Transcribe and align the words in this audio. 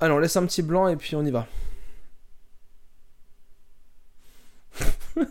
Allez, 0.00 0.12
on 0.14 0.18
laisse 0.18 0.36
un 0.36 0.46
petit 0.46 0.62
blanc 0.62 0.88
et 0.88 0.96
puis 0.96 1.14
on 1.14 1.22
y 1.24 1.30
va. 1.30 1.46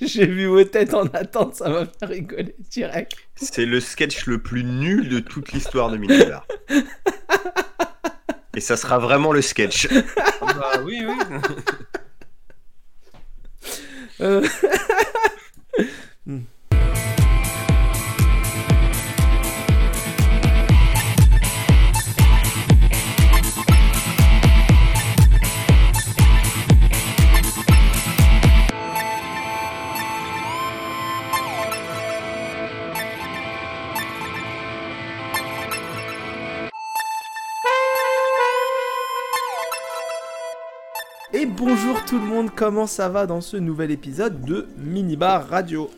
J'ai 0.00 0.26
vu 0.26 0.46
vos 0.46 0.64
têtes 0.64 0.94
en 0.94 1.04
attente, 1.08 1.56
ça 1.56 1.68
m'a 1.68 1.84
fait 1.84 2.06
rigoler 2.06 2.54
direct. 2.70 3.12
C'est 3.34 3.66
le 3.66 3.80
sketch 3.80 4.24
le 4.26 4.40
plus 4.40 4.64
nul 4.64 5.08
de 5.08 5.18
toute 5.18 5.52
l'histoire 5.52 5.90
de 5.90 5.98
Minibar. 5.98 6.46
Et 8.56 8.60
ça 8.60 8.76
sera 8.76 8.98
vraiment 8.98 9.32
le 9.32 9.42
sketch. 9.42 9.88
bah 10.40 10.80
oui, 10.84 11.04
oui. 11.04 11.14
Euh, 14.20 14.46
tout 42.06 42.18
le 42.18 42.24
monde, 42.26 42.50
comment 42.54 42.86
ça 42.86 43.08
va 43.08 43.26
dans 43.26 43.40
ce 43.40 43.56
nouvel 43.56 43.90
épisode 43.90 44.40
de 44.42 44.66
Minibar 44.78 45.48
Radio 45.48 45.90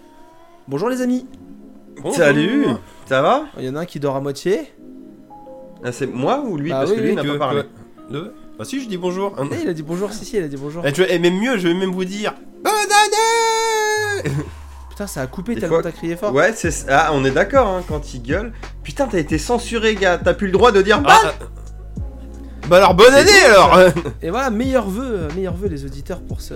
Bonjour 0.68 0.88
les 0.88 1.00
amis 1.02 1.26
Bonjour. 1.96 2.14
Salut 2.14 2.66
Ça 3.06 3.22
va 3.22 3.44
Il 3.58 3.64
y 3.64 3.68
en 3.68 3.74
a 3.76 3.80
un 3.80 3.84
qui 3.86 3.98
dort 4.00 4.16
à 4.16 4.20
moitié. 4.20 4.72
Ah, 5.84 5.92
C'est 5.92 6.06
moi 6.06 6.40
ou 6.46 6.56
lui 6.56 6.72
Ah 6.72 6.78
Parce 6.80 6.90
oui, 6.90 6.96
que 6.96 7.00
lui 7.02 7.08
oui, 7.10 7.14
n'a 7.16 7.22
Que- 7.22 7.28
pas 7.32 7.38
parlé. 7.38 7.62
Le- 8.10 8.34
Bah 8.58 8.64
si, 8.64 8.80
je 8.82 8.88
dis 8.88 8.96
bonjour. 8.96 9.34
Eh, 9.52 9.62
il 9.62 9.68
a 9.68 9.72
dit 9.74 9.82
bonjour, 9.82 10.12
si 10.12 10.24
si, 10.24 10.36
il 10.36 10.42
a 10.42 10.48
dit 10.48 10.56
bonjour. 10.56 10.82
Eh, 10.86 10.92
tu 10.92 11.02
vois, 11.02 11.10
et 11.10 11.18
même 11.18 11.38
mieux, 11.38 11.58
je 11.58 11.68
vais 11.68 11.74
même 11.74 11.90
vous 11.92 12.04
dire. 12.04 12.34
Bonne 12.62 12.72
année 14.24 14.30
Putain, 14.90 15.06
ça 15.06 15.22
a 15.22 15.26
coupé 15.26 15.54
Des 15.54 15.60
tellement 15.60 15.76
fois- 15.76 15.82
t'as 15.82 15.92
crié 15.92 16.16
fort. 16.16 16.32
Ouais, 16.32 16.52
c'est 16.54 16.70
ah, 16.88 17.10
on 17.12 17.24
est 17.24 17.30
d'accord 17.30 17.66
hein, 17.68 17.82
quand 17.86 18.14
il 18.14 18.22
gueule. 18.22 18.52
Putain, 18.82 19.06
t'as 19.08 19.18
été 19.18 19.38
censuré, 19.38 19.94
gars. 19.94 20.18
T'as 20.22 20.34
plus 20.34 20.46
le 20.46 20.52
droit 20.52 20.72
de 20.72 20.80
dire 20.82 21.02
Ah, 21.06 21.32
bah. 22.66 22.66
ah. 22.66 22.68
Bah 22.68 22.76
alors, 22.78 22.94
bonne 22.94 23.14
année 23.14 23.44
alors 23.48 23.78
Et 24.22 24.30
voilà, 24.30 24.50
meilleurs 24.50 24.88
vœux, 24.88 25.04
euh, 25.04 25.28
meilleurs 25.34 25.54
vœux 25.56 25.68
les 25.68 25.84
auditeurs 25.84 26.20
pour 26.20 26.40
ce, 26.40 26.54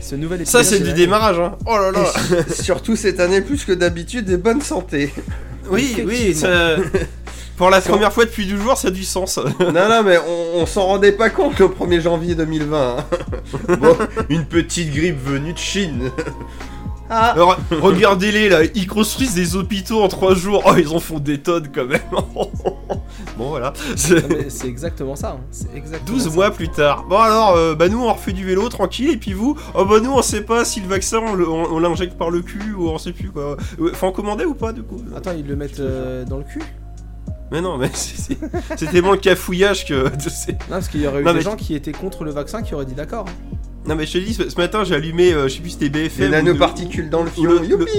ce 0.00 0.14
nouvel 0.14 0.42
épisode. 0.42 0.62
Ça, 0.64 0.68
c'est 0.68 0.80
du 0.80 0.92
démarrage, 0.92 1.38
hein. 1.38 1.56
Oh 1.66 1.76
là 1.76 1.90
là 1.92 2.04
Et 2.48 2.52
surtout 2.62 2.96
cette 2.96 3.20
année 3.20 3.40
plus 3.40 3.64
que 3.64 3.72
d'habitude 3.72 4.28
et 4.30 4.36
bonne 4.36 4.60
santé. 4.60 5.12
Oui, 5.70 5.96
oui, 6.06 6.34
ça... 6.34 6.76
Pour 7.56 7.68
la 7.68 7.82
première 7.82 8.10
fois 8.10 8.24
depuis 8.24 8.46
12 8.46 8.58
jours, 8.62 8.78
ça 8.78 8.88
a 8.88 8.90
du 8.90 9.04
sens. 9.04 9.38
non, 9.60 9.70
non, 9.88 10.02
mais 10.02 10.16
on, 10.16 10.60
on 10.62 10.66
s'en 10.66 10.86
rendait 10.86 11.12
pas 11.12 11.28
compte 11.28 11.58
le 11.58 11.66
1er 11.68 12.00
janvier 12.00 12.34
2020. 12.34 12.96
hein. 12.96 13.04
Bon, 13.78 13.96
une 14.30 14.46
petite 14.46 14.90
grippe 14.94 15.22
venue 15.22 15.52
de 15.52 15.58
Chine. 15.58 16.10
Ah, 17.10 17.32
Alors, 17.32 17.56
regardez-les 17.82 18.48
là, 18.48 18.60
ils 18.74 18.86
construisent 18.86 19.34
des 19.34 19.56
hôpitaux 19.56 20.00
en 20.02 20.08
3 20.08 20.34
jours. 20.34 20.62
Oh, 20.66 20.72
ils 20.78 20.88
en 20.88 21.00
font 21.00 21.18
des 21.18 21.38
tonnes 21.38 21.68
quand 21.74 21.84
même. 21.86 22.00
bon, 23.36 23.48
voilà. 23.48 23.72
C'est 23.96 24.66
exactement 24.68 25.16
ça. 25.16 25.32
hein, 25.38 25.40
C'est 25.50 25.74
exactement 25.74 26.16
12 26.16 26.28
ça. 26.28 26.34
mois 26.34 26.50
plus 26.50 26.68
tard. 26.68 27.04
Bon 27.08 27.18
alors, 27.18 27.56
euh, 27.56 27.74
bah 27.74 27.88
nous 27.88 28.00
on 28.02 28.12
refait 28.12 28.32
du 28.32 28.44
vélo 28.46 28.68
tranquille 28.68 29.10
et 29.10 29.16
puis 29.16 29.32
vous, 29.32 29.56
oh 29.74 29.84
bah 29.84 29.98
nous 30.00 30.12
on 30.12 30.22
sait 30.22 30.42
pas 30.42 30.64
si 30.64 30.80
le 30.80 30.86
vaccin 30.86 31.18
on, 31.18 31.38
on- 31.40 31.72
on 31.72 31.78
l'injecte 31.80 32.16
par 32.16 32.30
le 32.30 32.42
cul 32.42 32.72
ou 32.76 32.88
on 32.88 32.98
sait 32.98 33.12
plus 33.12 33.30
quoi. 33.30 33.56
Euh, 33.80 33.92
Faut 33.92 34.06
en 34.06 34.12
commander 34.12 34.44
ou 34.44 34.54
pas 34.54 34.72
du 34.72 34.82
coup 34.82 35.02
Attends, 35.16 35.32
ils 35.36 35.46
le 35.46 35.56
mettent 35.56 35.80
euh, 35.80 36.24
dans 36.24 36.38
le 36.38 36.44
cul? 36.44 36.62
Mais 37.50 37.60
non, 37.60 37.76
mais 37.78 37.90
c'est- 37.94 38.38
tellement 38.76 39.12
le 39.12 39.16
cafouillage 39.18 39.84
que. 39.86 40.06
c'est- 40.28 40.52
Non, 40.52 40.58
parce 40.70 40.88
qu'il 40.88 41.00
y 41.00 41.06
aurait 41.08 41.22
eu 41.22 41.24
Non, 41.24 41.32
des 41.32 41.38
mais- 41.38 41.44
gens 41.44 41.56
qui 41.56 41.74
étaient 41.74 41.90
contre 41.92 42.22
le 42.24 42.30
vaccin 42.30 42.62
qui 42.62 42.74
auraient 42.74 42.84
dit 42.86 42.94
d'accord. 42.94 43.26
hein. 43.28 43.56
Non 43.86 43.94
mais 43.96 44.04
je 44.06 44.12
te 44.12 44.18
dis, 44.18 44.34
ce, 44.34 44.48
ce 44.48 44.56
matin 44.56 44.84
j'ai 44.84 44.94
allumé, 44.94 45.32
euh, 45.32 45.48
je 45.48 45.54
sais 45.54 45.60
plus 45.60 45.70
si 45.70 45.78
c'était 45.80 45.88
BFM. 45.88 46.28
ou- 46.28 46.30
nanoparticules 46.32 47.08
dans 47.10 47.22
le 47.22 47.30
ou 47.38 47.44
le- 47.46 47.56
fion. 47.58 47.64
Youpi 47.64 47.90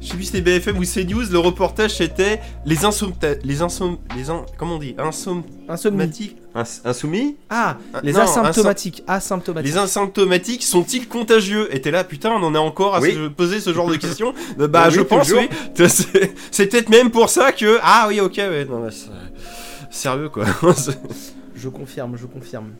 Je 0.00 0.06
sais 0.08 0.14
plus 0.14 0.24
si 0.24 0.30
c'était 0.32 0.40
BFM 0.42 0.76
ou 0.78 0.82
CNews, 0.84 1.30
le 1.30 1.38
reportage 1.38 1.94
c'était 1.96 2.40
les 2.66 2.84
insompta... 2.84 3.34
Les 3.44 3.62
insom... 3.62 3.98
Les 4.16 4.28
in... 4.30 4.44
Comment 4.58 4.74
on 4.76 4.78
dit? 4.78 4.94
Insomnie. 4.98 5.44
Insomptomatiques 5.68 6.36
Ins- 6.54 6.80
Insoumis 6.84 7.36
Ah, 7.48 7.76
Ah, 7.94 8.00
les 8.02 8.12
non, 8.12 8.20
asymptomatiques. 8.22 9.04
Asymptomatiques. 9.06 9.72
Les 9.72 9.78
asymptomatiques 9.78 10.62
sont-ils 10.64 11.06
contagieux? 11.06 11.72
Et 11.74 11.80
t'es 11.80 11.92
là, 11.92 12.02
putain, 12.02 12.30
on 12.32 12.42
en 12.42 12.54
est 12.56 12.58
encore 12.58 12.96
à 12.96 13.00
Oui. 13.00 13.12
se 13.14 13.28
poser 13.28 13.60
ce 13.60 13.72
genre 13.72 13.88
de 13.88 13.94
questions 13.96 14.34
Euh, 14.58 14.66
Bah, 14.68 14.86
Oui, 14.88 14.94
je 14.94 15.00
pense, 15.02 15.28
toujours. 15.28 15.42
oui. 15.42 15.86
C'est 16.50 16.66
peut-être 16.66 16.88
même 16.88 17.10
pour 17.12 17.30
ça 17.30 17.52
que. 17.52 17.78
Ah 17.82 18.06
oui, 18.08 18.18
ok, 18.20 18.34
ouais, 18.38 18.64
non, 18.64 18.88
c'est- 18.90 19.10
Sérieux, 19.92 20.28
quoi. 20.28 20.44
Je 21.54 21.68
confirme, 21.68 22.16
je 22.16 22.26
confirme. 22.26 22.70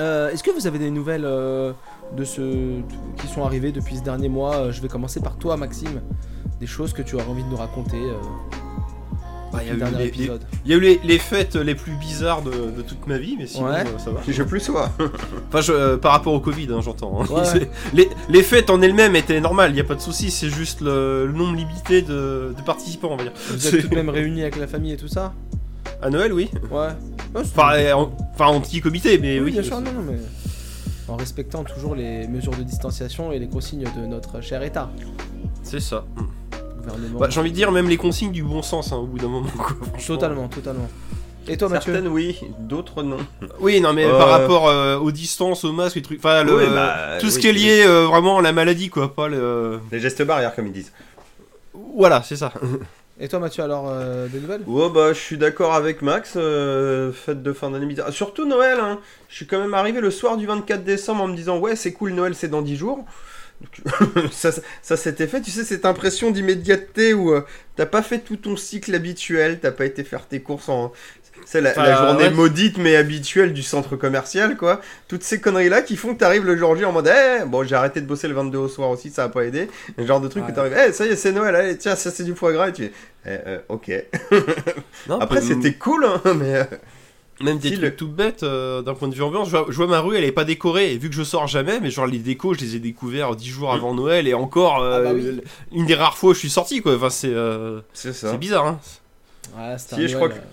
Euh, 0.00 0.30
Est-ce 0.30 0.42
que 0.42 0.50
vous 0.50 0.66
avez 0.66 0.78
des 0.78 0.90
nouvelles 0.90 1.24
euh, 1.24 1.72
de 2.16 2.24
ce 2.24 2.80
qui 3.18 3.26
sont 3.28 3.44
arrivées 3.44 3.72
depuis 3.72 3.96
ce 3.96 4.02
dernier 4.02 4.28
mois? 4.28 4.70
Je 4.70 4.80
vais 4.80 4.88
commencer 4.88 5.20
par 5.20 5.36
toi, 5.36 5.56
Maxime. 5.56 6.00
Des 6.60 6.66
choses 6.66 6.92
que 6.92 7.02
tu 7.02 7.14
aurais 7.16 7.26
envie 7.26 7.42
de 7.44 7.48
nous 7.48 7.56
raconter 7.56 7.96
euh, 7.98 8.14
Bah, 9.52 9.58
Il 9.62 9.68
y 9.68 9.70
a 9.70 9.74
eu 9.74 9.76
dernier 9.78 9.98
les- 9.98 10.06
épisode. 10.06 10.42
il 10.64 10.70
y 10.70 10.74
a 10.74 10.76
eu 10.76 10.80
les, 10.80 11.00
les 11.04 11.18
fêtes 11.18 11.56
les 11.56 11.74
plus 11.74 11.92
bizarres 11.96 12.40
de, 12.42 12.50
de 12.50 12.82
toute 12.82 13.06
ma 13.06 13.18
vie, 13.18 13.36
mais 13.38 13.46
sinon, 13.46 13.66
Ouais. 13.68 13.80
euh, 13.80 13.98
ça 13.98 14.10
va. 14.12 14.20
Je 14.26 14.42
plus 14.44 14.60
sois. 14.60 14.90
Enfin, 15.48 15.60
je- 15.60 15.72
euh, 15.72 15.96
par 15.98 16.12
rapport 16.12 16.32
au 16.32 16.40
Covid, 16.40 16.68
hein, 16.72 16.80
j'entends. 16.80 17.20
hein. 17.22 17.26
Ouais. 17.30 17.70
Les, 17.92 18.08
les 18.30 18.42
fêtes 18.42 18.70
en 18.70 18.80
elles-mêmes 18.80 19.14
étaient 19.16 19.40
normales, 19.40 19.72
il 19.72 19.74
n'y 19.74 19.80
a 19.80 19.84
pas 19.84 19.94
de 19.96 20.00
souci, 20.00 20.30
c'est 20.30 20.48
juste 20.48 20.80
le, 20.80 21.26
le 21.26 21.32
nombre 21.32 21.54
limité 21.56 22.00
de, 22.00 22.54
de 22.56 22.62
participants, 22.64 23.08
on 23.10 23.16
va 23.16 23.24
dire. 23.24 23.32
Vous 23.50 23.66
êtes 23.66 23.80
tout 23.82 23.88
de 23.88 23.94
même 23.94 24.08
réunis 24.08 24.40
avec 24.42 24.56
la 24.56 24.66
famille 24.66 24.92
et 24.92 24.96
tout 24.96 25.08
ça? 25.08 25.34
À 26.02 26.10
Noël, 26.10 26.32
oui. 26.32 26.50
Ouais. 26.70 26.88
Enfin, 27.34 27.92
en, 27.94 28.12
enfin, 28.34 28.60
petit 28.60 28.80
comité, 28.80 29.18
mais 29.18 29.38
oui, 29.38 29.46
oui. 29.46 29.52
bien 29.52 29.62
sûr, 29.62 29.80
non, 29.80 29.92
non, 29.92 30.02
mais 30.06 30.18
en 31.08 31.16
respectant 31.16 31.64
toujours 31.64 31.94
les 31.94 32.26
mesures 32.28 32.56
de 32.56 32.62
distanciation 32.62 33.32
et 33.32 33.38
les 33.38 33.48
consignes 33.48 33.84
de 33.96 34.06
notre 34.06 34.40
cher 34.40 34.62
État, 34.62 34.90
C'est 35.62 35.80
ça. 35.80 36.04
gouvernement. 36.78 37.18
Bah, 37.20 37.26
J'ai 37.30 37.40
envie 37.40 37.50
de 37.50 37.54
dire, 37.56 37.70
même 37.72 37.88
les 37.88 37.96
consignes 37.96 38.32
du 38.32 38.42
bon 38.42 38.62
sens, 38.62 38.92
hein, 38.92 38.96
au 38.96 39.06
bout 39.06 39.18
d'un 39.18 39.28
moment, 39.28 39.48
quoi. 39.56 39.76
totalement, 40.06 40.48
totalement. 40.48 40.88
Et 41.48 41.56
toi, 41.56 41.68
Mathieu 41.68 41.92
Certaines 41.92 42.10
oui, 42.12 42.38
d'autres 42.60 43.02
non. 43.02 43.16
Oui, 43.60 43.80
non, 43.80 43.92
mais 43.92 44.04
Euh, 44.04 44.16
par 44.16 44.28
rapport 44.28 44.68
euh, 44.68 44.96
aux 44.98 45.10
distances, 45.10 45.64
aux 45.64 45.72
masques, 45.72 45.96
les 45.96 46.02
trucs. 46.02 46.18
Enfin, 46.20 46.44
le- 46.44 46.56
Oui, 46.56 46.64
bah, 46.72 47.18
tout 47.20 47.30
ce 47.30 47.38
qui 47.40 47.48
est 47.48 47.52
lié 47.52 47.82
euh, 47.84 48.06
vraiment 48.06 48.38
à 48.38 48.42
la 48.42 48.52
maladie, 48.52 48.90
quoi. 48.90 49.12
Pas 49.12 49.26
le. 49.28 49.80
Les 49.90 49.98
gestes 49.98 50.22
barrières, 50.22 50.54
comme 50.54 50.66
ils 50.68 50.72
disent. 50.72 50.92
Voilà, 51.96 52.22
c'est 52.22 52.36
ça. 52.36 52.52
Et 53.22 53.28
toi, 53.28 53.38
Mathieu, 53.38 53.62
alors, 53.62 53.88
euh, 53.88 54.26
des 54.26 54.40
nouvelles? 54.40 54.62
Ouais, 54.66 54.90
bah, 54.90 55.12
je 55.12 55.18
suis 55.20 55.38
d'accord 55.38 55.74
avec 55.74 56.02
Max. 56.02 56.32
euh, 56.34 57.12
fête 57.12 57.40
de 57.40 57.52
fin 57.52 57.70
d'année. 57.70 57.94
Surtout 58.10 58.46
Noël, 58.46 58.80
hein. 58.80 58.98
Je 59.28 59.36
suis 59.36 59.46
quand 59.46 59.60
même 59.60 59.74
arrivé 59.74 60.00
le 60.00 60.10
soir 60.10 60.36
du 60.36 60.44
24 60.44 60.82
décembre 60.82 61.22
en 61.22 61.28
me 61.28 61.36
disant, 61.36 61.60
ouais, 61.60 61.76
c'est 61.76 61.92
cool, 61.92 62.14
Noël, 62.14 62.34
c'est 62.34 62.48
dans 62.48 62.62
10 62.62 62.76
jours. 62.76 63.04
Ça, 64.32 64.50
ça 64.82 64.96
s'était 64.96 65.28
fait, 65.28 65.40
tu 65.40 65.52
sais, 65.52 65.62
cette 65.62 65.84
impression 65.84 66.32
d'immédiateté 66.32 67.14
où 67.14 67.32
euh, 67.32 67.42
t'as 67.76 67.86
pas 67.86 68.02
fait 68.02 68.18
tout 68.18 68.34
ton 68.36 68.56
cycle 68.56 68.92
habituel, 68.92 69.60
t'as 69.60 69.70
pas 69.70 69.84
été 69.84 70.02
faire 70.02 70.26
tes 70.26 70.40
courses 70.42 70.68
en. 70.68 70.90
C'est 71.44 71.60
la, 71.60 71.74
la 71.74 71.96
journée 71.96 72.24
ouais. 72.24 72.30
maudite 72.30 72.78
mais 72.78 72.96
habituelle 72.96 73.52
du 73.52 73.62
centre 73.62 73.96
commercial, 73.96 74.56
quoi. 74.56 74.80
Toutes 75.08 75.22
ces 75.22 75.40
conneries-là 75.40 75.82
qui 75.82 75.96
font 75.96 76.14
que 76.14 76.18
t'arrives 76.20 76.44
le 76.44 76.56
jour 76.56 76.76
J 76.76 76.84
en 76.84 76.92
mode, 76.92 77.08
eh, 77.12 77.44
bon, 77.46 77.64
j'ai 77.64 77.74
arrêté 77.74 78.00
de 78.00 78.06
bosser 78.06 78.28
le 78.28 78.34
22 78.34 78.58
au 78.58 78.68
soir 78.68 78.90
aussi, 78.90 79.10
ça 79.10 79.24
a 79.24 79.28
pas 79.28 79.42
aidé. 79.44 79.68
Le 79.96 80.06
genre 80.06 80.20
de 80.20 80.28
truc 80.28 80.44
Ouais. 80.44 80.50
où 80.50 80.54
t'arrives, 80.54 80.76
eh, 80.88 80.92
ça 80.92 81.04
y 81.06 81.10
est, 81.10 81.16
c'est 81.16 81.32
Noël, 81.32 81.54
allez, 81.56 81.76
tiens, 81.76 81.96
ça 81.96 82.10
c'est 82.10 82.24
du 82.24 82.34
foie 82.34 82.52
gras, 82.52 82.68
et 82.68 82.72
tu 82.72 82.82
fais, 82.84 82.92
eh, 83.26 83.48
euh, 83.48 83.58
ok. 83.68 83.90
Non, 85.08 85.18
Après, 85.20 85.40
c'était 85.40 85.74
cool, 85.74 86.04
hein, 86.04 86.20
mais. 86.36 86.54
euh, 86.54 86.64
Même 87.40 87.58
des 87.58 87.68
Si, 87.70 87.74
trucs 87.74 87.84
le- 87.84 87.96
tout 87.96 88.08
bêtes 88.08 88.44
euh, 88.44 88.82
d'un 88.82 88.94
point 88.94 89.08
de 89.08 89.14
vue 89.14 89.22
ambiance. 89.22 89.48
Je 89.50 89.56
vois, 89.56 89.66
je 89.68 89.76
vois 89.76 89.88
ma 89.88 89.98
rue, 90.00 90.16
elle 90.16 90.24
est 90.24 90.30
pas 90.32 90.44
décorée. 90.44 90.92
Et 90.92 90.98
vu 90.98 91.08
que 91.10 91.14
je 91.16 91.24
sors 91.24 91.48
jamais, 91.48 91.80
mais 91.80 91.90
genre 91.90 92.06
les 92.06 92.18
décos, 92.18 92.54
je 92.54 92.60
les 92.60 92.76
ai 92.76 92.78
découverts 92.78 93.34
10 93.34 93.48
jours 93.48 93.72
avant 93.72 93.94
Noël. 93.94 94.28
Et 94.28 94.34
encore, 94.34 94.80
euh, 94.80 94.98
Ah 94.98 95.02
bah 95.02 95.10
oui. 95.14 95.40
une 95.72 95.86
des 95.86 95.94
rares 95.96 96.16
fois 96.16 96.30
où 96.30 96.34
je 96.34 96.38
suis 96.38 96.50
sorti, 96.50 96.82
quoi. 96.82 96.94
Enfin, 96.94 97.10
c'est 97.10 97.32
euh, 97.32 97.80
bizarre, 98.38 98.66
hein. 98.66 98.78
Ouais, 99.58 99.74
c'était 99.76 99.96
Si, 99.96 100.02
un 100.02 100.06
je 100.06 100.12
Noël, 100.16 100.16
crois 100.16 100.28
que- 100.28 100.46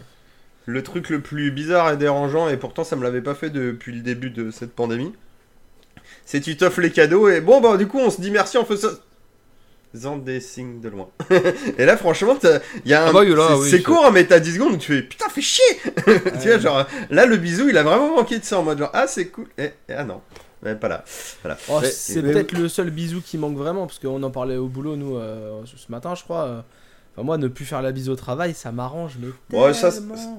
Le 0.70 0.84
truc 0.84 1.10
le 1.10 1.20
plus 1.20 1.50
bizarre 1.50 1.92
et 1.92 1.98
dérangeant, 1.98 2.48
et 2.48 2.56
pourtant 2.56 2.84
ça 2.84 2.96
me 2.96 3.02
l'avait 3.04 3.22
pas 3.24 3.34
fait 3.34 3.50
depuis 3.50 3.92
le 3.92 4.02
début 4.02 4.30
de 4.30 4.52
cette 4.52 4.72
pandémie, 4.74 5.14
c'est 6.26 6.42
tu 6.42 6.56
t'offres 6.58 6.82
les 6.82 6.92
cadeaux 6.92 7.28
et 7.28 7.42
bon, 7.42 7.60
bah 7.60 7.76
du 7.76 7.88
coup 7.88 7.98
on 7.98 8.12
se 8.12 8.22
dit 8.22 8.30
merci, 8.30 8.58
on 8.58 8.66
fait 8.66 8.78
ça. 8.78 8.90
Faisant 9.92 10.18
des 10.18 10.40
signes 10.40 10.80
de 10.80 10.90
loin. 10.90 11.10
et 11.80 11.86
là, 11.86 11.98
franchement, 11.98 12.38
il 12.86 12.92
y 12.92 12.94
a 12.94 13.06
un. 13.06 13.08
Ah 13.08 13.14
bah 13.14 13.22
oui, 13.22 13.36
là, 13.36 13.48
c'est 13.64 13.78
oui, 13.78 13.84
court, 13.84 14.06
hein, 14.06 14.12
mais 14.14 14.24
t'as 14.24 14.40
10 14.40 14.54
secondes 14.54 14.74
où 14.74 14.78
tu 14.78 14.94
fais 14.94 15.02
putain, 15.02 15.28
fais 15.30 15.42
chier 15.42 15.64
Tu 16.40 16.48
vois, 16.50 16.60
genre, 16.60 16.88
là, 17.10 17.26
le 17.26 17.38
bisou, 17.38 17.68
il 17.70 17.76
a 17.76 17.82
vraiment 17.82 18.16
manqué 18.16 18.38
de 18.38 18.44
ça 18.44 18.60
en 18.60 18.64
mode 18.64 18.78
genre, 18.78 18.92
ah, 18.94 19.08
c'est 19.08 19.30
cool. 19.30 19.48
Et, 19.58 19.72
et 19.90 19.94
ah 19.98 20.04
non, 20.04 20.22
mais 20.62 20.76
pas 20.76 20.90
là. 20.90 21.04
Voilà. 21.42 21.58
Oh, 21.70 21.80
c'est 21.84 22.22
peut-être 22.22 22.52
le 22.52 22.70
seul 22.70 22.92
bisou 22.92 23.22
qui 23.26 23.40
manque 23.40 23.58
vraiment, 23.58 23.88
parce 23.88 23.98
qu'on 23.98 24.22
en 24.22 24.30
parlait 24.30 24.58
au 24.58 24.68
boulot, 24.68 24.96
nous, 24.96 25.18
euh, 25.18 25.64
ce 25.66 25.92
matin, 25.92 26.14
je 26.14 26.24
crois. 26.24 26.44
euh, 26.46 26.62
Enfin, 27.20 27.26
moi, 27.26 27.38
ne 27.38 27.50
plus 27.50 27.66
faire 27.66 27.82
la 27.82 27.92
bise 27.92 28.08
au 28.08 28.16
travail, 28.16 28.54
ça 28.54 28.72
m'arrange, 28.72 29.18
mais 29.20 29.58
Ouais, 29.58 29.74
ça. 29.74 29.92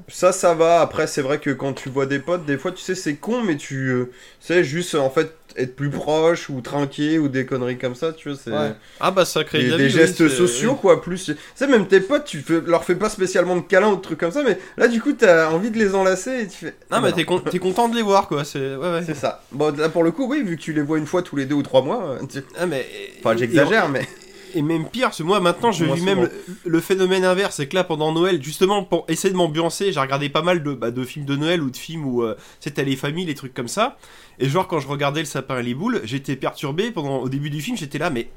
Ça, 0.08 0.32
ça 0.32 0.54
va. 0.54 0.80
Après, 0.80 1.06
c'est 1.06 1.20
vrai 1.20 1.38
que 1.38 1.50
quand 1.50 1.74
tu 1.74 1.90
vois 1.90 2.06
des 2.06 2.18
potes, 2.20 2.46
des 2.46 2.56
fois, 2.56 2.72
tu 2.72 2.80
sais, 2.80 2.94
c'est 2.94 3.16
con, 3.16 3.42
mais 3.42 3.56
tu 3.56 3.88
euh, 3.90 4.10
sais, 4.40 4.64
juste 4.64 4.94
en 4.94 5.10
fait, 5.10 5.34
être 5.56 5.76
plus 5.76 5.90
proche 5.90 6.48
ou 6.48 6.60
trinquer 6.62 7.18
ou 7.18 7.28
des 7.28 7.44
conneries 7.44 7.76
comme 7.76 7.94
ça, 7.94 8.12
tu 8.14 8.30
vois, 8.30 8.38
c'est 8.42 8.50
Ouais. 8.50 8.72
Ah 8.98 9.10
bah 9.10 9.24
ça 9.26 9.44
crée 9.44 9.58
des, 9.58 9.66
de 9.66 9.70
la 9.72 9.76
des 9.76 9.86
vie, 9.88 9.90
gestes 9.90 10.20
oui, 10.20 10.30
sociaux, 10.30 10.74
quoi. 10.74 11.02
Plus, 11.02 11.24
tu 11.24 11.36
sais, 11.54 11.66
même 11.66 11.86
tes 11.86 12.00
potes, 12.00 12.24
tu 12.24 12.38
fais, 12.40 12.60
leur 12.64 12.84
fais 12.84 12.94
pas 12.94 13.10
spécialement 13.10 13.56
de 13.56 13.62
câlins 13.62 13.90
ou 13.90 13.96
de 13.96 14.00
trucs 14.00 14.18
comme 14.20 14.30
ça, 14.32 14.42
mais 14.42 14.58
là, 14.78 14.88
du 14.88 15.02
coup, 15.02 15.12
t'as 15.12 15.50
envie 15.50 15.70
de 15.70 15.78
les 15.78 15.94
enlacer 15.94 16.42
et 16.42 16.46
tu 16.48 16.56
fais. 16.66 16.74
Non 16.90 16.98
Ah, 16.98 17.00
mais 17.02 17.10
bah, 17.10 17.16
t'es 17.16 17.24
con- 17.26 17.40
t'es 17.40 17.58
content 17.58 17.88
de 17.90 17.96
les 17.96 18.02
voir 18.02 18.26
quoi, 18.26 18.44
c'est... 18.44 18.76
Ouais 18.76 18.90
ouais. 18.90 19.02
C'est 19.04 19.14
ça. 19.14 19.42
Bon, 19.52 19.76
là, 19.76 19.90
pour 19.90 20.02
le 20.04 20.12
coup, 20.12 20.26
oui, 20.26 20.42
vu 20.42 20.56
que 20.56 20.62
tu 20.62 20.72
les 20.72 20.82
vois 20.82 20.96
une 20.98 21.06
fois 21.06 21.22
tous 21.22 21.36
les 21.36 21.44
deux 21.46 21.56
ou 21.56 21.62
trois 21.62 21.82
mois, 21.82 22.02
euh, 22.22 22.26
tu- 22.30 22.42
Ah 22.58 22.64
mais... 22.66 22.86
enfin, 23.18 23.36
j'exagère, 23.36 23.88
mais. 23.88 24.08
Et 24.54 24.62
même 24.62 24.86
pire, 24.88 25.06
parce 25.08 25.18
que 25.18 25.22
moi 25.22 25.40
maintenant 25.40 25.72
je 25.72 25.84
vis 25.84 26.02
même 26.02 26.22
le, 26.22 26.30
le 26.64 26.80
phénomène 26.80 27.24
inverse, 27.24 27.56
c'est 27.56 27.66
que 27.68 27.74
là 27.74 27.84
pendant 27.84 28.12
Noël, 28.12 28.42
justement 28.42 28.84
pour 28.84 29.04
essayer 29.08 29.30
de 29.32 29.36
m'ambiancer, 29.36 29.92
j'ai 29.92 30.00
regardé 30.00 30.28
pas 30.28 30.42
mal 30.42 30.62
de, 30.62 30.72
bah, 30.74 30.90
de 30.90 31.04
films 31.04 31.24
de 31.26 31.36
Noël 31.36 31.62
ou 31.62 31.70
de 31.70 31.76
films 31.76 32.04
où 32.06 32.22
euh, 32.22 32.36
t'as 32.74 32.82
les 32.82 32.96
familles, 32.96 33.26
les 33.26 33.34
trucs 33.34 33.54
comme 33.54 33.68
ça. 33.68 33.96
Et 34.38 34.48
genre 34.48 34.66
quand 34.68 34.80
je 34.80 34.88
regardais 34.88 35.20
le 35.20 35.26
sapin 35.26 35.58
et 35.58 35.62
les 35.62 35.74
boules, 35.74 36.00
j'étais 36.04 36.36
perturbé 36.36 36.90
pendant 36.90 37.18
au 37.18 37.28
début 37.28 37.50
du 37.50 37.60
film, 37.60 37.76
j'étais 37.76 37.98
là 37.98 38.10
mais 38.10 38.28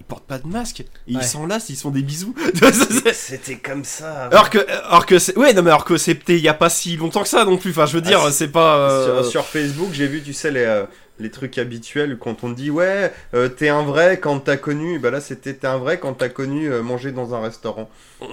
ils 0.00 0.04
portent 0.04 0.24
pas 0.24 0.38
de 0.38 0.46
masque, 0.46 0.80
et 0.80 0.86
ils 1.08 1.18
Ouais. 1.18 1.22
s'enlacent, 1.22 1.68
ils 1.68 1.76
se 1.76 1.82
font 1.82 1.90
des 1.90 2.02
bisous. 2.02 2.34
C'était 3.12 3.56
comme 3.58 3.84
ça. 3.84 4.24
alors 4.32 4.48
que 4.50 4.58
alors 4.88 5.04
que 5.06 5.18
c'est 5.18 5.36
ouais 5.36 5.52
non 5.52 5.62
mais 5.62 5.70
alors 5.70 5.84
que 5.84 5.96
c'était 5.98 6.36
il 6.36 6.42
y 6.42 6.48
a 6.48 6.54
pas 6.54 6.70
si 6.70 6.96
longtemps 6.96 7.22
que 7.22 7.28
ça 7.28 7.44
non 7.44 7.56
plus. 7.58 7.70
Enfin 7.70 7.86
je 7.86 7.94
veux 7.94 8.00
dire 8.00 8.20
Ah, 8.24 8.32
c'est 8.32 8.48
pas 8.48 8.76
euh, 8.78 9.22
Sur, 9.22 9.30
sur 9.30 9.44
Facebook, 9.44 9.90
j'ai 9.92 10.06
vu, 10.06 10.22
tu 10.22 10.32
sais, 10.32 10.50
les, 10.50 10.60
euh, 10.64 10.84
les 11.20 11.30
trucs 11.30 11.58
habituels 11.58 12.18
quand 12.18 12.42
on 12.44 12.50
dit 12.50 12.70
ouais, 12.70 13.12
euh, 13.34 13.48
t'es 13.48 13.68
un 13.68 13.82
vrai 13.82 14.18
quand 14.18 14.40
t'as 14.40 14.56
connu. 14.56 14.98
Bah 14.98 15.10
là, 15.10 15.20
c'était 15.20 15.54
t'es 15.54 15.66
un 15.66 15.78
vrai 15.78 15.98
quand 15.98 16.14
t'as 16.14 16.28
connu 16.28 16.72
euh, 16.72 16.82
manger 16.82 17.12
dans 17.12 17.34
un 17.34 17.40
restaurant. 17.40 17.88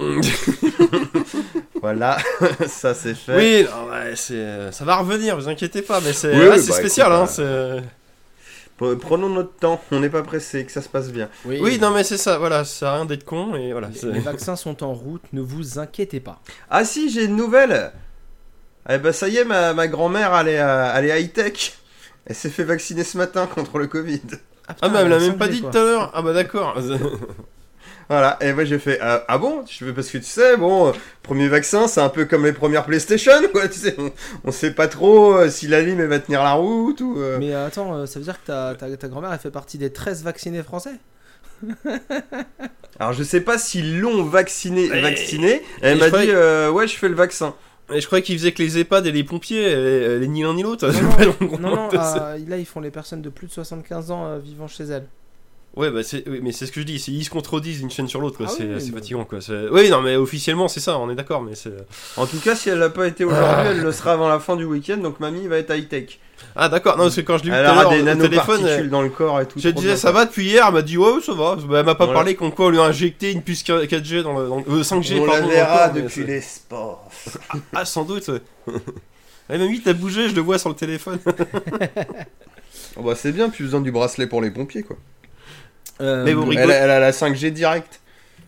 Voilà, 1.80 2.18
ça 2.66 2.92
c'est 2.92 3.14
fait. 3.14 3.36
oui 3.36 3.66
non, 3.70 3.90
ouais, 3.92 4.12
c'est 4.16 4.72
ça 4.72 4.84
va 4.84 4.96
revenir, 4.96 5.36
vous 5.36 5.48
inquiétez 5.48 5.80
pas 5.82 6.00
mais 6.00 6.12
c'est 6.12 6.34
Oui, 6.34 6.40
ouais, 6.40 6.48
oui, 6.56 6.60
c'est 6.60 6.70
bah, 6.72 6.76
spécial 6.78 7.12
écoute, 7.12 7.38
hein, 7.38 7.42
euh, 7.42 7.80
Prenons 9.00 9.28
notre 9.28 9.54
temps, 9.54 9.80
on 9.90 10.00
n'est 10.00 10.08
pas 10.08 10.22
pressé, 10.22 10.64
que 10.64 10.70
ça 10.70 10.82
se 10.82 10.88
passe 10.88 11.10
bien. 11.10 11.28
Oui, 11.44 11.58
Oui, 11.60 11.78
non, 11.80 11.90
mais 11.90 12.04
c'est 12.04 12.16
ça, 12.16 12.38
voilà, 12.38 12.64
ça 12.64 12.78
sert 12.78 12.88
à 12.88 12.94
rien 12.96 13.06
d'être 13.06 13.24
con, 13.24 13.56
et 13.56 13.72
voilà. 13.72 13.90
c'est- 13.92 14.06
les, 14.06 14.20
vaccins 14.32 14.54
sont 14.56 14.84
en 14.84 14.92
route, 14.92 15.22
ne 15.32 15.40
vous 15.40 15.78
inquiétez 15.80 16.20
pas. 16.20 16.40
Ah 16.70 16.84
si, 16.84 17.10
j'ai 17.10 17.24
une 17.24 17.34
nouvelle. 17.36 17.92
Eh 18.88 18.98
bah 18.98 19.12
ça 19.12 19.28
y 19.28 19.36
est, 19.36 19.44
ma, 19.44 19.74
ma 19.74 19.86
grand-mère, 19.88 20.34
elle 20.36 20.48
est, 20.48 20.60
euh, 20.60 20.92
elle 20.94 21.04
est 21.06 21.22
high-tech. 21.22 21.74
Elle 22.28 22.34
s'est 22.34 22.50
fait 22.50 22.64
vacciner 22.64 23.04
ce 23.04 23.16
matin 23.18 23.46
contre 23.46 23.78
le 23.78 23.86
Covid. 23.86 24.20
Ah, 24.68 24.74
putain, 24.74 24.88
mais 24.90 24.98
elle 25.00 25.04
me 25.06 25.10
l'a 25.10 25.18
même 25.18 25.38
pas 25.38 25.46
5G, 25.48 25.50
dit 25.50 25.60
tout 25.62 25.68
à 25.78 25.82
l'heure. 25.82 26.10
Ah, 26.14 26.22
bah 26.22 26.32
d'accord. 26.32 26.76
Voilà, 28.10 28.38
et 28.40 28.54
moi 28.54 28.64
j'ai 28.64 28.78
fait 28.78 28.98
euh, 29.02 29.18
Ah 29.28 29.36
bon? 29.36 29.64
Je 29.68 29.84
fais 29.84 29.92
parce 29.92 30.08
que 30.08 30.16
tu 30.16 30.24
sais, 30.24 30.56
bon, 30.56 30.88
euh, 30.88 30.92
premier 31.22 31.46
vaccin, 31.48 31.86
c'est 31.88 32.00
un 32.00 32.08
peu 32.08 32.24
comme 32.24 32.46
les 32.46 32.54
premières 32.54 32.86
PlayStation, 32.86 33.32
quoi. 33.52 33.68
Tu 33.68 33.78
sais, 33.80 33.94
on, 33.98 34.10
on 34.44 34.50
sait 34.50 34.70
pas 34.70 34.88
trop 34.88 35.34
euh, 35.34 35.50
si 35.50 35.68
la 35.68 35.82
lime 35.82 36.00
elle 36.00 36.06
va 36.08 36.18
tenir 36.18 36.42
la 36.42 36.52
route 36.54 37.02
ou. 37.02 37.16
euh, 37.20 37.36
Mais 37.38 37.52
euh, 37.52 37.66
attends, 37.66 37.94
euh, 37.94 38.06
ça 38.06 38.18
veut 38.18 38.24
dire 38.24 38.40
que 38.40 38.46
ta, 38.46 38.74
ta, 38.76 38.96
ta 38.96 39.08
grand-mère 39.08 39.30
elle 39.30 39.38
fait 39.38 39.50
partie 39.50 39.76
des 39.76 39.92
13 39.92 40.22
vaccinés 40.22 40.62
français? 40.62 40.92
Alors 42.98 43.12
je 43.12 43.22
sais 43.22 43.40
pas 43.40 43.58
s'ils 43.58 44.00
l'ont 44.00 44.24
vacciné, 44.24 44.88
vacciné. 44.88 45.50
et 45.56 45.62
Elle 45.82 45.98
m'a 45.98 46.08
dit 46.10 46.30
euh, 46.30 46.70
Ouais, 46.70 46.86
je 46.86 46.96
fais 46.96 47.08
le 47.08 47.14
vaccin. 47.14 47.54
Et 47.92 48.00
je 48.00 48.06
croyais 48.06 48.22
qu'ils 48.22 48.38
faisaient 48.38 48.52
que 48.52 48.62
les 48.62 48.78
EHPAD 48.78 49.06
et 49.06 49.12
les 49.12 49.24
pompiers, 49.24 49.62
elle 49.62 50.22
est 50.22 50.28
ni 50.28 50.42
l'un 50.42 50.54
ni 50.54 50.62
l'autre. 50.62 50.88
Non, 50.88 51.58
non, 51.58 51.70
non, 51.76 51.88
ah, 51.92 52.34
là 52.46 52.58
ils 52.58 52.66
font 52.66 52.80
les 52.80 52.90
personnes 52.90 53.22
de 53.22 53.30
plus 53.30 53.46
de 53.46 53.52
75 53.52 54.10
ans 54.10 54.26
euh, 54.26 54.38
vivant 54.38 54.68
chez 54.68 54.84
elles. 54.84 55.06
Ouais, 55.78 55.90
bah 55.92 56.02
c'est, 56.02 56.28
oui, 56.28 56.40
mais 56.42 56.50
c'est 56.50 56.66
ce 56.66 56.72
que 56.72 56.80
je 56.80 56.86
dis, 56.86 56.98
c'est 56.98 57.12
ils 57.12 57.24
se 57.24 57.30
contredisent 57.30 57.78
d'une 57.78 57.90
chaîne 57.90 58.08
sur 58.08 58.20
l'autre. 58.20 58.38
Ah 58.44 58.48
c'est, 58.48 58.64
oui, 58.64 58.90
fatigant, 58.92 59.24
quoi. 59.24 59.38
Oui, 59.70 59.88
non, 59.90 60.02
mais 60.02 60.16
officiellement, 60.16 60.66
c'est 60.66 60.80
ça, 60.80 60.98
on 60.98 61.08
est 61.08 61.14
d'accord, 61.14 61.40
mais 61.40 61.54
c'est. 61.54 61.72
En 62.16 62.26
tout 62.26 62.38
cas, 62.40 62.56
si 62.56 62.68
elle 62.68 62.78
l'a 62.80 62.90
pas 62.90 63.06
été 63.06 63.24
aujourd'hui, 63.24 63.66
elle 63.70 63.80
le 63.82 63.92
sera 63.92 64.12
avant 64.14 64.28
la 64.28 64.40
fin 64.40 64.56
du 64.56 64.64
week-end, 64.64 64.96
donc 64.96 65.20
mamie 65.20 65.46
va 65.46 65.56
être 65.58 65.72
high-tech. 65.72 66.18
Ah, 66.56 66.68
d'accord, 66.68 66.96
non, 66.96 67.04
parce 67.04 67.14
que 67.16 67.20
quand 67.20 67.38
je 67.38 67.44
l'ai 67.44 67.50
vu 67.50 67.56
Elle 67.56 67.64
tout 67.64 67.70
à 67.70 67.74
l'heure 67.82 67.90
des 67.90 68.00
au 68.12 68.14
téléphone. 68.28 68.88
dans 68.88 69.02
le 69.02 69.08
corps 69.08 69.40
et 69.40 69.46
tout. 69.46 69.58
Je 69.60 69.68
disais 69.70 69.96
ça 69.96 70.10
va 70.12 70.24
depuis 70.24 70.46
hier, 70.46 70.64
elle 70.66 70.74
m'a 70.74 70.82
dit 70.82 70.96
ouais 70.98 71.20
ça 71.24 71.32
va, 71.32 71.54
Bah, 71.56 71.78
elle 71.80 71.84
m'a 71.86 71.94
pas 71.94 72.04
Voilà. 72.06 72.12
parlé 72.20 72.34
comme 72.34 72.52
quoi 72.52 72.66
on 72.66 72.70
lui 72.70 72.78
a 72.78 72.84
injecté 72.84 73.30
une 73.32 73.42
puce 73.42 73.62
4G 73.64 74.22
dans 74.22 74.38
le, 74.38 74.48
dans 74.48 74.56
le- 74.58 74.64
euh, 74.68 74.82
5G 74.82 75.20
On 75.20 75.26
pardon, 75.26 75.32
la 75.32 75.40
dans 75.40 75.46
le 75.48 75.52
verra 75.52 75.88
corps, 75.88 75.94
depuis 76.02 76.24
l'espace. 76.24 77.38
Ah 77.74 77.84
sans 77.84 78.04
doute. 78.04 78.28
ouais. 78.28 78.40
Eh 79.50 79.56
mamie 79.58 79.80
t'as 79.80 79.92
bougé, 79.94 80.28
je 80.28 80.34
le 80.34 80.40
vois 80.42 80.58
sur 80.58 80.68
le 80.70 80.74
téléphone. 80.74 81.18
Oh, 82.96 83.02
bah 83.02 83.14
c'est 83.14 83.32
bien, 83.32 83.48
plus 83.48 83.64
besoin 83.64 83.80
du 83.80 83.92
bracelet 83.92 84.26
pour 84.26 84.40
les 84.40 84.50
pompiers 84.50 84.82
quoi. 84.82 84.96
Euh, 86.00 86.24
Mais 86.24 86.32
vous 86.32 86.42
Elle, 86.44 86.48
rigolez. 86.50 86.72
a- 86.74 86.76
elle 86.84 86.90
a 86.90 87.00
la 87.00 87.12
5G 87.12 87.50
direct. 87.50 88.00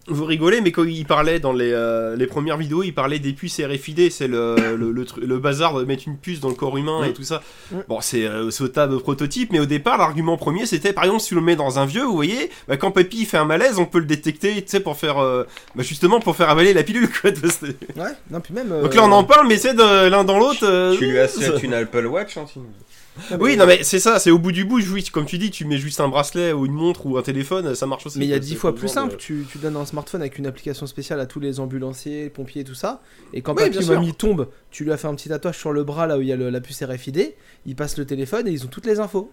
Vous 0.06 0.24
rigolez, 0.24 0.60
mais 0.60 0.72
quand 0.72 0.82
il 0.82 1.04
parlait 1.04 1.38
dans 1.38 1.52
les, 1.52 1.70
euh, 1.72 2.16
les 2.16 2.26
premières 2.26 2.56
vidéos, 2.56 2.82
il 2.82 2.92
parlait 2.92 3.20
des 3.20 3.32
puces 3.32 3.60
RFID, 3.60 4.10
c'est 4.10 4.26
le, 4.26 4.56
le, 4.76 4.90
le, 4.90 5.04
le 5.24 5.38
bazar 5.38 5.74
de 5.78 5.84
mettre 5.84 6.04
une 6.08 6.16
puce 6.16 6.40
dans 6.40 6.48
le 6.48 6.54
corps 6.54 6.76
humain 6.76 7.04
et 7.04 7.10
Mm. 7.10 7.12
tout 7.12 7.22
ça. 7.22 7.42
Mm. 7.70 7.76
Bon, 7.86 8.00
c'est 8.00 8.24
euh, 8.26 8.50
au 8.60 8.68
tas 8.68 8.88
de 8.88 8.96
prototypes, 8.96 9.52
mais 9.52 9.60
au 9.60 9.66
départ, 9.66 9.98
l'argument 9.98 10.36
premier, 10.36 10.66
c'était 10.66 10.92
par 10.92 11.04
exemple, 11.04 11.20
si 11.22 11.34
on 11.34 11.36
le 11.36 11.42
met 11.42 11.54
dans 11.54 11.78
un 11.78 11.86
vieux, 11.86 12.02
vous 12.02 12.14
voyez, 12.14 12.50
bah, 12.66 12.76
quand 12.76 12.90
Papy 12.90 13.24
fait 13.24 13.36
un 13.36 13.44
malaise, 13.44 13.78
on 13.78 13.84
peut 13.84 14.00
le 14.00 14.06
détecter, 14.06 14.54
tu 14.62 14.62
sais, 14.66 14.80
pour 14.80 14.96
faire. 14.96 15.18
euh, 15.18 15.44
bah, 15.76 15.84
justement, 15.84 16.18
pour 16.18 16.34
faire 16.34 16.48
avaler 16.50 16.72
la 16.74 16.82
pilule, 16.82 17.08
quoi. 17.08 17.30
Ouais, 17.62 18.10
non, 18.32 18.40
puis 18.40 18.54
même. 18.54 18.68
Donc 18.82 18.94
là, 18.94 19.04
on 19.04 19.12
en 19.12 19.22
parle, 19.22 19.46
mais 19.46 19.58
c'est 19.58 19.74
l'un 19.74 20.24
dans 20.24 20.38
l'autre. 20.38 20.64
euh, 20.64 20.96
Tu 20.96 21.06
lui 21.06 21.18
achètes 21.20 21.62
une 21.62 21.74
Apple 21.74 22.06
Watch, 22.06 22.36
hein, 22.36 22.46
Oui, 23.38 23.56
non, 23.56 23.66
mais 23.66 23.82
c'est 23.82 23.98
ça, 23.98 24.18
c'est 24.18 24.30
au 24.30 24.38
bout 24.38 24.52
du 24.52 24.64
bout, 24.64 24.80
oui, 24.92 25.04
comme 25.12 25.26
tu 25.26 25.38
dis, 25.38 25.50
tu 25.50 25.64
mets 25.64 25.78
juste 25.78 26.00
un 26.00 26.08
bracelet 26.08 26.52
ou 26.52 26.66
une 26.66 26.72
montre 26.72 27.06
ou 27.06 27.16
un 27.18 27.22
téléphone, 27.22 27.74
ça 27.74 27.86
marche 27.86 28.06
aussi. 28.06 28.18
Mais 28.18 28.24
il 28.26 28.30
y 28.30 28.34
a 28.34 28.38
dix 28.38 28.54
fois 28.56 28.74
plus 28.74 28.86
de- 28.88 28.92
simple, 28.92 29.16
tu, 29.18 29.46
tu 29.50 29.58
donnes 29.58 29.76
un 29.76 29.84
smartphone 29.86 30.20
avec 30.20 30.38
une 30.38 30.46
application 30.46 30.86
spéciale 30.86 31.20
à 31.20 31.26
tous 31.26 31.40
les 31.40 31.60
ambulanciers, 31.60 32.24
les 32.24 32.30
pompiers 32.30 32.62
et 32.62 32.64
tout 32.64 32.74
ça, 32.74 33.02
et 33.32 33.42
quand 33.42 33.54
Oui, 33.56 33.70
papy 33.70 33.86
mamie 33.88 34.14
tombe, 34.14 34.48
tu 34.70 34.84
lui 34.84 34.92
as 34.92 34.96
fait 34.96 35.08
un 35.08 35.14
petit 35.14 35.28
tatouage 35.28 35.58
sur 35.58 35.72
le 35.72 35.84
bras 35.84 36.06
là 36.06 36.18
où 36.18 36.20
il 36.20 36.28
y 36.28 36.32
a 36.32 36.36
le- 36.36 36.50
la 36.50 36.60
puce 36.60 36.82
RFID, 36.82 37.34
ils 37.66 37.76
passent 37.76 37.98
le 37.98 38.04
téléphone 38.06 38.46
et 38.48 38.50
ils 38.50 38.64
ont 38.64 38.68
toutes 38.68 38.86
les 38.86 39.00
infos. 39.00 39.30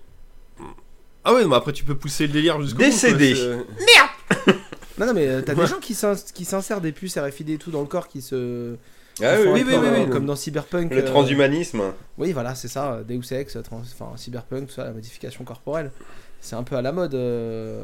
Ah 1.24 1.34
ouais, 1.34 1.46
mais 1.46 1.56
après, 1.56 1.74
tu 1.74 1.84
peux 1.84 1.96
pousser 1.96 2.28
le 2.28 2.34
délire 2.34 2.62
jusqu'au 2.62 2.78
bout. 2.80 2.84
Décédé. 2.86 3.36
c'est- 3.36 4.54
Non, 5.00 5.06
non, 5.06 5.14
mais 5.14 5.28
euh, 5.28 5.42
t'as 5.46 5.54
Ouais. 5.54 5.66
des 5.66 5.68
gens 5.70 5.80
qui 5.80 5.94
s'ins- 5.94 6.16
qui 6.34 6.44
s'insèrent 6.44 6.82
des 6.82 6.92
puces 6.92 7.18
RFID 7.18 7.50
et 7.52 7.58
tout 7.58 7.70
dans 7.70 7.82
le 7.82 7.88
corps 7.88 8.08
qui 8.08 8.22
se. 8.22 8.76
Ah 9.22 9.36
oui, 9.42 9.64
oui, 9.66 9.74
euh, 9.74 10.04
oui. 10.06 10.10
Comme 10.10 10.26
dans 10.26 10.36
Cyberpunk. 10.36 10.92
Le 10.94 11.00
euh, 11.04 11.06
transhumanisme. 11.06 11.82
Oui, 12.18 12.32
voilà, 12.34 12.54
c'est 12.56 12.68
ça, 12.68 12.94
euh, 12.94 13.04
Deus 13.04 13.34
Ex, 13.34 13.58
trans- 13.64 13.82
enfin 13.82 14.12
Cyberpunk, 14.16 14.68
tout 14.68 14.74
ça, 14.74 14.84
la 14.86 14.92
modification 14.92 15.44
corporelle. 15.44 15.92
C'est 16.40 16.56
un 16.56 16.64
peu 16.64 16.76
à 16.76 16.82
la 16.82 16.92
mode 16.92 17.16
euh, 17.16 17.84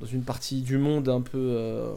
dans 0.00 0.06
une 0.06 0.22
partie 0.22 0.60
du 0.60 0.76
monde 0.76 1.08
un 1.08 1.22
peu 1.22 1.38
euh, 1.38 1.92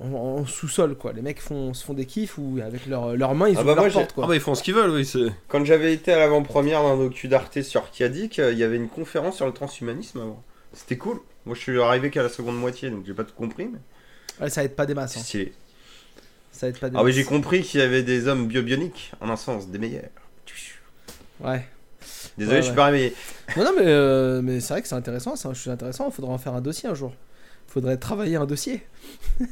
en, 0.00 0.12
en 0.12 0.46
sous-sol, 0.46 0.94
quoi. 0.96 1.12
Les 1.12 1.22
mecs 1.22 1.40
font, 1.40 1.74
se 1.74 1.84
font 1.84 1.94
des 1.94 2.06
kiffs 2.06 2.38
ou 2.38 2.58
avec 2.64 2.86
leurs 2.86 3.16
leurs 3.16 3.34
mains 3.34 3.48
ils 3.48 3.58
Ah 3.58 3.64
bah 3.64 3.74
leur 3.74 3.90
porte, 3.92 4.12
quoi. 4.12 4.24
Ah 4.24 4.28
bah 4.28 4.34
ils 4.36 4.40
font 4.40 4.54
ce 4.54 4.62
qu'ils 4.62 4.74
veulent, 4.74 4.90
oui. 4.90 5.10
Quand 5.48 5.64
j'avais 5.64 5.92
été 5.92 6.12
à 6.12 6.18
l'avant-première 6.18 6.82
d'un 6.84 6.96
docu 6.96 7.26
d'Arte 7.26 7.62
sur 7.62 7.90
Kiadik, 7.90 8.38
euh, 8.38 8.52
il 8.52 8.58
y 8.58 8.62
avait 8.62 8.76
une 8.76 8.88
conférence 8.88 9.36
sur 9.36 9.46
le 9.46 9.52
transhumanisme 9.52 10.20
avant. 10.20 10.42
C'était 10.72 10.98
cool. 10.98 11.18
Moi, 11.46 11.56
je 11.56 11.60
suis 11.62 11.80
arrivé 11.80 12.10
qu'à 12.10 12.22
la 12.22 12.28
seconde 12.28 12.58
moitié, 12.58 12.90
donc 12.90 13.04
j'ai 13.06 13.14
pas 13.14 13.24
tout 13.24 13.34
compris, 13.34 13.68
mais 13.72 13.78
Ouais, 14.40 14.50
ça 14.50 14.62
aide 14.62 14.76
pas 14.76 14.86
des 14.86 14.94
masses. 14.94 15.18
c'est 15.18 15.40
hein. 15.42 15.46
Ça 16.58 16.66
aide 16.66 16.76
pas 16.76 16.90
des 16.90 16.96
Ah 16.98 17.04
oui, 17.04 17.12
j'ai 17.12 17.22
compris 17.22 17.62
qu'il 17.62 17.78
y 17.78 17.84
avait 17.84 18.02
des 18.02 18.26
hommes 18.26 18.48
biobioniques, 18.48 19.12
en 19.20 19.28
un 19.30 19.36
sens, 19.36 19.68
des 19.68 19.78
meilleurs. 19.78 20.10
Ouais. 21.40 21.64
Désolé, 22.36 22.56
Ouais, 22.56 22.62
je 22.62 22.62
suis 22.62 22.70
ouais. 22.70 22.76
pas 22.76 22.86
réveillé. 22.86 23.14
Non, 23.56 23.62
non, 23.62 23.70
mais, 23.76 23.84
euh, 23.86 24.42
mais 24.42 24.58
c'est 24.58 24.74
vrai 24.74 24.82
que 24.82 24.88
c'est 24.88 24.96
intéressant, 24.96 25.36
c'est 25.36 25.46
un 25.46 25.54
sujet 25.54 25.70
intéressant. 25.70 26.08
Il 26.08 26.12
faudra 26.12 26.32
en 26.32 26.38
faire 26.38 26.54
un 26.54 26.60
dossier 26.60 26.88
un 26.88 26.94
jour. 26.94 27.14
Faudrait 27.68 27.96
travailler 27.96 28.34
un 28.34 28.46
dossier. 28.46 28.82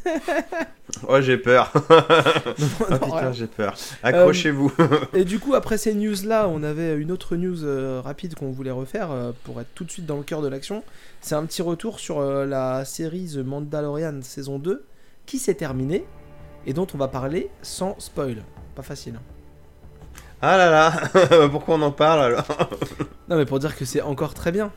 Oh, 1.08 1.20
j'ai 1.20 1.36
peur. 1.36 1.72
Non, 1.90 2.86
non, 2.90 2.98
putain, 2.98 3.32
j'ai 3.32 3.46
peur. 3.46 3.76
Accrochez-vous. 4.02 4.72
Et 5.14 5.24
du 5.24 5.38
coup, 5.38 5.54
après 5.54 5.78
ces 5.78 5.94
news-là, 5.94 6.48
on 6.48 6.62
avait 6.62 6.96
une 6.96 7.12
autre 7.12 7.36
news 7.36 7.64
euh, 7.64 8.00
rapide 8.02 8.34
qu'on 8.34 8.50
voulait 8.50 8.70
refaire 8.70 9.10
euh, 9.12 9.30
pour 9.44 9.60
être 9.60 9.68
tout 9.74 9.84
de 9.84 9.90
suite 9.90 10.06
dans 10.06 10.16
le 10.16 10.22
cœur 10.22 10.42
de 10.42 10.48
l'action. 10.48 10.82
C'est 11.20 11.34
un 11.34 11.44
petit 11.44 11.62
retour 11.62 12.00
sur 12.00 12.18
euh, 12.18 12.46
la 12.46 12.84
série 12.84 13.28
The 13.32 13.44
Mandalorian 13.44 14.22
saison 14.22 14.58
2 14.58 14.84
qui 15.26 15.38
s'est 15.38 15.54
terminée 15.54 16.04
et 16.66 16.72
dont 16.72 16.86
on 16.94 16.98
va 16.98 17.08
parler 17.08 17.48
sans 17.62 17.94
spoil. 17.98 18.42
Pas 18.74 18.82
facile. 18.82 19.14
hein. 19.16 19.22
Ah 20.42 20.56
là 20.58 20.70
là, 20.70 21.48
pourquoi 21.50 21.76
on 21.76 21.82
en 21.82 21.90
parle 21.92 22.20
alors 22.20 22.46
Non, 23.28 23.36
mais 23.36 23.46
pour 23.46 23.58
dire 23.58 23.74
que 23.76 23.84
c'est 23.86 24.02
encore 24.02 24.34
très 24.34 24.52
bien. 24.52 24.70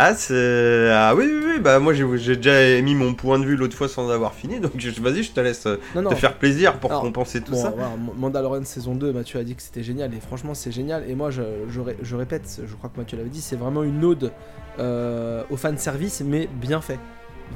Ah, 0.00 0.14
c'est. 0.14 0.90
Ah 0.92 1.14
oui, 1.16 1.24
oui, 1.26 1.40
oui, 1.54 1.58
bah 1.60 1.78
moi 1.80 1.94
j'ai 1.94 2.04
j'ai 2.18 2.36
déjà 2.36 2.60
émis 2.62 2.94
mon 2.94 3.14
point 3.14 3.38
de 3.38 3.44
vue 3.46 3.56
l'autre 3.56 3.74
fois 3.74 3.88
sans 3.88 4.08
avoir 4.10 4.34
fini, 4.34 4.60
donc 4.60 4.72
je- 4.76 4.90
vas-y, 5.00 5.22
je 5.22 5.32
te 5.32 5.40
laisse 5.40 5.66
euh, 5.66 5.80
Non, 5.94 6.02
non. 6.02 6.10
te 6.10 6.14
faire 6.14 6.34
plaisir 6.34 6.78
pour 6.78 6.90
Alors, 6.90 7.02
compenser 7.02 7.40
tout 7.40 7.52
Bon, 7.52 7.62
ça. 7.62 7.70
voilà, 7.70 7.90
Mandalorian 8.16 8.62
saison 8.64 8.94
2, 8.94 9.12
Mathieu 9.12 9.40
a 9.40 9.44
dit 9.44 9.56
que 9.56 9.62
c'était 9.62 9.82
génial 9.82 10.12
et 10.14 10.20
franchement 10.20 10.52
c'est 10.54 10.70
génial. 10.70 11.08
Et 11.10 11.14
moi 11.14 11.30
je, 11.30 11.42
je 11.70 11.80
ré- 11.80 11.96
je 12.02 12.14
répète, 12.14 12.60
je 12.64 12.74
crois 12.74 12.90
que 12.90 12.98
Mathieu 13.00 13.16
l'avait 13.16 13.30
dit, 13.30 13.40
c'est 13.40 13.56
vraiment 13.56 13.82
une 13.82 14.04
ode 14.04 14.30
euh, 14.78 15.42
au 15.50 15.56
fan 15.56 15.78
service 15.78 16.20
mais 16.24 16.46
bien 16.46 16.82
fait. 16.82 16.98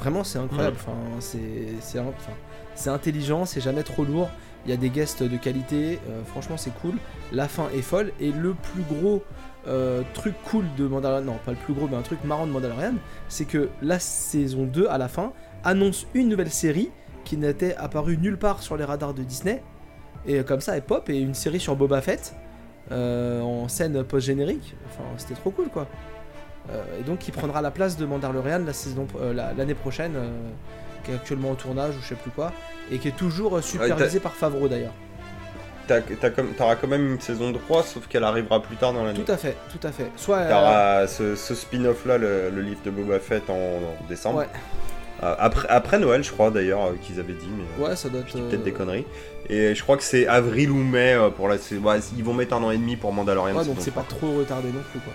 Vraiment 0.01 0.25
c'est 0.25 0.39
incroyable. 0.39 0.77
Enfin, 0.81 0.97
c'est 1.21 1.39
c'est 1.81 1.99
enfin, 2.01 2.33
c'est 2.83 2.91
intelligent, 2.91 3.45
c'est 3.45 3.61
jamais 3.61 3.83
trop 3.83 4.05
lourd. 4.05 4.29
Il 4.65 4.71
y 4.71 4.75
a 4.75 4.77
des 4.77 4.91
guests 4.91 5.23
de 5.23 5.37
qualité, 5.37 5.99
euh, 6.09 6.23
franchement 6.25 6.57
c'est 6.57 6.75
cool. 6.81 6.95
La 7.33 7.49
fin 7.49 7.69
est 7.77 7.83
folle 7.83 8.13
et 8.21 8.31
le 8.33 8.55
plus 8.55 8.83
gros 8.83 9.23
euh, 9.69 10.03
truc 10.15 10.35
cool 10.45 10.65
de 10.77 10.87
Mandalorian, 10.87 11.25
non 11.25 11.39
pas 11.45 11.53
le 11.53 11.57
plus 11.57 11.75
gros 11.75 11.87
mais 11.89 11.97
un 11.97 12.03
truc 12.03 12.23
marrant 12.25 12.47
de 12.47 12.53
Mandalorian, 12.53 12.95
c'est 13.29 13.45
que 13.45 13.69
la 13.81 13.99
saison 13.99 14.65
2 14.65 14.87
à 14.89 14.99
la 14.99 15.09
fin 15.09 15.33
annonce 15.65 16.07
une 16.15 16.29
nouvelle 16.29 16.51
série 16.51 16.91
qui 17.25 17.37
n'était 17.37 17.75
apparue 17.77 18.19
nulle 18.19 18.37
part 18.39 18.63
sur 18.63 18.77
les 18.77 18.85
radars 18.85 19.15
de 19.15 19.23
Disney. 19.23 19.63
Et 20.27 20.43
comme 20.45 20.61
ça, 20.61 20.77
elle 20.77 20.83
pop 20.83 21.09
et 21.09 21.19
une 21.19 21.35
série 21.35 21.61
sur 21.61 21.75
Boba 21.77 22.01
Fett 22.01 22.35
euh, 22.91 23.41
en 23.41 23.69
scène 23.69 24.03
post-générique. 24.05 24.75
Enfin, 24.89 25.05
c'était 25.17 25.35
trop 25.35 25.51
cool 25.51 25.69
quoi. 25.69 25.87
Et 27.01 27.03
donc, 27.03 27.27
il 27.27 27.33
prendra 27.33 27.61
la 27.61 27.73
place 27.73 27.97
de 27.97 28.07
Mandalorian 28.07 28.61
la 28.65 28.73
saison, 28.73 29.09
euh, 29.21 29.33
la- 29.35 29.53
l'année 29.53 29.75
prochaine, 29.75 30.13
qui 31.05 31.11
est 31.11 31.15
actuellement 31.15 31.51
au 31.51 31.55
tournage 31.55 31.95
ou 31.97 32.03
je 32.03 32.09
sais 32.09 32.15
plus 32.15 32.31
quoi, 32.31 32.53
et 32.91 32.99
qui 32.99 33.09
est 33.09 33.17
toujours 33.17 33.57
euh, 33.57 33.63
supervisé 33.63 34.21
par 34.21 34.33
Favreau 34.33 34.69
d'ailleurs. 34.69 34.93
T'auras 36.57 36.77
quand 36.77 36.87
même 36.89 37.13
une 37.13 37.21
saison 37.21 37.53
3, 37.53 37.83
sauf 37.83 38.07
qu'elle 38.07 38.25
arrivera 38.25 38.63
plus 38.63 38.77
tard 38.77 38.93
dans 38.93 39.05
l'année. 39.05 39.21
Tout 39.25 39.31
à 39.33 39.37
fait, 39.37 39.57
tout 39.71 39.85
à 39.87 39.91
fait. 39.93 40.11
Soit. 40.17 40.37
euh, 40.39 40.49
T'auras 40.49 41.07
ce, 41.09 41.35
ce 41.37 41.55
spin-off 41.55 42.07
là, 42.07 42.19
le, 42.19 42.51
le 42.51 42.63
livre 42.63 42.81
de 42.85 42.91
Boba 42.91 43.19
Fett 43.19 43.51
en, 43.51 43.55
en 43.55 44.09
décembre. 44.09 44.39
Ouais. 44.41 44.49
Euh, 45.23 45.35
après, 45.39 45.69
après 45.69 45.99
Noël, 45.99 46.23
je 46.25 46.31
crois 46.33 46.51
d'ailleurs, 46.51 46.87
euh, 46.87 46.95
qu'ils 47.03 47.21
avaient 47.21 47.33
dit, 47.35 47.49
mais 47.49 47.85
ouais, 47.85 47.97
ça 47.97 48.09
doit 48.09 48.21
être. 48.21 48.33
peut-être 48.33 48.63
des 48.63 48.73
conneries. 48.73 49.07
Et 49.49 49.75
je 49.75 49.83
crois 49.83 49.97
que 49.97 50.03
c'est 50.05 50.27
avril 50.27 50.71
ou 50.71 50.77
mai 50.83 51.17
pour 51.37 51.49
la 51.49 51.57
ouais, 51.57 52.01
ils 52.17 52.25
vont 52.25 52.33
mettre 52.33 52.55
un 52.55 52.63
an 52.63 52.71
et 52.71 52.79
demi 52.79 52.97
pour 52.97 53.13
Mandalorian. 53.13 53.57
Ouais, 53.57 53.65
donc 53.65 53.77
c'est 53.81 53.91
pas 53.91 54.05
3. 54.09 54.19
trop 54.19 54.39
retardé 54.39 54.69
non 54.69 54.83
plus 54.91 55.01
quoi. 55.01 55.13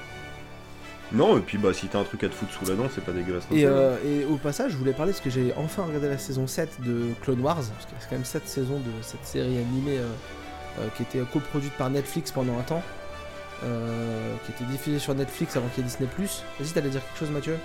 Non, 1.13 1.37
et 1.37 1.41
puis 1.41 1.57
bah 1.57 1.73
si 1.73 1.87
t'as 1.87 1.99
un 1.99 2.03
truc 2.03 2.23
à 2.23 2.29
te 2.29 2.33
foutre 2.33 2.51
sous 2.51 2.65
la 2.65 2.75
dent, 2.75 2.87
c'est 2.93 3.03
pas 3.03 3.13
dégueulasse. 3.13 3.43
Et, 3.53 3.65
euh, 3.65 3.95
et 4.05 4.25
au 4.25 4.35
passage, 4.35 4.71
je 4.73 4.77
voulais 4.77 4.91
parler 4.93 5.13
parce 5.13 5.23
que 5.23 5.29
j'ai 5.29 5.53
enfin 5.55 5.83
regardé 5.83 6.09
la 6.09 6.17
saison 6.17 6.47
7 6.47 6.81
de 6.85 7.13
Clone 7.21 7.39
Wars, 7.39 7.55
parce 7.55 7.85
y 7.85 7.95
a 7.95 8.09
quand 8.09 8.15
même 8.15 8.25
7 8.25 8.47
saisons 8.47 8.79
de 8.79 8.91
cette 9.01 9.23
série 9.25 9.57
animée 9.57 9.97
euh, 9.99 10.07
euh, 10.79 10.87
qui 10.97 11.03
était 11.03 11.19
coproduite 11.31 11.73
par 11.77 11.89
Netflix 11.89 12.31
pendant 12.31 12.57
un 12.59 12.63
temps, 12.63 12.83
euh, 13.63 14.33
qui 14.45 14.51
était 14.51 14.69
diffusée 14.69 14.99
sur 14.99 15.15
Netflix 15.15 15.55
avant 15.55 15.67
qu'il 15.69 15.83
y 15.83 15.87
ait 15.87 15.89
Disney+. 15.89 16.09
Vas-y, 16.59 16.69
t'allais 16.73 16.89
dire 16.89 17.01
quelque 17.01 17.19
chose 17.19 17.31
Mathieu? 17.31 17.55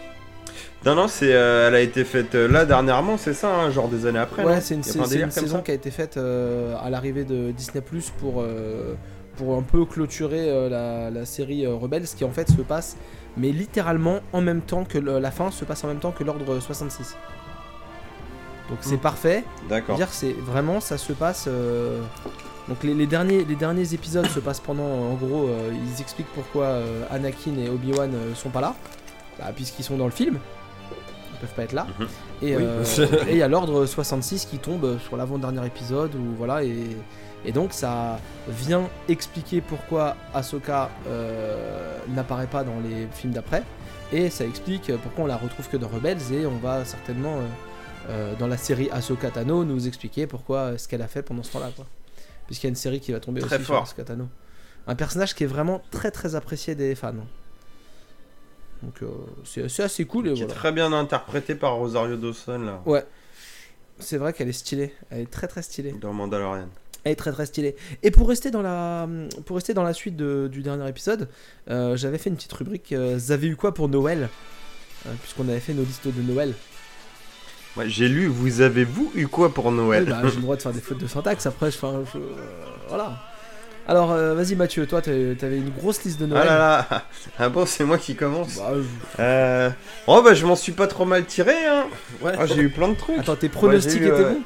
Non, 0.86 0.94
non, 0.94 1.08
c'est, 1.08 1.32
euh, 1.34 1.66
elle 1.68 1.74
a 1.74 1.80
été 1.80 2.04
faite 2.04 2.34
là 2.34 2.64
dernièrement, 2.64 3.16
c'est 3.16 3.34
ça, 3.34 3.52
hein, 3.54 3.70
genre 3.70 3.88
des 3.88 4.06
années 4.06 4.18
après. 4.20 4.44
Ouais, 4.44 4.60
c'est 4.60 4.74
une, 4.74 4.82
c'est- 4.84 5.00
un 5.00 5.04
c'est 5.04 5.30
saison 5.30 5.56
ça? 5.56 5.62
qui 5.62 5.70
a 5.72 5.74
été 5.74 5.90
faite 5.90 6.16
à 6.16 6.90
l'arrivée 6.90 7.24
de 7.24 7.50
Disney+, 7.50 7.82
pour, 8.18 8.44
pour 9.36 9.56
un 9.56 9.62
peu 9.62 9.84
clôturer 9.84 10.68
la, 10.68 11.10
la 11.10 11.24
série 11.24 11.66
Rebels, 11.66 12.04
qui 12.16 12.24
en 12.24 12.30
fait 12.30 12.48
se 12.50 12.62
passe, 12.62 12.96
mais 13.36 13.50
littéralement 13.50 14.20
en 14.32 14.40
même 14.40 14.60
temps 14.60 14.84
que 14.84 14.98
le- 14.98 15.18
la 15.18 15.30
fin 15.30 15.50
se 15.50 15.64
passe 15.64 15.84
en 15.84 15.88
même 15.88 15.98
temps 16.00 16.12
que 16.12 16.24
l'ordre 16.24 16.58
66. 16.60 17.16
Donc 18.68 18.78
c'est 18.82 18.96
Hmm. 18.96 19.00
parfait. 19.00 19.44
D'accord. 19.68 19.96
dire 19.96 20.08
c'est 20.10 20.32
vraiment 20.32 20.80
ça 20.80 20.96
se 20.98 21.12
passe 21.12 21.46
euh, 21.48 22.00
donc 22.68 22.82
les, 22.84 22.94
les 22.94 23.06
derniers 23.06 23.44
les 23.44 23.56
derniers 23.56 23.92
épisodes 23.94 24.26
se 24.28 24.38
passent 24.40 24.60
pendant 24.60 24.84
en 24.84 25.14
gros 25.14 25.48
euh, 25.48 25.72
ils 25.72 26.00
expliquent 26.00 26.32
pourquoi 26.34 26.64
euh, 26.66 27.04
Anakin 27.10 27.56
et 27.58 27.68
Obi-Wan 27.68 28.14
euh, 28.14 28.34
sont 28.34 28.50
pas 28.50 28.60
là 28.60 28.74
Bah, 29.38 29.46
puisqu'ils 29.54 29.82
sont 29.82 29.96
dans 29.96 30.04
le 30.06 30.10
film 30.12 30.38
ils 31.34 31.38
peuvent 31.40 31.54
pas 31.56 31.64
être 31.64 31.72
là 31.72 31.86
Mhm. 31.98 32.06
et 32.42 32.56
Oui. 32.56 32.62
euh, 32.64 32.84
il 33.30 33.36
y 33.36 33.42
a 33.42 33.48
l'ordre 33.48 33.84
66 33.84 34.46
qui 34.46 34.58
tombe 34.58 34.98
sur 35.00 35.16
l'avant-dernier 35.16 35.66
épisode 35.66 36.14
où 36.14 36.34
voilà 36.38 36.62
et 36.62 36.96
et 37.44 37.52
donc 37.52 37.72
ça 37.72 38.18
vient 38.48 38.88
expliquer 39.08 39.60
pourquoi 39.60 40.16
Ahsoka 40.34 40.90
euh, 41.06 41.98
n'apparaît 42.08 42.46
pas 42.46 42.64
dans 42.64 42.80
les 42.80 43.06
films 43.12 43.32
d'après 43.32 43.62
et 44.12 44.30
ça 44.30 44.44
explique 44.44 44.92
pourquoi 45.02 45.24
on 45.24 45.26
la 45.26 45.36
retrouve 45.36 45.68
que 45.68 45.76
dans 45.76 45.88
Rebels 45.88 46.32
et 46.32 46.46
on 46.46 46.56
va 46.58 46.84
certainement 46.84 47.38
euh, 47.38 47.46
euh, 48.10 48.34
dans 48.38 48.46
la 48.46 48.56
série 48.56 48.90
Ahsoka 48.90 49.30
Tano 49.30 49.64
nous 49.64 49.86
expliquer 49.86 50.26
pourquoi 50.26 50.58
euh, 50.58 50.78
ce 50.78 50.88
qu'elle 50.88 51.02
a 51.02 51.08
fait 51.08 51.22
pendant 51.22 51.42
ce 51.42 51.52
temps-là 51.52 51.70
quoi. 51.74 51.86
Puisqu'il 52.46 52.66
y 52.66 52.68
a 52.68 52.70
une 52.70 52.74
série 52.76 53.00
qui 53.00 53.12
va 53.12 53.20
tomber 53.20 53.40
Très 53.40 53.56
aussi 53.56 53.64
fort. 53.64 53.86
sur 53.86 53.94
Ahsoka 53.94 54.04
Tano. 54.04 54.28
Un 54.86 54.94
personnage 54.96 55.34
qui 55.34 55.44
est 55.44 55.46
vraiment 55.48 55.80
très 55.92 56.10
très 56.10 56.34
apprécié 56.34 56.74
des 56.74 56.94
fans. 56.96 57.14
Donc 58.82 59.00
euh, 59.02 59.06
c'est 59.44 59.82
assez 59.82 60.04
cool 60.04 60.28
et 60.28 60.34
Qui 60.34 60.42
est 60.42 60.46
très 60.48 60.72
bien 60.72 60.92
interprété 60.92 61.54
par 61.54 61.74
Rosario 61.76 62.16
Dawson 62.16 62.58
là, 62.58 63.04
C'est 64.00 64.16
vrai 64.18 64.32
qu'elle 64.32 64.48
est 64.48 64.52
stylée, 64.52 64.92
elle 65.10 65.20
est 65.20 65.30
très 65.30 65.46
très 65.46 65.62
stylée. 65.62 65.92
dans 65.92 66.12
Mandalorian. 66.12 66.68
Elle 67.04 67.12
est 67.12 67.16
très 67.16 67.32
très 67.32 67.46
stylée. 67.46 67.74
Et 68.02 68.10
pour 68.10 68.28
rester 68.28 68.50
dans 68.50 68.62
la, 68.62 69.08
pour 69.44 69.56
rester 69.56 69.74
dans 69.74 69.82
la 69.82 69.92
suite 69.92 70.16
de- 70.16 70.48
du 70.50 70.62
dernier 70.62 70.88
épisode, 70.88 71.28
euh, 71.70 71.96
j'avais 71.96 72.18
fait 72.18 72.30
une 72.30 72.36
petite 72.36 72.52
rubrique. 72.52 72.92
euh, 72.92 73.16
vous 73.18 73.32
avez 73.32 73.48
eu 73.48 73.56
quoi 73.56 73.74
pour 73.74 73.88
Noël? 73.88 74.28
Euh, 75.06 75.10
Puisqu'on 75.20 75.48
avait 75.48 75.58
fait 75.60 75.74
nos 75.74 75.82
listes 75.82 76.06
de 76.06 76.22
Noël. 76.22 76.54
Ouais, 77.76 77.88
j'ai 77.88 78.06
lu, 78.06 78.26
vous 78.26 78.60
avez-vous 78.60 79.10
eu 79.14 79.26
quoi 79.26 79.52
pour 79.52 79.72
Noël 79.72 80.04
Oui, 80.04 80.10
bah, 80.10 80.20
j'ai 80.28 80.36
le 80.36 80.42
droit 80.42 80.56
de 80.56 80.62
faire 80.62 80.72
des 80.72 80.80
fautes 80.80 80.98
de 80.98 81.06
syntaxe 81.06 81.46
après. 81.46 81.70
Je, 81.70 81.78
je- 81.78 82.18
voilà. 82.88 83.18
Alors, 83.88 84.08
vas-y 84.14 84.54
Mathieu, 84.54 84.86
toi 84.86 85.02
t'avais 85.02 85.56
une 85.56 85.70
grosse 85.70 86.04
liste 86.04 86.20
de 86.20 86.26
Ah 86.26 86.28
Noël. 86.28 86.46
là 86.46 86.56
là 86.90 87.04
Ah 87.40 87.48
bon, 87.48 87.66
c'est 87.66 87.82
moi 87.84 87.98
qui 87.98 88.14
commence 88.14 88.58
Bah, 88.58 88.74
je-. 89.18 89.70
Oh 90.06 90.22
bah 90.22 90.34
je 90.34 90.46
m'en 90.46 90.54
suis 90.54 90.70
pas 90.70 90.86
trop 90.86 91.04
mal 91.04 91.24
tiré 91.24 91.52
hein 91.66 91.86
ouais. 92.20 92.32
Ah, 92.38 92.46
J'ai 92.46 92.60
eu 92.60 92.68
plein 92.68 92.88
de 92.90 92.94
trucs 92.94 93.18
Attends, 93.18 93.34
tes 93.34 93.48
pronostics 93.48 94.00
eu, 94.00 94.06
étaient 94.06 94.22
bons 94.22 94.42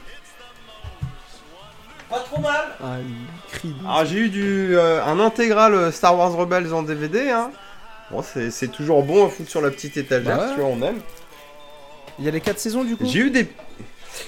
Pas 2.08 2.20
trop 2.20 2.40
mal 2.40 2.66
Ah, 2.82 2.96
il 3.00 3.52
crie. 3.58 3.74
Alors 3.84 4.04
j'ai 4.04 4.18
eu 4.18 4.28
du, 4.28 4.76
euh, 4.76 5.02
un 5.04 5.18
intégral 5.20 5.74
euh, 5.74 5.90
Star 5.90 6.16
Wars 6.16 6.32
Rebels 6.36 6.72
en 6.72 6.82
DVD 6.82 7.30
hein 7.30 7.50
Bon 8.10 8.22
c'est 8.22 8.50
c'est 8.50 8.68
toujours 8.68 9.02
bon 9.02 9.26
à 9.26 9.28
foutre 9.28 9.50
sur 9.50 9.60
la 9.60 9.70
petite 9.70 9.96
étagère, 9.96 10.36
Bah 10.36 10.46
ouais. 10.46 10.54
tu 10.54 10.60
vois, 10.60 10.70
on 10.70 10.80
aime. 10.82 11.00
Il 12.18 12.24
y 12.24 12.28
a 12.28 12.30
les 12.30 12.40
4 12.40 12.58
saisons 12.58 12.84
du 12.84 12.96
coup? 12.96 13.04
J'ai 13.06 13.18
eu 13.18 13.30
des... 13.30 13.48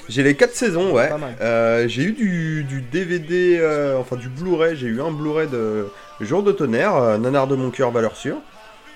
J'ai 0.08 0.23
les 0.23 0.35
4 0.37 0.54
saisons, 0.54 0.92
ouais. 0.92 1.08
Pas 1.08 1.16
mal. 1.16 1.35
Euh, 1.40 1.88
j'ai 1.88 2.02
eu 2.02 2.12
du, 2.12 2.64
du 2.64 2.82
DVD, 2.82 3.58
euh, 3.61 3.97
enfin 3.99 4.16
du 4.16 4.28
Blu-ray, 4.28 4.76
j'ai 4.76 4.88
eu 4.88 5.00
un 5.00 5.11
Blu-ray 5.12 5.47
de 5.49 5.88
Jour 6.20 6.42
de 6.42 6.52
tonnerre, 6.52 6.97
euh, 6.97 7.16
Nanar 7.18 7.47
de 7.47 7.54
mon 7.56 7.70
cœur, 7.70 7.90
valeur 7.92 8.16
sûre. 8.16 8.37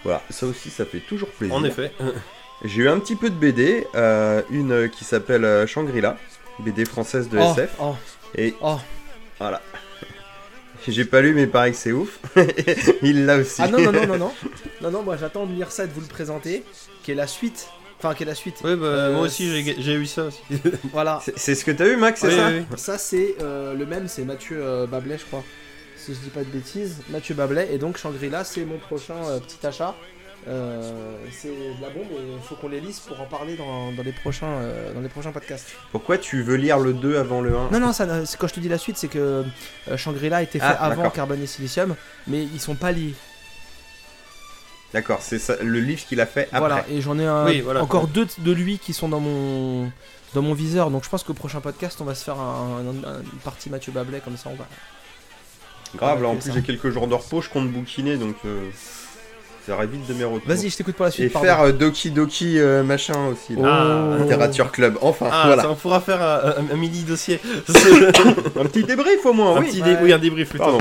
Voilà, 0.05 0.21
ça 0.31 0.47
aussi 0.47 0.69
ça 0.69 0.85
fait 0.85 0.99
toujours 0.99 1.29
plaisir. 1.29 1.55
En 1.55 1.63
effet. 1.65 1.93
J'ai 2.65 2.83
eu 2.83 2.89
un 2.89 2.99
petit 2.99 3.17
peu 3.17 3.31
de 3.31 3.35
BD, 3.35 3.87
euh, 3.95 4.43
une 4.51 4.89
qui 4.91 5.05
s'appelle 5.05 5.45
euh, 5.45 5.67
Shangri-La, 5.67 6.17
BD 6.59 6.85
française 6.85 7.29
de 7.29 7.39
oh, 7.39 7.53
SF. 7.53 7.71
oh, 7.81 7.95
Et 8.37 8.55
oh. 8.61 8.79
voilà. 9.39 9.61
J'ai 10.89 11.05
pas 11.05 11.21
lu 11.21 11.33
mais 11.35 11.47
pareil 11.47 11.73
que 11.73 11.79
c'est 11.79 11.93
ouf. 11.93 12.19
Il 13.03 13.25
l'a 13.27 13.37
aussi. 13.39 13.63
Ah 13.63 13.69
non, 13.69 13.79
non, 13.81 13.93
non, 13.93 14.07
non, 14.07 14.19
non. 14.19 14.33
Non, 14.83 14.91
non, 14.91 15.03
moi 15.03 15.17
j'attends 15.17 15.47
de 15.47 15.53
lire 15.55 15.71
ça 15.71 15.85
et 15.85 15.87
de 15.87 15.93
vous 15.93 16.01
le 16.01 16.07
présenter. 16.07 16.65
Qui 17.05 17.13
est 17.13 17.15
la 17.15 17.29
suite. 17.29 17.69
Enfin, 17.99 18.15
qui 18.15 18.25
est 18.25 18.27
la 18.27 18.35
suite. 18.35 18.61
Ouais, 18.65 18.75
bah, 18.75 18.87
Euh, 18.87 19.13
moi 19.13 19.23
aussi 19.23 19.49
j'ai 19.65 19.81
j'ai 19.81 19.95
eu 19.95 20.07
ça 20.07 20.25
aussi. 20.25 20.41
Voilà. 20.93 21.21
C'est- 21.37 21.55
ce 21.55 21.65
que 21.65 21.71
t'as 21.71 21.87
eu 21.87 21.97
Max, 21.97 22.21
c'est 22.21 22.29
Oui, 22.29 22.35
ça 22.35 22.49
oui, 22.49 22.65
oui. 22.69 22.77
Ça, 22.77 22.99
c'est 22.99 23.37
euh, 23.41 23.75
le 23.75 23.87
même, 23.87 24.09
c'est 24.09 24.25
Mathieu 24.25 24.59
euh, 24.61 24.87
Bablet, 24.89 25.19
je 25.19 25.25
crois. 25.25 25.45
Si 25.97 26.13
je 26.15 26.19
dis 26.19 26.31
pas 26.31 26.41
de 26.41 26.47
bêtises. 26.51 26.97
Mathieu 27.11 27.37
Bablet. 27.37 27.69
Et 27.73 27.79
donc, 27.79 27.97
Shangri-La, 27.97 28.43
c'est 28.43 28.65
mon 28.65 28.79
prochain 28.79 29.15
euh, 29.27 29.39
petit 29.39 29.65
achat. 29.65 29.95
Euh, 30.49 31.17
c'est 31.31 31.49
de 31.49 31.81
la 31.81 31.89
bombe 31.91 32.07
et 32.11 32.33
il 32.37 32.43
faut 32.43 32.57
qu'on 32.57 32.69
les 32.69 32.81
lise 32.81 32.99
pour 32.99 33.21
en 33.21 33.27
parler 33.27 33.55
dans, 33.57 33.93
dans 33.93 34.03
les, 34.03 34.11
prochains, 34.13 34.47
euh, 34.47 34.93
dans 34.93 35.01
les 35.01 35.09
prochains 35.09 35.31
podcasts. 35.31 35.69
Pourquoi 35.93 36.19
tu 36.19 36.43
veux 36.43 36.57
lire 36.57 36.79
le 36.81 36.93
2 36.93 37.17
avant 37.17 37.41
le 37.41 37.57
1 37.57 37.71
Non, 37.71 37.79
non, 37.79 37.93
ça, 37.93 38.07
quand 38.39 38.49
je 38.49 38.55
te 38.55 38.59
dis 38.61 38.69
la 38.69 38.79
suite, 38.79 38.97
c'est 38.97 39.07
que 39.09 39.45
euh, 39.89 39.97
Shangri-La 39.97 40.39
a 40.39 40.43
été 40.43 40.59
fait 40.59 40.65
Ah, 40.67 40.87
avant. 40.87 41.11
Carbone 41.11 41.41
et 41.43 41.47
Silicium, 41.47 41.95
mais 42.27 42.43
ils 42.43 42.61
sont 42.61 42.75
pas 42.75 42.91
liés. 42.91 43.15
D'accord, 44.93 45.21
c'est 45.23 45.39
ça, 45.39 45.57
le 45.63 45.81
livre 45.81 46.05
qu'il 46.05 46.21
a 46.21 46.27
fait 46.27 46.49
après. 46.53 46.59
Voilà, 46.59 46.85
et 46.91 47.01
j'en 47.01 47.19
ai 47.19 47.25
un- 47.27 47.47
Oui, 47.47 47.61
voilà. 47.61 47.83
encore 47.83 48.09
deux 48.09 48.27
de 48.39 48.53
lui 48.53 48.79
qui 48.79 48.93
sont 48.93 49.09
dans 49.09 49.21
mon, 49.21 49.91
dans 50.35 50.43
mon 50.43 50.53
viseur, 50.55 50.91
donc 50.91 51.05
je 51.05 51.09
pense 51.09 51.23
qu'au 51.23 51.33
prochain 51.35 51.61
podcast, 51.63 51.99
on 52.01 52.05
va 52.05 52.15
se 52.15 52.25
faire 52.25 52.39
un, 52.39 52.81
un- 52.85 53.09
un- 53.09 53.21
une 53.23 53.39
partie 53.45 53.71
Mathieu 53.71 53.91
Bablet, 53.93 54.21
comme 54.21 54.37
ça 54.37 54.51
on 54.51 54.55
va. 54.57 54.67
Grave, 55.97 56.23
là 56.23 56.29
en 56.29 56.37
plus 56.37 56.53
j'ai 56.53 56.63
quelques 56.63 56.91
jours 56.91 57.07
de 57.07 57.15
repos, 57.15 57.41
je 57.43 57.49
compte 57.51 57.71
bouquiner 57.71 58.17
donc 58.17 58.35
euh, 58.45 58.69
ça 59.67 59.75
aurait 59.75 59.87
vite 59.87 60.07
de 60.09 60.15
mes 60.15 60.25
retours. 60.25 60.47
Vas-y, 60.47 60.71
je 60.71 60.77
t'écoute 60.77 60.97
pour 60.97 61.05
la 61.05 61.11
suite. 61.11 61.27
Et 61.27 61.29
pardon. 61.29 61.47
faire 61.47 61.61
euh, 61.63 61.73
Doki 61.73 62.11
Doki 62.11 62.59
euh, 62.59 62.83
machin 62.83 63.27
aussi. 63.29 63.55
là. 63.61 64.15
Oh. 64.19 64.23
Littérature 64.23 64.71
Club, 64.73 64.99
enfin 65.01 65.29
Ah, 65.31 65.43
voilà. 65.47 65.63
ça, 65.63 65.71
on 65.71 65.75
pourra 65.75 66.01
faire 66.01 66.21
un, 66.23 66.55
un- 66.63 66.75
un 66.75 66.77
mini 66.77 67.03
dossier. 67.03 67.41
Un 68.61 68.65
petit 68.67 68.85
débrief 68.85 69.25
au 69.25 69.33
moins, 69.33 69.57
un 69.57 69.61
oui. 69.61 69.69
petit 69.71 69.83
ouais. 69.83 69.95
dé- 69.95 70.01
oui, 70.03 70.13
un 70.13 70.19
débrief 70.19 70.49
plutôt. 70.51 70.65
Pardon. 70.65 70.81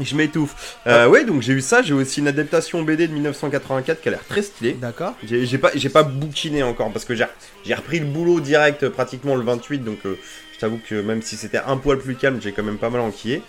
Je 0.00 0.16
m'étouffe. 0.16 0.78
Euh, 0.88 1.06
ouais, 1.06 1.24
donc 1.24 1.40
j'ai 1.42 1.52
eu 1.52 1.60
ça, 1.60 1.80
j'ai 1.80 1.94
aussi 1.94 2.18
une 2.18 2.26
adaptation 2.26 2.82
BD 2.82 3.06
de 3.06 3.12
1984 3.12 4.00
qui 4.00 4.08
a 4.08 4.10
l'air 4.10 4.24
très 4.28 4.42
stylée. 4.42 4.72
D'accord. 4.72 5.14
J'ai 5.24 5.46
j'ai 5.46 5.58
pas, 5.58 5.70
j'ai 5.74 5.88
pas 5.88 6.02
bouquiné 6.02 6.64
encore 6.64 6.90
parce 6.92 7.04
que 7.04 7.14
j'ai 7.14 7.26
j'ai 7.64 7.74
repris 7.74 8.00
le 8.00 8.06
boulot 8.06 8.40
direct 8.40 8.82
euh, 8.82 8.90
pratiquement 8.90 9.36
le 9.36 9.42
28, 9.44 9.84
donc 9.84 9.98
euh, 10.04 10.18
je 10.52 10.58
t'avoue 10.58 10.80
que 10.88 10.96
même 11.00 11.22
si 11.22 11.36
c'était 11.36 11.60
un 11.64 11.76
poil 11.76 11.98
plus 11.98 12.16
calme, 12.16 12.40
j'ai 12.42 12.50
quand 12.50 12.64
même 12.64 12.78
pas 12.78 12.90
mal 12.90 13.02
enquillé. 13.02 13.40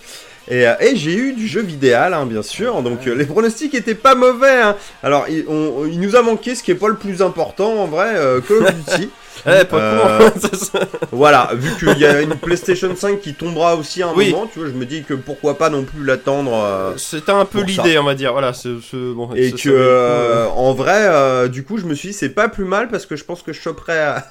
Et, 0.49 0.67
euh, 0.67 0.73
et 0.79 0.95
j'ai 0.95 1.15
eu 1.15 1.33
du 1.33 1.47
jeu 1.47 1.61
vidéal, 1.61 2.13
hein, 2.13 2.25
bien 2.27 2.43
sûr, 2.43 2.81
donc 2.83 3.07
euh, 3.07 3.15
les 3.15 3.25
pronostics 3.25 3.73
étaient 3.73 3.95
pas 3.95 4.13
mauvais. 4.13 4.61
hein. 4.61 4.75
Alors 5.01 5.25
il, 5.27 5.43
on- 5.47 5.85
il 5.91 5.99
nous 5.99 6.15
a 6.15 6.21
manqué 6.21 6.53
ce 6.53 6.61
qui 6.61 6.69
est 6.71 6.75
pas 6.75 6.87
le 6.87 6.95
plus 6.97 7.21
important 7.23 7.73
en 7.81 7.87
vrai, 7.87 8.13
euh, 8.15 8.41
Call 8.41 8.57
of 8.63 8.73
Duty. 8.75 9.09
Eh, 9.47 9.63
pas 9.65 9.77
Euh. 9.77 10.29
Ça, 10.39 10.49
ça- 10.57 10.79
voilà, 11.11 11.51
vu 11.53 11.69
qu'il 11.77 11.99
y 11.99 12.05
a 12.05 12.21
une 12.21 12.35
PlayStation 12.35 12.95
5 12.95 13.19
qui 13.19 13.33
tombera 13.35 13.75
aussi 13.75 14.01
à 14.01 14.07
un 14.07 14.13
Oui. 14.15 14.31
moment, 14.31 14.47
tu 14.51 14.57
vois, 14.59 14.67
je 14.69 14.73
me 14.73 14.85
dis 14.85 15.03
que 15.03 15.13
pourquoi 15.13 15.57
pas 15.57 15.69
non 15.69 15.83
plus 15.83 16.03
l'attendre. 16.03 16.51
euh, 16.55 16.93
C'était 16.97 17.31
un 17.33 17.45
peu 17.45 17.61
l'idée, 17.61 17.99
on 17.99 18.05
va 18.05 18.15
dire. 18.15 18.31
Voilà, 18.31 18.53
c'est 18.53 18.69
bon. 18.93 19.29
Et 19.35 19.51
que 19.51 19.69
euh, 19.69 20.45
euh. 20.45 20.47
en 20.55 20.73
vrai, 20.73 20.97
euh, 21.09 21.47
du 21.47 21.63
coup, 21.63 21.77
je 21.77 21.85
me 21.85 21.93
suis 21.93 22.07
dit 22.09 22.13
c'est 22.15 22.29
pas 22.29 22.47
plus 22.47 22.65
mal 22.65 22.87
parce 22.87 23.05
que 23.05 23.15
je 23.15 23.23
pense 23.23 23.43
que 23.43 23.53
je 23.53 23.61
choperais 23.61 23.99
à, 23.99 24.25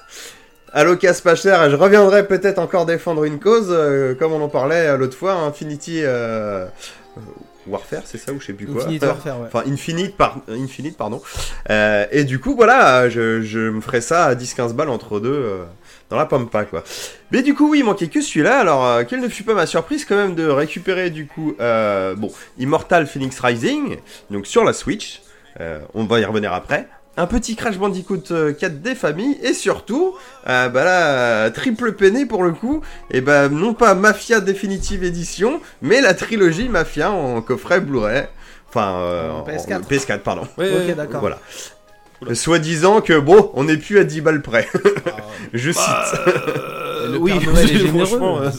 à 0.74 0.84
l'occasion 0.84 1.22
pas 1.22 1.34
cher 1.34 1.70
je 1.70 1.76
reviendrai 1.76 2.26
peut-être 2.26 2.58
encore 2.58 2.84
défendre 2.84 3.24
une 3.24 3.40
cause, 3.40 3.68
euh, 3.70 4.14
comme 4.14 4.32
on 4.32 4.42
en 4.42 4.48
parlait 4.48 4.88
euh, 4.88 4.96
l'autre 4.98 5.16
fois, 5.16 5.32
Infinity 5.32 6.00
euh, 6.02 6.66
Warfare, 7.66 8.02
c'est 8.04 8.18
ça 8.18 8.32
ou 8.32 8.40
je 8.40 8.46
sais 8.46 8.52
plus 8.52 8.66
quoi. 8.66 8.82
Infinite 8.82 9.02
Warfare, 9.04 9.40
ouais. 9.40 9.46
Enfin, 9.46 9.62
Infinite, 9.66 10.16
par... 10.16 10.40
Infinite 10.48 10.98
pardon. 10.98 11.22
Euh, 11.70 12.04
et 12.12 12.24
du 12.24 12.38
coup, 12.38 12.54
voilà, 12.54 13.08
je, 13.08 13.40
je 13.40 13.58
me 13.58 13.80
ferai 13.80 14.02
ça 14.02 14.26
à 14.26 14.34
10-15 14.34 14.74
balles 14.74 14.90
entre 14.90 15.18
deux 15.18 15.62
dans 16.10 16.16
la 16.16 16.26
pampa, 16.26 16.64
quoi. 16.64 16.84
Mais 17.30 17.42
du 17.42 17.54
coup, 17.54 17.70
oui, 17.70 17.80
il 17.80 17.84
manquait 17.84 18.08
que 18.08 18.20
celui-là. 18.20 18.58
Alors, 18.58 18.84
euh, 18.86 19.04
quelle 19.04 19.20
ne 19.20 19.28
fut 19.28 19.42
pas 19.42 19.54
ma 19.54 19.66
surprise 19.66 20.04
quand 20.04 20.16
même 20.16 20.34
de 20.34 20.46
récupérer, 20.46 21.10
du 21.10 21.26
coup, 21.26 21.54
euh, 21.60 22.14
bon, 22.14 22.30
Immortal 22.58 23.06
Phoenix 23.06 23.38
Rising, 23.40 23.98
donc 24.30 24.46
sur 24.46 24.64
la 24.64 24.72
Switch. 24.72 25.22
Euh, 25.60 25.80
on 25.94 26.04
va 26.04 26.20
y 26.20 26.24
revenir 26.24 26.52
après. 26.52 26.88
Un 27.16 27.26
petit 27.26 27.54
Crash 27.54 27.78
Bandicoot 27.78 28.32
euh, 28.32 28.52
4D 28.52 28.96
famille 28.96 29.38
et 29.42 29.54
surtout, 29.54 30.16
euh, 30.48 30.68
bah 30.68 30.82
là, 30.84 31.06
euh, 31.46 31.50
triple 31.50 31.92
peiné 31.92 32.26
pour 32.26 32.42
le 32.42 32.50
coup, 32.50 32.80
et 33.12 33.20
bah 33.20 33.48
non 33.48 33.72
pas 33.72 33.94
Mafia 33.94 34.40
Definitive 34.40 35.04
Edition, 35.04 35.60
mais 35.80 36.00
la 36.00 36.14
trilogie 36.14 36.68
Mafia 36.68 37.12
en 37.12 37.40
coffret 37.40 37.80
Blu-ray. 37.80 38.24
Enfin, 38.68 38.94
euh, 38.98 39.30
En 39.30 39.44
PS4. 39.44 39.76
en- 39.76 39.80
PS4, 39.82 40.18
pardon. 40.20 40.42
Ok, 40.58 40.96
d'accord. 40.96 41.20
Voilà. 41.20 41.38
Soit 42.34 42.58
disant 42.58 43.00
que 43.00 43.16
bon, 43.18 43.50
on 43.54 43.64
n'est 43.64 43.76
plus 43.76 43.98
à 44.00 44.04
10 44.04 44.20
balles 44.20 44.42
près. 44.42 44.66
Ah, 45.06 45.10
Je 45.52 45.70
cite. 45.70 45.82
Euh, 46.26 47.08
Le 47.12 47.18
oui, 47.18 47.32
Père 47.38 47.42
Noël 47.52 47.64
est 47.70 47.76
généreux. 47.78 48.06
franchement. 48.06 48.38
euh, 48.40 48.50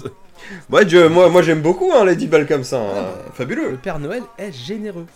Ouais, 0.70 0.88
je- 0.88 1.08
moi, 1.08 1.28
moi 1.30 1.42
j'aime 1.42 1.62
beaucoup 1.62 1.92
hein, 1.94 2.06
les 2.06 2.16
10 2.16 2.28
balles 2.28 2.48
comme 2.48 2.64
ça. 2.64 2.78
hein. 2.80 3.06
Fabuleux. 3.34 3.72
Le 3.72 3.78
Père 3.78 4.00
Noël 4.00 4.22
est 4.38 4.54
généreux. 4.54 5.08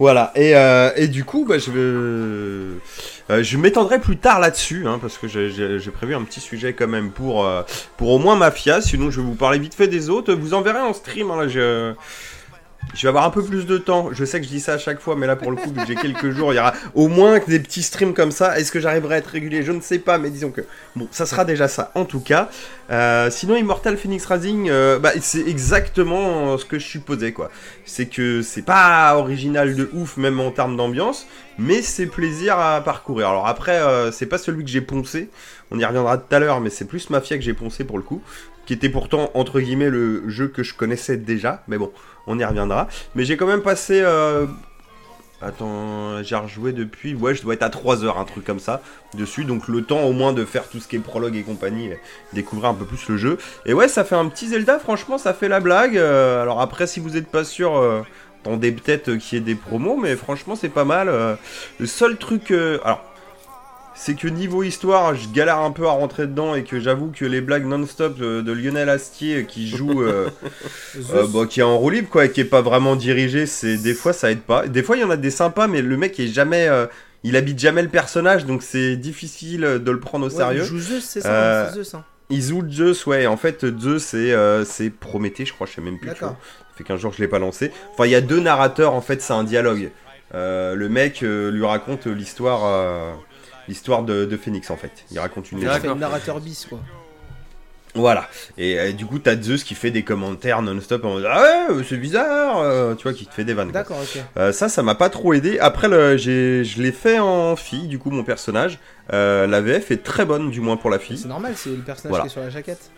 Voilà, 0.00 0.32
et, 0.34 0.56
euh, 0.56 0.90
et 0.96 1.08
du 1.08 1.26
coup, 1.26 1.44
bah, 1.46 1.58
je, 1.58 1.70
euh, 1.76 2.78
je 3.28 3.58
m'étendrai 3.58 3.98
plus 4.00 4.16
tard 4.16 4.40
là-dessus, 4.40 4.86
hein, 4.86 4.98
parce 4.98 5.18
que 5.18 5.28
j'ai 5.28 5.90
prévu 5.90 6.14
un 6.14 6.22
petit 6.22 6.40
sujet 6.40 6.72
quand 6.72 6.88
même 6.88 7.10
pour, 7.10 7.44
euh, 7.44 7.60
pour 7.98 8.08
au 8.08 8.18
moins 8.18 8.34
Mafia, 8.34 8.80
sinon 8.80 9.10
je 9.10 9.20
vais 9.20 9.26
vous 9.26 9.34
parler 9.34 9.58
vite 9.58 9.74
fait 9.74 9.88
des 9.88 10.08
autres. 10.08 10.32
Vous 10.32 10.54
en 10.54 10.62
verrez 10.62 10.80
en 10.80 10.94
stream, 10.94 11.30
hein, 11.30 11.42
là, 11.42 11.48
je, 11.48 11.92
je 12.94 13.02
vais 13.02 13.08
avoir 13.08 13.24
un 13.24 13.30
peu 13.30 13.42
plus 13.42 13.66
de 13.66 13.78
temps. 13.78 14.10
Je 14.12 14.24
sais 14.24 14.40
que 14.40 14.46
je 14.46 14.50
dis 14.50 14.60
ça 14.60 14.74
à 14.74 14.78
chaque 14.78 15.00
fois, 15.00 15.16
mais 15.16 15.26
là 15.26 15.36
pour 15.36 15.50
le 15.50 15.56
coup, 15.56 15.72
j'ai 15.86 15.94
quelques 15.94 16.30
jours, 16.36 16.52
il 16.52 16.56
y 16.56 16.58
aura 16.58 16.74
au 16.94 17.08
moins 17.08 17.38
des 17.46 17.60
petits 17.60 17.82
streams 17.82 18.14
comme 18.14 18.32
ça. 18.32 18.58
Est-ce 18.58 18.72
que 18.72 18.80
j'arriverai 18.80 19.16
à 19.16 19.18
être 19.18 19.28
régulier? 19.28 19.62
Je 19.62 19.72
ne 19.72 19.80
sais 19.80 19.98
pas, 19.98 20.18
mais 20.18 20.30
disons 20.30 20.50
que 20.50 20.62
bon, 20.96 21.08
ça 21.10 21.26
sera 21.26 21.44
déjà 21.44 21.68
ça 21.68 21.92
en 21.94 22.04
tout 22.04 22.20
cas. 22.20 22.48
Euh, 22.90 23.30
sinon, 23.30 23.56
Immortal 23.56 23.96
Phoenix 23.96 24.26
Rising, 24.26 24.68
euh, 24.68 24.98
bah, 24.98 25.12
c'est 25.20 25.46
exactement 25.46 26.58
ce 26.58 26.64
que 26.64 26.78
je 26.78 26.86
supposais 26.86 27.32
quoi. 27.32 27.50
C'est 27.84 28.06
que 28.06 28.42
c'est 28.42 28.62
pas 28.62 29.16
original 29.16 29.76
de 29.76 29.88
ouf, 29.92 30.16
même 30.16 30.40
en 30.40 30.50
termes 30.50 30.76
d'ambiance, 30.76 31.26
mais 31.58 31.82
c'est 31.82 32.06
plaisir 32.06 32.58
à 32.58 32.80
parcourir. 32.80 33.28
Alors 33.28 33.46
après, 33.46 33.80
euh, 33.80 34.10
c'est 34.10 34.26
pas 34.26 34.38
celui 34.38 34.64
que 34.64 34.70
j'ai 34.70 34.80
poncé, 34.80 35.30
on 35.70 35.78
y 35.78 35.84
reviendra 35.84 36.18
tout 36.18 36.34
à 36.34 36.38
l'heure, 36.40 36.60
mais 36.60 36.70
c'est 36.70 36.86
plus 36.86 37.10
Mafia 37.10 37.36
que 37.36 37.44
j'ai 37.44 37.54
poncé 37.54 37.84
pour 37.84 37.98
le 37.98 38.02
coup, 38.02 38.22
qui 38.66 38.72
était 38.72 38.88
pourtant 38.88 39.30
entre 39.34 39.60
guillemets 39.60 39.90
le 39.90 40.28
jeu 40.28 40.48
que 40.48 40.62
je 40.62 40.74
connaissais 40.74 41.16
déjà, 41.16 41.62
mais 41.68 41.78
bon, 41.78 41.92
on 42.30 42.38
y 42.38 42.44
reviendra. 42.44 42.88
Mais 43.14 43.24
j'ai 43.24 43.36
quand 43.36 43.46
même 43.46 43.62
passé. 43.62 44.00
euh, 44.02 44.46
Attends, 45.42 46.22
j'ai 46.22 46.36
rejoué 46.36 46.72
depuis. 46.72 47.14
Ouais, 47.14 47.34
je 47.34 47.40
dois 47.40 47.54
être 47.54 47.62
à 47.62 47.70
3 47.70 48.04
heures, 48.04 48.18
un 48.18 48.26
truc 48.26 48.44
comme 48.44 48.58
ça, 48.60 48.82
dessus. 49.16 49.44
Donc 49.44 49.68
le 49.68 49.82
temps 49.82 50.02
au 50.02 50.12
moins 50.12 50.34
de 50.34 50.44
faire 50.44 50.68
tout 50.68 50.80
ce 50.80 50.86
qui 50.88 50.96
est 50.96 50.98
prologue 50.98 51.34
et 51.34 51.42
compagnie, 51.42 51.90
découvrir 52.34 52.68
un 52.70 52.74
peu 52.74 52.84
plus 52.84 53.08
le 53.08 53.16
jeu. 53.16 53.38
Et 53.64 53.72
ouais, 53.72 53.88
ça 53.88 54.04
fait 54.04 54.16
un 54.16 54.28
petit 54.28 54.48
Zelda, 54.48 54.78
franchement, 54.78 55.16
ça 55.16 55.32
fait 55.32 55.48
la 55.48 55.60
blague. 55.60 55.96
Euh, 55.96 56.42
alors 56.42 56.60
après, 56.60 56.86
si 56.86 57.00
vous 57.00 57.16
êtes 57.16 57.26
pas 57.28 57.44
sûr, 57.44 57.74
euh, 57.74 58.02
attendez 58.42 58.70
peut-être 58.70 59.14
qu'il 59.16 59.38
y 59.38 59.40
ait 59.40 59.44
des 59.44 59.54
promos, 59.54 59.96
mais 59.96 60.14
franchement, 60.14 60.56
c'est 60.56 60.68
pas 60.68 60.84
mal. 60.84 61.08
Euh, 61.08 61.36
le 61.78 61.86
seul 61.86 62.18
truc. 62.18 62.50
euh, 62.50 62.78
alors. 62.84 63.09
C'est 64.02 64.14
que 64.14 64.28
niveau 64.28 64.62
histoire, 64.62 65.14
je 65.14 65.28
galère 65.28 65.58
un 65.58 65.72
peu 65.72 65.86
à 65.86 65.90
rentrer 65.90 66.26
dedans 66.26 66.54
et 66.54 66.64
que 66.64 66.80
j'avoue 66.80 67.12
que 67.14 67.26
les 67.26 67.42
blagues 67.42 67.66
non-stop 67.66 68.16
euh, 68.22 68.40
de 68.40 68.50
Lionel 68.50 68.88
Astier 68.88 69.44
qui 69.44 69.68
joue, 69.68 70.02
euh, 70.02 70.30
euh, 71.12 71.26
bah, 71.28 71.44
qui 71.46 71.60
est 71.60 71.64
en 71.64 71.76
roue 71.76 71.90
libre 71.90 72.08
quoi, 72.08 72.24
et 72.24 72.30
qui 72.30 72.40
est 72.40 72.46
pas 72.46 72.62
vraiment 72.62 72.96
dirigé, 72.96 73.44
c'est 73.44 73.76
des 73.76 73.92
fois 73.92 74.14
ça 74.14 74.30
aide 74.30 74.40
pas. 74.40 74.66
Des 74.66 74.82
fois 74.82 74.96
il 74.96 75.00
y 75.00 75.04
en 75.04 75.10
a 75.10 75.18
des 75.18 75.30
sympas, 75.30 75.66
mais 75.66 75.82
le 75.82 75.98
mec 75.98 76.18
est 76.18 76.28
jamais, 76.28 76.66
euh, 76.66 76.86
il 77.24 77.36
habite 77.36 77.58
jamais 77.58 77.82
le 77.82 77.90
personnage, 77.90 78.46
donc 78.46 78.62
c'est 78.62 78.96
difficile 78.96 79.60
de 79.60 79.90
le 79.90 80.00
prendre 80.00 80.24
au 80.24 80.30
Ouais, 80.30 80.34
sérieux. 80.34 80.62
il 80.62 80.66
joue 80.66 80.78
Zeus, 80.78 81.04
c'est 81.04 81.20
ça 81.20 81.68
c'est 81.68 81.74
Zeus, 81.74 81.92
hein. 81.92 82.02
Il 82.30 82.40
joue 82.40 82.62
Zeus, 82.70 83.04
ouais. 83.04 83.26
En 83.26 83.36
fait, 83.36 83.66
Zeus, 83.78 84.02
c'est 84.02 84.34
c'est 84.64 84.88
Prométhée, 84.88 85.44
je 85.44 85.52
crois, 85.52 85.66
je 85.66 85.74
sais 85.74 85.82
même 85.82 85.98
plus. 85.98 86.08
D'accord. 86.08 86.36
Ça 86.40 86.76
fait 86.78 86.84
qu'un 86.84 86.96
jour 86.96 87.12
je 87.12 87.20
l'ai 87.20 87.28
pas 87.28 87.38
lancé. 87.38 87.70
Enfin, 87.92 88.06
il 88.06 88.12
y 88.12 88.14
a 88.14 88.22
deux 88.22 88.40
narrateurs, 88.40 88.94
en 88.94 89.02
fait, 89.02 89.20
c'est 89.20 89.34
un 89.34 89.44
dialogue. 89.44 89.90
Le 90.32 90.88
mec 90.88 91.20
lui 91.20 91.66
raconte 91.66 92.06
l'histoire 92.06 93.18
l'histoire 93.70 94.02
de, 94.02 94.24
de 94.26 94.36
Phoenix, 94.36 94.70
en 94.70 94.76
fait. 94.76 94.90
Il 95.10 95.18
raconte 95.18 95.50
une 95.52 95.58
Il 95.58 95.66
légende. 95.68 95.98
narrateur 95.98 96.38
bis, 96.40 96.66
quoi. 96.68 96.78
Voilà. 97.94 98.28
Et 98.56 98.78
euh, 98.78 98.92
du 98.92 99.04
coup, 99.04 99.18
t'as 99.18 99.34
Zeus 99.40 99.64
qui 99.64 99.74
fait 99.74 99.90
des 99.90 100.04
commentaires 100.04 100.62
non-stop 100.62 101.04
en 101.04 101.14
mode 101.14 101.26
Ah 101.28 101.40
ouais, 101.42 101.74
euh, 101.74 101.82
c'est 101.88 101.96
bizarre 101.96 102.60
euh, 102.60 102.94
Tu 102.94 103.02
vois, 103.02 103.12
qui 103.12 103.26
te 103.26 103.34
fait 103.34 103.42
des 103.42 103.52
vannes. 103.52 103.72
D'accord, 103.72 103.98
ok. 104.00 104.22
Euh, 104.36 104.52
ça, 104.52 104.68
ça 104.68 104.82
m'a 104.84 104.94
pas 104.94 105.10
trop 105.10 105.32
aidé. 105.34 105.58
Après, 105.58 105.88
le, 105.88 106.16
j'ai, 106.16 106.62
je 106.62 106.80
l'ai 106.82 106.92
fait 106.92 107.18
en 107.18 107.56
fille, 107.56 107.88
du 107.88 107.98
coup, 107.98 108.10
mon 108.10 108.22
personnage. 108.22 108.78
Euh, 109.12 109.48
la 109.48 109.60
VF 109.60 109.90
est 109.90 110.04
très 110.04 110.24
bonne, 110.24 110.50
du 110.52 110.60
moins 110.60 110.76
pour 110.76 110.88
la 110.90 111.00
fille. 111.00 111.18
C'est 111.18 111.26
normal, 111.26 111.54
c'est 111.56 111.70
le 111.70 111.76
personnage 111.78 112.10
Voilà. 112.10 112.22
qui 112.24 112.28
est 112.28 112.32
sur 112.32 112.40
la 112.42 112.50
jaquette. 112.50 112.90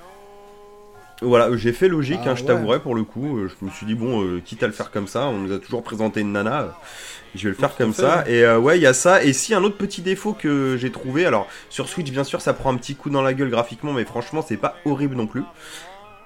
Voilà, 1.23 1.49
j'ai 1.57 1.73
fait 1.73 1.89
logique, 1.89 2.21
Ah, 2.25 2.31
hein, 2.31 2.35
je 2.37 2.43
ouais. 2.43 2.47
t'avouerai 2.49 2.81
pour 2.81 2.95
le 2.95 3.05
coup. 3.05 3.39
Euh, 3.39 3.49
Je 3.61 3.65
me 3.65 3.71
suis 3.71 3.87
dit, 3.87 3.95
bon, 3.95 4.23
euh, 4.23 4.41
quitte 4.45 4.63
à 4.63 4.67
le 4.67 4.73
faire 4.73 4.91
comme 4.91 5.07
ça, 5.07 5.27
on 5.27 5.39
nous 5.39 5.53
a 5.53 5.59
toujours 5.59 5.83
présenté 5.83 6.21
une 6.21 6.33
nana, 6.33 6.61
euh, 6.63 6.67
je 7.35 7.45
vais 7.45 7.51
le 7.51 7.55
faire 7.57 7.71
Tout 7.71 7.79
comme 7.79 7.93
fait, 7.95 8.03
ça. 8.03 8.25
Et 8.29 8.45
euh, 8.45 8.59
ouais, 8.59 8.79
il 8.79 8.83
y 8.83 8.87
a 8.87 8.93
ça. 8.93 9.23
Et 9.23 9.33
si 9.33 9.55
un 9.55 9.63
autre 9.63 9.77
petit 9.77 10.03
défaut 10.03 10.33
que 10.33 10.77
j'ai 10.79 10.91
trouvé, 10.91 11.25
alors 11.25 11.47
sur 11.71 11.89
Switch, 11.89 12.11
bien 12.11 12.25
sûr, 12.25 12.41
ça 12.41 12.53
prend 12.53 12.73
un 12.73 12.77
petit 12.77 12.95
coup 12.97 13.09
dans 13.11 13.23
la 13.23 13.35
gueule 13.35 13.51
graphiquement, 13.51 13.93
mais 13.93 14.05
franchement, 14.05 14.45
c'est 14.47 14.57
pas 14.57 14.77
horrible 14.85 15.15
non 15.17 15.27
plus. 15.27 15.43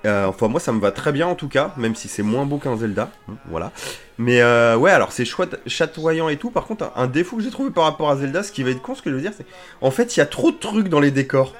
Euh, 0.05 0.27
enfin, 0.27 0.47
moi, 0.49 0.61
ça 0.61 0.73
me 0.73 0.81
va 0.81 0.93
très 0.93 1.11
bien 1.11 1.27
en 1.27 1.35
tout 1.35 1.49
cas, 1.49 1.73
même 1.77 1.95
si 1.97 2.07
c'est 2.07 2.23
moins 2.23 2.45
beau 2.47 2.59
qu'un 2.59 2.77
Zelda. 2.77 3.11
hein, 3.29 3.35
Voilà. 3.51 3.73
Mais 4.19 4.41
euh, 4.41 4.77
ouais, 4.77 4.91
alors 4.93 5.11
c'est 5.11 5.25
chouette, 5.25 5.59
chatoyant 5.67 6.29
et 6.29 6.37
tout. 6.37 6.51
Par 6.51 6.65
contre, 6.67 6.85
un, 6.85 6.93
un 7.03 7.07
défaut 7.09 7.37
que 7.37 7.43
j'ai 7.43 7.51
trouvé 7.51 7.71
par 7.71 7.85
rapport 7.85 8.09
à 8.11 8.17
Zelda, 8.17 8.43
ce 8.45 8.53
qui 8.53 8.63
va 8.63 8.71
être 8.71 8.83
con, 8.83 8.95
ce 8.95 9.03
que 9.03 9.11
je 9.11 9.17
veux 9.17 9.21
dire, 9.21 9.33
c'est 9.37 9.47
en 9.81 9.91
fait, 9.91 10.17
il 10.17 10.21
y 10.21 10.23
a 10.23 10.27
trop 10.27 10.53
de 10.53 10.57
trucs 10.57 10.89
dans 10.89 11.01
les 11.01 11.11
décors. 11.11 11.55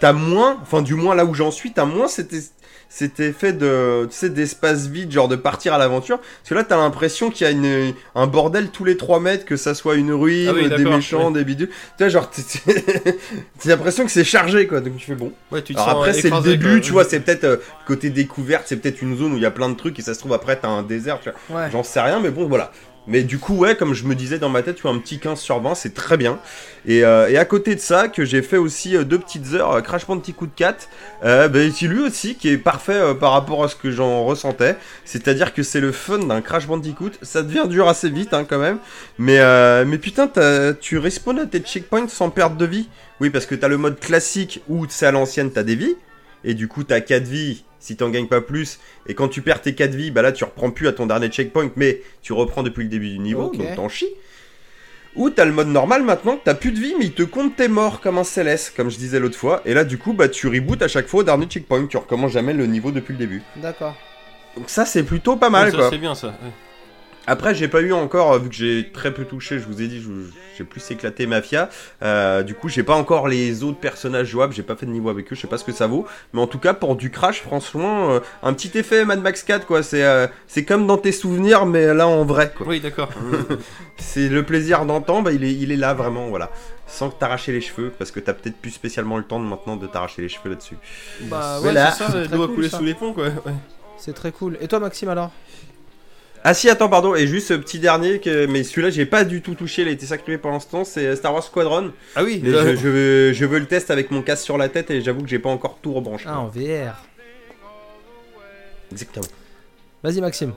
T'as 0.00 0.12
moins, 0.12 0.58
enfin, 0.62 0.82
du 0.82 0.94
moins 0.94 1.14
là 1.14 1.24
où 1.24 1.34
j'en 1.34 1.50
suis, 1.50 1.72
t'as 1.72 1.84
moins 1.86 2.06
cet, 2.08 2.32
es- 2.32 2.50
cet 2.88 3.18
effet 3.18 3.52
de, 3.52 4.06
tu 4.10 4.16
sais, 4.16 4.28
d'espace 4.30 4.86
vide, 4.86 5.10
genre 5.10 5.26
de 5.28 5.36
partir 5.36 5.72
à 5.74 5.78
l'aventure. 5.78 6.18
Parce 6.18 6.48
que 6.50 6.54
là, 6.54 6.64
t'as 6.64 6.76
l'impression 6.76 7.30
qu'il 7.30 7.46
y 7.46 7.48
a 7.48 7.52
une, 7.52 7.94
un 8.14 8.26
bordel 8.26 8.68
tous 8.70 8.84
les 8.84 8.96
3 8.96 9.20
mètres, 9.20 9.44
que 9.44 9.56
ça 9.56 9.74
soit 9.74 9.96
une 9.96 10.12
ruine, 10.12 10.48
Ah 10.50 10.52
oui, 10.54 10.68
des 10.68 10.84
méchants, 10.84 11.30
des 11.30 11.44
bidules. 11.44 11.68
Tu 11.68 11.74
vois, 12.04 12.08
genre, 12.08 12.30
t'as 13.58 13.68
l'impression 13.70 14.04
que 14.04 14.10
c'est 14.10 14.24
chargé, 14.24 14.66
quoi. 14.66 14.80
Donc 14.80 14.96
tu 14.96 15.06
fais 15.06 15.14
bon. 15.14 15.32
Ouais, 15.50 15.62
tu 15.62 15.74
te 15.74 15.78
Alors 15.80 15.90
sens 15.92 15.96
après, 16.08 16.12
c'est 16.12 16.30
le 16.30 16.40
début, 16.42 16.70
quoi. 16.72 16.80
tu 16.80 16.92
vois, 16.92 17.04
c'est 17.04 17.20
peut-être 17.20 17.44
euh, 17.44 17.56
côté 17.86 18.10
découverte, 18.10 18.64
c'est 18.66 18.76
peut-être 18.76 19.02
une 19.02 19.16
zone 19.16 19.32
où 19.32 19.36
il 19.36 19.42
y 19.42 19.46
a 19.46 19.50
plein 19.50 19.68
de 19.68 19.74
trucs 19.76 19.98
et 19.98 20.02
ça 20.02 20.14
se 20.14 20.20
trouve 20.20 20.32
après, 20.34 20.56
t'as 20.56 20.68
un 20.68 20.82
désert, 20.82 21.20
tu 21.20 21.30
vois. 21.48 21.62
Ouais. 21.62 21.70
J'en 21.72 21.82
sais 21.82 22.00
rien, 22.00 22.20
mais 22.20 22.30
bon, 22.30 22.46
voilà. 22.46 22.70
Mais 23.08 23.22
du 23.22 23.38
coup, 23.38 23.54
ouais, 23.54 23.76
comme 23.76 23.94
je 23.94 24.04
me 24.04 24.14
disais 24.14 24.38
dans 24.38 24.48
ma 24.48 24.62
tête, 24.62 24.76
tu 24.76 24.82
vois, 24.82 24.90
un 24.90 24.98
petit 24.98 25.18
15 25.18 25.38
sur 25.38 25.60
20, 25.60 25.74
c'est 25.74 25.94
très 25.94 26.16
bien. 26.16 26.40
Et, 26.86 27.04
euh, 27.04 27.28
et 27.28 27.38
à 27.38 27.44
côté 27.44 27.74
de 27.74 27.80
ça, 27.80 28.08
que 28.08 28.24
j'ai 28.24 28.42
fait 28.42 28.56
aussi 28.56 28.96
euh, 28.96 29.04
deux 29.04 29.18
petites 29.18 29.54
heures, 29.54 29.72
euh, 29.72 29.80
Crash 29.80 30.06
Bandicoot 30.06 30.48
4, 30.54 30.88
euh, 31.24 31.48
bah, 31.48 31.60
c'est 31.72 31.86
lui 31.86 32.00
aussi 32.00 32.34
qui 32.34 32.48
est 32.48 32.58
parfait 32.58 33.14
par 33.20 33.32
rapport 33.32 33.62
à 33.62 33.68
ce 33.68 33.76
que 33.76 33.90
j'en 33.90 34.24
ressentais. 34.24 34.76
C'est-à-dire 35.04 35.54
que 35.54 35.62
c'est 35.62 35.80
le 35.80 35.92
fun 35.92 36.18
d'un 36.18 36.40
Crash 36.40 36.66
Bandicoot. 36.66 37.12
Ça 37.22 37.42
devient 37.42 37.66
dur 37.68 37.88
assez 37.88 38.10
vite, 38.10 38.34
hein, 38.34 38.44
quand 38.48 38.58
même. 38.58 38.78
Mais, 39.18 39.38
mais 39.84 39.98
putain, 39.98 40.30
tu 40.80 40.98
respawns 40.98 41.38
à 41.38 41.46
tes 41.46 41.60
checkpoints 41.60 42.08
sans 42.08 42.30
perte 42.30 42.56
de 42.56 42.66
vie. 42.66 42.88
Oui, 43.20 43.30
parce 43.30 43.46
que 43.46 43.54
t'as 43.54 43.68
le 43.68 43.78
mode 43.78 43.98
classique 43.98 44.62
où 44.68 44.86
c'est 44.88 45.06
à 45.06 45.10
l'ancienne, 45.12 45.50
t'as 45.50 45.62
des 45.62 45.76
vies. 45.76 45.96
Et 46.44 46.54
du 46.54 46.68
coup, 46.68 46.84
t'as 46.84 47.00
4 47.00 47.24
vies 47.24 47.64
si 47.86 47.96
t'en 47.96 48.10
gagnes 48.10 48.26
pas 48.26 48.40
plus. 48.40 48.78
Et 49.06 49.14
quand 49.14 49.28
tu 49.28 49.42
perds 49.42 49.62
tes 49.62 49.74
4 49.74 49.94
vies, 49.94 50.10
bah 50.10 50.22
là, 50.22 50.32
tu 50.32 50.44
reprends 50.44 50.70
plus 50.70 50.88
à 50.88 50.92
ton 50.92 51.06
dernier 51.06 51.28
checkpoint, 51.28 51.70
mais 51.76 52.00
tu 52.22 52.32
reprends 52.32 52.62
depuis 52.62 52.82
le 52.82 52.88
début 52.88 53.10
du 53.10 53.18
niveau, 53.20 53.50
donc 53.50 53.74
t'en 53.76 53.88
chies. 53.88 54.10
Ou 55.14 55.30
t'as 55.30 55.46
le 55.46 55.52
mode 55.52 55.68
normal 55.68 56.02
maintenant, 56.02 56.36
que 56.36 56.42
t'as 56.44 56.54
plus 56.54 56.72
de 56.72 56.78
vie, 56.78 56.94
mais 56.98 57.06
il 57.06 57.12
te 57.12 57.22
compte 57.22 57.56
tes 57.56 57.68
morts 57.68 58.00
comme 58.02 58.18
un 58.18 58.24
céleste, 58.24 58.74
comme 58.76 58.90
je 58.90 58.98
disais 58.98 59.18
l'autre 59.18 59.38
fois. 59.38 59.62
Et 59.64 59.72
là, 59.72 59.84
du 59.84 59.96
coup, 59.96 60.12
bah 60.12 60.28
tu 60.28 60.46
reboots 60.48 60.82
à 60.82 60.88
chaque 60.88 61.06
fois 61.06 61.20
au 61.20 61.22
dernier 61.22 61.46
checkpoint, 61.46 61.86
tu 61.86 61.96
recommences 61.96 62.32
jamais 62.32 62.52
le 62.52 62.66
niveau 62.66 62.90
depuis 62.90 63.12
le 63.12 63.18
début. 63.18 63.42
D'accord. 63.56 63.94
Donc 64.56 64.68
ça, 64.68 64.84
c'est 64.84 65.04
plutôt 65.04 65.36
pas 65.36 65.48
mal, 65.48 65.66
Ouais, 65.66 65.70
ça, 65.70 65.76
quoi. 65.78 65.90
C'est 65.90 65.98
bien 65.98 66.14
ça. 66.14 66.26
ouais. 66.28 66.50
Après, 67.26 67.54
j'ai 67.54 67.68
pas 67.68 67.80
eu 67.80 67.92
encore, 67.92 68.32
euh, 68.32 68.38
vu 68.38 68.48
que 68.48 68.54
j'ai 68.54 68.90
très 68.92 69.12
peu 69.12 69.24
touché, 69.24 69.58
je 69.58 69.64
vous 69.66 69.82
ai 69.82 69.88
dit, 69.88 70.02
j'ai 70.56 70.64
plus 70.64 70.90
éclaté 70.90 71.26
Mafia. 71.26 71.68
Euh, 72.02 72.42
du 72.42 72.54
coup, 72.54 72.68
j'ai 72.68 72.82
pas 72.82 72.94
encore 72.94 73.28
les 73.28 73.62
autres 73.62 73.78
personnages 73.78 74.28
jouables, 74.28 74.52
j'ai 74.54 74.62
pas 74.62 74.76
fait 74.76 74.86
de 74.86 74.90
niveau 74.90 75.10
avec 75.10 75.32
eux, 75.32 75.34
je 75.36 75.40
sais 75.40 75.46
pas 75.46 75.58
ce 75.58 75.64
que 75.64 75.72
ça 75.72 75.86
vaut. 75.86 76.06
Mais 76.32 76.40
en 76.40 76.46
tout 76.46 76.58
cas, 76.58 76.74
pour 76.74 76.96
du 76.96 77.10
crash, 77.10 77.42
franchement, 77.42 78.10
euh, 78.12 78.20
un 78.42 78.52
petit 78.52 78.76
effet 78.78 79.04
Mad 79.04 79.20
Max 79.20 79.42
4, 79.42 79.66
quoi. 79.66 79.82
C'est 79.82 80.04
euh, 80.04 80.26
c'est 80.46 80.64
comme 80.64 80.86
dans 80.86 80.98
tes 80.98 81.12
souvenirs, 81.12 81.66
mais 81.66 81.92
là 81.94 82.06
en 82.08 82.24
vrai, 82.24 82.52
quoi. 82.56 82.66
Oui, 82.66 82.80
d'accord. 82.80 83.10
C'est 83.98 84.28
le 84.28 84.42
plaisir 84.42 84.84
d'entendre, 84.84 85.24
bah, 85.24 85.32
il, 85.32 85.42
est, 85.42 85.54
il 85.54 85.72
est 85.72 85.76
là 85.76 85.94
vraiment, 85.94 86.28
voilà. 86.28 86.50
Sans 86.86 87.08
t'arracher 87.08 87.50
les 87.52 87.62
cheveux, 87.62 87.90
parce 87.98 88.10
que 88.10 88.20
t'as 88.20 88.34
peut-être 88.34 88.56
plus 88.56 88.70
spécialement 88.70 89.16
le 89.16 89.24
temps 89.24 89.40
de 89.40 89.44
maintenant 89.46 89.76
de 89.76 89.86
t'arracher 89.86 90.22
les 90.22 90.28
cheveux 90.28 90.50
là-dessus. 90.50 90.76
Bah 91.22 91.60
ouais, 91.60 91.72
c'est 91.74 92.04
ça, 92.04 92.26
cool, 92.30 92.54
couler 92.54 92.68
ça. 92.68 92.78
sous 92.78 92.84
les 92.84 92.94
ponts, 92.94 93.12
quoi. 93.12 93.24
ouais. 93.24 93.54
C'est 93.96 94.12
très 94.12 94.32
cool. 94.32 94.58
Et 94.60 94.68
toi, 94.68 94.80
Maxime, 94.80 95.08
alors? 95.08 95.32
Ah 96.48 96.54
si, 96.54 96.70
attends, 96.70 96.88
pardon, 96.88 97.16
et 97.16 97.26
juste 97.26 97.48
ce 97.48 97.54
petit 97.54 97.80
dernier, 97.80 98.20
que... 98.20 98.46
mais 98.46 98.62
celui-là, 98.62 98.90
j'ai 98.90 99.04
pas 99.04 99.24
du 99.24 99.42
tout 99.42 99.56
touché, 99.56 99.82
il 99.82 99.88
a 99.88 99.90
été 99.90 100.06
sacré 100.06 100.38
pour 100.38 100.52
l'instant, 100.52 100.84
c'est 100.84 101.16
Star 101.16 101.34
Wars 101.34 101.42
Squadron. 101.42 101.90
Ah 102.14 102.22
oui, 102.22 102.38
Mais 102.40 102.50
je, 102.52 102.76
je 102.76 102.88
veux, 102.88 103.32
je 103.32 103.44
veux 103.44 103.58
le 103.58 103.66
test 103.66 103.90
avec 103.90 104.12
mon 104.12 104.22
casque 104.22 104.44
sur 104.44 104.56
la 104.56 104.68
tête 104.68 104.88
et 104.92 105.00
j'avoue 105.02 105.22
que 105.22 105.28
j'ai 105.28 105.40
pas 105.40 105.48
encore 105.48 105.78
tout 105.82 105.92
rebranché. 105.92 106.26
Ah, 106.28 106.38
en 106.38 106.46
VR. 106.46 106.94
Exactement. 108.92 109.26
Vas-y, 110.04 110.20
Maxime. 110.20 110.52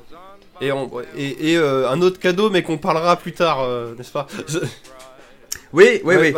et, 0.61 0.71
on- 0.71 0.91
et, 1.17 1.53
et, 1.53 1.57
euh, 1.57 1.89
un 1.89 1.99
autre 2.03 2.19
cadeau, 2.19 2.51
mais 2.51 2.61
qu'on 2.61 2.77
parlera 2.77 3.15
plus 3.15 3.33
tard, 3.33 3.61
euh, 3.63 3.95
n'est-ce 3.97 4.11
pas? 4.11 4.27
Oui, 5.71 6.01
oui, 6.03 6.15
oui. 6.19 6.33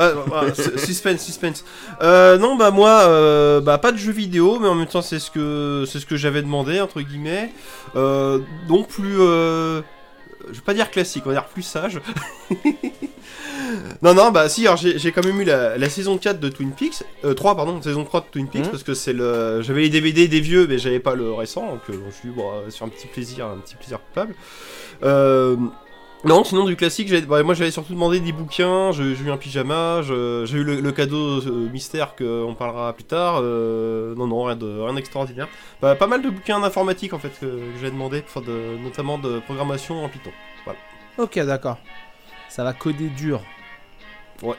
suspense, 0.78 1.22
suspense. 1.22 1.64
Euh, 2.02 2.38
non, 2.38 2.56
bah 2.58 2.72
moi, 2.72 3.04
euh, 3.08 3.62
bah 3.62 3.78
pas 3.78 3.92
de 3.94 3.98
jeux 3.98 4.12
vidéo, 4.12 4.60
mais 4.60 4.68
en 4.68 4.76
même 4.76 4.88
temps 4.88 5.02
c'est 5.02 5.20
ce 5.20 5.32
que 5.32 5.86
c'est 5.88 6.00
ce 6.00 6.06
que 6.06 6.18
j'avais 6.18 6.42
demandé 6.42 6.82
entre 6.82 7.02
guillemets. 7.02 7.50
Euh, 7.96 8.40
donc 8.68 8.90
plus, 8.90 9.20
euh, 9.22 9.82
je 10.50 10.56
vais 10.56 10.62
pas 10.66 10.74
dire 10.74 10.92
classique, 10.92 11.24
on 11.26 11.30
va 11.30 11.36
dire 11.36 11.46
plus 11.46 11.62
sage. 11.64 12.02
non, 14.02 14.14
non, 14.14 14.32
bah 14.32 14.50
si, 14.50 14.66
alors 14.68 14.78
j'ai 14.78 15.12
quand 15.12 15.24
même 15.26 15.40
eu 15.40 15.46
la, 15.46 15.78
la 15.78 15.90
saison 15.90 16.18
4 16.18 16.40
de 16.40 16.50
Twin 16.50 16.72
Peaks, 16.72 17.04
euh, 17.24 17.34
3 17.34 17.56
pardon, 17.56 17.82
saison 17.82 18.04
3 18.04 18.22
de 18.22 18.26
Twin 18.32 18.48
Peaks, 18.48 18.66
Mhm. 18.66 18.72
parce 18.72 18.84
que 18.84 18.94
c'est 18.94 19.14
le, 19.14 19.62
j'avais 19.62 19.82
les 19.82 19.90
DVD 19.90 20.28
des 20.28 20.42
vieux, 20.42 20.68
mais 20.68 20.78
j'avais 20.78 21.00
pas 21.00 21.16
le 21.16 21.32
récent, 21.32 21.66
donc 21.68 21.82
euh, 21.90 21.94
je 22.10 22.16
suis 22.16 22.30
bon, 22.30 22.50
euh, 22.52 22.70
sur 22.70 22.86
un 22.86 22.90
petit 22.90 23.08
plaisir, 23.08 23.46
un 23.46 23.58
petit 23.58 23.76
plaisir 23.76 24.00
coupable. 24.04 24.36
Euh, 25.04 25.56
non, 26.24 26.44
sinon 26.44 26.66
du 26.66 26.76
classique, 26.76 27.08
j'avais- 27.08 27.26
bah, 27.26 27.42
moi 27.44 27.54
j'avais 27.56 27.72
surtout 27.72 27.94
demandé 27.94 28.20
des 28.20 28.32
bouquins, 28.32 28.92
j'ai 28.92 29.04
eu 29.04 29.32
un 29.32 29.38
pyjama, 29.38 30.02
je- 30.04 30.44
j'ai 30.46 30.58
eu 30.60 30.64
le, 30.64 30.80
le 30.80 30.92
cadeau 30.92 31.42
euh, 31.42 31.70
mystère 31.72 32.16
qu'on 32.16 32.54
parlera 32.58 32.94
plus 32.94 33.04
tard. 33.06 33.40
euh, 33.42 34.14
non, 34.16 34.28
non, 34.28 34.44
rien 34.44 34.56
de- 34.56 34.80
rien 34.82 34.94
d'extraordinaire. 34.94 35.48
Bah, 35.82 35.96
pas 35.96 36.08
mal 36.08 36.22
de 36.22 36.30
bouquins 36.30 36.60
d'informatique 36.60 37.14
en 37.14 37.20
fait 37.20 37.32
que, 37.40 37.46
que 37.46 37.62
j'ai 37.82 37.90
demandé, 37.90 38.24
enfin, 38.26 38.42
de, 38.42 38.78
notamment 38.84 39.18
de 39.18 39.40
programmation 39.40 40.04
en 40.04 40.10
Python. 40.10 40.32
Ok, 41.18 41.38
d'accord. 41.40 41.78
Ça 42.50 42.64
va 42.64 42.74
coder 42.74 43.10
dur. 43.10 43.42
Ouais. 44.44 44.56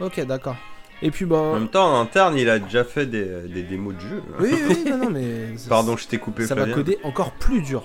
Ok, 0.00 0.20
d'accord. 0.26 0.56
Et 1.00 1.10
puis, 1.10 1.24
En 1.24 1.28
bah. 1.28 1.58
même 1.58 1.68
temps, 1.68 1.94
en 1.96 2.00
interne, 2.00 2.36
il 2.36 2.48
a 2.50 2.58
déjà 2.58 2.82
fait 2.84 3.06
des, 3.06 3.24
des 3.48 3.62
démos 3.62 3.94
de 3.94 4.00
jeu. 4.00 4.22
Oui, 4.40 4.50
oui, 4.68 4.84
non, 4.90 4.98
non, 4.98 5.10
mais. 5.10 5.54
Pardon, 5.68 5.96
je 5.96 6.06
t'ai 6.08 6.18
coupé, 6.18 6.46
Ça 6.46 6.54
va 6.54 6.66
coder 6.66 6.98
encore 7.04 7.30
plus 7.32 7.62
dur. 7.62 7.84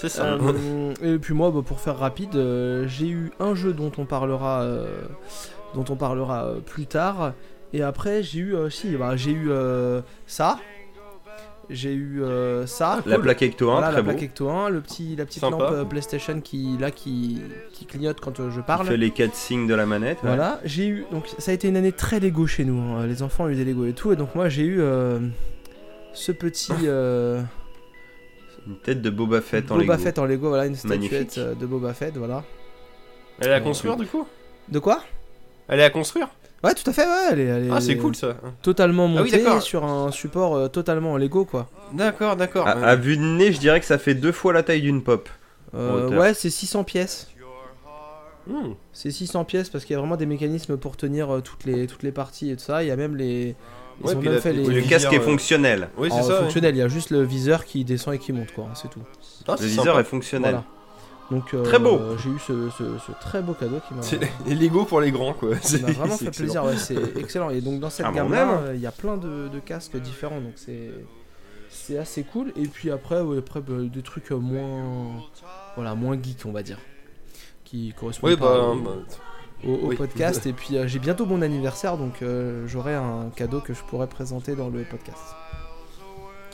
C'est 0.00 0.08
ça. 0.08 0.24
Euh, 0.26 0.94
et 1.02 1.18
puis 1.18 1.34
moi, 1.34 1.50
bah, 1.50 1.60
pour 1.66 1.80
faire 1.80 1.98
rapide, 1.98 2.36
euh, 2.36 2.86
j'ai 2.86 3.08
eu 3.08 3.30
un 3.40 3.54
jeu 3.54 3.72
dont 3.72 3.90
on 3.98 4.04
parlera, 4.04 4.62
euh, 4.62 5.02
dont 5.74 5.84
on 5.90 5.96
parlera 5.96 6.44
euh, 6.46 6.60
plus 6.60 6.86
tard. 6.86 7.32
Et 7.72 7.82
après, 7.82 8.22
j'ai 8.22 8.38
eu, 8.38 8.54
euh, 8.54 8.70
si, 8.70 8.96
bah, 8.96 9.16
j'ai 9.16 9.32
eu 9.32 9.50
euh, 9.50 10.00
ça. 10.26 10.58
J'ai 11.70 11.92
eu 11.92 12.22
euh, 12.22 12.64
ça. 12.66 13.00
La 13.04 13.16
Cool. 13.16 13.24
plaque 13.24 13.42
Ecto 13.42 13.68
1, 13.68 13.72
Voilà, 13.72 13.86
très 13.88 13.96
la 13.96 14.02
beau. 14.02 14.10
plaque 14.12 14.22
Ecto 14.22 14.48
1, 14.48 14.70
le 14.70 14.80
petit, 14.80 15.16
la 15.16 15.26
petite 15.26 15.40
Sympa. 15.42 15.58
lampe 15.58 15.72
euh, 15.72 15.84
PlayStation 15.84 16.40
qui, 16.40 16.78
là, 16.78 16.90
qui, 16.90 17.42
qui 17.74 17.84
clignote 17.84 18.20
quand 18.20 18.40
euh, 18.40 18.50
je 18.50 18.60
Il 18.60 18.62
parle. 18.62 18.86
fait 18.86 18.96
les 18.96 19.10
4 19.10 19.34
signes 19.34 19.66
de 19.66 19.74
la 19.74 19.84
manette. 19.84 20.16
ouais. 20.22 20.28
Voilà, 20.28 20.60
j'ai 20.64 20.86
eu 20.86 21.04
donc 21.12 21.24
ça 21.38 21.50
a 21.50 21.54
été 21.54 21.68
une 21.68 21.76
année 21.76 21.92
très 21.92 22.20
Lego 22.20 22.46
chez 22.46 22.64
nous. 22.64 22.80
hein. 22.80 23.06
Les 23.06 23.22
enfants 23.22 23.44
ont 23.44 23.48
eu 23.50 23.54
des 23.54 23.64
Lego 23.66 23.84
et 23.84 23.92
tout, 23.92 24.12
et 24.12 24.16
donc 24.16 24.34
moi 24.34 24.48
j'ai 24.48 24.62
eu 24.62 24.80
euh, 24.80 25.18
ce 26.14 26.32
petit 26.32 26.72
euh, 26.84 27.42
Une 28.68 28.78
tête 28.78 29.00
de 29.02 29.10
Boba 29.10 29.40
Fett 29.40 29.70
en 29.72 29.76
Boba 29.78 29.94
Lego. 29.94 30.04
Fett 30.04 30.18
en 30.18 30.24
Lego, 30.26 30.48
voilà 30.50 30.66
une 30.66 30.74
statuette 30.76 31.00
Magnifique. 31.10 31.38
euh, 31.38 31.54
de 31.54 31.66
Boba 31.66 31.94
Fett, 31.94 32.16
voilà. 32.16 32.44
Elle 33.40 33.48
est 33.48 33.54
à 33.54 33.60
construire 33.60 33.96
du 33.96 34.06
coup? 34.06 34.26
De 34.68 34.78
quoi? 34.78 35.00
Elle 35.68 35.80
est 35.80 35.84
à 35.84 35.90
construire? 35.90 36.28
Ouais, 36.62 36.74
tout 36.74 36.88
à 36.90 36.92
fait, 36.92 37.04
ouais, 37.06 37.28
elle 37.32 37.40
est, 37.40 37.44
elle 37.44 37.64
est 37.66 37.70
Ah, 37.72 37.80
c'est 37.80 37.96
cool 37.96 38.14
ça. 38.16 38.36
totalement 38.62 39.04
Ah 39.16 39.22
oui, 39.22 39.30
montée 39.32 39.60
sur 39.60 39.84
un 39.84 40.10
support 40.10 40.56
euh, 40.56 40.68
totalement 40.68 41.12
en 41.12 41.16
Lego 41.16 41.44
quoi. 41.44 41.68
D'accord, 41.92 42.36
d'accord. 42.36 42.66
À, 42.66 42.72
à 42.72 42.96
vue 42.96 43.16
de 43.16 43.22
nez, 43.22 43.52
je 43.52 43.60
dirais 43.60 43.78
que 43.80 43.86
ça 43.86 43.96
fait 43.98 44.14
deux 44.14 44.32
fois 44.32 44.52
la 44.52 44.62
taille 44.64 44.82
d'une 44.82 45.02
pop. 45.02 45.28
Euh, 45.74 46.08
ouais, 46.18 46.34
c'est 46.34 46.50
600 46.50 46.84
pièces. 46.84 47.28
Hmm. 48.48 48.72
C'est 48.92 49.10
600 49.10 49.44
pièces 49.44 49.68
parce 49.68 49.84
qu'il 49.84 49.92
y 49.92 49.96
a 49.96 50.00
vraiment 50.00 50.16
des 50.16 50.24
mécanismes 50.26 50.78
pour 50.78 50.96
tenir 50.96 51.30
euh, 51.32 51.40
toutes 51.42 51.64
les 51.64 51.86
toutes 51.86 52.02
les 52.02 52.12
parties 52.12 52.50
et 52.50 52.56
tout 52.56 52.62
ça. 52.64 52.82
Il 52.82 52.86
y 52.88 52.90
a 52.90 52.96
même 52.96 53.14
les 53.14 53.54
ils 54.00 54.06
Ouais, 54.06 54.14
ont 54.14 54.18
puis 54.18 54.28
même 54.28 54.34
la- 54.36 54.40
fait 54.40 54.52
les 54.52 54.64
les 54.64 54.80
Le 54.82 54.88
casque 54.88 55.12
est 55.12 55.18
euh, 55.18 55.20
fonctionnel. 55.22 55.88
Oui, 55.96 56.08
c'est 56.12 56.22
ça. 56.22 56.34
ouais. 56.34 56.40
fonctionnel. 56.42 56.74
Il 56.76 56.78
y 56.78 56.82
a 56.82 56.88
juste 56.88 57.10
le 57.10 57.22
viseur 57.22 57.64
qui 57.64 57.84
descend 57.84 58.14
et 58.14 58.18
qui 58.18 58.32
monte 58.32 58.52
quoi, 58.52 58.68
c'est 58.74 58.88
tout. 58.88 59.00
Ah, 59.48 59.56
Le 59.58 59.66
viseur 59.66 59.84
sympa. 59.86 60.00
est 60.00 60.04
fonctionnel. 60.04 60.50
Voilà. 60.50 60.64
Donc 61.30 61.52
euh, 61.52 61.62
Très 61.62 61.78
beau. 61.78 62.00
J'ai 62.22 62.30
eu 62.30 62.38
ce, 62.38 62.70
ce- 62.70 62.98
ce 63.06 63.12
très 63.20 63.42
beau 63.42 63.52
cadeau 63.52 63.80
qui 63.86 63.92
m'a 63.94 64.00
C'est 64.02 64.18
les 64.46 64.54
Lego 64.54 64.84
pour 64.86 65.00
les 65.02 65.10
grands 65.10 65.34
quoi. 65.34 65.56
qui 65.56 65.78
m'a 65.82 65.90
vraiment 65.92 66.16
fait 66.16 66.26
excellent. 66.28 66.62
plaisir. 66.64 66.64
ouais, 66.64 66.76
c'est 66.78 67.18
excellent. 67.20 67.50
Et 67.50 67.60
donc 67.60 67.80
dans 67.80 67.90
cette 67.90 68.06
Ah, 68.08 68.12
gamme 68.12 68.32
là, 68.32 68.60
il 68.74 68.80
y 68.80 68.86
a 68.86 68.92
plein 68.92 69.16
de, 69.18 69.48
de 69.48 69.58
casques 69.58 69.96
différents. 69.96 70.40
Donc 70.40 70.52
c'est 70.56 70.90
c'est 71.70 71.98
assez 71.98 72.22
cool. 72.22 72.52
Et 72.56 72.66
puis 72.66 72.90
après, 72.90 73.20
ouais, 73.20 73.38
après 73.38 73.60
bah, 73.60 73.74
des 73.82 74.02
trucs 74.02 74.32
euh, 74.32 74.36
moins 74.36 75.20
voilà 75.76 75.94
moins 75.94 76.16
geek 76.20 76.38
on 76.46 76.52
va 76.52 76.62
dire, 76.62 76.78
qui 77.64 77.92
correspondent 77.98 78.30
Oui, 78.30 78.36
pas 78.36 78.46
bah, 78.58 78.64
au, 78.68 78.74
bah, 78.76 78.90
au- 79.66 79.72
au 79.74 79.88
oui. 79.88 79.96
podcast. 79.96 80.46
Et 80.46 80.52
puis 80.52 80.76
euh, 80.76 80.86
j'ai 80.86 80.98
bientôt 80.98 81.26
mon 81.26 81.42
anniversaire, 81.42 81.96
donc 81.96 82.22
euh, 82.22 82.66
j'aurai 82.66 82.94
un 82.94 83.30
cadeau 83.36 83.60
que 83.60 83.74
je 83.74 83.82
pourrai 83.82 84.06
présenter 84.06 84.54
dans 84.54 84.68
le 84.68 84.82
podcast. 84.84 85.22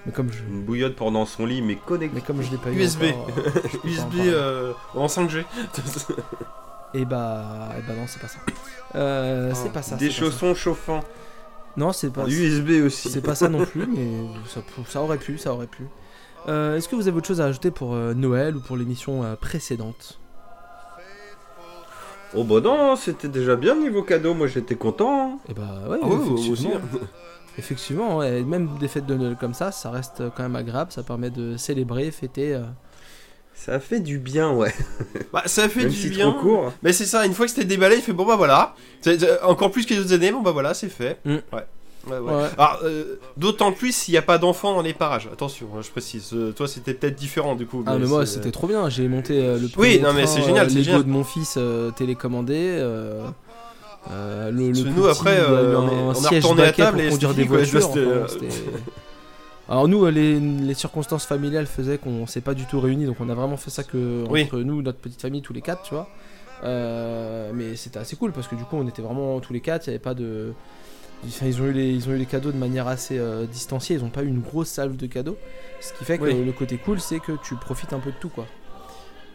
Mais 0.07 0.13
comme 0.13 0.31
je 0.31 0.43
Une 0.45 0.63
bouillotte 0.63 0.97
pour 0.97 1.11
dans 1.13 1.25
son 1.25 1.47
lit, 1.47 1.63
mais 1.63 1.77
connecté. 1.77 2.15
mais 2.17 2.21
comme 2.21 2.43
je 2.43 2.51
l'ai 2.51 2.59
pas 2.59 2.71
eu 2.71 2.77
USB. 2.77 3.05
encore, 3.05 3.29
euh, 3.39 3.43
je 3.73 3.79
peux 3.79 3.79
pas 3.79 3.87
en 3.87 3.89
USB 3.89 4.15
euh, 4.27 4.73
en 4.95 5.07
5G. 5.07 5.45
Et 6.97 7.05
bah, 7.05 7.71
et 7.77 7.83
bah 7.89 7.95
non, 7.97 8.05
c'est 8.07 8.21
pas 8.21 8.29
ça. 8.29 8.39
Euh, 8.95 9.51
c'est 9.55 9.73
pas 9.73 9.83
ça. 9.83 9.97
Des 9.97 10.11
ça. 10.11 10.13
chaussons 10.19 10.55
chauffants. 10.55 11.01
Non, 11.77 11.93
c'est 11.93 12.11
pas. 12.13 12.25
USB 12.29 12.85
aussi. 12.87 13.09
C'est 13.09 13.21
pas 13.21 13.35
ça 13.35 13.49
non 13.49 13.65
plus, 13.67 13.85
mais 13.97 14.07
ça, 14.47 14.61
ça 14.87 15.03
aurait 15.03 15.19
pu, 15.19 15.37
ça 15.37 15.53
aurait 15.53 15.67
pu. 15.67 15.83
Euh, 16.47 16.77
Est-ce 16.77 16.89
que 16.89 16.95
vous 16.95 17.09
avez 17.09 17.17
autre 17.17 17.27
chose 17.27 17.41
à 17.41 17.47
ajouter 17.47 17.73
pour 17.73 17.95
euh, 17.95 18.15
Noël 18.15 18.55
ou 18.57 18.61
pour 18.61 18.77
l'émission 18.77 19.25
euh, 19.25 19.35
précédente? 19.35 20.21
Oh 22.37 22.45
bah 22.45 22.61
non, 22.61 22.97
c'était 22.97 23.29
déjà 23.29 23.57
bien 23.57 23.75
niveau 23.77 24.03
cadeau, 24.03 24.35
moi 24.35 24.47
j'étais 24.47 24.75
content. 24.75 25.41
Et 25.49 25.55
bah 25.55 25.63
ouais, 25.89 25.99
Ah 26.03 26.07
ouais, 26.07 26.17
moi 26.17 26.33
aussi. 26.35 26.51
effectivement. 26.53 26.81
Effectivement, 27.59 28.17
ouais, 28.17 28.43
même 28.43 28.69
des 28.81 28.89
fêtes 28.89 29.07
de 29.07 29.15
Noël 29.15 29.37
comme 29.39 29.55
ça, 29.55 29.71
ça 29.71 29.91
reste 29.93 30.25
quand 30.37 30.43
même 30.43 30.57
agréable, 30.57 30.91
ça 30.91 31.05
permet 31.05 31.31
de 31.31 31.57
célébrer, 31.57 32.11
fêter. 32.11 32.53
euh. 32.55 32.63
Ça 33.55 33.79
fait 33.79 34.01
du 34.01 34.19
bien, 34.19 34.51
ouais. 34.53 34.75
Bah, 35.33 35.45
ça 35.47 35.69
fait 35.69 35.83
Même 35.83 35.91
du 35.91 35.95
si 35.97 36.09
bien. 36.09 36.33
trop 36.33 36.41
court. 36.41 36.73
Mais 36.83 36.93
c'est 36.93 37.05
ça, 37.07 37.25
une 37.25 37.33
fois 37.33 37.47
que 37.47 37.53
c'était 37.53 37.65
déballé, 37.65 37.95
il 37.97 38.03
fait 38.03 38.13
bon 38.13 38.27
bah 38.27 38.35
voilà. 38.35 38.75
C'est- 39.01 39.21
c'est- 39.21 39.41
encore 39.43 39.71
plus 39.71 39.87
que 39.87 39.95
les 39.95 40.01
autres 40.01 40.13
années, 40.13 40.33
bon 40.33 40.41
bah 40.43 40.51
voilà, 40.51 40.75
c'est 40.75 40.89
fait. 40.89 41.21
Mm. 41.25 41.35
Ouais. 41.53 41.65
Ouais, 42.11 42.19
ouais. 42.19 42.33
Ouais. 42.33 42.49
Alors, 42.59 42.81
euh, 42.85 43.19
d'autant 43.37 43.73
plus 43.73 43.95
s'il 43.95 44.13
n'y 44.13 44.19
a 44.19 44.23
pas 44.23 44.39
d'enfants 44.39 44.75
dans 44.75 44.83
les 44.83 44.93
parages. 44.95 45.29
Attention, 45.33 45.69
hein, 45.75 45.81
je 45.83 45.91
précise. 45.91 46.31
Euh, 46.35 46.53
toi, 46.53 46.69
c'était 46.69 46.95
peut-être 46.95 47.17
différent 47.17 47.55
du 47.55 47.67
coup. 47.67 47.83
Ah 47.87 47.97
mais 47.99 48.07
moi 48.07 48.27
c'était 48.27 48.51
trop 48.51 48.67
bien, 48.67 48.89
j'ai 48.89 49.09
monté 49.09 49.39
euh, 49.43 49.59
le 49.59 49.65
Oui, 49.79 49.99
premier 49.99 49.99
non, 50.01 50.13
mais 50.13 50.27
c'est 50.27 50.43
génial, 50.43 50.69
c'est 50.69 50.75
Lego 50.77 50.85
génial. 50.85 51.05
de 51.05 51.09
mon 51.09 51.25
fils 51.25 51.59
télécommandé. 51.97 52.79
le, 54.11 54.51
le 54.51 54.71
nous, 54.91 55.07
après, 55.07 55.39
a 55.41 55.51
on 55.51 56.09
on 56.11 56.15
siège 56.15 56.43
retourné 56.45 56.63
à 56.63 56.67
baquet 56.67 56.83
table 56.83 56.97
pour 56.99 57.07
et 57.07 57.11
conduire 57.11 57.35
des 57.35 57.45
voitures. 57.45 57.89
enfin, 57.89 58.01
Alors 59.69 59.89
nous, 59.89 60.05
les, 60.07 60.39
les 60.39 60.75
circonstances 60.75 61.25
familiales 61.25 61.67
faisaient 61.67 61.97
qu'on 61.99 62.27
s'est 62.27 62.43
pas 62.43 62.53
du 62.55 62.67
tout 62.67 62.81
réunis, 62.81 63.07
donc 63.07 63.17
on 63.21 63.31
a 63.31 63.35
vraiment 63.35 63.57
fait 63.57 63.71
ça 63.71 63.83
que 63.83 64.25
Oui. 64.29 64.43
entre 64.45 64.59
nous, 64.59 64.83
notre 64.83 64.99
petite 64.99 65.23
famille, 65.23 65.41
tous 65.41 65.55
les 65.55 65.63
quatre, 65.63 65.83
tu 65.83 65.95
vois. 65.95 66.09
Mais 66.63 67.77
c'était 67.77 67.99
assez 67.99 68.17
cool 68.17 68.33
parce 68.33 68.47
que 68.49 68.57
du 68.57 68.65
coup, 68.65 68.77
on 68.77 68.87
était 68.87 69.03
vraiment 69.03 69.41
tous 69.41 69.53
les 69.55 69.61
quatre. 69.61 69.87
Il 69.87 69.91
y 69.91 69.93
avait 69.95 69.99
pas 69.99 70.15
de, 70.15 70.53
ils 71.45 71.63
ont 71.63 71.67
eu 71.67 71.73
les, 71.73 71.91
ils 71.93 72.09
ont 72.09 72.13
eu 72.13 72.19
les 72.19 72.27
cadeaux 72.27 72.53
de 72.53 72.57
manière 72.57 72.89
assez 72.89 73.19
euh, 73.19 73.47
distanciée. 73.47 73.97
Ils 73.97 74.05
ont 74.05 74.11
pas 74.11 74.23
eu 74.23 74.29
une 74.29 74.41
grosse 74.41 74.69
salve 74.69 74.97
de 74.97 75.07
cadeaux, 75.07 75.37
ce 75.81 75.93
qui 75.95 76.05
fait 76.05 76.19
que 76.19 76.25
Oui. 76.25 76.45
le 76.45 76.53
côté 76.53 76.77
cool, 76.77 77.01
c'est 77.01 77.21
que 77.21 77.33
tu 77.43 77.55
profites 77.57 77.93
un 77.93 78.01
peu 78.01 78.11
de 78.11 78.17
tout, 78.21 78.29
quoi. 78.29 78.47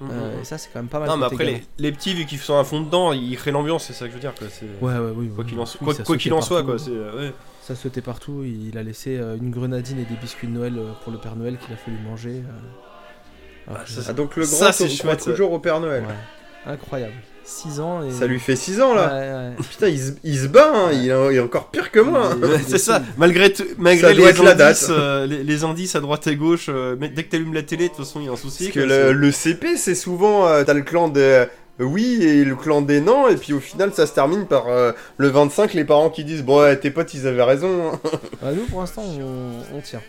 Mhm. 0.02 0.10
Euh, 0.14 0.42
et 0.42 0.46
ça, 0.46 0.58
c'est 0.58 0.70
quand 0.72 0.80
même 0.80 0.88
pas 0.88 1.00
mal. 1.00 1.10
Non, 1.10 1.18
mais 1.18 1.26
après, 1.26 1.44
les, 1.44 1.64
les 1.78 1.92
petits, 1.92 2.14
vu 2.14 2.26
qu'ils 2.26 2.38
sont 2.40 2.58
à 2.58 2.64
fond 2.64 2.80
dedans, 2.82 3.12
ils 3.12 3.36
créent 3.36 3.52
l'ambiance, 3.52 3.84
c'est 3.86 3.94
ça 3.94 4.06
que 4.06 4.12
je 4.12 4.16
veux 4.16 4.22
dire. 4.22 4.34
Quoi. 4.34 4.48
Ouais, 4.82 4.98
ouais, 4.98 5.12
oui. 5.16 5.30
Quoi 5.36 5.44
oui, 5.44 5.50
qu'il 5.50 5.60
en, 5.60 5.64
oui, 5.64 5.68
soit- 5.68 5.80
quoi- 5.84 5.94
ça 5.94 6.04
quoi 6.04 6.06
sautait 6.16 6.20
qu'il 6.24 6.34
en 6.34 6.42
soit, 6.42 6.66
partout. 6.66 6.84
quoi. 6.86 6.94
c'est, 7.14 7.18
ouais. 7.18 7.34
Ça 7.64 7.76
sautait 7.76 8.02
partout. 8.02 8.44
Il 8.46 8.78
a 8.78 8.84
laissé 8.84 9.18
euh, 9.18 9.36
une 9.38 9.52
grenadine 9.52 10.00
et 10.00 10.06
des 10.06 10.16
biscuits 10.16 10.48
de 10.48 10.54
Noël 10.54 10.76
euh, 10.78 10.94
pour 11.04 11.12
le 11.12 11.18
Père 11.20 11.36
Noël 11.36 11.58
qu'il 11.58 11.74
a 11.74 11.78
fallu 11.78 11.98
manger. 11.98 12.42
euh. 12.48 13.72
Ah, 13.76 13.84
ça, 13.86 14.02
Ah, 14.08 14.14
donc 14.14 14.36
le 14.38 14.46
grand 14.46 14.72
Ça, 14.72 14.88
chouette, 14.88 15.24
toujours 15.24 15.52
au 15.52 15.60
Père 15.60 15.80
Noël. 15.82 16.04
Ouais. 16.04 16.72
Incroyable. 16.74 17.14
6 17.50 17.80
ans 17.80 18.04
et. 18.04 18.12
Ça 18.12 18.28
lui 18.28 18.40
fait 18.40 18.56
6 18.56 18.82
ans 18.82 18.94
là. 18.94 19.08
Ouais, 19.08 19.50
ouais. 19.58 19.64
Putain, 19.70 19.88
il 19.88 20.00
se, 20.00 20.12
il 20.24 20.38
se 20.38 20.48
bat, 20.48 20.72
hein. 20.74 20.90
il, 20.94 21.10
est, 21.10 21.34
il 21.34 21.36
est 21.38 21.40
encore 21.40 21.68
pire 21.70 21.92
que 21.92 22.00
moi. 22.00 22.32
hein. 22.34 22.38
C'est 22.68 22.78
ça, 22.78 23.02
malgré, 23.18 23.52
tout- 23.52 23.64
malgré 23.78 24.14
les, 24.14 24.24
être 24.24 24.44
la 24.44 24.54
date. 24.56 24.78
indices, 24.78 24.88
euh, 24.92 25.26
les, 25.26 25.44
les 25.44 25.64
indices 25.64 25.96
à 25.96 26.00
droite 26.00 26.28
et 26.28 26.36
gauche, 26.36 26.68
euh, 26.70 26.96
mais 27.00 27.10
dès 27.10 27.24
que 27.24 27.32
t'allumes 27.32 27.54
la 27.54 27.64
télé, 27.64 27.86
de 27.86 27.90
toute 27.94 28.06
façon, 28.06 28.20
il 28.20 28.28
y 28.28 28.30
a 28.30 28.32
un 28.32 28.36
souci. 28.38 28.66
Parce 28.66 28.76
que 28.86 29.12
le, 29.12 29.32
CP, 29.32 29.76
c'est 29.78 29.96
souvent, 29.96 30.48
euh, 30.48 30.64
t'as 30.64 30.74
le 30.74 30.82
clan 30.82 31.08
des 31.10 31.46
oui 31.80 32.22
et 32.22 32.44
le 32.44 32.56
clan 32.58 32.82
des 32.82 33.00
non, 33.00 33.30
et 33.30 33.36
puis 33.38 33.54
au 33.54 33.60
final, 33.62 33.92
ça 33.94 34.06
se 34.06 34.14
termine 34.14 34.46
par 34.46 34.68
euh, 34.68 34.92
le 35.18 35.30
25, 35.30 35.74
les 35.74 35.86
parents 35.86 36.10
qui 36.10 36.24
disent 36.26 36.44
Bon, 36.44 36.62
ouais, 36.62 36.76
tes 36.78 36.92
potes, 36.92 37.14
ils 37.14 37.26
avaient 37.26 37.42
raison. 37.44 37.94
hein. 37.94 38.00
Ouais, 38.44 38.54
nous, 38.54 38.66
pour 38.66 38.82
l'instant, 38.82 39.04
on, 39.04 39.78
on 39.78 39.82
tient. 39.82 40.02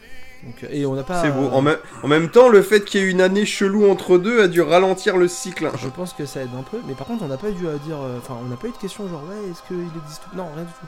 Donc, 0.45 0.65
euh, 0.65 0.69
et 0.71 0.87
on 0.87 0.95
n'a 0.95 1.03
pas. 1.03 1.23
C'est 1.23 1.31
beau. 1.31 1.49
En, 1.53 1.61
même- 1.63 1.79
en 2.03 2.09
même 2.09 2.31
temps, 2.31 2.49
le 2.49 2.63
fait 2.63 2.81
qu'il 2.85 3.01
y 3.01 3.05
ait 3.05 3.11
une 3.11 3.21
année 3.21 3.45
chelou 3.45 3.91
entre 3.91 4.17
deux 4.19 4.43
a 4.43 4.49
dû 4.49 4.63
ralentir 4.63 5.17
le 5.17 5.29
cycle. 5.29 5.67
hein. 5.67 5.73
Je 5.77 5.89
pense 5.89 6.13
que 6.15 6.25
ça 6.27 6.41
aide 6.43 6.49
un 6.59 6.63
peu, 6.63 6.79
mais 6.87 6.95
par 6.95 7.07
contre, 7.07 7.25
on 7.25 7.29
n'a 7.29 7.37
pas 7.37 7.51
dû 7.51 7.69
à 7.69 7.75
dire. 7.79 7.97
euh, 8.01 8.19
Enfin, 8.19 8.37
on 8.45 8.49
n'a 8.49 8.57
pas 8.57 8.69
eu 8.69 8.73
de 8.73 8.77
question 8.77 9.09
genre, 9.09 9.23
ouais, 9.29 9.51
est-ce 9.51 9.63
qu'il 9.69 9.77
existe. 10.03 10.23
Non, 10.35 10.47
rien 10.55 10.65
du 10.65 10.71
tout. 10.71 10.87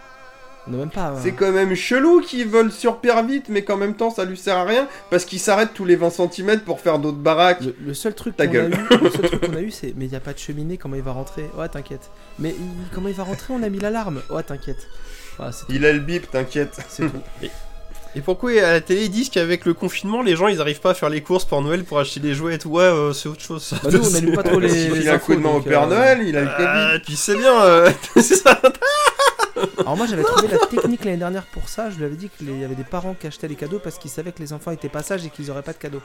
On 0.68 0.70
n'a 0.70 0.76
même 0.78 0.90
pas. 0.90 1.08
euh, 1.10 1.16
C'est 1.20 1.32
quand 1.32 1.50
même 1.50 1.74
chelou 1.74 2.20
qu'il 2.20 2.46
vole 2.48 2.70
super 2.70 3.24
vite, 3.24 3.46
mais 3.48 3.62
qu'en 3.64 3.76
même 3.76 3.94
temps 3.94 4.10
ça 4.10 4.24
lui 4.24 4.36
sert 4.36 4.56
à 4.56 4.64
rien 4.64 4.86
parce 5.10 5.24
qu'il 5.24 5.40
s'arrête 5.40 5.70
tous 5.74 5.84
les 5.84 5.96
20 5.96 6.10
cm 6.10 6.60
pour 6.60 6.78
faire 6.80 7.00
d'autres 7.00 7.18
baraques. 7.18 7.62
Le, 7.62 7.74
le 7.84 7.94
seul 7.94 8.14
truc 8.14 8.36
qu'on 8.36 8.44
a 8.44 8.46
eu, 8.46 8.70
le 8.70 9.10
seul 9.10 9.22
truc 9.28 9.40
qu'on 9.50 9.56
a 9.56 9.60
eu, 9.60 9.72
c'est 9.72 9.92
mais 9.96 10.04
il 10.06 10.12
y 10.12 10.16
a 10.16 10.20
pas 10.20 10.32
de 10.32 10.38
cheminée, 10.38 10.76
comment 10.78 10.94
il 10.94 11.02
va 11.02 11.10
rentrer? 11.10 11.50
Ouais, 11.58 11.68
t'inquiète. 11.68 12.10
Mais 12.38 12.50
il- 12.50 12.94
comment 12.94 13.08
il 13.08 13.14
va 13.14 13.24
rentrer? 13.24 13.52
On 13.52 13.62
a 13.64 13.68
mis 13.68 13.80
l'alarme. 13.80 14.22
Ouais, 14.30 14.44
t'inquiète. 14.44 14.86
Il 15.68 15.84
a 15.84 15.92
le 15.92 15.98
bip, 15.98 16.30
t'inquiète. 16.30 16.78
c'est 16.88 17.10
tout. 17.10 17.18
Et 18.14 18.20
pourquoi 18.20 18.50
à 18.62 18.72
la 18.72 18.80
télé 18.82 19.04
ils 19.04 19.10
disent 19.10 19.30
qu'avec 19.30 19.64
le 19.64 19.72
confinement, 19.72 20.22
les 20.22 20.36
gens 20.36 20.48
ils 20.48 20.60
arrivent 20.60 20.80
pas 20.80 20.90
à 20.90 20.94
faire 20.94 21.08
les 21.08 21.22
courses 21.22 21.46
pour 21.46 21.62
Noël 21.62 21.82
pour 21.84 21.98
acheter 21.98 22.20
des 22.20 22.34
jouets 22.34 22.56
et 22.56 22.58
tout 22.58 22.68
Ouais, 22.68 22.82
euh, 22.82 23.12
c'est 23.14 23.28
autre 23.28 23.40
chose. 23.40 23.62
ça. 23.62 23.76
Bah, 23.82 23.88
nous, 23.90 24.06
on 24.06 24.10
n'allume 24.10 24.34
pas 24.34 24.42
trop 24.42 24.60
les, 24.60 24.84
Il 24.84 24.92
les 24.92 25.08
un 25.08 25.14
infos, 25.14 25.26
coup 25.26 25.34
de 25.34 25.40
main 25.40 25.50
au 25.50 25.60
Père 25.60 25.84
euh, 25.84 25.86
Noël, 25.86 26.22
il 26.26 26.36
a 26.36 26.42
le 26.42 26.46
Covid. 26.48 26.66
Ah, 26.68 26.92
tu 27.04 27.16
sais 27.16 27.36
bien, 27.36 27.62
euh, 27.62 27.90
c'est 28.16 28.36
ça. 28.36 28.60
Alors 29.78 29.96
moi 29.96 30.06
j'avais 30.06 30.24
trouvé 30.24 30.48
la 30.48 30.58
technique 30.66 31.04
l'année 31.04 31.16
dernière 31.18 31.44
pour 31.46 31.68
ça, 31.68 31.88
je 31.90 31.96
lui 31.96 32.04
avais 32.04 32.16
dit 32.16 32.28
qu'il 32.36 32.58
y 32.60 32.64
avait 32.64 32.74
des 32.74 32.84
parents 32.84 33.14
qui 33.14 33.26
achetaient 33.26 33.48
les 33.48 33.54
cadeaux 33.54 33.78
parce 33.82 33.96
qu'ils 33.98 34.10
savaient 34.10 34.32
que 34.32 34.40
les 34.40 34.52
enfants 34.52 34.70
étaient 34.72 34.88
pas 34.88 35.02
sages 35.02 35.24
et 35.24 35.30
qu'ils 35.30 35.50
auraient 35.50 35.62
pas 35.62 35.72
de 35.72 35.78
cadeaux. 35.78 36.02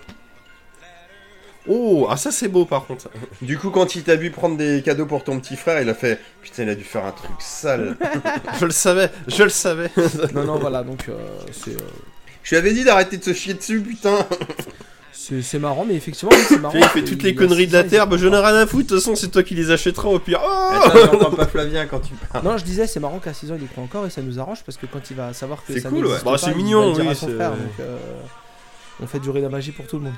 Oh, 1.70 2.08
ah 2.10 2.18
ça 2.18 2.32
c'est 2.32 2.48
beau 2.48 2.66
par 2.66 2.86
contre. 2.86 3.10
Du 3.42 3.58
coup, 3.58 3.70
quand 3.70 3.96
il 3.96 4.04
t'a 4.04 4.16
vu 4.16 4.32
prendre 4.32 4.58
des 4.58 4.82
cadeaux 4.84 5.06
pour 5.06 5.24
ton 5.24 5.40
petit 5.40 5.56
frère, 5.56 5.82
il 5.82 5.90
a 5.90 5.94
fait 5.94 6.20
Putain, 6.42 6.64
il 6.64 6.70
a 6.70 6.76
dû 6.76 6.84
faire 6.84 7.06
un 7.06 7.12
truc 7.12 7.32
sale. 7.40 7.98
Je 8.60 8.66
le 8.66 8.72
savais, 8.72 9.10
je 9.28 9.44
le 9.44 9.50
savais. 9.50 9.90
Non 10.34 10.44
non 10.46 10.58
voilà 10.60 10.84
donc 10.84 11.06
euh, 11.10 11.14
c'est 11.52 11.72
euh, 11.72 11.80
Je 12.44 12.52
lui 12.52 12.58
avais 12.58 12.74
dit 12.74 12.84
d'arrêter 12.84 13.18
de 13.18 13.24
se 13.24 13.34
chier 13.34 13.54
dessus, 13.54 13.82
putain. 13.82 14.26
c'est 15.14 15.60
marrant 15.60 15.84
mais 15.86 15.96
effectivement 15.96 16.32
oui, 16.34 16.42
c'est 16.48 16.60
marrant. 16.60 16.74
Il 16.78 16.84
fait 16.86 17.04
toutes 17.04 17.22
les 17.24 17.32
Il 17.32 17.36
a 17.38 17.40
conneries 17.40 17.68
de 17.68 17.74
la 17.74 17.84
terre, 17.84 18.08
bah, 18.08 18.16
je 18.18 18.28
n'ai 18.28 18.38
rien 18.38 18.56
à 18.56 18.66
foutre, 18.66 18.84
de 18.90 18.96
toute 18.96 19.00
façon 19.00 19.16
c'est 19.16 19.28
toi 19.28 19.44
qui 19.44 19.56
les 19.56 19.72
achèteras 19.72 20.08
au 20.10 20.20
pire. 20.20 20.40
Oh 20.44 21.30
pas 21.36 21.46
Flavien 21.48 21.86
quand 21.86 22.00
tu 22.00 22.14
parles. 22.32 22.46
Non 22.46 22.58
je 22.58 22.64
disais 22.64 22.88
c'est 22.88 23.00
marrant 23.02 23.20
qu'à 23.20 23.34
6 23.34 23.52
ans 23.52 23.56
il 23.58 23.64
y 23.64 23.68
croit 23.68 23.84
encore 23.84 24.06
et 24.06 24.10
ça 24.10 24.22
nous 24.22 24.40
arrange 24.40 24.64
parce 24.66 24.78
que 24.78 24.86
quand 24.86 25.02
il 25.12 25.18
va 25.18 25.34
savoir 25.34 25.64
que 25.66 25.74
C'est 25.74 25.82
ça 25.82 25.90
cool, 25.90 26.06
ouais. 26.08 26.14
Bah, 26.24 26.32
pas, 26.32 26.38
c'est 26.38 26.52
il 26.52 26.58
mignon, 26.58 26.82
va 26.82 26.88
le 26.88 26.94
dire 26.94 27.04
oui, 27.06 27.10
à 27.12 27.16
son 27.16 27.28
c'est- 27.28 27.34
frère, 27.36 27.52
donc, 27.52 27.60
euh, 27.82 27.98
on 29.02 29.08
fait 29.08 29.20
durer 29.20 29.42
la 29.42 29.50
magie 29.50 29.72
pour 29.72 29.86
tout 29.86 29.98
le 29.98 30.04
monde. 30.06 30.14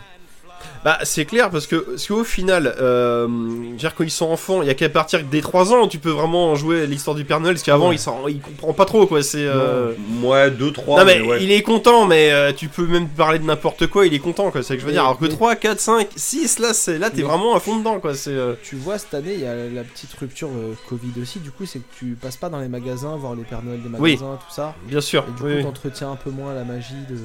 Bah 0.85 0.97
c'est 1.03 1.25
clair 1.25 1.49
parce 1.49 1.67
que 1.67 1.75
parce 1.75 2.07
qu'au 2.07 2.23
final, 2.23 2.73
euh, 2.79 3.27
je 3.27 3.69
veux 3.71 3.75
dire 3.77 3.95
quand 3.95 4.03
ils 4.03 4.09
sont 4.11 4.27
enfants, 4.29 4.61
il 4.61 4.67
y 4.67 4.71
a 4.71 4.73
qu'à 4.75 4.87
partir 4.89 5.23
des 5.23 5.41
3 5.41 5.73
ans 5.73 5.87
tu 5.87 5.97
peux 5.99 6.09
vraiment 6.09 6.55
jouer 6.55 6.87
l'histoire 6.87 7.15
du 7.15 7.25
Père 7.25 7.39
Noël 7.41 7.55
parce 7.55 7.63
qu'avant 7.63 7.89
Ouais. 7.89 7.95
il, 8.27 8.35
il 8.35 8.39
comprend 8.41 8.73
pas 8.73 8.85
trop 8.85 9.05
quoi. 9.05 9.21
C'est 9.23 9.45
euh, 9.45 9.91
Ouais, 10.23 10.49
2, 10.51 10.71
3. 10.71 10.99
non 10.99 11.05
mais, 11.05 11.21
ouais. 11.21 11.43
il 11.43 11.51
est 11.51 11.61
content 11.63 12.05
mais 12.05 12.31
euh, 12.31 12.53
tu 12.53 12.67
peux 12.69 12.85
même 12.87 13.07
parler 13.09 13.39
de 13.39 13.43
n'importe 13.45 13.87
quoi, 13.87 14.05
il 14.07 14.13
est 14.13 14.19
content 14.19 14.51
quoi. 14.51 14.61
C'est 14.63 14.69
ce 14.69 14.73
que 14.75 14.79
je 14.79 14.85
veux 14.85 14.91
Mais- 14.91 14.93
dire. 14.93 15.03
Alors 15.03 15.17
que 15.17 15.25
mais- 15.25 15.29
3, 15.31 15.55
4, 15.55 15.79
5, 15.79 16.07
6 16.15 16.59
là 16.59 16.73
c'est 16.73 16.97
là 16.97 17.09
t'es 17.09 17.21
vraiment 17.23 17.55
à 17.55 17.59
fond 17.59 17.77
dedans 17.77 17.99
quoi. 17.99 18.13
C'est 18.15 18.31
euh, 18.31 18.53
Tu 18.63 18.75
vois 18.77 18.97
cette 18.97 19.13
année 19.13 19.33
il 19.33 19.41
y 19.41 19.45
a 19.47 19.55
la 19.55 19.83
petite 19.83 20.13
rupture 20.13 20.47
euh, 20.49 20.73
Covid 20.87 21.21
aussi 21.21 21.39
du 21.39 21.51
coup 21.51 21.65
c'est 21.65 21.79
que 21.79 21.95
tu 21.97 22.17
passes 22.21 22.37
pas 22.37 22.49
dans 22.49 22.59
les 22.59 22.69
magasins 22.69 23.15
voir 23.17 23.35
les 23.35 23.43
Pères 23.43 23.63
Noël 23.63 23.81
des 23.81 23.89
Oui. 23.99 24.13
magasins 24.17 24.37
tout 24.47 24.53
ça. 24.53 24.75
bien 24.87 25.01
sûr. 25.01 25.25
Et 25.27 25.31
du 25.37 25.43
oui, 25.43 25.51
coup, 25.51 25.57
oui. 25.57 25.63
t'entretiens 25.63 26.11
un 26.11 26.15
peu 26.15 26.29
moins 26.29 26.53
la 26.53 26.63
magie 26.63 26.93
de. 27.09 27.15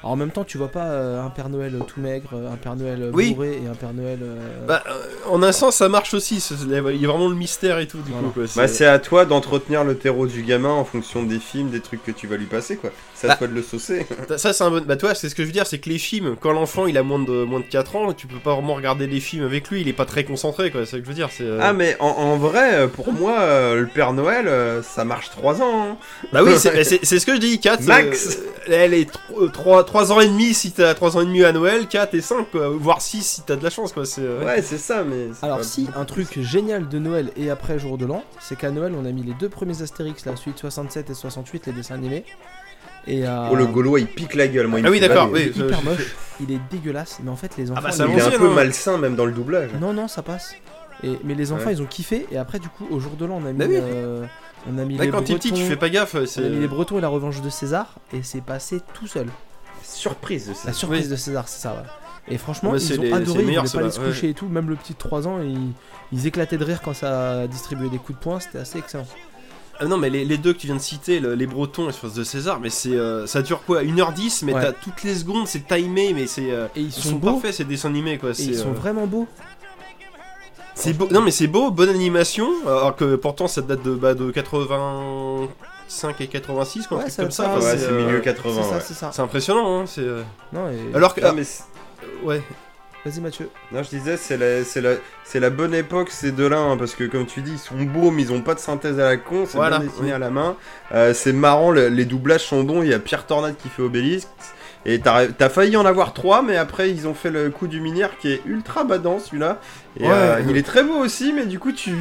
Alors, 0.00 0.12
en 0.12 0.16
même 0.16 0.30
temps, 0.30 0.44
tu 0.44 0.58
vois 0.58 0.68
pas 0.68 0.84
un 1.20 1.30
Père 1.30 1.48
Noël 1.48 1.78
tout 1.86 2.00
maigre, 2.00 2.30
un 2.52 2.56
Père 2.56 2.76
Noël 2.76 2.83
euh, 2.86 3.10
Oui. 3.12 3.34
bourré 3.34 3.60
et 3.64 3.66
un 3.68 3.74
Père 3.74 3.92
Noël. 3.94 4.18
euh, 4.22 4.66
Bah, 4.66 4.82
euh, 4.88 4.92
en 5.28 5.42
un 5.42 5.52
sens, 5.52 5.76
ça 5.76 5.88
marche 5.88 6.14
aussi. 6.14 6.40
c'est- 6.40 6.54
Il 6.64 6.70
y 6.70 6.76
a 6.76 6.80
vraiment 7.08 7.28
le 7.28 7.34
mystère 7.34 7.78
et 7.78 7.86
tout, 7.86 7.98
du 7.98 8.10
Voilà. 8.12 8.28
coup. 8.28 8.34
Quoi. 8.34 8.44
Bah, 8.56 8.68
c'est 8.68 8.86
à 8.86 8.98
toi 8.98 9.24
d'entretenir 9.24 9.84
le 9.84 9.96
terreau 9.96 10.26
du 10.26 10.42
gamin 10.42 10.70
en 10.70 10.84
fonction 10.84 11.22
des 11.22 11.38
films, 11.38 11.70
des 11.70 11.80
trucs 11.80 12.02
que 12.04 12.10
tu 12.12 12.26
vas 12.26 12.36
lui 12.36 12.46
passer, 12.46 12.76
quoi. 12.76 12.90
C'est 13.24 13.30
à 13.30 13.32
Bah. 13.32 13.36
toi 13.36 13.46
de 13.48 13.54
le 13.54 13.62
saucer. 13.62 14.06
Ça, 14.36 14.52
c'est 14.52 14.64
un 14.64 14.70
bon. 14.70 14.82
Bah, 14.86 14.96
toi, 14.96 15.14
c'est 15.14 15.28
ce 15.28 15.34
que 15.34 15.42
je 15.42 15.46
veux 15.48 15.52
dire, 15.52 15.66
c'est 15.66 15.78
que 15.78 15.88
les 15.88 15.98
films, 15.98 16.36
quand 16.40 16.52
l'enfant 16.52 16.86
il 16.86 16.98
a 16.98 17.02
moins 17.02 17.18
de, 17.18 17.44
moins 17.44 17.60
de 17.60 17.64
4 17.64 17.96
ans, 17.96 18.12
tu 18.12 18.26
peux 18.26 18.38
pas 18.38 18.54
vraiment 18.54 18.74
regarder 18.74 19.06
les 19.06 19.20
films 19.20 19.44
avec 19.44 19.68
lui, 19.70 19.80
il 19.80 19.88
est 19.88 19.92
pas 19.92 20.04
très 20.04 20.24
concentré, 20.24 20.70
quoi. 20.70 20.84
C'est 20.84 20.92
ce 20.92 20.96
que 20.98 21.02
je 21.04 21.08
veux 21.08 21.14
dire. 21.14 21.28
C'est, 21.30 21.44
euh, 21.44 21.58
Ah, 21.62 21.72
mais 21.72 21.96
en, 22.00 22.06
en 22.08 22.36
vrai, 22.36 22.74
euh, 22.74 22.86
pour 22.88 23.12
moi, 23.12 23.40
euh, 23.40 23.80
le 23.80 23.86
Père 23.86 24.12
Noël, 24.12 24.46
euh, 24.48 24.82
ça 24.82 25.04
marche 25.04 25.30
3 25.30 25.62
ans. 25.62 25.88
hein. 25.92 25.96
Bah 26.32 26.42
oui, 26.44 26.52
c'est, 26.58 26.70
bah, 26.74 26.84
c'est, 26.84 27.00
c'est 27.04 27.18
ce 27.18 27.26
que 27.26 27.34
je 27.34 27.40
dis, 27.40 27.58
4. 27.60 27.82
Max. 27.84 28.38
Elle 28.66 28.94
est 28.94 29.10
3, 29.52 30.12
ans 30.12 30.20
et 30.20 30.26
demi 30.28 30.54
si 30.54 30.72
t'as 30.72 30.94
3 30.94 31.16
ans 31.16 31.20
et 31.20 31.26
demi 31.26 31.44
à 31.44 31.52
Noël, 31.52 31.86
4 31.86 32.14
et 32.14 32.20
5, 32.20 32.50
quoi. 32.50 32.68
Voire 32.68 33.00
6 33.02 33.22
si 33.22 33.42
t'as 33.42 33.56
de 33.56 33.62
la 33.64 33.70
chance, 33.70 33.92
quoi. 33.92 34.04
C'est, 34.06 34.22
euh, 34.22 34.44
Ouais, 34.44 34.62
c'est 34.62 34.78
ça, 34.78 35.04
mais. 35.04 35.28
c'est 35.38 35.44
Alors, 35.44 35.58
pas 35.58 35.62
si, 35.64 35.88
un 35.96 36.04
truc 36.04 36.40
génial 36.40 36.88
de 36.88 36.98
Noël 36.98 37.30
et 37.36 37.50
après 37.50 37.78
jour 37.78 37.98
de 37.98 38.06
l'an, 38.06 38.24
c'est 38.40 38.56
qu'à 38.56 38.70
Noël, 38.70 38.92
on 38.98 39.04
a 39.04 39.10
mis 39.12 39.22
les 39.22 39.34
deux 39.34 39.48
premiers 39.48 39.82
Astérix, 39.82 40.24
la 40.26 40.36
suite 40.36 40.58
67 40.58 41.10
et 41.10 41.14
68, 41.14 41.66
les 41.66 41.72
dessins 41.72 41.94
animés. 41.94 42.24
Et 43.06 43.26
euh, 43.26 43.48
Oh, 43.50 43.54
le 43.54 43.66
Gaulois, 43.66 44.00
il 44.00 44.06
pique 44.06 44.34
la 44.34 44.48
gueule, 44.48 44.66
moi. 44.66 44.80
il 44.80 44.86
Ah 44.86 44.88
me 44.88 44.94
oui, 44.94 45.00
fait 45.00 45.08
d'accord, 45.08 45.28
baver. 45.28 45.46
oui. 45.46 45.52
il 45.56 45.62
est 45.62 45.66
hyper 45.66 45.82
moche, 45.84 46.16
il 46.40 46.52
est 46.52 46.60
dégueulasse, 46.70 47.18
mais 47.22 47.30
en 47.30 47.36
fait, 47.36 47.56
les 47.58 47.70
enfants. 47.70 47.82
bah, 47.82 47.88
ils- 47.90 47.94
ça 47.94 48.06
Il 48.08 48.18
est 48.18 48.22
un 48.22 48.30
peu 48.30 48.48
hein. 48.50 48.54
malsain, 48.54 48.98
même 48.98 49.14
dans 49.16 49.26
le 49.26 49.32
doublage. 49.32 49.70
Non, 49.80 49.92
non, 49.92 50.08
ça 50.08 50.22
passe. 50.22 50.54
Et, 51.02 51.18
mais 51.24 51.34
les 51.34 51.52
enfants, 51.52 51.66
Ouais. 51.66 51.74
ils 51.74 51.82
ont 51.82 51.86
kiffé, 51.86 52.26
et 52.32 52.38
après, 52.38 52.58
du 52.58 52.68
coup, 52.68 52.86
au 52.90 52.98
jour 53.00 53.12
de 53.16 53.26
l'an, 53.26 53.40
on 53.42 53.46
a 53.46 53.52
mis. 53.52 53.58
Bah 53.58 53.66
oui. 53.68 53.76
euh, 53.78 54.24
on 54.70 54.78
a 54.78 54.84
mis 54.86 54.96
Là, 54.96 55.04
les 55.04 55.10
quand 55.10 55.22
t'es 55.22 55.34
petit, 55.34 55.48
tu 55.52 55.54
Bretons- 55.60 55.68
fais 55.68 55.76
pas 55.76 55.90
gaffe. 55.90 56.14
On 56.14 56.44
a 56.44 56.48
mis 56.48 56.60
les 56.60 56.66
Bretons 56.68 56.96
et 56.98 57.02
la 57.02 57.08
revanche 57.08 57.42
de 57.42 57.50
César, 57.50 57.96
et 58.14 58.22
c'est 58.22 58.40
passé 58.42 58.80
tout 58.94 59.06
seul. 59.06 59.26
Surprise 59.82 60.48
de 60.48 60.54
ça. 60.54 60.68
La 60.68 60.72
surprise 60.72 61.04
Oui. 61.04 61.10
de 61.10 61.16
César, 61.16 61.46
c'est 61.48 61.60
ça, 61.60 61.72
ouais. 61.72 62.34
Et 62.34 62.38
franchement, 62.38 62.70
Ouais, 62.70 62.78
ils 62.78 62.98
ont 62.98 63.02
les- 63.02 63.12
adoré, 63.12 63.40
ils 63.40 63.44
voulaient 63.58 63.68
pas 63.70 63.78
aller 63.80 63.90
se 63.90 64.00
coucher 64.00 64.30
et 64.30 64.34
tout. 64.34 64.46
Même 64.46 64.70
le 64.70 64.76
petit 64.76 64.94
de 64.94 64.98
3 64.98 65.28
ans, 65.28 65.40
ils, 65.42 65.72
ils 66.10 66.26
éclataient 66.26 66.56
de 66.56 66.64
rire 66.64 66.80
quand 66.82 66.94
ça 66.94 67.46
distribuait 67.48 67.90
des 67.90 67.98
coups 67.98 68.18
de 68.18 68.22
poing, 68.24 68.40
c'était 68.40 68.58
assez 68.58 68.78
excellent. 68.78 69.06
Ah 69.80 69.86
non, 69.86 69.96
mais 69.96 70.08
les, 70.08 70.24
les 70.24 70.38
deux 70.38 70.52
que 70.52 70.58
tu 70.58 70.66
viens 70.68 70.76
de 70.76 70.80
citer, 70.80 71.18
le- 71.18 71.34
les 71.34 71.46
Bretons 71.46 71.86
et 71.86 71.88
Espèce 71.88 72.14
de 72.14 72.22
César, 72.22 72.60
mais 72.60 72.70
c'est 72.70 72.92
euh, 72.94 73.26
ça 73.26 73.42
dure 73.42 73.62
quoi 73.64 73.82
1h10, 73.82 74.44
mais 74.44 74.54
Ouais. 74.54 74.62
t'as 74.62 74.72
toutes 74.72 75.02
les 75.02 75.14
secondes, 75.16 75.48
c'est 75.48 75.66
timé, 75.66 76.12
mais 76.14 76.26
c'est. 76.28 76.50
euh, 76.52 76.66
Et 76.76 76.80
ils 76.80 76.86
ils 76.86 76.92
sont, 76.92 77.10
sont, 77.10 77.16
beaux, 77.16 77.32
parfaits 77.32 77.54
ces 77.54 77.64
dessins 77.64 77.88
animés 77.88 78.18
quoi. 78.18 78.30
et 78.30 78.42
ils 78.42 78.56
sont 78.56 78.68
euh, 78.70 78.72
vraiment 78.72 79.06
beaux. 79.08 79.26
c'est 80.76 80.92
beau. 80.92 81.08
Non 81.10 81.20
mais 81.22 81.30
c'est 81.32 81.48
beau, 81.48 81.70
bonne 81.72 81.88
animation, 81.88 82.48
alors 82.66 82.94
que 82.94 83.16
pourtant 83.16 83.48
ça 83.48 83.62
date 83.62 83.82
de, 83.82 83.94
bah, 83.94 84.14
de 84.14 84.30
85 84.30 86.20
et 86.20 86.26
86 86.28 86.86
quoi, 86.86 86.98
un 86.98 87.00
Ouais, 87.00 87.04
truc 87.06 87.14
ça- 87.14 87.22
comme 87.22 87.30
ça. 87.32 87.42
ça- 87.44 87.50
enfin, 87.56 87.64
Ouais, 87.66 87.76
c'est, 87.78 87.86
euh, 87.86 88.06
milieu 88.06 88.18
C'est 88.18 88.24
80. 88.24 88.62
ça, 88.62 88.68
ouais. 88.76 88.80
c'est 88.84 88.94
ça. 88.94 89.10
C'est 89.12 89.22
impressionnant, 89.22 89.80
hein. 89.80 89.84
C'est. 89.86 90.00
euh, 90.02 90.22
Non, 90.52 90.68
et... 90.70 90.94
Alors 90.94 91.14
que. 91.14 91.20
Non, 91.20 91.28
ah, 91.30 91.34
mais 91.34 91.44
ouais. 92.24 92.42
Vas-y, 93.04 93.20
Mathieu. 93.20 93.50
non, 93.70 93.82
je 93.82 93.90
disais, 93.90 94.16
c'est 94.16 94.38
la, 94.38 94.64
c'est 94.64 94.80
la, 94.80 94.92
c'est 95.24 95.38
la 95.38 95.50
bonne 95.50 95.74
époque 95.74 96.10
ces 96.10 96.32
deux-là, 96.32 96.56
hein, 96.58 96.76
parce 96.78 96.94
que 96.94 97.04
comme 97.04 97.26
tu 97.26 97.42
dis, 97.42 97.52
ils 97.52 97.58
sont 97.58 97.76
beaux, 97.82 98.10
mais 98.10 98.22
ils 98.22 98.32
ont 98.32 98.40
pas 98.40 98.54
de 98.54 98.60
synthèse 98.60 98.98
à 98.98 99.04
la 99.04 99.16
con, 99.18 99.44
c'est 99.46 99.58
Voilà, 99.58 99.78
bien 99.78 99.88
dessiné 99.88 100.06
oui. 100.08 100.12
à 100.12 100.18
la 100.18 100.30
main. 100.30 100.56
Euh, 100.92 101.12
c'est 101.12 101.34
marrant, 101.34 101.70
le- 101.70 101.88
les 101.88 102.06
doublages 102.06 102.44
sont 102.46 102.62
bons. 102.64 102.82
Il 102.82 102.88
y 102.88 102.94
a 102.94 102.98
Pierre 102.98 103.26
Tornade 103.26 103.56
qui 103.58 103.68
fait 103.68 103.82
Obélisque. 103.82 104.28
Et 104.86 105.00
t'as 105.00 105.26
t'as 105.28 105.48
failli 105.48 105.78
en 105.78 105.86
avoir 105.86 106.12
trois, 106.12 106.42
mais 106.42 106.58
après 106.58 106.90
ils 106.90 107.08
ont 107.08 107.14
fait 107.14 107.30
le 107.30 107.48
coup 107.48 107.66
du 107.68 107.80
minière 107.80 108.18
qui 108.18 108.30
est 108.30 108.42
ultra 108.44 108.84
badant 108.84 109.18
celui-là. 109.18 109.58
Et 109.98 110.02
Ouais. 110.04 110.10
euh, 110.12 110.42
il 110.46 110.56
est 110.58 110.62
très 110.62 110.82
beau 110.84 110.96
aussi, 110.96 111.32
mais 111.32 111.46
du 111.46 111.58
coup 111.58 111.72
tu, 111.72 111.92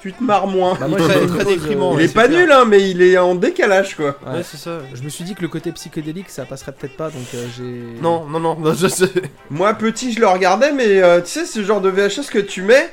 tu 0.00 0.12
te 0.12 0.22
marres 0.22 0.46
moins. 0.46 0.76
Bah, 0.78 0.88
moi, 0.88 0.98
j'ai 0.98 1.22
une 1.22 1.28
très 1.28 1.44
déprimant, 1.44 1.92
il 1.92 1.96
ouais, 1.96 2.04
est 2.04 2.14
pas 2.14 2.28
clair. 2.28 2.40
nul, 2.40 2.52
hein, 2.52 2.64
mais 2.66 2.90
il 2.90 3.02
est 3.02 3.18
en 3.18 3.34
décalage 3.34 3.96
quoi. 3.96 4.16
Ouais. 4.26 4.36
Ouais, 4.36 4.42
c'est 4.42 4.56
ça. 4.56 4.78
Je 4.94 5.02
me 5.02 5.08
suis 5.08 5.24
dit 5.24 5.34
que 5.34 5.42
le 5.42 5.48
côté 5.48 5.72
psychédélique, 5.72 6.30
ça 6.30 6.44
passerait 6.44 6.72
peut-être 6.72 6.96
pas, 6.96 7.10
donc 7.10 7.26
euh, 7.34 7.46
j'ai. 7.56 8.00
Non, 8.02 8.24
non, 8.26 8.40
non, 8.40 8.56
non, 8.58 8.74
je 8.74 8.86
sais. 8.88 9.10
Moi 9.50 9.74
petit, 9.74 10.12
je 10.12 10.20
le 10.20 10.26
regardais, 10.26 10.72
mais 10.72 11.02
euh, 11.02 11.20
tu 11.20 11.28
sais, 11.28 11.46
ce 11.46 11.62
genre 11.62 11.80
de 11.80 11.88
VHS 11.88 12.30
que 12.30 12.38
tu 12.38 12.62
mets, 12.62 12.92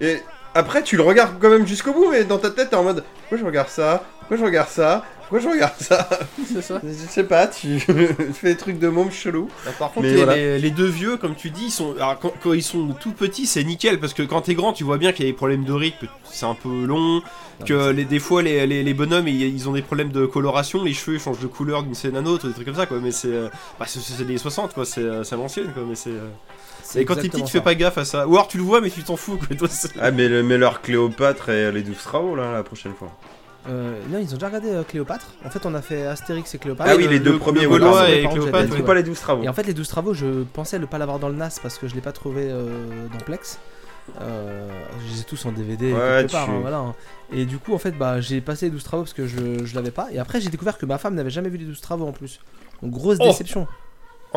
et 0.00 0.18
après 0.54 0.82
tu 0.82 0.96
le 0.96 1.02
regardes 1.02 1.34
quand 1.40 1.50
même 1.50 1.66
jusqu'au 1.66 1.92
bout, 1.92 2.10
mais 2.10 2.24
dans 2.24 2.38
ta 2.38 2.50
tête 2.50 2.70
t'es 2.70 2.76
en 2.76 2.84
mode 2.84 3.04
pourquoi 3.20 3.38
je 3.38 3.44
regarde 3.44 3.68
ça? 3.68 4.04
Pourquoi 4.20 4.36
je 4.36 4.44
regarde 4.44 4.68
ça? 4.68 5.04
Pourquoi 5.28 5.40
je 5.40 5.48
regarde 5.48 5.72
ça 5.78 6.08
c'est 6.46 6.62
ça. 6.62 6.80
Je 6.84 6.92
sais 6.92 7.24
pas, 7.24 7.46
tu 7.48 7.80
fais 7.80 8.14
des 8.50 8.56
trucs 8.56 8.78
de 8.78 8.88
môme 8.88 9.10
chelou. 9.10 9.48
Bah, 9.64 9.72
par 9.78 9.92
contre, 9.92 10.06
les, 10.06 10.14
voilà. 10.16 10.36
les- 10.36 10.58
les 10.58 10.70
deux 10.70 10.86
vieux, 10.86 11.16
comme 11.16 11.34
tu 11.34 11.50
dis, 11.50 11.64
ils 11.66 11.70
sont, 11.70 11.94
alors, 11.96 12.18
quand, 12.20 12.32
quand 12.42 12.52
ils 12.52 12.62
sont 12.62 12.88
tout 13.00 13.10
petits, 13.12 13.46
c'est 13.46 13.64
nickel 13.64 13.98
parce 13.98 14.14
que 14.14 14.22
quand 14.22 14.42
t'es 14.42 14.54
grand, 14.54 14.72
tu 14.72 14.84
vois 14.84 14.98
bien 14.98 15.12
qu'il 15.12 15.24
y 15.24 15.28
a 15.28 15.32
des 15.32 15.36
problèmes 15.36 15.64
de 15.64 15.72
rythme, 15.72 16.06
c'est 16.30 16.46
un 16.46 16.54
peu 16.54 16.84
long, 16.84 17.22
que 17.64 17.90
les, 17.90 18.04
des 18.04 18.18
fois 18.20 18.42
les, 18.42 18.66
les, 18.66 18.82
les 18.84 18.94
bonhommes 18.94 19.26
ils, 19.28 19.40
ils 19.42 19.68
ont 19.68 19.72
des 19.72 19.82
problèmes 19.82 20.10
de 20.12 20.26
coloration, 20.26 20.84
les 20.84 20.92
cheveux 20.92 21.18
changent 21.18 21.40
de 21.40 21.46
couleur 21.46 21.82
d'une 21.82 21.94
scène 21.94 22.16
à 22.16 22.20
une 22.20 22.28
autre, 22.28 22.46
des 22.46 22.52
trucs 22.54 22.66
comme 22.66 22.76
ça 22.76 22.86
quoi. 22.86 22.98
Mais 23.02 23.10
c'est, 23.10 23.28
euh, 23.28 23.48
bah, 23.80 23.86
c'est, 23.88 24.24
les 24.24 24.38
60 24.38 24.74
quoi, 24.74 24.84
c'est, 24.84 25.00
euh, 25.00 25.22
à 25.28 25.36
l'ancienne 25.36 25.72
quoi. 25.72 25.82
Mais 25.88 25.94
c'est, 25.96 26.10
euh, 26.10 26.28
C'est 26.84 27.00
et 27.00 27.04
quand 27.04 27.14
t'es 27.16 27.28
petit, 27.28 27.42
tu 27.42 27.50
fais 27.50 27.60
pas 27.62 27.74
gaffe 27.74 27.98
à 27.98 28.04
ça. 28.04 28.28
Ou 28.28 28.34
alors 28.34 28.46
tu 28.46 28.58
le 28.58 28.62
vois, 28.62 28.80
mais 28.80 28.90
tu 28.90 29.02
t'en 29.02 29.16
fous 29.16 29.38
quoi. 29.38 29.56
Toi, 29.56 29.68
c'est- 29.70 29.92
Ah, 30.00 30.10
mais, 30.12 30.28
le, 30.28 30.42
mais 30.42 30.56
leur 30.58 30.82
Cléopâtre 30.82 31.48
et 31.48 31.72
les 31.72 31.82
12 31.82 31.96
travaux 31.98 32.36
là, 32.36 32.52
la 32.52 32.62
prochaine 32.62 32.92
fois. 32.96 33.10
Euh, 33.68 33.98
non, 34.10 34.18
ils 34.18 34.30
ont 34.30 34.34
déjà 34.34 34.46
regardé 34.46 34.68
euh, 34.70 34.82
Cléopâtre. 34.84 35.26
En 35.44 35.50
fait, 35.50 35.66
on 35.66 35.74
a 35.74 35.82
fait 35.82 36.06
Astérix 36.06 36.54
et 36.54 36.58
Cléopâtre. 36.58 36.88
Ah 36.92 36.96
oui, 36.96 37.04
le- 37.04 37.10
les 37.10 37.20
deux 37.20 37.32
le- 37.32 37.38
premiers, 37.38 37.62
le 37.62 37.68
Gaulois 37.68 38.08
et 38.08 38.20
Cléopâtre. 38.28 38.66
dit, 38.68 38.72
ouais. 38.76 38.82
pas 38.82 38.94
les 38.94 39.02
12 39.02 39.18
travaux. 39.20 39.42
Et 39.42 39.48
en 39.48 39.52
fait, 39.52 39.64
les 39.64 39.74
12 39.74 39.88
travaux, 39.88 40.14
je 40.14 40.44
pensais 40.52 40.78
ne 40.78 40.86
pas 40.86 40.98
l'avoir 40.98 41.18
dans 41.18 41.28
le 41.28 41.34
NAS 41.34 41.58
parce 41.62 41.76
que 41.78 41.88
je 41.88 41.94
l'ai 41.94 42.00
pas 42.00 42.12
trouvé 42.12 42.48
euh, 42.48 42.66
dans 43.12 43.18
Plex. 43.24 43.58
Euh, 44.20 44.68
je 45.04 45.14
les 45.14 45.20
ai 45.20 45.24
tous 45.24 45.44
en 45.46 45.52
DVD 45.52 45.92
Ouais, 45.92 45.98
quelque 46.20 46.32
part, 46.32 46.44
tu- 46.44 46.50
hein, 46.52 46.58
voilà. 46.60 46.78
hein. 46.78 46.94
Et 47.32 47.44
du 47.44 47.58
coup, 47.58 47.74
en 47.74 47.78
fait, 47.78 47.90
bah, 47.90 48.20
j'ai 48.20 48.40
passé 48.40 48.66
les 48.66 48.70
12 48.70 48.84
travaux 48.84 49.02
parce 49.02 49.12
que 49.14 49.26
je, 49.26 49.64
je 49.64 49.74
l'avais 49.74 49.90
pas. 49.90 50.06
Et 50.12 50.18
après, 50.20 50.40
j'ai 50.40 50.48
découvert 50.48 50.78
que 50.78 50.86
ma 50.86 50.98
femme 50.98 51.14
n'avait 51.16 51.30
jamais 51.30 51.48
vu 51.48 51.58
les 51.58 51.64
12 51.64 51.80
travaux 51.80 52.06
en 52.06 52.12
plus. 52.12 52.38
Donc, 52.82 52.92
grosse 52.92 53.16
Oh 53.20 53.24
déception. 53.24 53.66
Oh 53.68 53.72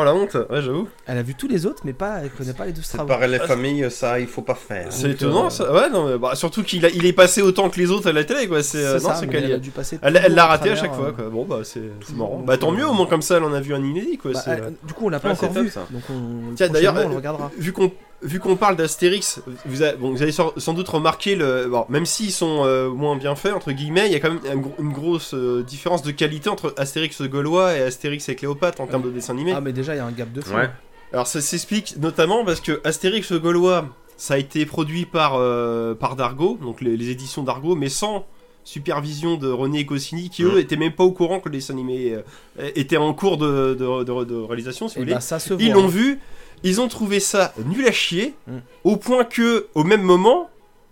la 0.04 0.14
honte, 0.14 0.36
ouais, 0.50 0.62
j'avoue. 0.62 0.88
Elle 1.06 1.18
a 1.18 1.22
vu 1.24 1.36
tous 1.36 1.48
les 1.48 1.66
autres, 1.66 1.82
mais 1.86 1.94
pas, 1.94 2.20
elle 2.24 2.30
connaît 2.30 2.54
pas 2.54 2.66
les 2.66 2.72
12 2.74 2.84
C'est 2.86 2.98
travaux. 2.98 3.10
pareil, 3.10 3.30
les 3.32 3.40
familles, 3.40 3.90
ça, 3.92 4.20
il 4.20 4.28
faut 4.28 4.42
pas 4.42 4.56
faire. 4.56 4.88
C'est 4.92 5.12
étonnant 5.12 5.48
euh, 5.48 5.50
ça. 5.50 5.72
Ouais, 5.74 5.90
non, 5.90 6.08
mais 6.08 6.18
bah, 6.18 6.36
surtout 6.36 6.64
qu'il 6.64 6.86
a, 6.86 6.90
il 6.90 7.06
est 7.06 7.14
passé 7.14 7.42
autant 7.42 7.70
que 7.70 7.80
les 7.80 7.92
autres 7.92 8.10
à 8.10 8.14
la 8.14 8.24
télé 8.24 8.48
quoi. 8.48 8.62
C'est, 8.64 8.84
euh, 8.84 8.94
non, 9.00 9.10
ça, 9.10 9.16
c'est 9.16 9.28
qu'elle 9.28 9.46
elle 9.46 9.54
a 9.54 9.58
dû 9.60 9.72
passer 9.72 10.00
Elle, 10.02 10.14
l'a 10.34 10.46
raté 10.46 10.72
à 10.72 10.76
chaque 10.76 10.94
fois 10.94 11.08
euh, 11.08 11.12
quoi. 11.12 11.26
Bon 11.30 11.46
bah 11.46 11.60
c'est, 11.64 11.82
marrant. 12.16 12.42
Bah 12.46 12.58
tant 12.58 12.72
euh, 12.72 12.76
mieux 12.78 12.88
au 12.88 12.94
moins 12.94 13.06
comme 13.06 13.22
ça 13.22 13.38
elle 13.38 13.44
en 13.44 13.54
a 13.54 13.60
vu 13.62 13.74
un 13.74 13.84
inédit 13.84 14.18
quoi. 14.18 14.32
bah, 14.34 14.42
c'est, 14.44 14.52
euh, 14.62 14.70
du 14.84 14.94
coup, 14.94 15.06
on 15.06 15.10
l'a 15.10 15.20
pas 15.20 15.30
Ouais, 15.30 15.34
encore 15.34 15.50
c'est 15.50 15.56
top, 15.56 15.64
vu. 15.64 15.70
ça. 15.72 15.86
Donc, 15.90 16.04
on, 16.10 16.54
Tiens, 16.56 16.70
d'ailleurs, 16.70 16.96
on 16.98 17.10
le 17.10 17.16
regardera. 17.16 17.52
vu 17.58 17.72
qu'on 17.74 17.92
vu 18.22 18.40
qu'on 18.40 18.56
parle 18.56 18.76
d'Astérix, 18.76 19.42
vous, 19.66 19.82
avez- 19.82 19.98
bon, 19.98 20.12
vous 20.12 20.22
avez 20.22 20.32
sans, 20.32 20.74
doute 20.74 20.88
remarqué, 20.90 21.36
le, 21.36 21.68
bon, 21.70 21.86
même 21.90 22.06
s'ils 22.06 22.32
sont 22.32 22.64
euh, 22.66 22.90
moins 22.90 23.16
bien 23.16 23.36
faits, 23.36 23.54
entre 23.54 23.72
guillemets, 23.72 24.08
il 24.08 24.12
y 24.12 24.16
a 24.16 24.20
quand 24.20 24.32
même 24.32 24.42
un 24.46 24.84
une 24.84 24.92
grosse 24.92 25.34
euh, 25.34 25.64
différence 25.64 26.02
de 26.04 26.12
qualité 26.12 26.50
entre 26.50 26.74
Astérix 26.78 27.22
gaulois 27.24 27.76
et 27.78 27.82
Astérix 27.82 28.28
et 28.30 28.36
Cléopâtre 28.36 28.82
en 28.82 28.88
termes 28.88 29.04
de 29.04 29.12
dessin 29.12 29.34
animé. 29.34 29.54
Ah, 29.56 29.62
mais 29.62 29.74
déjà, 29.74 29.94
il 29.96 29.98
y 29.98 30.02
a 30.02 30.06
un 30.06 30.12
gap 30.12 30.32
de 30.34 30.42
fou. 30.42 30.54
Ouais. 30.56 30.70
Alors 31.14 31.26
ça 31.28 31.42
s'explique 31.42 31.96
notamment 31.98 32.46
parce 32.46 32.60
que 32.62 32.82
Astérix 32.84 33.32
le 33.32 33.40
Gaulois, 33.40 33.88
ça 34.16 34.36
a 34.36 34.38
été 34.38 34.66
produit 34.68 35.06
par, 35.06 35.36
euh, 35.38 35.96
par 35.96 36.16
Dargo, 36.16 36.60
donc 36.62 36.82
les, 36.82 36.98
les 36.98 37.10
éditions 37.10 37.42
Dargo, 37.44 37.76
mais 37.76 37.90
sans 37.90 38.26
supervision 38.64 39.36
de 39.38 39.48
René 39.50 39.84
Goscinny, 39.86 40.30
qui 40.30 40.44
eux 40.44 40.56
Mm. 40.56 40.60
étaient 40.60 40.76
même 40.78 40.92
pas 40.92 41.04
au 41.04 41.12
courant 41.12 41.40
que 41.40 41.50
le 41.50 41.56
dessin 41.56 41.74
animé 41.74 42.14
euh, 42.14 42.70
était 42.76 42.98
en 42.98 43.14
cours 43.14 43.38
de, 43.38 43.74
de- 43.74 44.04
de- 44.04 44.24
de 44.26 44.36
réalisation, 44.36 44.88
si 44.88 44.96
vous 44.96 45.02
Et 45.02 45.04
voulez. 45.06 45.14
bah, 45.16 45.22
ça 45.22 45.40
se 45.40 45.54
voit. 45.54 45.64
Ils 45.64 45.72
l'ont 45.72 45.88
vu, 45.88 46.20
ils 46.64 46.82
ont 46.82 46.88
trouvé 46.88 47.20
ça 47.20 47.54
nul 47.66 47.88
à 47.88 47.92
chier, 47.92 48.34
Mm. 48.48 48.58
au 48.84 48.98
point 48.98 49.24
que, 49.24 49.68
au 49.76 49.84
même 49.84 50.02
moment, 50.02 50.50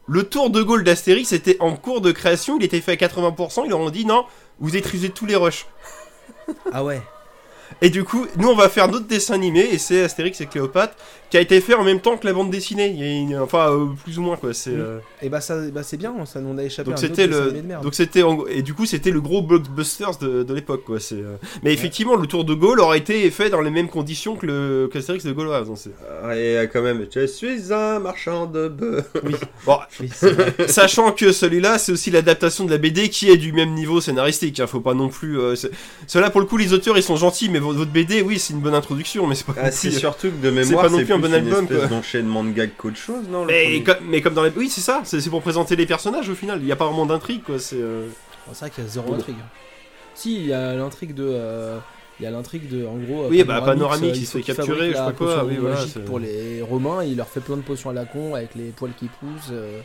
le 0.07 0.23
tour 0.23 0.49
de 0.49 0.61
Gaulle 0.63 0.83
d'Astérix 0.83 1.33
était 1.33 1.57
en 1.59 1.75
cours 1.75 2.01
de 2.01 2.11
création, 2.11 2.57
il 2.59 2.63
était 2.63 2.79
fait 2.81 2.93
à 2.93 2.95
80%, 2.95 3.63
ils 3.65 3.69
leur 3.69 3.79
ont 3.79 3.89
dit 3.89 4.05
non, 4.05 4.25
vous 4.59 4.75
étrisez 4.75 5.09
tous 5.09 5.25
les 5.25 5.35
rushs. 5.35 5.65
Ah 6.71 6.83
ouais. 6.83 7.01
Et 7.81 7.89
du 7.89 8.05
coup, 8.05 8.25
nous 8.37 8.47
on 8.47 8.55
va 8.55 8.69
faire 8.69 8.87
notre 8.87 9.05
dessin 9.07 9.33
animé, 9.33 9.59
et 9.59 9.77
c'est 9.77 10.03
Astérix 10.03 10.39
et 10.39 10.45
Cléopâtre, 10.45 10.95
qui 11.29 11.37
a 11.37 11.41
été 11.41 11.59
fait 11.61 11.73
en 11.73 11.83
même 11.83 11.99
temps 11.99 12.17
que 12.17 12.25
la 12.25 12.33
bande 12.33 12.49
dessinée, 12.49 12.87
il 12.87 12.99
y 12.99 13.03
a 13.03 13.11
une- 13.11 13.37
enfin 13.37 13.71
euh, 13.71 13.85
plus 14.03 14.17
ou 14.17 14.21
moins 14.21 14.37
quoi. 14.37 14.53
C'est, 14.53 14.71
euh, 14.71 14.99
Et 15.21 15.29
bah, 15.29 15.41
ça, 15.41 15.57
bah 15.73 15.83
c'est 15.83 15.97
bien, 15.97 16.13
ça 16.25 16.39
nous 16.39 16.57
a 16.57 16.63
échappé 16.63 16.89
Donc 16.89 16.99
c'était 16.99 17.27
le, 17.27 17.41
animé 17.43 17.61
de 17.61 17.67
merde. 17.67 17.83
donc 17.83 17.93
c'était 17.95 18.23
en- 18.23 18.45
et 18.47 18.61
du 18.61 18.73
coup 18.73 18.85
c'était 18.85 19.11
le 19.11 19.19
gros 19.21 19.41
blockbusters 19.41 20.17
de, 20.19 20.43
de 20.43 20.53
l'époque 20.53 20.83
quoi. 20.85 20.99
C'est, 20.99 21.15
euh, 21.15 21.35
mais 21.63 21.73
effectivement 21.73 22.15
le 22.15 22.27
tour 22.27 22.45
de 22.45 22.53
Gaulle 22.53 22.79
aurait 22.79 22.99
été 22.99 23.29
fait 23.31 23.49
dans 23.49 23.61
les 23.61 23.69
mêmes 23.71 23.89
conditions 23.89 24.35
que 24.35 24.45
le 24.45 24.89
qu'Astérix 24.91 25.25
de 25.25 25.31
Gaulois. 25.33 25.61
donc 25.63 25.77
c'est- 25.77 25.91
Ah, 26.23 26.35
Et 26.35 26.57
euh, 26.57 26.67
quand 26.71 26.81
même, 26.81 27.05
je 27.13 27.25
suis 27.25 27.73
un 27.73 27.99
marchand 27.99 28.45
de 28.45 28.67
bœufs. 28.67 29.03
Bon, 29.65 29.77
Oui, 29.99 30.09
vrai. 30.21 30.55
Sachant 30.67 31.11
que 31.11 31.31
celui-là, 31.31 31.77
c'est 31.77 31.91
aussi 31.91 32.09
l'adaptation 32.11 32.63
de 32.65 32.71
la 32.71 32.77
BD 32.77 33.09
qui 33.09 33.29
est 33.29 33.37
du 33.37 33.51
même 33.51 33.73
niveau 33.73 33.99
scénaristique. 34.01 34.59
hein, 34.59 34.67
faut 34.67 34.79
pas 34.79 34.93
non 34.93 35.09
plus. 35.09 35.39
Euh, 35.39 35.55
Ceux-là, 36.07 36.29
pour 36.29 36.39
le 36.41 36.47
coup, 36.47 36.57
les 36.57 36.73
auteurs 36.73 36.97
ils 36.97 37.03
sont 37.03 37.15
gentils, 37.17 37.49
mais 37.49 37.59
vo- 37.59 37.73
votre 37.73 37.91
BD, 37.91 38.21
oui, 38.21 38.39
c'est 38.39 38.53
une 38.53 38.59
bonne 38.61 38.75
introduction, 38.75 39.27
mais 39.27 39.35
c'est 39.35 39.45
pas. 39.45 39.53
Ah, 39.61 39.71
c'est 39.71 39.89
plus- 39.89 39.99
surtout 39.99 40.29
que 40.29 40.41
de 40.45 40.49
mémoire, 40.51 40.83
pas 40.85 40.89
non 40.89 40.97
c'est 40.99 41.03
plus 41.05 41.13
un 41.17 41.21
bon 41.21 41.27
une 41.27 41.33
album, 41.33 41.63
espèce 41.65 41.89
d'enchaînement 41.89 42.43
de 42.43 42.51
gags 42.51 42.71
qu'autre 42.77 42.97
chose, 42.97 43.27
non 43.29 43.45
Mais 43.45 43.63
premier 43.63 43.83
comme, 43.83 43.97
mais 44.07 44.21
comme 44.21 44.33
dans 44.33 44.43
les. 44.43 44.51
Oui, 44.55 44.69
c'est 44.69 44.81
ça, 44.81 45.01
c'est 45.03 45.19
c'est 45.21 45.29
pour 45.29 45.41
présenter 45.41 45.75
les 45.75 45.85
personnages 45.85 46.29
au 46.29 46.35
final. 46.35 46.59
Il 46.61 46.67
y 46.67 46.71
a 46.71 46.75
pas 46.75 46.85
vraiment 46.85 47.05
d'intrigue, 47.05 47.43
quoi. 47.43 47.59
C'est. 47.59 47.75
euh, 47.79 48.07
Bon, 48.47 48.53
c'est 48.53 48.61
vrai 48.65 48.69
qu'il 48.69 48.83
y 48.83 48.87
a 48.87 48.89
zéro 48.89 49.07
Bon. 49.09 49.15
intrigue. 49.15 49.35
Si, 50.15 50.35
il 50.35 50.45
y 50.47 50.53
a 50.53 50.73
l'intrigue 50.73 51.13
de. 51.13 51.25
euh, 51.27 51.77
Il 52.19 52.23
y 52.23 52.25
a 52.25 52.31
l'intrigue 52.31 52.67
de, 52.69 52.85
en 52.85 52.95
gros, 52.97 53.27
Oui, 53.29 53.43
bah, 53.43 53.61
Panoramix, 53.61 54.17
euh, 54.17 54.19
il 54.19 54.25
se 54.25 54.37
fait 54.37 54.41
capturer, 54.43 54.89
je 54.89 54.95
sais 54.95 55.03
pas 55.03 55.11
quoi, 55.11 55.43
oui, 55.45 55.57
voilà, 55.57 55.85
pour 56.05 56.17
les 56.19 56.61
Romains, 56.63 57.03
il 57.03 57.15
leur 57.17 57.27
fait 57.27 57.41
plein 57.41 57.57
de 57.57 57.61
potions 57.61 57.91
à 57.91 57.93
la 57.93 58.05
con 58.05 58.33
avec 58.33 58.55
les 58.55 58.71
poils 58.71 58.93
qui 58.97 59.07
poussent. 59.07 59.51
euh, 59.51 59.79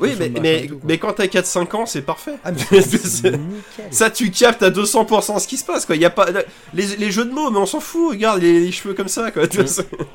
Oui, 0.00 0.14
mais, 0.18 0.28
mais, 0.40 0.66
tout, 0.66 0.80
mais 0.84 0.98
quand 0.98 1.12
t'as 1.12 1.26
4-5 1.26 1.76
ans, 1.76 1.86
c'est 1.86 2.02
parfait. 2.02 2.34
Ah, 2.44 2.50
mais 2.72 2.80
C'est-. 2.80 3.32
Ça, 3.90 4.10
tu 4.10 4.30
captes 4.30 4.62
à 4.62 4.70
200% 4.70 5.38
ce 5.38 5.46
qui 5.46 5.56
se 5.56 5.64
passe, 5.64 5.86
quoi. 5.86 5.96
Y 5.96 6.04
a 6.04 6.10
pas. 6.10 6.26
Les, 6.74 6.86
les 6.96 7.10
jeux 7.10 7.24
de 7.24 7.30
mots, 7.32 7.50
mais 7.50 7.58
on 7.58 7.66
s'en 7.66 7.80
fout, 7.80 8.10
regarde 8.10 8.40
les, 8.42 8.60
les 8.60 8.72
cheveux 8.72 8.94
comme 8.94 9.08
ça, 9.08 9.30
quoi. 9.30 9.44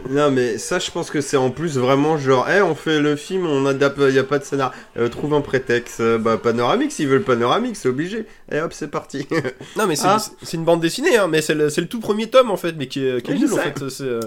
Non, 0.10 0.30
mais 0.32 0.58
ça, 0.58 0.80
je 0.80 0.92
pense 0.92 1.10
que 1.10 1.22
c'est 1.22 1.38
en 1.38 1.50
plus 1.52 1.78
vraiment 1.78 2.18
genre, 2.18 2.48
eh, 2.50 2.62
on 2.62 2.76
fait 2.76 3.00
le 3.00 3.16
film, 3.16 3.46
on 3.48 3.66
adapte, 3.66 4.00
il 4.10 4.14
y 4.16 4.20
a 4.20 4.24
pas 4.24 4.40
de 4.40 4.44
scénar, 4.44 4.74
Euh, 4.98 5.08
trouve 5.10 5.34
un 5.34 5.42
prétexte. 5.42 6.02
Euh, 6.02 6.18
bah, 6.18 6.38
Panoramix, 6.38 7.00
ils 7.00 7.08
veulent 7.08 7.24
Panoramix, 7.24 7.80
c'est 7.80 7.90
obligé. 7.90 8.26
Et 8.52 8.60
hop, 8.60 8.74
c'est 8.74 8.90
parti. 8.92 9.28
Non, 9.78 9.88
mais 9.88 9.96
c'est 9.96 10.08
Ah. 10.08 10.18
une 10.54 10.66
bande 10.66 10.82
dessinée, 10.82 11.18
hein, 11.18 11.28
mais 11.30 11.42
c'est 11.42 11.56
le, 11.56 11.68
le 11.76 11.86
tout 11.88 12.00
premier 12.00 12.28
tome 12.30 12.52
en 12.52 12.58
fait, 12.58 12.74
mais 12.78 12.88
qui 12.88 13.06
est, 13.06 13.22
qui 13.22 13.32
est 13.32 13.36
Oui, 13.36 13.40
nul 13.42 13.54
en 13.54 13.58
fait. 13.58 13.90
C'est, 13.90 14.04
euh, 14.04 14.20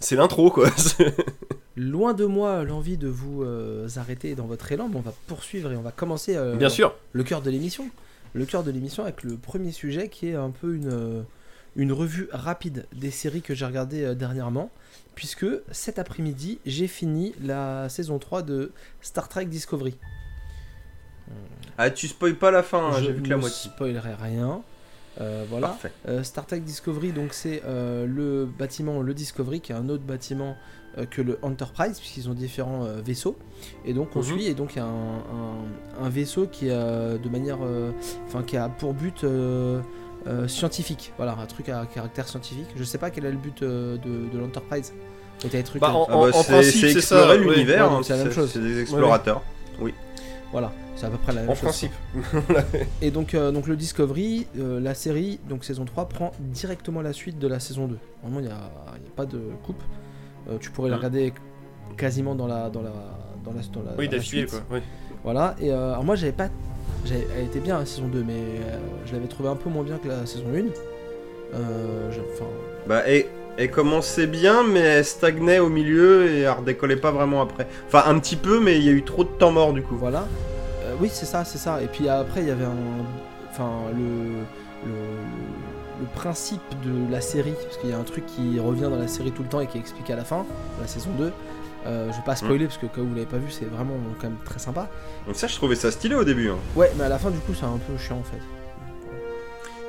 c'est- 0.00 0.16
l'intro 0.16 0.50
quoi. 0.50 0.70
Loin 1.76 2.12
de 2.12 2.24
moi 2.24 2.64
l'envie 2.64 2.96
de 2.96 3.08
vous 3.08 3.42
euh, 3.44 3.88
arrêter 3.96 4.34
dans 4.34 4.46
votre 4.46 4.70
élan, 4.72 4.88
mais 4.88 4.96
on 4.96 5.00
va 5.00 5.12
poursuivre 5.28 5.70
et 5.72 5.76
on 5.76 5.82
va 5.82 5.92
commencer 5.92 6.36
euh, 6.36 6.56
Bien 6.56 6.68
sûr. 6.68 6.94
le 7.12 7.22
cœur 7.24 7.40
de 7.42 7.50
l'émission. 7.50 7.88
Le 8.34 8.44
cœur 8.44 8.62
de 8.64 8.70
l'émission 8.70 9.04
avec 9.04 9.22
le 9.22 9.36
premier 9.36 9.70
sujet 9.72 10.08
qui 10.08 10.28
est 10.28 10.34
un 10.34 10.50
peu 10.50 10.74
une, 10.74 10.90
euh, 10.92 11.22
une 11.76 11.92
revue 11.92 12.28
rapide 12.32 12.86
des 12.94 13.10
séries 13.10 13.42
que 13.42 13.54
j'ai 13.54 13.64
regardées 13.64 14.14
dernièrement. 14.14 14.70
Puisque 15.14 15.46
cet 15.72 15.98
après-midi, 15.98 16.58
j'ai 16.66 16.86
fini 16.86 17.34
la 17.42 17.88
saison 17.88 18.18
3 18.18 18.42
de 18.42 18.70
Star 19.00 19.28
Trek 19.28 19.46
Discovery. 19.46 19.96
Ah, 21.76 21.90
tu 21.90 22.08
spoil 22.08 22.34
pas 22.36 22.50
la 22.50 22.62
fin, 22.62 22.88
hein, 22.88 22.92
Je 22.98 23.04
j'ai 23.06 23.12
vu 23.12 23.22
que 23.22 23.28
la 23.28 23.36
moitié. 23.36 23.70
spoilerai 23.70 24.14
rien. 24.14 24.62
Euh, 25.20 25.44
voilà. 25.50 25.68
Parfait. 25.68 25.92
Euh, 26.08 26.22
Star 26.22 26.46
Trek 26.46 26.60
Discovery, 26.60 27.12
donc 27.12 27.32
c'est 27.34 27.62
euh, 27.66 28.06
le 28.06 28.46
bâtiment, 28.46 29.00
le 29.02 29.14
Discovery, 29.14 29.60
qui 29.60 29.72
est 29.72 29.74
un 29.74 29.88
autre 29.88 30.04
bâtiment 30.04 30.56
euh, 30.96 31.06
que 31.06 31.20
le 31.22 31.38
Enterprise, 31.42 31.98
puisqu'ils 31.98 32.28
ont 32.30 32.34
différents 32.34 32.84
euh, 32.84 33.00
vaisseaux. 33.04 33.36
Et 33.84 33.94
donc 33.94 34.10
on 34.14 34.20
Mhm. 34.20 34.24
suit, 34.24 34.46
et 34.46 34.54
donc 34.54 34.74
il 34.74 34.78
y 34.78 34.80
a 34.80 34.84
un, 34.84 35.18
un- 35.18 36.04
un 36.04 36.08
vaisseau 36.08 36.46
qui 36.46 36.70
a 36.70 37.18
de 37.18 37.28
manière, 37.28 37.58
euh, 37.62 37.90
enfin 38.26 38.42
qui 38.42 38.56
a 38.56 38.68
pour 38.68 38.94
but 38.94 39.24
euh, 39.24 39.80
euh, 40.26 40.46
scientifique, 40.48 41.12
voilà, 41.16 41.36
un 41.40 41.46
truc 41.46 41.68
à 41.68 41.84
caractère 41.92 42.28
scientifique. 42.28 42.66
Je 42.76 42.84
sais 42.84 42.98
pas 42.98 43.10
quel 43.10 43.24
est 43.24 43.30
le 43.32 43.36
but 43.38 43.62
euh, 43.62 43.96
de, 43.98 44.28
de 44.32 44.38
l'Enterprise. 44.38 44.92
Bah, 45.80 45.88
à- 45.88 45.92
en- 45.94 46.06
Ah 46.10 46.16
bah, 46.16 46.30
c'est 46.32 46.52
principe, 46.52 46.80
c'est 46.80 46.96
explorer 46.96 47.38
l'univers, 47.38 47.90
Ouais, 47.90 47.96
hein, 47.98 48.00
c'est 48.02 48.16
la 48.16 48.24
même 48.24 48.32
chose. 48.32 48.50
C'est 48.52 48.58
des 48.60 48.80
explorateurs. 48.80 49.42
Voilà, 50.50 50.72
c'est 50.96 51.04
à 51.06 51.10
peu 51.10 51.18
près 51.18 51.32
la 51.34 51.42
même 51.42 51.50
En 51.50 51.54
chose. 51.54 51.62
principe. 51.64 51.92
Et 53.02 53.10
donc, 53.10 53.34
euh, 53.34 53.50
donc 53.52 53.66
le 53.66 53.76
Discovery, 53.76 54.46
euh, 54.58 54.80
la 54.80 54.94
série, 54.94 55.38
donc 55.48 55.64
saison 55.64 55.84
3, 55.84 56.08
prend 56.08 56.32
directement 56.40 57.02
la 57.02 57.12
suite 57.12 57.38
de 57.38 57.46
la 57.46 57.60
saison 57.60 57.86
2. 57.86 57.98
Vraiment, 58.22 58.40
il 58.40 58.46
n'y 58.46 58.52
a, 58.52 58.70
il 58.96 59.02
y 59.04 59.08
a 59.08 59.10
pas 59.14 59.26
de 59.26 59.38
coupe. 59.64 59.82
Euh, 60.48 60.56
tu 60.58 60.70
pourrais 60.70 60.88
la 60.88 60.96
Mhm. 60.96 61.00
regarder 61.00 61.32
quasiment 61.98 62.34
dans 62.34 62.46
la, 62.46 62.70
dans 62.70 62.80
la, 62.82 62.92
dans 63.44 63.52
la, 63.52 63.60
dans 63.72 63.82
la, 63.82 63.96
Oui, 63.98 64.08
d'affilée 64.08 64.48
suite. 64.48 64.50
quoi. 64.68 64.76
Oui. 64.78 64.82
Voilà, 65.22 65.54
et 65.60 65.70
euh, 65.70 65.92
alors 65.92 66.04
moi, 66.04 66.14
j'avais 66.16 66.32
pas. 66.32 66.48
j'avais- 67.04 67.26
Elle 67.38 67.44
était 67.46 67.60
bien 67.60 67.78
la 67.78 67.84
saison 67.86 68.08
2, 68.08 68.22
mais 68.24 68.32
euh, 68.34 68.78
je 69.04 69.12
l'avais 69.12 69.26
trouvé 69.28 69.48
un 69.50 69.56
peu 69.56 69.68
moins 69.68 69.82
bien 69.82 69.98
que 69.98 70.08
la 70.08 70.24
saison 70.26 70.44
1. 70.54 70.64
Euh, 71.54 72.10
je- 72.10 72.20
Enfin, 72.32 72.44
Bah, 72.86 73.08
et, 73.10 73.26
elle 73.58 73.70
commençait 73.70 74.26
bien, 74.26 74.62
mais 74.62 74.80
elle 74.80 75.04
stagnait 75.04 75.58
au 75.58 75.68
milieu 75.68 76.30
et 76.30 76.40
elle 76.40 76.50
redécollait 76.50 76.96
pas 76.96 77.10
vraiment 77.10 77.42
après. 77.42 77.66
Enfin, 77.88 78.04
un 78.06 78.18
petit 78.18 78.36
peu, 78.36 78.60
mais 78.60 78.78
il 78.78 78.84
y 78.84 78.88
a 78.88 78.92
eu 78.92 79.02
trop 79.02 79.24
de 79.24 79.28
temps 79.28 79.50
mort 79.52 79.72
du 79.74 79.82
coup. 79.82 79.96
voilà. 79.96 80.26
Euh, 80.84 80.94
oui, 81.00 81.10
c'est 81.12 81.26
ça, 81.26 81.44
c'est 81.44 81.58
ça. 81.58 81.82
Et 81.82 81.86
puis 81.86 82.08
après, 82.08 82.40
il 82.42 82.48
y 82.48 82.50
avait 82.50 82.64
un. 82.64 82.76
Enfin, 83.50 83.70
le. 83.94 84.88
le 84.88 84.94
le 86.00 86.06
principe 86.14 86.60
de 86.84 87.10
la 87.12 87.20
série, 87.20 87.54
parce 87.60 87.76
qu'il 87.78 87.90
y 87.90 87.92
a 87.92 87.98
un 87.98 88.04
truc 88.04 88.24
qui 88.26 88.60
revient 88.60 88.82
dans 88.82 88.94
la 89.00 89.08
série 89.08 89.32
tout 89.32 89.42
le 89.42 89.48
temps 89.48 89.58
et 89.58 89.66
qui 89.66 89.78
est 89.78 89.80
expliqué 89.80 90.12
à 90.12 90.16
la 90.16 90.22
fin, 90.24 90.46
de 90.76 90.82
la 90.82 90.86
saison 90.86 91.10
2. 91.18 91.32
Euh, 91.88 92.06
je 92.12 92.16
vais 92.16 92.22
pas 92.24 92.36
spoiler 92.36 92.66
parce 92.66 92.78
que 92.78 92.86
quand 92.86 93.00
vous 93.02 93.14
l'avez 93.16 93.26
pas 93.26 93.38
vu, 93.38 93.50
c'est 93.50 93.64
vraiment 93.64 93.94
quand 94.20 94.28
même 94.28 94.38
très 94.44 94.60
sympa. 94.60 94.88
Donc 95.26 95.34
ça, 95.34 95.48
je 95.48 95.56
trouvais 95.56 95.74
ça 95.74 95.90
stylé 95.90 96.14
au 96.14 96.22
début. 96.22 96.50
hein. 96.50 96.56
Ouais, 96.76 96.92
mais 96.96 97.02
à 97.02 97.08
la 97.08 97.18
fin, 97.18 97.30
du 97.32 97.38
coup, 97.38 97.52
c'est 97.52 97.64
un 97.66 97.78
peu 97.84 97.98
chiant 97.98 98.18
en 98.18 98.22
fait. 98.22 98.38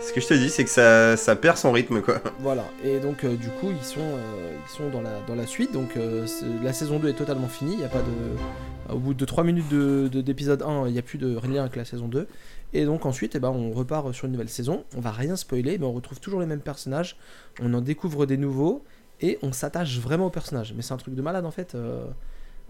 Ce 0.01 0.13
que 0.13 0.21
je 0.21 0.27
te 0.27 0.33
dis, 0.33 0.49
c'est 0.49 0.63
que 0.63 0.69
ça, 0.69 1.17
ça 1.17 1.35
perd 1.35 1.57
son 1.57 1.71
rythme, 1.71 2.01
quoi. 2.01 2.21
Voilà, 2.39 2.65
et 2.83 2.99
donc 2.99 3.23
euh, 3.23 3.35
du 3.35 3.49
coup, 3.49 3.69
ils 3.69 3.85
sont, 3.85 3.99
euh, 3.99 4.53
ils 4.65 4.71
sont 4.71 4.89
dans, 4.89 5.01
la, 5.01 5.19
dans 5.27 5.35
la 5.35 5.45
suite. 5.45 5.73
Donc 5.73 5.97
euh, 5.97 6.25
la 6.63 6.73
saison 6.73 6.99
2 6.99 7.09
est 7.09 7.13
totalement 7.13 7.47
finie. 7.47 7.75
Il 7.77 7.83
a 7.83 7.89
pas 7.89 8.01
de. 8.01 8.93
Au 8.93 8.97
bout 8.97 9.13
de 9.13 9.25
3 9.25 9.43
minutes 9.43 9.67
d'épisode 9.67 10.09
de, 10.09 10.21
d'épisode 10.21 10.61
1, 10.63 10.87
il 10.87 10.93
n'y 10.93 10.99
a 10.99 11.03
plus 11.03 11.17
de 11.17 11.37
lien 11.47 11.61
avec 11.61 11.75
la 11.75 11.85
saison 11.85 12.07
2. 12.07 12.27
Et 12.73 12.85
donc 12.85 13.05
ensuite, 13.05 13.35
eh 13.35 13.39
ben, 13.39 13.49
on 13.49 13.71
repart 13.71 14.11
sur 14.13 14.25
une 14.25 14.31
nouvelle 14.31 14.49
saison. 14.49 14.83
On 14.95 15.01
va 15.01 15.11
rien 15.11 15.35
spoiler, 15.35 15.77
mais 15.77 15.85
on 15.85 15.93
retrouve 15.93 16.19
toujours 16.19 16.39
les 16.39 16.47
mêmes 16.47 16.61
personnages. 16.61 17.17
On 17.61 17.73
en 17.73 17.81
découvre 17.81 18.25
des 18.25 18.37
nouveaux 18.37 18.83
et 19.21 19.37
on 19.43 19.51
s'attache 19.51 19.99
vraiment 19.99 20.27
aux 20.27 20.31
personnages. 20.31 20.73
Mais 20.75 20.81
c'est 20.81 20.93
un 20.93 20.97
truc 20.97 21.13
de 21.13 21.21
malade 21.21 21.45
en 21.45 21.51
fait. 21.51 21.75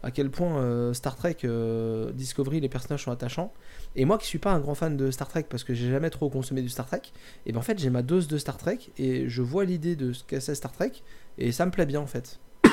À 0.03 0.11
quel 0.11 0.29
point 0.29 0.57
euh, 0.59 0.93
Star 0.93 1.15
Trek 1.15 1.37
euh, 1.43 2.11
Discovery, 2.13 2.59
les 2.61 2.69
personnages 2.69 3.03
sont 3.03 3.11
attachants. 3.11 3.51
Et 3.95 4.05
moi 4.05 4.17
qui 4.17 4.27
suis 4.27 4.39
pas 4.39 4.51
un 4.51 4.59
grand 4.59 4.75
fan 4.75 4.95
de 4.97 5.11
Star 5.11 5.27
Trek 5.27 5.45
parce 5.49 5.63
que 5.63 5.73
j'ai 5.73 5.89
jamais 5.89 6.09
trop 6.09 6.29
consommé 6.29 6.61
du 6.61 6.69
Star 6.69 6.85
Trek, 6.85 7.01
et 7.45 7.51
ben 7.51 7.59
en 7.59 7.61
fait 7.63 7.79
j'ai 7.79 7.89
ma 7.89 8.01
dose 8.01 8.27
de 8.27 8.37
Star 8.37 8.57
Trek 8.57 8.79
et 8.97 9.27
je 9.27 9.41
vois 9.41 9.65
l'idée 9.65 9.95
de 9.95 10.13
ce 10.13 10.23
que 10.23 10.39
c'est 10.39 10.55
Star 10.55 10.71
Trek 10.71 10.91
et 11.37 11.51
ça 11.51 11.65
me 11.65 11.71
plaît 11.71 11.85
bien 11.85 11.99
en 11.99 12.07
fait. 12.07 12.39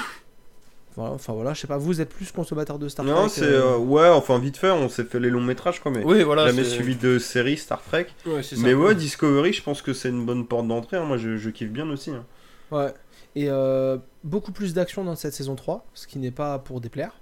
Voilà, 0.94 1.12
enfin 1.12 1.34
voilà, 1.34 1.52
je 1.52 1.60
sais 1.60 1.66
pas, 1.66 1.76
vous 1.76 2.00
êtes 2.00 2.08
plus 2.08 2.32
consommateur 2.32 2.78
de 2.78 2.88
Star 2.88 3.04
non, 3.04 3.14
Trek 3.14 3.28
c'est. 3.28 3.42
euh, 3.42 3.74
euh, 3.74 3.76
ouais, 3.76 4.08
enfin, 4.08 4.38
vite 4.38 4.56
fait, 4.56 4.70
on 4.70 4.88
s'est 4.88 5.04
fait 5.04 5.20
les 5.20 5.28
longs 5.28 5.42
métrages, 5.42 5.78
quoi, 5.80 5.92
mais. 5.92 6.02
Oui, 6.02 6.22
voilà. 6.22 6.46
jamais 6.46 6.64
suivi 6.64 6.96
de 6.96 7.18
série 7.18 7.58
Star 7.58 7.82
Trek. 7.82 8.06
Ouais, 8.24 8.42
c'est 8.42 8.56
ça. 8.56 8.62
Mais 8.62 8.72
ouais, 8.72 8.94
Discovery, 8.94 9.52
je 9.52 9.62
pense 9.62 9.82
que 9.82 9.92
c'est 9.92 10.08
une 10.08 10.24
bonne 10.24 10.46
porte 10.46 10.66
d'entrée. 10.66 10.96
hein. 10.96 11.04
Moi, 11.04 11.18
je, 11.18 11.36
je 11.36 11.50
kiffe 11.50 11.68
bien 11.68 11.86
aussi. 11.90 12.12
hein. 12.12 12.24
Ouais. 12.70 12.94
Et 13.34 13.50
euh, 13.50 13.98
beaucoup 14.26 14.52
plus 14.52 14.74
d'action 14.74 15.04
dans 15.04 15.16
cette 15.16 15.32
saison 15.34 15.54
3, 15.54 15.86
ce 15.94 16.06
qui 16.06 16.18
n'est 16.18 16.30
pas 16.30 16.58
pour 16.58 16.80
déplaire. 16.80 17.12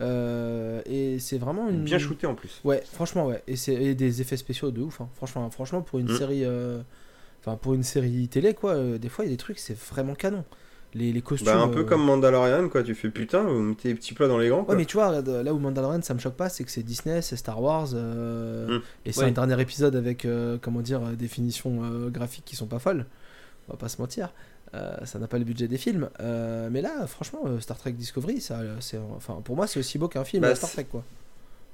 Euh, 0.00 0.80
et 0.86 1.18
c'est 1.18 1.38
vraiment 1.38 1.68
une. 1.68 1.84
Bien 1.84 1.98
shooté 1.98 2.26
en 2.26 2.34
plus. 2.34 2.60
Ouais, 2.64 2.82
franchement, 2.92 3.26
ouais. 3.26 3.42
Et, 3.46 3.56
c'est, 3.56 3.94
des 3.94 4.20
effets 4.22 4.36
spéciaux 4.38 4.70
de 4.70 4.80
ouf. 4.80 5.00
hein. 5.00 5.08
Franchement, 5.16 5.50
franchement, 5.50 5.82
pour 5.82 5.98
une 5.98 6.10
Mm. 6.10 6.16
série. 6.18 6.44
euh, 6.44 6.80
Enfin, 7.44 7.56
pour 7.56 7.74
une 7.74 7.82
série 7.82 8.28
télé, 8.28 8.54
quoi, 8.54 8.74
euh, 8.74 8.98
des 8.98 9.08
fois, 9.08 9.24
il 9.24 9.28
y 9.28 9.30
a 9.32 9.34
des 9.34 9.36
trucs, 9.36 9.58
c'est 9.58 9.76
vraiment 9.76 10.14
canon. 10.14 10.44
Les, 10.94 11.10
les 11.12 11.22
costumes. 11.22 11.46
Bah, 11.46 11.60
un 11.60 11.66
peu 11.68 11.80
euh, 11.80 11.84
comme 11.84 12.04
Mandalorian, 12.04 12.68
quoi. 12.68 12.84
Tu 12.84 12.94
fais 12.94 13.10
putain, 13.10 13.42
vous 13.42 13.60
mettez 13.60 13.88
les 13.88 13.94
petits 13.96 14.14
plats 14.14 14.28
dans 14.28 14.38
les 14.38 14.48
grands, 14.48 14.62
quoi. 14.62 14.74
Ouais, 14.74 14.78
mais 14.80 14.84
tu 14.86 14.96
vois, 14.96 15.20
là 15.20 15.52
où 15.52 15.58
Mandalorian, 15.58 16.00
ça 16.02 16.14
me 16.14 16.20
choque 16.20 16.36
pas, 16.36 16.48
c'est 16.48 16.62
que 16.62 16.70
c'est 16.70 16.84
Disney, 16.84 17.20
c'est 17.20 17.34
Star 17.36 17.60
Wars, 17.60 17.88
euh, 17.94 18.78
Mm. 18.78 18.82
et 19.06 19.12
c'est 19.12 19.24
un 19.24 19.30
dernier 19.32 19.60
épisode 19.60 19.96
avec, 19.96 20.24
euh, 20.24 20.56
comment 20.62 20.82
dire, 20.82 21.00
des 21.00 21.26
finitions 21.26 21.80
euh, 21.82 22.10
graphiques 22.10 22.44
qui 22.44 22.54
sont 22.54 22.66
pas 22.68 22.78
folles. 22.78 23.06
On 23.68 23.72
va 23.72 23.76
pas 23.76 23.88
se 23.88 24.00
mentir. 24.00 24.32
Euh, 24.74 24.96
ça 25.04 25.18
n'a 25.18 25.26
pas 25.26 25.38
le 25.38 25.44
budget 25.44 25.68
des 25.68 25.76
films. 25.76 26.08
Euh, 26.20 26.68
mais 26.70 26.80
là, 26.80 27.06
franchement, 27.06 27.40
euh, 27.46 27.60
Star 27.60 27.76
Trek 27.76 27.92
Discovery, 27.92 28.40
ça, 28.40 28.60
c'est, 28.80 28.98
enfin, 29.16 29.40
pour 29.44 29.54
moi, 29.54 29.66
c'est 29.66 29.78
aussi 29.78 29.98
beau 29.98 30.08
qu'un 30.08 30.24
film 30.24 30.42
Bah, 30.42 30.54
Star 30.54 30.70
c'est- 30.70 30.76
Trek, 30.76 30.86
quoi. 30.90 31.04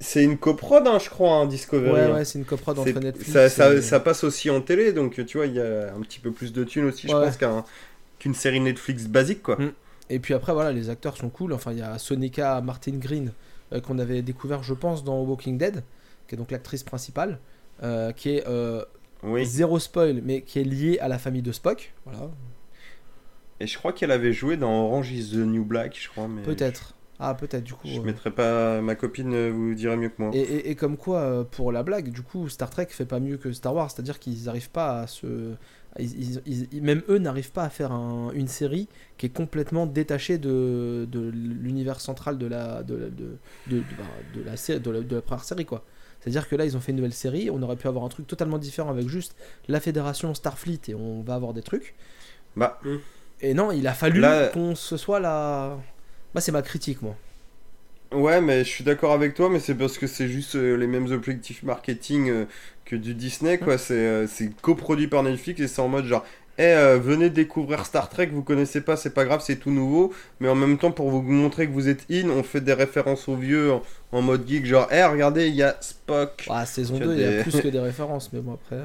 C'est 0.01 0.23
une 0.23 0.37
coprod, 0.37 0.85
hein, 0.87 0.97
je 0.99 1.09
crois, 1.09 1.35
hein, 1.35 1.45
Discovery. 1.45 1.91
Ouais, 1.91 2.01
hein. 2.01 2.13
ouais, 2.13 2.25
c'est 2.25 2.39
une 2.39 2.45
coprod 2.45 2.75
C'est- 2.77 2.91
entre 2.91 2.99
Netflix. 3.01 3.31
ça, 3.31 3.49
ça- 3.49 3.73
et- 3.73 3.81
ça 3.81 3.99
passe 3.99 4.23
aussi 4.23 4.49
en 4.49 4.61
télé, 4.61 4.91
donc 4.93 5.25
tu 5.25 5.37
vois, 5.37 5.45
il 5.45 5.55
y 5.55 5.59
a 5.61 5.93
un 5.93 5.99
petit 6.01 6.19
peu 6.19 6.31
plus 6.31 6.51
de 6.53 6.63
thunes 6.63 6.85
aussi, 6.85 7.07
je 7.07 7.13
pense, 7.13 7.37
qu'un- 7.37 7.63
qu'une 8.17 8.33
série 8.33 8.59
Netflix 8.59 9.05
basique, 9.07 9.43
quoi. 9.43 9.55
Mm. 9.57 9.71
Et 10.09 10.19
puis 10.19 10.33
après, 10.33 10.53
voilà, 10.53 10.71
les 10.71 10.89
acteurs 10.89 11.15
sont 11.17 11.29
cool. 11.29 11.53
Enfin, 11.53 11.71
il 11.71 11.77
y 11.79 11.81
a 11.81 11.97
Sonika 11.99 12.59
Martin 12.61 12.93
Green, 12.97 13.31
euh, 13.73 13.79
qu'on 13.81 13.99
avait 13.99 14.21
découvert, 14.21 14.63
je 14.63 14.73
pense, 14.73 15.03
dans 15.03 15.21
Walking 15.21 15.57
Dead, 15.57 15.83
qui 16.27 16.35
est 16.35 16.37
donc 16.37 16.51
l'actrice 16.51 16.83
principale, 16.83 17.37
euh, 17.83 18.11
qui 18.11 18.31
est 18.31 18.47
euh, 18.47 18.83
Oui. 19.23 19.45
zéro 19.45 19.79
spoil, 19.79 20.21
mais 20.23 20.41
qui 20.41 20.59
est 20.59 20.63
liée 20.63 20.97
à 20.99 21.07
la 21.09 21.19
famille 21.19 21.41
de 21.43 21.51
Spock. 21.51 21.93
Voilà, 22.05 22.29
Et 23.59 23.67
je 23.67 23.77
crois 23.77 23.93
qu'elle 23.93 24.11
avait 24.11 24.33
joué 24.33 24.57
dans 24.57 24.85
Orange 24.85 25.11
is 25.11 25.31
the 25.31 25.35
New 25.37 25.65
Black, 25.65 25.97
je 25.99 26.09
crois, 26.09 26.27
mais. 26.27 26.41
peut-être. 26.43 26.95
Ah, 27.21 27.33
peut-être, 27.33 27.65
du 27.65 27.73
coup. 27.73 27.81
Je 27.85 27.99
euh, 27.99 28.03
mettrai 28.03 28.31
pas. 28.31 28.79
Ma 28.81 28.95
copine 28.95 29.33
euh, 29.33 29.51
vous 29.53 29.73
dirait 29.75 29.97
mieux 29.97 30.07
que 30.07 30.21
moi. 30.21 30.31
Et, 30.33 30.39
et- 30.39 30.69
et 30.71 30.75
comme 30.75 30.95
quoi, 30.95 31.19
euh, 31.19 31.43
pour 31.43 31.73
la 31.73 31.83
blague, 31.83 32.11
du 32.13 32.21
coup, 32.21 32.47
Star 32.47 32.69
Trek 32.69 32.87
fait 32.89 33.05
pas 33.05 33.19
mieux 33.19 33.35
que 33.35 33.51
Star 33.51 33.75
Wars, 33.75 33.91
c'est-à-dire 33.91 34.19
qu'ils 34.19 34.45
n'arrivent 34.45 34.69
pas 34.69 35.01
à 35.01 35.07
se. 35.07 35.53
ils- 35.97 36.39
ils- 36.45 36.67
ils- 36.71 36.81
même 36.81 37.01
eux 37.09 37.17
n'arrivent 37.17 37.51
pas 37.51 37.63
à 37.63 37.69
faire 37.69 37.91
un- 37.91 38.31
une 38.33 38.47
série 38.47 38.87
qui 39.17 39.25
est 39.25 39.29
complètement 39.35 39.85
détachée 39.87 40.37
de, 40.37 41.05
de 41.11 41.19
l'univers 41.19 41.99
central 41.99 42.37
de 42.37 42.45
la, 42.45 42.83
de, 42.83 42.95
la- 42.95 43.09
de, 43.09 43.37
de, 43.67 43.77
de- 43.77 43.81
bah, 43.97 44.05
de 44.35 44.41
la, 44.43 44.79
de 44.79 44.91
la- 44.91 45.01
de 45.01 45.15
la 45.15 45.21
première 45.21 45.43
série, 45.43 45.65
quoi. 45.65 45.83
C'est-à-dire 46.21 46.47
que 46.47 46.55
là, 46.55 46.63
ils 46.65 46.77
ont 46.77 46.79
fait 46.79 46.91
une 46.91 46.97
nouvelle 46.97 47.11
série, 47.13 47.49
on 47.49 47.61
aurait 47.63 47.75
pu 47.75 47.87
avoir 47.89 48.05
un 48.05 48.09
truc 48.09 48.27
totalement 48.27 48.59
différent 48.59 48.91
avec 48.91 49.09
juste 49.09 49.35
la 49.67 49.79
fédération 49.81 50.33
Starfleet 50.33 50.79
et 50.89 50.95
on 50.95 51.21
va 51.23 51.33
avoir 51.35 51.53
des 51.53 51.63
trucs. 51.63 51.95
Bah, 52.55 52.79
Et 53.41 53.53
non, 53.53 53.71
il 53.71 53.87
a 53.87 53.93
fallu 53.93 54.19
Là- 54.19 54.47
qu'on 54.49 54.75
se 54.75 54.97
soit 54.97 55.19
là. 55.19 55.77
Bah, 56.33 56.41
c'est 56.41 56.51
ma 56.51 56.61
critique, 56.61 57.01
moi. 57.01 57.15
ouais, 58.13 58.41
mais 58.41 58.63
je 58.63 58.69
suis 58.69 58.83
d'accord 58.83 59.13
avec 59.13 59.33
toi, 59.33 59.49
mais 59.49 59.59
c'est 59.59 59.75
parce 59.75 59.97
que 59.97 60.07
c'est 60.07 60.27
juste 60.27 60.55
euh, 60.55 60.75
les 60.75 60.87
mêmes 60.87 61.11
objectifs 61.11 61.63
marketing 61.63 62.29
euh, 62.29 62.45
que 62.85 62.95
du 62.95 63.13
Disney, 63.13 63.57
quoi. 63.57 63.77
C'est 63.77 63.93
euh, 63.93 64.27
c'est 64.27 64.51
coproduit 64.61 65.07
par 65.07 65.23
Netflix 65.23 65.59
et 65.61 65.67
c'est 65.67 65.81
en 65.81 65.87
mode 65.87 66.05
genre. 66.05 66.25
Eh, 66.61 66.63
euh, 66.65 66.97
venez 67.01 67.29
découvrir 67.29 67.85
Star 67.85 68.09
Trek, 68.09 68.25
vous 68.33 68.43
connaissez 68.43 68.81
pas, 68.81 68.97
c'est 68.97 69.13
pas 69.13 69.23
grave, 69.23 69.41
c'est 69.41 69.55
tout 69.55 69.71
nouveau. 69.71 70.13
Mais 70.41 70.49
en 70.49 70.55
même 70.55 70.77
temps, 70.77 70.91
pour 70.91 71.09
vous 71.09 71.21
montrer 71.21 71.67
que 71.67 71.71
vous 71.71 71.87
êtes 71.87 72.05
in, 72.11 72.29
on 72.29 72.43
fait 72.43 72.59
des 72.59 72.73
références 72.73 73.29
aux 73.29 73.37
vieux 73.37 73.71
en, 73.71 73.81
en 74.11 74.21
mode 74.21 74.45
geek, 74.45 74.65
genre, 74.65 74.89
eh, 74.91 75.05
regardez, 75.05 75.47
il 75.47 75.55
y 75.55 75.63
a 75.63 75.77
Spock. 75.79 76.45
Ah, 76.49 76.65
saison 76.65 76.97
Tu 76.97 77.03
as 77.03 77.05
2, 77.05 77.13
il 77.15 77.21
y 77.21 77.25
a 77.39 77.43
plus 77.43 77.61
que 77.61 77.69
des 77.69 77.79
références, 77.79 78.33
mais 78.33 78.41
bon, 78.41 78.55
après. 78.55 78.77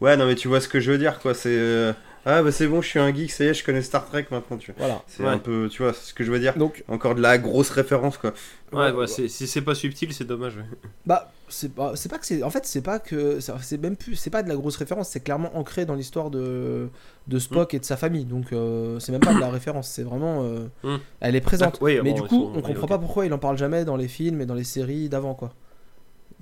Ouais, 0.00 0.16
non, 0.16 0.26
mais 0.26 0.36
tu 0.36 0.46
vois 0.46 0.60
ce 0.60 0.68
que 0.68 0.78
je 0.78 0.92
veux 0.92 0.98
dire, 0.98 1.18
quoi. 1.18 1.34
C'est. 1.34 1.92
Ah, 2.28 2.42
bah 2.42 2.50
c'est 2.50 2.66
bon, 2.66 2.82
je 2.82 2.88
suis 2.88 2.98
un 2.98 3.14
geek, 3.14 3.30
ça 3.30 3.44
y 3.44 3.46
est, 3.46 3.54
je 3.54 3.64
connais 3.64 3.82
Star 3.82 4.04
Trek 4.04 4.26
maintenant, 4.32 4.56
tu 4.56 4.72
vois. 4.72 4.84
Voilà. 4.84 5.02
C'est 5.06 5.22
Ouais. 5.22 5.28
un 5.28 5.38
peu, 5.38 5.68
tu 5.70 5.80
vois, 5.82 5.92
c'est 5.92 6.06
ce 6.08 6.12
que 6.12 6.24
je 6.24 6.32
veux 6.32 6.40
dire. 6.40 6.56
Donc, 6.58 6.82
Encore 6.88 7.14
de 7.14 7.20
la 7.22 7.38
grosse 7.38 7.70
référence, 7.70 8.18
quoi. 8.18 8.32
Ouais, 8.72 8.90
ouais, 8.90 9.06
c'est- 9.06 9.28
si 9.28 9.46
c'est 9.46 9.60
pas 9.62 9.76
subtil, 9.76 10.12
c'est 10.12 10.24
dommage. 10.24 10.56
ouais. 10.56 10.64
Bah, 11.06 11.30
c'est 11.48 11.72
pas, 11.72 11.94
c'est 11.94 12.08
pas 12.08 12.18
que 12.18 12.26
c'est. 12.26 12.42
En 12.42 12.50
fait, 12.50 12.66
c'est 12.66 12.80
pas 12.82 12.98
que. 12.98 13.38
c'est- 13.38 13.52
C'est 13.62 13.80
même 13.80 13.94
plus. 13.94 14.16
C'est 14.16 14.30
pas 14.30 14.42
de 14.42 14.48
la 14.48 14.56
grosse 14.56 14.74
référence, 14.76 15.08
c'est 15.08 15.20
clairement 15.20 15.56
ancré 15.56 15.86
dans 15.86 15.94
l'histoire 15.94 16.30
de, 16.30 16.88
de 17.28 17.38
Spock 17.38 17.74
et 17.74 17.78
de 17.78 17.84
sa 17.84 17.96
famille. 17.96 18.24
Donc, 18.24 18.52
euh, 18.52 18.98
c'est 18.98 19.12
même 19.12 19.20
pas 19.20 19.32
de 19.32 19.38
la 19.38 19.48
référence, 19.48 19.88
c'est 19.88 20.02
vraiment. 20.02 20.42
euh, 20.42 20.66
Hmm. 20.82 20.96
Elle 21.20 21.36
est 21.36 21.40
présente. 21.40 21.74
D'accord, 21.74 21.82
oui, 21.86 22.00
Mais 22.02 22.10
bon, 22.10 22.22
du 22.22 22.22
coup, 22.28 22.50
on 22.56 22.60
comprend 22.60 22.88
pas 22.88 22.98
pourquoi 22.98 23.24
il 23.24 23.32
en 23.32 23.38
parle 23.38 23.56
jamais 23.56 23.84
dans 23.84 23.96
les 23.96 24.08
films 24.08 24.40
et 24.40 24.46
dans 24.46 24.54
les 24.54 24.64
séries 24.64 25.08
d'avant, 25.08 25.34
quoi. 25.34 25.52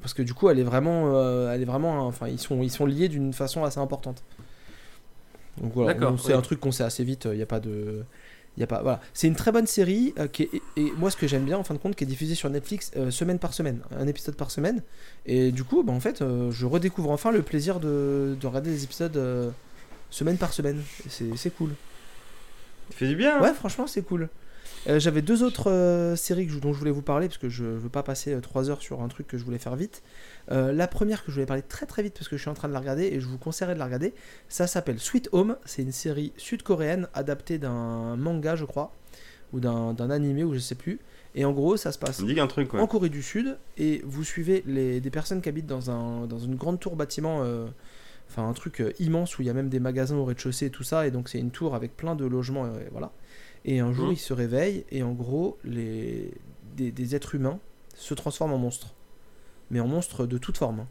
Parce 0.00 0.14
que 0.14 0.22
du 0.22 0.32
coup, 0.32 0.48
elle 0.48 0.58
est 0.58 0.62
vraiment. 0.64 1.12
euh, 1.14 1.52
elle 1.52 1.60
est 1.60 1.66
vraiment. 1.66 2.06
Enfin, 2.06 2.28
ils 2.28 2.38
sont, 2.40 2.62
ils 2.62 2.70
sont 2.70 2.86
liés 2.86 3.08
d'une 3.08 3.34
façon 3.34 3.64
assez 3.64 3.80
importante. 3.80 4.22
Donc 5.60 5.72
voilà, 5.74 5.94
c'est 6.18 6.32
un 6.32 6.42
truc 6.42 6.60
qu'on 6.60 6.72
sait 6.72 6.84
assez 6.84 7.04
vite, 7.04 7.26
il 7.30 7.36
n'y 7.36 7.42
a 7.42 7.46
pas 7.46 7.60
de. 7.60 8.02
Y 8.56 8.62
a 8.62 8.66
pas, 8.68 8.82
voilà. 8.82 9.00
C'est 9.14 9.26
une 9.26 9.34
très 9.34 9.50
bonne 9.50 9.66
série 9.66 10.14
euh, 10.18 10.28
qui 10.28 10.44
est, 10.44 10.50
et 10.76 10.92
moi 10.96 11.10
ce 11.10 11.16
que 11.16 11.26
j'aime 11.26 11.44
bien 11.44 11.58
en 11.58 11.64
fin 11.64 11.74
de 11.74 11.80
compte 11.80 11.96
qui 11.96 12.04
est 12.04 12.06
diffusée 12.06 12.36
sur 12.36 12.48
Netflix 12.50 12.92
euh, 12.96 13.10
semaine 13.10 13.40
par 13.40 13.52
semaine, 13.52 13.80
un 13.98 14.06
épisode 14.06 14.36
par 14.36 14.52
semaine. 14.52 14.80
Et 15.26 15.50
du 15.50 15.64
coup, 15.64 15.82
bah, 15.82 15.92
en 15.92 15.98
fait, 15.98 16.22
euh, 16.22 16.52
je 16.52 16.64
redécouvre 16.64 17.10
enfin 17.10 17.32
le 17.32 17.42
plaisir 17.42 17.80
de, 17.80 18.36
de 18.40 18.46
regarder 18.46 18.70
des 18.70 18.84
épisodes 18.84 19.16
euh, 19.16 19.50
semaine 20.10 20.36
par 20.38 20.52
semaine. 20.52 20.80
C'est 21.08 21.50
cool. 21.56 21.70
Ça 22.90 22.96
fait 22.96 23.08
du 23.08 23.16
bien. 23.16 23.38
hein. 23.38 23.42
Ouais, 23.42 23.54
franchement, 23.54 23.86
c'est 23.88 24.02
cool. 24.02 24.28
Euh, 24.86 25.00
J'avais 25.00 25.22
deux 25.22 25.42
autres 25.42 25.70
euh, 25.70 26.14
séries 26.14 26.46
que 26.46 26.52
je- 26.52 26.58
dont 26.58 26.72
je 26.72 26.78
voulais 26.78 26.90
vous 26.90 27.02
parler 27.02 27.26
parce 27.28 27.38
que 27.38 27.48
je 27.48 27.64
veux 27.64 27.88
pas 27.88 28.02
passer 28.02 28.34
euh, 28.34 28.40
trois 28.40 28.70
heures 28.70 28.82
sur 28.82 29.00
un 29.02 29.08
truc 29.08 29.26
que 29.26 29.36
je 29.38 29.44
voulais 29.44 29.58
faire 29.58 29.74
vite. 29.76 30.02
Euh, 30.50 30.72
la 30.72 30.86
première 30.88 31.20
que 31.24 31.30
je 31.30 31.34
voulais 31.36 31.46
parler 31.46 31.62
très 31.62 31.86
très 31.86 32.02
vite 32.02 32.14
parce 32.14 32.28
que 32.28 32.36
je 32.36 32.40
suis 32.42 32.50
en 32.50 32.54
train 32.54 32.68
de 32.68 32.72
la 32.74 32.80
regarder 32.80 33.04
et 33.04 33.20
je 33.20 33.26
vous 33.26 33.38
conseillerais 33.38 33.74
de 33.74 33.78
la 33.78 33.86
regarder. 33.86 34.12
Ça 34.48 34.66
s'appelle 34.66 34.98
Sweet 34.98 35.28
Home. 35.32 35.56
C'est 35.64 35.82
une 35.82 35.92
série 35.92 36.32
sud-coréenne 36.36 37.08
adaptée 37.14 37.58
d'un 37.58 38.16
manga, 38.16 38.54
je 38.56 38.64
crois, 38.64 38.92
ou 39.52 39.60
d'un 39.60 40.10
animé 40.10 40.44
ou 40.44 40.52
je 40.54 40.58
sais 40.58 40.74
plus. 40.74 41.00
Et 41.34 41.44
en 41.44 41.52
gros, 41.52 41.76
ça 41.76 41.90
se 41.92 41.98
passe 41.98 42.20
un 42.38 42.46
truc, 42.46 42.74
en 42.80 42.86
Corée 42.86 43.08
du 43.08 43.22
Sud 43.22 43.58
et 43.76 44.02
vous 44.04 44.22
suivez 44.22 44.62
les, 44.66 45.00
des 45.00 45.10
personnes 45.10 45.40
qui 45.42 45.48
habitent 45.48 45.66
dans, 45.66 45.90
un, 45.90 46.26
dans 46.26 46.38
une 46.38 46.54
grande 46.54 46.78
tour 46.78 46.94
bâtiment, 46.94 47.42
euh, 47.42 47.66
enfin 48.30 48.48
un 48.48 48.52
truc 48.52 48.80
euh, 48.80 48.92
immense 49.00 49.36
où 49.36 49.42
il 49.42 49.46
y 49.46 49.50
a 49.50 49.52
même 49.52 49.68
des 49.68 49.80
magasins 49.80 50.14
au 50.16 50.24
rez-de-chaussée 50.24 50.66
et 50.66 50.70
tout 50.70 50.84
ça, 50.84 51.08
et 51.08 51.10
donc 51.10 51.28
c'est 51.28 51.40
une 51.40 51.50
tour 51.50 51.74
avec 51.74 51.96
plein 51.96 52.14
de 52.14 52.24
logements, 52.24 52.66
et 52.66 52.88
voilà. 52.92 53.10
Et 53.64 53.80
un 53.80 53.92
jour 53.92 54.06
Mhm. 54.06 54.12
ils 54.12 54.18
se 54.18 54.32
réveillent 54.32 54.84
et 54.92 55.02
en 55.02 55.12
gros 55.12 55.58
les, 55.64 56.30
des, 56.76 56.92
des 56.92 57.16
êtres 57.16 57.34
humains 57.34 57.58
se 57.96 58.14
transforment 58.14 58.52
en 58.52 58.58
monstres, 58.58 58.94
mais 59.70 59.80
en 59.80 59.86
monstres 59.88 60.26
de 60.26 60.38
toute 60.38 60.56
forme. 60.56 60.80
hein. 60.80 60.86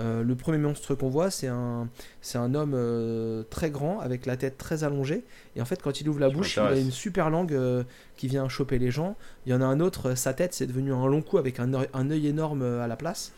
Euh, 0.00 0.22
le 0.22 0.36
premier 0.36 0.58
monstre 0.58 0.94
qu'on 0.94 1.08
voit, 1.08 1.28
c'est 1.28 1.48
un, 1.48 1.88
c'est 2.20 2.38
un 2.38 2.54
homme 2.54 2.74
euh, 2.74 3.42
très 3.50 3.68
grand 3.70 3.98
avec 3.98 4.26
la 4.26 4.36
tête 4.36 4.56
très 4.56 4.84
allongée. 4.84 5.24
Et 5.56 5.60
en 5.60 5.64
fait, 5.64 5.82
quand 5.82 6.00
il 6.00 6.08
ouvre 6.08 6.20
la 6.20 6.28
bouche, 6.30 6.54
il 6.56 6.60
a 6.60 6.78
une 6.78 6.92
super 6.92 7.30
langue 7.30 7.52
euh, 7.52 7.82
qui 8.16 8.28
vient 8.28 8.48
choper 8.48 8.78
les 8.78 8.92
gens. 8.92 9.16
Il 9.44 9.50
y 9.50 9.54
en 9.56 9.60
a 9.60 9.64
un 9.64 9.80
autre, 9.80 10.14
sa 10.14 10.34
tête, 10.34 10.54
c'est 10.54 10.68
devenu 10.68 10.92
un 10.92 11.04
long 11.08 11.20
cou 11.20 11.36
avec 11.38 11.58
un 11.58 11.74
œil, 11.74 11.88
un 11.94 12.10
œil 12.10 12.28
énorme 12.28 12.62
à 12.62 12.86
la 12.86 12.94
place. 12.96 13.32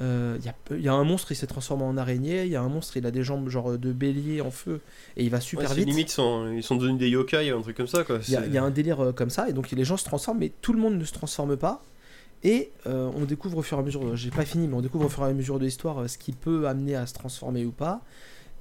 Il 0.00 0.38
y, 0.78 0.82
y 0.84 0.88
a 0.88 0.92
un 0.94 1.02
monstre, 1.04 1.32
il 1.32 1.34
s'est 1.34 1.48
transformé 1.48 1.82
en 1.82 1.96
araignée. 1.98 2.44
Il 2.44 2.52
y 2.52 2.56
a 2.56 2.62
un 2.62 2.68
monstre, 2.68 2.96
il 2.96 3.04
a 3.04 3.10
des 3.10 3.24
jambes 3.24 3.48
genre 3.48 3.76
de 3.76 3.92
bélier 3.92 4.40
en 4.40 4.52
feu 4.52 4.80
et 5.16 5.24
il 5.24 5.28
va 5.30 5.38
Ouais, 5.38 5.42
super 5.42 5.68
c'est 5.68 5.74
vite. 5.74 5.88
limite, 5.88 6.08
ils 6.10 6.14
sont, 6.14 6.52
ils 6.52 6.62
sont 6.62 6.76
devenus 6.76 6.98
des 7.00 7.08
yokai, 7.10 7.50
un 7.50 7.60
truc 7.60 7.76
comme 7.76 7.88
ça. 7.88 8.04
Il 8.28 8.32
y, 8.32 8.36
a, 8.36 8.46
y 8.46 8.56
un 8.58 8.70
délire 8.70 9.12
comme 9.16 9.28
ça, 9.28 9.48
et 9.48 9.52
donc 9.52 9.70
les 9.72 9.84
gens 9.84 9.96
se 9.96 10.04
transforment, 10.04 10.38
mais 10.38 10.52
tout 10.62 10.72
le 10.72 10.78
monde 10.78 10.96
ne 10.96 11.04
se 11.04 11.12
transforme 11.12 11.56
pas. 11.56 11.82
Et 12.44 12.70
euh, 12.86 13.10
on 13.16 13.24
découvre 13.24 13.58
au 13.58 13.62
fur 13.62 13.76
et 13.78 13.80
à 13.80 13.84
mesure, 13.84 14.14
j'ai 14.16 14.30
pas 14.30 14.44
fini, 14.44 14.68
mais 14.68 14.74
on 14.74 14.80
découvre 14.80 15.06
au 15.06 15.08
fur 15.08 15.24
et 15.26 15.30
à 15.30 15.32
mesure 15.32 15.58
de 15.58 15.64
l'histoire 15.64 16.02
euh, 16.02 16.08
ce 16.08 16.18
qui 16.18 16.32
peut 16.32 16.68
amener 16.68 16.94
à 16.94 17.06
se 17.06 17.14
transformer 17.14 17.64
ou 17.64 17.72
pas. 17.72 18.00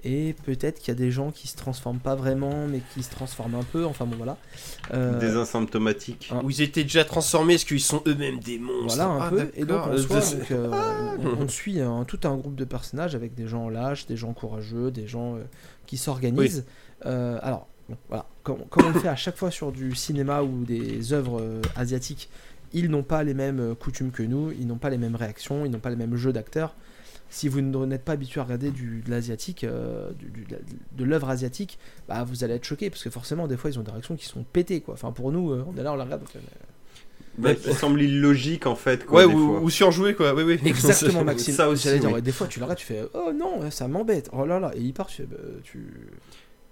Et 0.04 0.36
peut-être 0.46 0.80
qu'il 0.80 0.90
y 0.90 0.92
a 0.92 1.00
des 1.00 1.10
gens 1.12 1.32
qui 1.32 1.48
se 1.48 1.58
transforment 1.58 2.00
pas 2.00 2.16
vraiment, 2.16 2.68
mais 2.68 2.82
qui 2.94 3.02
se 3.04 3.10
transforment 3.10 3.56
un 3.56 3.64
peu. 3.64 3.84
Enfin 3.86 4.06
bon, 4.06 4.16
voilà. 4.16 4.38
Euh, 4.94 5.20
Des 5.20 5.36
asymptomatiques. 5.36 6.30
un- 6.32 6.44
Où 6.44 6.50
ils 6.52 6.62
étaient 6.62 6.84
déjà 6.84 7.04
transformés, 7.04 7.56
est-ce 7.56 7.66
qu'ils 7.66 7.80
sont 7.82 8.02
eux-mêmes 8.08 8.40
des 8.40 8.60
monstres 8.60 8.96
Voilà 8.96 9.06
un 9.12 9.20
Ah, 9.22 9.30
peu. 9.30 9.52
Et 9.56 9.62
donc 9.66 9.70
d'accord. 9.70 9.90
on, 9.94 9.98
soit, 9.98 10.36
donc, 10.38 10.52
euh, 10.52 10.72
on- 11.20 11.44
on 11.44 11.48
suit 11.48 11.82
un- 11.82 12.04
tout 12.06 12.20
un 12.26 12.36
groupe 12.38 12.56
de 12.56 12.64
personnages 12.66 13.16
avec 13.16 13.34
des 13.34 13.48
gens 13.48 13.70
lâches, 13.70 14.06
des 14.06 14.18
gens 14.18 14.34
courageux, 14.34 14.92
des 14.92 15.08
gens 15.08 15.36
euh, 15.36 15.40
qui 15.88 15.98
s'organisent. 15.98 16.64
Euh, 17.08 17.40
alors, 17.42 17.68
bon, 17.90 17.98
voilà, 18.08 18.28
comme, 18.44 18.66
comme 18.70 18.86
on 18.86 18.90
le 18.92 19.00
fait 19.00 19.08
à 19.10 19.16
chaque 19.16 19.36
fois 19.36 19.50
sur 19.52 19.72
du 19.72 19.96
cinéma 19.96 20.44
ou 20.44 20.64
des 20.64 21.12
œuvres 21.12 21.42
euh, 21.42 21.62
asiatiques, 21.76 22.30
ils 22.74 22.90
n'ont 22.90 23.04
pas 23.04 23.24
les 23.24 23.34
mêmes 23.34 23.60
euh, 23.60 23.76
coutumes 23.76 24.12
que 24.12 24.24
nous, 24.24 24.52
ils 24.52 24.68
n'ont 24.68 24.78
pas 24.78 24.90
les 24.90 24.98
mêmes 24.98 25.16
réactions, 25.16 25.66
ils 25.66 25.72
n'ont 25.72 25.80
pas 25.80 25.90
les 25.90 25.96
mêmes 25.96 26.16
jeux 26.16 26.34
d'acteurs. 26.34 26.76
Si 27.30 27.50
vous 27.50 27.60
n'êtes 27.60 28.06
pas 28.06 28.14
habitué 28.14 28.40
à 28.40 28.44
regarder 28.46 28.72
du, 28.72 29.02
de 29.06 29.12
l'asiatique, 29.12 29.66
euh, 29.66 30.12
de 30.94 31.04
l'œuvre 31.04 31.30
asiatique, 31.30 31.78
bah, 32.08 32.24
vous 32.24 32.46
allez 32.46 32.54
être 32.54 32.64
choqué 32.64 32.90
parce 32.90 33.04
que 33.04 33.10
forcément, 33.10 33.48
des 33.50 33.58
fois, 33.58 33.70
ils 33.70 33.78
ont 33.78 33.84
des 33.84 33.92
réactions 33.92 34.16
qui 34.16 34.26
sont 34.26 34.44
pétées. 34.44 34.80
Quoi. 34.80 34.94
Enfin, 34.94 35.12
pour 35.12 35.34
nous, 35.34 35.52
euh, 35.52 35.66
on 35.68 35.78
est 35.78 35.84
là, 35.84 35.92
on 35.92 35.98
la 35.98 36.06
regarde. 36.06 36.22
on 36.24 36.28
fait, 36.28 36.40
Bah, 37.38 37.54
qui 37.54 37.74
semble 37.74 38.02
illogique 38.02 38.66
en 38.66 38.76
fait. 38.76 39.06
Quoi, 39.06 39.26
Ouais, 39.26 39.28
des 39.34 39.38
ou, 39.38 39.46
fois. 39.48 39.60
ou 39.62 39.70
surjoué, 39.70 40.16
quoi. 40.16 40.34
Oui, 40.34 40.44
oui. 40.44 40.60
Exactement, 40.66 41.26
Maxime. 41.26 41.54
Ça 41.54 41.68
aussi, 41.68 41.84
J'allais 41.84 42.00
dire, 42.00 42.08
oui. 42.10 42.16
ouais, 42.16 42.22
des 42.22 42.32
fois, 42.32 42.48
tu 42.48 42.62
l'arrêtes, 42.62 42.78
tu 42.78 42.86
fais 42.86 43.04
Oh 43.14 43.32
non, 43.36 43.70
ça 43.72 43.90
m'embête. 43.90 44.30
Oh 44.32 44.46
là 44.46 44.60
là. 44.62 44.72
Et 44.76 44.80
il 44.80 44.94
part, 44.94 45.08
tu 45.08 45.18
fais 45.18 45.24
bah, 45.30 45.36
tu, 45.64 45.86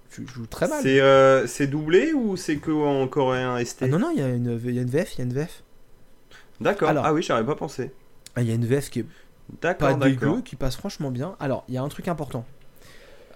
tu 0.10 0.26
joues 0.26 0.48
très 0.48 0.70
mal. 0.70 0.80
C'est 0.82 1.02
euh, 1.02 1.46
doublé 1.70 2.14
ou 2.14 2.38
c'est 2.38 2.56
que 2.56 2.72
en 2.72 3.10
coréen 3.10 3.62
ST 3.66 3.80
Ah 3.82 3.88
non, 3.90 4.00
non, 4.00 4.12
il 4.16 4.20
y, 4.20 4.24
a 4.24 4.30
une 4.30 4.58
il 4.64 4.74
y 4.74 4.80
a 4.80 4.84
une 4.84 4.90
VF, 4.90 5.16
il 5.16 5.18
y 5.18 5.22
a 5.22 5.26
une 5.26 5.34
VF. 5.34 5.64
D'accord. 6.62 6.92
Ah 6.96 7.14
oui, 7.14 7.22
j'aurais 7.22 7.46
pas 7.46 7.56
pensé. 7.56 7.92
Il 8.38 8.44
y 8.44 8.52
a 8.52 8.56
une 8.56 8.66
VF 8.66 8.90
qui 8.90 9.00
est 9.00 9.06
pas 9.74 9.94
dégueu, 9.94 10.42
qui 10.42 10.56
passe 10.56 10.76
franchement 10.76 11.12
bien. 11.12 11.36
Alors, 11.40 11.64
il 11.68 11.76
y 11.76 11.78
a 11.78 11.82
un 11.84 11.90
truc 11.90 12.08
important. 12.08 12.46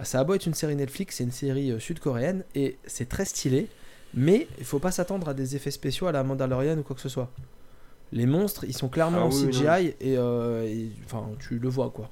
Ça 0.03 0.19
a 0.19 0.23
beau 0.23 0.33
être 0.33 0.45
une 0.45 0.53
série 0.53 0.75
Netflix, 0.75 1.17
c'est 1.17 1.25
une 1.25 1.31
série 1.31 1.71
euh, 1.71 1.79
sud-coréenne 1.79 2.45
et 2.55 2.77
c'est 2.87 3.09
très 3.09 3.25
stylé, 3.25 3.67
mais 4.13 4.47
il 4.57 4.63
faut 4.63 4.79
pas 4.79 4.91
s'attendre 4.91 5.27
à 5.27 5.33
des 5.33 5.57
effets 5.57 5.71
spéciaux 5.71 6.07
à 6.07 6.13
la 6.13 6.23
Mandalorian 6.23 6.77
ou 6.77 6.83
quoi 6.83 6.95
que 6.95 7.01
ce 7.01 7.09
soit. 7.09 7.29
Les 8.13 8.25
monstres, 8.25 8.63
ils 8.63 8.75
sont 8.75 8.87
clairement 8.87 9.23
Ah 9.23 9.25
en 9.25 9.31
oui, 9.31 9.49
CGI 9.49 9.95
et, 9.99 10.17
euh, 10.17 10.63
et, 10.63 10.89
enfin, 11.05 11.27
tu 11.39 11.59
le 11.59 11.67
vois 11.67 11.89
quoi. 11.89 12.09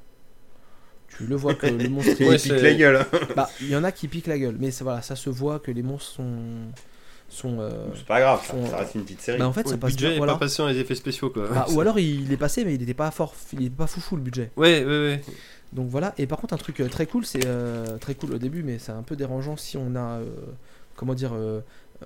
Tu 1.08 1.26
le 1.26 1.36
vois 1.38 1.56
que 1.56 1.66
le 1.66 1.88
monstre 1.90 2.12
Il 2.20 2.28
Ouais, 2.28 2.38
pique 2.38 2.52
la 2.52 2.74
gueule. 2.74 3.06
Bah, 3.36 3.50
il 3.62 3.70
y 3.70 3.76
en 3.76 3.86
a 3.86 3.94
qui 3.94 4.10
piquent 4.10 4.28
la 4.28 4.38
gueule, 4.38 4.58
mais 4.60 4.72
ça, 4.72 4.84
voilà, 4.84 5.02
ça 5.02 5.16
se 5.16 5.30
voit 5.30 5.60
que 5.60 5.72
les 5.72 5.82
monstres 5.82 6.12
sont. 6.12 6.68
Euh, 7.46 7.88
C'est 7.96 8.06
pas 8.06 8.20
grave, 8.20 8.40
ça, 8.46 8.54
Font- 8.54 8.66
ça 8.68 8.78
reste 8.78 8.96
une 8.96 9.04
petite 9.04 9.22
série. 9.22 9.38
Bah, 9.40 9.48
en 9.48 9.54
fait, 9.54 9.62
Ouais, 9.62 9.68
ça 9.70 9.74
le 9.76 9.80
passe 9.80 9.92
budget 9.92 10.08
bien. 10.08 10.16
est 10.16 10.18
Voilà. 10.18 10.34
pas 10.34 10.40
passé 10.40 10.58
dans 10.62 10.68
les 10.70 10.78
effets 10.80 10.96
spéciaux, 10.96 11.30
quoi. 11.30 11.48
Bah, 11.50 11.66
ou 11.72 11.80
alors 11.82 12.00
il 12.00 12.32
est 12.32 12.38
passé, 12.38 12.64
mais 12.66 12.76
il 12.76 12.82
était 12.82 12.94
pas 12.94 13.12
fort, 13.12 13.34
il 13.54 13.62
était 13.66 13.70
pas 13.76 13.88
foufou 13.88 14.16
le 14.16 14.22
budget. 14.22 14.52
Ouais, 14.58 14.84
ouais, 14.84 14.90
ouais. 14.90 15.22
Donc 15.74 15.90
voilà. 15.90 16.14
Et 16.18 16.28
par 16.28 16.40
contre, 16.40 16.54
un 16.54 16.58
truc 16.58 16.80
euh, 16.80 16.88
très 16.88 17.06
cool, 17.06 17.26
c'est 17.26 17.46
euh, 17.46 17.98
très 17.98 18.16
cool 18.16 18.34
au 18.34 18.38
début, 18.38 18.64
mais 18.64 18.80
c'est 18.80 18.92
un 18.94 19.04
peu 19.04 19.16
dérangeant 19.16 19.58
si 19.58 19.76
on 19.78 19.96
a. 19.96 20.20
euh, 20.20 20.26
comment 20.96 21.14
dire, 21.14 21.32
euh, 21.36 21.60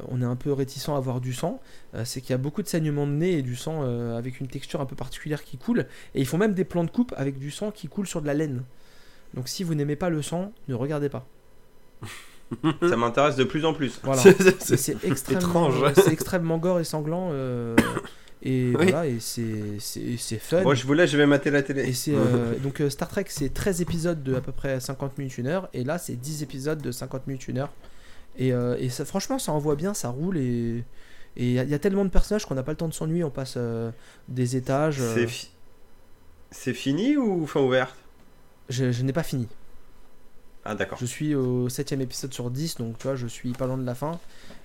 on 0.10 0.22
est 0.22 0.26
un 0.26 0.36
peu 0.36 0.52
réticent 0.54 0.90
à 0.90 1.00
voir 1.00 1.22
du 1.22 1.34
sang, 1.34 1.62
euh, 1.96 2.04
c'est 2.06 2.22
qu'il 2.22 2.32
y 2.32 2.34
a 2.34 2.38
beaucoup 2.38 2.64
de 2.64 2.68
saignements 2.68 3.06
de 3.08 3.12
nez 3.12 3.34
et 3.34 3.42
du 3.42 3.56
sang 3.56 3.82
euh, 3.84 4.18
avec 4.18 4.40
une 4.40 4.48
texture 4.48 4.82
un 4.82 4.86
peu 4.86 4.96
particulière 4.96 5.44
qui 5.44 5.58
coule. 5.58 5.86
Et 6.16 6.22
ils 6.22 6.26
font 6.26 6.38
même 6.38 6.54
des 6.54 6.64
plans 6.66 6.84
de 6.86 6.90
coupe 6.92 7.14
avec 7.18 7.38
du 7.38 7.52
sang 7.52 7.72
qui 7.72 7.88
coule 7.88 8.08
sur 8.08 8.22
de 8.22 8.28
la 8.28 8.34
laine. 8.34 8.64
Donc 9.34 9.48
si 9.48 9.64
vous 9.64 9.76
n'aimez 9.76 9.96
pas 9.96 10.10
le 10.10 10.22
sang, 10.22 10.52
ne 10.68 10.74
regardez 10.76 11.08
pas. 11.10 11.26
Ça 12.90 12.98
m'intéresse 12.98 13.36
de 13.36 13.44
plus 13.44 13.66
en 13.66 13.74
plus. 13.74 14.00
Voilà. 14.04 14.22
C'est- 14.22 14.40
Et 14.48 14.56
c'est- 14.60 14.78
c'est 14.78 15.04
extrêmement, 15.06 15.70
étrange. 15.70 15.94
c'est 15.96 16.12
extrêmement 16.14 16.58
gore 16.58 16.80
et 16.80 16.84
sanglant. 16.84 17.30
euh, 17.32 17.76
et 18.44 18.74
Oui. 18.78 18.86
voilà, 18.92 19.06
et 19.08 19.18
c'est 19.20 19.80
c'est- 19.80 20.18
c'est 20.18 20.40
fun. 20.40 20.62
Moi, 20.64 20.74
je 20.76 20.86
vous 20.86 20.94
laisse, 20.94 21.10
je 21.12 21.18
vais 21.18 21.26
mater 21.28 21.52
la 21.52 21.62
télé. 21.64 21.90
Et 21.90 21.94
euh, 22.10 22.56
donc 22.64 22.82
euh, 22.82 22.90
Star 22.90 23.08
Trek, 23.08 23.26
c'est 23.30 23.54
13 23.54 23.82
épisodes 23.82 24.22
de 24.24 24.36
à 24.36 24.42
peu 24.42 24.52
près 24.52 24.80
50 24.80 25.18
minutes, 25.18 25.38
une 25.38 25.48
heure, 25.48 25.70
et 25.74 25.84
là 25.84 25.98
c'est 25.98 26.16
10 26.16 26.42
épisodes 26.44 26.82
de 26.82 26.92
50 26.92 27.28
minutes, 27.28 27.48
une 27.48 27.60
heure. 27.60 27.72
Et, 28.38 28.54
euh, 28.54 28.78
et 28.80 28.90
ça, 28.90 29.04
franchement, 29.06 29.38
ça 29.40 29.52
envoie 29.52 29.76
bien, 29.76 29.94
ça 29.94 30.10
roule, 30.10 30.38
et 30.38 30.84
et 31.38 31.46
il 31.46 31.52
y, 31.54 31.60
a- 31.60 31.64
il 31.64 31.70
y 31.70 31.74
a 31.74 31.80
tellement 31.80 32.04
de 32.04 32.10
personnages 32.10 32.46
qu'on 32.46 32.56
n'a 32.56 32.64
pas 32.64 32.72
le 32.74 32.78
temps 32.78 32.88
de 32.90 32.94
s'ennuyer, 32.94 33.24
on 33.24 33.30
passe 33.30 33.54
euh, 33.58 33.92
des 34.28 34.56
étages. 34.58 35.00
euh, 35.00 35.14
C'est 35.16 35.28
fi- 35.28 35.50
c'est 36.50 36.74
fini 36.74 37.16
ou 37.16 37.46
fin 37.48 37.62
ouverte 37.62 37.96
je 38.70 38.92
je 38.92 39.04
n'ai 39.04 39.14
pas 39.14 39.24
fini. 39.24 39.48
Ah, 40.64 40.76
d'accord. 40.76 40.98
Je 41.00 41.06
suis 41.06 41.34
au 41.36 41.70
7 41.70 41.94
épisode 41.94 42.34
sur 42.34 42.50
10, 42.52 42.78
donc 42.78 42.98
tu 43.00 43.04
vois, 43.08 43.16
je 43.16 43.26
suis 43.28 43.52
pas 43.54 43.66
loin 43.66 43.78
de 43.78 43.86
la 43.86 43.96
fin. 43.96 44.20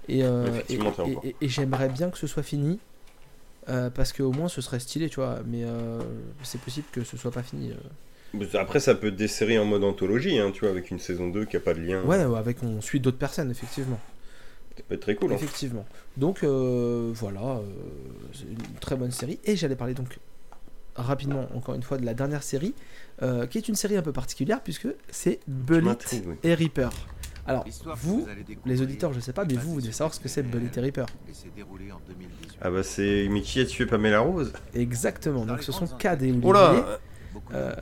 Et, 0.09 0.22
euh, 0.24 0.61
et, 1.40 1.49
j'aimerais 1.49 1.88
bien 1.88 2.11
que 2.11 2.18
ce 2.18 2.26
soit 2.26 2.42
fini. 2.42 2.78
euh, 3.68 3.90
parce 3.90 4.12
qu'au 4.12 4.30
moins 4.30 4.49
ce 4.49 4.61
serait 4.61 4.78
stylé, 4.78 5.09
tu 5.09 5.16
vois. 5.16 5.40
Mais 5.47 5.64
euh, 5.64 6.01
c'est 6.42 6.61
possible 6.61 6.86
que 6.92 7.03
ce 7.03 7.16
soit 7.16 7.30
pas 7.32 7.42
fini. 7.42 7.72
euh. 7.72 8.44
Après, 8.55 8.78
ça 8.80 8.94
peut 8.94 9.11
desserrer 9.11 9.59
en 9.59 9.64
mode 9.64 9.82
anthologie, 9.84 10.38
hein, 10.38 10.51
tu 10.53 10.61
vois, 10.61 10.70
avec 10.70 10.90
une 10.90 10.99
saison 10.99 11.28
2 11.28 11.47
qui 11.47 11.57
a 11.57 11.61
pas 11.61 11.72
de 11.74 11.80
lien. 11.80 12.03
Ouais, 12.05 12.24
ouais, 12.24 12.38
avec 12.38 12.62
on 12.62 12.80
suit 12.82 13.01
d'autres 13.01 13.16
personnes, 13.18 13.51
effectivement. 13.51 13.99
Ça 14.76 14.82
peut 14.86 14.94
être 14.94 15.01
très 15.01 15.14
cool. 15.14 15.32
hein. 15.32 15.36
Effectivement. 15.36 15.86
Donc 16.18 16.44
voilà, 16.44 17.61
c'est 18.34 18.44
une 18.44 18.78
très 18.80 18.94
bonne 18.97 19.11
série. 19.12 19.38
Et 19.44 19.57
j'allais 19.57 19.76
parler 19.76 19.94
donc 19.94 20.18
rapidement, 20.97 21.47
encore 21.55 21.74
une 21.74 21.82
fois, 21.82 21.99
de 21.99 22.05
la 22.07 22.14
dernière 22.14 22.42
série, 22.42 22.74
euh, 23.22 23.47
qui 23.47 23.59
est 23.59 23.68
une 23.68 23.74
série 23.74 23.97
un 23.97 24.03
peu 24.03 24.12
particulière 24.12 24.61
puisque 24.62 24.88
c'est 25.11 25.40
Bullet 25.47 25.97
oui. 26.12 26.22
et 26.42 26.55
Reaper. 26.55 26.90
Alors, 27.49 27.64
vous, 28.03 28.26
les 28.64 28.82
auditeurs, 28.82 29.12
je 29.12 29.20
sais 29.20 29.32
pas, 29.32 29.44
mais 29.44 29.55
vous, 29.55 29.74
vous 29.74 29.80
devez 29.80 29.92
savoir 29.92 30.12
ce 30.12 30.18
que 30.20 30.28
c'est 30.28 30.42
Bullet 30.42 30.70
et 30.76 30.80
Reaper. 30.80 31.07
Ah 32.61 32.70
bah 32.70 32.82
c'est 32.82 33.28
Mickey 33.28 33.61
a 33.61 33.64
tué 33.66 33.86
Pamela 33.86 34.20
Rose? 34.20 34.53
Exactement. 34.74 35.44
Donc 35.47 35.62
ce 35.62 35.70
sont 35.72 35.86
Cad 35.86 36.22
et 36.22 36.30
Olivier. 36.30 36.42
Oh 36.49 36.53
là 36.53 36.99
Euh, 37.53 37.74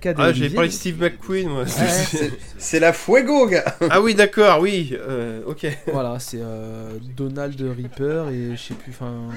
Cad 0.00 0.18
et 0.18 0.22
Ah, 0.22 0.32
j'ai 0.32 0.40
Olivier. 0.42 0.54
parlé 0.56 0.68
de 0.70 0.74
Steve 0.74 1.00
McQueen, 1.00 1.48
moi. 1.48 1.62
Ouais, 1.64 1.68
C'est 2.58 2.80
la 2.80 2.92
Fuego, 2.92 3.46
gars 3.46 3.76
ah 3.90 4.00
oui, 4.00 4.14
d'accord, 4.14 4.60
oui. 4.60 4.96
euh, 4.98 5.42
ok. 5.46 5.66
Voilà, 5.92 6.18
c'est 6.18 6.40
euh, 6.40 6.98
Donald 7.16 7.60
Reaper 7.60 8.30
et 8.30 8.56
je 8.56 8.60
sais 8.62 8.74
plus, 8.74 8.90
enfin. 8.90 9.28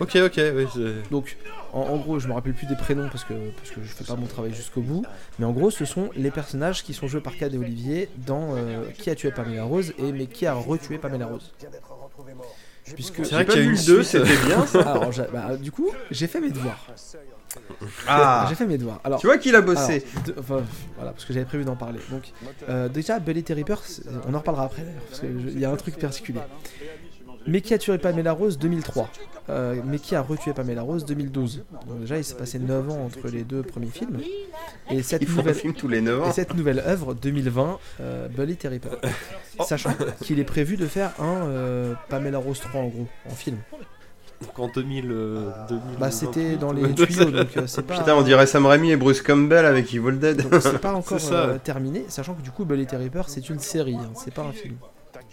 Ok, 0.00 0.16
ok, 0.16 0.40
oui. 0.56 0.66
Donc, 1.10 1.36
en, 1.72 1.80
en 1.80 1.96
gros, 1.98 2.18
je 2.18 2.28
me 2.28 2.32
rappelle 2.32 2.54
plus 2.54 2.66
des 2.66 2.76
prénoms 2.76 3.08
parce 3.10 3.24
que, 3.24 3.34
parce 3.56 3.70
que 3.70 3.80
je 3.82 3.88
fais 3.92 4.04
pas 4.04 4.16
mon 4.16 4.26
travail 4.26 4.52
jusqu'au 4.54 4.80
bout. 4.80 5.04
Mais 5.38 5.44
en 5.46 5.52
gros, 5.52 5.70
ce 5.70 5.84
sont 5.84 6.10
les 6.16 6.30
personnages 6.30 6.82
qui 6.82 6.94
sont 6.94 7.06
joués 7.08 7.20
par 7.20 7.36
Cad 7.36 7.54
et 7.54 7.58
Olivier 7.58 8.08
dans 8.26 8.54
euh, 8.56 8.84
Qui 8.98 9.10
a 9.10 9.14
tué 9.14 9.30
Pamela 9.30 9.64
Rose 9.64 9.92
et 9.98 10.12
mais 10.12 10.26
qui 10.26 10.46
a 10.46 10.54
retué 10.54 10.98
Pamela 10.98 11.26
Rose. 11.26 11.52
Puisque 12.94 13.24
C'est 13.24 13.34
vrai 13.34 13.44
qu'il 13.46 13.52
y 13.54 13.56
pas 13.56 13.60
a 13.60 13.62
vu 13.62 13.70
une 13.70 13.76
le 13.78 13.84
2, 13.84 14.02
suite. 14.02 14.24
c'était 14.26 14.46
bien 14.46 14.64
alors, 14.80 15.10
bah, 15.32 15.56
du 15.56 15.70
coup, 15.70 15.90
j'ai 16.10 16.26
fait 16.26 16.40
mes 16.40 16.50
devoirs. 16.50 16.86
Ah 18.08 18.46
J'ai 18.48 18.54
fait 18.54 18.66
mes 18.66 18.78
devoirs. 18.78 19.00
Alors, 19.04 19.20
Tu 19.20 19.26
vois 19.26 19.38
qu'il 19.38 19.54
a 19.54 19.60
bossé. 19.60 20.04
alors, 20.14 20.24
de- 20.24 20.34
enfin, 20.38 20.62
voilà, 20.96 21.12
parce 21.12 21.24
que 21.24 21.32
j'avais 21.32 21.44
prévu 21.46 21.64
d'en 21.64 21.76
parler. 21.76 22.00
Donc, 22.10 22.32
euh, 22.68 22.88
déjà, 22.88 23.18
Bullet 23.20 23.44
et 23.48 23.52
Reaper, 23.52 23.76
c'est- 23.84 24.02
on 24.28 24.34
en 24.34 24.38
reparlera 24.38 24.64
après 24.64 24.82
d'ailleurs, 24.82 25.02
parce 25.08 25.20
qu'il 25.20 25.58
y 25.58 25.64
a 25.64 25.70
un 25.70 25.76
truc 25.76 25.98
particulier. 25.98 26.40
Mais 27.46 27.60
qui 27.60 27.74
a 27.74 27.78
tué 27.78 27.96
Pamela 27.98 28.32
Rose 28.32 28.58
2003 28.58 29.08
euh, 29.48 29.76
Mais 29.84 29.98
qui 29.98 30.14
a 30.14 30.20
retué 30.22 30.52
Pamela 30.52 30.82
Rose 30.82 31.04
2012 31.04 31.64
Donc 31.88 32.00
déjà, 32.00 32.18
il 32.18 32.24
s'est 32.24 32.34
passé 32.34 32.58
9 32.58 32.90
ans 32.90 33.04
entre 33.04 33.28
les 33.28 33.42
deux 33.44 33.62
premiers 33.62 33.86
films. 33.88 34.18
Et 34.90 35.02
cette 35.02 35.22
Ils 35.22 35.28
font 35.28 35.34
un 35.40 35.42
nouvelle, 35.42 35.54
film 35.54 35.74
tous 35.74 35.88
les 35.88 36.00
9 36.00 36.18
et 36.18 36.22
ans. 36.28 36.32
cette 36.32 36.54
nouvelle 36.54 36.80
œuvre 36.80 37.14
2020, 37.14 37.78
euh, 38.00 38.28
Bullet 38.28 38.56
et 38.62 38.68
Reaper. 38.68 38.90
Sachant 39.66 39.94
qu'il 40.22 40.38
est 40.38 40.44
prévu 40.44 40.76
de 40.76 40.86
faire 40.86 41.12
un 41.18 41.46
euh, 41.46 41.94
Pamela 42.08 42.38
Rose 42.38 42.60
3 42.60 42.80
en 42.80 42.88
gros, 42.88 43.06
en 43.26 43.34
film. 43.34 43.56
Donc 44.42 44.58
en 44.58 44.68
2000. 44.68 45.08
euh, 45.10 45.50
2000 45.68 45.82
Bah 45.98 46.10
c'était 46.10 46.56
dans 46.56 46.72
les 46.72 46.94
tuyaux, 46.94 47.30
donc 47.30 47.54
euh, 47.56 47.66
c'est 47.66 47.82
pas... 47.86 47.98
Putain, 47.98 48.14
on 48.14 48.22
dirait 48.22 48.46
Sam 48.46 48.64
Raimi 48.64 48.90
et 48.90 48.96
Bruce 48.96 49.20
Campbell 49.20 49.66
avec 49.66 49.92
Evil 49.92 50.12
Dead. 50.18 50.48
Donc 50.48 50.62
c'est 50.62 50.78
pas 50.80 50.92
encore 50.94 51.18
euh, 51.32 51.58
terminé, 51.62 52.06
sachant 52.08 52.34
que 52.34 52.40
du 52.40 52.50
coup 52.50 52.64
Bullet 52.64 52.86
et 52.90 52.96
Reaper 52.96 53.28
c'est 53.28 53.50
une 53.50 53.58
série, 53.58 53.96
hein, 53.96 54.10
c'est 54.14 54.32
pas 54.32 54.42
un 54.42 54.52
film. 54.52 54.76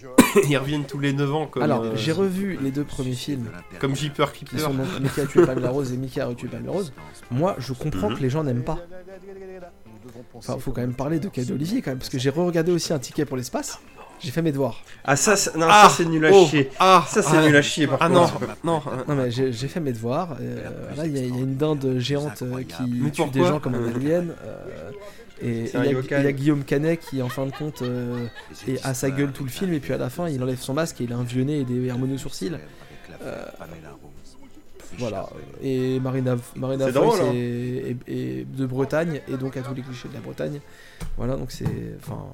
Ils 0.49 0.57
reviennent 0.57 0.85
tous 0.85 0.99
les 0.99 1.13
9 1.13 1.33
ans 1.33 1.47
comme. 1.47 1.63
Alors 1.63 1.83
euh, 1.83 1.91
j'ai 1.95 2.11
revu 2.11 2.57
les 2.61 2.71
deux 2.71 2.83
premiers 2.83 3.13
films 3.13 3.49
Comme 3.79 3.95
Jeeper 3.95 4.31
qui 4.31 4.45
Keeper. 4.45 4.65
sont 4.65 4.73
donc 4.73 4.87
Mickey 5.01 5.21
a 5.21 5.25
tué 5.25 5.45
Pamela 5.45 5.69
Rose 5.71 5.91
et 5.93 5.97
Mickey 5.97 6.21
a 6.21 6.27
retué 6.27 6.47
Pamela 6.47 6.71
Rose. 6.71 6.93
Moi 7.31 7.55
je 7.59 7.73
comprends 7.73 8.09
Mhm. 8.09 8.17
que 8.17 8.21
les 8.21 8.29
gens 8.29 8.43
n'aiment 8.43 8.63
pas. 8.63 8.77
Enfin 10.35 10.57
faut 10.59 10.71
quand 10.71 10.81
même 10.81 10.93
parler 10.93 11.19
de 11.19 11.27
Cadeau 11.29 11.55
Olivier 11.55 11.81
quand 11.81 11.91
même, 11.91 11.97
parce 11.97 12.09
que 12.09 12.19
j'ai 12.19 12.29
re-regardé 12.29 12.71
aussi 12.71 12.93
un 12.93 12.99
ticket 12.99 13.25
pour 13.25 13.37
l'espace. 13.37 13.79
J'ai 14.19 14.31
fait 14.31 14.41
mes 14.41 14.51
devoirs. 14.51 14.81
Ah, 15.03 15.15
ça, 15.15 15.35
c'est- 15.35 15.55
non, 15.55 15.67
Ah, 15.69 15.87
ça 15.89 15.95
c'est 15.97 16.05
nul 16.05 16.25
à 16.25 16.31
oh, 16.33 16.47
chier. 16.47 16.71
Ah, 16.79 17.05
Ça 17.07 17.21
c'est 17.21 17.37
ah, 17.37 17.45
nul 17.45 17.55
à 17.55 17.61
chier 17.61 17.85
par 17.85 17.99
Ah 18.01 18.09
non, 18.09 18.21
contre. 18.27 18.39
non. 18.63 18.81
Non 19.07 19.15
mais 19.15 19.29
j'ai 19.29 19.51
j'ai 19.51 19.67
fait 19.67 19.79
mes 19.79 19.93
devoirs. 19.93 20.37
euh, 20.41 20.69
là 20.95 21.05
il 21.05 21.15
y, 21.15 21.19
y 21.19 21.23
a 21.23 21.27
une 21.27 21.55
dinde 21.55 21.97
géante 21.99 22.41
euh, 22.41 22.63
qui 22.63 22.83
Mais 22.89 23.11
tue 23.11 23.29
des 23.29 23.43
gens 23.43 23.59
comme 23.59 23.75
un 23.75 23.87
alien. 23.87 24.33
euh, 24.43 24.91
et 25.41 25.65
il 25.65 25.73
y, 25.73 25.77
a- 25.77 25.85
yokai. 25.91 26.15
il 26.19 26.23
y 26.23 26.27
a 26.27 26.31
Guillaume 26.31 26.63
Canet 26.63 26.99
qui 26.99 27.21
en 27.21 27.29
fin 27.29 27.45
de 27.45 27.51
compte 27.51 27.81
euh, 27.81 28.25
est 28.67 28.83
à 28.85 28.93
sa 28.93 29.09
gueule 29.11 29.31
tout 29.31 29.43
le 29.43 29.49
film 29.49 29.73
et 29.73 29.79
puis 29.79 29.93
à 29.93 29.97
la 29.97 30.09
fin 30.09 30.27
il 30.29 30.41
enlève 30.41 30.59
son 30.59 30.73
masque 30.73 30.99
et 31.01 31.03
il 31.05 31.13
a 31.13 31.17
un 31.17 31.23
vieux 31.23 31.43
nez 31.43 31.59
et 31.59 31.63
des 31.63 31.89
harmonies 31.89 32.15
aux 32.15 32.19
sourcils. 32.19 32.51
Euh, 33.23 33.45
Voilà. 34.97 35.29
Et 35.61 35.99
Marina, 35.99 36.38
Marina 36.55 36.91
Foïs 36.91 37.19
hein. 37.21 37.31
est, 37.33 37.95
est- 38.07 38.11
est 38.41 38.45
de 38.45 38.65
Bretagne 38.65 39.21
et 39.27 39.38
donc 39.38 39.55
à 39.57 39.61
tous 39.61 39.73
les 39.75 39.81
clichés 39.81 40.07
de 40.07 40.13
la 40.13 40.21
Bretagne. 40.21 40.59
Voilà 41.17 41.35
donc 41.35 41.51
c'est 41.51 41.65
enfin 41.99 42.25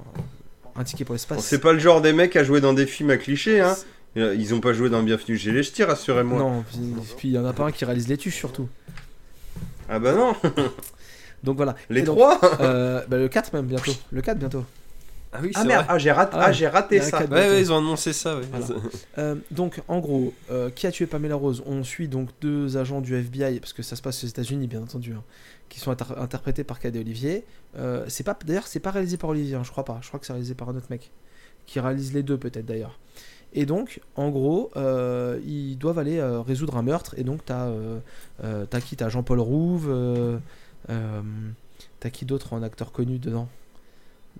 un 0.76 0.84
ticket 0.84 1.04
pour 1.04 1.14
Bon, 1.14 1.16
l'espace. 1.16 1.44
C'est 1.46 1.60
pas 1.60 1.74
le 1.74 1.80
genre 1.80 2.02
des 2.02 2.14
mecs 2.14 2.36
à 2.36 2.44
jouer 2.44 2.62
dans 2.62 2.74
des 2.74 2.86
films 2.88 3.10
à 3.10 3.18
clichés, 3.18 3.60
hein. 3.62 3.76
Euh, 4.16 4.36
Ils 4.38 4.54
ont 4.54 4.60
pas 4.60 4.74
joué 4.74 4.90
dans 4.90 5.02
Bienvenue 5.04 5.38
chez 5.38 5.52
les 5.52 5.64
Ch'tis, 5.64 5.84
rassurez-moi. 5.84 6.38
Non, 6.38 6.64
puis 6.70 6.80
puis 7.18 7.28
il 7.30 7.34
y 7.34 7.38
en 7.40 7.46
a 7.46 7.54
pas 7.54 7.66
un 7.66 7.72
qui 7.72 7.84
réalise 7.84 8.08
les 8.08 8.18
tuches 8.18 8.38
surtout. 8.38 8.70
Ah 9.90 10.00
bah 10.00 10.14
non, 10.14 10.36
Donc 11.44 11.58
voilà. 11.58 11.76
les 11.90 12.02
donc, 12.04 12.18
trois 12.18 12.40
euh, 12.62 13.02
bah, 13.08 13.18
le 13.18 13.28
4 13.28 13.54
même 13.54 13.66
bientôt. 13.66 13.92
Le 14.12 14.22
4 14.22 14.38
bientôt. 14.40 14.64
Ah 15.36 15.40
oui, 15.42 15.52
Ah 15.56 15.64
merde, 15.64 15.86
vrai. 15.86 15.94
ah, 15.96 15.98
j'ai 15.98 16.12
raté, 16.12 16.32
Ah 16.36 16.38
ouais. 16.38 16.44
ah, 16.48 16.52
j'ai 16.52 16.68
raté 16.68 17.02
ça. 17.02 17.20
Ouais, 17.26 17.28
ouais, 17.30 17.60
ils 17.62 17.72
ont 17.74 17.78
annoncé 17.80 18.14
ça, 18.14 18.38
ouais. 18.38 18.44
Voilà. 18.52 18.66
Euh, 19.18 19.36
donc, 19.52 19.82
en 19.88 20.00
gros, 20.00 20.32
euh, 20.52 20.70
qui 20.70 20.86
a 20.88 20.92
tué 20.92 21.08
Pamela 21.08 21.36
Rose? 21.36 21.64
On 21.66 21.84
suit 21.84 22.08
donc 22.08 22.30
deux 22.42 22.78
agents 22.78 23.02
du 23.02 23.16
FBI, 23.16 23.60
parce 23.60 23.74
que 23.74 23.82
ça 23.84 23.96
se 23.96 24.02
passe 24.04 24.24
aux 24.24 24.28
États-Unis, 24.28 24.68
bien 24.68 24.82
entendu, 24.84 25.14
hein, 25.14 25.24
qui 25.70 25.80
sont 25.80 25.90
inter- 25.92 26.16
interprétés 26.18 26.64
par 26.64 26.80
Cadet 26.80 27.00
Olivier. 27.00 27.46
Euh, 27.80 28.06
c'est 28.08 28.24
pas, 28.24 28.38
d'ailleurs, 28.46 28.68
c'est 28.68 28.80
pas 28.80 28.92
réalisé 28.92 29.18
par 29.18 29.32
Olivier, 29.32 29.56
hein, 29.56 29.62
je 29.64 29.72
crois 29.72 29.86
pas. 29.86 29.98
Je 30.04 30.08
crois 30.08 30.20
que 30.20 30.26
c'est 30.28 30.34
réalisé 30.34 30.54
par 30.54 30.70
un 30.70 30.76
autre 30.76 30.88
mec, 30.92 31.10
qui 31.66 31.80
réalise 31.80 32.14
les 32.14 32.22
deux 32.22 32.38
peut-être 32.38 32.66
d'ailleurs. 32.68 33.00
Et 33.54 33.66
donc, 33.66 34.02
en 34.16 34.30
gros, 34.30 34.70
euh, 34.78 35.40
ils 35.46 35.78
doivent 35.78 35.98
aller 36.00 36.20
euh, 36.20 36.42
résoudre 36.42 36.78
un 36.78 36.82
meurtre. 36.84 37.16
Et 37.18 37.24
donc, 37.24 37.44
t'as 37.46 37.66
euh, 37.68 38.00
euh, 38.44 38.66
t'as 38.70 38.82
qui? 38.82 38.96
T'as 38.96 39.10
Jean-Paul 39.10 39.40
Rouve. 39.40 39.90
Euh, 40.90 41.22
t'as 42.00 42.10
qui 42.10 42.26
d'autre 42.26 42.54
en 42.54 42.64
acteur 42.64 42.92
connu 42.92 43.18
dedans? 43.20 43.48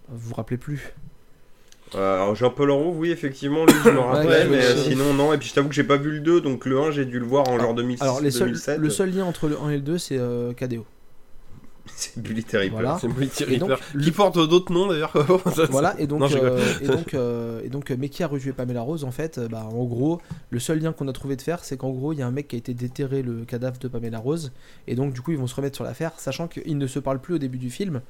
Vous 0.10 0.30
vous 0.30 0.34
rappelez 0.36 0.58
plus? 0.58 0.94
Euh, 1.96 2.16
alors 2.16 2.36
Jean-Paul 2.36 2.72
Roux, 2.72 2.94
oui, 2.98 3.12
effectivement, 3.12 3.66
lui 3.66 3.74
je 3.86 3.90
me 3.92 4.00
rappelle, 4.00 4.28
ouais, 4.50 4.58
mais 4.58 4.76
sinon 4.78 5.14
non. 5.14 5.32
Et 5.34 5.38
puis 5.38 5.50
je 5.50 5.54
t'avoue 5.54 5.70
que 5.70 5.76
j'ai 5.76 5.84
pas 5.84 5.98
vu 5.98 6.12
le 6.12 6.20
2, 6.22 6.42
donc 6.42 6.66
le 6.66 6.80
1 6.80 6.92
j'ai 6.92 7.06
dû 7.06 7.20
le 7.20 7.26
voir 7.26 7.48
en 7.48 7.54
Alors- 7.54 7.68
genre 7.68 7.74
2006, 7.76 8.02
Alors, 8.02 8.22
les 8.22 8.32
seuls- 8.32 8.48
2007. 8.50 8.80
le 8.80 8.90
seul 8.90 9.12
lien 9.12 9.26
entre 9.26 9.48
le 9.48 9.60
1 9.60 9.70
et 9.70 9.76
le 9.76 9.82
2, 9.82 9.98
c'est 10.00 10.18
euh, 10.18 10.54
KDO. 10.54 10.86
C'est 11.96 12.18
Bully 12.22 12.44
Terrible. 12.46 12.74
Voilà. 12.76 12.98
C'est 13.00 13.08
Reaper. 13.44 13.78
le- 13.94 14.02
Qui 14.04 14.12
porte 14.12 14.36
d'autres 14.38 14.72
noms 14.72 14.88
d'ailleurs. 14.88 15.12
Voilà, 15.70 16.00
et 16.00 16.08
donc, 16.08 16.22
Non, 16.22 16.28
je 16.28 16.36
rigole. 16.38 16.52
euh, 16.54 16.80
et 16.82 16.88
donc, 16.88 17.14
euh, 17.14 17.62
et 17.66 17.70
donc, 17.70 17.92
euh, 17.92 17.96
mais 18.00 18.08
qui 18.10 18.24
a 18.24 18.28
retué 18.28 18.54
Pamela 18.54 18.82
Rose 18.82 19.04
En 19.04 19.12
fait, 19.12 19.38
euh, 19.38 19.48
bah, 19.50 19.66
en 19.70 19.84
gros, 19.84 20.22
le 20.50 20.60
seul 20.60 20.80
lien 20.80 20.94
qu'on 20.94 21.08
a 21.10 21.14
trouvé 21.14 21.36
de 21.36 21.42
faire, 21.42 21.64
c'est 21.66 21.76
qu'en 21.76 21.90
gros, 21.92 22.14
il 22.14 22.20
y 22.20 22.22
a 22.22 22.28
un 22.28 22.32
mec 22.32 22.48
qui 22.48 22.56
a 22.56 22.60
été 22.60 22.74
déterré 22.74 23.22
le 23.22 23.44
cadavre 23.44 23.78
de 23.80 23.88
Pamela 23.90 24.20
Rose, 24.20 24.54
et 24.88 24.96
donc, 24.96 25.14
du 25.14 25.22
coup, 25.22 25.32
ils 25.32 25.38
vont 25.38 25.48
se 25.48 25.56
remettre 25.56 25.76
sur 25.76 25.84
l'affaire, 25.84 26.14
sachant 26.18 26.48
qu'ils 26.48 26.78
ne 26.78 26.88
se 26.88 27.00
parlent 27.00 27.20
plus 27.20 27.34
au 27.36 27.38
début 27.38 27.58
du 27.58 27.70
film, 27.70 28.02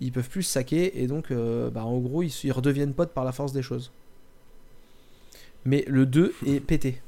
ils 0.00 0.12
peuvent 0.12 0.28
plus 0.28 0.42
se 0.42 0.52
saquer, 0.52 1.02
et 1.02 1.06
donc, 1.06 1.30
euh, 1.30 1.70
bah, 1.70 1.84
en 1.84 1.96
gros, 1.98 2.22
ils, 2.22 2.32
ils 2.44 2.52
redeviennent 2.52 2.92
potes 2.92 3.12
par 3.14 3.24
la 3.24 3.32
force 3.32 3.52
des 3.52 3.62
choses. 3.62 3.90
Mais 5.64 5.84
le 5.88 6.04
2 6.04 6.34
est 6.46 6.60
pété. 6.60 7.00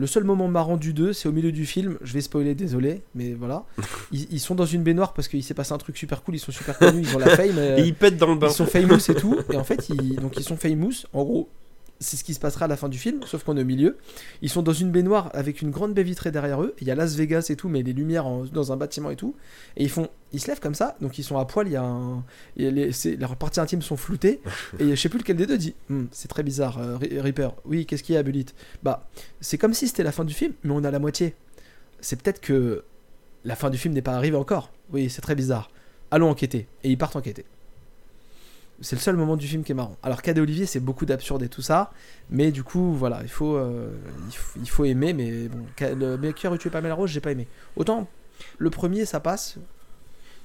Le 0.00 0.06
seul 0.06 0.24
moment 0.24 0.48
marrant 0.48 0.78
du 0.78 0.94
2, 0.94 1.12
c'est 1.12 1.28
au 1.28 1.32
milieu 1.32 1.52
du 1.52 1.66
film. 1.66 1.98
Je 2.00 2.14
vais 2.14 2.22
spoiler, 2.22 2.54
désolé, 2.54 3.02
mais 3.14 3.34
voilà. 3.34 3.64
Ils, 4.12 4.26
ils 4.30 4.40
sont 4.40 4.54
dans 4.54 4.64
une 4.64 4.82
baignoire 4.82 5.12
parce 5.12 5.28
qu'il 5.28 5.44
s'est 5.44 5.52
passé 5.52 5.72
un 5.74 5.78
truc 5.78 5.96
super 5.98 6.22
cool. 6.22 6.36
Ils 6.36 6.38
sont 6.38 6.52
super 6.52 6.78
connus, 6.78 7.02
ils 7.02 7.14
ont 7.14 7.18
la 7.18 7.28
fame. 7.36 7.58
euh, 7.58 7.76
Et 7.76 7.82
ils 7.82 7.94
pètent 7.94 8.16
dans 8.16 8.28
le 8.32 8.36
bain. 8.36 8.48
ils 8.48 8.52
sont 8.54 8.64
famous 8.64 8.96
et 9.10 9.14
tout. 9.14 9.36
Et 9.52 9.56
en 9.56 9.64
fait, 9.64 9.90
ils, 9.90 10.16
donc 10.16 10.38
ils 10.38 10.42
sont 10.42 10.56
famous. 10.56 11.04
En 11.12 11.22
gros, 11.24 11.48
c'est 12.00 12.16
ce 12.16 12.24
qui 12.24 12.32
se 12.32 12.40
passera 12.40 12.64
à 12.64 12.68
la 12.68 12.78
fin 12.78 12.88
du 12.88 12.98
film, 12.98 13.20
sauf 13.26 13.44
qu'on 13.44 13.58
est 13.58 13.62
au 13.62 13.66
milieu. 13.66 13.98
Ils 14.40 14.48
sont 14.48 14.62
dans 14.62 14.72
une 14.72 14.90
baignoire 14.90 15.30
avec 15.34 15.60
une 15.60 15.70
grande 15.70 15.92
baie 15.92 16.02
vitrée 16.02 16.30
derrière 16.30 16.62
eux. 16.62 16.74
Il 16.80 16.86
y 16.86 16.90
a 16.90 16.94
Las 16.94 17.14
Vegas 17.14 17.46
et 17.50 17.56
tout, 17.56 17.68
mais 17.68 17.82
les 17.82 17.92
lumières 17.92 18.26
dans 18.52 18.72
un 18.72 18.76
bâtiment 18.76 19.10
et 19.10 19.16
tout. 19.16 19.36
Et 19.76 19.84
ils 19.84 19.90
font, 19.90 20.08
ils 20.32 20.40
se 20.40 20.48
lèvent 20.48 20.60
comme 20.60 20.74
ça, 20.74 20.96
donc 21.02 21.18
ils 21.18 21.22
sont 21.22 21.36
à 21.36 21.44
poil. 21.44 21.68
Il 21.68 21.72
y 21.72 21.76
a 21.76 21.82
un, 21.82 22.24
les, 22.56 22.90
leurs 23.18 23.36
parties 23.36 23.60
intimes 23.60 23.82
sont 23.82 23.98
floutées. 23.98 24.40
et 24.78 24.90
je 24.90 24.94
sais 24.94 25.10
plus 25.10 25.18
lequel 25.18 25.36
des 25.36 25.46
deux 25.46 25.58
dit. 25.58 25.74
Hum, 25.90 26.08
c'est 26.10 26.28
très 26.28 26.42
bizarre, 26.42 26.78
euh, 26.78 26.96
Reaper. 26.96 27.54
Oui, 27.66 27.84
qu'est-ce 27.84 28.02
qu'il 28.02 28.14
y 28.14 28.18
a, 28.18 28.22
Bullet? 28.22 28.46
Bah, 28.82 29.06
c'est 29.42 29.58
comme 29.58 29.74
si 29.74 29.86
c'était 29.86 30.02
la 30.02 30.12
fin 30.12 30.24
du 30.24 30.32
film, 30.32 30.54
mais 30.64 30.72
on 30.72 30.84
a 30.84 30.90
la 30.90 30.98
moitié. 30.98 31.34
C'est 32.00 32.20
peut-être 32.20 32.40
que 32.40 32.82
la 33.44 33.56
fin 33.56 33.68
du 33.68 33.76
film 33.76 33.92
n'est 33.92 34.02
pas 34.02 34.14
arrivée 34.14 34.36
encore. 34.36 34.72
Oui, 34.90 35.10
c'est 35.10 35.20
très 35.20 35.34
bizarre. 35.34 35.70
Allons 36.10 36.30
enquêter. 36.30 36.66
Et 36.82 36.90
ils 36.90 36.98
partent 36.98 37.16
enquêter. 37.16 37.44
C'est 38.82 38.96
le 38.96 39.00
seul 39.00 39.16
moment 39.16 39.36
du 39.36 39.46
film 39.46 39.62
qui 39.62 39.72
est 39.72 39.74
marrant. 39.74 39.96
Alors 40.02 40.22
Cadet 40.22 40.40
Olivier, 40.40 40.64
c'est 40.66 40.80
beaucoup 40.80 41.04
d'absurde 41.06 41.42
et 41.42 41.48
tout 41.48 41.62
ça, 41.62 41.92
mais 42.30 42.50
du 42.50 42.62
coup, 42.62 42.92
voilà, 42.94 43.20
il 43.22 43.28
faut, 43.28 43.56
euh, 43.56 43.90
il 44.28 44.34
faut, 44.36 44.58
il 44.62 44.68
faut 44.70 44.84
aimer, 44.86 45.12
mais 45.12 45.48
bon, 45.48 45.64
le 45.80 46.28
a 46.28 46.58
tué 46.58 46.70
Pamela 46.70 46.94
Rose, 46.94 47.10
j'ai 47.10 47.20
pas 47.20 47.32
aimé. 47.32 47.46
Autant 47.76 48.08
le 48.58 48.70
premier, 48.70 49.04
ça 49.04 49.20
passe, 49.20 49.56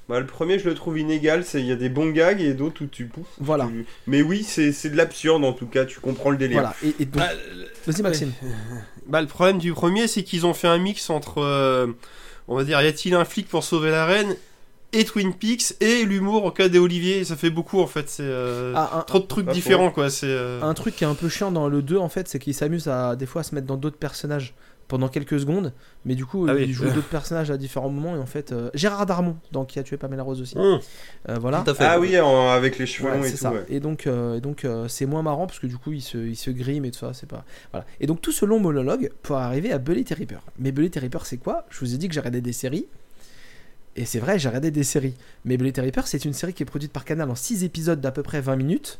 Bah, 0.09 0.19
le 0.19 0.25
premier, 0.27 0.59
je 0.59 0.67
le 0.69 0.75
trouve 0.75 0.99
inégal. 0.99 1.43
c'est- 1.45 1.59
Il 1.61 1.65
y 1.65 1.71
a 1.71 1.75
des 1.77 1.89
bons 1.89 2.11
gags 2.11 2.39
et 2.41 2.53
d'autres 2.53 2.83
où 2.83 2.87
tu 2.87 3.05
pouf. 3.05 3.25
voilà, 3.39 3.65
tu- 3.67 3.85
Mais 4.05 4.21
oui, 4.21 4.43
c'est 4.43 4.71
c'est 4.71 4.89
de 4.89 4.97
l'absurde 4.97 5.43
en 5.43 5.53
tout 5.53 5.65
cas. 5.65 5.85
Tu 5.85 5.99
comprends 5.99 6.29
le 6.29 6.37
délire. 6.37 6.59
voilà. 6.59 6.75
Et, 6.83 6.93
et 7.01 7.05
donc, 7.05 7.23
Bah, 7.23 7.29
vas-y 7.87 8.01
Maxime. 8.03 8.31
Bah, 9.07 9.21
le 9.21 9.27
problème 9.27 9.57
du 9.59 9.71
premier, 9.73 10.07
c'est 10.07 10.23
qu'ils 10.23 10.45
ont 10.45 10.53
fait 10.53 10.67
un 10.67 10.77
mix 10.77 11.09
entre, 11.09 11.37
euh, 11.41 11.87
on 12.47 12.55
va 12.55 12.63
dire, 12.65 12.81
y 12.81 12.87
a-t-il 12.87 13.13
un 13.15 13.23
flic 13.25 13.47
pour 13.47 13.63
sauver 13.63 13.91
la 13.91 14.05
reine 14.05 14.35
et 14.95 15.03
Twin 15.05 15.33
Peaks 15.33 15.75
et 15.81 16.03
l'humour 16.05 16.43
au 16.45 16.51
cas 16.51 16.69
des 16.69 16.79
Olivier. 16.79 17.23
Ça 17.23 17.35
fait 17.35 17.49
beaucoup 17.49 17.79
en 17.81 17.87
fait. 17.87 18.09
C'est 18.09 18.23
euh, 18.23 18.73
Ah, 18.75 18.99
un, 18.99 19.01
trop 19.01 19.19
de 19.19 19.25
trucs 19.25 19.49
différents 19.49 19.91
quoi. 19.91 20.09
C'est 20.09 20.25
euh, 20.27 20.61
un 20.61 20.73
truc 20.73 20.95
qui 20.95 21.03
est 21.03 21.07
un 21.07 21.15
peu 21.15 21.29
chiant 21.29 21.51
dans 21.51 21.67
le 21.67 21.81
2 21.81 21.97
en 21.97 22.09
fait, 22.09 22.27
c'est 22.27 22.39
qu'il 22.39 22.53
s'amuse 22.53 22.87
à 22.87 23.15
des 23.15 23.25
fois 23.25 23.41
à 23.41 23.43
se 23.43 23.53
mettre 23.53 23.67
dans 23.67 23.77
d'autres 23.77 23.97
personnages 23.97 24.55
pendant 24.87 25.07
quelques 25.07 25.39
secondes, 25.39 25.73
mais 26.05 26.13
du 26.13 26.27
coup 26.27 26.45
Ah 26.47 26.53
il 26.53 26.67
oui. 26.67 26.71
joue 26.73 26.85
d'autres 26.85 27.07
personnages 27.09 27.49
à 27.49 27.57
différents 27.57 27.89
moments 27.89 28.15
et 28.15 28.19
en 28.19 28.27
fait 28.27 28.51
euh, 28.51 28.69
Gérard 28.75 29.07
Darmon, 29.07 29.35
donc 29.51 29.69
qui 29.69 29.79
a 29.79 29.83
tué 29.83 29.97
Pamela 29.97 30.21
Rose 30.21 30.39
aussi. 30.41 30.55
Euh, 30.59 30.77
voilà. 31.41 31.61
tout 31.65 31.71
à 31.71 31.73
fait. 31.73 31.85
Ah 31.85 31.99
oui, 31.99 32.19
en- 32.19 32.49
avec 32.49 32.77
les 32.77 32.85
cheveux 32.85 33.09
Ouais, 33.09 33.27
et 33.27 33.31
tout. 33.31 33.37
ça. 33.37 33.51
ouais. 33.51 33.65
Et 33.69 33.79
donc, 33.79 34.05
euh, 34.05 34.35
et 34.37 34.41
donc 34.41 34.63
euh, 34.63 34.87
c'est 34.87 35.07
moins 35.07 35.23
marrant 35.23 35.47
parce 35.47 35.57
que 35.57 35.65
du 35.65 35.77
coup, 35.77 35.91
il 35.91 36.01
se, 36.01 36.19
il 36.19 36.35
se 36.35 36.51
grime 36.51 36.85
et 36.85 36.91
tout 36.91 36.99
ça. 36.99 37.13
C'est 37.15 37.27
pas. 37.27 37.45
Voilà. 37.71 37.83
Et 37.99 38.05
donc, 38.05 38.21
tout 38.21 38.31
ce 38.31 38.45
long 38.45 38.59
monologue 38.59 39.09
pour 39.23 39.37
arriver 39.37 39.71
à 39.71 39.79
Bullet 39.79 40.05
et 40.07 40.13
Reaper. 40.13 40.41
Mais 40.59 40.71
Bullet 40.71 40.91
et 40.93 40.99
Reaper, 40.99 41.25
c'est 41.25 41.37
quoi? 41.37 41.65
Je 41.71 41.79
vous 41.79 41.95
ai 41.95 41.97
dit 41.97 42.07
que 42.07 42.13
j'ai 42.13 42.19
regardé 42.19 42.41
des 42.41 42.53
séries. 42.53 42.85
Et 43.95 44.05
c'est 44.05 44.19
vrai, 44.19 44.37
j'ai 44.39 44.49
regardé 44.49 44.71
des 44.71 44.83
séries. 44.83 45.15
Mais 45.45 45.55
Bullet 45.57 45.73
et 45.77 45.81
Reaper, 45.81 46.05
c'est 46.07 46.25
une 46.25 46.33
série 46.33 46.53
qui 46.53 46.63
est 46.63 46.65
produite 46.65 46.91
par 46.91 47.05
Canal 47.05 47.29
en 47.29 47.35
6 47.35 47.63
épisodes 47.63 48.01
d'à 48.01 48.11
peu 48.11 48.23
près 48.23 48.41
20 48.41 48.55
minutes. 48.57 48.99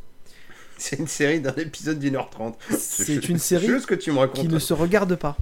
C'est 0.78 1.00
une 1.00 1.08
série 1.08 1.40
d'un 1.42 1.54
épisode 1.56 2.00
d'une 2.00 2.16
heure 2.16 2.30
trente. 2.30 2.58
C'est 2.78 3.28
une 3.30 3.38
série 3.38 3.68
Juste 3.68 3.82
ce 3.84 3.88
que 3.88 3.96
tu 3.96 4.12
me 4.12 4.20
racontes. 4.20 4.40
qui 4.42 4.48
ne 4.48 4.60
se 4.60 4.74
regarde 4.74 5.16
pas. 5.16 5.38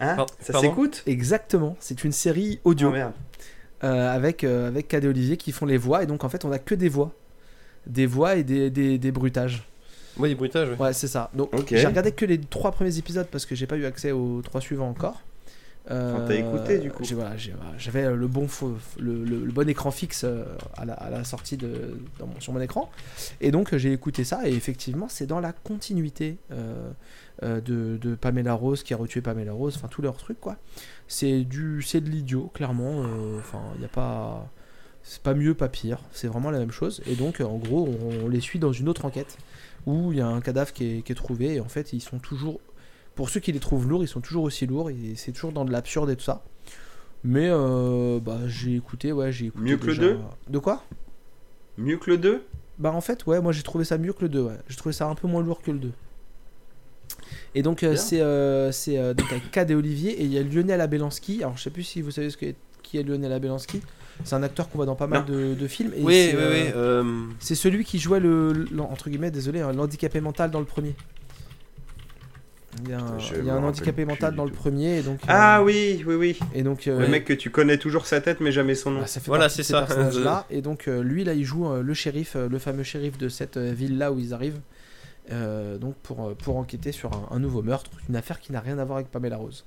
Hein 0.00 0.16
Pardon 0.16 0.32
Ça 0.40 0.58
s'écoute 0.60 1.02
Exactement. 1.06 1.76
C'est 1.80 2.04
une 2.04 2.12
série 2.12 2.60
audio 2.64 2.88
Oh 2.88 2.92
merde. 2.92 3.12
euh, 3.84 4.10
avec, 4.14 4.42
euh, 4.44 4.68
avec 4.68 4.88
Cadet 4.88 5.08
Olivier 5.08 5.36
qui 5.36 5.52
font 5.52 5.66
les 5.66 5.76
voix. 5.76 6.02
Et 6.02 6.06
donc, 6.06 6.24
en 6.24 6.28
fait, 6.28 6.44
on 6.44 6.52
a 6.52 6.58
que 6.58 6.74
des 6.74 6.88
voix. 6.88 7.12
Des 7.86 8.06
voix 8.06 8.36
et 8.36 8.42
des, 8.44 8.70
des, 8.70 8.98
des 8.98 9.12
bruitages. 9.12 9.68
Ouais, 10.16 10.28
des 10.28 10.34
bruitages. 10.34 10.68
ouais. 10.70 10.76
Ouais, 10.78 10.92
c'est 10.92 11.08
ça. 11.08 11.30
Donc, 11.34 11.50
j'ai 11.70 11.86
regardé 11.86 12.12
que 12.12 12.24
les 12.24 12.40
trois 12.40 12.72
premiers 12.72 12.98
épisodes 12.98 13.26
parce 13.30 13.46
que 13.46 13.54
j'ai 13.54 13.66
pas 13.66 13.76
eu 13.76 13.84
accès 13.84 14.10
aux 14.12 14.42
trois 14.42 14.60
suivants 14.60 14.88
encore. 14.88 15.20
Euh, 15.90 16.14
Enfin, 16.14 16.24
t'as 16.28 16.34
écouté, 16.34 16.78
du 16.78 16.90
coup. 16.92 17.02
voilà, 17.12 17.32
J'avais 17.76 18.14
le 18.14 18.28
bon, 18.28 18.46
faux- 18.46 18.76
le, 19.00 19.24
le- 19.24 19.44
le 19.44 19.52
bon 19.52 19.68
écran 19.68 19.90
fixe 19.90 20.22
euh, 20.24 20.44
à 20.76 20.84
la, 20.84 20.94
à 20.94 21.10
la 21.10 21.24
sortie 21.24 21.56
de, 21.56 21.98
dans 22.20 22.28
mon- 22.28 22.38
sur 22.40 22.52
mon 22.52 22.60
écran. 22.60 22.88
Et 23.40 23.50
donc, 23.50 23.74
euh, 23.74 23.78
j'ai 23.78 23.92
écouté 23.92 24.22
ça. 24.22 24.48
Et 24.48 24.52
effectivement, 24.54 25.08
c'est 25.08 25.26
dans 25.26 25.40
la 25.40 25.52
continuité 25.52 26.38
euh, 26.52 26.92
de, 27.42 27.96
de 28.00 28.14
Pamela 28.14 28.54
Rose 28.54 28.84
qui 28.84 28.94
a 28.94 28.96
retué 28.96 29.20
Pamela 29.22 29.52
Rose. 29.52 29.74
Enfin, 29.76 29.88
tous 29.88 30.02
leurs 30.02 30.16
trucs, 30.16 30.38
quoi. 30.40 30.56
C'est 31.08 31.42
du, 31.42 31.82
c'est 31.82 32.00
de 32.00 32.08
l'idiot, 32.08 32.50
clairement. 32.54 33.02
Enfin, 33.38 33.60
il 33.74 33.80
n'y 33.80 33.84
a 33.84 33.88
pas. 33.88 34.48
C'est 35.02 35.20
pas 35.22 35.34
mieux, 35.34 35.54
pas 35.54 35.68
pire. 35.68 35.98
C'est 36.12 36.28
vraiment 36.28 36.52
la 36.52 36.60
même 36.60 36.70
chose. 36.70 37.02
Et 37.06 37.16
donc, 37.16 37.40
en 37.40 37.56
gros, 37.56 37.88
on, 37.88 38.26
on 38.26 38.28
les 38.28 38.40
suit 38.40 38.60
dans 38.60 38.70
une 38.72 38.88
autre 38.88 39.04
enquête 39.04 39.36
où 39.84 40.12
il 40.12 40.18
y 40.18 40.20
a 40.20 40.28
un 40.28 40.40
cadavre 40.40 40.72
qui 40.72 40.98
est, 40.98 41.02
qui 41.02 41.10
est 41.10 41.16
trouvé. 41.16 41.54
Et 41.56 41.60
en 41.60 41.68
fait, 41.68 41.92
ils 41.92 42.00
sont 42.00 42.20
toujours. 42.20 42.60
Pour 43.14 43.28
ceux 43.30 43.40
qui 43.40 43.52
les 43.52 43.60
trouvent 43.60 43.88
lourds, 43.88 44.02
ils 44.02 44.08
sont 44.08 44.20
toujours 44.20 44.44
aussi 44.44 44.66
lourds. 44.66 44.90
Et 44.90 45.14
c'est 45.16 45.32
toujours 45.32 45.52
dans 45.52 45.64
de 45.64 45.72
l'absurde 45.72 46.10
et 46.10 46.16
tout 46.16 46.24
ça. 46.24 46.42
Mais 47.24 47.48
euh, 47.50 48.18
bah, 48.20 48.38
j'ai 48.46 48.74
écouté, 48.74 49.12
ouais, 49.12 49.30
j'ai 49.32 49.46
écouté. 49.46 49.64
Mieux 49.64 49.76
que 49.76 49.86
le 49.86 49.94
déjà- 49.96 50.12
2? 50.12 50.18
De 50.48 50.58
quoi? 50.58 50.82
Mieux 51.78 51.96
que 51.96 52.10
le 52.10 52.18
2 52.18 52.42
Bah, 52.78 52.92
en 52.92 53.00
fait, 53.00 53.24
ouais, 53.26 53.40
moi 53.40 53.52
j'ai 53.52 53.62
trouvé 53.62 53.84
ça 53.84 53.96
mieux 53.98 54.12
que 54.12 54.22
le 54.22 54.28
2. 54.28 54.42
Ouais. 54.42 54.58
J'ai 54.68 54.76
trouvé 54.76 54.92
ça 54.92 55.06
un 55.08 55.14
peu 55.14 55.28
moins 55.28 55.42
lourd 55.42 55.62
que 55.62 55.70
le 55.70 55.78
2. 55.78 55.92
Et 57.54 57.62
donc, 57.62 57.82
euh, 57.82 57.96
c'est 57.96 58.20
euh, 58.20 58.72
c'est, 58.72 58.98
euh, 58.98 59.14
donc 59.14 59.30
avec 59.30 59.50
Cad 59.50 59.70
et 59.70 59.74
Olivier. 59.74 60.20
Et 60.20 60.24
il 60.24 60.32
y 60.32 60.38
a 60.38 60.42
Lionel 60.42 60.80
Abelanski. 60.80 61.42
Alors, 61.42 61.56
je 61.56 61.62
sais 61.62 61.70
plus 61.70 61.82
si 61.82 62.00
vous 62.00 62.10
savez 62.10 62.30
ce 62.30 62.36
que, 62.36 62.46
qui 62.82 62.98
est 62.98 63.02
Lionel 63.02 63.32
Abelanski. 63.32 63.80
C'est 64.24 64.34
un 64.34 64.42
acteur 64.42 64.68
qu'on 64.68 64.78
voit 64.78 64.86
dans 64.86 64.94
pas 64.94 65.06
mal 65.06 65.24
de, 65.24 65.54
de 65.54 65.66
films. 65.68 65.92
Et 65.96 66.02
Oui, 66.02 66.14
c'est, 66.14 66.36
oui, 66.36 66.72
oui. 66.74 67.34
C'est 67.38 67.54
celui 67.54 67.84
qui 67.84 67.98
jouait 67.98 68.20
le, 68.20 68.52
le- 68.52 68.80
entre 68.80 69.08
guillemets, 69.10 69.30
désolé, 69.30 69.60
hein, 69.60 69.72
l'handicapé 69.72 70.20
mental 70.20 70.50
dans 70.50 70.60
le 70.60 70.64
premier. 70.66 70.94
Il 72.80 72.88
y 72.88 72.92
a 72.94 73.00
un, 73.00 73.18
Je 73.18 73.34
il 73.34 73.40
y 73.40 73.42
me 73.42 73.48
a 73.50 73.52
un 73.52 73.56
rappelle 73.56 73.68
handicapé 73.68 74.04
mental 74.04 74.34
dans 74.34 74.44
le 74.44 74.50
premier 74.50 74.98
et 74.98 75.02
donc. 75.02 75.20
euh, 75.22 75.26
Ah 75.28 75.62
oui, 75.62 76.02
oui, 76.06 76.14
oui. 76.14 76.38
Et 76.54 76.62
donc. 76.62 76.88
euh, 76.88 76.98
Le 77.00 77.08
mec 77.08 77.24
que 77.26 77.34
tu 77.34 77.50
connais 77.50 77.76
toujours 77.76 78.06
sa 78.06 78.20
tête 78.20 78.40
mais 78.40 78.50
jamais 78.50 78.74
son 78.74 78.92
nom. 78.92 79.00
bah, 79.00 79.06
ça 79.06 79.20
fait 79.20 79.28
Voilà, 79.28 79.48
c'est 79.48 79.62
ces 79.62 79.72
ça. 79.72 80.46
Et 80.50 80.62
donc, 80.62 80.88
euh, 80.88 81.02
lui, 81.02 81.22
là, 81.24 81.34
il 81.34 81.44
joue 81.44 81.66
euh, 81.70 81.82
le 81.82 81.94
shérif, 81.94 82.34
euh, 82.34 82.48
le 82.48 82.58
fameux 82.58 82.82
shérif 82.82 83.18
de 83.18 83.28
cette 83.28 83.56
euh, 83.58 83.72
ville-là 83.72 84.10
où 84.12 84.18
ils 84.18 84.32
arrivent. 84.32 84.60
euh, 85.30 85.76
donc, 85.78 85.94
pour, 85.96 86.26
euh, 86.28 86.34
pour 86.34 86.56
enquêter 86.56 86.92
sur 86.92 87.12
un, 87.12 87.28
un 87.36 87.38
nouveau 87.38 87.62
meurtre, 87.62 87.90
une 88.08 88.16
affaire 88.16 88.40
qui 88.40 88.52
n'a 88.52 88.60
rien 88.60 88.78
à 88.78 88.84
voir 88.84 88.98
avec 88.98 89.10
Pamela 89.10 89.36
Rose. 89.36 89.64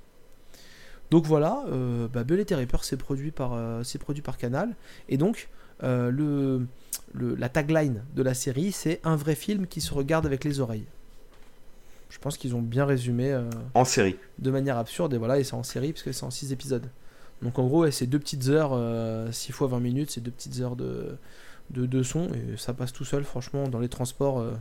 Donc 1.11 1.25
voilà, 1.25 1.63
euh, 1.71 2.07
bah, 2.11 2.23
Bullet 2.23 2.45
et 2.49 2.55
Reaper, 2.55 2.83
c'est 2.83 2.97
produit, 2.97 3.31
par, 3.31 3.53
euh, 3.53 3.83
c'est 3.83 3.99
produit 3.99 4.23
par 4.23 4.37
Canal. 4.37 4.75
Et 5.07 5.17
donc, 5.17 5.49
euh, 5.83 6.09
le, 6.09 6.65
le- 7.13 7.35
la 7.35 7.49
tagline 7.49 8.03
de 8.15 8.23
la 8.23 8.33
série, 8.33 8.71
c'est 8.71 8.99
un 9.03 9.15
vrai 9.15 9.35
film 9.35 9.67
qui 9.67 9.79
se 9.81 9.93
regarde 9.93 10.25
avec 10.25 10.43
les 10.43 10.59
oreilles. 10.59 10.85
Je 12.15 12.19
pense 12.19 12.37
qu'ils 12.37 12.55
ont 12.55 12.61
bien 12.61 12.85
résumé 12.85 13.31
euh, 13.31 13.43
En 13.73 13.83
série. 13.85 14.15
de 14.39 14.49
manière 14.49 14.77
absurde 14.77 15.13
et 15.13 15.17
voilà 15.17 15.37
et 15.37 15.43
c'est 15.43 15.53
en 15.53 15.63
série 15.63 15.91
parce 15.91 16.01
que 16.03 16.11
c'est 16.13 16.23
en 16.23 16.31
6 16.31 16.53
épisodes 16.53 16.89
donc 17.41 17.59
en 17.59 17.67
gros 17.67 17.81
ouais, 17.81 17.91
c'est 17.91 18.07
deux 18.07 18.17
petites 18.19 18.47
heures 18.47 18.73
6 19.33 19.51
fois 19.51 19.67
20 19.67 19.79
minutes 19.81 20.11
c'est 20.11 20.21
deux 20.21 20.31
petites 20.31 20.59
heures 20.61 20.77
de, 20.77 21.17
de, 21.71 21.85
de 21.85 22.03
son 22.03 22.29
et 22.29 22.57
ça 22.57 22.73
passe 22.73 22.93
tout 22.93 23.05
seul 23.05 23.23
franchement 23.23 23.67
dans 23.67 23.79
les 23.79 23.89
transports 23.89 24.39
euh, 24.39 24.53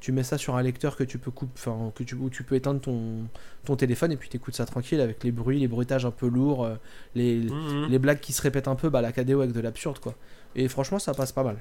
tu 0.00 0.12
mets 0.12 0.22
ça 0.22 0.38
sur 0.38 0.56
un 0.56 0.62
lecteur 0.62 0.96
que 0.96 1.04
tu 1.04 1.18
peux 1.18 1.30
couper 1.30 1.52
enfin 1.56 1.92
que 1.94 2.02
tu 2.02 2.14
où 2.14 2.30
tu 2.30 2.42
peux 2.42 2.54
éteindre 2.54 2.80
ton 2.80 3.26
ton 3.64 3.76
téléphone 3.76 4.10
et 4.12 4.16
puis 4.16 4.28
t'écoutes 4.28 4.54
ça 4.54 4.64
tranquille 4.66 5.00
avec 5.00 5.22
les 5.24 5.30
bruits 5.32 5.60
les 5.60 5.68
bruitages 5.68 6.06
un 6.06 6.10
peu 6.10 6.26
lourds 6.28 6.64
euh, 6.64 6.74
les, 7.14 7.40
mhm. 7.40 7.86
les 7.90 7.98
blagues 7.98 8.20
qui 8.20 8.32
se 8.32 8.40
répètent 8.42 8.68
un 8.68 8.76
peu 8.76 8.88
bah 8.88 9.02
la 9.02 9.12
KDO 9.12 9.40
avec 9.40 9.52
de 9.52 9.60
l'absurde 9.60 9.98
quoi 9.98 10.14
et 10.56 10.68
franchement 10.68 10.98
ça 10.98 11.12
passe 11.14 11.32
pas 11.32 11.44
mal 11.44 11.58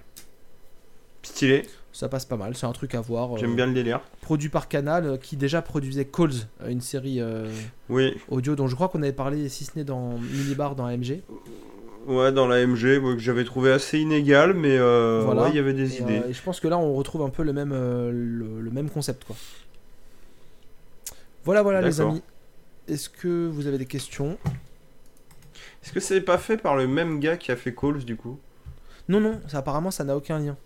Stylé. 1.23 1.63
ça 1.93 2.09
passe 2.09 2.25
pas 2.25 2.35
mal 2.37 2.55
c'est 2.55 2.65
un 2.65 2.71
truc 2.73 2.93
à 2.95 3.01
voir 3.01 3.33
euh, 3.35 3.37
J'aime 3.39 3.55
bien 3.55 3.65
le 3.65 3.73
délire. 3.73 4.01
produit 4.21 4.49
par 4.49 4.67
Canal 4.67 5.05
euh, 5.05 5.17
qui 5.17 5.37
déjà 5.37 5.61
produisait 5.61 6.05
Calls 6.05 6.31
euh, 6.61 6.69
une 6.69 6.81
série 6.81 7.21
Oui. 7.89 8.13
audio 8.29 8.55
dont 8.55 8.67
je 8.67 8.75
crois 8.75 8.89
qu'on 8.89 9.01
avait 9.03 9.13
parlé 9.13 9.47
si 9.49 9.63
ce 9.65 9.71
n'est 9.75 9.83
dans 9.85 10.17
Minibar 10.17 10.75
dans 10.75 10.85
AMG 10.85 11.21
Ouais, 12.05 12.33
dans 12.33 12.47
la 12.47 12.67
MG, 12.67 12.99
que 13.01 13.17
j'avais 13.17 13.45
trouvé 13.45 13.71
assez 13.71 13.97
inégal, 13.97 14.53
mais 14.53 14.77
euh, 14.77 15.21
Voilà. 15.23 15.43
ouais, 15.43 15.49
il 15.51 15.55
y 15.55 15.59
avait 15.59 15.71
des 15.71 15.95
et, 15.95 16.01
idées. 16.01 16.19
euh, 16.19 16.27
et 16.29 16.33
je 16.33 16.41
pense 16.41 16.59
que 16.59 16.67
là 16.67 16.77
on 16.77 16.93
retrouve 16.95 17.21
un 17.21 17.29
peu 17.29 17.43
le 17.43 17.53
même, 17.53 17.71
euh, 17.73 18.11
le, 18.11 18.59
le 18.59 18.71
même 18.71 18.89
concept 18.89 19.23
quoi. 19.23 19.37
Voilà 21.45 21.61
voilà 21.61 21.81
les 21.81 22.01
amis. 22.01 22.21
Est-ce 22.89 23.07
que 23.07 23.47
vous 23.47 23.67
avez 23.67 23.77
des 23.77 23.85
questions? 23.85 24.37
Est-ce 25.81 25.93
que 25.93 26.01
c'est 26.01 26.19
pas 26.19 26.37
fait 26.37 26.57
par 26.57 26.75
le 26.75 26.87
même 26.89 27.21
gars 27.21 27.37
qui 27.37 27.51
a 27.53 27.55
fait 27.55 27.73
Calls 27.73 28.03
du 28.03 28.17
coup? 28.17 28.37
Non 29.07 29.21
non, 29.21 29.39
ça 29.47 29.59
apparemment 29.59 29.89
ça 29.91 30.03
n'a 30.03 30.17
aucun 30.17 30.39
lien. 30.39 30.57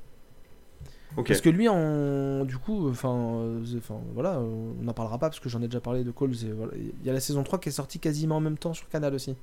Parce 1.24 1.42
que 1.42 1.50
lui 1.50 1.68
en 1.68 2.46
du 2.46 2.58
coup 2.58 2.90
enfin 2.90 3.16
euh, 3.42 3.64
enfin 3.78 3.96
voilà, 4.14 4.40
on 4.40 4.84
n'en 4.84 4.94
parlera 4.94 5.18
pas 5.18 5.30
parce 5.30 5.40
que 5.40 5.50
j'en 5.50 5.62
ai 5.62 5.68
déjà 5.68 5.80
parlé 5.80 6.04
de 6.04 6.12
Calls 6.12 6.46
et 6.46 6.52
voilà. 6.52 6.74
il 6.76 7.06
y 7.06 7.10
a 7.10 7.14
la 7.14 7.20
saison 7.20 7.44
3 7.44 7.60
qui 7.60 7.70
est 7.70 7.72
sortie 7.72 8.00
quasiment 8.00 8.38
en 8.38 8.40
même 8.42 8.58
temps 8.58 8.74
sur 8.74 8.88
Canal 8.90 9.14
aussi. 9.16 9.36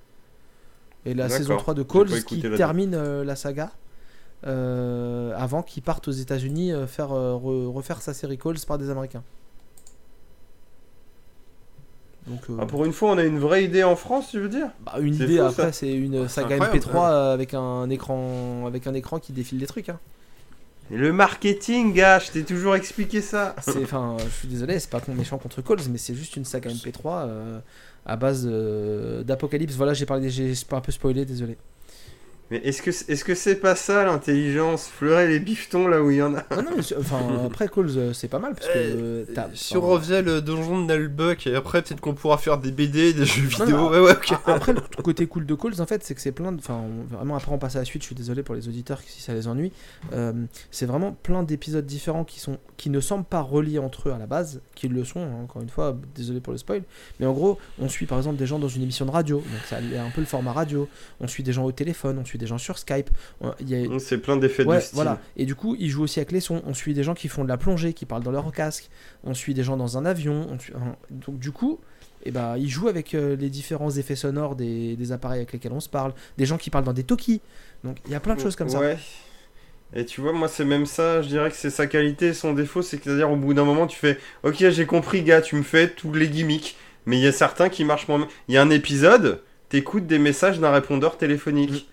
Et 1.04 1.14
la 1.14 1.28
saison 1.38 1.56
3 1.58 1.74
de 1.74 1.82
Calls 1.82 2.08
qui 2.24 2.36
termine 2.56 2.94
euh, 2.94 3.24
la 3.24 3.36
saga 3.36 3.72
euh, 4.46 5.32
avant 5.36 5.62
qu'ils 5.62 5.82
partent 5.82 6.06
aux 6.08 6.12
États-Unis 6.12 6.72
euh, 6.72 6.86
faire 6.86 7.08
re- 7.10 7.66
refaire 7.72 8.02
sa 8.02 8.14
série 8.14 8.38
Calls 8.38 8.56
par 8.66 8.78
des 8.78 8.90
Américains. 8.90 9.22
Donc 12.26 12.40
Ah, 12.58 12.64
pour 12.66 12.84
une 12.86 12.92
fois, 12.92 13.10
on 13.12 13.18
a 13.18 13.24
une 13.24 13.38
vraie 13.38 13.64
idée 13.64 13.84
en 13.84 13.96
France, 13.96 14.30
tu 14.30 14.40
veux 14.40 14.48
dire? 14.48 14.68
Bah, 14.84 14.94
une 14.98 15.14
idée 15.14 15.36
fou, 15.38 15.42
après 15.42 15.72
c'est 15.72 15.92
une 15.92 16.26
saga 16.28 16.54
incroyable, 16.54 16.78
MP3 16.78 17.10
euh, 17.10 17.34
avec 17.34 17.52
un 17.54 17.90
écran 17.90 18.64
avec 18.66 18.86
un 18.86 18.94
écran 18.94 19.18
qui 19.18 19.32
défile 19.32 19.58
des 19.58 19.66
trucs 19.66 19.88
hein. 19.90 19.98
Le 20.90 21.12
marketing, 21.12 21.94
gars, 21.94 22.18
je 22.18 22.30
t'ai 22.30 22.44
toujours 22.44 22.76
expliqué 22.76 23.20
ça. 23.20 23.54
Enfin 23.58 24.16
je 24.18 24.30
suis 24.30 24.48
désolé, 24.48 24.78
c'est 24.78 24.90
pas 24.90 25.00
méchant 25.08 25.38
contre 25.38 25.62
Calls 25.62 25.78
mais 25.90 25.98
c'est 25.98 26.14
juste 26.14 26.36
une 26.36 26.44
saga 26.44 26.70
MP3 26.70 27.00
euh, 27.06 27.58
à 28.04 28.16
base 28.16 28.46
euh, 28.50 29.22
d'apocalypse. 29.22 29.74
Voilà, 29.74 29.94
j'ai 29.94 30.06
parlé 30.06 30.28
j'ai 30.30 30.52
un 30.70 30.80
peu 30.80 30.92
spoilé, 30.92 31.24
désolé. 31.24 31.56
Mais 32.50 32.58
est-ce 32.58 32.82
que 32.82 32.92
c'est 32.92 33.10
est 33.10 33.14
-ce 33.26 33.34
c'est 33.34 33.56
pas 33.56 33.74
ça 33.74 34.04
l'intelligence? 34.04 34.86
Fleurer 34.88 35.26
les 35.28 35.40
bifetons 35.40 35.88
là 35.88 36.02
où 36.02 36.10
il 36.10 36.18
y 36.18 36.22
en 36.22 36.34
a 36.34 36.44
Non, 36.54 36.62
non, 36.62 36.70
mais 36.76 36.82
enfin, 36.98 37.18
après, 37.46 37.68
Calls, 37.68 37.88
euh, 37.96 38.12
c'est 38.12 38.28
pas 38.28 38.38
mal 38.38 38.54
parce 38.54 38.66
que. 38.66 38.72
euh, 38.76 39.24
t'as- 39.34 39.48
Si 39.54 39.76
on 39.76 39.80
enfin, 39.80 39.88
refaisait 39.94 40.22
le 40.22 40.42
donjon 40.42 40.82
de 40.82 40.86
Nalbuck, 40.86 41.46
et 41.46 41.54
après 41.54 41.80
peut-être 41.82 42.00
qu'on 42.02 42.12
pourra 42.14 42.36
faire 42.36 42.58
des 42.58 42.70
BD, 42.70 43.14
des 43.14 43.24
jeux 43.24 43.42
Non, 43.58 43.64
vidéo. 43.64 43.76
non, 43.78 43.90
ouais, 43.90 44.00
ouais, 44.00 44.12
ok. 44.12 44.32
a- 44.32 44.52
Après, 44.54 44.74
le 44.74 45.02
côté 45.02 45.26
cool 45.26 45.46
de 45.46 45.54
Calls, 45.54 45.80
en 45.80 45.86
fait, 45.86 46.04
c'est 46.04 46.14
que 46.14 46.20
c'est 46.20 46.32
plein 46.32 46.52
de. 46.52 46.58
Enfin, 46.58 46.80
on- 46.84 47.14
vraiment, 47.16 47.36
après, 47.36 47.50
on 47.50 47.58
passe 47.58 47.76
à 47.76 47.78
la 47.78 47.84
suite. 47.86 48.02
Je 48.02 48.06
suis 48.08 48.14
désolé 48.14 48.42
pour 48.42 48.54
les 48.54 48.68
auditeurs 48.68 49.00
si 49.06 49.22
ça 49.22 49.32
les 49.32 49.48
ennuie. 49.48 49.72
Euh, 50.12 50.32
c'est 50.70 50.86
vraiment 50.86 51.12
plein 51.22 51.42
d'épisodes 51.44 51.86
différents 51.86 52.24
qui, 52.24 52.40
sont, 52.40 52.58
qui 52.76 52.90
ne 52.90 53.00
semblent 53.00 53.24
pas 53.24 53.40
reliés 53.40 53.78
entre 53.78 54.10
eux 54.10 54.12
à 54.12 54.18
la 54.18 54.26
base, 54.26 54.60
qui 54.74 54.88
le 54.88 55.02
sont, 55.04 55.20
hein, 55.22 55.42
encore 55.44 55.62
une 55.62 55.70
fois, 55.70 55.96
désolé 56.14 56.40
pour 56.40 56.52
le 56.52 56.58
spoil. 56.58 56.82
Mais 57.20 57.26
en 57.26 57.32
gros, 57.32 57.58
on 57.80 57.88
suit 57.88 58.04
par 58.06 58.18
exemple 58.18 58.36
des 58.36 58.46
gens 58.46 58.58
dans 58.58 58.68
une 58.68 58.82
émission 58.82 59.06
de 59.06 59.10
radio, 59.10 59.38
donc 59.38 59.62
ça 59.66 59.76
a 59.76 60.02
un 60.04 60.10
peu 60.10 60.20
le 60.20 60.26
format 60.26 60.52
radio. 60.52 60.88
On 61.20 61.26
suit 61.26 61.42
des 61.42 61.52
gens 61.54 61.64
au 61.64 61.72
téléphone, 61.72 62.18
on 62.20 62.24
suit 62.26 62.34
des 62.38 62.43
gens 62.43 62.43
sur 62.58 62.78
Skype. 62.78 63.10
On- 63.40 63.52
Il 63.60 63.70
y 63.70 63.74
a, 63.94 63.98
C'est 63.98 64.18
plein 64.18 64.36
d'effets 64.36 64.64
Ouais, 64.64 64.76
de 64.76 64.80
style. 64.82 64.94
voilà. 64.94 65.20
Et 65.36 65.46
du 65.46 65.54
coup, 65.54 65.76
ils 65.78 65.88
jouent 65.90 66.02
aussi 66.04 66.18
avec 66.20 66.32
les 66.32 66.40
sons. 66.40 66.62
On 66.66 66.74
suit 66.74 66.94
des 66.94 67.02
gens 67.02 67.14
qui 67.14 67.28
font 67.28 67.44
de 67.44 67.48
la 67.48 67.56
plongée, 67.56 67.92
qui 67.92 68.06
parlent 68.06 68.22
dans 68.22 68.30
leur 68.32 68.50
casque. 68.52 68.88
On 69.24 69.34
suit 69.34 69.54
des 69.54 69.62
gens 69.62 69.76
dans 69.76 69.98
un 69.98 70.04
avion. 70.04 70.46
on. 70.50 70.78
Donc 71.10 71.38
du 71.38 71.50
coup, 71.52 71.80
eh 72.24 72.30
ben, 72.30 72.56
ils 72.56 72.68
jouent 72.70 72.88
avec 72.88 73.14
euh, 73.14 73.36
les 73.36 73.50
différents 73.50 73.90
effets 73.90 74.16
sonores 74.16 74.56
des, 74.56 74.96
des 74.96 75.12
appareils 75.12 75.38
avec 75.40 75.52
lesquels 75.52 75.72
on 75.72 75.80
se 75.80 75.88
parle. 75.88 76.12
Des 76.38 76.46
gens 76.46 76.56
qui 76.58 76.70
parlent 76.70 76.84
dans 76.84 76.92
des 76.92 77.04
talkies. 77.04 77.40
Donc 77.84 77.98
il 78.06 78.12
y 78.12 78.14
a 78.14 78.20
plein 78.20 78.34
de 78.34 78.40
choses 78.40 78.56
comme 78.56 78.68
ça. 78.68 78.80
Ouais. 78.80 78.96
Et 79.96 80.04
tu 80.06 80.20
vois, 80.20 80.32
moi, 80.32 80.48
c'est 80.48 80.64
même 80.64 80.86
ça, 80.86 81.22
je 81.22 81.28
dirais 81.28 81.50
que 81.50 81.56
c'est 81.56 81.70
sa 81.70 81.86
qualité, 81.86 82.34
son 82.34 82.52
défaut, 82.52 82.82
c'est 82.82 82.96
que, 82.98 83.04
c'est-à-dire, 83.04 83.30
au 83.30 83.36
bout 83.36 83.54
d'un 83.54 83.64
moment, 83.64 83.86
tu 83.86 83.96
fais 83.96 84.18
Ok, 84.42 84.56
j'ai 84.70 84.86
compris, 84.86 85.22
gars, 85.22 85.40
tu 85.40 85.54
me 85.54 85.62
fais 85.62 85.88
tous 85.88 86.12
les 86.12 86.28
gimmicks. 86.28 86.76
Mais 87.06 87.16
il 87.18 87.22
y 87.22 87.26
a 87.28 87.32
certains 87.32 87.68
qui 87.68 87.84
marchent 87.84 88.08
moins. 88.08 88.26
Il 88.48 88.54
y 88.54 88.58
a 88.58 88.62
un 88.62 88.70
épisode, 88.70 89.42
t'écoutes 89.68 90.06
des 90.06 90.18
messages 90.18 90.58
d'un 90.58 90.72
répondeur 90.72 91.16
téléphonique. 91.18 91.88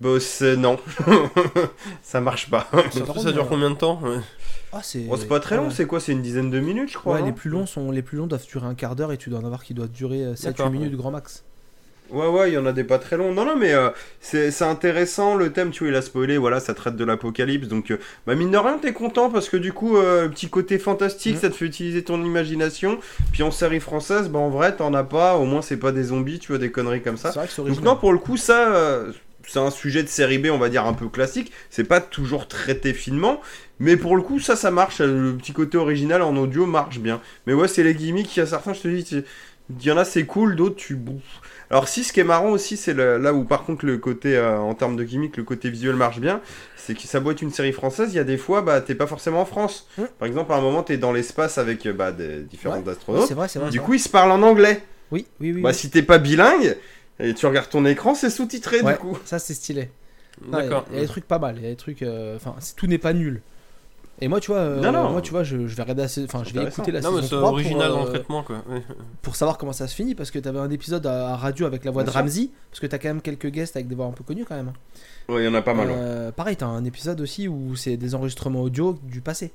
Bah, 0.00 0.18
c'est 0.20 0.56
non. 0.56 0.78
ça 2.02 2.20
marche 2.20 2.50
pas. 2.50 2.68
Surtout, 2.92 3.20
ça 3.20 3.32
dure 3.32 3.48
combien 3.48 3.70
de 3.70 3.76
temps 3.76 4.00
Ouais. 4.02 4.18
Ah, 4.72 4.80
c'est 4.82 5.00
Bon, 5.00 5.16
c'est 5.16 5.28
pas 5.28 5.38
très 5.40 5.56
long, 5.56 5.66
ouais. 5.68 5.72
c'est 5.74 5.86
quoi 5.86 6.00
C'est 6.00 6.12
une 6.12 6.22
dizaine 6.22 6.50
de 6.50 6.58
minutes, 6.58 6.90
je 6.90 6.98
crois. 6.98 7.14
Ouais, 7.16 7.22
les 7.22 7.32
plus 7.32 7.48
longs 7.50 7.66
sont 7.66 7.90
les 7.92 8.02
plus 8.02 8.18
longs 8.18 8.26
doivent 8.26 8.44
durer 8.46 8.66
un 8.66 8.74
quart 8.74 8.96
d'heure 8.96 9.12
et 9.12 9.16
tu 9.18 9.30
dois 9.30 9.38
en 9.38 9.44
avoir 9.44 9.62
qui 9.62 9.72
doivent 9.72 9.90
durer 9.90 10.32
7-8 10.34 10.44
D'accord, 10.46 10.70
minutes 10.70 10.90
ouais. 10.92 10.96
grand 10.98 11.10
max. 11.12 11.44
Ouais, 12.10 12.26
ouais, 12.28 12.50
il 12.50 12.54
y 12.54 12.58
en 12.58 12.66
a 12.66 12.72
des 12.72 12.84
pas 12.84 12.98
très 12.98 13.16
longs. 13.16 13.32
Non, 13.32 13.44
non, 13.46 13.56
mais 13.56 13.72
euh, 13.72 13.88
c'est 14.20 14.50
c'est 14.50 14.64
intéressant. 14.64 15.36
Le 15.36 15.52
thème, 15.52 15.70
tu 15.70 15.84
vois, 15.84 15.88
il 15.92 15.96
a 15.96 16.02
spoilé. 16.02 16.36
Voilà, 16.36 16.60
ça 16.60 16.74
traite 16.74 16.96
de 16.96 17.04
l'apocalypse. 17.04 17.66
Donc, 17.66 17.90
euh, 17.90 17.98
bah, 18.26 18.34
mine 18.34 18.50
de 18.50 18.58
rien, 18.58 18.78
t'es 18.78 18.92
content 18.92 19.30
parce 19.30 19.48
que 19.48 19.56
du 19.56 19.72
coup, 19.72 19.96
euh, 19.96 20.28
petit 20.28 20.48
côté 20.50 20.78
fantastique, 20.78 21.36
Mm. 21.36 21.40
ça 21.40 21.48
te 21.50 21.54
fait 21.54 21.64
utiliser 21.64 22.02
ton 22.04 22.22
imagination. 22.22 22.98
Puis 23.32 23.42
en 23.42 23.50
série 23.50 23.80
française, 23.80 24.28
bah, 24.28 24.38
en 24.38 24.50
vrai, 24.50 24.76
t'en 24.76 24.92
as 24.92 25.02
pas. 25.04 25.36
Au 25.38 25.44
moins, 25.46 25.62
c'est 25.62 25.78
pas 25.78 25.92
des 25.92 26.02
zombies, 26.04 26.40
tu 26.40 26.48
vois, 26.48 26.58
des 26.58 26.70
conneries 26.70 27.00
comme 27.02 27.16
ça. 27.16 27.32
C'est 27.32 27.38
vrai 27.38 27.48
que 27.48 27.62
Donc, 27.74 27.82
non, 27.82 27.96
pour 27.96 28.12
le 28.12 28.18
coup, 28.18 28.36
ça, 28.36 28.74
euh, 28.74 29.10
c'est 29.46 29.58
un 29.58 29.70
sujet 29.70 30.02
de 30.02 30.08
série 30.08 30.38
B, 30.38 30.46
on 30.52 30.58
va 30.58 30.68
dire, 30.68 30.86
un 30.86 30.92
peu 30.94 31.08
classique. 31.08 31.52
C'est 31.70 31.84
pas 31.84 32.00
toujours 32.00 32.48
traité 32.48 32.92
finement. 32.92 33.40
Mais 33.80 33.96
pour 33.96 34.16
le 34.16 34.22
coup, 34.22 34.38
ça, 34.40 34.56
ça 34.56 34.70
marche. 34.70 35.00
Le 35.00 35.34
petit 35.36 35.52
côté 35.52 35.78
original 35.78 36.22
en 36.22 36.36
audio 36.36 36.66
marche 36.66 36.98
bien. 36.98 37.20
Mais 37.46 37.52
ouais, 37.54 37.68
c'est 37.68 37.82
les 37.82 37.94
gimmicks. 37.94 38.36
Il 38.36 38.40
y 38.40 38.42
a 38.42 38.46
certains, 38.46 38.72
je 38.72 38.80
te 38.80 38.88
dis, 38.88 39.24
il 39.80 39.84
y 39.86 39.90
en 39.90 39.96
a, 39.96 40.04
c'est 40.04 40.24
cool. 40.24 40.56
D'autres, 40.56 40.76
tu 40.76 40.94
bouffes. 40.94 41.40
Alors 41.70 41.88
si 41.88 42.04
ce 42.04 42.12
qui 42.12 42.20
est 42.20 42.24
marrant 42.24 42.50
aussi, 42.50 42.76
c'est 42.76 42.94
là 42.94 43.32
où 43.32 43.44
par 43.44 43.64
contre 43.64 43.86
le 43.86 43.96
côté, 43.98 44.36
euh, 44.36 44.58
en 44.58 44.74
termes 44.74 44.96
de 44.96 45.02
gimmick, 45.02 45.36
le 45.36 45.44
côté 45.44 45.70
visuel 45.70 45.96
marche 45.96 46.20
bien, 46.20 46.40
c'est 46.76 46.94
que 46.94 47.00
ça 47.02 47.22
être 47.30 47.42
une 47.42 47.50
série 47.50 47.72
française, 47.72 48.10
il 48.12 48.16
y 48.16 48.20
a 48.20 48.24
des 48.24 48.36
fois, 48.36 48.62
bah 48.62 48.80
t'es 48.80 48.94
pas 48.94 49.06
forcément 49.06 49.40
en 49.40 49.44
France. 49.46 49.88
Mm. 49.96 50.02
Par 50.18 50.28
exemple, 50.28 50.52
à 50.52 50.56
un 50.56 50.60
moment, 50.60 50.82
t'es 50.82 50.98
dans 50.98 51.12
l'espace 51.12 51.58
avec 51.58 51.86
euh, 51.86 51.92
bah, 51.92 52.12
des 52.12 52.42
différents 52.42 52.80
Ouais. 52.80 52.90
Astronautes. 52.90 53.26
c'est 53.26 53.34
vrai, 53.34 53.48
c'est 53.48 53.58
vrai. 53.58 53.70
du 53.70 53.80
coup, 53.80 53.94
ils 53.94 54.00
se 54.00 54.08
parlent 54.08 54.30
en 54.30 54.42
anglais. 54.42 54.82
oui, 55.10 55.26
oui, 55.40 55.52
oui. 55.52 55.62
Bah 55.62 55.70
oui. 55.70 55.74
si 55.74 55.90
t'es 55.90 56.02
pas 56.02 56.18
bilingue, 56.18 56.76
et 57.20 57.34
tu 57.34 57.46
regardes 57.46 57.68
ton 57.70 57.84
écran, 57.86 58.14
c'est 58.14 58.30
sous-titré 58.30 58.80
Ouais, 58.82 58.92
du 58.94 58.98
coup. 58.98 59.18
ça 59.24 59.38
c'est 59.38 59.54
stylé. 59.54 59.90
Non, 60.46 60.58
Il 60.58 60.64
y, 60.64 60.68
D'accord. 60.68 60.84
a- 60.88 60.92
il 60.92 60.94
y 60.96 60.98
a 60.98 61.02
des 61.02 61.08
trucs 61.08 61.26
pas 61.28 61.38
mal, 61.38 61.56
il 61.58 61.62
y 61.62 61.66
a 61.66 61.70
des 61.70 61.76
trucs. 61.76 62.02
euh, 62.02 62.36
Enfin, 62.36 62.54
tout 62.76 62.86
n'est 62.86 62.98
pas 62.98 63.12
nul. 63.12 63.40
Et 64.20 64.28
moi, 64.28 64.38
tu 64.40 64.52
vois, 64.52 64.60
euh, 64.60 64.80
Non, 64.80 64.92
non. 64.92 65.10
moi, 65.10 65.20
tu 65.22 65.32
vois, 65.32 65.42
je, 65.42 65.66
je 65.66 65.74
vais 65.76 65.82
regarder, 65.82 66.04
enfin, 66.24 66.44
je 66.44 66.54
vais 66.54 66.64
écouter 66.64 66.92
la 66.92 67.00
Non, 67.00 67.10
mais 67.10 67.22
saison 67.22 67.28
c'est 67.30 67.36
3 67.36 67.48
original 67.50 67.88
pour, 67.88 67.96
dans 67.98 68.02
euh, 68.02 68.06
le 68.06 68.10
traitement, 68.12 68.42
quoi. 68.44 68.62
pour 69.22 69.34
savoir 69.34 69.58
comment 69.58 69.72
ça 69.72 69.88
se 69.88 69.94
finit, 69.94 70.14
parce 70.14 70.30
que 70.30 70.38
t'avais 70.38 70.60
un 70.60 70.70
épisode 70.70 71.04
à, 71.06 71.30
à 71.30 71.36
radio 71.36 71.66
avec 71.66 71.84
la 71.84 71.90
voix 71.90 72.04
Bien 72.04 72.12
de. 72.12 72.16
Ramsey, 72.18 72.50
parce 72.70 72.78
que 72.80 72.86
t'as 72.86 72.98
quand 72.98 73.08
même 73.08 73.20
quelques 73.22 73.48
guests 73.48 73.74
avec 73.74 73.88
des 73.88 73.96
voix 73.96 74.06
un 74.06 74.12
peu 74.12 74.22
connues 74.22 74.44
quand 74.44 74.54
même. 74.54 74.72
Ouais, 75.28 75.42
il 75.42 75.44
y 75.44 75.48
en 75.48 75.54
a 75.54 75.62
pas 75.62 75.74
mal. 75.74 75.88
ouais. 75.90 76.32
Pareil, 76.32 76.54
t'as 76.56 76.66
un 76.66 76.84
épisode 76.84 77.20
aussi 77.20 77.48
où 77.48 77.74
c'est 77.74 77.96
des 77.96 78.14
enregistrements 78.14 78.62
audio 78.62 78.96
du 79.02 79.20
passé. 79.20 79.52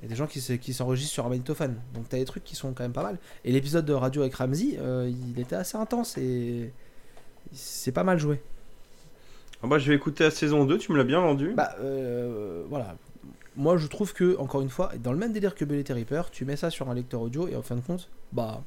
Il 0.00 0.04
y 0.04 0.06
a 0.06 0.08
des 0.08 0.16
gens 0.16 0.26
qui 0.26 0.40
se- 0.40 0.54
qui 0.54 0.72
s'enregistrent 0.72 1.12
sur 1.12 1.26
un 1.26 1.28
magnétophone. 1.28 1.76
Donc 1.94 2.08
t'as 2.08 2.16
des 2.18 2.24
trucs 2.24 2.42
qui 2.44 2.56
sont 2.56 2.72
quand 2.72 2.82
même 2.82 2.92
pas 2.92 3.02
mal. 3.02 3.18
Et 3.44 3.52
l'épisode 3.52 3.84
de 3.84 3.92
radio 3.92 4.22
avec 4.22 4.34
Ramsey, 4.34 4.78
euh, 4.78 5.10
il 5.34 5.38
était 5.38 5.56
assez 5.56 5.76
intense 5.76 6.16
et 6.18 6.72
c'est 7.52 7.92
pas 7.92 8.04
mal 8.04 8.18
joué. 8.18 8.40
Ah 9.62 9.66
bah 9.66 9.78
je 9.78 9.88
vais 9.90 9.96
écouter 9.96 10.24
la 10.24 10.30
saison 10.30 10.64
2, 10.64 10.78
tu 10.78 10.92
me 10.92 10.96
l'as 10.96 11.04
bien 11.04 11.20
vendu. 11.20 11.52
Bah 11.54 11.74
euh, 11.80 12.64
voilà. 12.70 12.96
Moi 13.56 13.76
je 13.76 13.86
trouve 13.88 14.14
que, 14.14 14.38
encore 14.38 14.62
une 14.62 14.70
fois, 14.70 14.90
dans 15.02 15.12
le 15.12 15.18
même 15.18 15.32
délire 15.32 15.54
que 15.54 15.64
Bellet 15.66 15.84
et 15.86 15.92
Reaper, 15.92 16.30
tu 16.30 16.44
mets 16.46 16.56
ça 16.56 16.70
sur 16.70 16.88
un 16.88 16.94
lecteur 16.94 17.20
audio 17.20 17.46
et 17.48 17.56
en 17.56 17.62
fin 17.62 17.76
de 17.76 17.80
compte, 17.82 18.08
bah. 18.32 18.62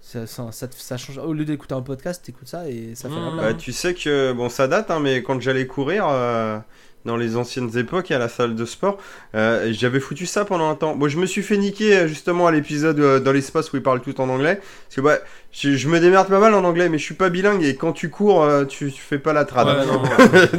Ça, 0.00 0.28
ça, 0.28 0.52
ça, 0.52 0.68
te- 0.68 0.76
ça 0.76 0.96
change. 0.96 1.18
Au 1.18 1.32
lieu 1.32 1.44
d'écouter 1.44 1.74
un 1.74 1.82
podcast, 1.82 2.24
t'écoutes 2.24 2.46
ça 2.46 2.70
et 2.70 2.94
ça 2.94 3.08
fait 3.08 3.16
Mmh. 3.16 3.36
la 3.36 3.42
Bah, 3.42 3.54
tu 3.54 3.72
sais 3.72 3.94
que, 3.94 4.32
bon, 4.32 4.48
ça 4.48 4.68
date, 4.68 4.92
hein, 4.92 5.00
mais 5.00 5.24
quand 5.24 5.40
j'allais 5.40 5.66
courir 5.66 6.06
euh, 6.08 6.60
dans 7.04 7.16
les 7.16 7.36
anciennes 7.36 7.70
époques 7.78 8.10
à 8.10 8.18
la 8.18 8.28
salle 8.28 8.54
de 8.54 8.64
sport, 8.64 8.98
euh, 9.34 9.68
j'avais 9.72 10.00
foutu 10.00 10.26
ça 10.26 10.44
pendant 10.44 10.68
un 10.68 10.74
temps. 10.74 10.94
Bon, 10.96 11.08
je 11.08 11.18
me 11.18 11.26
suis 11.26 11.42
fait 11.42 11.56
niquer 11.56 11.96
euh, 11.96 12.06
justement 12.08 12.46
à 12.46 12.52
l'épisode 12.52 12.98
euh, 13.00 13.20
dans 13.20 13.32
l'espace 13.32 13.72
où 13.72 13.76
ils 13.76 13.82
parlent 13.82 14.00
tout 14.02 14.20
en 14.20 14.28
anglais. 14.28 14.56
Parce 14.56 14.96
que, 14.96 15.00
bah, 15.00 15.18
je, 15.52 15.74
je 15.76 15.88
me 15.88 16.00
démerde 16.00 16.28
pas 16.28 16.40
mal 16.40 16.52
en 16.54 16.64
anglais, 16.64 16.88
mais 16.88 16.98
je 16.98 17.04
suis 17.04 17.14
pas 17.14 17.30
bilingue 17.30 17.62
et 17.64 17.76
quand 17.76 17.92
tu 17.92 18.10
cours, 18.10 18.42
euh, 18.42 18.64
tu, 18.64 18.92
tu 18.92 19.00
fais 19.00 19.18
pas 19.18 19.32
la 19.32 19.44
trad. 19.44 19.66
Ouais, 19.68 19.86
non, 19.86 20.02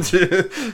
Tu- 0.02 0.18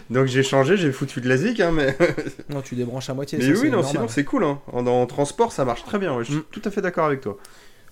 Donc 0.09 0.27
j'ai 0.27 0.43
changé, 0.43 0.77
j'ai 0.77 0.93
foutu 0.93 1.21
de 1.21 1.29
la 1.29 1.37
zik, 1.37 1.61
hein, 1.61 1.73
mais. 1.75 1.97
Non, 2.49 2.63
tu 2.63 2.75
débranches 2.75 3.11
à 3.11 3.15
moitié. 3.15 3.39
mais 3.39 3.45
ça, 3.55 3.61
oui, 3.61 3.67
non, 3.69 3.77
normal. 3.79 3.91
sinon 3.91 4.09
c'est 4.09 4.25
cool. 4.25 4.45
Hein. 4.45 4.61
En, 4.73 4.87
en 4.87 5.05
transport, 5.07 5.53
ça 5.53 5.65
marche 5.65 5.85
très 5.85 5.99
bien. 5.99 6.15
ouais, 6.17 6.25
je 6.25 6.31
suis 6.31 6.37
Mm. 6.41 6.45
tout 6.51 6.63
à 6.65 6.71
fait 6.71 6.81
d'accord 6.81 7.05
avec 7.07 7.21
toi. 7.21 7.37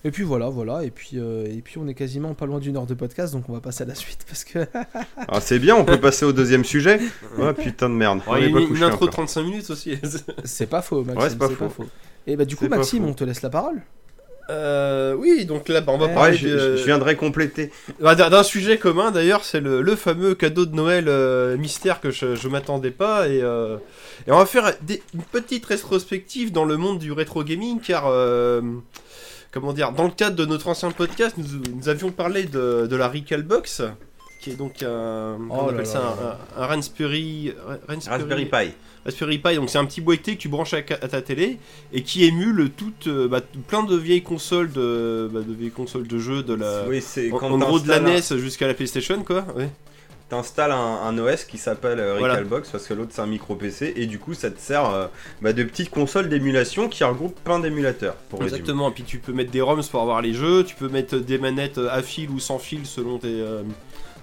Et 0.05 0.11
puis 0.11 0.23
voilà, 0.23 0.49
voilà. 0.49 0.83
Et 0.83 0.91
puis, 0.91 1.11
euh, 1.15 1.45
et 1.47 1.61
puis 1.63 1.79
on 1.79 1.87
est 1.87 1.95
quasiment 1.95 2.33
pas 2.35 2.45
loin 2.45 2.59
d'une 2.59 2.77
heure 2.77 2.85
de 2.85 2.93
podcast, 2.93 3.33
donc 3.33 3.49
on 3.49 3.53
va 3.53 3.59
passer 3.59 3.83
à 3.83 3.87
la 3.87 3.95
suite 3.95 4.19
parce 4.27 4.43
que. 4.43 4.59
Alors 5.27 5.41
c'est 5.41 5.57
bien, 5.59 5.75
on 5.75 5.83
peut 5.83 5.99
passer 5.99 6.25
au 6.25 6.31
deuxième 6.31 6.63
sujet. 6.63 6.99
Oh 7.39 7.51
putain 7.53 7.89
de 7.89 7.95
merde. 7.95 8.19
Ouais, 8.19 8.23
On 8.27 8.35
est 8.37 8.51
pas 8.51 8.59
une, 8.59 8.67
couché 8.67 8.77
une 8.81 8.83
intro 8.85 9.05
de 9.05 9.09
encore. 9.09 9.25
35 9.25 9.41
minutes 9.43 9.69
aussi. 9.71 9.97
C'est 10.45 10.67
pas 10.67 10.81
faux, 10.83 11.03
Maxime. 11.03 11.21
Ouais, 11.21 11.29
c'est 11.29 11.37
pas 11.39 11.49
faux. 11.49 11.85
Et 12.27 12.35
bah, 12.35 12.45
du 12.45 12.55
coup, 12.55 12.67
Maxime, 12.67 13.03
on 13.05 13.13
te 13.13 13.23
laisse 13.23 13.41
la 13.41 13.49
parole. 13.49 13.81
Euh, 14.51 15.15
oui, 15.15 15.45
donc 15.45 15.67
là, 15.69 15.81
bah, 15.81 15.91
on 15.91 15.97
va 15.97 16.07
parler 16.07 16.33
Ouais, 16.33 16.37
je, 16.37 16.47
de- 16.47 16.57
je- 16.59 16.77
je 16.77 16.85
viendrai 16.85 17.15
compléter. 17.15 17.71
bah, 17.99 18.13
d'un 18.13 18.29
d'un 18.29 18.43
sujet 18.43 18.77
commun 18.77 19.09
d'ailleurs, 19.09 19.43
c'est 19.43 19.59
le, 19.59 19.81
le 19.81 19.95
fameux 19.95 20.35
cadeau 20.35 20.67
de 20.67 20.75
Noël 20.75 21.05
euh, 21.07 21.57
mystère 21.57 21.99
que 21.99 22.11
je, 22.11 22.35
je 22.35 22.47
m'attendais 22.47 22.91
pas. 22.91 23.27
Et, 23.27 23.41
euh, 23.41 23.77
et 24.27 24.31
on 24.31 24.37
va 24.37 24.45
faire 24.45 24.71
des- 24.83 25.01
une 25.15 25.23
petite 25.23 25.65
rétrospective 25.65 26.51
dans 26.51 26.65
le 26.65 26.77
monde 26.77 26.99
du 26.99 27.11
rétro 27.11 27.43
gaming 27.43 27.79
car. 27.79 28.03
Comment 29.55 29.71
dire 29.71 29.93
Dans 29.93 30.03
le 30.03 30.09
cadre 30.11 30.35
de 30.35 30.45
notre 30.45 30.67
ancien 30.67 30.91
podcast, 30.91 31.37
nous, 31.37 31.45
nous 31.73 31.87
avions 31.87 32.11
parlé 32.11 32.43
de, 32.43 32.87
de 32.87 32.95
la 32.97 33.07
Recalbox, 33.07 33.83
qui 34.41 34.49
est 34.49 34.55
donc 34.55 34.83
un, 34.83 35.35
comment 35.37 35.63
on 35.63 35.69
appelle 35.69 35.77
là 35.77 35.85
ça, 35.85 35.99
là 35.99 36.39
un, 36.57 36.61
un 36.61 36.65
Raspberry, 36.65 37.53
Raspberry, 37.87 38.09
Raspberry 38.09 38.45
Pi. 38.47 38.73
Raspberry 39.05 39.37
Pi, 39.37 39.55
donc 39.55 39.69
c'est 39.69 39.77
un 39.77 39.85
petit 39.85 40.01
boîtier 40.01 40.35
que 40.35 40.41
tu 40.41 40.49
branches 40.49 40.73
à, 40.73 40.79
à 40.79 41.07
ta 41.07 41.21
télé 41.21 41.57
et 41.93 42.03
qui 42.03 42.25
émule 42.25 42.69
toute, 42.75 43.07
euh, 43.07 43.29
bah, 43.29 43.39
plein 43.69 43.83
de 43.83 43.95
vieilles 43.95 44.23
consoles 44.23 44.73
de, 44.73 45.29
bah, 45.31 45.39
de 45.39 45.53
vieilles 45.53 45.71
consoles 45.71 46.05
de 46.07 46.19
jeux 46.19 46.43
de 46.43 46.53
la, 46.53 46.83
Oui, 46.89 47.01
en, 47.31 47.37
quand 47.37 47.49
en 47.51 47.57
gros 47.57 47.79
de 47.79 47.87
la 47.87 48.01
NES 48.01 48.19
jusqu'à 48.37 48.67
la 48.67 48.73
PlayStation 48.73 49.23
quoi. 49.23 49.45
Ouais. 49.55 49.69
T'installes 50.27 50.71
un, 50.71 50.75
un 51.03 51.17
OS 51.19 51.43
qui 51.43 51.59
s'appelle 51.59 51.99
euh, 51.99 52.15
Voilà. 52.17 52.33
Recalbox 52.33 52.69
parce 52.69 52.87
que 52.87 52.95
l'autre 52.95 53.11
c'est 53.13 53.21
un 53.21 53.27
micro 53.27 53.55
PC 53.55 53.93
et 53.95 54.07
du 54.07 54.17
coup 54.17 54.33
ça 54.33 54.49
te 54.49 54.59
sert 54.59 54.89
euh, 54.89 55.05
bah, 55.41 55.53
de 55.53 55.63
petites 55.63 55.91
consoles 55.91 56.29
d'émulation 56.29 56.89
qui 56.89 57.03
regroupent 57.03 57.39
plein 57.43 57.59
d'émulateurs. 57.59 58.15
Pour 58.29 58.39
résumer. 58.39 58.57
Exactement. 58.59 58.89
Et 58.89 58.93
puis 58.93 59.03
tu 59.03 59.19
peux 59.19 59.33
mettre 59.33 59.51
des 59.51 59.61
ROMs 59.61 59.83
pour 59.91 60.01
avoir 60.01 60.21
les 60.23 60.33
jeux, 60.33 60.63
tu 60.63 60.73
peux 60.75 60.89
mettre 60.89 61.17
des 61.17 61.37
manettes 61.37 61.77
à 61.77 62.01
fil 62.01 62.31
ou 62.31 62.39
sans 62.39 62.57
fil 62.57 62.87
selon 62.87 63.19
tes, 63.19 63.27
euh, 63.29 63.61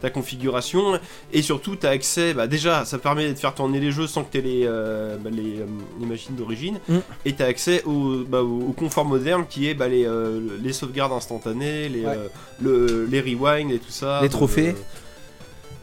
ta 0.01 0.11
configuration. 0.11 0.99
Et 1.33 1.43
surtout, 1.43 1.77
tu 1.77 1.87
as 1.87 1.91
accès. 1.91 2.35
Bah, 2.35 2.49
déjà, 2.49 2.85
ça 2.85 2.99
permet 2.99 3.33
de 3.33 3.39
faire 3.39 3.55
tourner 3.55 3.79
les 3.79 3.93
jeux 3.93 4.09
sans 4.09 4.25
que 4.25 4.33
tu 4.33 4.39
aies 4.39 4.41
les, 4.41 4.63
euh, 4.67 5.17
bah, 5.19 5.31
les, 5.33 5.61
euh, 5.61 5.67
les 6.01 6.07
machines 6.07 6.35
d'origine. 6.35 6.81
Mm. 6.89 6.97
Et 7.27 7.35
tu 7.37 7.43
as 7.45 7.47
accès 7.47 7.85
au, 7.85 8.25
bah, 8.27 8.43
au, 8.43 8.63
au 8.71 8.73
confort 8.73 9.05
moderne 9.05 9.45
qui 9.49 9.69
est 9.69 9.75
bah, 9.75 9.87
les, 9.87 10.05
euh, 10.05 10.41
les 10.61 10.73
sauvegardes 10.73 11.13
instantanées, 11.13 11.89
les, 11.89 12.01
Ouais. 12.05 12.17
euh, 12.17 12.29
le, 12.61 13.07
les 13.09 13.21
rewinds 13.21 13.71
et 13.73 13.79
tout 13.79 13.93
ça. 13.93 14.19
Les 14.23 14.29
Donc, 14.29 14.39
trophées. 14.39 14.71
euh, 14.71 14.73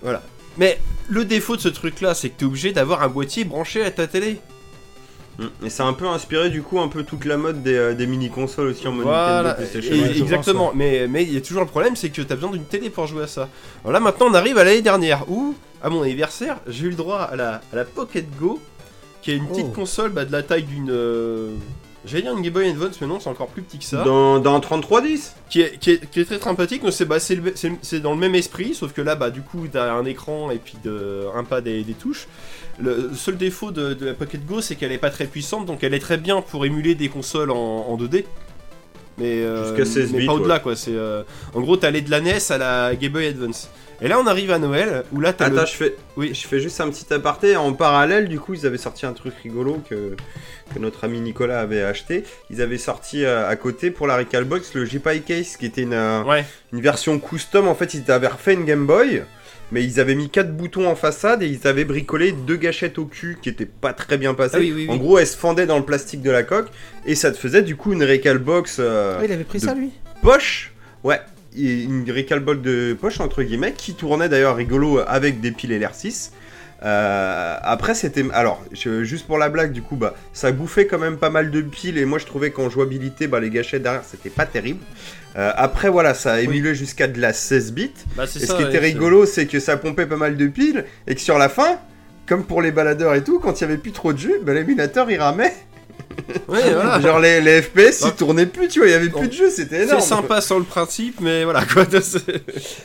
voilà. 0.02 0.22
Mais 0.58 0.80
le 1.08 1.26
défaut 1.26 1.56
de 1.56 1.62
ce 1.62 1.70
truc-là, 1.70 2.14
c'est 2.14 2.30
que 2.30 2.38
tu 2.40 2.44
es 2.46 2.48
obligé 2.48 2.72
d'avoir 2.72 3.02
un 3.04 3.08
boîtier 3.08 3.44
branché 3.46 3.84
à 3.84 3.92
ta 3.92 4.08
télé. 4.08 4.40
Mm. 5.38 5.46
Et 5.66 5.70
c'est 5.70 5.84
un 5.84 5.94
peu 5.94 6.06
inspiré 6.08 6.50
du 6.50 6.62
coup 6.62 6.80
un 6.82 6.90
peu 6.90 7.04
toute 7.04 7.24
la 7.26 7.38
mode 7.38 7.64
des, 7.64 7.74
euh, 7.76 7.94
des 7.94 8.08
mini 8.08 8.30
consoles 8.30 8.68
aussi 8.68 8.86
en 8.88 8.92
mode 8.92 9.06
Voilà, 9.06 9.44
Nintendo 9.44 9.56
PlayStation. 9.56 9.96
et- 9.96 10.02
ouais, 10.02 10.14
je 10.14 10.22
exactement. 10.24 10.72
Mais 10.76 11.08
mais 11.08 11.24
il 11.24 11.34
y 11.34 11.38
a 11.38 11.42
toujours 11.42 11.62
le 11.62 11.68
problème, 11.70 11.96
c'est 11.96 12.10
que 12.10 12.22
tu 12.22 12.22
as 12.30 12.36
besoin 12.36 12.52
d'une 12.52 12.66
télé 12.66 12.90
pour 12.90 13.08
jouer 13.08 13.24
à 13.24 13.28
ça. 13.28 13.48
Alors 13.84 13.94
là, 13.94 14.00
maintenant, 14.02 14.28
on 14.30 14.34
arrive 14.34 14.58
à 14.58 14.64
l'année 14.66 14.82
dernière 14.82 15.30
où, 15.32 15.56
à 15.82 15.90
mon 15.90 16.02
anniversaire, 16.02 16.58
j'ai 16.68 16.88
eu 16.88 16.90
le 16.90 16.96
droit 16.96 17.20
à 17.22 17.36
la, 17.38 17.62
à 17.72 17.76
la 17.76 17.86
Pocket 17.86 18.26
Go, 18.38 18.60
qui 19.22 19.32
est 19.32 19.36
une 19.38 19.48
petite 19.48 19.68
Oh. 19.70 19.76
console 19.76 20.12
bah, 20.12 20.26
de 20.26 20.32
la 20.34 20.44
taille 20.44 20.64
d'une. 20.64 20.90
euh, 20.92 21.52
J'allais 22.06 22.24
dire 22.24 22.36
une 22.36 22.42
Game 22.42 22.54
Boy 22.54 22.70
Advance, 22.70 23.00
mais 23.02 23.08
non, 23.08 23.20
c'est 23.20 23.30
encore 23.30 23.48
plus 23.48 23.62
petit 23.62 23.78
que 23.78 23.84
ça. 23.84 24.04
Dans, 24.04 24.40
dans 24.40 24.60
3310 24.60 25.36
Qui, 25.50 25.62
est, 25.62 25.78
qui, 25.80 25.92
est, 25.92 26.10
qui 26.10 26.22
est 26.22 26.26
très 26.26 26.40
sympathique, 26.40 26.82
mais 26.84 26.92
c'est 26.92 27.06
bah, 27.06 27.20
c'est 27.20 28.00
dans 28.00 28.12
le 28.14 28.18
même 28.18 28.36
esprit, 28.36 28.74
sauf 28.74 28.94
que 28.94 29.02
là, 29.02 29.16
bah, 29.16 29.30
du 29.30 29.42
coup, 29.42 29.68
t'as 29.72 29.94
un 29.94 30.06
écran 30.06 30.50
et 30.52 30.58
puis 30.58 30.78
de, 30.84 31.26
un 31.36 31.44
pad 31.44 31.68
et 31.68 31.84
des 31.84 31.94
touches. 31.94 32.28
Le 32.82 33.12
seul 33.14 33.36
défaut 33.36 33.72
de, 33.72 33.94
de 33.94 34.06
la 34.06 34.14
Pocket 34.14 34.46
Go, 34.46 34.62
c'est 34.62 34.76
qu'elle 34.76 34.94
est 34.94 34.98
pas 34.98 35.10
très 35.10 35.26
puissante, 35.26 35.66
donc 35.66 35.84
elle 35.84 35.94
est 35.94 36.00
très 36.00 36.18
bien 36.18 36.42
pour 36.42 36.66
émuler 36.66 36.96
des 36.96 37.10
consoles 37.10 37.52
en, 37.52 37.56
en 37.58 37.98
2D. 37.98 38.24
Mais, 39.18 39.44
euh, 39.44 39.76
Jusqu'à 39.76 39.86
16 39.86 40.14
mais 40.14 40.20
bits, 40.20 40.26
pas 40.26 40.34
au-delà, 40.34 40.56
ouais. 40.56 40.62
quoi. 40.62 40.76
C'est, 40.78 40.96
euh, 40.96 41.24
en 41.54 41.60
gros, 41.60 41.76
t'allais 41.76 42.02
de 42.02 42.10
la 42.10 42.22
NES 42.22 42.38
à 42.52 42.58
la 42.58 42.96
Game 42.96 43.12
Boy 43.12 43.28
Advance. 43.28 43.70
Et 44.02 44.08
là, 44.08 44.18
on 44.20 44.28
arrive 44.28 44.52
à 44.52 44.60
Noël, 44.60 45.04
où 45.12 45.20
là, 45.20 45.34
t'as 45.34 45.46
Attends, 45.48 45.62
le... 45.62 45.66
je 45.66 45.74
fais, 45.74 45.96
Oui. 46.16 46.32
je 46.34 46.48
fais 46.48 46.60
juste 46.62 46.80
un 46.80 46.90
petit 46.90 47.14
aparté. 47.14 47.58
En 47.58 47.74
parallèle, 47.74 48.30
du 48.30 48.40
coup, 48.40 48.54
ils 48.54 48.66
avaient 48.66 48.78
sorti 48.78 49.06
un 49.06 49.12
truc 49.14 49.34
rigolo 49.44 49.82
que, 49.90 50.16
que 50.74 50.80
notre 50.80 51.04
ami 51.04 51.20
Nicolas 51.20 51.60
avait 51.60 51.82
acheté. 51.84 52.24
Ils 52.50 52.62
avaient 52.62 52.78
sorti 52.78 53.26
euh, 53.26 53.48
à 53.50 53.56
côté 53.58 53.92
pour 53.92 54.08
la 54.08 54.16
Recalbox 54.16 54.74
le 54.74 54.86
J-Pie 54.86 55.22
Case 55.24 55.58
qui 55.58 55.66
était 55.66 55.82
une, 55.82 55.94
euh, 55.94 56.24
Ouais, 56.24 56.46
une 56.72 56.80
version 56.82 57.20
custom. 57.20 57.68
En 57.68 57.76
fait, 57.76 57.94
ils 57.94 58.10
avaient 58.10 58.28
refait 58.28 58.54
une 58.54 58.64
Game 58.66 58.86
Boy. 58.86 59.24
Mais 59.72 59.84
ils 59.84 60.00
avaient 60.00 60.16
mis 60.16 60.30
quatre 60.32 60.52
boutons 60.56 60.88
en 60.88 60.96
façade 60.96 61.44
et 61.44 61.48
ils 61.48 61.68
avaient 61.68 61.86
bricolé 61.86 62.32
deux 62.32 62.56
gâchettes 62.56 62.98
au 62.98 63.06
cul 63.06 63.38
qui 63.40 63.50
étaient 63.50 63.68
pas 63.68 63.94
très 63.94 64.18
bien 64.18 64.34
passées. 64.34 64.56
Ah 64.56 64.60
oui, 64.62 64.72
oui, 64.76 64.86
oui. 64.90 64.96
En 64.96 64.98
gros, 64.98 65.20
elles 65.20 65.28
se 65.28 65.38
fendaient 65.38 65.68
dans 65.68 65.78
le 65.78 65.86
plastique 65.86 66.24
de 66.24 66.32
la 66.32 66.42
coque 66.42 66.70
et 67.06 67.14
ça 67.14 67.32
te 67.32 67.38
faisait 67.38 67.62
du 67.62 67.76
coup 67.76 67.94
une 67.94 68.04
Recalbox 68.04 68.78
euh, 68.80 69.18
Ah, 69.20 69.26
il 69.26 69.32
avait 69.32 69.44
pris 69.44 69.60
de- 69.60 69.66
ça 69.66 69.76
lui? 69.76 69.92
poche. 70.24 70.74
Ouais, 71.04 71.20
une 71.58 72.06
Recalbox 72.10 72.62
de 72.62 72.98
poche 73.00 73.20
entre 73.20 73.44
guillemets 73.44 73.74
qui 73.74 73.94
tournait 73.94 74.30
d'ailleurs 74.30 74.56
rigolo 74.56 75.00
avec 75.08 75.42
des 75.42 75.52
piles 75.52 75.72
LR6. 75.72 76.32
Euh, 76.82 77.58
après 77.62 77.94
c'était 77.94 78.24
alors 78.32 78.64
je- 78.72 79.04
juste 79.04 79.28
pour 79.28 79.38
la 79.38 79.50
blague 79.50 79.74
du 79.74 79.82
coup 79.82 79.98
bah 79.98 80.16
ça 80.32 80.54
bouffait 80.54 80.88
quand 80.88 80.98
même 80.98 81.18
pas 81.18 81.30
mal 81.30 81.52
de 81.52 81.60
piles 81.60 81.98
et 81.98 82.06
moi 82.06 82.20
je 82.20 82.26
trouvais 82.26 82.52
qu'en 82.52 82.70
jouabilité 82.70 83.28
bah 83.28 83.42
les 83.42 83.50
gâchettes 83.50 83.84
derrière 83.84 84.04
c'était 84.10 84.30
pas 84.30 84.46
terrible. 84.46 84.80
Euh, 85.36 85.52
après 85.58 85.90
voilà 85.90 86.14
ça 86.14 86.34
a 86.36 86.40
émulé 86.40 86.74
jusqu'à 86.76 87.08
de 87.10 87.20
la 87.20 87.34
16 87.34 87.74
bits 87.74 87.92
bah, 88.16 88.24
et 88.24 88.28
ça. 88.28 88.40
ce 88.40 88.46
qui 88.54 88.64
ouais, 88.64 88.70
était 88.70 88.80
rigolo 88.80 89.26
c'est 89.26 89.46
que 89.46 89.60
ça 89.60 89.76
pompait 89.76 90.06
pas 90.06 90.16
mal 90.16 90.38
de 90.38 90.48
piles 90.48 90.86
et 91.06 91.16
que 91.16 91.22
sur 91.22 91.38
la 91.38 91.50
fin 91.50 91.80
comme 92.26 92.46
pour 92.46 92.62
les 92.62 92.72
baladeurs 92.72 93.14
et 93.14 93.26
tout 93.26 93.40
quand 93.40 93.60
il 93.60 93.62
y 93.62 93.66
avait 93.66 93.78
plus 93.78 93.92
trop 93.92 94.14
de 94.14 94.18
jus 94.18 94.36
bah, 94.42 94.54
l'émulateur 94.54 95.12
il 95.12 95.18
ramait 95.20 95.54
Ouais, 96.48 96.74
voilà. 96.74 97.00
genre 97.02 97.20
les, 97.20 97.42
les 97.42 97.62
FPS 97.62 98.04
ils 98.06 98.12
tournaient 98.14 98.46
plus 98.46 98.68
tu 98.68 98.80
vois 98.80 98.88
il 98.88 98.92
y 98.92 98.96
avait 98.96 99.10
plus 99.10 99.28
de 99.28 99.34
jeu 99.34 99.50
c'était 99.50 99.78
C'est 99.80 99.84
énorme 99.84 100.02
sympa 100.02 100.42
sur 100.42 100.58
le 100.60 100.66
principe, 100.66 101.20
mais 101.22 101.44
voilà, 101.44 101.64
quoi. 101.66 101.86
c'est- 102.02 102.20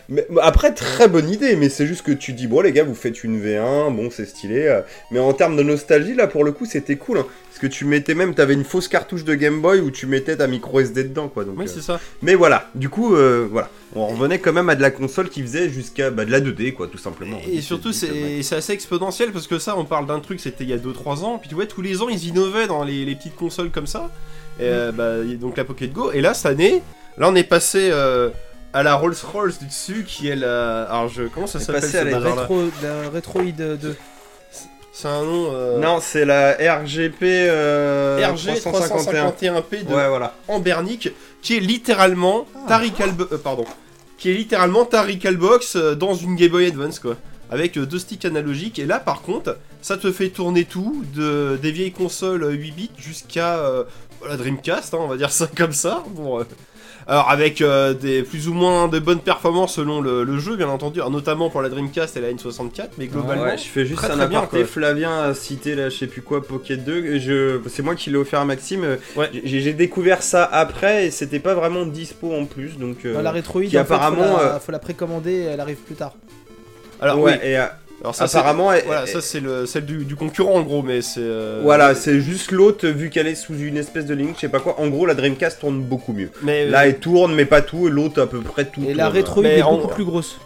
Mais, 0.08 0.26
mais 0.30 0.40
après, 0.42 0.72
très 0.72 1.08
bonne 1.08 1.28
idée, 1.30 1.56
mais 1.56 1.68
c'est 1.68 1.86
juste 1.86 2.02
que 2.02 2.12
tu 2.12 2.32
dis, 2.32 2.46
bon 2.46 2.60
les 2.60 2.72
gars, 2.72 2.84
vous 2.84 2.94
faites 2.94 3.24
une 3.24 3.40
V1, 3.42 3.94
bon 3.94 4.10
c'est 4.10 4.26
stylé, 4.26 4.66
euh, 4.66 4.80
mais 5.10 5.18
en 5.18 5.32
termes 5.32 5.56
de 5.56 5.62
nostalgie, 5.62 6.14
là 6.14 6.26
pour 6.26 6.44
le 6.44 6.52
coup, 6.52 6.64
c'était 6.66 6.96
cool, 6.96 7.18
hein, 7.18 7.26
parce 7.55 7.61
que 7.61 7.66
tu 7.68 7.84
mettais 7.84 8.16
même, 8.16 8.34
t'avais 8.34 8.55
une 8.55 8.64
fausse 8.64 8.88
cartouche 8.88 9.22
de 9.22 9.32
Game 9.36 9.62
Boy 9.62 9.78
où 9.78 9.92
tu 9.92 10.09
mettais 10.09 10.36
ta 10.36 10.48
micro 10.48 10.80
SD 10.80 11.05
dedans, 11.05 11.28
quoi. 11.28 11.44
Donc, 11.44 11.57
Oui, 11.57 11.66
euh, 11.66 11.70
c'est 11.72 11.82
ça. 11.82 12.00
Mais 12.20 12.34
voilà, 12.34 12.68
du 12.74 12.88
coup, 12.88 13.14
euh, 13.14 13.46
voilà, 13.48 13.70
on 13.94 14.09
revenait 14.09 14.40
quand 14.40 14.52
même 14.52 14.68
à 14.68 14.74
de 14.74 14.82
la 14.82 14.90
console 14.90 15.28
qui 15.28 15.40
faisait 15.40 15.70
jusqu'à 15.70 16.11
bah, 16.11 16.24
de 16.24 16.32
la 16.32 16.40
2D, 16.40 16.72
quoi, 16.72 16.88
tout 16.88 16.98
simplement. 16.98 17.38
Et 17.48 17.61
surtout, 17.61 17.92
c'est 17.92 18.42
c'est 18.42 18.57
assez 18.57 18.72
exponentiel 18.72 19.30
parce 19.30 19.46
que 19.46 19.61
ça, 19.61 19.78
on 19.78 19.84
parle 19.84 20.07
d'un 20.09 20.18
truc, 20.18 20.40
c'était 20.40 20.64
il 20.64 20.70
y 20.70 20.72
a 20.72 20.78
2-3 20.78 21.22
ans. 21.22 21.38
Puis 21.38 21.48
tu 21.48 21.55
vois, 21.55 21.66
tous 21.66 21.80
les 21.80 22.02
ans, 22.02 22.09
ils 22.09 22.26
innovaient 22.26 22.66
dans 22.66 22.82
les, 22.82 23.05
les 23.05 23.14
petites 23.14 23.36
consoles 23.36 23.70
comme 23.70 23.86
ça. 23.86 24.11
Et, 24.59 24.64
euh, 24.64 24.90
bah, 24.90 25.18
y 25.24 25.34
a 25.34 25.36
donc 25.36 25.57
la 25.57 25.64
Pocket 25.64 25.92
Go. 25.92 26.11
Et 26.11 26.20
là, 26.20 26.34
cette 26.34 26.46
année, 26.46 26.82
là, 27.18 27.28
on 27.30 27.36
est 27.36 27.44
passé 27.44 27.90
euh, 27.92 28.30
à 28.72 28.82
la 28.82 28.96
Rolls 28.96 29.14
Royce 29.32 29.61
du 29.61 29.66
dessus, 29.66 30.05
qui 30.05 30.26
est 30.26 30.34
la. 30.34 30.86
Alors, 30.86 31.07
je... 31.09 31.22
comment 31.32 31.46
ça 31.46 31.59
On 31.59 31.62
est 31.62 31.64
s'appelle 31.66 31.82
passé 31.82 31.98
à 31.98 32.00
ce 32.00 32.07
la 32.07 32.18
bazar-là? 32.18 32.42
Rétro, 32.42 32.62
la 32.82 33.11
Retroid 33.11 33.44
2. 33.52 33.96
C'est 34.97 35.09
un 35.09 35.24
nom. 35.24 35.51
euh, 35.53 35.80
Non, 35.80 35.99
c'est 36.01 36.24
la 36.24 36.53
RGP 36.53 37.22
euh, 37.22 38.24
RG 38.32 38.61
351. 38.61 39.30
351P 39.30 39.84
de 39.86 39.92
Ouais, 39.92 40.09
voilà. 40.09 40.34
Ambernic, 40.47 41.09
qui 41.42 41.57
est 41.57 41.61
littéralement 41.61 42.47
Tarical 42.68 43.11
euh, 43.32 43.36
pardon, 43.38 43.64
qui 44.18 44.30
est 44.30 44.34
littéralement 44.34 44.84
Tarical 44.84 45.36
Box 45.36 45.74
euh, 45.74 45.97
dans 45.97 46.14
une 46.14 46.36
Game 46.36 46.51
Boy 46.53 46.66
Advance 46.68 47.01
quoi, 47.01 47.16
avec 47.51 47.76
deux 47.76 47.99
sticks 47.99 48.24
analogiques. 48.24 48.78
Et 48.78 48.86
là 48.86 49.01
par 49.01 49.22
contre, 49.22 49.59
ça 49.82 49.97
te 49.97 50.12
fait 50.12 50.28
tourner 50.28 50.64
tout, 50.64 51.05
de 51.12 51.59
des 51.61 51.72
vieilles 51.72 51.92
consoles 51.92 52.45
euh, 52.45 52.51
8 52.53 52.70
bits 52.70 52.90
jusqu'à 52.97 53.57
euh, 53.59 53.82
la 54.28 54.36
Dreamcast, 54.36 54.95
hein, 54.95 54.99
on 55.01 55.09
va 55.09 55.16
dire 55.16 55.32
ça 55.32 55.49
comme 55.57 55.72
ça. 55.72 56.05
Bon, 56.11 56.38
euh, 56.38 56.45
alors 57.07 57.30
avec 57.30 57.61
euh, 57.61 57.92
des 57.94 58.22
plus 58.22 58.48
ou 58.48 58.55
moins 58.55 58.88
de 58.88 58.98
bonnes 58.98 59.20
performances 59.20 59.74
selon 59.74 60.00
le, 60.00 60.24
le 60.24 60.38
jeu 60.38 60.57
bien 60.57 60.68
entendu, 60.68 61.00
alors, 61.00 61.11
notamment 61.11 61.50
pour 61.50 61.61
la 61.62 61.68
Dreamcast 61.68 62.16
et 62.16 62.20
la 62.20 62.32
N64, 62.32 62.90
mais 62.98 63.07
globalement. 63.07 63.42
Ouais, 63.44 63.59
je 63.59 63.64
fais 63.64 63.84
juste 63.84 63.98
très, 64.02 64.11
un 64.11 64.16
très 64.16 64.28
bien, 64.28 64.38
aparté. 64.38 64.59
quoi. 64.59 64.66
Flavien 64.66 65.22
a 65.22 65.34
cité 65.34 65.74
là, 65.74 65.88
je 65.88 65.96
sais 65.98 66.07
plus 66.07 66.22
quoi, 66.22 66.42
Pocket 66.42 66.82
2. 66.84 67.18
Je... 67.18 67.61
C'est 67.68 67.82
moi 67.82 67.94
qui 67.94 68.11
l'ai 68.11 68.16
offert 68.16 68.40
à 68.40 68.44
Maxime. 68.44 68.84
euh, 68.84 68.96
Ouais. 69.16 69.30
J'ai 69.44 69.61
j'ai 69.61 69.72
découvert 69.74 70.22
ça 70.22 70.44
après 70.44 71.07
et 71.07 71.11
c'était 71.11 71.38
pas 71.40 71.55
vraiment 71.55 71.84
dispo 71.86 72.32
en 72.34 72.46
plus. 72.46 72.78
Donc, 72.78 73.05
euh, 73.05 73.20
la 73.22 73.32
Retroid, 73.32 73.64
qui 73.64 73.76
en 73.78 73.82
apparemment, 73.82 74.22
fait, 74.22 74.44
faut, 74.44 74.52
la, 74.52 74.61
faut 74.61 74.72
la 74.72 74.78
précommander, 74.78 75.34
elle 75.52 75.61
arrive 75.61 75.76
plus 75.78 75.94
tard. 75.94 76.14
Alors 77.00 77.18
ouais, 77.18 77.32
oui, 77.42 77.48
et 77.48 77.59
euh, 77.59 77.66
alors 78.01 78.14
ça 78.14 78.26
c'est 78.28 78.36
apparemment, 78.38 78.72
elle- 78.72 78.84
voilà, 78.84 79.03
elle- 79.03 79.09
ça 79.09 79.20
c'est 79.20 79.40
le 79.40 79.64
celle 79.66 79.86
du, 79.86 80.05
du 80.05 80.14
concurrent 80.16 80.55
en 80.55 80.62
gros, 80.62 80.82
mais 80.82 81.01
c'est 81.03 81.20
euh, 81.22 81.61
voilà, 81.62 81.95
c'est 81.95 82.20
juste 82.20 82.51
l'autre, 82.53 82.86
vu 82.88 83.09
qu'elle 83.11 83.26
est 83.26 83.34
sous 83.34 83.57
une 83.59 83.76
espèce 83.76 84.05
de 84.07 84.14
ligne, 84.14 84.32
je 84.34 84.40
sais 84.40 84.49
pas 84.49 84.61
quoi. 84.61 84.78
En 84.80 84.88
gros, 84.88 85.07
la 85.07 85.14
Dreamcast 85.14 85.61
tourne 85.61 85.80
beaucoup 85.80 86.12
mieux. 86.12 86.30
mais 86.42 86.66
Là, 86.68 86.86
elle 86.86 86.99
tourne, 86.99 87.34
mais 87.34 87.47
pas 87.47 87.62
tout, 87.62 87.86
et 87.88 87.90
l'autre 87.90 88.20
à 88.20 88.26
peu 88.26 88.40
près 88.40 88.64
tout. 88.66 88.82
Et 88.86 88.92
la 88.95 89.11
tourne. 89.11 89.42
Mais 89.42 89.59
est 89.59 89.62
en- 89.62 89.76
beaucoup 89.78 89.95
plus 89.95 90.05
grosse. 90.05 90.38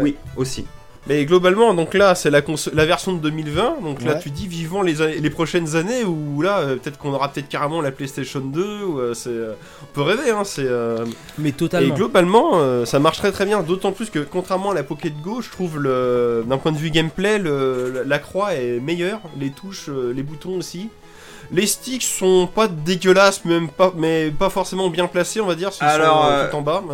Oui, 0.00 0.16
aussi. 0.36 0.66
Mais 1.06 1.24
globalement, 1.24 1.72
donc 1.72 1.94
là, 1.94 2.14
c'est 2.14 2.30
la, 2.30 2.42
version 2.84 3.14
de 3.14 3.18
2020. 3.20 3.78
Donc 3.82 4.02
là, 4.02 4.16
tu 4.16 4.28
dis 4.30 4.46
vivant 4.46 4.82
les, 4.82 5.00
années- 5.00 5.18
les 5.18 5.30
prochaines 5.30 5.74
années 5.74 6.04
où 6.04 6.42
là, 6.42 6.58
euh, 6.58 6.76
peut-être 6.76 6.98
qu'on 6.98 7.12
aura 7.14 7.28
peut-être 7.32 7.48
carrément 7.48 7.80
la 7.80 7.90
PlayStation 7.90 8.40
2. 8.40 8.62
Ou, 8.84 8.98
euh, 9.00 9.14
c'est, 9.14 9.30
euh, 9.30 9.54
on 9.82 9.86
peut 9.94 10.02
rêver, 10.02 10.30
hein. 10.30 10.42
C'est, 10.44 10.66
euh, 10.66 11.06
Mais 11.38 11.48
et 11.48 11.52
totalement. 11.52 11.94
globalement, 11.94 12.50
euh, 12.60 12.84
ça 12.84 12.98
marche 12.98 13.16
très 13.18 13.32
très 13.32 13.46
bien. 13.46 13.62
D'autant 13.62 13.92
plus 13.92 14.10
que 14.10 14.18
contrairement 14.18 14.72
à 14.72 14.74
la 14.74 14.82
Pocket 14.82 15.14
Go, 15.22 15.40
je 15.40 15.48
trouve 15.50 15.78
le, 15.80 16.44
d'un 16.46 16.58
point 16.58 16.70
de 16.72 16.76
vue 16.78 16.90
gameplay, 16.90 17.38
le- 17.38 18.04
la 18.06 18.18
croix 18.18 18.54
est 18.54 18.78
meilleure. 18.78 19.20
Les 19.38 19.50
touches, 19.50 19.88
euh, 19.88 20.12
les 20.14 20.22
boutons 20.22 20.58
aussi. 20.58 20.90
Les 21.50 21.66
sticks 21.66 22.02
sont 22.04 22.46
pas 22.46 22.68
dégueulasses, 22.68 23.44
même 23.46 23.68
pas, 23.70 23.92
mais 23.96 24.30
pas 24.30 24.50
forcément 24.50 24.88
bien 24.90 25.06
placés, 25.06 25.40
on 25.40 25.46
va 25.46 25.54
dire. 25.56 25.72
s'ils 25.72 25.82
Alors, 25.86 26.26
sont, 26.28 26.48
tout 26.50 26.56
en 26.56 26.60
bas. 26.62 26.84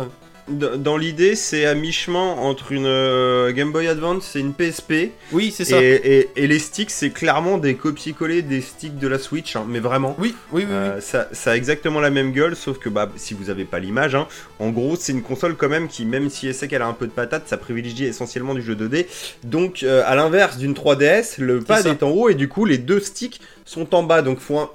Dans 0.49 0.95
l'idée, 0.95 1.35
c'est 1.35 1.65
à 1.65 1.73
mi-chemin 1.73 2.31
entre 2.31 2.71
une 2.71 2.85
euh, 2.85 3.51
Game 3.51 3.73
Boy 3.73 3.87
Advance 3.89 4.33
et 4.35 4.39
une 4.39 4.53
PSP. 4.53 5.11
Oui, 5.33 5.53
c'est 5.53 5.65
ça. 5.65 5.81
Et, 5.83 5.95
et- 5.95 6.29
et 6.43 6.47
les 6.47 6.59
sticks, 6.59 6.89
c'est 6.91 7.09
clairement 7.09 7.57
des 7.57 7.75
copier-coller 7.75 8.41
des 8.43 8.61
sticks 8.61 8.97
de 8.97 9.07
la 9.09 9.19
Switch, 9.19 9.57
hein, 9.57 9.65
mais 9.67 9.79
vraiment. 9.79 10.15
Oui, 10.19 10.33
oui, 10.53 10.63
oui. 10.63 10.65
oui. 10.69 10.73
Euh, 10.73 11.01
ça, 11.01 11.27
ça 11.33 11.51
a 11.51 11.55
exactement 11.57 11.99
la 11.99 12.09
même 12.11 12.31
gueule, 12.31 12.55
sauf 12.55 12.77
que 12.79 12.87
bah, 12.87 13.11
si 13.17 13.33
vous 13.33 13.49
avez 13.49 13.65
pas 13.65 13.79
l'image, 13.79 14.15
hein, 14.15 14.27
en 14.59 14.69
gros 14.69 14.95
c'est 14.97 15.11
une 15.11 15.21
console 15.21 15.55
quand 15.57 15.67
même 15.69 15.89
qui, 15.89 16.05
même 16.05 16.29
si 16.29 16.47
elle 16.47 16.55
sait 16.55 16.69
qu'elle 16.69 16.81
a 16.81 16.87
un 16.87 16.93
peu 16.93 17.07
de 17.07 17.11
patate, 17.11 17.43
ça 17.47 17.57
privilégie 17.57 18.05
essentiellement 18.05 18.53
du 18.53 18.61
jeu 18.61 18.75
2D. 18.75 19.05
Donc 19.43 19.83
euh, 19.83 20.01
à 20.05 20.15
l'inverse 20.15 20.57
d'une 20.57 20.73
3DS, 20.73 21.39
le 21.41 21.59
pad 21.59 21.83
ça. 21.83 21.89
est 21.89 22.03
en 22.03 22.09
haut 22.11 22.29
et 22.29 22.35
du 22.35 22.47
coup 22.47 22.63
les 22.63 22.77
deux 22.77 23.01
sticks 23.01 23.41
sont 23.65 23.93
en 23.93 24.03
bas. 24.03 24.21
Donc 24.21 24.39
faut 24.39 24.59
un- 24.59 24.69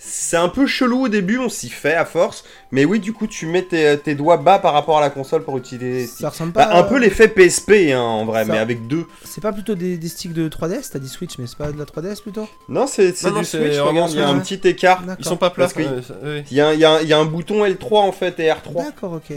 c'est 0.00 0.36
un 0.36 0.48
peu 0.48 0.66
chelou 0.66 1.06
au 1.06 1.08
début, 1.08 1.38
on 1.38 1.48
s'y 1.48 1.68
fait 1.68 1.94
à 1.94 2.04
force, 2.04 2.44
mais 2.70 2.84
oui 2.84 3.00
du 3.00 3.12
coup 3.12 3.26
tu 3.26 3.46
mets 3.46 3.62
tes, 3.64 3.98
tes 3.98 4.14
doigts 4.14 4.36
bas 4.36 4.60
par 4.60 4.72
rapport 4.72 4.98
à 4.98 5.00
la 5.00 5.10
console 5.10 5.42
pour 5.42 5.58
utiliser. 5.58 6.06
Ça 6.06 6.28
ressemble 6.30 6.52
pas 6.52 6.66
Bah, 6.66 6.76
un 6.78 6.84
peu 6.84 6.98
l'effet 6.98 7.26
PSP 7.26 7.92
hein, 7.92 7.98
en 8.00 8.24
vrai, 8.24 8.44
Ça- 8.44 8.52
mais 8.52 8.58
avec 8.58 8.86
deux. 8.86 9.06
C'est 9.24 9.40
pas 9.40 9.52
plutôt 9.52 9.74
des, 9.74 9.96
des 9.96 10.08
sticks 10.08 10.32
de 10.32 10.48
3DS 10.48 10.90
T'as 10.92 11.00
dit 11.00 11.08
Switch, 11.08 11.36
mais 11.38 11.48
c'est 11.48 11.58
pas 11.58 11.72
de 11.72 11.78
la 11.78 11.84
3DS 11.84 12.22
plutôt? 12.22 12.46
Non, 12.68 12.86
c'est 12.86 13.12
Non, 13.24 13.40
du 13.40 13.44
c'est 13.44 13.58
Switch, 13.58 13.72
vraiment 13.76 13.88
regarde, 14.06 14.10
il 14.12 14.18
y 14.18 14.22
a 14.22 14.28
un 14.28 14.44
Switch. 14.44 14.60
petit 14.60 14.68
écart. 14.68 15.02
Ils 15.18 15.24
sont 15.24 15.36
pas 15.36 15.50
plats. 15.50 15.66
parce 15.66 15.76
euh. 16.22 16.42
Il 16.50 16.56
y 16.56 16.60
a, 16.60 16.74
y 16.74 16.84
a 16.84 16.92
un- 16.92 17.00
il 17.00 17.08
y 17.08 17.12
a 17.12 17.18
un 17.18 17.24
bouton 17.24 17.64
L3 17.64 17.96
en 17.96 18.12
fait 18.12 18.38
et 18.38 18.48
R3. 18.48 18.76
D'accord, 18.84 19.14
ok. 19.14 19.30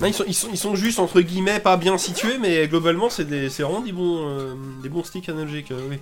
Non, 0.00 0.06
ils, 0.06 0.12
sont, 0.14 0.24
ils, 0.26 0.34
sont, 0.34 0.48
ils 0.52 0.58
sont 0.58 0.74
juste 0.74 0.98
entre 0.98 1.22
guillemets 1.22 1.58
pas 1.58 1.78
bien 1.78 1.96
situés, 1.96 2.36
mais 2.38 2.68
globalement 2.68 3.08
c'est 3.08 3.24
des- 3.24 3.48
c'est 3.48 3.62
vraiment 3.62 3.80
des 3.80 3.92
bons, 3.92 4.28
euh, 4.28 4.54
des 4.82 4.90
bons 4.90 5.04
sticks 5.04 5.28
analogiques. 5.30 5.70
euh, 5.72 5.80
oui. 5.88 5.96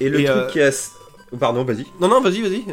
Et 0.00 0.10
le 0.10 0.20
Et, 0.20 0.24
truc 0.24 0.36
euh, 0.36 0.48
qui 0.50 0.58
est 0.58 0.64
assez... 0.64 0.90
Pardon, 1.40 1.64
vas-y. 1.64 1.86
Non, 2.00 2.08
non, 2.08 2.20
vas-y, 2.20 2.40
vas-y. 2.42 2.64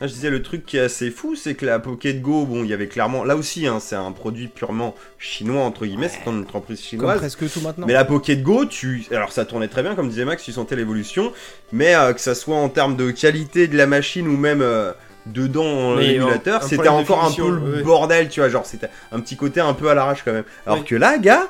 Je 0.00 0.06
disais, 0.06 0.30
le 0.30 0.42
truc 0.42 0.66
qui 0.66 0.76
est 0.76 0.80
assez 0.80 1.10
fou, 1.10 1.36
c'est 1.36 1.54
que 1.54 1.64
la 1.64 1.78
Pocket 1.78 2.20
Go, 2.20 2.44
bon, 2.44 2.64
il 2.64 2.70
y 2.70 2.72
avait 2.72 2.88
clairement... 2.88 3.24
Là 3.24 3.36
aussi, 3.36 3.66
hein, 3.66 3.78
c'est 3.80 3.94
un 3.94 4.12
produit 4.12 4.48
purement 4.48 4.94
chinois, 5.18 5.62
entre 5.62 5.86
guillemets, 5.86 6.08
c'est 6.08 6.28
une 6.30 6.40
entreprise 6.40 6.80
Comme 6.80 6.88
chinoise. 6.88 7.18
presque 7.18 7.52
tout 7.52 7.60
maintenant. 7.60 7.86
Mais 7.86 7.92
la 7.92 8.04
Pocket 8.04 8.42
Go, 8.42 8.64
tu... 8.64 9.06
Alors 9.12 9.32
ça 9.32 9.44
tournait 9.44 9.68
très 9.68 9.82
bien, 9.82 9.94
comme 9.94 10.08
disait 10.08 10.24
Max, 10.24 10.42
tu 10.42 10.52
sentais 10.52 10.76
l'évolution, 10.76 11.32
mais 11.72 11.94
euh, 11.94 12.12
que 12.12 12.20
ça 12.20 12.34
soit 12.34 12.56
en 12.56 12.68
termes 12.68 12.96
de 12.96 13.10
qualité 13.12 13.68
de 13.68 13.76
la 13.76 13.86
machine 13.86 14.26
ou 14.26 14.36
même... 14.36 14.62
euh, 14.62 14.92
dedans 15.26 15.94
l'émulateur, 15.94 16.62
un 16.62 16.68
c'était 16.68 16.88
encore 16.88 17.24
un 17.24 17.32
peu 17.32 17.48
le 17.48 17.76
ouais. 17.76 17.82
bordel, 17.82 18.28
tu 18.28 18.40
vois, 18.40 18.50
genre 18.50 18.66
c'était 18.66 18.90
un 19.10 19.20
petit 19.20 19.36
côté 19.36 19.58
un 19.58 19.72
peu 19.72 19.88
à 19.88 19.94
l'arrache 19.94 20.22
quand 20.22 20.34
même. 20.34 20.44
Alors 20.66 20.84
que 20.84 20.94
là, 20.94 21.16
gars, 21.16 21.48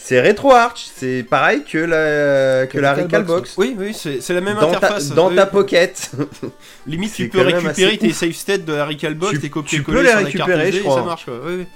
c'est 0.00 0.20
RetroArch, 0.20 0.86
c'est 0.94 1.22
pareil 1.28 1.64
que 1.64 1.76
la, 1.78 2.66
que 2.66 2.72
Que 2.72 2.78
la 2.78 2.94
Recalbox. 2.94 3.54
Oui, 3.58 3.74
oui, 3.76 3.92
c'est 3.94 4.26
la 4.32 4.40
même 4.40 4.54
Dans 4.56 4.70
ta, 4.70 4.76
interface. 4.78 5.08
dans 5.10 5.28
oui. 5.28 5.36
ta 5.36 5.46
pocket. 5.46 6.12
Limite, 6.86 7.12
tu 7.14 7.28
peux 7.28 7.40
récupérer 7.40 7.90
assez 7.90 7.98
tes 7.98 8.12
save 8.12 8.32
states 8.32 8.64
de 8.64 8.72
la 8.72 8.86
Recalbox, 8.86 9.32
Tu- 9.32 9.38
tes 9.40 9.46
tu 9.48 9.50
copier 9.50 9.80
peux 9.80 10.00
les 10.02 10.14
récupérer, 10.14 10.72
je 10.72 10.78
et 10.78 10.80
crois. 10.80 10.96
ça 10.96 11.02
marche 11.02 11.24
quoi. 11.26 11.40
Oui, 11.44 11.54
oui. 11.58 11.66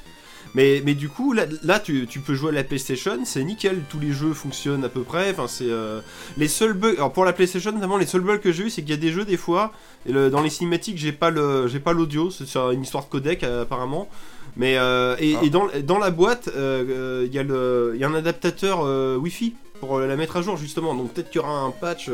Mais, 0.55 0.83
mais 0.85 0.93
du 0.93 1.09
coup, 1.09 1.33
là, 1.33 1.45
là 1.62 1.81
tu, 1.81 2.07
tu 2.07 2.20
peux 2.20 2.35
jouer 2.35 2.51
à 2.51 2.53
la 2.53 2.62
PlayStation, 2.62 3.18
c'est 3.25 3.43
nickel, 3.43 3.81
tous 3.89 3.99
les 3.99 4.12
jeux 4.12 4.35
fonctionnent 4.35 4.85
à 4.85 4.91
peu 4.91 5.01
près. 5.03 5.31
Enfin, 5.31 5.47
c'est 5.49 5.64
euh, 5.70 6.01
les 6.37 6.47
seuls 6.47 6.75
bugs. 6.75 6.93
Alors 6.97 7.11
pour 7.12 7.25
la 7.25 7.33
PlayStation, 7.33 7.73
notamment, 7.73 7.97
les 7.97 8.05
seuls 8.05 8.20
bugs 8.20 8.37
que 8.37 8.53
j'ai 8.53 8.64
eu, 8.64 8.70
c'est 8.70 8.83
qu'il 8.83 8.91
y 8.91 8.95
a 8.95 8.99
des 8.99 9.12
jeux 9.12 9.25
des 9.25 9.39
fois, 9.39 9.73
et 10.07 10.12
le- 10.12 10.29
dans 10.29 10.43
les 10.43 10.51
cinématiques, 10.51 10.99
j'ai 10.99 11.12
pas 11.12 11.31
le, 11.31 11.68
j'ai 11.68 11.81
pas 11.81 11.95
l'audio. 11.95 12.31
C'est 12.31 12.47
sur 12.47 12.70
une 12.70 12.83
histoire 12.83 13.05
de 13.07 13.09
codec 13.09 13.43
euh, 13.45 13.62
apparemment. 13.62 14.09
Mais 14.57 14.76
euh, 14.76 15.16
et, 15.18 15.34
Ah. 15.36 15.44
et 15.44 15.50
dans, 15.50 15.68
dans 15.84 15.98
la 15.98 16.11
boîte, 16.11 16.48
euh, 16.55 16.84
euh, 16.88 17.26
il 17.26 17.34
y 17.34 17.38
a 17.38 17.42
y 17.42 18.05
un 18.05 18.14
adaptateur 18.14 18.80
euh, 18.84 19.16
Wi-Fi 19.16 19.55
pour 19.80 19.98
la 19.98 20.14
mettre 20.16 20.36
à 20.36 20.42
jour 20.42 20.57
justement. 20.57 20.94
Donc 20.94 21.12
peut-être 21.12 21.30
qu'il 21.30 21.40
y 21.40 21.44
aura 21.44 21.59
un 21.61 21.70
patch 21.70 22.11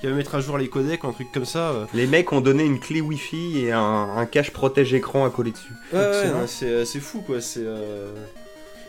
qui 0.00 0.06
va 0.06 0.12
mettre 0.12 0.34
à 0.34 0.40
jour 0.40 0.56
les 0.58 0.68
codecs, 0.68 1.04
un 1.04 1.12
truc 1.12 1.28
comme 1.32 1.44
ça. 1.46 1.88
Les 1.94 2.06
mecs 2.06 2.30
ont 2.32 2.40
donné 2.40 2.64
une 2.64 2.78
clé 2.78 3.00
Wi-Fi 3.00 3.64
et 3.64 3.72
un, 3.72 4.08
un 4.16 4.26
cache 4.26 4.50
protège 4.52 4.92
écran 4.94 5.24
à 5.24 5.30
coller 5.30 5.50
dessus. 5.52 5.72
Ouais, 5.92 6.46
c'est 6.46 7.00
fou 7.00 7.20
quoi. 7.22 7.40
C'est 7.40 7.64
euh, 7.64 8.12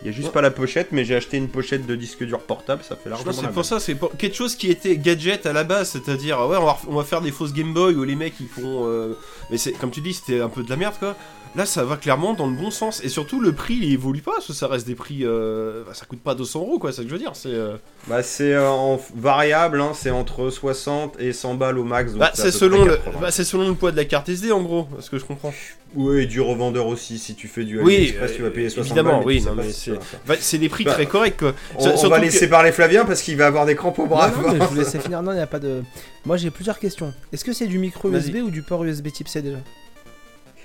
Il 0.02 0.06
y 0.06 0.08
a 0.08 0.12
juste 0.12 0.28
Ouais. 0.28 0.32
pas 0.32 0.40
la 0.42 0.50
pochette, 0.50 0.92
mais 0.92 1.04
j'ai 1.04 1.14
acheté 1.16 1.36
une 1.36 1.48
pochette 1.48 1.86
de 1.86 1.94
disque 1.96 2.24
dur 2.24 2.38
portable, 2.40 2.82
ça 2.82 2.96
fait 2.96 3.10
largement. 3.10 3.32
c'est 3.32 3.42
la 3.42 3.48
pour 3.48 3.64
ça, 3.66 3.78
c'est 3.80 3.94
pour- 3.94 4.16
quelque 4.16 4.34
chose 4.34 4.54
qui 4.56 4.70
était 4.70 4.96
gadget 4.96 5.44
à 5.44 5.52
la 5.52 5.62
base, 5.64 5.90
c'est-à-dire 5.90 6.38
ouais, 6.48 6.56
on 6.56 6.64
va, 6.64 6.78
on 6.88 6.94
va 6.96 7.04
faire 7.04 7.20
des 7.20 7.30
fausses 7.32 7.52
Game 7.52 7.74
Boy 7.74 7.94
où 7.96 8.04
les 8.04 8.14
mecs 8.16 8.32
ils 8.40 8.48
font, 8.48 8.86
euh, 8.86 9.14
mais 9.50 9.58
c'est 9.58 9.72
comme 9.72 9.90
tu 9.90 10.00
dis, 10.00 10.14
c'était 10.14 10.40
un 10.40 10.48
peu 10.48 10.62
de 10.62 10.70
la 10.70 10.76
merde 10.76 10.94
quoi. 10.98 11.16
Là, 11.56 11.66
ça 11.66 11.82
va 11.84 11.96
clairement 11.96 12.32
dans 12.34 12.46
le 12.46 12.54
bon 12.54 12.70
sens 12.70 13.02
et 13.02 13.08
surtout 13.08 13.40
le 13.40 13.52
prix 13.52 13.74
il 13.74 13.92
évolue 13.92 14.20
pas, 14.22 14.30
parce 14.34 14.46
que 14.46 14.52
ça 14.52 14.68
reste 14.68 14.86
des 14.86 14.94
prix, 14.94 15.22
euh, 15.24 15.82
bah, 15.84 15.94
ça 15.94 16.06
coûte 16.06 16.20
pas 16.20 16.36
200 16.36 16.60
euros 16.60 16.78
quoi, 16.78 16.92
c'est 16.92 16.98
ce 16.98 17.02
que 17.02 17.08
je 17.08 17.12
veux 17.14 17.18
dire. 17.18 17.32
C'est 17.34 17.48
euh, 17.48 17.74
Bah, 18.06 18.22
c'est 18.22 18.52
euh, 18.54 18.68
en 18.70 19.00
variable, 19.16 19.80
hein, 19.80 19.90
c'est 19.92 20.10
entre 20.10 20.48
60 20.50 21.16
et 21.18 21.32
100 21.32 21.54
balles 21.54 21.78
au 21.78 21.82
max. 21.82 22.12
donc 22.12 22.20
bah, 22.20 22.30
c'est 22.34 22.52
selon 22.52 22.84
le, 22.84 22.94
80. 22.96 23.18
bah, 23.20 23.30
c'est 23.32 23.42
selon 23.42 23.66
le 23.68 23.74
poids 23.74 23.90
de 23.90 23.96
la 23.96 24.04
carte 24.04 24.28
SD 24.28 24.52
en 24.52 24.62
gros, 24.62 24.86
ce 25.00 25.10
que 25.10 25.18
je 25.18 25.24
comprends? 25.24 25.52
Oui, 25.96 26.20
et 26.22 26.26
du 26.26 26.40
revendeur 26.40 26.86
aussi, 26.86 27.18
si 27.18 27.34
tu 27.34 27.48
fais 27.48 27.64
du 27.64 27.80
Oui, 27.80 27.96
AliExpress, 27.96 28.30
euh, 28.30 28.36
tu 28.36 28.42
vas 28.42 28.50
payer 28.50 28.68
60 28.68 28.86
évidemment, 28.86 29.24
balles. 29.24 29.40
mais 29.56 29.64
oui, 29.64 29.72
c'est-. 29.72 29.98
Bah, 30.28 30.34
c'est 30.38 30.58
des 30.58 30.68
prix 30.68 30.84
Bah, 30.84 30.92
très 30.92 31.06
corrects 31.06 31.38
quoi. 31.40 31.52
On, 31.76 32.08
va 32.08 32.18
que- 32.18 32.24
laisser 32.26 32.48
parler 32.48 32.70
Flavien 32.70 33.04
parce 33.04 33.22
qu'il 33.22 33.36
va 33.36 33.48
avoir 33.48 33.66
des 33.66 33.74
crampes 33.74 33.98
au 33.98 34.06
bras. 34.06 34.30
Non, 34.30 34.52
non, 34.54 34.68
mais 34.72 34.84
je 34.84 34.90
vous 34.92 35.00
finir. 35.02 35.20
Non, 35.20 35.32
il 35.32 35.36
n'y 35.36 35.40
a 35.40 35.48
pas 35.48 35.58
de. 35.58 35.82
Moi, 36.24 36.36
j'ai 36.36 36.50
plusieurs 36.50 36.78
questions. 36.78 37.12
Est-ce 37.32 37.44
que 37.44 37.52
c'est 37.52 37.66
du 37.66 37.78
micro 37.78 38.08
USB 38.08 38.36
ou 38.36 38.50
du 38.50 38.62
port 38.62 38.84
USB 38.84 39.08
type 39.10 39.26
C 39.26 39.42
déjà? 39.42 39.56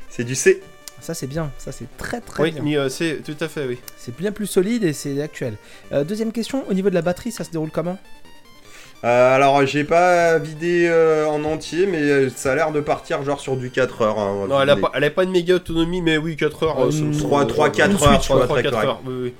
C'est 0.09 0.23
du 0.23 0.35
C. 0.35 0.61
Ça, 1.05 1.13
c'est 1.13 1.27
bien. 1.27 1.51
Ça, 1.59 1.71
c'est 1.71 1.85
très 1.97 2.19
très 2.19 2.41
Oui, 2.41 2.51
bien. 2.51 2.63
mais 2.63 2.77
euh, 2.77 2.89
c'est 2.89 3.21
tout 3.23 3.35
à 3.39 3.47
fait 3.47 3.67
oui. 3.67 3.77
C'est 3.95 4.17
bien 4.17 4.31
plus 4.31 4.47
solide 4.47 4.83
et 4.83 4.91
c'est 4.91 5.21
actuel. 5.21 5.53
Euh, 5.91 6.03
deuxième 6.03 6.31
question, 6.31 6.63
au 6.67 6.73
niveau 6.73 6.89
de 6.89 6.95
la 6.95 7.03
batterie, 7.03 7.31
ça 7.31 7.43
se 7.43 7.51
déroule 7.51 7.69
comment? 7.69 7.99
Euh, 9.03 9.35
alors, 9.35 9.63
j'ai 9.67 9.83
pas 9.83 10.39
vidé 10.39 10.87
euh, 10.89 11.27
en 11.27 11.43
entier, 11.43 11.85
mais 11.85 12.01
euh, 12.01 12.29
ça 12.35 12.53
a 12.53 12.55
l'air 12.55 12.71
de 12.71 12.79
partir 12.79 13.21
genre 13.21 13.39
sur 13.39 13.55
du 13.55 13.69
4 13.69 14.01
heures. 14.01 14.17
hein, 14.17 14.47
Non, 14.49 14.59
elle 14.59 14.69
a 14.71 14.75
pas, 14.77 14.91
elle 14.95 15.03
a 15.03 15.11
pas 15.11 15.25
une 15.25 15.29
méga 15.29 15.53
autonomie, 15.53 16.01
mais 16.01 16.17
oui 16.17 16.35
4 16.37 16.63
heures. 16.63 16.79
Euh, 16.79 16.87
euh, 16.87 16.91
ça 16.91 17.01
me 17.03 17.13
semble- 17.13 17.19
trois- 17.27 17.45
trois, 17.45 17.67
euh, 17.67 17.69
quatre 17.69 17.91
une 17.91 17.93
heures, 17.97 18.13
Switch, 18.15 18.25
tu 18.25 18.33
vois, 18.33 18.45
trois, 18.45 18.55
très 18.55 18.63
quatre 18.63 18.71
correct. 18.73 18.87
heures, 18.89 19.01
oui, 19.05 19.13
oui. 19.25 19.33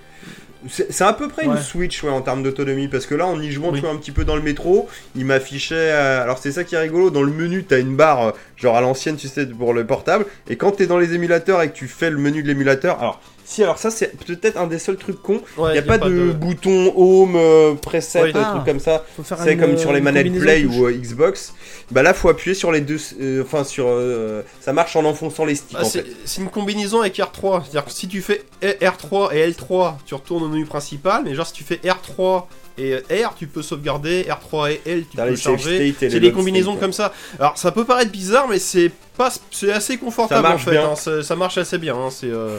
C'est 0.68 1.02
à 1.04 1.14
peu 1.14 1.28
près 1.28 1.46
Ouais. 1.46 1.56
une 1.56 1.62
Switch 1.62 2.02
ouais, 2.04 2.10
en 2.10 2.22
termes 2.22 2.42
d'autonomie 2.44 2.88
parce 2.88 3.06
que 3.06 3.14
là 3.16 3.26
en 3.28 3.40
y 3.40 3.52
jouant 3.52 3.70
Oui. 3.70 3.76
tu 3.80 3.86
vois 3.86 3.94
un 3.94 3.98
petit 3.98 4.12
peu 4.12 4.26
dans 4.26 4.36
le 4.36 4.42
métro 4.42 4.88
il 5.16 5.26
m'affichait 5.26 5.76
euh, 5.76 6.24
alors 6.24 6.38
c'est 6.40 6.52
ça 6.52 6.64
qui 6.64 6.76
est 6.76 6.80
rigolo 6.80 7.10
dans 7.12 7.22
le 7.24 7.32
menu 7.32 7.64
t'as 7.64 7.80
une 7.80 7.96
barre 7.96 8.28
euh, 8.28 8.32
genre 8.58 8.76
à 8.76 8.82
l'ancienne 8.82 9.16
tu 9.16 9.28
sais 9.28 9.46
pour 9.46 9.74
le 9.74 9.86
portable 9.86 10.26
et 10.50 10.56
quand 10.56 10.72
t'es 10.72 10.88
dans 10.88 10.98
les 10.98 11.14
émulateurs 11.14 11.62
et 11.62 11.70
que 11.70 11.76
tu 11.76 11.88
fais 11.88 12.10
le 12.10 12.18
menu 12.18 12.42
de 12.42 12.48
l'émulateur 12.48 13.00
alors 13.00 13.22
si 13.46 13.64
alors 13.64 13.78
ça 13.78 13.92
c'est 13.92 14.18
peut-être 14.18 14.58
un 14.58 14.68
des 14.68 14.80
seuls 14.80 14.98
trucs 14.98 15.22
cons 15.22 15.42
Ouais, 15.58 15.72
il 15.72 15.76
y 15.76 15.80
a, 15.80 15.82
pas, 15.84 15.98
de, 16.00 16.32
bouton 16.32 16.92
home 16.98 17.36
euh, 17.36 17.76
preset 17.76 18.20
euh, 18.24 18.32
Ah. 18.36 18.52
truc 18.56 18.66
comme 18.66 18.80
ça 18.80 19.06
c'est 19.44 19.56
comme 19.56 19.78
sur 19.78 19.94
les 19.94 20.02
manettes 20.02 20.26
combinaison 20.26 20.44
Play 20.46 20.66
ou 20.66 20.88
euh, 20.88 20.92
Xbox 20.92 21.54
bah 21.92 22.02
là 22.02 22.14
faut 22.14 22.30
appuyer 22.30 22.56
sur 22.56 22.72
les 22.72 22.82
deux 22.82 22.98
euh, 23.22 23.44
enfin 23.44 23.64
sur 23.64 23.86
euh, 23.88 24.42
ça 24.60 24.74
marche 24.74 24.96
en 24.96 25.06
enfonçant 25.06 25.46
les 25.46 25.56
sticks 25.56 25.78
Ah, 25.80 25.86
en 25.86 25.90
c'est 25.90 26.42
une 26.42 26.50
combinaison 26.50 27.02
avec 27.02 27.16
R3. 27.18 27.62
C'est-à-dire 27.64 27.86
que 27.86 27.92
si 27.92 28.08
tu 28.08 28.22
fais 28.22 28.44
R3 28.62 29.34
et 29.36 29.52
L3, 29.52 29.94
tu 30.06 30.16
retournes 30.16 30.44
au 30.44 30.48
menu 30.48 30.66
principal. 30.66 31.22
Mais 31.24 31.36
genre, 31.36 31.46
si 31.46 31.54
tu 31.54 31.64
fais 31.64 31.76
R3 31.84 32.46
et 32.78 32.96
R, 33.24 33.36
tu 33.38 33.48
peux 33.48 33.62
sauvegarder. 33.62 34.24
R3 34.24 34.72
et 34.72 34.82
L, 34.86 35.04
tu 35.10 35.18
peux 35.18 35.36
charger. 35.36 35.96
C'est 36.00 36.20
des 36.20 36.32
combinaisons 36.32 36.72
state. 36.72 36.82
comme 36.82 36.94
ça. 36.94 37.14
Alors, 37.40 37.58
ça 37.58 37.72
peut 37.72 37.86
paraître 37.86 38.12
bizarre, 38.12 38.48
mais 38.50 38.60
c'est 38.60 38.92
pas, 39.18 39.32
c'est 39.52 39.72
assez 39.72 39.98
confortable 39.98 40.44
Ça 40.44 40.50
marche 40.50 40.62
en 40.64 40.66
fait. 40.66 40.72
bien. 40.72 40.90
hein. 40.92 40.96
Ça, 40.96 41.24
ça 41.24 41.36
marche 41.36 41.58
assez 41.58 41.78
bien. 41.78 41.96
hein. 41.96 42.10
C'est, 42.10 42.28
euh, 42.30 42.58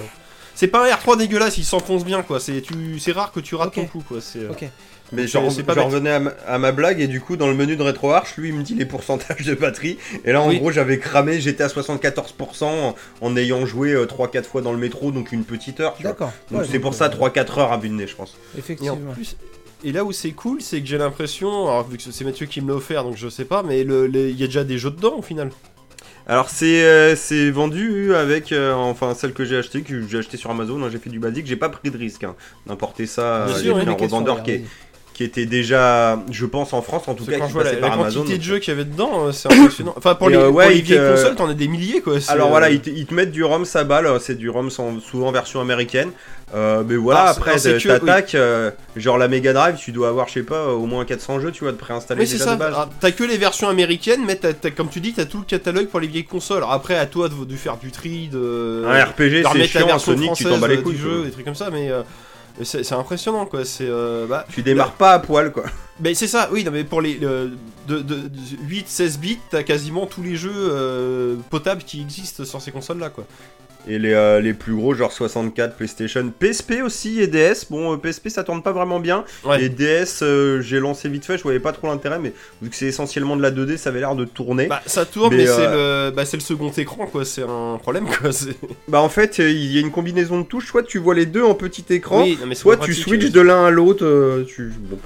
c'est 0.57 0.67
pas 0.67 0.85
un 0.85 0.93
R3 0.93 1.17
dégueulasse. 1.19 1.57
Il 1.59 1.65
s'enfonce 1.65 2.05
bien, 2.05 2.23
quoi. 2.23 2.41
C'est, 2.41 2.61
tu, 2.63 2.99
c'est 2.99 3.13
rare 3.13 3.31
que 3.31 3.39
tu 3.39 3.55
rates 3.55 3.75
ton 3.75 3.87
coup, 3.87 4.03
quoi. 4.07 4.21
C'est. 4.21 4.41
euh, 4.41 4.51
Ok. 4.51 4.65
Mais 5.13 5.29
je, 5.29 5.39
revenais 5.39 6.11
à 6.11 6.19
ma, 6.19 6.31
à 6.49 6.59
ma 6.59 6.73
blague 6.73 7.01
et 7.01 7.07
du 7.07 7.21
coup 7.21 7.37
dans 7.37 7.47
le 7.47 7.55
menu 7.55 7.77
de 7.77 7.83
RetroArch, 7.85 8.37
lui 8.39 8.49
il 8.49 8.55
me 8.57 8.65
dit 8.65 8.75
les 8.75 8.87
pourcentages 8.87 9.45
de 9.47 9.55
batterie 9.55 9.99
et 10.25 10.33
là 10.33 10.43
en 10.43 10.49
Oui. 10.49 10.59
gros 10.59 10.73
j'avais 10.73 10.99
cramé, 10.99 11.41
j'étais 11.41 11.63
à 11.63 11.69
74% 11.69 12.65
en, 12.65 12.95
en 13.21 13.37
ayant 13.37 13.65
joué 13.67 13.95
3-4 13.95 14.43
fois 14.43 14.63
dans 14.63 14.73
le 14.73 14.79
métro 14.79 15.13
donc 15.13 15.31
une 15.31 15.45
petite 15.45 15.79
heure. 15.79 15.95
tu 15.97 16.03
vois. 16.03 16.11
D'accord. 16.11 16.33
Donc 16.51 16.63
Ouais, 16.63 16.67
c'est 16.69 16.81
pour 16.81 16.91
euh, 16.91 16.95
ça 16.97 17.09
3-4 17.09 17.61
heures 17.61 17.73
à 17.73 17.77
vue 17.79 17.89
de 17.89 17.95
nez 17.95 18.09
je 18.09 18.17
pense. 18.17 18.31
Et 18.33 18.57
en 18.57 18.59
Effectivement. 18.59 19.13
plus, 19.13 19.37
et 19.85 19.93
là 19.93 20.03
où 20.05 20.11
c'est 20.11 20.33
cool, 20.33 20.61
c'est 20.61 20.81
que 20.81 20.87
j'ai 20.89 20.99
l'impression, 20.99 21.69
alors 21.69 21.87
vu 21.89 21.99
que 21.99 22.03
c'est 22.03 22.25
Mathieu 22.25 22.47
qui 22.47 22.61
me 22.61 22.71
l'a 22.71 22.75
offert, 22.75 23.05
donc 23.05 23.17
je 23.17 23.29
sais 23.29 23.45
pas, 23.45 23.63
mais 23.63 23.83
il 23.83 24.37
y 24.37 24.43
a 24.43 24.47
déjà 24.47 24.65
des 24.65 24.77
jeux 24.79 24.91
dedans 24.91 25.15
au 25.19 25.23
final. 25.23 25.51
Alors 26.29 26.51
c'est 26.51 26.83
euh, 26.85 27.14
c'est 27.14 27.51
vendu 27.51 28.14
avec 28.14 28.51
euh, 28.51 28.72
enfin 28.74 29.14
celle 29.14 29.33
que 29.33 29.45
j'ai 29.45 29.57
acheté 29.57 29.83
que 29.83 30.07
j'ai 30.09 30.18
acheté 30.18 30.37
sur 30.37 30.51
Amazon, 30.51 30.83
hein, 30.83 30.89
j'ai 30.91 30.99
fait 30.99 31.11
du 31.11 31.20
basique, 31.20 31.47
j'ai 31.47 31.57
pas 31.57 31.68
pris 31.68 31.91
de 31.91 31.97
risque 31.97 32.24
hein, 32.24 32.35
d'importer 32.66 33.07
ça 33.07 33.45
Bien 33.47 33.55
euh, 33.55 33.62
sûr, 33.62 33.77
un 33.77 33.95
questions, 33.95 34.18
revendeur 34.18 34.43
qui, 34.43 34.51
est- 34.51 34.64
qui 35.14 35.22
était 35.24 35.47
déjà 35.47 36.22
je 36.33 36.45
pense 36.47 36.72
en 36.72 36.83
France 36.83 37.07
en 37.07 37.14
tout 37.14 37.24
Parce 37.24 37.27
que 37.27 37.33
cas 37.33 37.39
quand 37.39 37.45
qui 37.45 37.51
je 37.51 37.55
vois 37.55 37.64
la, 37.64 37.70
passait 37.70 37.81
la 37.81 37.89
par 37.89 37.93
Amazon. 38.01 38.20
quantité 38.20 38.39
de 38.39 38.43
jeux 38.43 38.59
qu'il 38.59 38.72
y 38.72 38.77
avait 38.77 38.85
dedans, 38.85 39.27
euh, 39.29 39.33
c'est 39.33 39.49
impressionnant. 39.53 39.95
Enfin, 39.97 40.14
pour 40.16 40.29
Et, 40.29 40.33
les, 40.33 40.39
euh, 40.39 40.53
pour 40.53 40.57
ouais, 40.57 40.68
les 40.70 40.79
il 40.79 40.83
vieilles 40.83 40.99
consoles, 41.03 41.37
t'en 41.37 41.49
as 41.49 41.55
des 41.55 41.68
milliers 41.68 42.01
quoi. 42.03 42.20
c'est, 42.20 42.31
Alors 42.33 42.49
euh, 42.49 42.51
voilà, 42.51 42.70
ils 42.70 42.81
te, 42.81 42.91
ils 42.91 43.07
te 43.07 43.14
mettent 43.14 43.31
du 43.31 43.45
ROM 43.45 43.64
ça 43.64 43.85
balle, 43.85 44.09
c'est 44.20 44.37
du 44.37 44.51
ROM 44.51 44.68
sans- 44.70 45.01
souvent 45.01 45.31
version 45.33 45.61
américaine. 45.61 46.11
Euh, 46.55 46.84
mais 46.86 46.94
voilà, 46.94 47.32
c'est- 47.32 47.38
après 47.40 47.59
c'est 47.59 47.78
t'attaques, 47.78 47.82
que- 48.01 48.07
t'attaques, 48.07 48.34
euh, 48.36 48.70
genre 48.94 49.18
la 49.18 49.26
Mega 49.26 49.53
Drive, 49.53 49.76
tu 49.78 49.90
dois 49.90 50.09
avoir, 50.09 50.28
je 50.28 50.34
sais 50.34 50.42
pas, 50.44 50.68
au 50.68 50.86
moins 50.86 51.05
400 51.05 51.40
jeux, 51.40 51.51
tu 51.51 51.64
vois, 51.64 51.72
de 51.72 51.76
préinstaller 51.76 52.20
Oui, 52.20 52.26
c'est 52.26 52.34
déjà 52.34 52.44
ça. 52.44 52.55
de 52.55 52.59
base. 52.61 52.68
Alors, 52.68 52.88
T'as 53.01 53.11
que 53.11 53.24
les 53.24 53.36
versions 53.36 53.68
américaines, 53.68 54.22
mais 54.24 54.38
comme 54.76 54.88
tu 54.88 55.01
dis, 55.01 55.12
t'as 55.12 55.24
tout 55.24 55.38
le 55.38 55.44
catalogue 55.44 55.88
pour 55.88 55.99
les 55.99 56.07
vieilles 56.07 56.24
consoles. 56.24 56.59
Alors, 56.59 56.72
après, 56.72 56.97
à 56.97 57.07
toi 57.07 57.28
de, 57.28 57.44
de 57.44 57.57
faire 57.57 57.78
du 57.78 57.90
tri, 57.90 58.28
de, 58.28 58.84
Un 58.86 59.05
RPG, 59.05 59.42
c'est 59.53 59.59
la 59.59 59.66
chiant, 59.66 59.80
un 59.82 59.86
version 59.86 60.12
Sonic, 60.12 60.32
tu 60.34 60.44
t'en 60.44 60.59
bats 60.59 60.68
les 60.68 60.76
euh, 60.76 60.82
couilles. 60.82 60.94
du 60.94 61.01
jeu, 61.03 61.24
des 61.24 61.30
trucs 61.32 61.44
comme 61.44 61.57
ça, 61.57 61.68
mais 61.70 61.90
euh, 61.90 62.03
c'est 62.62 62.92
impressionnant 62.92 63.44
quoi. 63.47 63.64
C'est 63.64 63.88
euh, 63.88 64.26
bah, 64.28 64.47
Tu 64.53 64.62
démarres 64.62 64.92
pas 64.92 65.14
à 65.14 65.18
poil, 65.18 65.51
quoi. 65.51 65.64
Mais 66.01 66.14
c'est 66.14 66.26
ça, 66.28 66.49
oui, 66.53 66.62
non, 66.62 66.70
mais 66.72 66.84
pour 66.84 67.01
les 67.01 67.14
le- 67.14 67.53
de, 67.88 68.01
de, 68.01 68.30
8-16 68.68 69.18
bits, 69.18 69.38
t'as 69.51 69.62
quasiment 69.62 70.05
tous 70.05 70.22
les 70.22 70.36
jeux 70.36 70.53
euh, 70.55 71.36
potables 71.49 71.82
qui 71.84 72.03
existent 72.03 72.44
sur 72.44 72.61
ces 72.61 72.70
consoles 72.70 72.99
là 72.99 73.09
quoi. 73.09 73.24
Et 73.89 73.99
les, 73.99 74.12
euh, 74.12 74.41
les 74.41 74.55
plus 74.55 74.74
gros, 74.74 74.95
genre 74.95 75.12
64, 75.12 75.76
PlayStation, 75.76 76.32
PSP 76.39 76.82
aussi 76.82 77.20
et 77.20 77.26
DS. 77.26 77.66
Bon, 77.70 77.95
euh, 77.95 77.97
PSP 77.97 78.28
ça 78.28 78.45
tourne 78.45 78.62
pas 78.62 78.72
vraiment 78.72 79.01
bien. 79.01 79.24
Ouais. 79.45 79.62
Et 79.62 79.68
DS, 79.68 80.22
euh, 80.22 80.61
j'ai 80.61 80.80
lancé 80.80 81.09
vite 81.09 81.24
fait, 81.24 81.39
je 81.39 81.43
voyais 81.43 81.61
pas 81.61 81.72
trop 81.72 81.87
l'intérêt, 81.87 82.18
mais 82.18 82.32
vu 82.62 82.70
que 82.70 82.76
c'est 82.76 82.87
essentiellement 82.87 83.37
de 83.37 83.43
la 83.43 83.51
2D, 83.51 83.76
ça 83.76 83.91
avait 83.91 84.01
l'air 84.01 84.16
de 84.16 84.24
tourner. 84.24 84.66
Bah, 84.66 84.82
ça 84.87 85.05
tourne, 85.05 85.30
Mais, 85.30 85.45
mais, 85.45 85.47
c'est 85.47 85.66
euh, 85.66 86.11
le, 86.11 86.16
bah, 86.16 86.24
c'est 86.24 86.37
le 86.37 86.43
second 86.43 86.70
écran 86.70 87.07
quoi, 87.07 87.24
c'est 87.24 87.43
un 87.43 87.78
problème 87.80 88.07
quoi. 88.07 88.30
Bah, 88.89 89.01
en 89.01 89.09
fait, 89.09 89.41
euh, 89.41 89.51
il 89.51 89.72
y 89.72 89.78
a 89.78 89.80
une 89.80 89.91
combinaison 89.91 90.41
de 90.41 90.47
touches, 90.47 90.66
soit 90.66 90.82
tu 90.82 90.99
vois 90.99 91.14
les 91.14 91.26
deux 91.26 91.43
en 91.43 91.55
petit 91.55 91.84
écran, 91.91 92.22
Oui, 92.22 92.39
non, 92.41 92.47
mais 92.47 92.55
c'est 92.55 92.62
Soit 92.62 92.78
tu 92.78 92.95
switches 92.95 93.26
euh. 93.26 93.30
de 93.30 93.41
l'un 93.41 93.66
à 93.66 93.70
l'autre, 93.70 94.05
euh, 94.05 94.45
tu... 94.47 94.72
bon. 94.78 94.99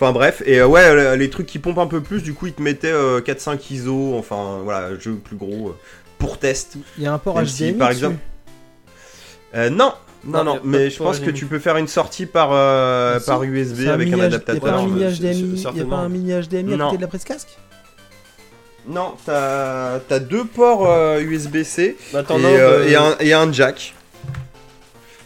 Enfin 0.00 0.12
bref, 0.12 0.44
et 0.46 0.60
euh, 0.60 0.66
ouais, 0.68 0.84
euh, 0.84 1.16
les 1.16 1.28
trucs 1.28 1.46
qui 1.46 1.58
pompent 1.58 1.78
un 1.78 1.88
peu 1.88 2.00
plus, 2.00 2.22
du 2.22 2.32
coup 2.32 2.46
ils 2.46 2.52
te 2.52 2.62
mettaient 2.62 2.92
euh, 2.92 3.20
4-5 3.20 3.58
ISO, 3.72 4.14
enfin 4.16 4.60
voilà, 4.62 4.96
jeu 4.96 5.14
plus 5.16 5.34
gros, 5.34 5.70
euh, 5.70 5.76
pour 6.18 6.38
test. 6.38 6.74
Il 6.96 7.04
y 7.04 7.06
a 7.06 7.12
un 7.12 7.18
port 7.18 7.36
HDMI. 7.36 7.48
si, 7.48 7.72
par 7.72 7.90
exemple- 7.90 8.16
Euh, 9.54 9.70
non, 9.70 9.92
non, 10.24 10.44
Non, 10.44 10.60
mais 10.64 10.90
je 10.90 10.98
pense 10.98 11.20
que 11.20 11.30
tu 11.30 11.46
peux 11.46 11.58
faire 11.58 11.76
une 11.76 11.88
sortie 11.88 12.26
par, 12.26 12.50
euh, 12.52 13.18
Ah, 13.18 13.24
par 13.24 13.42
USB 13.44 13.86
un 13.88 13.92
avec 13.94 14.12
un 14.12 14.20
adaptateur. 14.20 14.54
Il 14.54 14.60
n'y 14.62 14.68
a 14.68 14.72
pas 14.72 14.78
un 14.78 14.82
Ouais, 14.84 14.90
mini 14.90 15.00
c'est- 15.00 15.22
HDMI, 15.22 15.58
c'est- 15.62 15.68
il 15.72 15.78
y 15.78 15.80
a 15.80 15.84
pas 15.84 15.96
un 15.96 16.08
mini 16.08 16.32
HDMI 16.32 16.74
à 16.74 16.76
Non. 16.76 16.84
côté 16.86 16.96
de 16.98 17.02
la 17.02 17.08
prise 17.08 17.24
casque 17.24 17.56
Non, 18.86 19.14
t'as 19.24 20.00
as 20.10 20.18
deux 20.18 20.44
ports 20.44 20.86
euh, 20.90 21.20
USB-C 21.20 21.96
Bah, 22.12 22.22
t'en 22.22 22.38
et, 22.40 22.44
as 22.44 22.48
un 22.48 22.52
euh, 22.52 22.84
de- 22.84 22.90
et 22.90 22.96
un, 22.96 23.16
et 23.20 23.32
un 23.34 23.52
jack. 23.52 23.94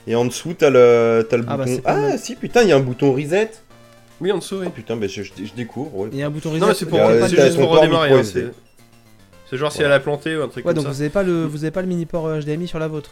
Et 0.07 0.17
en 0.17 0.25
dessous, 0.25 0.55
t'as 0.59 0.69
le, 0.71 1.25
t'as 1.31 1.37
le 1.37 1.45
Ah, 1.47 1.57
bah, 1.57 1.65
bouton. 1.65 1.83
Ah, 1.85 2.19
si, 2.19 2.35
putain, 2.35 2.63
il 2.63 2.69
y 2.69 2.73
a 2.73 2.77
un 2.77 2.81
bouton 2.81 3.13
reset. 3.13 3.51
Oui, 4.21 4.31
en 4.33 4.39
dessous, 4.39 4.57
oui. 4.61 4.67
Oh 4.69 4.71
putain, 4.71 4.97
bah, 4.97 5.07
je, 5.09 5.23
je- 5.23 5.31
je 5.45 5.53
découvre. 5.55 5.97
ouais. 5.97 6.09
Il 6.13 6.19
y 6.19 6.23
a 6.23 6.27
un 6.27 6.31
bouton 6.31 6.51
reset. 6.51 6.61
Non, 6.61 6.67
c'est 6.75 7.41
juste 7.41 7.59
pour 7.59 7.71
redémarrer. 7.71 8.11
C'est- 9.53 9.57
genre 9.59 9.71
si 9.71 9.83
elle 9.83 9.93
a 9.93 10.01
planté 10.01 10.37
ou 10.37 10.43
un 10.43 10.49
truc 10.49 10.65
Ouais, 10.65 10.71
comme 10.73 10.83
donc 10.83 10.85
ça. 10.87 10.91
vous 10.97 11.01
avez 11.03 11.11
pas 11.11 11.23
le, 11.23 11.45
vous 11.45 11.63
avez 11.65 11.71
pas 11.71 11.83
le 11.83 11.87
mini 11.89 12.07
port 12.07 12.27
euh, 12.27 12.41
HDMI 12.41 12.67
sur 12.67 12.79
la 12.79 12.89
vôtre. 12.89 13.11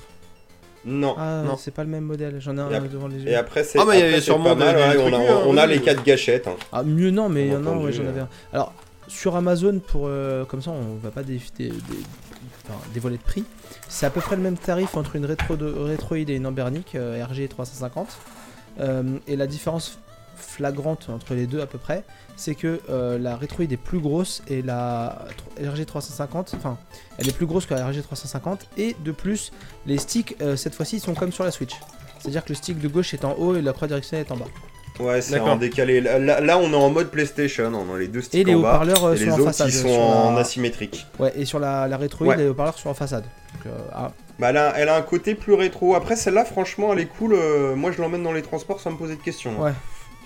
Non. 0.84 1.14
Ah, 1.18 1.43
Non. 1.45 1.57
c'est 1.59 1.72
pas 1.72 1.84
le 1.84 1.91
même 1.91 2.05
modèle. 2.05 2.36
J'en 2.41 2.57
ai 2.57 2.61
un 2.61 2.66
après- 2.72 2.88
devant 2.88 3.07
les 3.09 3.18
yeux. 3.18 3.28
Et 3.28 3.34
après, 3.34 3.64
c'est 3.64 3.78
Ah, 3.78 3.84
il 3.93 3.99
y 3.99 4.03
a 4.03 4.07
après, 4.07 4.14
c'est 4.14 4.20
sûrement 4.22 4.45
pas 4.45 4.55
mal, 4.55 4.74
des- 4.76 4.80
des 4.82 4.88
ouais, 4.88 4.95
trucs 4.95 5.14
on 5.14 5.16
a, 5.16 5.18
mieux, 5.22 5.36
on 5.49 5.57
a 5.59 5.66
oui. 5.66 5.72
les 5.74 5.80
quatre 5.80 6.03
gâchettes. 6.03 6.49
hein. 6.49 6.57
Ah, 6.72 6.82
mieux 6.82 7.11
non, 7.11 7.28
mais 7.28 7.43
il 7.43 7.53
y 7.53 7.57
Bien 7.57 7.66
en 7.66 7.78
a, 7.78 7.84
ouais, 7.84 7.93
j'en 7.93 8.05
euh. 8.05 8.09
avais 8.09 8.20
un. 8.20 8.28
Alors, 8.53 8.72
sur 9.07 9.36
Amazon, 9.36 9.78
pour 9.86 10.05
euh, 10.07 10.45
comme 10.47 10.62
ça, 10.62 10.70
on 10.70 10.97
va 11.03 11.11
pas 11.11 11.22
dé- 11.22 11.38
dé- 11.59 11.68
dé- 11.68 11.74
enfin, 12.64 12.78
dévoiler 12.95 13.18
de 13.18 13.22
prix. 13.22 13.45
C'est 13.88 14.07
à 14.07 14.11
peu 14.11 14.20
près 14.22 14.36
le 14.36 14.43
même 14.43 14.57
tarif 14.57 14.97
entre 14.97 15.16
une 15.16 15.26
rétro 15.26 15.57
de, 15.57 15.66
Retroid 15.66 16.16
et 16.16 16.34
une 16.36 16.47
Ambernic 16.47 16.95
euh, 16.95 17.22
RG 17.30 17.49
350. 17.49 18.16
Euh, 18.80 19.03
et 19.26 19.36
la 19.36 19.47
différence 19.47 19.99
flagrante 20.41 21.09
entre 21.11 21.34
les 21.34 21.47
deux 21.47 21.61
à 21.61 21.66
peu 21.66 21.78
près, 21.78 22.05
c'est 22.36 22.55
que 22.55 22.80
euh, 22.91 23.18
la 23.18 23.36
Retroid 23.36 23.64
est 23.70 23.76
plus 23.76 23.99
grosse 24.01 24.43
et 24.49 24.62
la 24.62 25.26
RG 25.62 25.84
350, 25.86 26.53
enfin, 26.57 26.78
elle 27.18 27.28
est 27.28 27.32
plus 27.36 27.47
grosse 27.47 27.66
que 27.66 27.74
la 27.74 27.86
RG 27.86 28.03
350 28.03 28.66
et 28.78 28.97
de 29.05 29.12
plus, 29.12 29.53
les 29.86 29.99
sticks 29.99 30.36
euh, 30.41 30.57
cette 30.57 30.74
fois-ci 30.74 31.01
sont 31.01 31.14
comme 31.14 31.32
sur 31.32 31.45
la 31.45 31.51
Switch. 31.51 31.74
C'est-à-dire 32.18 32.45
que 32.45 32.51
le 32.51 32.55
stick 32.55 32.78
de 32.78 32.88
gauche 32.88 33.14
est 33.14 33.24
en 33.24 33.32
haut 33.34 33.55
et 33.57 33.62
la 33.62 33.72
croix 33.72 33.88
directionnelle 33.88 34.26
est 34.28 34.32
en 34.32 34.36
bas. 34.36 34.47
Ouais, 34.99 35.22
c'est 35.22 35.41
en 35.41 35.57
décalé. 35.57 36.03
Là, 36.03 36.18
là- 36.18 36.41
là, 36.41 36.59
on 36.59 36.70
est 36.72 36.76
en 36.76 36.91
mode 36.91 37.11
PlayStation, 37.11 37.72
on 37.74 37.95
a 37.95 37.99
les 37.99 38.09
deux 38.09 38.20
sticks 38.20 38.38
Et 38.38 38.45
les 38.45 38.55
en 38.55 38.61
bas. 38.61 38.68
haut-parleurs 38.74 39.05
euh, 39.05 39.14
Et 39.14 39.18
les 39.20 39.30
sont 39.30 39.47
en 39.47 39.51
qui 39.51 39.72
sont 39.72 39.88
sur 39.88 39.91
en 40.01 40.32
la- 40.32 40.41
asymétrique. 40.41 41.07
Ouais, 41.18 41.32
et 41.36 41.47
sur 41.47 41.59
la, 41.59 41.88
la 41.88 41.97
rétroïde, 41.97 42.32
Ouais. 42.32 42.36
les 42.36 42.49
haut-parleurs 42.49 42.76
sont 42.78 42.91
en 42.91 42.95
façade. 42.95 43.24
Donc, 43.55 43.66
euh, 43.72 43.78
ah, 43.95 44.12
Bah, 44.38 44.51
elle 44.51 44.59
a, 44.59 44.72
elle 44.76 44.88
a 44.91 44.97
un 44.97 45.03
côté 45.03 45.34
plus 45.34 45.55
rétro. 45.55 45.95
Après, 45.95 46.16
celle-là, 46.16 46.45
franchement, 46.45 46.93
elle 46.93 46.99
est 46.99 47.07
cool. 47.07 47.32
euh, 47.32 47.74
moi, 47.74 47.93
je 47.93 48.03
l'emmène 48.03 48.22
dans 48.22 48.32
les 48.32 48.43
transports 48.43 48.80
sans 48.80 48.91
me 48.91 48.97
poser 48.99 49.16
de 49.16 49.22
questions. 49.22 49.53
hein. 49.59 49.64
Ouais. 49.66 49.72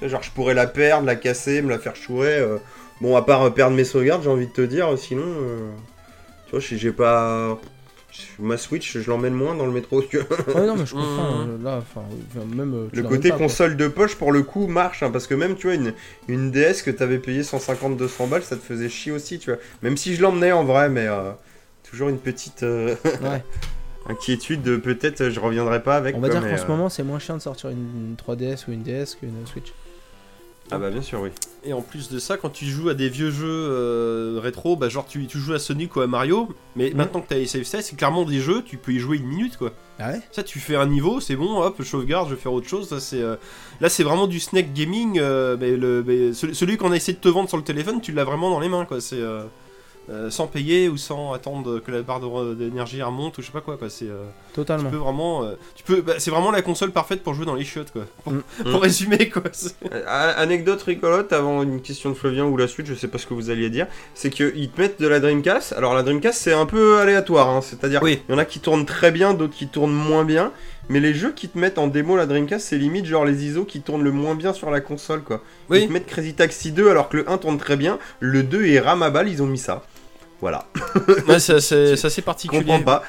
Genre, 0.02 0.22
je 0.22 0.30
pourrais 0.30 0.54
la 0.54 0.66
perdre, 0.66 1.06
la 1.06 1.16
casser, 1.16 1.62
me 1.62 1.70
la 1.70 1.78
faire 1.78 1.96
chourer. 1.96 2.36
euh, 2.38 2.58
Bon, 3.00 3.16
à 3.16 3.22
part 3.22 3.42
euh, 3.42 3.50
perdre 3.50 3.74
mes 3.76 3.84
sauvegardes, 3.84 4.22
j'ai 4.22 4.30
envie 4.30 4.46
de 4.46 4.52
te 4.52 4.60
dire. 4.62 4.96
Sinon, 4.98 5.22
euh, 5.26 5.70
tu 6.46 6.52
vois, 6.52 6.60
j'ai 6.60 6.76
j'ai 6.78 6.92
pas. 6.92 7.58
Ma 8.38 8.56
Switch, 8.56 8.96
je 8.98 9.10
l'emmène 9.10 9.34
moins 9.34 9.56
dans 9.56 9.66
le 9.66 9.72
métro 9.72 10.00
que. 10.02 10.18
Ouais, 10.18 10.66
non, 10.66 10.76
mais 10.76 10.86
je 10.86 10.94
comprends. 10.94 11.40
Euh, 11.48 11.58
là, 11.62 11.78
enfin, 11.78 12.02
même. 12.54 12.72
euh, 12.74 12.88
Le 12.92 13.02
côté 13.02 13.30
pas, 13.30 13.36
quoi. 13.36 13.46
console 13.46 13.76
de 13.76 13.88
poche, 13.88 14.14
pour 14.14 14.30
le 14.30 14.42
coup, 14.44 14.68
marche. 14.68 15.02
hein, 15.02 15.10
parce 15.10 15.26
que 15.26 15.34
même, 15.34 15.56
tu 15.56 15.66
vois, 15.66 15.74
une, 15.74 15.94
une 16.28 16.52
DS 16.52 16.82
que 16.84 16.92
t'avais 16.92 17.18
payé 17.18 17.42
150-200 17.42 18.28
balles, 18.28 18.44
ça 18.44 18.54
te 18.56 18.62
faisait 18.62 18.88
chier 18.88 19.10
aussi, 19.10 19.40
tu 19.40 19.50
vois. 19.50 19.58
Même 19.82 19.96
si 19.96 20.14
je 20.14 20.22
l'emmenais 20.22 20.52
en 20.52 20.64
vrai, 20.64 20.88
mais. 20.88 21.06
euh, 21.08 21.32
toujours 21.90 22.08
une 22.08 22.18
petite 22.18 22.62
euh, 22.62 22.94
Ouais. 23.22 23.42
inquiétude 24.08 24.62
de 24.62 24.76
peut-être 24.76 25.20
euh, 25.22 25.30
je 25.30 25.40
reviendrai 25.40 25.82
pas 25.82 25.96
avec. 25.96 26.14
On 26.16 26.20
va 26.20 26.28
quoi, 26.28 26.40
dire 26.40 26.48
qu'en 26.48 26.56
ce 26.56 26.64
euh, 26.64 26.68
moment, 26.68 26.88
c'est 26.88 27.02
moins 27.02 27.18
chiant 27.18 27.36
de 27.36 27.42
sortir 27.42 27.70
une 27.70 28.14
3DS 28.16 28.64
ou 28.68 28.72
une 28.72 28.82
DS 28.82 29.16
qu'une 29.18 29.46
Switch. 29.46 29.72
Ah 30.70 30.78
bah 30.78 30.90
bien 30.90 31.02
sûr, 31.02 31.20
oui. 31.20 31.28
Et 31.66 31.72
en 31.72 31.82
plus 31.82 32.08
de 32.10 32.18
ça, 32.18 32.36
quand 32.36 32.48
tu 32.50 32.64
joues 32.64 32.88
à 32.88 32.94
des 32.94 33.08
vieux 33.08 33.30
jeux 33.30 33.46
euh, 33.48 34.40
rétro, 34.42 34.76
bah 34.76 34.88
genre 34.88 35.06
tu, 35.06 35.26
tu 35.26 35.38
joues 35.38 35.52
à 35.52 35.58
Sonic 35.58 35.94
ou 35.96 36.00
à 36.00 36.06
Mario, 36.06 36.48
mais 36.74 36.90
Mhm. 36.90 36.96
maintenant 36.96 37.20
que 37.20 37.28
t'as 37.28 37.36
les 37.36 37.46
save 37.46 37.64
states, 37.64 37.82
c'est 37.84 37.96
clairement 37.96 38.24
des 38.24 38.40
jeux, 38.40 38.62
tu 38.62 38.76
peux 38.78 38.92
y 38.92 38.98
jouer 38.98 39.18
une 39.18 39.26
minute 39.26 39.56
quoi. 39.58 39.72
Ah 39.98 40.10
ouais 40.12 40.20
Ça, 40.32 40.42
tu 40.42 40.58
fais 40.58 40.76
un 40.76 40.86
niveau, 40.86 41.20
c'est 41.20 41.36
bon, 41.36 41.60
hop, 41.62 41.76
je 41.78 41.84
sauvegarde, 41.84 42.28
je 42.30 42.34
vais 42.34 42.40
faire 42.40 42.52
autre 42.52 42.68
chose. 42.68 42.88
Ça, 42.88 42.98
c'est, 42.98 43.20
euh, 43.22 43.36
Là, 43.80 43.88
c'est 43.88 44.02
vraiment 44.04 44.26
du 44.26 44.40
snack 44.40 44.72
gaming. 44.72 45.18
euh, 45.20 45.56
mais 45.60 45.76
le, 45.76 46.02
mais 46.06 46.32
celui, 46.32 46.54
celui 46.54 46.76
qu'on 46.76 46.92
a 46.92 46.96
essayé 46.96 47.12
de 47.16 47.20
te 47.22 47.28
vendre 47.28 47.48
sur 47.48 47.58
le 47.58 47.64
téléphone, 47.64 48.00
tu 48.00 48.12
l'as 48.12 48.24
vraiment 48.24 48.50
dans 48.50 48.60
les 48.60 48.68
mains, 48.68 48.84
quoi. 48.86 49.00
C'est 49.00 49.20
euh, 50.10 50.28
sans 50.30 50.46
payer 50.46 50.88
ou 50.88 50.96
sans 50.96 51.32
attendre 51.32 51.78
que 51.80 51.90
la 51.90 52.02
barre 52.02 52.20
d'énergie 52.54 53.02
remonte 53.02 53.38
ou 53.38 53.40
je 53.42 53.46
sais 53.46 53.52
pas 53.52 53.60
quoi, 53.60 53.76
quoi. 53.76 53.88
C'est, 53.88 54.04
euh, 54.08 54.24
tu 54.48 54.54
Totalement. 54.56 54.90
peux 54.90 54.96
vraiment, 54.96 55.44
euh, 55.44 55.54
tu 55.74 55.82
peux, 55.82 56.02
bah, 56.02 56.14
c'est 56.18 56.30
vraiment 56.30 56.50
la 56.50 56.62
console 56.62 56.90
parfaite 56.90 57.22
pour 57.22 57.34
jouer 57.34 57.46
dans 57.46 57.54
les 57.54 57.64
chiottes, 57.64 57.90
quoi. 57.92 58.04
Pour, 58.22 58.32
Mm. 58.32 58.42
pour 58.70 58.82
résumer, 58.82 59.28
quoi. 59.30 59.42
c'est- 59.52 59.74
anecdote 60.06 60.82
rigolote 60.82 61.32
avant 61.32 61.62
une 61.62 61.80
question 61.80 62.10
de 62.10 62.14
Flavien 62.14 62.44
ou 62.44 62.56
la 62.56 62.68
suite, 62.68 62.86
je 62.86 62.94
sais 62.94 63.08
pas 63.08 63.18
ce 63.18 63.26
que 63.26 63.34
vous 63.34 63.50
alliez 63.50 63.70
dire, 63.70 63.86
c'est 64.14 64.30
qu'ils 64.30 64.70
te 64.70 64.80
mettent 64.80 65.00
de 65.00 65.08
la 65.08 65.20
Dreamcast. 65.20 65.72
Alors 65.74 65.94
la 65.94 66.02
Dreamcast 66.02 66.38
c'est 66.40 66.52
un 66.52 66.66
peu 66.66 66.98
aléatoire, 66.98 67.48
hein, 67.48 67.60
c'est-à-dire 67.62 68.00
Oui. 68.02 68.20
il 68.28 68.32
y 68.32 68.34
en 68.34 68.38
a 68.38 68.44
qui 68.44 68.60
tournent 68.60 68.86
très 68.86 69.10
bien, 69.10 69.34
d'autres 69.34 69.54
qui 69.54 69.68
tournent 69.68 69.92
moins 69.94 70.24
bien. 70.24 70.52
Mais 70.90 71.00
les 71.00 71.14
jeux 71.14 71.32
qui 71.32 71.48
te 71.48 71.56
mettent 71.58 71.78
en 71.78 71.86
démo 71.86 72.14
la 72.14 72.26
Dreamcast, 72.26 72.66
c'est 72.68 72.76
limite 72.76 73.06
genre 73.06 73.24
les 73.24 73.46
ISO 73.46 73.64
qui 73.64 73.80
tournent 73.80 74.02
le 74.04 74.12
moins 74.12 74.34
bien 74.34 74.52
sur 74.52 74.70
la 74.70 74.80
console 74.82 75.22
quoi. 75.22 75.40
Ils 75.70 75.86
te 75.88 75.92
mettent 75.92 76.06
Crazy 76.06 76.34
Taxi 76.34 76.72
2 76.72 76.90
alors 76.90 77.08
que 77.08 77.16
le 77.16 77.30
1 77.30 77.38
tourne 77.38 77.56
très 77.56 77.76
bien, 77.76 77.98
le 78.20 78.42
2 78.42 78.66
est 78.66 78.80
rame 78.80 79.02
à 79.02 79.08
balle, 79.08 79.28
ils 79.30 79.42
ont 79.42 79.46
mis 79.46 79.56
ça. 79.56 79.82
Voilà, 80.44 80.66
Ouais, 81.28 81.38
c'est 81.40 81.54
assez, 81.54 82.20
particulier. 82.22 82.60
comprends 82.64 82.82
pas. 82.82 83.02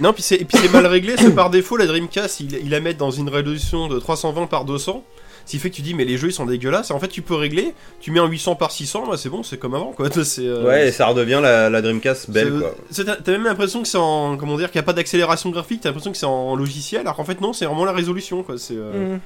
Non, 0.00 0.14
puis 0.14 0.22
c'est, 0.22 0.36
et 0.36 0.44
puis 0.46 0.56
c'est 0.56 0.72
mal 0.72 0.86
réglé, 0.86 1.16
c'est 1.18 1.34
par 1.34 1.50
défaut, 1.50 1.76
la 1.76 1.84
Dreamcast, 1.86 2.40
il, 2.40 2.54
il 2.54 2.70
la 2.70 2.80
met 2.80 2.94
dans 2.94 3.10
une 3.10 3.28
résolution 3.28 3.88
de 3.88 3.98
320 3.98 4.46
par 4.46 4.64
200. 4.64 5.04
Ce 5.44 5.50
qui 5.52 5.58
fait 5.58 5.68
que 5.70 5.76
tu 5.76 5.82
dis, 5.82 5.92
mais 5.94 6.04
les 6.06 6.16
jeux 6.16 6.28
ils 6.28 6.32
sont 6.32 6.46
dégueulasses. 6.46 6.90
En 6.90 6.98
fait, 6.98 7.08
tu 7.08 7.20
peux 7.20 7.34
régler, 7.34 7.74
tu 8.00 8.10
mets 8.10 8.20
en 8.20 8.26
800 8.26 8.54
par 8.56 8.70
600, 8.70 9.06
bah, 9.06 9.16
c'est 9.18 9.28
bon, 9.28 9.42
c'est 9.42 9.58
comme 9.58 9.74
avant, 9.74 9.92
quoi. 9.92 10.08
C'est, 10.24 10.46
euh, 10.46 10.64
Ouais, 10.66 10.88
et 10.88 10.92
ça 10.92 11.06
redevient 11.06 11.40
la, 11.42 11.68
la 11.68 11.82
Dreamcast 11.82 12.30
belle 12.30 12.52
c'est- 12.54 12.60
quoi. 12.60 12.74
c'est- 12.90 13.22
T'as 13.24 13.32
même 13.32 13.44
l'impression 13.44 13.82
que 13.82 13.88
c'est 13.88 13.98
en. 13.98 14.36
Comment 14.38 14.56
dire, 14.56 14.70
qu'il 14.70 14.78
n'y 14.78 14.84
a 14.84 14.86
pas 14.86 14.92
d'accélération 14.94 15.50
graphique, 15.50 15.80
t'as 15.82 15.90
l'impression 15.90 16.12
que 16.12 16.16
c'est 16.18 16.24
en 16.26 16.56
logiciel, 16.56 17.02
alors 17.02 17.16
qu'en 17.16 17.24
fait, 17.24 17.40
non, 17.42 17.52
c'est 17.52 17.66
vraiment 17.66 17.84
la 17.84 17.92
résolution, 17.92 18.42
quoi. 18.42 18.56
C'est, 18.58 18.76
euh, 18.76 19.16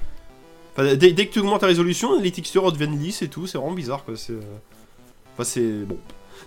enfin, 0.77 0.95
dès, 0.97 1.13
dès 1.13 1.27
que 1.27 1.33
tu 1.33 1.39
augmentes 1.41 1.63
la 1.63 1.69
résolution, 1.69 2.19
les 2.21 2.31
textures 2.33 2.71
deviennent 2.73 2.99
lisses 2.99 3.23
et 3.23 3.29
tout, 3.29 3.47
c'est 3.47 3.59
vraiment 3.59 3.75
bizarre, 3.75 4.05
quoi. 4.05 4.15
C'est. 4.17 4.33
euh, 4.33 4.41
Enfin, 5.35 5.45
c'est. 5.45 5.85
Bon. 5.87 5.97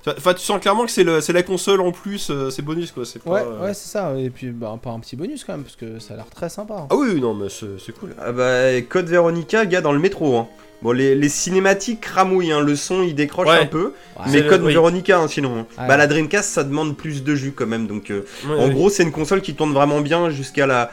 Enfin, 0.08 0.34
tu 0.34 0.42
sens 0.46 0.60
clairement 0.62 0.86
que 0.86 0.92
c'est, 0.92 1.04
la 1.04 1.44
console 1.44 1.82
en 1.82 1.92
plus, 1.92 2.30
euh, 2.30 2.50
c'est 2.50 2.62
bonus, 2.62 2.92
quoi. 2.92 3.06
C'est 3.06 3.22
pas, 3.22 3.32
Ouais, 3.32 3.42
euh, 3.46 3.64
ouais, 3.66 3.74
c'est 3.74 3.90
ça. 3.90 4.14
Et 4.18 4.30
puis, 4.30 4.48
bah, 4.52 4.78
pas 4.82 4.92
un 4.92 5.00
petit 5.00 5.16
bonus 5.16 5.44
quand 5.44 5.54
même, 5.54 5.64
parce 5.64 5.76
que 5.76 6.00
ça 6.00 6.14
a 6.14 6.18
l'air 6.18 6.30
très 6.34 6.50
sympa. 6.50 6.88
Ah 6.90 6.96
oui, 6.96 7.08
oui, 7.14 7.22
non, 7.22 7.34
mais 7.34 7.48
c'est, 7.50 7.92
cool. 7.98 8.16
Ah 8.20 8.32
bah, 8.32 8.82
Code 8.90 9.08
Veronica, 9.08 9.66
gars, 9.66 9.82
dans 9.82 9.92
le 9.94 10.00
métro. 10.00 10.38
Hein. 10.38 10.48
Bon, 10.82 10.92
les, 10.92 11.16
les 11.16 11.30
cinématiques 11.30 12.02
cramouillent, 12.02 12.52
hein, 12.52 12.60
le 12.62 12.76
son 12.76 13.02
il 13.02 13.16
décroche 13.16 13.48
Ouais. 13.48 13.60
un 13.62 13.66
peu, 13.66 13.94
Ouais. 14.20 14.26
mais 14.28 14.42
le- 14.42 14.50
Code 14.50 14.62
oui. 14.64 14.74
Veronica 14.74 15.18
hein, 15.18 15.28
sinon. 15.28 15.60
hein. 15.60 15.66
Ouais. 15.82 15.88
Bah, 15.88 15.98
la 15.98 16.06
Dreamcast 16.06 16.50
ça 16.52 16.64
demande 16.66 16.96
plus 16.98 17.24
de 17.24 17.34
jus 17.34 17.54
quand 17.54 17.66
même, 17.66 17.88
donc 17.88 18.12
euh, 18.12 18.26
Ouais, 18.48 18.56
en 18.60 18.68
gros 18.70 18.90
c'est 18.90 19.02
une 19.04 19.14
console 19.14 19.42
qui 19.42 19.56
tourne 19.56 19.74
vraiment 19.74 20.02
bien 20.02 20.30
jusqu'à 20.30 20.68
la. 20.68 20.92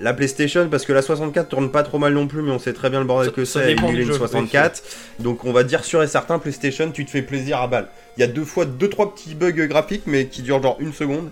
La 0.00 0.12
PlayStation, 0.12 0.68
parce 0.68 0.84
que 0.84 0.92
la 0.92 1.02
64 1.02 1.48
tourne 1.48 1.70
pas 1.70 1.82
trop 1.84 1.98
mal 1.98 2.12
non 2.14 2.26
plus, 2.26 2.42
mais 2.42 2.50
on 2.50 2.58
sait 2.58 2.72
très 2.72 2.90
bien 2.90 2.98
le 3.00 3.06
bordel 3.06 3.30
Ça- 3.30 3.34
que 3.36 3.44
ça 3.44 3.62
c'est, 3.62 3.74
du 3.74 3.84
une 4.00 4.02
jeu, 4.06 4.12
64. 4.14 4.82
Donc 5.20 5.44
on 5.44 5.52
va 5.52 5.62
dire 5.62 5.84
sûr 5.84 6.02
et 6.02 6.08
certain, 6.08 6.38
PlayStation, 6.38 6.90
tu 6.90 7.04
te 7.04 7.10
fais 7.10 7.22
plaisir 7.22 7.58
à 7.58 7.68
balle. 7.68 7.88
Il 8.16 8.20
y 8.20 8.24
a 8.24 8.26
deux 8.26 8.44
fois, 8.44 8.64
deux, 8.64 8.88
trois 8.88 9.14
petits 9.14 9.34
bugs 9.34 9.52
graphiques, 9.52 10.02
mais 10.06 10.26
qui 10.26 10.42
durent 10.42 10.62
genre 10.62 10.76
une 10.80 10.92
seconde. 10.92 11.30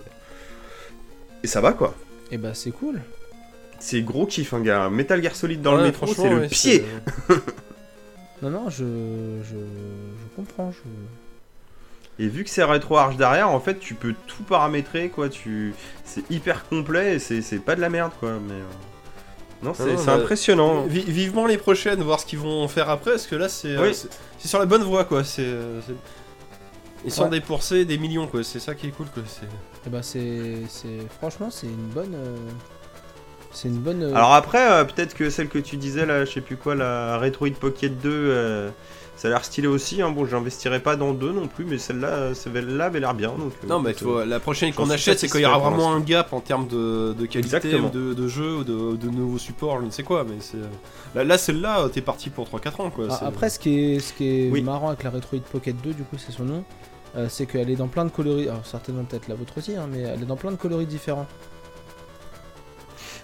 Et 1.43 1.47
ça 1.47 1.59
va 1.61 1.73
quoi. 1.73 1.93
Et 2.31 2.37
bah, 2.37 2.51
c'est 2.53 2.71
cool. 2.71 3.01
C'est 3.79 4.01
gros 4.01 4.25
kiff, 4.25 4.53
un 4.53 4.61
gars. 4.61 4.89
Metal 4.89 5.21
Gear 5.21 5.35
Solid 5.35 5.61
dans 5.61 5.75
le 5.75 5.83
métro, 5.83 6.05
franchement, 6.07 6.23
c'est 6.23 6.33
le 6.39 6.47
pied. 6.47 6.85
Non, 8.41 8.49
non, 8.49 8.69
je. 8.69 8.83
Je, 9.43 9.55
je 9.55 10.35
comprends. 10.37 10.71
Je... 10.71 10.77
Et 12.19 12.27
vu 12.27 12.43
que 12.43 12.49
c'est 12.49 12.63
rétro 12.63 12.97
arch 12.97 13.15
derrière, 13.17 13.49
en 13.49 13.59
fait, 13.59 13.79
tu 13.79 13.95
peux 13.95 14.13
tout 14.27 14.43
paramétrer, 14.43 15.09
quoi. 15.09 15.29
Tu, 15.29 15.73
c'est 16.05 16.29
hyper 16.29 16.67
complet 16.67 17.15
et 17.15 17.19
c'est, 17.19 17.41
c'est 17.41 17.59
pas 17.59 17.75
de 17.75 17.81
la 17.81 17.89
merde, 17.89 18.11
quoi. 18.19 18.33
Mais 18.47 18.53
euh, 18.53 18.63
non, 19.63 19.73
c'est, 19.73 19.85
non, 19.93 19.97
c'est 19.97 20.05
bah, 20.05 20.13
impressionnant. 20.15 20.85
Vi- 20.85 21.05
vivement 21.09 21.47
les 21.47 21.57
prochaines, 21.57 22.01
voir 22.03 22.19
ce 22.19 22.25
qu'ils 22.25 22.39
vont 22.39 22.67
faire 22.67 22.89
après, 22.89 23.11
parce 23.11 23.25
que 23.27 23.35
là 23.35 23.49
c'est 23.49 23.75
euh, 23.75 23.81
Oui. 23.87 23.93
c'est- 23.95 24.47
sur 24.47 24.59
la 24.59 24.65
bonne 24.65 24.83
voie 24.83 25.05
quoi. 25.05 25.23
C'est 25.23 25.41
euh, 25.45 25.79
c'est- 25.81 25.93
ils 27.05 27.11
sont 27.11 27.23
Ouais. 27.23 27.29
dépoursés 27.29 27.85
des 27.85 27.97
millions 27.97 28.27
quoi. 28.27 28.43
C'est 28.43 28.59
ça 28.59 28.75
qui 28.75 28.87
est 28.87 28.91
cool 28.91 29.07
quoi. 29.07 29.23
c'est- 29.25 29.45
Et 29.87 29.89
bah, 29.89 30.03
c'est. 30.03 30.63
c'est- 30.69 31.07
Franchement, 31.17 31.49
c'est 31.49 31.67
une 31.67 31.87
bonne. 31.93 32.13
euh, 32.13 32.35
C'est 33.51 33.67
une 33.69 33.77
bonne. 33.79 34.03
euh, 34.03 34.15
Alors 34.15 34.33
après, 34.33 34.69
euh, 34.71 34.83
peut-être 34.83 35.13
que 35.13 35.29
celle 35.29 35.47
que 35.47 35.59
tu 35.59 35.77
disais 35.77 36.05
là, 36.05 36.25
je 36.25 36.31
sais 36.31 36.41
plus 36.41 36.57
quoi, 36.57 36.75
la 36.75 37.17
Retroid 37.17 37.51
Pocket 37.59 37.99
2, 38.01 38.09
euh, 38.11 38.69
ça 39.15 39.27
a 39.27 39.31
l'air 39.31 39.45
stylé 39.45 39.67
aussi. 39.67 40.01
Hein. 40.01 40.09
Bon, 40.11 40.25
j'investirai 40.25 40.79
pas 40.79 40.95
dans 40.95 41.13
deux 41.13 41.31
non 41.31 41.47
plus, 41.47 41.65
mais 41.65 41.77
celle-là, 41.77 42.33
celle-là 42.33 42.85
avait 42.85 42.99
l'air 42.99 43.13
bien. 43.13 43.29
Donc, 43.29 43.53
euh, 43.63 43.67
Non 43.67 43.79
mais 43.79 43.93
tu 43.93 44.03
vois, 44.05 44.25
la 44.25 44.39
prochaine 44.39 44.73
qu'on 44.73 44.89
achète, 44.89 45.19
c'est 45.19 45.27
quand 45.27 45.37
il 45.39 45.43
y 45.43 45.45
aura 45.45 45.59
vraiment 45.59 45.93
un 45.93 45.99
gap 45.99 46.33
en 46.33 46.39
termes 46.39 46.67
de, 46.67 47.13
de 47.13 47.25
qualité 47.25 47.55
Exactement. 47.57 47.87
ou 47.87 47.91
de, 47.91 48.13
de 48.13 48.27
jeu 48.27 48.57
ou 48.57 48.63
de, 48.63 48.95
de 48.97 49.09
nouveaux 49.09 49.37
supports, 49.37 49.79
je 49.81 49.85
ne 49.85 49.91
sais 49.91 50.03
quoi. 50.03 50.23
Mais 50.27 50.35
c'est 50.39 50.57
euh, 50.57 50.67
là, 51.15 51.23
là 51.23 51.37
celle-là, 51.37 51.87
t'es 51.93 52.01
parti 52.01 52.29
pour 52.29 52.47
3-4 52.47 52.81
ans 52.81 52.89
quoi. 52.89 53.07
Ah, 53.11 53.27
après, 53.27 53.49
ce 53.49 53.59
qui 53.59 53.79
est, 53.95 53.99
ce 53.99 54.13
qui 54.13 54.27
est 54.27 54.49
Oui. 54.49 54.61
marrant 54.61 54.87
avec 54.89 55.03
la 55.03 55.09
Retroid 55.11 55.39
Pocket 55.51 55.75
2, 55.81 55.93
du 55.93 56.03
coup, 56.03 56.17
c'est 56.17 56.31
son 56.31 56.45
nom, 56.45 56.63
euh, 57.15 57.27
c'est 57.29 57.45
qu'elle 57.45 57.69
est 57.69 57.75
dans 57.75 57.87
plein 57.87 58.05
de 58.05 58.09
coloris. 58.09 58.49
Alors, 58.49 58.65
certainement 58.65 59.03
peut-être 59.03 59.27
la 59.27 59.35
vôtre 59.35 59.53
aussi, 59.59 59.75
hein, 59.75 59.87
mais 59.91 59.99
elle 59.99 60.23
est 60.23 60.25
dans 60.25 60.35
plein 60.37 60.51
de 60.51 60.57
coloris 60.57 60.87
différents. 60.87 61.27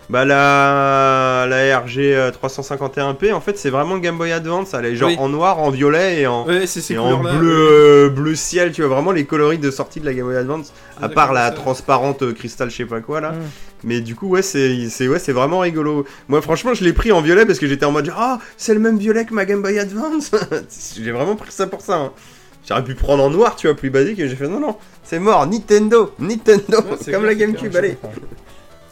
Bah 0.10 0.26
la, 0.26 1.46
la 1.48 1.80
RG 1.82 1.98
euh, 2.00 2.32
351P, 2.32 3.32
en 3.32 3.42
fait, 3.42 3.60
c'est 3.60 3.70
vraiment 3.70 4.00
Game 4.00 4.18
Boy 4.18 4.32
Advance. 4.32 4.74
Elle 4.74 4.86
est 4.86 4.96
genre 4.96 5.10
Oui. 5.10 5.16
en 5.20 5.30
noir, 5.30 5.60
en 5.60 5.70
violet 5.70 6.22
et 6.22 6.28
en, 6.28 6.48
Ouais, 6.48 6.64
et 6.90 6.98
en 6.98 7.20
bleu, 7.20 7.68
euh, 7.72 8.10
bleu 8.10 8.34
ciel. 8.34 8.72
Tu 8.72 8.82
vois 8.82 8.96
vraiment 8.96 9.12
les 9.12 9.26
coloris 9.26 9.60
de 9.60 9.70
sortie 9.70 10.00
de 10.00 10.06
la 10.06 10.14
Game 10.16 10.26
Boy 10.26 10.36
Advance. 10.36 10.74
À 11.00 11.10
part 11.10 11.32
la 11.32 11.50
ça. 11.50 11.52
transparente 11.54 12.24
euh, 12.24 12.34
cristal, 12.34 12.72
je 12.72 12.78
sais 12.78 12.86
pas 12.86 13.02
quoi 13.02 13.22
là. 13.22 13.34
Mm. 13.34 13.36
Mais 13.84 14.02
du 14.02 14.16
coup, 14.16 14.30
ouais, 14.30 14.42
c'est 14.42 14.90
c'est- 14.90 15.08
ouais, 15.08 15.20
c'est 15.20 15.32
vraiment 15.32 15.60
rigolo. 15.60 16.06
Moi, 16.28 16.42
franchement, 16.42 16.74
je 16.74 16.84
l'ai 16.84 16.92
pris 16.94 17.12
en 17.12 17.22
violet 17.22 17.46
parce 17.46 17.60
que 17.60 17.68
j'étais 17.68 17.86
en 17.86 17.92
mode 17.92 18.12
Ah, 18.18 18.40
c'est 18.58 18.74
le 18.74 18.80
même 18.80 18.98
violet 18.98 19.26
que 19.26 19.34
ma 19.36 19.46
Game 19.46 19.62
Boy 19.62 19.78
Advance. 19.78 20.32
j'ai 21.00 21.12
vraiment 21.12 21.36
pris 21.36 21.52
ça 21.52 21.68
pour 21.68 21.82
ça. 21.82 21.96
hein. 21.98 22.12
J'aurais 22.68 22.84
pu 22.84 22.96
prendre 22.96 23.24
en 23.24 23.30
noir, 23.30 23.56
tu 23.56 23.68
vois, 23.68 23.76
plus 23.76 23.92
basique. 23.92 24.18
Et 24.20 24.28
j'ai 24.28 24.36
fait 24.36 24.48
Non, 24.48 24.60
non, 24.60 24.76
c'est 25.04 25.20
mort. 25.20 25.46
Nintendo, 25.46 26.14
Nintendo, 26.20 26.78
Ouais, 26.80 26.98
c'est 27.00 27.12
comme 27.12 27.26
la 27.26 27.36
GameCube. 27.36 27.72
je 27.72 27.78
Allez, 27.78 27.98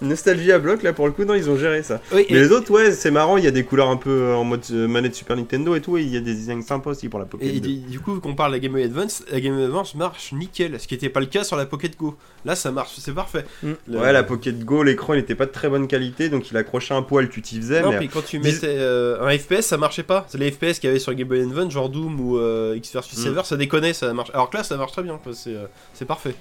Nostalgie 0.02 0.52
à 0.52 0.60
bloc 0.60 0.84
là 0.84 0.94
pour 0.94 1.06
le 1.08 1.12
coup. 1.12 1.24
Non, 1.26 1.34
ils 1.34 1.50
ont 1.50 1.58
géré 1.58 1.84
ça. 1.84 2.02
Oui, 2.14 2.26
Mais 2.30 2.38
et, 2.38 2.40
les 2.40 2.52
autres, 2.52 2.72
ouais, 2.72 2.92
c'est 2.92 3.12
marrant. 3.12 3.38
Il 3.38 3.44
y 3.44 3.48
a 3.48 3.52
des 3.52 3.64
couleurs 3.64 3.90
un 3.90 3.98
peu 3.98 4.10
euh, 4.10 4.36
en 4.36 4.44
mode 4.44 4.64
euh, 4.72 4.88
manette 4.88 5.16
Super 5.16 5.36
Nintendo 5.38 5.76
et 5.76 5.82
tout. 5.82 5.98
Et 5.98 6.02
il 6.04 6.10
y 6.10 6.18
a 6.18 6.22
des 6.22 6.34
designs 6.34 6.62
sympas 6.62 6.92
aussi 6.92 7.10
pour 7.10 7.20
la 7.20 7.26
Pocket 7.26 7.48
et 7.56 7.60
2. 7.60 7.68
du, 7.90 8.00
coup, 8.00 8.20
qu'on 8.20 8.36
parle 8.36 8.52
de 8.52 8.58
la 8.58 8.60
Game 8.60 8.72
Boy 8.74 8.84
Advance, 8.84 9.24
la 9.32 9.40
Game 9.42 9.56
Boy 9.56 9.66
Advance 9.66 9.96
marche 9.96 10.32
nickel, 10.34 10.80
ce 10.80 10.88
qui 10.88 10.94
n'était 10.94 11.10
pas 11.10 11.20
le 11.20 11.26
cas 11.26 11.44
sur 11.44 11.56
la 11.58 11.66
Pocket 11.66 11.98
Go. 11.98 12.16
Là, 12.46 12.56
ça 12.56 12.72
marche, 12.72 12.92
c'est 12.98 13.14
parfait. 13.14 13.46
Mm. 13.64 13.72
Le- 13.88 13.98
Ouais, 14.00 14.14
la 14.14 14.24
Pocket 14.24 14.60
Go, 14.64 14.84
l'écran 14.84 15.14
il 15.16 15.20
était 15.20 15.36
pas 15.36 15.46
de 15.46 15.52
très 15.52 15.70
bonne 15.70 15.88
qualité, 15.88 16.30
donc 16.30 16.52
il 16.52 16.58
accrochait 16.58 16.94
un 16.94 17.02
poil, 17.02 17.30
tu 17.30 17.42
t'y 17.42 17.58
faisais. 17.58 17.82
Non, 17.82 17.92
mais 17.92 17.98
puis 17.98 18.10
quand 18.10 18.24
tu 18.24 18.40
mettais 18.40 18.68
euh, 18.78 19.22
un 19.26 19.38
FPS, 19.38 19.62
ça 19.62 19.78
marchait 19.78 20.04
pas. 20.04 20.26
C'est 20.30 20.38
les 20.38 20.52
FPS 20.52 20.80
qu'il 20.80 20.88
y 20.88 20.92
avait 20.92 21.00
sur 21.00 21.14
Game 21.14 21.28
Boy 21.28 21.42
Advance, 21.42 21.72
genre 21.74 21.90
Doom 21.90 22.20
ou 22.20 22.38
euh, 22.38 22.76
X 22.78 22.94
vs 22.96 23.00
Mm. 23.00 23.24
Saver, 23.24 23.42
ça 23.46 23.58
déconnait, 23.58 23.94
ça 23.94 24.14
marche. 24.14 24.30
Alors 24.34 24.50
que 24.50 24.58
là, 24.58 24.64
ça 24.64 24.78
marche 24.78 24.92
très 24.92 25.04
bien. 25.04 25.20
C'est 25.34 25.56
euh, 25.56 25.66
c'est 25.94 26.06
parfait. 26.06 26.36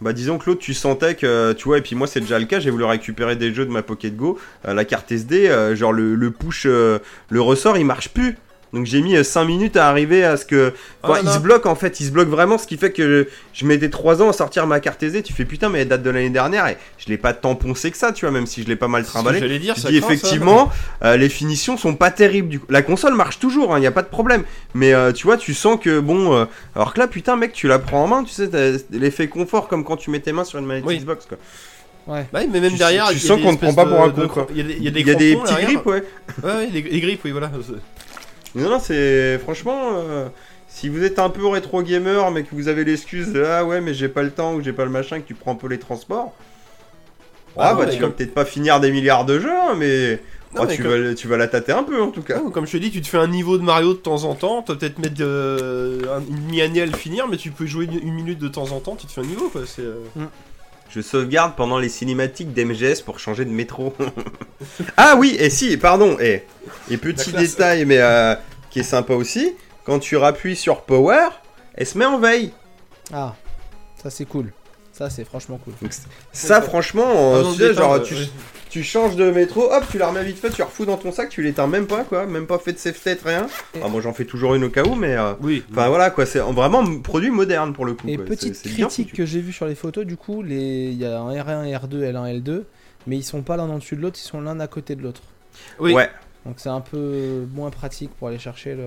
Bah 0.00 0.12
disons 0.12 0.38
que 0.38 0.46
l'autre 0.48 0.60
tu 0.60 0.74
sentais 0.74 1.16
que 1.16 1.52
tu 1.54 1.64
vois 1.64 1.78
et 1.78 1.80
puis 1.80 1.96
moi 1.96 2.06
c'est 2.06 2.20
déjà 2.20 2.38
le 2.38 2.44
cas 2.44 2.60
j'ai 2.60 2.70
voulu 2.70 2.84
récupérer 2.84 3.34
des 3.34 3.52
jeux 3.52 3.66
de 3.66 3.70
ma 3.70 3.82
Pocket 3.82 4.14
Go 4.14 4.38
euh, 4.66 4.72
la 4.72 4.84
carte 4.84 5.10
SD 5.10 5.48
euh, 5.48 5.74
genre 5.74 5.92
le, 5.92 6.14
le 6.14 6.30
push 6.30 6.66
euh, 6.66 7.00
le 7.30 7.40
ressort 7.40 7.76
il 7.76 7.84
marche 7.84 8.10
plus 8.10 8.36
Donc 8.72 8.84
j'ai 8.84 9.00
mis 9.00 9.24
5 9.24 9.44
minutes 9.44 9.76
à 9.78 9.88
arriver 9.88 10.24
à 10.24 10.36
ce 10.36 10.44
que. 10.44 10.74
Enfin, 11.02 11.14
Ah, 11.18 11.20
il 11.24 11.30
se 11.30 11.38
bloque 11.38 11.64
en 11.66 11.74
fait, 11.74 12.00
il 12.00 12.06
se 12.06 12.10
bloque 12.10 12.28
vraiment, 12.28 12.58
ce 12.58 12.66
qui 12.66 12.76
fait 12.76 12.92
que 12.92 13.26
je, 13.54 13.58
je 13.60 13.64
mettais 13.66 13.88
3 13.88 14.20
ans 14.20 14.28
à 14.28 14.32
sortir 14.34 14.66
ma 14.66 14.78
carte 14.80 15.02
aisée. 15.02 15.22
Tu 15.22 15.32
fais 15.32 15.44
putain, 15.46 15.68
mais 15.70 15.80
elle 15.80 15.88
date 15.88 16.02
de 16.02 16.10
l'année 16.10 16.28
dernière 16.30 16.66
et 16.66 16.76
je 16.98 17.06
l'ai 17.08 17.16
pas 17.16 17.32
tant 17.32 17.54
poncé 17.54 17.90
que 17.90 17.96
ça, 17.96 18.12
tu 18.12 18.26
vois, 18.26 18.30
même 18.32 18.46
si 18.46 18.62
je 18.62 18.68
l'ai 18.68 18.76
pas 18.76 18.88
mal 18.88 19.04
trimballé. 19.04 19.38
J'allais 19.40 19.58
dire, 19.58 19.74
Tu 19.74 19.80
ça 19.80 19.88
dis 19.90 20.00
craint, 20.00 20.08
effectivement, 20.10 20.70
euh, 21.02 21.16
les 21.16 21.28
finitions 21.30 21.76
sont 21.78 21.94
pas 21.94 22.10
terribles. 22.10 22.48
Du 22.50 22.60
coup. 22.60 22.66
La 22.68 22.82
console 22.82 23.14
marche 23.14 23.38
toujours, 23.38 23.76
il 23.78 23.80
n'y 23.80 23.86
a 23.86 23.90
pas 23.92 24.02
de 24.02 24.08
problème. 24.08 24.42
Mais 24.74 24.92
euh, 24.92 25.12
tu 25.12 25.26
vois, 25.26 25.38
tu 25.38 25.54
sens 25.54 25.78
que 25.80 25.98
bon. 26.00 26.34
euh, 26.34 26.44
alors 26.76 26.92
que 26.92 26.98
là, 27.00 27.06
putain, 27.08 27.36
mec, 27.36 27.52
tu 27.54 27.68
la 27.68 27.78
prends 27.78 28.04
en 28.04 28.06
main, 28.06 28.24
tu 28.24 28.32
sais, 28.32 28.50
l'effet 28.90 29.28
confort 29.28 29.68
comme 29.68 29.82
quand 29.84 29.96
tu 29.96 30.10
mets 30.10 30.20
tes 30.20 30.32
mains 30.32 30.44
sur 30.44 30.58
une 30.58 30.66
manette 30.66 30.84
Oui. 30.86 30.98
Xbox 30.98 31.24
quoi. 31.26 31.38
Ouais. 32.06 32.26
Bah 32.32 32.40
oui, 32.42 32.48
mais 32.50 32.60
même 32.60 32.72
Tu- 32.72 32.78
derrière, 32.78 33.08
tu 33.08 33.14
y 33.14 33.16
a 33.16 33.20
sens 33.20 33.40
qu'on 33.42 33.54
te 33.54 33.60
prend 33.64 33.74
pas 33.74 33.84
pour 33.84 34.00
un 34.02 34.10
con, 34.10 34.46
Il 34.50 34.56
y 34.56 34.60
a 34.60 34.64
des, 34.64 34.74
y 34.78 34.88
a 34.88 34.90
des, 34.90 35.00
Il 35.00 35.06
y 35.06 35.10
a 35.10 35.14
des 35.14 35.32
crampons 35.34 35.42
petits 35.44 35.54
derrière. 35.54 35.68
grips, 35.82 35.86
ouais. 35.86 36.02
Ouais, 36.42 36.50
ouais, 36.54 36.66
des, 36.68 36.82
des 36.82 37.00
grips, 37.00 37.20
oui, 37.24 37.30
voilà. 37.32 37.50
Non, 38.54 38.70
non, 38.70 38.80
c'est. 38.80 39.38
Franchement, 39.38 39.78
euh, 39.94 40.28
si 40.68 40.88
vous 40.88 41.02
êtes 41.04 41.18
un 41.18 41.30
peu 41.30 41.46
rétro 41.46 41.82
gamer, 41.82 42.30
mais 42.30 42.42
que 42.44 42.54
vous 42.54 42.68
avez 42.68 42.84
l'excuse 42.84 43.32
de 43.32 43.42
Ah 43.44 43.64
ouais, 43.64 43.80
mais 43.80 43.94
j'ai 43.94 44.08
pas 44.08 44.22
le 44.22 44.30
temps 44.30 44.54
ou 44.54 44.62
j'ai 44.62 44.72
pas 44.72 44.84
le 44.84 44.90
machin, 44.90 45.20
que 45.20 45.26
tu 45.26 45.34
prends 45.34 45.52
un 45.52 45.56
peu 45.56 45.68
les 45.68 45.78
transports. 45.78 46.34
Ah 47.56 47.70
Ah, 47.70 47.72
non, 47.72 47.78
bah 47.80 47.86
mais 47.86 47.92
tu 47.96 48.00
vas 48.02 48.08
peut-être 48.10 48.34
pas 48.34 48.44
finir 48.44 48.78
des 48.80 48.90
milliards 48.92 49.24
de 49.24 49.38
jeux, 49.40 49.50
hein, 49.52 49.74
mais. 49.76 50.20
Non, 50.54 50.62
oh, 50.62 50.64
mais 50.66 50.76
tu, 50.76 50.82
comme- 50.82 50.92
vas, 51.08 51.14
tu 51.14 51.28
vas 51.28 51.36
la 51.36 51.46
tâter 51.48 51.72
un 51.72 51.82
peu 51.82 52.00
en 52.00 52.10
tout 52.10 52.22
cas. 52.22 52.40
Comme 52.54 52.66
je 52.66 52.72
te 52.72 52.76
dis, 52.78 52.90
tu 52.90 53.02
te 53.02 53.06
fais 53.06 53.18
un 53.18 53.26
niveau 53.26 53.58
de 53.58 53.62
Mario 53.62 53.92
de 53.92 53.98
temps 53.98 54.24
en 54.24 54.34
temps, 54.34 54.62
tu 54.62 54.72
vas 54.72 54.78
peut-être 54.78 54.98
mettre 54.98 55.16
euh, 55.20 56.00
un- 56.16 56.20
une 56.20 56.46
demi-année 56.46 56.80
à 56.82 56.86
le 56.86 56.92
finir, 56.96 57.28
mais 57.28 57.36
tu 57.36 57.50
peux 57.50 57.66
jouer 57.66 57.84
une, 57.84 57.98
une 58.08 58.14
minute 58.14 58.38
de 58.38 58.48
temps 58.48 58.70
en 58.72 58.80
temps, 58.80 58.96
tu 58.96 59.06
te 59.06 59.12
fais 59.12 59.20
un 59.20 59.24
niveau 59.26 59.48
quoi. 59.50 59.62
C'est, 59.66 59.82
euh, 59.82 59.98
Je 60.88 61.00
sauvegarde 61.00 61.54
pendant 61.54 61.78
les 61.78 61.88
cinématiques 61.88 62.52
d'MGS 62.54 63.02
pour 63.04 63.18
changer 63.18 63.44
de 63.44 63.50
métro. 63.50 63.94
ah 64.96 65.16
oui, 65.18 65.36
et 65.38 65.50
si, 65.50 65.76
pardon, 65.76 66.18
et, 66.18 66.44
et 66.90 66.96
petit 66.96 67.32
détail, 67.32 67.84
mais 67.84 67.98
euh, 67.98 68.34
qui 68.70 68.80
est 68.80 68.84
sympa 68.84 69.14
aussi, 69.14 69.54
quand 69.84 69.98
tu 69.98 70.16
rappuies 70.16 70.56
sur 70.56 70.82
Power, 70.82 71.28
elle 71.74 71.86
se 71.86 71.98
met 71.98 72.06
en 72.06 72.18
veille. 72.18 72.52
Ah, 73.12 73.34
ça 74.02 74.10
c'est 74.10 74.24
cool. 74.24 74.52
Ça 74.92 75.10
c'est 75.10 75.24
franchement 75.24 75.58
cool. 75.62 75.74
Donc, 75.80 75.92
ça, 76.32 76.60
franchement, 76.62 77.06
euh, 77.06 77.40
Ah 77.40 77.42
non, 77.42 77.52
tu 77.52 77.58
sais, 77.58 77.74
genre, 77.74 78.00
d'éteindre, 78.00 78.24
tu. 78.24 78.30
Tu 78.70 78.82
changes 78.82 79.16
de 79.16 79.30
métro, 79.30 79.72
hop, 79.72 79.84
tu 79.90 79.98
la 79.98 80.08
remets 80.08 80.24
vite 80.24 80.38
fait, 80.38 80.50
tu 80.50 80.58
la 80.60 80.66
refous 80.66 80.84
dans 80.84 80.96
ton 80.96 81.12
sac, 81.12 81.28
tu 81.30 81.42
l'éteins 81.42 81.66
même 81.66 81.86
pas, 81.86 82.04
quoi, 82.04 82.26
même 82.26 82.46
pas 82.46 82.58
fait 82.58 82.72
de 82.72 82.78
save 82.78 82.98
tête, 82.98 83.20
rien. 83.24 83.46
Et- 83.74 83.80
Ah, 83.82 83.88
moi 83.88 84.00
j'en 84.00 84.12
fais 84.12 84.24
toujours 84.24 84.54
une 84.54 84.64
au 84.64 84.70
cas 84.70 84.84
où, 84.84 84.94
mais. 84.94 85.16
euh, 85.16 85.32
Oui. 85.42 85.64
Enfin 85.70 85.88
voilà, 85.88 86.10
quoi, 86.10 86.26
c'est 86.26 86.38
vraiment 86.38 86.80
un 86.80 86.98
produit 87.00 87.30
moderne 87.30 87.72
pour 87.72 87.84
le 87.86 87.94
coup. 87.94 88.08
Et 88.08 88.16
quoi. 88.16 88.24
petite 88.26 88.54
C'est- 88.54 88.68
c'est 88.68 88.74
bien 88.74 88.86
critique 88.86 89.10
foutu. 89.10 89.16
que 89.22 89.26
j'ai 89.26 89.40
vue 89.40 89.52
sur 89.52 89.66
les 89.66 89.74
photos, 89.74 90.04
du 90.04 90.16
coup, 90.16 90.42
les... 90.42 90.88
il 90.90 90.98
y 90.98 91.04
a 91.06 91.18
un 91.20 91.32
R1, 91.34 91.64
R2, 91.78 92.02
L1, 92.12 92.40
L2, 92.42 92.62
mais 93.06 93.16
ils 93.16 93.22
sont 93.24 93.42
pas 93.42 93.56
l'un 93.56 93.68
en 93.68 93.78
dessus 93.78 93.96
de 93.96 94.02
l'autre, 94.02 94.18
ils 94.22 94.26
sont 94.26 94.40
l'un 94.40 94.58
à 94.60 94.66
côté 94.66 94.94
de 94.96 95.02
l'autre. 95.02 95.22
Oui. 95.80 95.92
Ouais, 95.92 96.08
Donc 96.46 96.54
c'est 96.58 96.68
un 96.70 96.80
peu 96.80 97.44
moins 97.52 97.68
pratique 97.70 98.10
pour 98.18 98.28
aller 98.28 98.38
chercher 98.38 98.74
le. 98.74 98.84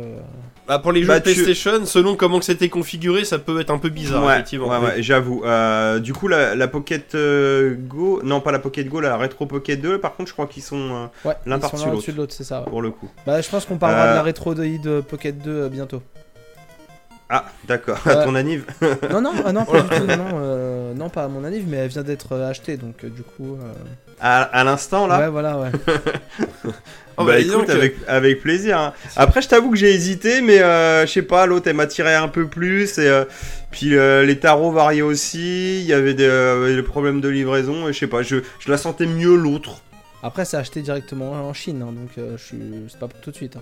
Bah, 0.67 0.79
pour 0.79 0.91
les 0.91 1.01
jeux 1.01 1.09
Bah, 1.09 1.19
de 1.19 1.29
tu- 1.29 1.35
PlayStation, 1.43 1.85
selon 1.85 2.15
comment 2.15 2.39
que 2.39 2.45
c'était 2.45 2.69
configuré, 2.69 3.23
ça 3.23 3.37
peut 3.37 3.59
être 3.59 3.69
un 3.69 3.77
peu 3.77 3.89
bizarre, 3.89 4.23
ouais, 4.25 4.33
effectivement. 4.33 4.67
ouais, 4.69 4.77
ouais, 4.79 5.03
j'avoue. 5.03 5.43
Euh, 5.45 5.99
du 5.99 6.11
coup, 6.13 6.27
la, 6.27 6.55
la 6.55 6.67
Pocket 6.67 7.13
euh, 7.13 7.75
Go, 7.77 8.19
non 8.23 8.41
pas 8.41 8.51
la 8.51 8.57
Pocket 8.59 8.87
Go, 8.87 8.99
la 8.99 9.15
Retro 9.17 9.45
Pocket 9.45 9.79
2, 9.79 9.99
par 9.99 10.15
contre, 10.15 10.29
je 10.29 10.33
crois 10.33 10.47
qu'ils 10.47 10.63
sont 10.63 10.77
euh, 11.23 11.27
Ouais, 11.29 11.35
L'un 11.45 11.57
ils 11.57 11.59
par-dessus 11.59 11.77
sont 11.81 11.85
l'un 11.85 11.91
l'autre. 11.91 11.97
au-dessus 11.97 12.11
de 12.13 12.17
l'autre, 12.17 12.33
c'est 12.35 12.43
ça. 12.45 12.61
ouais. 12.61 12.69
pour 12.69 12.81
le 12.81 12.89
coup. 12.89 13.09
Bah, 13.27 13.41
je 13.41 13.49
pense 13.49 13.65
qu'on 13.65 13.77
parlera 13.77 14.05
Euh. 14.07 14.11
de 14.11 14.15
la 14.15 14.23
Retro 14.23 14.55
Droid 14.55 15.01
Pocket 15.01 15.37
2 15.37 15.51
euh, 15.51 15.69
bientôt. 15.69 16.01
Ah, 17.29 17.45
d'accord, 17.67 17.99
à 18.05 18.15
ton 18.25 18.33
anniv. 18.35 18.65
non, 19.11 19.21
non, 19.21 19.31
ah 19.45 19.53
non, 19.53 19.65
pas 19.65 19.81
du 19.81 19.89
tout, 19.99 20.05
non, 20.07 20.17
non, 20.17 20.29
euh, 20.35 20.93
non, 20.95 21.09
pas 21.09 21.25
à 21.25 21.27
mon 21.27 21.43
anniv, 21.43 21.65
mais 21.67 21.77
elle 21.77 21.89
vient 21.89 22.03
d'être 22.03 22.33
euh, 22.33 22.49
achetée, 22.49 22.75
donc 22.77 23.03
euh, 23.03 23.09
du 23.09 23.21
coup. 23.23 23.57
À, 24.21 24.43
à 24.43 24.63
l'instant 24.63 25.07
là 25.07 25.19
Ouais, 25.19 25.29
voilà, 25.29 25.57
ouais. 25.57 25.71
Oh, 27.17 27.25
bah, 27.25 27.33
bah, 27.33 27.39
écoute, 27.39 27.69
avec, 27.69 27.95
avec 28.07 28.41
plaisir. 28.41 28.79
hein. 28.79 28.93
Après, 29.15 29.41
je 29.41 29.49
t'avoue 29.49 29.69
que 29.69 29.75
j'ai 29.77 29.91
hésité, 29.93 30.41
mais 30.41 30.59
euh, 30.59 31.05
je 31.05 31.11
sais 31.11 31.21
pas, 31.21 31.45
l'autre 31.45 31.67
elle 31.67 31.75
m'attirait 31.75 32.15
un 32.15 32.29
peu 32.29 32.47
plus. 32.47 32.97
Et, 32.97 33.07
euh, 33.07 33.25
puis 33.69 33.95
euh, 33.95 34.23
les 34.25 34.39
tarots 34.39 34.71
variaient 34.71 35.01
aussi. 35.01 35.81
Il 35.81 35.85
y 35.85 35.93
avait 35.93 36.13
des, 36.13 36.25
euh, 36.25 36.73
des 36.75 36.81
problèmes 36.81 37.19
de 37.21 37.27
livraison. 37.27 37.87
Et 37.89 37.93
je 37.93 37.99
sais 37.99 38.07
pas, 38.07 38.23
je, 38.23 38.37
je 38.59 38.71
la 38.71 38.77
sentais 38.77 39.05
mieux 39.05 39.35
l'autre. 39.35 39.81
Après, 40.23 40.45
c'est 40.45 40.57
acheté 40.57 40.81
directement 40.81 41.31
en 41.33 41.53
Chine, 41.53 41.81
hein, 41.81 41.91
donc 41.91 42.09
euh, 42.17 42.37
je 42.37 42.43
suis... 42.43 42.57
c'est 42.89 42.99
pas 42.99 43.07
pour 43.07 43.19
tout 43.19 43.31
de 43.31 43.35
suite. 43.35 43.57
hein. 43.57 43.61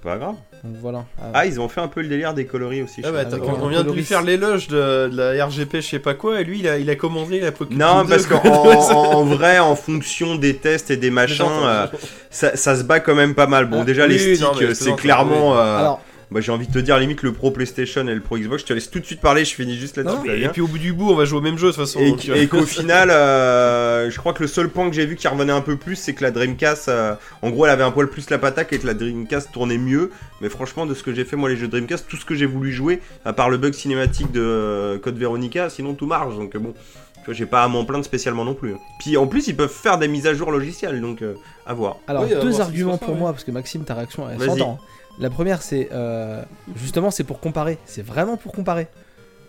C'est 0.00 0.08
pas 0.10 0.16
grave. 0.16 0.34
Donc 0.62 0.76
voilà. 0.80 1.04
Ah, 1.20 1.30
Ah, 1.34 1.46
ils 1.46 1.60
ont 1.60 1.68
fait 1.68 1.80
un 1.80 1.88
peu 1.88 2.02
le 2.02 2.08
délire 2.08 2.32
des 2.34 2.46
coloris 2.46 2.82
aussi. 2.82 3.00
Ah 3.04 3.10
bah, 3.10 3.20
attends, 3.20 3.38
on, 3.60 3.68
vient 3.68 3.82
de 3.82 3.90
lui 3.92 4.04
faire 4.04 4.22
l'éloge 4.22 4.68
de, 4.68 5.08
de 5.08 5.16
la 5.16 5.44
RGP, 5.46 5.76
je 5.76 5.80
sais 5.80 5.98
pas 5.98 6.14
quoi, 6.14 6.40
et 6.40 6.44
lui, 6.44 6.60
il 6.60 6.68
a, 6.68 6.78
il 6.78 6.88
a 6.88 6.94
commandé 6.94 7.40
la 7.40 7.50
Pokémon. 7.52 7.78
Non, 7.78 8.02
2, 8.04 8.08
parce 8.08 8.26
qu'en 8.26 8.38
en- 8.44 9.24
vrai, 9.24 9.58
en 9.58 9.74
fonction 9.74 10.36
des 10.36 10.56
tests 10.56 10.90
et 10.92 10.96
des 10.96 11.10
machins, 11.10 11.44
euh, 11.48 11.86
ça, 12.30 12.56
ça 12.56 12.76
se 12.76 12.84
bat 12.84 13.00
quand 13.00 13.14
même 13.16 13.34
pas 13.34 13.46
mal. 13.48 13.66
Bon, 13.66 13.80
Ah, 13.80 13.84
déjà, 13.84 14.06
oui, 14.06 14.10
les 14.18 14.36
sticks, 14.36 14.46
euh, 14.46 14.54
c'est 14.74 14.84
plaisante, 14.94 15.00
clairement. 15.00 15.56
euh, 15.58 15.78
Alors, 15.78 16.00
bah, 16.30 16.40
j'ai 16.40 16.52
envie 16.52 16.66
de 16.66 16.72
te 16.72 16.78
dire, 16.78 16.98
limite, 16.98 17.22
le 17.22 17.32
Pro 17.32 17.50
PlayStation 17.50 18.06
et 18.06 18.14
le 18.14 18.20
Pro 18.20 18.36
Xbox. 18.36 18.62
Je 18.62 18.66
te 18.66 18.72
laisse 18.74 18.90
tout 18.90 19.00
de 19.00 19.04
suite 19.06 19.20
parler, 19.20 19.44
je 19.44 19.54
finis 19.54 19.76
juste 19.76 19.96
là-dessus. 19.96 20.30
Et, 20.30 20.48
puis 20.48 20.60
au 20.60 20.66
bout 20.66 20.78
du 20.78 20.92
bout, 20.92 21.10
on 21.10 21.14
va 21.14 21.24
jouer 21.24 21.38
au 21.38 21.42
même 21.42 21.56
jeu 21.56 21.68
de 21.68 21.72
toute 21.72 21.80
façon. 21.80 22.00
Et, 22.00 22.10
donc, 22.10 22.28
et 22.28 22.46
qu'au 22.48 22.62
final, 22.66 23.10
euh, 23.10 24.10
je 24.10 24.18
crois 24.18 24.34
que 24.34 24.42
le 24.42 24.48
seul 24.48 24.68
point 24.68 24.88
que 24.90 24.94
j'ai 24.94 25.06
vu 25.06 25.16
qui 25.16 25.26
revenait 25.26 25.52
un 25.52 25.62
peu 25.62 25.76
plus, 25.76 25.96
c'est 25.96 26.12
que 26.12 26.22
la 26.22 26.30
Dreamcast, 26.30 26.88
euh, 26.88 27.14
en 27.40 27.50
gros, 27.50 27.64
elle 27.64 27.72
avait 27.72 27.84
un 27.84 27.90
poil 27.90 28.08
plus 28.08 28.28
la 28.28 28.38
patate 28.38 28.72
et 28.72 28.78
que 28.78 28.86
la 28.86 28.94
Dreamcast 28.94 29.52
tournait 29.52 29.78
mieux. 29.78 30.10
Mais 30.40 30.50
franchement, 30.50 30.84
de 30.84 30.94
ce 30.94 31.02
que 31.02 31.14
j'ai 31.14 31.24
fait, 31.24 31.36
moi, 31.36 31.48
les 31.48 31.56
jeux 31.56 31.68
Dreamcast, 31.68 32.06
tout 32.08 32.16
ce 32.16 32.26
que 32.26 32.34
j'ai 32.34 32.46
voulu 32.46 32.72
jouer, 32.72 33.00
à 33.24 33.32
part 33.32 33.48
le 33.48 33.56
bug 33.56 33.72
cinématique 33.72 34.30
de 34.30 34.42
euh, 34.42 34.98
Code 34.98 35.16
Veronica, 35.16 35.70
sinon 35.70 35.94
tout 35.94 36.06
marche. 36.06 36.34
Donc 36.36 36.54
bon, 36.58 36.74
tu 37.14 37.24
vois, 37.24 37.34
j'ai 37.34 37.46
pas 37.46 37.64
à 37.64 37.68
m'en 37.68 37.86
plaindre 37.86 38.04
spécialement 38.04 38.44
non 38.44 38.54
plus. 38.54 38.74
hein. 38.74 38.78
Puis 39.00 39.16
en 39.16 39.26
plus, 39.26 39.48
ils 39.48 39.56
peuvent 39.56 39.72
faire 39.72 39.96
des 39.96 40.08
mises 40.08 40.26
à 40.26 40.34
jour 40.34 40.50
logicielles, 40.50 41.00
donc 41.00 41.22
euh, 41.22 41.34
à 41.66 41.72
voir. 41.72 41.96
alors 42.06 42.24
Oui, 42.24 42.34
deux 42.40 42.60
arguments 42.60 42.98
pour 42.98 43.14
moi, 43.14 43.32
parce 43.32 43.44
que 43.44 43.50
Maxime, 43.50 43.84
ta 43.84 43.94
réaction, 43.94 44.28
elle 44.28 44.40
s'entend. 44.40 44.78
Hein. 45.18 45.22
La 45.22 45.30
première, 45.30 45.62
c'est 45.62 45.88
euh, 45.92 46.42
justement, 46.76 47.10
c'est 47.10 47.24
pour 47.24 47.40
comparer. 47.40 47.78
C'est 47.86 48.02
vraiment 48.04 48.36
pour 48.36 48.52
comparer. 48.52 48.86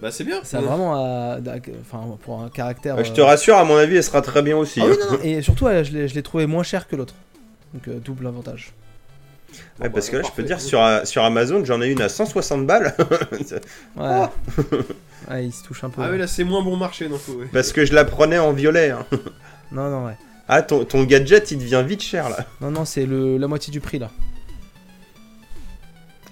Bah, 0.01 0.11
c'est 0.11 0.23
bien. 0.23 0.39
Ça 0.43 0.59
a 0.59 0.61
vraiment, 0.61 0.95
à- 0.95 1.39
d'a- 1.41 1.55
enfin, 1.81 2.01
pour 2.23 2.41
un 2.41 2.49
caractère. 2.49 2.97
Euh, 2.97 3.03
je 3.03 3.11
euh, 3.11 3.15
te 3.15 3.21
rassure, 3.21 3.57
à 3.57 3.65
mon 3.65 3.75
avis, 3.75 3.97
elle 3.97 4.03
sera 4.03 4.21
très 4.21 4.41
bien 4.41 4.55
aussi. 4.55 4.79
Ah 4.81 4.85
oui, 4.87 4.93
hein. 4.93 5.05
non, 5.11 5.17
non, 5.17 5.23
et 5.23 5.41
surtout, 5.41 5.67
euh, 5.67 5.83
je 5.83 5.91
l'ai 5.91 6.07
je 6.07 6.15
l'ai 6.15 6.23
trouvé 6.23 6.45
moins 6.45 6.63
cher 6.63 6.87
que 6.87 6.95
l'autre. 6.95 7.15
Donc 7.73 7.87
euh, 7.87 7.99
double 7.99 8.27
avantage. 8.27 8.71
Ouais, 9.81 9.89
parce 9.89 10.09
que 10.09 10.17
là, 10.17 10.21
je 10.21 10.27
peux 10.27 10.43
parfait. 10.43 10.43
dire, 10.43 10.61
sur, 10.61 10.81
euh, 10.81 11.03
sur 11.05 11.23
Amazon, 11.23 11.65
j'en 11.65 11.81
ai 11.81 11.87
une 11.87 12.01
à 12.01 12.07
160 12.09 12.65
balles. 12.67 12.95
Ouais. 13.97 14.25
ouais, 15.29 15.45
il 15.45 15.51
se 15.51 15.63
touche 15.63 15.83
un 15.83 15.89
peu. 15.89 16.01
Ah 16.03 16.09
oui, 16.11 16.17
là, 16.17 16.27
c'est 16.27 16.43
moins 16.43 16.61
bon 16.63 16.77
marché, 16.77 17.09
donc 17.09 17.19
ouais. 17.29 17.47
parce 17.51 17.73
que 17.73 17.85
je 17.85 17.93
la 17.93 18.05
prenais 18.05 18.37
en 18.39 18.53
violet. 18.53 18.91
hein. 18.91 19.05
Non, 19.71 19.89
non, 19.89 20.05
ouais. 20.05 20.17
Ah, 20.47 20.61
ton, 20.61 20.83
ton 20.85 21.03
gadget, 21.03 21.51
il 21.51 21.59
devient 21.59 21.83
vite 21.85 22.01
cher 22.01 22.29
là. 22.29 22.45
Non, 22.61 22.71
non, 22.71 22.85
c'est 22.85 23.05
le 23.05 23.37
la 23.37 23.47
moitié 23.47 23.71
du 23.71 23.79
prix 23.81 23.99
là. 23.99 24.09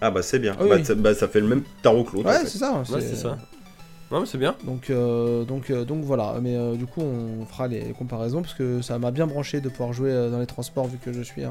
Ah 0.02 0.12
bah 0.12 0.22
c'est 0.22 0.40
bien. 0.40 0.56
Ah 0.60 0.64
bah, 0.64 0.76
oui. 0.78 0.96
bah, 0.98 1.14
ça 1.16 1.28
fait 1.28 1.40
le 1.42 1.48
même 1.48 1.64
tarot 1.82 2.04
que 2.04 2.16
l'autre. 2.16 2.28
en 2.28 2.32
Ouais, 2.32 2.40
fait. 2.40 2.48
c'est 2.48 2.58
ça. 2.60 2.84
Ouais, 2.90 3.02
c'est 3.02 3.16
ça. 3.16 3.38
Non, 4.10 4.22
mais 4.22 4.26
c'est 4.26 4.38
bien. 4.38 4.56
Donc, 4.64 4.90
euh, 4.90 5.44
donc, 5.44 5.70
euh, 5.70 5.84
donc 5.84 6.04
voilà. 6.04 6.36
Mais 6.42 6.56
euh, 6.56 6.76
du 6.76 6.86
coup, 6.86 7.02
on 7.02 7.46
fera 7.46 7.68
les 7.68 7.94
comparaisons 7.98 8.42
parce 8.42 8.54
que 8.54 8.82
ça 8.82 8.98
m'a 9.00 9.12
bien 9.12 9.28
branché 9.28 9.60
de 9.60 9.68
pouvoir 9.70 9.92
jouer 9.92 10.12
dans 10.32 10.40
les 10.40 10.46
transports 10.46 10.88
vu 10.88 10.98
que 11.04 11.12
je 11.12 11.22
suis 11.22 11.42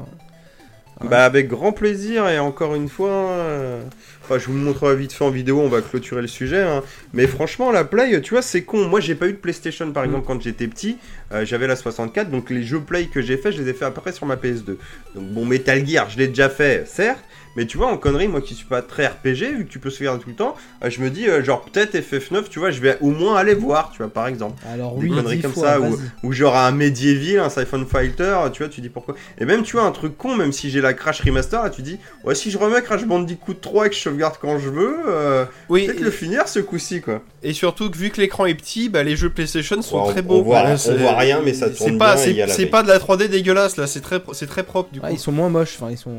Bah 1.07 1.25
avec 1.25 1.47
grand 1.47 1.71
plaisir 1.73 2.27
et 2.27 2.39
encore 2.39 2.73
une 2.73 2.89
fois, 2.89 3.11
euh, 3.11 3.83
enfin, 4.23 4.39
je 4.39 4.47
vous 4.47 4.53
le 4.53 4.61
montrerai 4.63 4.95
vite 4.95 5.13
fait 5.13 5.23
en 5.23 5.29
vidéo, 5.29 5.59
on 5.59 5.67
va 5.69 5.81
clôturer 5.81 6.21
le 6.21 6.27
sujet. 6.27 6.63
hein. 6.63 6.81
Mais 7.13 7.27
franchement 7.27 7.71
la 7.71 7.83
Play, 7.83 8.19
tu 8.21 8.33
vois, 8.33 8.41
c'est 8.41 8.63
con. 8.63 8.87
Moi 8.87 8.99
j'ai 8.99 9.13
pas 9.13 9.27
eu 9.27 9.33
de 9.33 9.37
PlayStation 9.37 9.91
par 9.91 10.01
Mm. 10.03 10.07
exemple 10.07 10.25
quand 10.25 10.41
j'étais 10.41 10.67
petit, 10.67 10.97
Euh, 11.33 11.45
j'avais 11.45 11.67
la 11.67 11.75
64, 11.75 12.31
donc 12.31 12.49
les 12.49 12.63
jeux 12.63 12.79
Play 12.79 13.05
que 13.07 13.21
j'ai 13.21 13.37
fait, 13.37 13.51
je 13.51 13.61
les 13.61 13.69
ai 13.69 13.73
fait 13.73 13.85
après 13.85 14.11
sur 14.13 14.25
ma 14.25 14.37
PS2. 14.37 14.77
Donc 15.13 15.25
bon 15.25 15.45
Metal 15.45 15.85
Gear, 15.85 16.09
je 16.09 16.17
l'ai 16.17 16.29
déjà 16.29 16.49
fait, 16.49 16.87
certes. 16.87 17.19
Mais 17.57 17.65
tu 17.65 17.77
vois, 17.77 17.87
en 17.87 17.97
connerie, 17.97 18.27
moi 18.27 18.39
qui 18.39 18.53
suis 18.53 18.67
pas 18.67 18.81
très 18.83 19.07
RPG, 19.07 19.55
vu 19.57 19.65
que 19.65 19.69
tu 19.71 19.79
peux 19.79 19.89
se 19.89 19.97
faire 19.97 20.17
tout 20.19 20.29
le 20.29 20.35
temps, 20.35 20.55
euh, 20.85 20.89
je 20.91 21.01
me 21.01 21.09
dis, 21.09 21.27
euh, 21.27 21.43
genre, 21.43 21.63
peut-être 21.65 21.95
FF9, 21.97 22.43
tu 22.49 22.59
vois, 22.59 22.69
je 22.69 22.79
vais 22.79 22.97
au 23.01 23.09
moins 23.09 23.35
aller 23.35 23.55
voir, 23.55 23.89
tu 23.91 23.97
vois, 23.97 24.09
par 24.13 24.27
exemple. 24.27 24.61
Alors 24.71 24.95
des 24.95 25.09
oui, 25.09 25.15
conneries 25.15 25.41
comme 25.41 25.51
fois, 25.53 25.79
ça. 25.79 25.79
Ou 26.23 26.31
genre 26.33 26.55
un 26.55 26.71
Medieval, 26.71 27.39
un 27.43 27.49
Siphon 27.49 27.83
Fighter, 27.85 28.37
tu 28.53 28.61
vois, 28.63 28.69
tu 28.71 28.79
dis 28.79 28.89
pourquoi. 28.89 29.15
Et 29.39 29.45
même, 29.45 29.63
tu 29.63 29.75
vois, 29.75 29.85
un 29.85 29.91
truc 29.91 30.15
con, 30.17 30.35
même 30.35 30.51
si 30.51 30.69
j'ai 30.69 30.81
la 30.81 30.93
Crash 30.93 31.21
Remaster, 31.21 31.63
là, 31.63 31.69
tu 31.71 31.81
dis, 31.81 31.97
ouais, 32.23 32.35
si 32.35 32.51
je 32.51 32.57
remets 32.59 32.81
Crash 32.83 33.03
Bandicoot 33.05 33.55
3 33.55 33.87
et 33.87 33.89
que 33.89 33.95
je 33.95 34.01
sauvegarde 34.01 34.35
quand 34.39 34.59
je 34.59 34.69
veux, 34.69 34.95
euh, 35.07 35.45
Oui, 35.69 35.87
peut-être 35.87 35.99
le 36.01 36.11
finir 36.11 36.47
ce 36.47 36.59
coup-ci, 36.59 37.01
quoi. 37.01 37.21
et, 37.41 37.49
et 37.49 37.53
surtout 37.53 37.89
que 37.89 37.97
vu 37.97 38.11
que 38.11 38.21
l'écran 38.21 38.45
est 38.45 38.53
petit, 38.53 38.87
bah, 38.87 39.01
les 39.01 39.15
jeux 39.15 39.31
PlayStation 39.31 39.81
sont 39.81 39.97
Ouais, 39.97 40.03
on- 40.05 40.11
très 40.11 40.21
beaux. 40.21 40.35
on 40.39 40.41
voit- 40.43 40.63
on 40.89 40.95
voit 40.95 41.17
rien, 41.17 41.41
mais 41.43 41.53
ça 41.55 41.69
c'est 41.69 41.77
tourne 41.85 41.97
pas, 41.97 42.13
bien 42.15 42.45
et 42.45 42.47
c'est- 42.49 42.67
pas 42.67 42.83
de 42.83 42.87
la 42.87 42.99
3D 42.99 43.27
dégueulasse, 43.29 43.77
là, 43.77 43.87
c'est 43.87 44.01
très, 44.01 44.19
pro- 44.19 44.35
c'est 44.35 44.45
très 44.47 44.61
propre 44.61 44.91
du 44.93 44.99
coup. 44.99 45.05
Ah, 45.09 45.11
ils 45.11 45.17
sont 45.17 45.31
moins 45.31 45.49
moches. 45.49 45.75
Enfin, 45.81 45.89
ils 45.89 45.97
sont. 45.97 46.13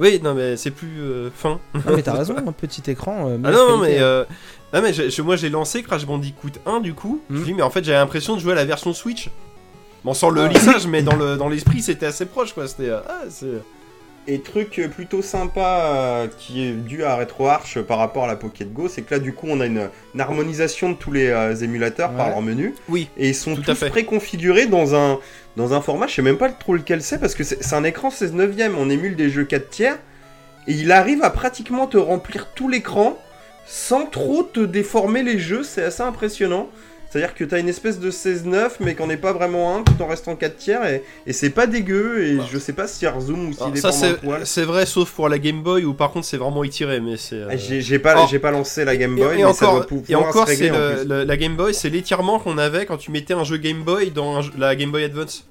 Oui, 0.00 0.20
non, 0.22 0.34
mais 0.34 0.56
c'est 0.56 0.70
plus 0.70 1.00
euh, 1.00 1.30
fin. 1.34 1.58
Non, 1.74 1.80
mais 1.96 2.02
t'as 2.02 2.12
raison. 2.14 2.36
Un 2.36 2.52
petit 2.52 2.88
écran. 2.90 3.28
euh, 3.30 3.38
Ah 3.44 3.50
non, 3.50 3.78
mais, 3.78 3.98
euh, 4.00 4.24
non, 4.72 4.80
mais 4.82 4.92
je- 4.92 5.08
je- 5.10 5.22
moi 5.22 5.36
j'ai 5.36 5.48
lancé 5.50 5.82
Crash 5.82 6.06
Bandicoot 6.06 6.50
1 6.66 6.80
du 6.80 6.94
coup. 6.94 7.20
Je 7.30 7.34
Hmm. 7.34 7.38
me 7.40 7.44
dis, 7.44 7.54
mais 7.54 7.62
en 7.62 7.70
fait 7.70 7.84
j'avais 7.84 7.98
l'impression 7.98 8.36
de 8.36 8.40
jouer 8.40 8.52
à 8.52 8.56
la 8.56 8.64
version 8.64 8.92
Switch. 8.92 9.28
Bon, 10.04 10.14
sans 10.14 10.30
le 10.30 10.42
Ah. 10.42 10.48
lissage, 10.48 10.86
mais 10.86 11.02
dans 11.02 11.16
le 11.16 11.36
dans 11.36 11.48
l'esprit 11.48 11.82
c'était 11.82 12.06
assez 12.06 12.26
proche 12.26 12.52
quoi. 12.52 12.68
C'était. 12.68 12.88
euh, 12.90 13.00
ah, 13.08 13.22
c'est. 13.28 13.46
Et 14.28 14.40
truc 14.40 14.80
plutôt 14.94 15.22
sympa 15.22 15.80
euh, 15.86 16.26
qui 16.38 16.64
est 16.66 16.72
dû 16.72 17.02
à 17.02 17.16
RetroArch 17.16 17.80
par 17.80 17.98
rapport 17.98 18.24
à 18.24 18.26
la 18.26 18.36
Pocket 18.36 18.72
Go, 18.72 18.86
c'est 18.88 19.00
que 19.02 19.14
là 19.14 19.20
du 19.20 19.32
coup 19.32 19.46
on 19.48 19.58
a 19.60 19.66
une, 19.66 19.88
une 20.14 20.20
harmonisation 20.20 20.90
de 20.90 20.94
tous 20.94 21.10
les 21.10 21.28
euh, 21.28 21.54
émulateurs 21.56 22.12
par 22.12 22.28
leur 22.28 22.42
menu 22.42 22.74
Oui. 22.90 23.08
et 23.16 23.28
ils 23.28 23.34
sont 23.34 23.54
Tout 23.54 23.62
tous 23.62 23.88
préconfigurés 23.88 24.66
dans 24.66 24.94
un 24.94 25.18
dans 25.56 25.72
un 25.72 25.80
format, 25.80 26.06
je 26.06 26.14
sais 26.14 26.22
même 26.22 26.36
pas 26.36 26.50
trop 26.50 26.74
lequel 26.74 27.02
c'est 27.02 27.18
parce 27.18 27.34
que 27.34 27.42
c'est 27.42 27.64
c'est 27.64 27.74
un 27.74 27.84
écran 27.84 28.10
16 28.10 28.34
neuvième, 28.34 28.76
on 28.78 28.90
émule 28.90 29.16
des 29.16 29.30
jeux 29.30 29.44
4 29.44 29.70
tiers 29.70 29.98
et 30.66 30.72
il 30.72 30.92
arrive 30.92 31.22
à 31.24 31.30
pratiquement 31.30 31.86
te 31.86 31.96
remplir 31.96 32.48
tout 32.54 32.68
l'écran 32.68 33.18
sans 33.66 34.06
trop 34.06 34.42
te 34.42 34.60
déformer 34.60 35.22
les 35.22 35.38
jeux, 35.38 35.62
c'est 35.62 35.82
assez 35.82 36.02
impressionnant. 36.02 36.68
C'est-à-dire 37.10 37.34
que 37.34 37.42
t'as 37.44 37.58
une 37.58 37.68
espèce 37.70 37.98
de 38.00 38.10
16-9 38.10 38.72
mais 38.80 38.94
qu'on 38.94 39.06
n'est 39.06 39.16
pas 39.16 39.32
vraiment 39.32 39.76
un 39.76 39.82
tout 39.82 39.94
en 40.02 40.06
restant 40.06 40.36
4 40.36 40.56
tiers 40.58 40.84
et, 40.86 41.02
et 41.26 41.32
c'est 41.32 41.48
pas 41.50 41.66
dégueu 41.66 42.22
et 42.26 42.34
Bah. 42.36 42.44
je 42.52 42.58
sais 42.58 42.74
pas 42.74 42.86
s'il 42.86 43.08
rezoom 43.08 43.48
ou 43.48 43.52
s'il 43.54 43.62
Alors, 43.62 43.76
est 43.76 43.80
ça 43.80 43.92
c'est 44.44 44.64
vrai 44.64 44.84
sauf 44.84 45.10
pour 45.12 45.28
la 45.30 45.38
Game 45.38 45.62
Boy 45.62 45.84
où 45.84 45.94
par 45.94 46.10
contre 46.10 46.26
c'est 46.26 46.36
vraiment 46.36 46.64
étiré 46.64 47.00
mais 47.00 47.16
c'est. 47.16 47.36
euh, 47.36 47.48
Ah, 47.50 47.56
J'ai 47.56 47.80
j'ai 47.80 47.98
pas, 47.98 48.14
Oh. 48.28 48.50
lancé 48.50 48.84
la 48.84 48.96
Game 48.96 49.16
Boy, 49.16 49.38
et, 49.38 49.40
et 49.40 49.44
mais 49.44 49.52
ça 49.54 49.66
encore, 49.68 49.74
doit 49.76 49.86
pou- 49.86 50.04
et 50.08 50.14
encore 50.14 50.44
se 50.46 50.50
régler 50.52 50.68
c'est 50.68 51.12
en 51.12 51.24
la 51.24 51.36
Game 51.38 51.56
Boy, 51.56 51.72
c'est 51.72 51.88
l'étirement 51.88 52.38
qu'on 52.38 52.58
avait 52.58 52.84
quand 52.84 52.98
tu 52.98 53.10
mettais 53.10 53.32
un 53.34 53.44
jeu 53.44 53.56
Game 53.56 53.82
Boy 53.84 54.10
dans 54.10 54.38
un 54.38 54.50
la 54.58 54.76
Game 54.76 54.90
Boy 54.90 55.04
Advance. 55.04 55.44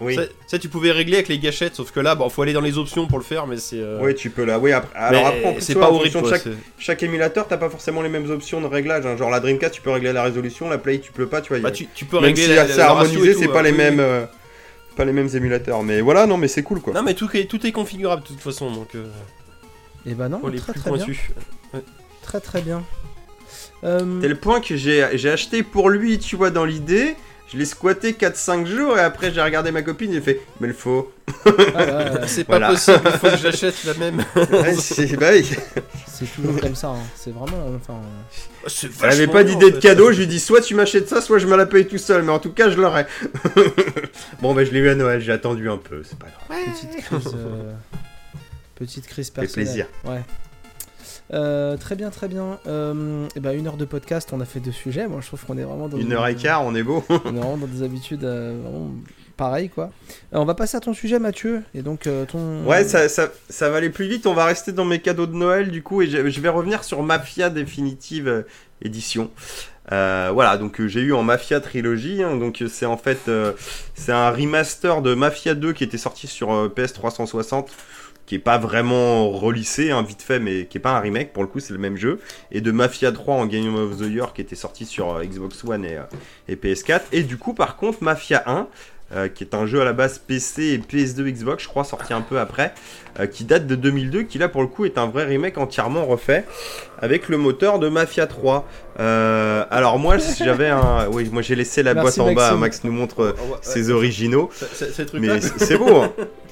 Oui. 0.00 0.14
Ça, 0.14 0.22
ça, 0.46 0.58
tu 0.60 0.68
pouvais 0.68 0.92
régler 0.92 1.14
avec 1.16 1.26
les 1.28 1.38
gâchettes, 1.40 1.74
sauf 1.74 1.90
que 1.90 1.98
là, 1.98 2.14
bon, 2.14 2.28
faut 2.28 2.42
aller 2.42 2.52
dans 2.52 2.60
les 2.60 2.78
options 2.78 3.06
pour 3.08 3.18
le 3.18 3.24
faire, 3.24 3.48
mais 3.48 3.56
c'est. 3.56 3.80
euh, 3.80 3.98
Oui, 4.00 4.14
tu 4.14 4.30
peux 4.30 4.44
là. 4.44 4.58
Oui, 4.60 4.70
après, 4.70 4.90
mais 4.94 5.16
alors 5.18 5.26
après, 5.26 5.56
c'est 5.60 5.74
pas 5.74 5.90
en 5.90 5.94
horrible. 5.96 6.20
chaque, 6.28 6.42
c'est- 6.42 6.52
chaque 6.78 7.02
émulateur, 7.02 7.48
t'as 7.48 7.56
pas 7.56 7.68
forcément 7.68 8.00
les 8.02 8.08
mêmes 8.08 8.30
options 8.30 8.60
de 8.60 8.66
réglage. 8.66 9.04
hein. 9.06 9.16
Genre 9.16 9.28
la 9.30 9.40
Dreamcast, 9.40 9.74
tu 9.74 9.80
peux 9.82 9.90
régler 9.90 10.12
la 10.12 10.22
résolution, 10.22 10.68
la 10.68 10.78
Play, 10.78 11.00
tu 11.00 11.10
peux 11.10 11.26
pas, 11.26 11.40
tu 11.40 11.48
vois. 11.52 11.58
Bah, 11.58 11.72
tu, 11.72 11.88
tu 11.92 12.04
peux 12.04 12.16
Même 12.18 12.26
régler 12.26 12.42
si 12.44 12.54
la, 12.54 12.68
c'est 12.68 12.80
harmonisé, 12.80 13.30
et 13.30 13.34
c'est 13.34 13.48
pas 13.48 13.58
hein, 13.58 13.62
les 13.62 13.72
oui, 13.72 13.76
mêmes, 13.76 13.94
oui. 13.98 14.00
euh, 14.04 14.26
pas 14.96 15.04
les 15.04 15.12
mêmes 15.12 15.28
émulateurs. 15.34 15.82
Mais 15.82 16.00
voilà, 16.00 16.26
non, 16.26 16.36
mais 16.36 16.46
c'est 16.48 16.62
cool 16.62 16.80
quoi. 16.80 16.92
Non, 16.94 17.02
mais 17.02 17.14
tout 17.14 17.28
est, 17.36 17.46
tout 17.46 17.66
est 17.66 17.72
configurable 17.72 18.22
de 18.22 18.28
toute 18.28 18.40
façon, 18.40 18.70
donc. 18.70 18.94
Euh, 18.94 19.04
Et 20.06 20.14
bah 20.14 20.28
non, 20.28 20.40
les 20.46 20.58
très 20.58 20.72
plus 20.74 20.80
très 20.80 20.92
bien. 20.92 21.06
Très 22.22 22.40
très 22.40 22.62
bien. 22.62 22.84
Euh, 23.84 24.20
Tel 24.20 24.38
point 24.38 24.60
que 24.60 24.76
j'ai 24.76 25.06
j'ai 25.14 25.30
acheté 25.30 25.62
pour 25.62 25.88
lui, 25.90 26.18
tu 26.18 26.36
vois, 26.36 26.50
dans 26.50 26.64
l'idée. 26.64 27.14
Je 27.50 27.56
l'ai 27.56 27.64
squatté 27.64 28.12
4-5 28.12 28.66
jours 28.66 28.98
et 28.98 29.00
après 29.00 29.32
j'ai 29.32 29.40
regardé 29.40 29.70
ma 29.70 29.80
copine 29.82 30.10
et 30.10 30.14
j'ai 30.16 30.20
fait 30.20 30.40
Mais 30.60 30.68
le 30.68 30.74
faux. 30.74 31.10
ah, 31.46 31.48
ouais, 31.50 32.10
C'est 32.26 32.44
pas 32.44 32.58
Voilà. 32.58 32.68
possible, 32.68 33.00
il 33.06 33.10
faut 33.12 33.30
que 33.30 33.36
j'achète 33.38 33.84
la 33.84 33.94
même. 33.94 34.22
Ouais, 34.36 34.74
c'est- 34.74 35.16
bah 35.16 35.28
oui. 35.32 35.48
c'est 36.06 36.26
toujours 36.34 36.60
comme 36.60 36.74
ça. 36.74 36.88
hein. 36.88 36.98
C'est 37.16 37.32
vraiment. 37.32 37.56
Enfin. 37.76 38.00
C'est 38.66 38.88
Elle 39.00 39.04
avait 39.06 39.16
vachement 39.26 39.32
pas 39.32 39.44
d'idée 39.44 39.66
en 39.66 39.68
de 39.70 39.74
fait. 39.76 39.80
cadeau, 39.80 40.12
je 40.12 40.18
lui 40.18 40.26
dis 40.26 40.40
soit 40.40 40.60
tu 40.60 40.74
m'achètes 40.74 41.08
ça, 41.08 41.22
soit 41.22 41.38
je 41.38 41.46
me 41.46 41.56
la 41.56 41.64
paye 41.64 41.86
tout 41.86 41.96
seul, 41.96 42.22
mais 42.22 42.32
en 42.32 42.38
tout 42.38 42.52
cas 42.52 42.68
je 42.70 42.76
l'aurai. 42.76 43.06
bon 44.42 44.54
bah 44.54 44.64
je 44.64 44.70
l'ai 44.70 44.80
eu 44.80 44.88
à 44.90 44.94
Noël, 44.94 45.20
j'ai 45.20 45.32
attendu 45.32 45.70
un 45.70 45.78
peu, 45.78 46.02
c'est 46.04 46.18
pas 46.18 46.26
grave. 46.26 46.64
Petite 46.74 47.04
crise. 47.04 47.34
euh, 47.34 47.72
Petite 48.74 49.06
crise 49.06 49.28
fait 49.28 49.40
personnelle. 49.40 49.66
plaisir. 49.66 49.86
Ouais. 50.04 50.20
Euh, 51.32 51.76
très 51.76 51.94
bien, 51.94 52.10
très 52.10 52.28
bien. 52.28 52.58
Euh, 52.66 53.26
et 53.36 53.40
ben 53.40 53.52
une 53.52 53.66
heure 53.66 53.76
de 53.76 53.84
podcast, 53.84 54.30
on 54.32 54.40
a 54.40 54.44
fait 54.44 54.60
deux 54.60 54.72
sujets. 54.72 55.06
Moi, 55.06 55.20
je 55.20 55.26
trouve 55.26 55.44
qu'on 55.44 55.58
est 55.58 55.62
vraiment 55.62 55.88
dans 55.88 55.98
Une 55.98 56.12
heure 56.12 56.26
et 56.26 56.34
quart, 56.34 56.64
on 56.64 56.74
est 56.74 56.82
beau. 56.82 57.04
On 57.10 57.14
est 57.14 57.38
vraiment 57.38 57.56
dans 57.56 57.66
des 57.66 57.82
habitudes 57.82 58.24
euh, 58.24 58.58
vraiment 58.62 58.90
pareilles, 59.36 59.68
quoi. 59.68 59.90
Euh, 60.34 60.38
on 60.38 60.44
va 60.44 60.54
passer 60.54 60.76
à 60.76 60.80
ton 60.80 60.94
sujet, 60.94 61.18
Mathieu. 61.18 61.62
Et 61.74 61.82
donc 61.82 62.08
ton. 62.28 62.64
Ouais, 62.64 62.84
ça, 62.84 63.08
ça, 63.08 63.28
ça 63.48 63.70
va 63.70 63.76
aller 63.76 63.90
plus 63.90 64.08
vite, 64.08 64.26
on 64.26 64.34
va 64.34 64.44
rester 64.44 64.72
dans 64.72 64.84
mes 64.84 65.00
cadeaux 65.00 65.26
de 65.26 65.34
Noël 65.34 65.70
du 65.70 65.82
coup, 65.82 66.02
et 66.02 66.08
je, 66.08 66.28
je 66.28 66.40
vais 66.40 66.48
revenir 66.48 66.82
sur 66.82 67.02
Mafia 67.02 67.50
Définitive 67.50 68.44
Édition. 68.82 69.30
Euh, 69.90 70.30
voilà, 70.32 70.58
donc 70.58 70.80
euh, 70.80 70.88
j'ai 70.88 71.00
eu 71.00 71.14
en 71.14 71.22
Mafia 71.22 71.60
Trilogy, 71.60 72.22
hein, 72.22 72.36
donc 72.36 72.62
c'est 72.68 72.84
en 72.84 72.98
fait 72.98 73.20
euh, 73.28 73.52
c'est 73.94 74.12
un 74.12 74.30
remaster 74.30 75.00
de 75.00 75.14
Mafia 75.14 75.54
2 75.54 75.72
qui 75.72 75.82
était 75.82 75.96
sorti 75.96 76.26
sur 76.26 76.70
PS 76.74 76.92
360, 76.92 77.70
qui 78.28 78.34
est 78.34 78.38
pas 78.38 78.58
vraiment 78.58 79.30
relissé, 79.30 79.90
hein, 79.90 80.02
vite 80.02 80.20
fait, 80.20 80.38
mais 80.38 80.66
qui 80.66 80.76
est 80.76 80.80
pas 80.82 80.90
un 80.90 81.00
remake 81.00 81.32
pour 81.32 81.42
le 81.42 81.48
coup, 81.48 81.60
c'est 81.60 81.72
le 81.72 81.78
même 81.78 81.96
jeu, 81.96 82.20
et 82.52 82.60
de 82.60 82.70
Mafia 82.70 83.10
3 83.10 83.34
en 83.36 83.46
Game 83.46 83.74
of 83.74 83.96
the 83.96 84.02
Year 84.02 84.34
qui 84.34 84.42
était 84.42 84.54
sorti 84.54 84.84
sur 84.84 85.14
euh, 85.14 85.24
Xbox 85.24 85.64
One 85.64 85.82
et, 85.86 85.96
euh, 85.96 86.02
et 86.46 86.56
PS4, 86.56 87.00
et 87.12 87.22
du 87.22 87.38
coup 87.38 87.54
par 87.54 87.76
contre 87.76 88.02
Mafia 88.02 88.42
1 88.46 88.68
euh, 89.10 89.28
qui 89.28 89.42
est 89.42 89.54
un 89.54 89.64
jeu 89.64 89.80
à 89.80 89.86
la 89.86 89.94
base 89.94 90.18
PC 90.18 90.64
et 90.64 90.76
PS2 90.78 91.22
Xbox, 91.32 91.62
je 91.64 91.68
crois, 91.68 91.82
sorti 91.84 92.12
un 92.12 92.20
peu 92.20 92.38
après, 92.38 92.74
euh, 93.18 93.26
qui 93.26 93.44
date 93.44 93.66
de 93.66 93.74
2002, 93.74 94.24
qui 94.24 94.36
là 94.36 94.50
pour 94.50 94.60
le 94.60 94.68
coup 94.68 94.84
est 94.84 94.98
un 94.98 95.06
vrai 95.06 95.24
remake 95.24 95.56
entièrement 95.56 96.04
refait 96.04 96.44
avec 97.00 97.30
le 97.30 97.38
moteur 97.38 97.78
de 97.78 97.88
Mafia 97.88 98.26
3. 98.26 98.68
Euh, 99.00 99.64
alors 99.70 99.98
moi 99.98 100.18
j'avais 100.18 100.68
un, 100.68 101.08
oui, 101.12 101.30
moi 101.32 101.40
j'ai 101.40 101.54
laissé 101.54 101.82
la 101.82 101.94
Merci, 101.94 102.20
boîte 102.20 102.28
en 102.32 102.34
bas. 102.34 102.54
Max 102.56 102.84
nous 102.84 102.92
montre 102.92 103.24
Ouais, 103.24 103.30
ouais, 103.30 103.56
ses 103.62 103.88
originaux, 103.88 104.50
Ces 104.52 105.06
mais 105.14 105.40
c'est 105.40 105.58
c'est 105.58 105.78
beau. 105.78 106.02
hein. 106.02 106.12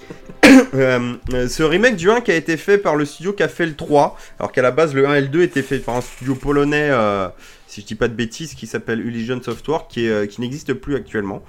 Euh, 0.74 1.14
euh, 1.32 1.48
ce 1.48 1.62
remake 1.62 1.97
du 1.97 2.10
1 2.10 2.20
qui 2.20 2.31
a 2.31 2.35
été 2.35 2.56
fait 2.59 2.77
par 2.77 2.97
le 2.97 3.06
studio 3.06 3.32
qui 3.32 3.43
a 3.43 3.48
fait 3.48 3.64
le 3.64 3.74
3, 3.74 4.18
alors 4.39 4.52
qu'à 4.52 4.60
la 4.60 4.70
base 4.70 4.94
le 4.94 5.06
1 5.06 5.14
et 5.14 5.20
le 5.23 5.28
2 5.28 5.43
étaient 5.43 5.62
faits 5.62 5.82
par 5.82 5.97
un 5.97 6.01
studio 6.02 6.35
polonais, 6.35 6.90
euh, 6.90 7.28
si 7.66 7.81
je 7.81 7.86
dis 7.86 7.94
pas 7.94 8.09
de 8.09 8.14
bêtises, 8.14 8.55
qui 8.55 8.66
s'appelle 8.66 9.01
Illusion 9.01 9.40
Software, 9.43 9.86
qui, 9.89 10.06
est, 10.06 10.28
qui 10.28 10.40
n'existe 10.43 10.74
plus 10.74 10.94
actuellement. 10.94 11.43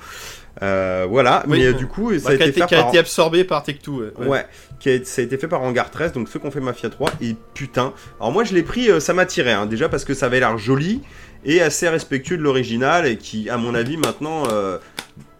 Euh, 0.61 1.05
voilà, 1.09 1.43
Oui. 1.47 1.59
mais 1.59 1.73
du 1.73 1.87
coup 1.87 2.17
ça 2.19 2.29
a 2.29 2.37
qui 2.37 2.43
a 2.43 2.45
été 2.45 2.49
été, 2.49 2.61
fait 2.61 2.67
qui 2.67 2.75
a 2.75 2.79
par... 2.79 2.89
été 2.89 2.99
absorbé 2.99 3.43
par 3.43 3.65
Tech2. 3.65 3.89
Ouais. 3.89 4.11
Ouais, 4.17 4.27
ouais. 4.27 4.45
qui 4.79 4.89
a, 4.89 5.03
ça 5.03 5.21
a 5.21 5.25
été 5.25 5.37
fait 5.37 5.47
par 5.47 5.61
Hangar 5.61 5.91
13, 5.91 6.13
donc 6.13 6.29
ceux 6.29 6.39
qui 6.39 6.45
ont 6.45 6.51
fait 6.51 6.61
Mafia 6.61 6.89
3, 6.89 7.11
et 7.21 7.35
putain. 7.53 7.93
Alors 8.19 8.31
moi 8.31 8.45
je 8.45 8.53
l'ai 8.53 8.63
pris, 8.63 8.89
ça 9.01 9.13
m'a 9.13 9.25
tiré, 9.25 9.51
hein, 9.51 9.65
déjà 9.65 9.89
parce 9.89 10.05
que 10.05 10.13
ça 10.13 10.27
avait 10.27 10.39
l'air 10.39 10.57
joli 10.57 11.01
et 11.43 11.61
assez 11.61 11.89
respectueux 11.89 12.37
de 12.37 12.43
l'original, 12.43 13.05
et 13.05 13.17
qui, 13.17 13.49
à 13.49 13.57
mon 13.57 13.75
avis, 13.75 13.97
maintenant, 13.97 14.43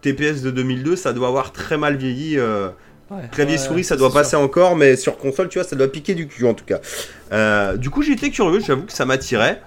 TPS 0.02 0.42
de 0.42 0.50
2002, 0.50 0.96
ça 0.96 1.12
doit 1.12 1.28
avoir 1.28 1.52
très 1.52 1.76
mal 1.78 1.96
vieilli. 1.96 2.38
Ouais, 3.10 3.22
clavier 3.32 3.56
ouais, 3.56 3.58
souris, 3.58 3.84
ça 3.84 3.96
doit 3.96 4.10
sûr. 4.10 4.18
passer 4.18 4.36
encore, 4.36 4.76
mais 4.76 4.96
sur 4.96 5.16
console, 5.16 5.48
tu 5.48 5.58
vois, 5.58 5.66
ça 5.66 5.76
doit 5.76 5.88
piquer 5.88 6.14
du 6.14 6.28
cul 6.28 6.46
en 6.46 6.54
tout 6.54 6.64
cas. 6.64 6.80
Euh, 7.32 7.76
du 7.76 7.90
coup, 7.90 8.02
été 8.02 8.30
curieux, 8.30 8.60
j'avoue 8.60 8.82
que 8.82 8.92
ça 8.92 9.06
m'attirait. 9.06 9.62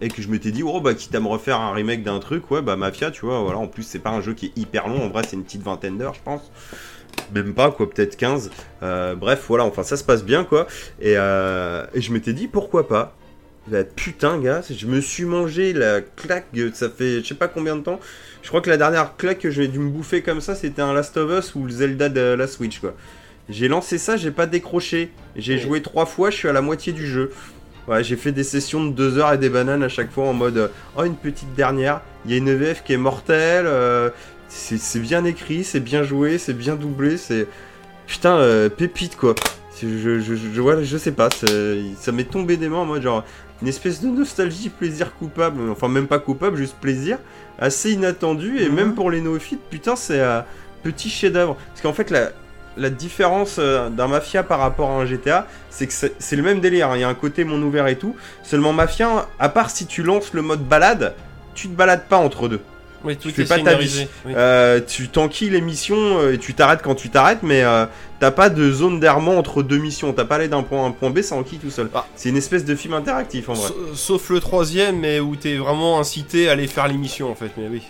Et 0.00 0.08
que 0.08 0.20
je 0.20 0.28
m'étais 0.28 0.50
dit, 0.50 0.62
oh 0.62 0.80
bah, 0.80 0.92
quitte 0.92 1.14
à 1.14 1.20
me 1.20 1.28
refaire 1.28 1.58
un 1.60 1.72
remake 1.72 2.02
d'un 2.02 2.18
truc, 2.18 2.50
ouais, 2.50 2.60
bah, 2.60 2.76
Mafia, 2.76 3.10
tu 3.10 3.24
vois, 3.24 3.40
voilà. 3.40 3.58
En 3.58 3.68
plus, 3.68 3.84
c'est 3.84 4.00
pas 4.00 4.10
un 4.10 4.20
jeu 4.20 4.34
qui 4.34 4.46
est 4.46 4.58
hyper 4.60 4.88
long, 4.88 5.04
en 5.04 5.08
vrai, 5.08 5.22
c'est 5.26 5.36
une 5.36 5.44
petite 5.44 5.62
vingtaine 5.62 5.96
d'heures, 5.96 6.14
je 6.14 6.22
pense. 6.22 6.50
Même 7.32 7.54
pas, 7.54 7.70
quoi, 7.70 7.88
peut-être 7.88 8.16
15. 8.16 8.50
Euh, 8.82 9.14
bref, 9.14 9.44
voilà, 9.48 9.64
enfin, 9.64 9.82
ça 9.82 9.96
se 9.96 10.04
passe 10.04 10.24
bien, 10.24 10.44
quoi. 10.44 10.66
Et, 11.00 11.14
euh, 11.16 11.86
et 11.94 12.00
je 12.00 12.12
m'étais 12.12 12.32
dit, 12.32 12.48
pourquoi 12.48 12.88
pas? 12.88 13.16
Bah, 13.68 13.84
putain, 13.84 14.38
gars, 14.38 14.60
je 14.68 14.86
me 14.86 15.00
suis 15.00 15.24
mangé 15.24 15.72
la 15.72 16.02
claque, 16.02 16.46
ça 16.74 16.90
fait 16.90 17.22
je 17.22 17.28
sais 17.28 17.34
pas 17.34 17.48
combien 17.48 17.76
de 17.76 17.82
temps. 17.82 17.98
Je 18.44 18.48
crois 18.50 18.60
que 18.60 18.68
la 18.68 18.76
dernière 18.76 19.16
claque 19.16 19.38
que 19.38 19.50
j'ai 19.50 19.68
dû 19.68 19.78
me 19.78 19.88
bouffer 19.88 20.20
comme 20.20 20.42
ça, 20.42 20.54
c'était 20.54 20.82
un 20.82 20.92
Last 20.92 21.16
of 21.16 21.30
Us 21.38 21.54
ou 21.54 21.64
le 21.64 21.70
Zelda 21.70 22.10
de 22.10 22.20
la 22.20 22.46
Switch, 22.46 22.78
quoi. 22.78 22.94
J'ai 23.48 23.68
lancé 23.68 23.96
ça, 23.96 24.18
j'ai 24.18 24.30
pas 24.30 24.44
décroché. 24.44 25.10
J'ai 25.34 25.56
joué 25.56 25.80
trois 25.80 26.04
fois, 26.04 26.28
je 26.28 26.36
suis 26.36 26.48
à 26.48 26.52
la 26.52 26.60
moitié 26.60 26.92
du 26.92 27.06
jeu. 27.06 27.30
Ouais, 27.88 28.04
j'ai 28.04 28.16
fait 28.16 28.32
des 28.32 28.44
sessions 28.44 28.84
de 28.84 28.90
deux 28.92 29.16
heures 29.16 29.32
et 29.32 29.38
des 29.38 29.48
bananes 29.48 29.82
à 29.82 29.88
chaque 29.88 30.10
fois 30.10 30.28
en 30.28 30.34
mode 30.34 30.58
euh, 30.58 30.68
oh 30.98 31.04
une 31.04 31.16
petite 31.16 31.54
dernière. 31.54 32.02
Il 32.26 32.32
y 32.32 32.34
a 32.34 32.36
une 32.36 32.48
EVF 32.48 32.84
qui 32.84 32.92
est 32.92 32.98
mortelle. 32.98 33.64
euh, 33.66 34.10
c'est 34.48 35.00
bien 35.00 35.24
écrit, 35.24 35.64
c'est 35.64 35.80
bien 35.80 36.02
joué, 36.02 36.36
c'est 36.36 36.52
bien 36.52 36.76
doublé, 36.76 37.16
c'est 37.16 37.46
putain 38.06 38.36
euh, 38.36 38.68
pépite 38.68 39.16
quoi. 39.16 39.34
Je, 39.82 40.20
je, 40.20 40.20
je, 40.20 40.60
voilà, 40.60 40.82
je 40.82 40.96
sais 40.96 41.12
pas, 41.12 41.28
ça 41.30 42.12
m'est 42.12 42.30
tombé 42.30 42.56
des 42.56 42.68
mains 42.68 42.76
en 42.76 42.84
mode 42.84 43.02
genre 43.02 43.24
une 43.60 43.68
espèce 43.68 44.00
de 44.00 44.08
nostalgie, 44.08 44.68
plaisir 44.68 45.14
coupable, 45.16 45.70
enfin 45.70 45.88
même 45.88 46.06
pas 46.06 46.18
coupable, 46.18 46.56
juste 46.56 46.76
plaisir, 46.80 47.18
assez 47.58 47.92
inattendu 47.92 48.58
et 48.60 48.68
Mhm. 48.68 48.74
même 48.74 48.94
pour 48.94 49.10
les 49.10 49.20
néophytes, 49.20 49.60
putain 49.70 49.96
c'est 49.96 50.20
un 50.20 50.44
petit 50.82 51.08
chef-d'œuvre. 51.10 51.56
Parce 51.68 51.80
qu'en 51.82 51.92
fait 51.92 52.10
la, 52.10 52.30
la 52.76 52.90
différence 52.90 53.56
euh, 53.58 53.88
d'un 53.88 54.08
Mafia 54.08 54.42
par 54.42 54.58
rapport 54.58 54.90
à 54.90 54.94
un 54.94 55.06
GTA, 55.06 55.46
c'est 55.70 55.86
que 55.86 55.92
c'est 55.92 56.14
c'est 56.18 56.36
le 56.36 56.42
même 56.42 56.60
délire. 56.60 56.90
hein. 56.90 56.96
Il 56.96 57.00
y 57.00 57.04
a 57.04 57.08
un 57.08 57.14
côté 57.14 57.44
monde 57.44 57.62
ouvert 57.62 57.86
et 57.86 57.96
tout. 57.96 58.16
Seulement 58.42 58.72
Mafia, 58.72 59.26
à 59.38 59.48
part 59.48 59.70
si 59.70 59.86
tu 59.86 60.02
lances 60.02 60.32
le 60.34 60.42
mode 60.42 60.64
balade, 60.66 61.14
tu 61.54 61.68
te 61.68 61.74
balades 61.74 62.04
pas 62.08 62.16
entre 62.18 62.48
deux. 62.48 62.60
Oui, 63.04 63.16
tout 63.16 63.30
Tu 63.30 63.42
est 63.42 63.44
fais 63.44 63.58
pas 63.62 63.70
ta 63.72 63.76
oui. 63.78 64.06
Euh, 64.28 64.80
tu 64.86 65.08
t'enquilles 65.08 65.50
les 65.50 65.60
missions 65.60 66.18
euh, 66.20 66.32
et 66.34 66.38
tu 66.38 66.54
t'arrêtes 66.54 66.80
quand 66.82 66.94
tu 66.94 67.10
t'arrêtes, 67.10 67.42
mais 67.42 67.62
euh, 67.62 67.84
t'as 68.18 68.30
pas 68.30 68.48
de 68.48 68.72
zone 68.72 68.98
d'errement 69.00 69.36
entre 69.38 69.62
deux 69.62 69.76
missions. 69.78 70.12
T'as 70.12 70.24
pas 70.24 70.36
allé 70.36 70.48
d'un 70.48 70.62
point 70.62 70.80
A 70.80 70.84
à 70.84 70.88
un 70.88 70.90
point 70.92 71.10
B, 71.10 71.20
ça 71.20 71.34
enquille 71.34 71.58
tout 71.58 71.70
seul. 71.70 71.90
Ah. 71.94 72.06
C'est 72.16 72.30
une 72.30 72.36
espèce 72.36 72.64
de 72.64 72.74
film 72.74 72.94
interactif 72.94 73.48
en 73.48 73.52
vrai. 73.54 73.68
Sa- 73.68 73.96
Sauf 73.96 74.30
le 74.30 74.40
troisième, 74.40 75.00
mais 75.00 75.20
où 75.20 75.36
t'es 75.36 75.56
vraiment 75.56 76.00
incité 76.00 76.48
à 76.48 76.52
aller 76.52 76.66
faire 76.66 76.88
l'émission 76.88 77.30
en 77.30 77.34
fait. 77.34 77.50
Mais 77.58 77.68
oui. 77.70 77.82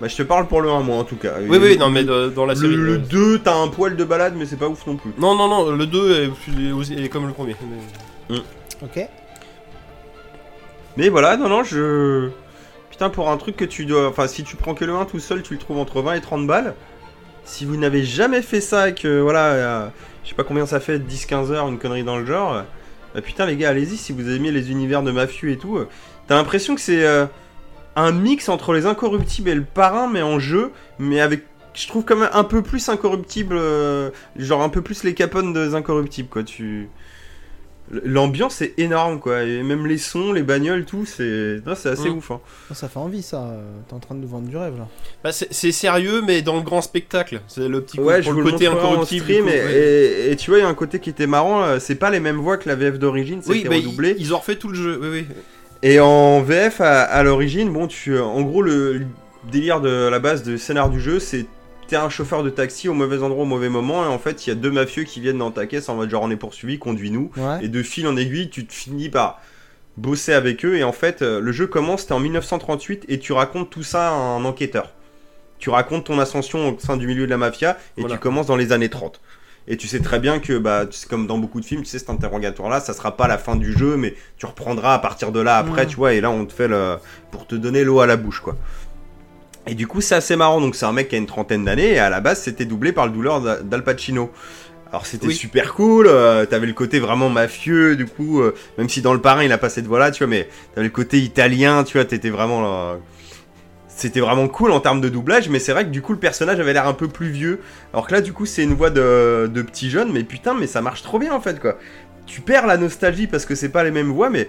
Bah, 0.00 0.06
je 0.08 0.14
te 0.16 0.22
parle 0.22 0.46
pour 0.46 0.60
le 0.60 0.70
1 0.70 0.80
moi 0.82 0.96
en 0.96 1.04
tout 1.04 1.16
cas. 1.16 1.34
Oui, 1.40 1.58
Le- 1.58 1.64
oui, 1.64 1.76
non, 1.78 1.90
mais 1.90 2.04
de- 2.04 2.28
dans 2.28 2.46
la 2.46 2.54
série. 2.54 2.74
Le, 2.76 2.92
ouais. 2.92 2.98
2, 2.98 3.38
t'as 3.40 3.54
un 3.56 3.68
poil 3.68 3.96
de 3.96 4.04
balade, 4.04 4.34
mais 4.36 4.46
c'est 4.46 4.56
pas 4.56 4.68
ouf 4.68 4.86
non 4.86 4.96
plus. 4.96 5.10
Non, 5.18 5.34
non, 5.36 5.48
non, 5.48 5.70
le 5.70 5.86
2 5.86 6.30
est, 7.02 7.08
comme 7.08 7.26
le 7.26 7.32
premier. 7.32 7.56
mais- 8.30 8.36
Ok. 8.82 9.08
Mais 10.96 11.08
voilà, 11.08 11.36
non, 11.36 11.48
non, 11.48 11.62
je. 11.64 12.28
Putain, 12.98 13.10
pour 13.10 13.30
un 13.30 13.36
truc 13.36 13.54
que 13.54 13.64
tu 13.64 13.86
dois. 13.86 14.08
Enfin, 14.08 14.26
si 14.26 14.42
tu 14.42 14.56
prends 14.56 14.74
que 14.74 14.84
le 14.84 14.92
1 14.92 15.04
tout 15.04 15.20
seul, 15.20 15.40
tu 15.44 15.52
le 15.52 15.60
trouves 15.60 15.78
entre 15.78 16.02
20 16.02 16.14
et 16.14 16.20
30 16.20 16.48
balles. 16.48 16.74
Si 17.44 17.64
vous 17.64 17.76
n'avez 17.76 18.02
jamais 18.02 18.42
fait 18.42 18.60
ça 18.60 18.88
et 18.88 18.94
que, 18.96 19.20
voilà, 19.20 19.92
je 20.24 20.28
sais 20.30 20.34
pas 20.34 20.42
combien 20.42 20.66
ça 20.66 20.80
fait, 20.80 20.98
10-15 20.98 21.52
heures, 21.52 21.68
une 21.68 21.78
connerie 21.78 22.02
dans 22.02 22.16
le 22.18 22.26
genre, 22.26 22.54
euh, 22.54 22.62
bah 23.14 23.20
putain, 23.22 23.46
les 23.46 23.56
gars, 23.56 23.68
allez-y, 23.68 23.96
si 23.96 24.12
vous 24.12 24.28
aimez 24.28 24.50
les 24.50 24.72
univers 24.72 25.04
de 25.04 25.12
mafieux 25.12 25.50
et 25.50 25.56
tout. 25.58 25.76
euh, 25.78 25.88
T'as 26.26 26.34
l'impression 26.34 26.74
que 26.74 26.80
c'est 26.80 27.04
euh, 27.04 27.26
un 27.94 28.10
mix 28.10 28.48
entre 28.48 28.72
les 28.72 28.84
incorruptibles 28.84 29.48
et 29.48 29.54
le 29.54 29.62
parrain, 29.62 30.08
mais 30.12 30.22
en 30.22 30.40
jeu, 30.40 30.72
mais 30.98 31.20
avec 31.20 31.44
je 31.74 31.86
trouve 31.86 32.04
quand 32.04 32.16
même 32.16 32.30
un 32.32 32.42
peu 32.42 32.62
plus 32.62 32.88
incorruptible, 32.88 33.56
genre 34.36 34.62
un 34.62 34.68
peu 34.70 34.82
plus 34.82 35.04
les 35.04 35.14
capones 35.14 35.52
des 35.52 35.76
incorruptibles, 35.76 36.28
quoi. 36.28 36.42
Tu. 36.42 36.88
L'ambiance 38.04 38.60
est 38.60 38.74
énorme, 38.78 39.18
quoi. 39.18 39.44
Et 39.44 39.62
même 39.62 39.86
les 39.86 39.96
sons, 39.96 40.32
les 40.32 40.42
bagnoles, 40.42 40.84
tout, 40.84 41.06
c'est 41.06 41.60
non, 41.66 41.74
c'est 41.74 41.88
assez 41.88 42.10
Mm. 42.10 42.18
ouf. 42.18 42.30
Hein. 42.30 42.40
Oh, 42.70 42.74
Ça 42.74 42.88
fait 42.88 42.98
envie, 42.98 43.22
ça. 43.22 43.38
euh, 43.44 43.60
T'es 43.88 43.94
en 43.94 43.98
train 43.98 44.14
de 44.14 44.20
nous 44.20 44.28
vendre 44.28 44.46
du 44.48 44.56
rêve, 44.56 44.74
là. 44.76 44.86
Bah, 45.24 45.32
c'est 45.32 45.48
c'est 45.50 45.72
sérieux, 45.72 46.22
mais 46.26 46.42
dans 46.42 46.56
le 46.56 46.62
grand 46.62 46.82
spectacle. 46.82 47.40
C'est 47.48 47.66
le 47.68 47.80
petit 47.80 47.98
Ouais, 47.98 48.20
pour 48.22 48.34
le 48.34 48.42
côté 48.42 48.66
incorruptible. 48.66 49.22
stream, 49.24 49.44
coup, 49.46 49.50
et, 49.50 49.54
ouais. 49.64 49.72
et- 49.74 50.30
et 50.32 50.36
tu 50.36 50.50
vois, 50.50 50.58
il 50.58 50.62
y 50.62 50.64
a 50.64 50.68
un 50.68 50.74
côté 50.74 50.98
qui 51.00 51.08
était 51.10 51.26
marrant. 51.26 51.62
euh, 51.64 51.78
C'est 51.78 51.94
pas 51.94 52.10
les 52.10 52.20
mêmes 52.20 52.36
voix 52.38 52.58
que 52.58 52.68
la 52.68 52.74
VF 52.74 52.98
d'origine, 52.98 53.40
Oui, 53.46 53.58
c'était 53.58 53.68
bah, 53.70 53.76
redoublé. 53.76 54.14
ils, 54.18 54.26
ils 54.26 54.34
ont 54.34 54.38
refait 54.38 54.56
tout 54.56 54.68
le 54.68 54.74
jeu. 54.74 54.98
Oui, 55.00 55.08
oui. 55.10 55.26
Et 55.82 56.00
en 56.00 56.42
VF, 56.42 56.80
à, 56.80 57.02
à 57.04 57.22
l'origine, 57.22 57.72
bon, 57.72 57.86
tu, 57.86 58.18
en 58.18 58.42
gros, 58.42 58.60
le 58.62 59.02
délire 59.50 59.80
de 59.80 60.08
la 60.10 60.18
base 60.18 60.42
de 60.42 60.56
scénar 60.56 60.90
du 60.90 61.00
jeu, 61.00 61.20
c'est 61.20 61.46
t'es 61.88 61.96
un 61.96 62.08
chauffeur 62.08 62.42
de 62.44 62.50
taxi 62.50 62.88
au 62.88 62.94
mauvais 62.94 63.22
endroit 63.22 63.42
au 63.42 63.46
mauvais 63.46 63.68
moment, 63.68 64.04
et 64.04 64.08
en 64.08 64.18
fait, 64.18 64.46
il 64.46 64.50
y 64.50 64.52
a 64.52 64.54
deux 64.54 64.70
mafieux 64.70 65.04
qui 65.04 65.20
viennent 65.20 65.38
dans 65.38 65.50
ta 65.50 65.66
caisse 65.66 65.88
en 65.88 65.96
mode 65.96 66.10
genre 66.10 66.22
on 66.22 66.30
est 66.30 66.36
poursuivi, 66.36 66.78
conduis-nous. 66.78 67.30
Ouais. 67.36 67.64
Et 67.64 67.68
de 67.68 67.82
fil 67.82 68.06
en 68.06 68.16
aiguille, 68.16 68.50
tu 68.50 68.66
te 68.66 68.72
finis 68.72 69.08
par 69.08 69.40
bosser 69.96 70.32
avec 70.32 70.64
eux. 70.64 70.76
Et 70.76 70.84
en 70.84 70.92
fait, 70.92 71.22
euh, 71.22 71.40
le 71.40 71.50
jeu 71.52 71.66
commence, 71.66 72.06
t'es 72.06 72.12
en 72.12 72.20
1938, 72.20 73.06
et 73.08 73.18
tu 73.18 73.32
racontes 73.32 73.70
tout 73.70 73.82
ça 73.82 74.08
à 74.10 74.12
un 74.12 74.44
enquêteur. 74.44 74.92
Tu 75.58 75.70
racontes 75.70 76.04
ton 76.04 76.18
ascension 76.20 76.68
au 76.68 76.78
sein 76.78 76.96
du 76.96 77.06
milieu 77.06 77.24
de 77.26 77.30
la 77.30 77.36
mafia, 77.38 77.76
et 77.96 78.02
Voilà. 78.02 78.14
tu 78.14 78.20
commences 78.20 78.46
dans 78.46 78.56
les 78.56 78.70
années 78.72 78.90
30. 78.90 79.20
Et 79.70 79.76
tu 79.76 79.86
sais 79.86 80.00
très 80.00 80.18
bien 80.18 80.38
que, 80.38 80.56
bah, 80.56 80.86
tu 80.86 80.96
sais, 80.96 81.06
comme 81.08 81.26
dans 81.26 81.36
beaucoup 81.36 81.60
de 81.60 81.64
films, 81.64 81.82
tu 81.82 81.88
sais, 81.88 81.98
cet 81.98 82.08
interrogatoire-là, 82.08 82.80
ça 82.80 82.94
sera 82.94 83.16
pas 83.18 83.28
la 83.28 83.36
fin 83.36 83.54
du 83.56 83.76
jeu, 83.76 83.96
mais 83.98 84.14
tu 84.38 84.46
reprendras 84.46 84.94
à 84.94 84.98
partir 84.98 85.30
de 85.30 85.40
là 85.40 85.58
après, 85.58 85.86
tu 85.86 85.96
vois, 85.96 86.14
et 86.14 86.20
là, 86.22 86.30
on 86.30 86.46
te 86.46 86.52
fait 86.54 86.68
le. 86.68 86.96
pour 87.30 87.46
te 87.46 87.54
donner 87.54 87.84
l'eau 87.84 88.00
à 88.00 88.06
la 88.06 88.16
bouche, 88.16 88.40
quoi. 88.40 88.56
Et 89.68 89.74
du 89.74 89.86
coup, 89.86 90.00
c'est 90.00 90.14
assez 90.14 90.34
marrant. 90.34 90.60
Donc, 90.60 90.74
c'est 90.74 90.86
un 90.86 90.92
mec 90.92 91.08
qui 91.08 91.14
a 91.14 91.18
une 91.18 91.26
trentaine 91.26 91.64
d'années, 91.64 91.92
et 91.92 91.98
à 91.98 92.10
la 92.10 92.20
base, 92.20 92.40
c'était 92.42 92.64
doublé 92.64 92.92
par 92.92 93.06
le 93.06 93.12
douleur 93.12 93.40
d'A- 93.40 93.62
d'Al 93.62 93.84
Pacino. 93.84 94.30
Alors, 94.90 95.04
c'était 95.04 95.26
Oui. 95.26 95.34
super 95.34 95.74
cool, 95.74 96.06
euh, 96.08 96.46
t'avais 96.46 96.66
le 96.66 96.72
côté 96.72 96.98
vraiment 96.98 97.28
mafieux, 97.28 97.94
du 97.94 98.06
coup, 98.06 98.40
euh, 98.40 98.54
même 98.78 98.88
si 98.88 99.02
dans 99.02 99.12
le 99.12 99.20
parrain, 99.20 99.44
il 99.44 99.52
a 99.52 99.58
pas 99.58 99.68
cette 99.68 99.86
voix-là, 99.86 100.10
tu 100.10 100.24
vois, 100.24 100.30
mais 100.30 100.48
t'avais 100.74 100.86
le 100.86 100.92
côté 100.92 101.18
italien, 101.18 101.84
tu 101.84 101.98
vois, 101.98 102.06
t'étais 102.06 102.30
vraiment 102.30 102.62
là. 102.62 102.96
C'était 103.88 104.20
vraiment 104.20 104.48
cool 104.48 104.70
en 104.70 104.80
termes 104.80 105.00
de 105.00 105.08
doublage, 105.08 105.48
mais 105.48 105.58
c'est 105.58 105.72
vrai 105.72 105.84
que 105.84 105.90
du 105.90 106.02
coup 106.02 106.12
le 106.12 106.20
personnage 106.20 106.60
avait 106.60 106.72
l'air 106.72 106.86
un 106.86 106.94
peu 106.94 107.08
plus 107.08 107.30
vieux. 107.30 107.60
Alors 107.92 108.06
que 108.06 108.12
là, 108.14 108.20
du 108.20 108.32
coup, 108.32 108.46
c'est 108.46 108.62
une 108.62 108.74
voix 108.74 108.90
de, 108.90 109.50
de 109.52 109.60
petit 109.62 109.90
jeune, 109.90 110.12
mais 110.12 110.22
putain, 110.22 110.54
mais 110.54 110.68
ça 110.68 110.80
marche 110.80 111.02
trop 111.02 111.18
bien 111.18 111.34
en 111.34 111.40
fait, 111.40 111.58
quoi. 111.60 111.76
Tu 112.24 112.40
perds 112.40 112.66
la 112.66 112.76
nostalgie 112.76 113.26
parce 113.26 113.44
que 113.44 113.54
c'est 113.56 113.70
pas 113.70 113.82
les 113.84 113.90
mêmes 113.90 114.12
voix, 114.12 114.30
mais 114.30 114.48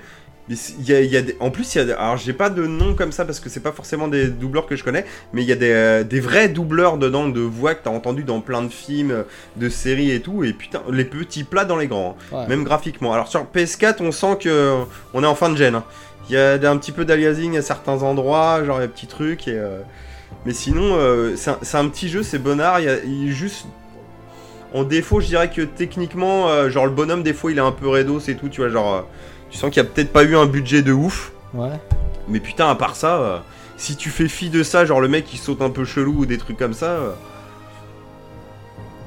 mais 0.49 0.55
y 0.83 0.93
a, 0.93 1.01
y 1.01 1.15
a 1.15 1.21
des- 1.21 1.37
en 1.39 1.51
plus, 1.51 1.75
il 1.75 1.77
y 1.77 1.81
a, 1.81 1.85
des- 1.85 1.93
alors 1.93 2.17
j'ai 2.17 2.33
pas 2.33 2.49
de 2.49 2.65
nom 2.65 2.95
comme 2.95 3.11
ça 3.11 3.23
parce 3.23 3.39
que 3.39 3.49
c'est 3.49 3.59
pas 3.59 3.71
forcément 3.71 4.07
des 4.07 4.27
doubleurs 4.27 4.65
que 4.65 4.75
je 4.75 4.83
connais, 4.83 5.05
mais 5.31 5.43
il 5.43 5.47
y 5.47 5.51
a 5.51 5.55
des, 5.55 5.71
euh, 5.71 6.03
des 6.03 6.19
vrais 6.19 6.49
doubleurs 6.49 6.97
dedans 6.97 7.29
de 7.29 7.39
voix 7.41 7.75
que 7.75 7.83
t'as 7.83 7.91
entendu 7.91 8.23
dans 8.23 8.41
plein 8.41 8.63
de 8.63 8.69
films, 8.71 9.23
de 9.57 9.69
séries 9.69 10.11
et 10.11 10.21
tout, 10.21 10.43
et 10.43 10.53
putain, 10.53 10.81
les 10.91 11.05
petits 11.05 11.43
plats 11.43 11.65
dans 11.65 11.77
les 11.77 11.87
grands, 11.87 12.17
hein. 12.31 12.35
Ouais. 12.35 12.47
même 12.47 12.63
graphiquement. 12.63 13.13
Alors 13.13 13.27
sur 13.27 13.45
PS4, 13.45 13.97
on 14.01 14.11
sent 14.11 14.37
que 14.41 14.73
on 15.13 15.23
est 15.23 15.27
en 15.27 15.35
fin 15.35 15.49
de 15.49 15.55
gêne. 15.57 15.75
hein. 15.75 15.83
Il 16.29 16.33
y 16.33 16.37
a 16.37 16.53
un 16.69 16.77
petit 16.77 16.91
peu 16.91 17.05
d'aliasing 17.05 17.57
à 17.57 17.61
certains 17.61 18.03
endroits, 18.03 18.63
genre 18.63 18.79
des 18.79 18.87
petits 18.87 19.07
trucs, 19.07 19.47
et, 19.47 19.53
euh, 19.57 19.79
mais 20.45 20.53
sinon, 20.53 20.95
euh, 20.95 21.35
c'est 21.35 21.77
un, 21.77 21.87
petit 21.89 22.07
jeu, 22.09 22.21
c'est 22.23 22.37
bonnard, 22.37 22.79
il 22.79 22.85
y 22.85 22.89
a 22.89 23.31
juste. 23.31 23.65
En 24.73 24.83
défaut, 24.83 25.19
je 25.19 25.25
dirais 25.25 25.49
que 25.49 25.63
techniquement, 25.63 26.47
euh, 26.49 26.69
genre 26.69 26.85
le 26.85 26.91
bonhomme, 26.91 27.23
des 27.23 27.33
fois, 27.33 27.51
il 27.51 27.57
est 27.57 27.61
un 27.61 27.71
peu 27.71 27.87
redos 27.87 28.19
et 28.27 28.35
tout, 28.35 28.49
tu 28.49 28.61
vois, 28.61 28.69
genre. 28.69 28.93
euh, 28.95 29.01
tu 29.49 29.57
sens 29.57 29.69
qu'il 29.71 29.81
y 29.81 29.85
a 29.85 29.89
peut-être 29.89 30.11
pas 30.11 30.23
eu 30.23 30.35
un 30.35 30.45
budget 30.45 30.81
de 30.81 30.91
ouf. 30.91 31.31
Ouais. 31.53 31.79
Mais 32.27 32.39
putain, 32.39 32.69
à 32.69 32.75
part 32.75 32.95
ça, 32.95 33.17
euh, 33.17 33.37
si 33.77 33.95
tu 33.95 34.09
fais 34.09 34.27
fi 34.27 34.49
de 34.49 34.63
ça, 34.63 34.85
genre 34.85 35.01
le 35.01 35.07
mec 35.07 35.25
qui 35.25 35.37
saute 35.37 35.61
un 35.61 35.69
peu 35.69 35.85
chelou 35.85 36.19
ou 36.19 36.25
des 36.25 36.37
trucs 36.37 36.57
comme 36.57 36.73
ça. 36.73 36.99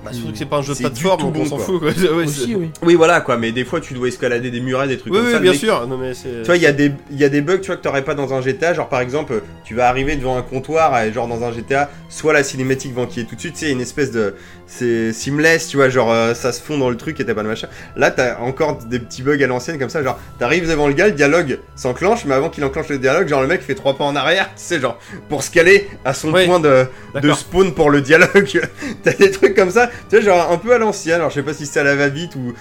Bah, 0.04 0.10
surtout 0.12 0.32
que 0.32 0.38
c'est 0.38 0.46
pas 0.46 0.56
un 0.56 0.62
jeu 0.62 0.72
de 0.72 0.78
C'est 0.78 0.84
du 0.84 0.90
plateforme, 0.90 1.20
tout 1.20 1.24
donc 1.26 1.34
bon, 1.34 1.40
on 1.42 1.44
s'en 1.46 1.56
quoi. 1.56 1.64
fout. 1.64 1.80
Quoi. 1.80 1.90
Ouais, 2.16 2.24
Aussi, 2.24 2.46
c'est- 2.48 2.54
oui. 2.56 2.70
Oui, 2.82 2.94
voilà 2.96 3.20
quoi, 3.20 3.36
mais 3.36 3.52
des 3.52 3.64
fois 3.64 3.80
tu 3.80 3.94
dois 3.94 4.08
escalader 4.08 4.50
des 4.50 4.60
murets, 4.60 4.88
des 4.88 4.98
trucs 4.98 5.12
Oui, 5.12 5.18
comme 5.18 5.26
oui, 5.26 5.32
ça. 5.32 5.38
le 5.38 5.42
bien 5.44 5.52
mec- 5.52 5.60
sûr. 5.60 5.86
Non, 5.86 5.96
mais 5.96 6.14
c'est. 6.14 6.40
Tu 6.40 6.46
vois, 6.46 6.56
il 6.56 6.62
y, 6.62 6.66
a 6.66 6.72
des- 6.72 6.92
il 7.10 7.18
y 7.18 7.24
a 7.24 7.28
des 7.28 7.40
bugs, 7.40 7.58
tu 7.58 7.66
vois, 7.68 7.76
que 7.76 7.82
t'aurais 7.82 8.02
pas 8.02 8.14
dans 8.14 8.34
un 8.34 8.40
GTA. 8.40 8.74
Genre, 8.74 8.88
par 8.88 9.00
exemple, 9.00 9.42
tu 9.64 9.74
vas 9.74 9.88
arriver 9.88 10.16
devant 10.16 10.36
un 10.36 10.42
comptoir, 10.42 11.00
et 11.02 11.12
genre 11.12 11.28
dans 11.28 11.44
un 11.44 11.52
GTA, 11.52 11.88
soit 12.08 12.32
la 12.32 12.42
cinématique 12.42 12.94
va 12.94 13.02
enquiller 13.02 13.26
tout 13.26 13.36
de 13.36 13.40
suite, 13.40 13.54
tu 13.54 13.66
sais, 13.66 13.70
une 13.70 13.80
espèce 13.80 14.10
de. 14.10 14.34
C'est 14.66 15.12
seamless, 15.12 15.68
tu 15.68 15.76
vois, 15.76 15.90
genre 15.90 16.10
euh, 16.10 16.32
ça 16.32 16.50
se 16.50 16.60
fond 16.62 16.78
dans 16.78 16.88
le 16.88 16.96
truc 16.96 17.20
et 17.20 17.26
t'as 17.26 17.34
pas 17.34 17.42
de 17.42 17.48
machin. 17.48 17.68
Là, 17.94 18.10
t'as 18.10 18.38
encore 18.40 18.76
des 18.78 18.98
petits 18.98 19.22
bugs 19.22 19.42
à 19.42 19.46
l'ancienne 19.46 19.78
comme 19.78 19.90
ça, 19.90 20.02
genre, 20.02 20.18
t'arrives 20.38 20.66
devant 20.66 20.88
le 20.88 20.94
gars, 20.94 21.06
le 21.08 21.12
dialogue 21.12 21.58
s'enclenche, 21.76 22.24
mais 22.24 22.34
avant 22.34 22.48
qu'il 22.48 22.64
enclenche 22.64 22.88
le 22.88 22.98
dialogue, 22.98 23.28
genre 23.28 23.42
le 23.42 23.48
mec 23.48 23.60
fait 23.60 23.74
trois 23.74 23.98
pas 23.98 24.04
en 24.04 24.16
arrière, 24.16 24.46
tu 24.46 24.62
sais, 24.64 24.80
genre, 24.80 24.98
pour 25.28 25.42
se 25.42 25.50
caler 25.50 25.88
à 26.06 26.14
son 26.14 26.32
Ouais, 26.32 26.46
point 26.46 26.58
de, 26.58 26.68
de 26.68 26.86
D'accord. 27.20 27.36
spawn 27.36 27.74
pour 27.74 27.90
le 27.90 28.00
dialogue. 28.00 28.62
T'as 29.02 29.12
des 29.12 29.30
trucs 29.30 29.54
comme 29.54 29.70
ça, 29.70 29.90
tu 30.10 30.16
sais, 30.16 30.22
genre 30.22 30.50
un 30.50 30.58
peu 30.58 30.72
à 30.72 30.78
l'ancienne. 30.78 31.16
Alors 31.16 31.30
je 31.30 31.36
sais 31.36 31.42
pas 31.42 31.54
si 31.54 31.66
c'est 31.66 31.80
à 31.80 31.84
la 31.84 31.96
va-vite 31.96 32.36
ou. 32.36 32.54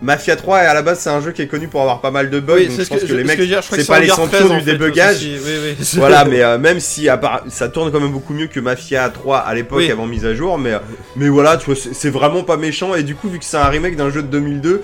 Mafia 0.00 0.36
3, 0.36 0.62
et 0.62 0.66
à 0.66 0.74
la 0.74 0.82
base, 0.82 1.00
c'est 1.00 1.10
un 1.10 1.20
jeu 1.20 1.32
qui 1.32 1.42
est 1.42 1.48
connu 1.48 1.66
pour 1.66 1.80
avoir 1.80 2.00
pas 2.00 2.12
mal 2.12 2.30
de 2.30 2.38
bugs. 2.38 2.54
Oui, 2.54 2.68
donc 2.68 2.80
je 2.80 2.88
pense 2.88 3.00
que, 3.00 3.06
que, 3.06 3.12
les 3.14 3.24
mecs, 3.24 3.40
c'est 3.62 3.86
pas 3.86 3.98
les 3.98 4.06
champions 4.06 4.28
13, 4.28 4.50
en 4.50 4.58
du 4.58 4.62
débugage. 4.62 5.16
aussi. 5.16 5.36
Oui, 5.44 5.52
oui. 5.60 5.86
voilà, 5.94 6.24
mais 6.24 6.40
euh, 6.40 6.56
même 6.56 6.78
si 6.78 7.08
à 7.08 7.16
part, 7.16 7.42
ça 7.48 7.68
tourne 7.68 7.90
quand 7.90 7.98
même 7.98 8.12
beaucoup 8.12 8.32
mieux 8.32 8.46
que 8.46 8.60
Mafia 8.60 9.08
3 9.08 9.38
à 9.38 9.54
l'époque 9.54 9.82
avant 9.90 10.06
mise 10.06 10.24
à 10.24 10.34
jour, 10.34 10.56
mais, 10.56 10.74
euh, 10.74 10.78
mais 11.16 11.28
voilà, 11.28 11.56
tu 11.56 11.66
vois, 11.66 11.74
c'est 11.74 11.94
c'est 11.94 12.10
vraiment 12.10 12.44
pas 12.44 12.56
méchant. 12.56 12.94
Et 12.94 13.02
du 13.02 13.16
coup, 13.16 13.28
vu 13.28 13.40
que 13.40 13.44
c'est 13.44 13.56
un 13.56 13.68
remake 13.68 13.96
d'un 13.96 14.10
jeu 14.10 14.22
de 14.22 14.28
2002, 14.28 14.82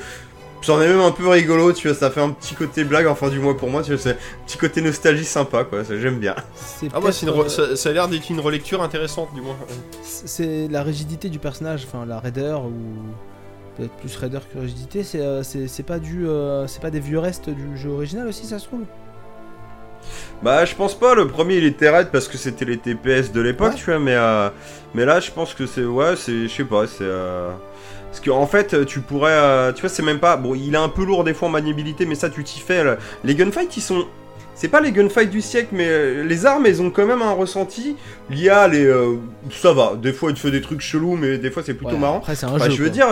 c'en 0.65 0.81
est 0.81 0.89
même 0.89 1.01
un 1.01 1.11
peu 1.13 1.29
rigolo, 1.29 1.73
tu 1.73 1.89
vois, 1.89 1.97
ça 1.97 2.11
fait 2.11 2.21
un 2.21 2.31
petit 2.31 2.55
côté 2.55 2.85
blague, 2.85 3.07
enfin 3.07 3.29
du 3.29 3.39
moins 3.39 3.55
pour 3.55 3.69
moi, 3.71 3.83
tu 3.83 3.93
vois, 3.93 4.01
c'est 4.01 4.13
un 4.13 4.17
petit 4.47 4.59
côté 4.59 4.81
nostalgie 4.81 5.25
sympa, 5.25 5.65
quoi, 5.65 5.85
ça, 5.85 5.99
j'aime 5.99 6.19
bien. 6.19 6.35
C'est 6.55 6.89
Ah, 6.95 7.01
moi, 7.01 7.13
c'est 7.13 7.27
une 7.27 7.33
peut-être, 7.33 7.49
re- 7.49 7.61
euh, 7.61 7.69
ça, 7.71 7.77
ça 7.77 7.89
a 7.91 7.93
l'air 7.93 8.09
d'être 8.09 8.29
une 8.31 8.41
relecture 8.41 8.83
intéressante, 8.83 9.29
du 9.35 9.41
moins. 9.43 9.57
c'est 10.03 10.69
la 10.69 10.83
rigidité 10.83 11.29
du 11.29 11.39
personnage, 11.39 11.87
enfin 11.87 12.07
la 12.07 12.19
raideur 12.19 12.65
ou 12.65 12.73
peut-être 13.77 13.93
plus 13.97 14.17
raideur 14.17 14.43
que 14.53 14.59
rigidité. 14.59 15.03
C'est 15.05 15.21
euh, 15.21 15.43
c'est 15.43 15.67
c'est 15.69 15.83
pas 15.83 15.99
du, 15.99 16.27
euh, 16.29 16.67
c'est 16.67 16.81
pas 16.81 16.91
des 16.91 17.01
vieux 17.01 17.19
restes 17.19 17.51
du 17.51 17.77
jeu 17.77 17.91
original 17.91 18.27
aussi, 18.29 18.47
ça 18.47 18.59
se 18.59 18.67
trouve? 18.67 18.83
Bah, 20.43 20.65
je 20.65 20.75
pense 20.75 20.95
pas, 20.95 21.15
le 21.15 21.27
premier 21.29 21.57
il 21.57 21.65
était 21.65 21.89
raide 21.89 22.09
parce 22.13 22.29
que 22.29 22.37
c'était 22.37 22.65
les 22.67 22.77
TPS 22.79 23.33
de 23.33 23.41
l'époque, 23.41 23.73
Ouais. 23.73 23.79
tu 23.79 23.85
vois, 23.87 23.99
mais, 23.99 24.15
euh, 24.15 24.51
mais 24.95 25.05
là, 25.07 25.19
je 25.21 25.31
pense 25.31 25.55
que 25.55 25.67
c'est, 25.67 25.85
ouais, 25.85 26.15
c'est, 26.17 26.43
je 26.49 26.55
sais 26.55 26.65
pas, 26.65 26.87
c'est. 26.87 26.99
euh, 27.05 27.51
Parce 28.15 28.25
qu'en 28.25 28.41
en 28.41 28.47
fait, 28.47 28.87
tu 28.87 29.01
pourrais. 29.01 29.33
euh, 29.33 29.73
Tu 29.73 29.81
vois, 29.81 29.91
c'est 29.91 30.03
même 30.05 30.21
pas. 30.21 30.37
Bon, 30.37 30.55
il 30.55 30.73
est 30.73 30.79
un 30.79 30.89
peu 30.89 31.05
lourd 31.05 31.25
des 31.25 31.35
fois 31.35 31.49
en 31.49 31.51
maniabilité, 31.51 32.07
mais 32.07 32.15
ça, 32.15 32.31
tu 32.31 32.45
t'y 32.45 32.61
fais. 32.61 32.85
là. 32.85 32.97
Les 33.25 33.35
gunfights, 33.35 33.77
ils 33.77 33.81
sont. 33.81 34.05
C'est 34.55 34.69
pas 34.69 34.81
les 34.81 34.93
gunfights 34.93 35.31
du 35.31 35.41
siècle, 35.41 35.71
mais 35.73 35.89
euh, 35.89 36.23
les 36.23 36.47
armes, 36.47 36.65
elles 36.67 36.81
ont 36.81 36.91
quand 36.91 37.07
même 37.07 37.23
un 37.23 37.33
ressenti. 37.33 37.97
L'IA, 38.31 38.69
les. 38.69 38.85
euh, 38.87 39.17
Ça 39.51 39.73
va. 39.73 39.95
Des 40.01 40.13
fois, 40.13 40.31
il 40.31 40.35
te 40.35 40.39
fait 40.39 40.53
des 40.53 40.61
trucs 40.61 40.81
chelous, 40.81 41.17
mais 41.17 41.39
des 41.39 41.51
fois, 41.51 41.65
c'est 41.67 41.75
plutôt 41.75 41.95
Ouais, 41.95 41.99
marrant. 41.99 42.19
Après, 42.19 42.37
c'est 42.37 42.47
un 42.47 42.55
Enfin, 42.55 42.67
jeu. 42.67 42.71
je 42.71 42.77
veux 42.85 42.89
quoi. 42.91 42.95
dire, 42.95 43.09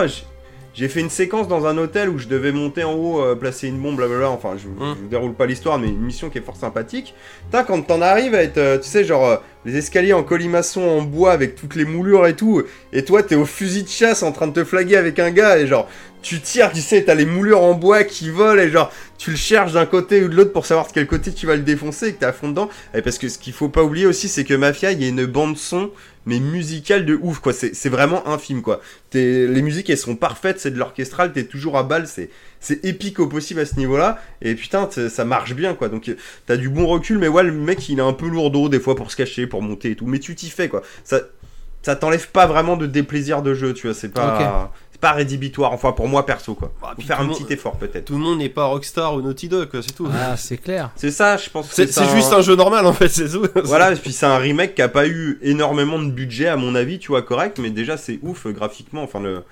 j'ai 0.73 0.87
fait 0.87 0.99
une 1.01 1.09
séquence 1.09 1.47
dans 1.47 1.65
un 1.67 1.77
hôtel 1.77 2.09
où 2.09 2.17
je 2.17 2.27
devais 2.27 2.51
monter 2.51 2.83
en 2.83 2.93
haut, 2.93 3.21
euh, 3.21 3.35
placer 3.35 3.67
une 3.67 3.77
bombe, 3.77 3.95
blablabla. 3.97 4.29
Enfin, 4.29 4.55
je, 4.57 4.67
Mm. 4.67 4.95
je 4.97 5.01
vous 5.03 5.07
déroule 5.07 5.33
pas 5.33 5.45
l'histoire, 5.45 5.77
mais 5.77 5.87
une 5.87 5.99
mission 6.01 6.29
qui 6.29 6.39
est 6.39 6.41
fort 6.41 6.55
sympathique. 6.55 7.13
Putain, 7.45 7.63
quand 7.63 7.81
t'en 7.83 8.01
arrives 8.01 8.33
à 8.33 8.41
être, 8.43 8.57
euh, 8.57 8.77
tu 8.79 8.89
sais, 8.89 9.03
genre, 9.03 9.25
euh, 9.25 9.35
les 9.65 9.77
escaliers 9.77 10.13
en 10.13 10.23
colimaçon 10.23 10.81
en 10.81 11.01
bois 11.03 11.31
avec 11.31 11.55
toutes 11.55 11.75
les 11.75 11.85
moulures 11.85 12.25
et 12.27 12.35
tout, 12.35 12.63
et 12.91 13.05
toi, 13.05 13.23
t'es 13.23 13.35
au 13.35 13.45
fusil 13.45 13.83
de 13.83 13.87
chasse 13.89 14.23
en 14.23 14.31
train 14.31 14.47
de 14.47 14.53
te 14.53 14.63
flaguer 14.63 14.97
avec 14.97 15.19
un 15.19 15.31
gars, 15.31 15.57
et 15.59 15.67
genre, 15.67 15.87
tu 16.21 16.39
tires, 16.41 16.71
tu 16.71 16.81
sais, 16.81 17.03
t'as 17.03 17.15
les 17.15 17.25
moulures 17.25 17.61
en 17.61 17.73
bois 17.73 18.03
qui 18.03 18.29
volent, 18.29 18.61
et 18.61 18.69
genre, 18.69 18.91
tu 19.23 19.31
le 19.31 19.37
cherches 19.37 19.71
d'un 19.71 19.85
côté 19.85 20.21
ou 20.21 20.27
de 20.27 20.35
l'autre 20.35 20.51
pour 20.51 20.65
savoir 20.65 20.85
de 20.85 20.91
quel 20.91 21.07
côté 21.07 21.31
tu 21.31 21.47
vas 21.47 21.55
le 21.55 21.61
défoncer, 21.61 22.07
et 22.07 22.13
que 22.13 22.19
t'es 22.19 22.25
à 22.25 22.33
fond 22.33 22.49
dedans. 22.49 22.67
Et 22.93 23.01
parce 23.01 23.17
que 23.17 23.29
ce 23.29 23.37
qu'il 23.37 23.53
faut 23.53 23.69
pas 23.69 23.81
oublier 23.81 24.05
aussi, 24.05 24.27
c'est 24.27 24.43
que 24.43 24.53
Mafia, 24.53 24.91
il 24.91 25.01
y 25.01 25.05
a 25.05 25.07
une 25.07 25.25
bande 25.25 25.55
son, 25.57 25.91
mais 26.25 26.41
musicale 26.41 27.05
de 27.05 27.17
ouf, 27.21 27.39
quoi. 27.39 27.53
C'est 27.53 27.87
vraiment 27.87 28.27
un 28.27 28.37
film, 28.37 28.61
quoi. 28.61 28.81
Les 29.13 29.61
musiques, 29.61 29.89
elles 29.89 29.97
sont 29.97 30.17
parfaites, 30.17 30.59
c'est 30.59 30.71
de 30.71 30.77
l'orchestral, 30.77 31.31
t'es 31.31 31.45
toujours 31.45 31.77
à 31.77 31.83
balle, 31.83 32.05
c'est 32.05 32.83
épique 32.83 33.17
au 33.21 33.27
possible 33.27 33.61
à 33.61 33.65
ce 33.65 33.77
niveau-là. 33.77 34.19
Et 34.41 34.55
putain, 34.55 34.89
ça 34.91 35.23
marche 35.23 35.53
bien, 35.53 35.73
quoi. 35.73 35.87
Donc, 35.87 36.13
t'as 36.45 36.57
du 36.57 36.67
bon 36.67 36.85
recul, 36.85 37.17
mais 37.17 37.29
ouais, 37.29 37.43
le 37.43 37.53
mec, 37.53 37.87
il 37.87 37.99
est 37.99 38.01
un 38.01 38.11
peu 38.11 38.27
lourdeau, 38.27 38.67
des 38.67 38.81
fois, 38.81 38.97
pour 38.97 39.09
se 39.09 39.15
cacher, 39.15 39.47
pour 39.47 39.61
monter 39.61 39.91
et 39.91 39.95
tout. 39.95 40.05
Mais 40.05 40.19
tu 40.19 40.35
t'y 40.35 40.49
fais, 40.49 40.67
quoi. 40.67 40.81
Ça, 41.05 41.95
t'enlève 41.95 42.27
pas 42.27 42.45
vraiment 42.45 42.75
de 42.75 42.87
déplaisir 42.87 43.41
de 43.41 43.53
jeu, 43.53 43.73
tu 43.73 43.87
vois. 43.87 43.95
C'est 43.95 44.09
pas, 44.09 44.73
pas 45.03 45.11
rédhibitoire, 45.11 45.73
enfin, 45.73 45.91
pour 45.91 46.07
moi, 46.07 46.25
perso, 46.25 46.55
quoi. 46.55 46.71
Bah, 46.81 46.87
Faut 46.91 46.95
puis 46.99 47.05
faire 47.07 47.19
un 47.19 47.27
petit 47.27 47.45
effort, 47.51 47.75
peut-être. 47.75 48.05
Tout 48.05 48.13
le 48.13 48.19
monde 48.19 48.37
n'est 48.37 48.47
pas 48.47 48.63
Rockstar 48.63 49.13
ou 49.15 49.21
Naughty 49.21 49.49
Dog, 49.49 49.69
quoi, 49.69 49.81
c'est 49.81 49.91
tout. 49.93 50.07
Ah, 50.13 50.37
c'est 50.37 50.55
clair. 50.57 50.91
C'est 50.95 51.11
ça, 51.11 51.35
je 51.35 51.49
pense 51.49 51.67
que 51.67 51.75
C'est 51.75 51.97
un- 52.01 52.15
juste 52.15 52.31
un 52.31 52.41
jeu 52.41 52.55
normal, 52.55 52.85
en 52.85 52.93
fait, 52.93 53.09
c'est 53.09 53.27
tout. 53.29 53.45
Voilà, 53.65 53.91
et 53.91 53.95
puis 53.97 54.13
c'est 54.13 54.25
un 54.25 54.37
remake 54.37 54.75
qui 54.75 54.81
a 54.81 54.87
pas 54.87 55.05
eu 55.05 55.39
énormément 55.41 55.99
de 55.99 56.09
budget, 56.09 56.47
à 56.47 56.55
mon 56.55 56.73
avis, 56.73 56.99
tu 56.99 57.09
vois, 57.09 57.21
correct, 57.21 57.59
mais 57.61 57.69
déjà 57.69 57.97
c'est 57.97 58.19
ouf 58.23 58.45
euh, 58.47 58.51
graphiquement. 58.53 59.03
Enfin, 59.03 59.19
le... 59.19 59.43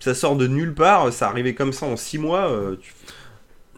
ça 0.00 0.12
sort 0.14 0.36
de 0.36 0.46
nulle 0.46 0.74
part, 0.74 1.10
ça 1.14 1.28
arrivait 1.28 1.54
comme 1.54 1.72
ça 1.72 1.86
en 1.86 1.96
6 1.96 2.18
mois. 2.18 2.50
euh, 2.50 2.76
tu- 2.82 2.92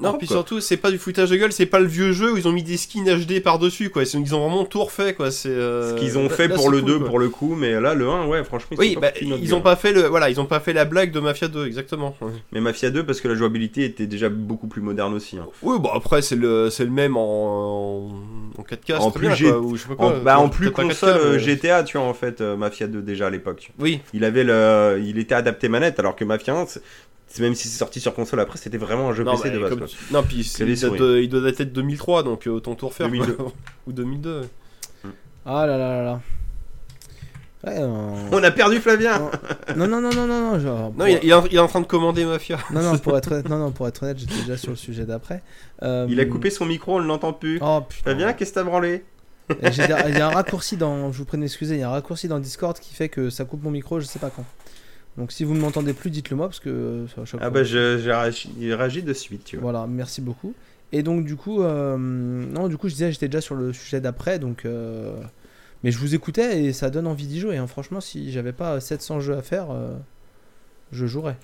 Non, 0.02 0.18
puis 0.18 0.26
quoi. 0.26 0.36
surtout, 0.36 0.60
c'est 0.60 0.76
pas 0.76 0.90
du 0.90 0.98
foutage 0.98 1.30
de 1.30 1.36
gueule, 1.36 1.52
c'est 1.52 1.66
pas 1.66 1.80
le 1.80 1.86
vieux 1.86 2.12
jeu 2.12 2.32
où 2.32 2.36
ils 2.36 2.46
ont 2.48 2.52
mis 2.52 2.62
des 2.62 2.76
skins 2.76 3.04
HD 3.04 3.40
par-dessus, 3.40 3.90
quoi. 3.90 4.02
Ils 4.02 4.34
ont- 4.34 4.40
vraiment 4.40 4.64
tout 4.64 4.82
refait, 4.82 5.14
quoi. 5.14 5.30
C'est 5.30 5.48
euh, 5.48 5.94
Ce 5.94 6.00
qu'ils 6.00 6.18
ont 6.18 6.24
là- 6.24 6.28
fait 6.28 6.48
là, 6.48 6.54
pour 6.56 6.70
le 6.70 6.80
cool, 6.80 6.88
2 6.90 6.98
quoi. 6.98 7.08
pour 7.08 7.18
le 7.18 7.28
coup, 7.28 7.54
mais 7.54 7.80
là 7.80 7.94
le 7.94 8.08
1, 8.08 8.26
ouais, 8.26 8.44
franchement, 8.44 8.68
ils 8.72 8.78
Oui, 8.78 8.94
sont 8.94 9.00
bah, 9.00 9.12
ils 9.20 9.54
ont 9.54 9.58
gueule. 9.58 9.62
pas 9.62 9.76
fait 9.76 9.92
le, 9.92 10.02
voilà, 10.08 10.30
ils 10.30 10.40
ont 10.40 10.46
pas 10.46 10.60
fait 10.60 10.72
la 10.72 10.84
blague 10.84 11.12
de 11.12 11.20
Mafia 11.20 11.48
2, 11.48 11.66
exactement. 11.66 12.16
Ouais. 12.20 12.30
Mais 12.52 12.60
Mafia 12.60 12.90
2 12.90 13.04
parce 13.04 13.20
que 13.20 13.28
la 13.28 13.34
jouabilité 13.34 13.84
était 13.84 14.06
déjà 14.06 14.28
beaucoup 14.28 14.66
plus 14.66 14.82
moderne 14.82 15.14
aussi. 15.14 15.38
hein. 15.38 15.46
Oui, 15.62 15.78
bon 15.78 15.90
après 15.90 16.22
c'est 16.22 16.36
le, 16.36 16.68
c'est 16.70 16.84
le 16.84 16.90
même 16.90 17.16
en, 17.16 18.08
en 18.58 18.62
4K, 18.62 18.96
En 18.98 19.10
c'est 19.10 19.18
plus 19.18 19.26
bien, 19.28 19.36
G- 19.36 19.48
quoi, 19.48 19.58
ou 19.60 19.76
je 19.76 19.82
sais 19.82 19.94
pas 19.94 20.04
En, 20.04 20.18
bah, 20.18 20.38
en 20.38 20.48
plus 20.48 20.70
pas 20.70 20.82
4K, 20.82 20.88
console 20.88 21.16
euh, 21.20 21.32
mais- 21.34 21.38
GTA, 21.38 21.82
tu 21.84 21.96
vois, 21.98 22.06
en 22.06 22.14
fait, 22.14 22.40
euh, 22.40 22.56
Mafia 22.56 22.86
2 22.86 23.02
déjà 23.02 23.26
à 23.26 23.30
l'époque. 23.30 23.70
Oui, 23.78 24.00
Il 24.12 24.24
avait 24.24 24.44
le, 24.44 25.00
il 25.04 25.18
était 25.18 25.34
adapté 25.34 25.68
manette, 25.68 25.98
alors 25.98 26.16
que 26.16 26.24
Mafia 26.24 26.54
1, 26.54 26.66
c'est- 26.66 26.80
c'est- 26.80 26.82
même 27.40 27.54
si 27.54 27.68
c'est 27.68 27.78
sorti 27.78 28.00
sur 28.00 28.12
console 28.14 28.40
après, 28.40 28.58
c'était 28.58 28.76
vraiment 28.78 29.08
un 29.08 29.14
jeu 29.14 29.24
non, 29.24 29.32
PC 29.36 29.48
bah, 29.50 29.54
de 29.56 29.60
base. 29.60 29.78
quoi. 29.78 29.86
tu- 29.86 29.96
non, 30.12 30.22
puis 30.22 30.36
il, 30.36 30.66
date 30.66 30.76
souris. 30.76 30.98
de- 30.98 31.20
il 31.22 31.28
doit 31.28 31.40
dater 31.40 31.64
de 31.64 31.70
2003, 31.70 32.22
donc 32.24 32.46
euh, 32.46 32.50
autant 32.50 32.74
tout 32.74 32.88
refaire. 32.88 33.06
2002. 33.08 33.32
quoi. 33.34 33.52
Ou 33.86 33.92
2002. 33.92 34.40
ouais. 34.40 34.46
Ah 35.46 35.66
là 35.66 35.78
là 35.78 35.96
là 35.96 36.02
là. 36.04 36.20
Ouais, 37.64 37.74
euh, 37.78 37.86
On 38.32 38.42
a 38.42 38.50
perdu 38.50 38.78
Flavien. 38.80 39.30
non, 39.76 39.86
non, 39.86 40.00
non, 40.00 40.10
non, 40.12 40.26
non, 40.26 40.52
non, 40.52 40.58
genre, 40.60 40.92
Non, 40.96 41.06
il, 41.06 41.20
il 41.22 41.30
est 41.30 41.32
en, 41.32 41.44
il 41.46 41.54
est 41.54 41.58
en 41.60 41.68
train 41.68 41.80
de 41.80 41.86
commander 41.86 42.24
Mafia. 42.24 42.58
non, 42.72 42.82
non, 42.82 42.98
pour 42.98 43.16
être 43.16 43.30
honnête, 43.32 43.48
non, 43.48 43.58
non, 43.58 43.70
pour 43.70 43.86
être 43.88 44.02
honnête, 44.02 44.18
j'étais 44.18 44.34
déjà 44.40 44.56
sur 44.56 44.70
le 44.70 44.76
sujet 44.76 45.04
d'après. 45.04 45.42
Euh, 45.82 46.06
Il 46.10 46.18
a 46.20 46.24
coupé 46.24 46.50
son 46.50 46.66
micro, 46.66 46.96
on 46.96 47.00
ne 47.00 47.06
l'entend 47.06 47.32
plus. 47.32 47.58
Oh 47.62 47.80
putain. 47.88 48.02
Flavien, 48.10 48.32
qu'est-ce 48.32 48.50
que 48.50 48.54
t'as 48.56 48.64
branlé? 48.64 49.04
Il 49.62 49.76
y 49.76 50.20
a 50.20 50.26
un 50.28 50.30
raccourci 50.30 50.76
dans, 50.76 51.12
je 51.12 51.18
vous 51.18 51.24
prie 51.24 51.36
de 51.36 51.42
m'excuser, 51.42 51.74
il 51.74 51.80
y 51.80 51.82
a 51.82 51.88
un 51.88 51.92
raccourci 51.92 52.26
dans 52.28 52.38
Discord 52.38 52.78
qui 52.78 52.94
fait 52.94 53.08
que 53.08 53.28
ça 53.30 53.44
coupe 53.44 53.62
mon 53.62 53.70
micro, 53.70 54.00
je 54.00 54.06
sais 54.06 54.18
pas 54.18 54.30
quand. 54.30 54.44
Donc 55.18 55.30
si 55.32 55.44
vous 55.44 55.54
ne 55.54 55.60
m'entendez 55.60 55.92
plus, 55.92 56.10
dites-le 56.10 56.36
moi 56.36 56.46
parce 56.48 56.60
que 56.60 56.70
euh, 56.70 57.08
ça 57.08 57.14
va 57.18 57.24
chaque 57.26 57.40
Ah 57.42 57.44
fois. 57.44 57.50
bah 57.50 57.64
je- 57.64 57.98
j'ai 57.98 58.12
réagi, 58.12 58.50
il 58.58 58.72
réagit 58.74 59.02
de 59.02 59.12
suite, 59.12 59.44
tu 59.44 59.56
vois. 59.56 59.70
Voilà, 59.72 59.86
merci 59.86 60.20
beaucoup. 60.22 60.54
Et 60.92 61.02
donc 61.02 61.24
du 61.24 61.36
coup, 61.36 61.62
euh, 61.62 61.96
non, 61.98 62.68
du 62.68 62.76
coup, 62.78 62.88
je 62.88 62.94
disais, 62.94 63.12
j'étais 63.12 63.28
déjà 63.28 63.40
sur 63.40 63.54
le 63.54 63.72
sujet 63.72 64.00
d'après, 64.00 64.38
donc. 64.38 64.64
euh, 64.64 65.20
Mais 65.84 65.90
je 65.90 65.98
vous 65.98 66.14
écoutais 66.14 66.62
et 66.64 66.72
ça 66.72 66.90
donne 66.90 67.06
envie 67.06 67.26
d'y 67.26 67.40
jouer. 67.40 67.56
hein. 67.56 67.66
Franchement, 67.66 68.00
si 68.00 68.30
j'avais 68.32 68.52
pas 68.52 68.78
700 68.80 69.20
jeux 69.20 69.36
à 69.36 69.42
faire, 69.42 69.70
euh, 69.70 69.96
je 70.92 71.06
jouerais. 71.06 71.36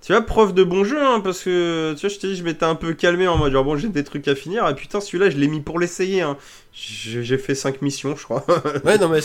Tu 0.00 0.12
vois, 0.12 0.22
preuve 0.22 0.54
de 0.54 0.62
bon 0.62 0.84
jeu, 0.84 1.02
hein, 1.02 1.20
parce 1.20 1.42
que 1.42 1.92
tu 1.94 2.02
vois, 2.06 2.08
je 2.08 2.18
t'ai 2.20 2.28
dit, 2.28 2.36
je 2.36 2.44
m'étais 2.44 2.64
un 2.64 2.76
peu 2.76 2.94
calmé 2.94 3.26
en 3.26 3.36
mode 3.36 3.52
genre 3.52 3.64
bon, 3.64 3.76
j'ai 3.76 3.88
des 3.88 4.04
trucs 4.04 4.28
à 4.28 4.34
finir, 4.36 4.66
et 4.68 4.74
putain, 4.74 5.00
celui-là, 5.00 5.28
je 5.28 5.36
l'ai 5.36 5.48
mis 5.48 5.60
pour 5.60 5.78
l'essayer. 5.80 6.22
Hein. 6.22 6.36
J'ai 6.72 7.36
fait 7.36 7.56
5 7.56 7.82
missions, 7.82 8.14
je 8.16 8.22
crois. 8.22 8.46
Ouais, 8.84 8.96
non, 8.96 9.08
mais, 9.08 9.18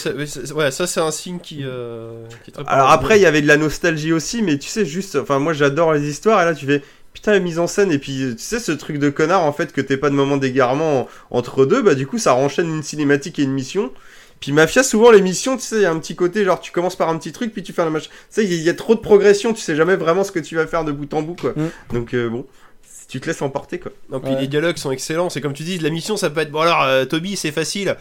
ouais, 0.53 0.71
ça 0.71 0.87
c'est 0.87 0.99
un 0.99 1.11
signe 1.11 1.39
qui, 1.39 1.59
euh, 1.63 2.25
qui 2.43 2.49
est 2.49 2.53
très 2.53 2.63
Alors 2.67 2.89
après, 2.89 3.19
il 3.19 3.21
y 3.21 3.27
avait 3.27 3.41
de 3.43 3.47
la 3.47 3.57
nostalgie 3.57 4.11
aussi, 4.13 4.41
mais 4.41 4.57
tu 4.57 4.67
sais, 4.67 4.83
juste, 4.85 5.15
enfin, 5.15 5.37
moi 5.39 5.53
j'adore 5.53 5.93
les 5.93 6.09
histoires, 6.09 6.41
et 6.41 6.45
là 6.45 6.55
tu 6.55 6.65
fais 6.65 6.81
putain, 7.13 7.33
la 7.33 7.39
mise 7.39 7.59
en 7.59 7.67
scène, 7.67 7.91
et 7.91 7.99
puis 7.99 8.33
tu 8.35 8.43
sais, 8.43 8.59
ce 8.59 8.71
truc 8.71 8.97
de 8.97 9.11
connard 9.11 9.43
en 9.43 9.53
fait, 9.53 9.71
que 9.71 9.81
t'es 9.81 9.97
pas 9.97 10.09
de 10.09 10.15
moment 10.15 10.37
d'égarement 10.37 11.01
en- 11.01 11.09
entre 11.37 11.65
deux, 11.65 11.83
bah 11.83 11.93
du 11.93 12.07
coup, 12.07 12.17
ça 12.17 12.31
renchaîne 12.31 12.67
une 12.67 12.81
cinématique 12.83 13.37
et 13.37 13.43
une 13.43 13.53
mission. 13.53 13.91
Puis 14.43 14.51
Mafia, 14.51 14.83
souvent 14.83 15.09
les 15.09 15.21
missions, 15.21 15.55
tu 15.55 15.63
sais, 15.63 15.77
il 15.77 15.81
y 15.83 15.85
a 15.85 15.91
un 15.91 15.99
petit 15.99 16.17
côté 16.17 16.43
genre 16.43 16.59
tu 16.59 16.73
commences 16.73 16.97
par 16.97 17.07
un 17.07 17.17
petit 17.17 17.31
truc, 17.31 17.53
puis 17.53 17.63
tu 17.63 17.71
fais 17.71 17.81
un 17.81 17.89
machin. 17.89 18.09
Tu 18.09 18.17
sais, 18.29 18.43
il 18.43 18.51
y, 18.51 18.55
a- 18.55 18.57
il 18.57 18.63
y 18.63 18.69
a 18.69 18.73
trop 18.73 18.93
de 18.93 18.99
progression, 18.99 19.53
tu 19.53 19.61
sais 19.61 19.73
jamais 19.73 19.95
vraiment 19.95 20.25
ce 20.25 20.33
que 20.33 20.39
tu 20.39 20.55
vas 20.57 20.67
faire 20.67 20.83
de 20.83 20.91
bout 20.91 21.13
en 21.13 21.21
bout, 21.21 21.35
quoi. 21.39 21.53
Mm. 21.55 21.69
Donc 21.93 22.13
euh, 22.13 22.27
bon, 22.27 22.45
si 22.85 23.07
tu 23.07 23.21
te 23.21 23.27
laisses 23.27 23.41
emporter, 23.41 23.79
quoi. 23.79 23.93
Non, 24.11 24.19
puis 24.19 24.33
Ouais. 24.33 24.41
les 24.41 24.47
dialogues 24.47 24.75
sont 24.75 24.91
excellents. 24.91 25.29
C'est 25.29 25.39
comme 25.39 25.53
tu 25.53 25.63
dis, 25.63 25.77
la 25.79 25.89
mission 25.91 26.17
ça 26.17 26.29
peut 26.29 26.41
être 26.41 26.51
bon. 26.51 26.59
Alors, 26.59 26.83
euh, 26.83 27.05
Toby, 27.05 27.37
c'est 27.37 27.53
facile. 27.53 27.95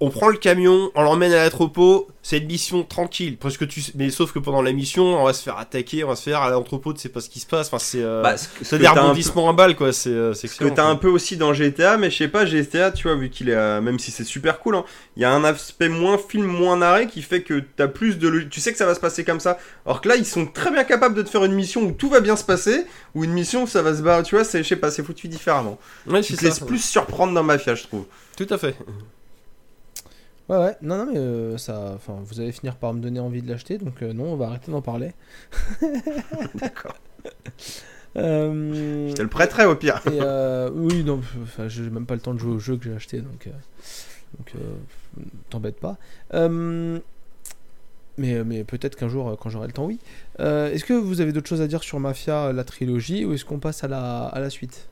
On 0.00 0.10
prend 0.10 0.28
le 0.28 0.36
camion, 0.36 0.92
on 0.94 1.02
l'emmène 1.02 1.32
à 1.32 1.42
l'entrepôt. 1.42 2.06
C'est 2.22 2.38
une 2.38 2.46
mission 2.46 2.84
tranquille. 2.84 3.36
Parce 3.36 3.56
que 3.56 3.64
tu, 3.64 3.82
mais 3.96 4.10
sauf 4.10 4.30
que 4.32 4.38
pendant 4.38 4.62
la 4.62 4.70
mission, 4.70 5.02
on 5.20 5.24
va 5.24 5.32
se 5.32 5.42
faire 5.42 5.58
attaquer, 5.58 6.04
on 6.04 6.08
va 6.08 6.14
se 6.14 6.22
faire 6.22 6.40
à 6.40 6.50
l'entrepôt, 6.50 6.92
tu 6.92 7.00
sais 7.00 7.08
pas 7.08 7.20
ce 7.20 7.28
qui 7.28 7.40
se 7.40 7.46
passe. 7.46 7.66
Enfin, 7.66 7.80
c'est, 7.80 8.00
euh, 8.02 8.22
Bah, 8.22 8.34
des 8.36 8.78
t'as 8.84 8.90
un 8.90 8.94
peu- 8.94 9.00
rebondissements 9.00 9.50
à 9.50 9.52
balles, 9.54 9.74
quoi. 9.74 9.92
C'est, 9.92 10.10
euh, 10.10 10.34
Ce 10.34 10.46
que 10.46 10.68
t'as 10.68 10.84
un 10.84 10.94
peu 10.94 11.08
aussi 11.08 11.36
dans 11.36 11.52
GTA, 11.52 11.96
mais 11.96 12.10
je 12.12 12.16
sais 12.18 12.28
pas, 12.28 12.46
GTA, 12.46 12.92
tu 12.92 13.08
vois, 13.08 13.16
vu 13.16 13.28
qu'il 13.28 13.48
est, 13.48 13.54
euh, 13.56 13.80
même 13.80 13.98
si 13.98 14.12
c'est 14.12 14.22
super 14.22 14.60
cool, 14.60 14.76
hein, 14.76 14.84
il 15.16 15.22
y 15.22 15.24
a 15.24 15.32
un 15.32 15.42
aspect 15.42 15.88
moins 15.88 16.16
film, 16.16 16.46
moins 16.46 16.76
narré 16.76 17.08
qui 17.08 17.20
fait 17.22 17.42
que 17.42 17.58
t'as 17.58 17.88
plus 17.88 18.18
de, 18.18 18.28
logique. 18.28 18.50
tu 18.50 18.60
sais 18.60 18.70
que 18.70 18.78
ça 18.78 18.86
va 18.86 18.94
se 18.94 19.00
passer 19.00 19.24
comme 19.24 19.40
ça. 19.40 19.58
Alors 19.84 20.00
que 20.00 20.08
là, 20.08 20.14
ils 20.14 20.26
sont 20.26 20.46
très 20.46 20.70
bien 20.70 20.84
capables 20.84 21.16
de 21.16 21.22
te 21.22 21.30
faire 21.30 21.44
une 21.44 21.54
mission 21.54 21.82
où 21.82 21.90
tout 21.90 22.08
va 22.08 22.20
bien 22.20 22.36
se 22.36 22.44
passer, 22.44 22.84
ou 23.16 23.24
une 23.24 23.32
mission 23.32 23.64
où 23.64 23.66
ça 23.66 23.82
va 23.82 23.96
se 23.96 24.02
barrer, 24.02 24.22
tu 24.22 24.36
vois, 24.36 24.44
c'est, 24.44 24.62
je 24.62 24.68
sais 24.68 24.76
pas, 24.76 24.92
c'est 24.92 25.02
foutu 25.02 25.26
différemment. 25.26 25.76
Ouais, 26.06 26.20
Tu 26.20 26.34
te 26.34 26.38
ça. 26.38 26.44
laisses 26.46 26.60
plus 26.60 26.84
surprendre 26.84 27.32
dans 27.34 27.42
Mafia, 27.42 27.74
je 27.74 27.82
trouve. 27.82 28.04
Tout 28.36 28.46
à 28.50 28.58
fait. 28.58 28.76
Ouais, 30.48 30.56
ouais. 30.56 30.76
Non, 30.80 30.96
non, 31.04 31.06
mais 31.12 31.18
euh, 31.18 31.58
ça. 31.58 31.92
Enfin, 31.94 32.16
vous 32.24 32.40
allez 32.40 32.52
finir 32.52 32.76
par 32.76 32.94
me 32.94 33.00
donner 33.00 33.20
envie 33.20 33.42
de 33.42 33.48
l'acheter, 33.50 33.76
donc 33.78 34.02
euh, 34.02 34.12
non, 34.12 34.32
on 34.32 34.36
va 34.36 34.46
arrêter 34.46 34.70
d'en 34.72 34.82
parler. 34.82 35.12
D'accord. 36.54 36.94
Euh, 38.16 39.10
Je 39.10 39.14
te 39.14 39.22
le 39.22 39.28
prêterai 39.28 39.66
au 39.66 39.76
pire. 39.76 40.00
et, 40.06 40.18
euh, 40.22 40.70
oui, 40.74 41.04
non, 41.04 41.20
enfin, 41.42 41.68
j'ai 41.68 41.82
même 41.90 42.06
pas 42.06 42.14
le 42.14 42.20
temps 42.20 42.32
de 42.32 42.38
jouer 42.38 42.52
au 42.52 42.58
jeu 42.58 42.76
que 42.76 42.84
j'ai 42.84 42.94
acheté, 42.94 43.20
donc. 43.20 43.48
donc, 44.38 44.54
t'embête 45.50 45.78
pas. 45.78 45.98
Mais 46.32 47.02
mais 48.16 48.64
peut-être 48.64 48.96
qu'un 48.96 49.08
jour, 49.08 49.36
quand 49.38 49.50
j'aurai 49.50 49.66
le 49.68 49.72
temps, 49.74 49.84
oui. 49.84 50.00
Est-ce 50.38 50.84
que 50.84 50.94
vous 50.94 51.20
avez 51.20 51.32
d'autres 51.32 51.48
choses 51.48 51.60
à 51.60 51.68
dire 51.68 51.82
sur 51.82 52.00
Mafia, 52.00 52.52
la 52.52 52.64
trilogie, 52.64 53.24
ou 53.26 53.34
est-ce 53.34 53.44
qu'on 53.44 53.60
passe 53.60 53.84
à 53.84 53.88
la, 53.88 54.24
à 54.24 54.40
la 54.40 54.50
suite? 54.50 54.88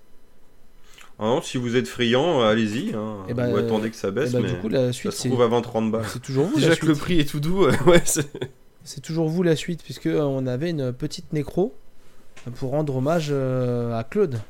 Ah 1.19 1.25
non, 1.25 1.41
si 1.43 1.57
vous 1.57 1.77
êtes 1.77 1.89
friand, 1.89 2.43
euh, 2.43 2.51
allez-y. 2.51 2.93
Hein. 2.95 3.25
Eh 3.29 3.35
ben, 3.35 3.51
Ou 3.53 3.57
attendez 3.57 3.91
que 3.91 3.97
ça 3.97 4.11
baisse, 4.11 4.33
ben, 4.33 4.41
mais 4.43 4.49
Du 4.51 4.57
coup, 4.57 4.69
la 4.69 4.87
ça 4.89 4.93
suite, 4.93 5.13
se 5.13 5.23
c'est 5.23 5.29
trouve 5.29 5.43
avant 5.43 5.63
30 5.63 5.91
balles. 5.91 6.05
c'est 6.13 6.21
toujours 6.23 6.47
vous. 6.47 6.57
Déjà 6.57 6.71
la 6.71 6.77
que 6.77 6.87
le 6.87 6.95
prix 6.95 7.19
est 7.21 7.25
tout 7.29 7.41
doux, 7.41 7.65
euh, 7.65 7.73
ouais, 7.87 8.03
c'est- 8.05 8.29
C'est 8.85 9.01
toujours 9.01 9.29
vous 9.29 9.43
la 9.43 9.57
suite, 9.57 9.83
puisque 9.83 10.07
euh, 10.07 10.21
on 10.21 10.47
avait 10.47 10.71
une 10.71 10.93
petite 10.93 11.33
nécro 11.33 11.75
pour 12.57 12.71
rendre 12.71 12.95
hommage 12.97 13.29
euh, 13.31 13.99
à 13.99 14.05
Claude. 14.05 14.41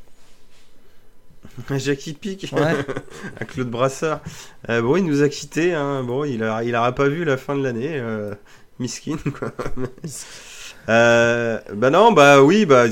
Jackie 1.77 2.13
Pique. 2.13 2.53
Ouais. 2.53 2.75
à 3.41 3.45
Claude 3.45 3.71
Brasseur. 3.71 4.21
Euh, 4.69 4.83
bon, 4.83 4.97
il 4.97 5.05
nous 5.05 5.23
a 5.23 5.29
quittés. 5.29 5.73
Hein. 5.73 6.03
Bon, 6.03 6.25
il 6.25 6.43
a, 6.43 6.65
il 6.65 6.75
aura 6.75 6.93
pas 6.93 7.09
vu 7.09 7.25
la 7.25 7.37
fin 7.37 7.57
de 7.57 7.63
l'année. 7.63 7.99
Euh, 7.99 8.35
miskin, 8.81 9.17
quoi. 9.39 9.53
Euh, 10.89 11.59
bah 11.75 11.91
non, 11.91 12.13
bah 12.13 12.43
oui, 12.43 12.65
bah 12.67 12.85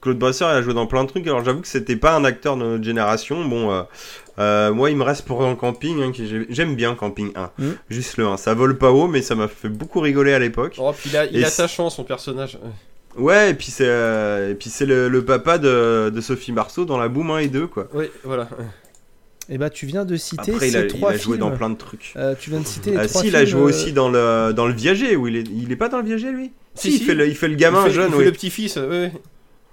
Claude 0.00 0.18
Brasseur, 0.18 0.50
il 0.52 0.56
a 0.58 0.62
joué 0.62 0.74
dans 0.74 0.86
plein 0.86 1.02
de 1.04 1.08
trucs. 1.08 1.26
Alors 1.26 1.44
j'avoue 1.44 1.60
que 1.60 1.68
c'était 1.68 1.96
pas 1.96 2.14
un 2.14 2.24
acteur 2.24 2.56
de 2.56 2.62
notre 2.62 2.84
génération. 2.84 3.44
Bon, 3.44 3.72
euh, 3.72 3.82
euh, 4.38 4.72
moi, 4.72 4.90
il 4.90 4.96
me 4.96 5.02
reste 5.02 5.26
pour 5.26 5.44
un 5.44 5.54
camping. 5.56 6.00
hein, 6.02 6.12
J'aime 6.48 6.74
bien 6.76 6.94
Camping 6.94 7.32
1. 7.34 7.50
Mhm. 7.58 7.76
Juste 7.90 8.16
le 8.16 8.26
1. 8.26 8.36
Ça 8.36 8.54
vole 8.54 8.78
pas 8.78 8.90
haut, 8.92 9.08
mais 9.08 9.22
ça 9.22 9.34
m'a 9.34 9.48
fait 9.48 9.68
beaucoup 9.68 10.00
rigoler 10.00 10.32
à 10.34 10.38
l'époque. 10.38 10.76
Oh, 10.78 10.92
puis 10.96 11.10
il 11.10 11.16
a, 11.16 11.26
il 11.26 11.36
Et 11.36 11.40
est 11.40 11.44
c'est- 11.46 11.62
attachant 11.62 11.90
son 11.90 12.04
personnage. 12.04 12.58
Ouais, 13.16 13.50
et 13.50 13.54
puis 13.54 13.66
c'est 13.70 13.84
euh, 13.86 14.52
et 14.52 14.54
puis 14.54 14.70
c'est 14.70 14.86
le, 14.86 15.08
le 15.08 15.22
papa 15.24 15.58
de, 15.58 16.10
de 16.14 16.20
Sophie 16.22 16.52
Marceau 16.52 16.86
dans 16.86 16.96
la 16.96 17.08
Boom 17.08 17.30
1 17.30 17.38
et 17.38 17.48
2, 17.48 17.66
quoi. 17.66 17.88
Oui, 17.92 18.06
voilà. 18.24 18.48
Et 19.50 19.58
bah, 19.58 19.68
tu 19.68 19.84
viens 19.84 20.04
de 20.06 20.16
citer 20.16 20.52
Après, 20.52 20.68
il 20.68 20.72
ces 20.72 20.78
a, 20.78 20.80
il 20.82 20.86
trois 20.86 21.10
a 21.10 21.16
joué 21.16 21.36
films. 21.36 21.38
dans 21.38 21.50
plein 21.50 21.68
de 21.68 21.76
trucs. 21.76 22.14
Euh, 22.16 22.34
tu 22.38 22.48
viens 22.48 22.60
de 22.60 22.66
citer 22.66 22.92
les 22.92 22.96
Ah 22.98 23.06
trois 23.08 23.20
si, 23.20 23.28
il 23.28 23.36
a 23.36 23.44
joué 23.44 23.60
euh, 23.60 23.64
aussi 23.64 23.92
dans 23.92 24.08
le, 24.08 24.52
dans 24.54 24.66
le 24.66 24.72
Viager, 24.72 25.16
où 25.16 25.26
il 25.26 25.36
est, 25.36 25.44
il 25.52 25.70
est 25.72 25.76
pas 25.76 25.88
dans 25.90 25.98
le 25.98 26.04
Viager, 26.04 26.30
lui? 26.32 26.52
Si, 26.74 26.90
si, 26.90 26.96
si. 26.98 27.02
Il, 27.02 27.06
fait 27.06 27.14
le, 27.14 27.28
il 27.28 27.34
fait 27.36 27.48
le 27.48 27.54
gamin 27.56 27.82
il 27.84 27.88
fait, 27.88 27.94
jeune, 27.94 28.10
il 28.12 28.18
fait 28.18 28.24
le 28.24 28.32
petit-fils, 28.32 28.76
ouais, 28.76 28.86
ouais. 28.88 29.12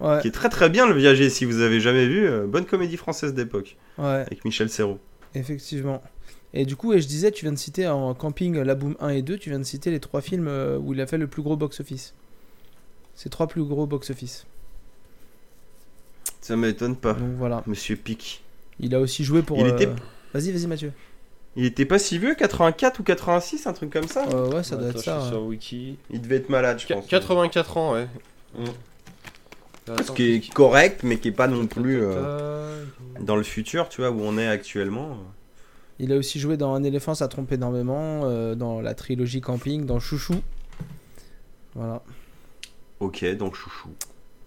Ouais, 0.01 0.21
Qui 0.21 0.29
est 0.29 0.31
très 0.31 0.47
très 0.49 0.69
bien, 0.69 0.87
le 0.87 0.93
Viager, 0.93 1.29
si 1.29 1.43
vous 1.45 1.59
avez 1.61 1.79
jamais 1.81 2.07
vu. 2.07 2.25
euh, 2.25 2.47
bonne 2.47 2.65
comédie 2.65 2.95
française 2.97 3.33
d'époque, 3.33 3.75
ouais, 3.97 4.05
avec 4.05 4.45
Michel 4.45 4.69
Serrault. 4.69 4.99
effectivement. 5.35 6.01
Et 6.53 6.65
du 6.65 6.75
coup, 6.75 6.93
et 6.93 7.01
je 7.01 7.07
disais, 7.07 7.31
tu 7.31 7.45
viens 7.45 7.51
de 7.51 7.57
citer 7.57 7.87
en 7.87 8.13
camping 8.15 8.57
La 8.61 8.73
Boom 8.75 8.95
1 8.99 9.09
et 9.09 9.21
2, 9.21 9.37
tu 9.37 9.49
viens 9.49 9.59
de 9.59 9.63
citer 9.63 9.91
les 9.91 9.99
trois 9.99 10.21
films 10.21 10.47
euh, 10.47 10.77
où 10.79 10.93
il 10.93 11.01
a 11.01 11.05
fait 11.05 11.17
le 11.17 11.27
plus 11.27 11.41
gros 11.43 11.55
box-office. 11.55 12.13
Ces 13.13 13.29
trois 13.29 13.47
plus 13.47 13.63
gros 13.63 13.85
box-office. 13.85 14.45
Ça 16.41 16.55
m'étonne 16.55 16.95
pas. 16.95 17.13
Donc 17.13 17.35
voilà. 17.37 17.63
Monsieur 17.67 17.95
Pic. 17.95 18.41
Il 18.79 18.95
a 18.95 18.99
aussi 18.99 19.23
joué 19.23 19.41
pour. 19.41 19.57
Il 19.59 19.65
euh, 19.67 19.75
était- 19.75 19.89
Vas-y, 20.33 20.51
vas-y, 20.51 20.67
Mathieu. 20.67 20.91
Il 21.55 21.65
était 21.65 21.85
pas 21.85 21.99
si 21.99 22.17
vieux, 22.19 22.35
84 22.35 22.99
ou 22.99 23.03
86, 23.03 23.67
un 23.67 23.73
truc 23.73 23.91
comme 23.91 24.07
ça 24.07 24.25
Euh, 24.33 24.51
ouais, 24.51 24.63
ça 24.63 24.75
doit 24.77 24.89
Attends, 24.89 24.99
être 24.99 25.03
ça. 25.03 25.15
je 25.19 25.25
suis 25.25 25.29
ouais. 25.33 25.37
sur 25.39 25.43
Wiki. 25.47 25.97
Il 26.11 26.21
devait 26.21 26.37
être 26.37 26.49
malade, 26.49 26.79
je 26.79 26.85
Qu- 26.87 26.93
pense. 26.93 27.07
84 27.07 27.77
ans, 27.77 27.93
ouais. 27.93 28.07
Mm. 28.57 28.65
Ce 30.05 30.11
qui 30.11 30.33
est 30.35 30.53
correct, 30.53 31.01
mais 31.03 31.17
qui 31.17 31.29
est 31.29 31.33
pas 31.33 31.47
non 31.47 31.65
plus 31.65 31.99
euh, 32.03 32.85
dans 33.21 33.35
le 33.35 33.41
futur, 33.43 33.89
tu 33.89 34.01
vois, 34.01 34.11
où 34.11 34.21
on 34.21 34.37
est 34.37 34.47
actuellement. 34.47 35.17
Il 35.97 36.13
a 36.13 36.15
aussi 36.17 36.39
joué 36.39 36.57
dans 36.57 36.75
Un 36.75 36.83
éléphant, 36.83 37.15
ça 37.15 37.27
trompe 37.27 37.51
énormément. 37.51 38.21
euh, 38.25 38.53
dans 38.53 38.81
la 38.81 38.93
trilogie 38.93 39.41
Camping, 39.41 39.85
dans 39.87 39.99
Chouchou. 39.99 40.35
Voilà, 41.75 42.01
Ok, 42.99 43.25
donc 43.37 43.55
chouchou. 43.55 43.89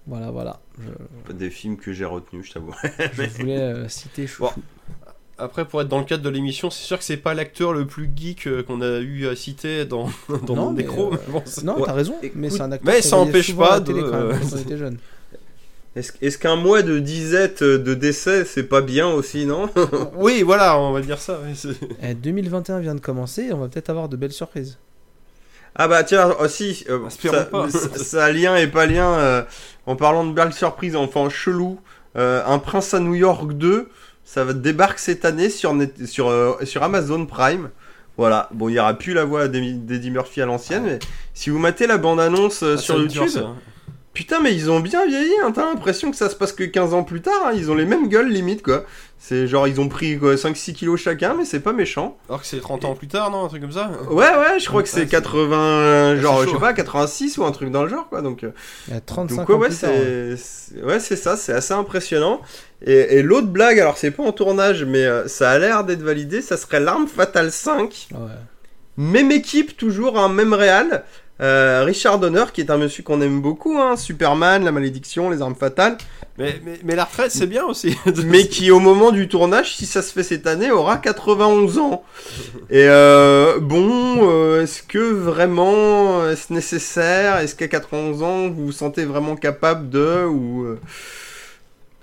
voilà, 0.07 0.31
voilà. 0.31 0.61
Je, 0.79 0.91
Pas 1.27 1.33
des 1.33 1.51
films 1.51 1.77
que 1.77 1.93
j'ai 1.93 2.05
retenus, 2.05 2.47
je 2.47 2.53
t'avoue. 2.53 2.75
je 3.15 3.23
voulais 3.39 3.59
euh, 3.59 3.89
citer 3.89 4.27
Chouchou. 4.27 4.61
Après, 5.43 5.65
pour 5.65 5.81
être 5.83 5.89
dans 5.89 5.99
le 5.99 6.05
cadre 6.05 6.23
de 6.23 6.29
l'émission, 6.29 6.71
c'est 6.71 6.85
sûr 6.85 6.99
que 6.99 7.05
c'est 7.05 7.17
pas 7.17 7.35
l'acteur 7.35 7.73
le 7.73 7.85
plus 7.87 8.09
geek 8.15 8.47
euh, 8.47 8.63
qu'on 8.63 8.81
a 8.81 8.99
eu 9.01 9.27
à 9.27 9.35
citer 9.37 9.85
dans, 9.85 10.09
dans 10.47 10.55
Non, 10.55 10.65
mon 10.67 10.73
mais, 10.73 10.87
euh, 10.87 11.11
mais 11.11 11.19
bon, 11.33 11.43
c'est- 11.45 11.65
Non, 11.65 11.77
Ouais. 11.79 11.83
t'as 11.87 11.93
raison, 11.95 12.15
mais 12.35 12.49
c'est 12.51 12.61
un 12.61 12.71
acteur. 12.73 12.95
mais 12.95 13.03
ça 13.03 13.17
empêche 13.17 13.55
pas 13.57 13.81
télé 13.81 14.03
de- 14.03 14.09
quand 14.09 14.21
même, 14.29 14.39
quand 14.41 14.57
on 14.57 14.59
était 14.59 14.79
jeune. 14.79 14.99
Est-ce 15.95 16.39
qu'un 16.39 16.57
mois 16.57 16.81
de 16.81 16.99
disette 17.01 17.63
de 17.63 17.93
décès, 17.95 18.47
c'est 18.47 18.63
pas 18.63 18.81
bien 18.81 19.09
aussi, 19.09 19.45
non? 19.45 19.69
Oui, 20.17 20.43
voilà, 20.43 20.79
on 20.79 20.93
va 20.93 21.01
dire 21.03 21.19
ça. 21.19 21.35
ouais, 21.41 21.53
c'est- 21.55 21.69
Eh, 22.03 22.15
2021 22.15 22.81
vient 22.81 22.95
de 22.95 23.01
commencer, 23.01 23.51
on 23.53 23.59
va 23.59 23.69
peut-être 23.69 23.91
avoir 23.91 24.09
de 24.09 24.17
belles 24.17 24.33
surprises. 24.33 24.79
Ah 25.75 25.89
bah 25.89 26.03
tiens, 26.05 26.31
aussi, 26.41 26.85
euh, 26.89 27.07
Espérons 27.09 27.35
ça, 27.37 27.45
pas. 27.45 27.69
ça- 27.71 27.99
ça 27.99 28.25
a 28.27 28.33
lien 28.33 28.57
et 28.57 28.67
pas 28.69 28.87
lien, 28.87 29.11
euh, 29.15 29.43
en 29.87 29.97
parlant 29.97 30.25
de 30.25 30.33
belles 30.33 30.53
surprises, 30.55 30.97
enfin 30.97 31.29
chelou, 31.29 31.79
euh, 32.17 32.43
Un 32.47 32.59
Prince 32.59 32.95
à 32.95 33.01
New 33.01 33.15
York 33.15 33.53
2, 33.53 33.89
ça 34.25 34.45
va 34.45 34.53
débarque 34.53 34.99
cette 34.99 35.25
année 35.25 35.51
sur, 35.51 35.75
Net- 35.75 36.07
sur, 36.07 36.29
euh, 36.29 36.55
sur 36.65 36.83
Amazon 36.83 37.27
Prime. 37.27 37.71
Voilà, 38.19 38.49
bon, 38.53 38.69
il 38.69 38.73
n'y 38.73 38.79
aura 38.79 38.95
plus 38.95 39.15
la 39.15 39.25
voix 39.25 39.49
d'Eddie 39.49 40.11
Murphy 40.11 40.43
à 40.43 40.47
l'ancienne, 40.47 40.83
mais 40.85 40.99
si 41.33 41.49
vous 41.51 41.59
matez 41.59 41.87
la 41.87 41.97
bande-annonce 41.99 42.63
euh, 42.63 42.75
Ah, 42.77 42.81
sur 42.81 42.97
YouTube, 42.99 43.29
ça. 43.29 43.55
Putain, 44.15 44.41
mais 44.41 44.55
ils 44.55 44.71
ont 44.71 44.81
bien 44.81 45.07
vieilli, 45.07 45.33
hein, 45.45 45.53
t'as 45.55 45.65
l'impression 45.67 46.11
que 46.11 46.17
ça 46.17 46.29
se 46.29 46.37
passe 46.37 46.53
que 46.53 46.65
15 46.65 46.95
ans 46.95 47.03
plus 47.05 47.23
tard, 47.23 47.47
hein, 47.47 47.53
ils 47.55 47.71
ont 47.71 47.75
les 47.75 47.85
mêmes 47.87 48.09
gueules 48.09 48.29
limite, 48.29 48.63
quoi. 48.63 48.85
C'est 49.19 49.47
genre, 49.47 49.69
ils 49.69 49.81
ont 49.81 49.89
pris 49.89 50.19
quoi, 50.19 50.35
5-6 50.35 50.73
kilos 50.73 51.01
chacun, 51.01 51.35
mais 51.39 51.45
c'est 51.45 51.61
pas 51.61 51.73
méchant. 51.73 52.17
Alors 52.29 52.41
que 52.41 52.47
c'est 52.47 52.61
30 52.61 52.85
ans 52.85 52.95
plus 52.97 53.07
tard, 53.07 53.31
non 53.31 53.45
Un 53.45 53.49
truc 53.49 53.63
comme 53.63 53.71
ça 53.73 53.91
Ouais, 54.11 54.25
ouais, 54.27 54.59
je 54.59 54.67
crois 54.67 54.83
que 54.83 54.89
Ouais, 54.89 54.93
c'est 54.95 55.01
c'est- 55.03 55.07
80, 55.07 56.17
genre, 56.17 56.41
c'est 56.41 56.49
je 56.49 56.53
sais 56.55 56.59
pas, 56.59 56.73
86 56.73 57.39
ou 57.39 57.45
un 57.45 57.53
truc 57.53 57.71
dans 57.71 57.85
le 57.85 57.89
genre, 57.89 58.09
quoi, 58.09 58.21
donc... 58.21 58.43
euh, 58.43 58.51
Il 58.89 58.95
y 58.95 58.97
a 58.97 59.01
35 59.01 59.37
Donc 59.37 59.49
ouais, 59.49 59.55
ans 59.55 59.59
ouais, 59.61 59.71
c'est 59.71 60.37
c'est- 60.37 60.83
ouais, 60.83 60.99
c'est 60.99 61.15
ça, 61.17 61.37
c'est 61.37 61.53
assez 61.53 61.73
impressionnant. 61.73 62.41
Et, 62.85 63.19
et 63.19 63.23
l'autre 63.23 63.47
blague, 63.47 63.79
alors 63.79 63.97
c'est 63.97 64.11
pas 64.11 64.25
en 64.25 64.33
tournage, 64.33 64.85
mais 64.85 65.05
euh, 65.05 65.29
ça 65.29 65.51
a 65.53 65.59
l'air 65.59 65.85
d'être 65.85 66.03
validé, 66.03 66.43
ça 66.43 66.57
serait 66.57 66.81
l'arme 66.81 67.07
fatale 67.07 67.53
5. 67.53 68.09
Ouais. 68.13 68.19
Même 68.99 69.31
équipe, 69.31 69.77
toujours 69.77 70.19
un 70.19 70.29
même 70.29 70.53
réal. 70.53 71.05
Euh, 71.43 71.83
Richard 71.85 72.21
Donner, 72.21 72.45
qui 72.53 72.61
est 72.61 72.71
un 72.71 72.77
monsieur 72.77 73.03
qu'on 73.03 73.21
aime 73.21 73.41
beaucoup, 73.41 73.77
hein, 73.79 73.97
Superman, 73.97 74.65
la 74.65 74.71
malédiction, 74.71 75.29
les 75.29 75.43
armes 75.43 75.57
fatales, 75.57 75.99
mais, 76.39 76.61
mais, 76.65 76.79
mais 76.85 76.95
la 76.95 77.05
retraite, 77.05 77.33
c'est 77.33 77.49
bien 77.49 77.65
aussi. 77.65 77.97
mais 78.27 78.47
qui 78.47 78.71
au 78.71 78.79
moment 78.79 79.11
du 79.11 79.27
tournage, 79.27 79.75
si 79.75 79.87
ça 79.87 80.03
se 80.03 80.13
fait 80.13 80.23
cette 80.23 80.47
année, 80.47 80.71
aura 80.71 80.99
91 80.99 81.79
ans. 81.79 82.05
Et 82.71 82.87
euh, 82.87 83.59
bon, 83.61 84.31
euh, 84.31 84.63
est-ce 84.63 84.85
que 84.85 84.99
vraiment 84.99 86.29
est-ce 86.29 86.53
nécessaire? 86.53 87.39
Est-ce 87.39 87.57
qu'à 87.57 87.69
91 87.69 88.23
ans, 88.23 88.49
vous 88.49 88.67
vous 88.67 88.73
sentez 88.73 89.05
vraiment 89.05 89.35
capable 89.35 89.91
de 89.91 90.25
ou 90.25 90.79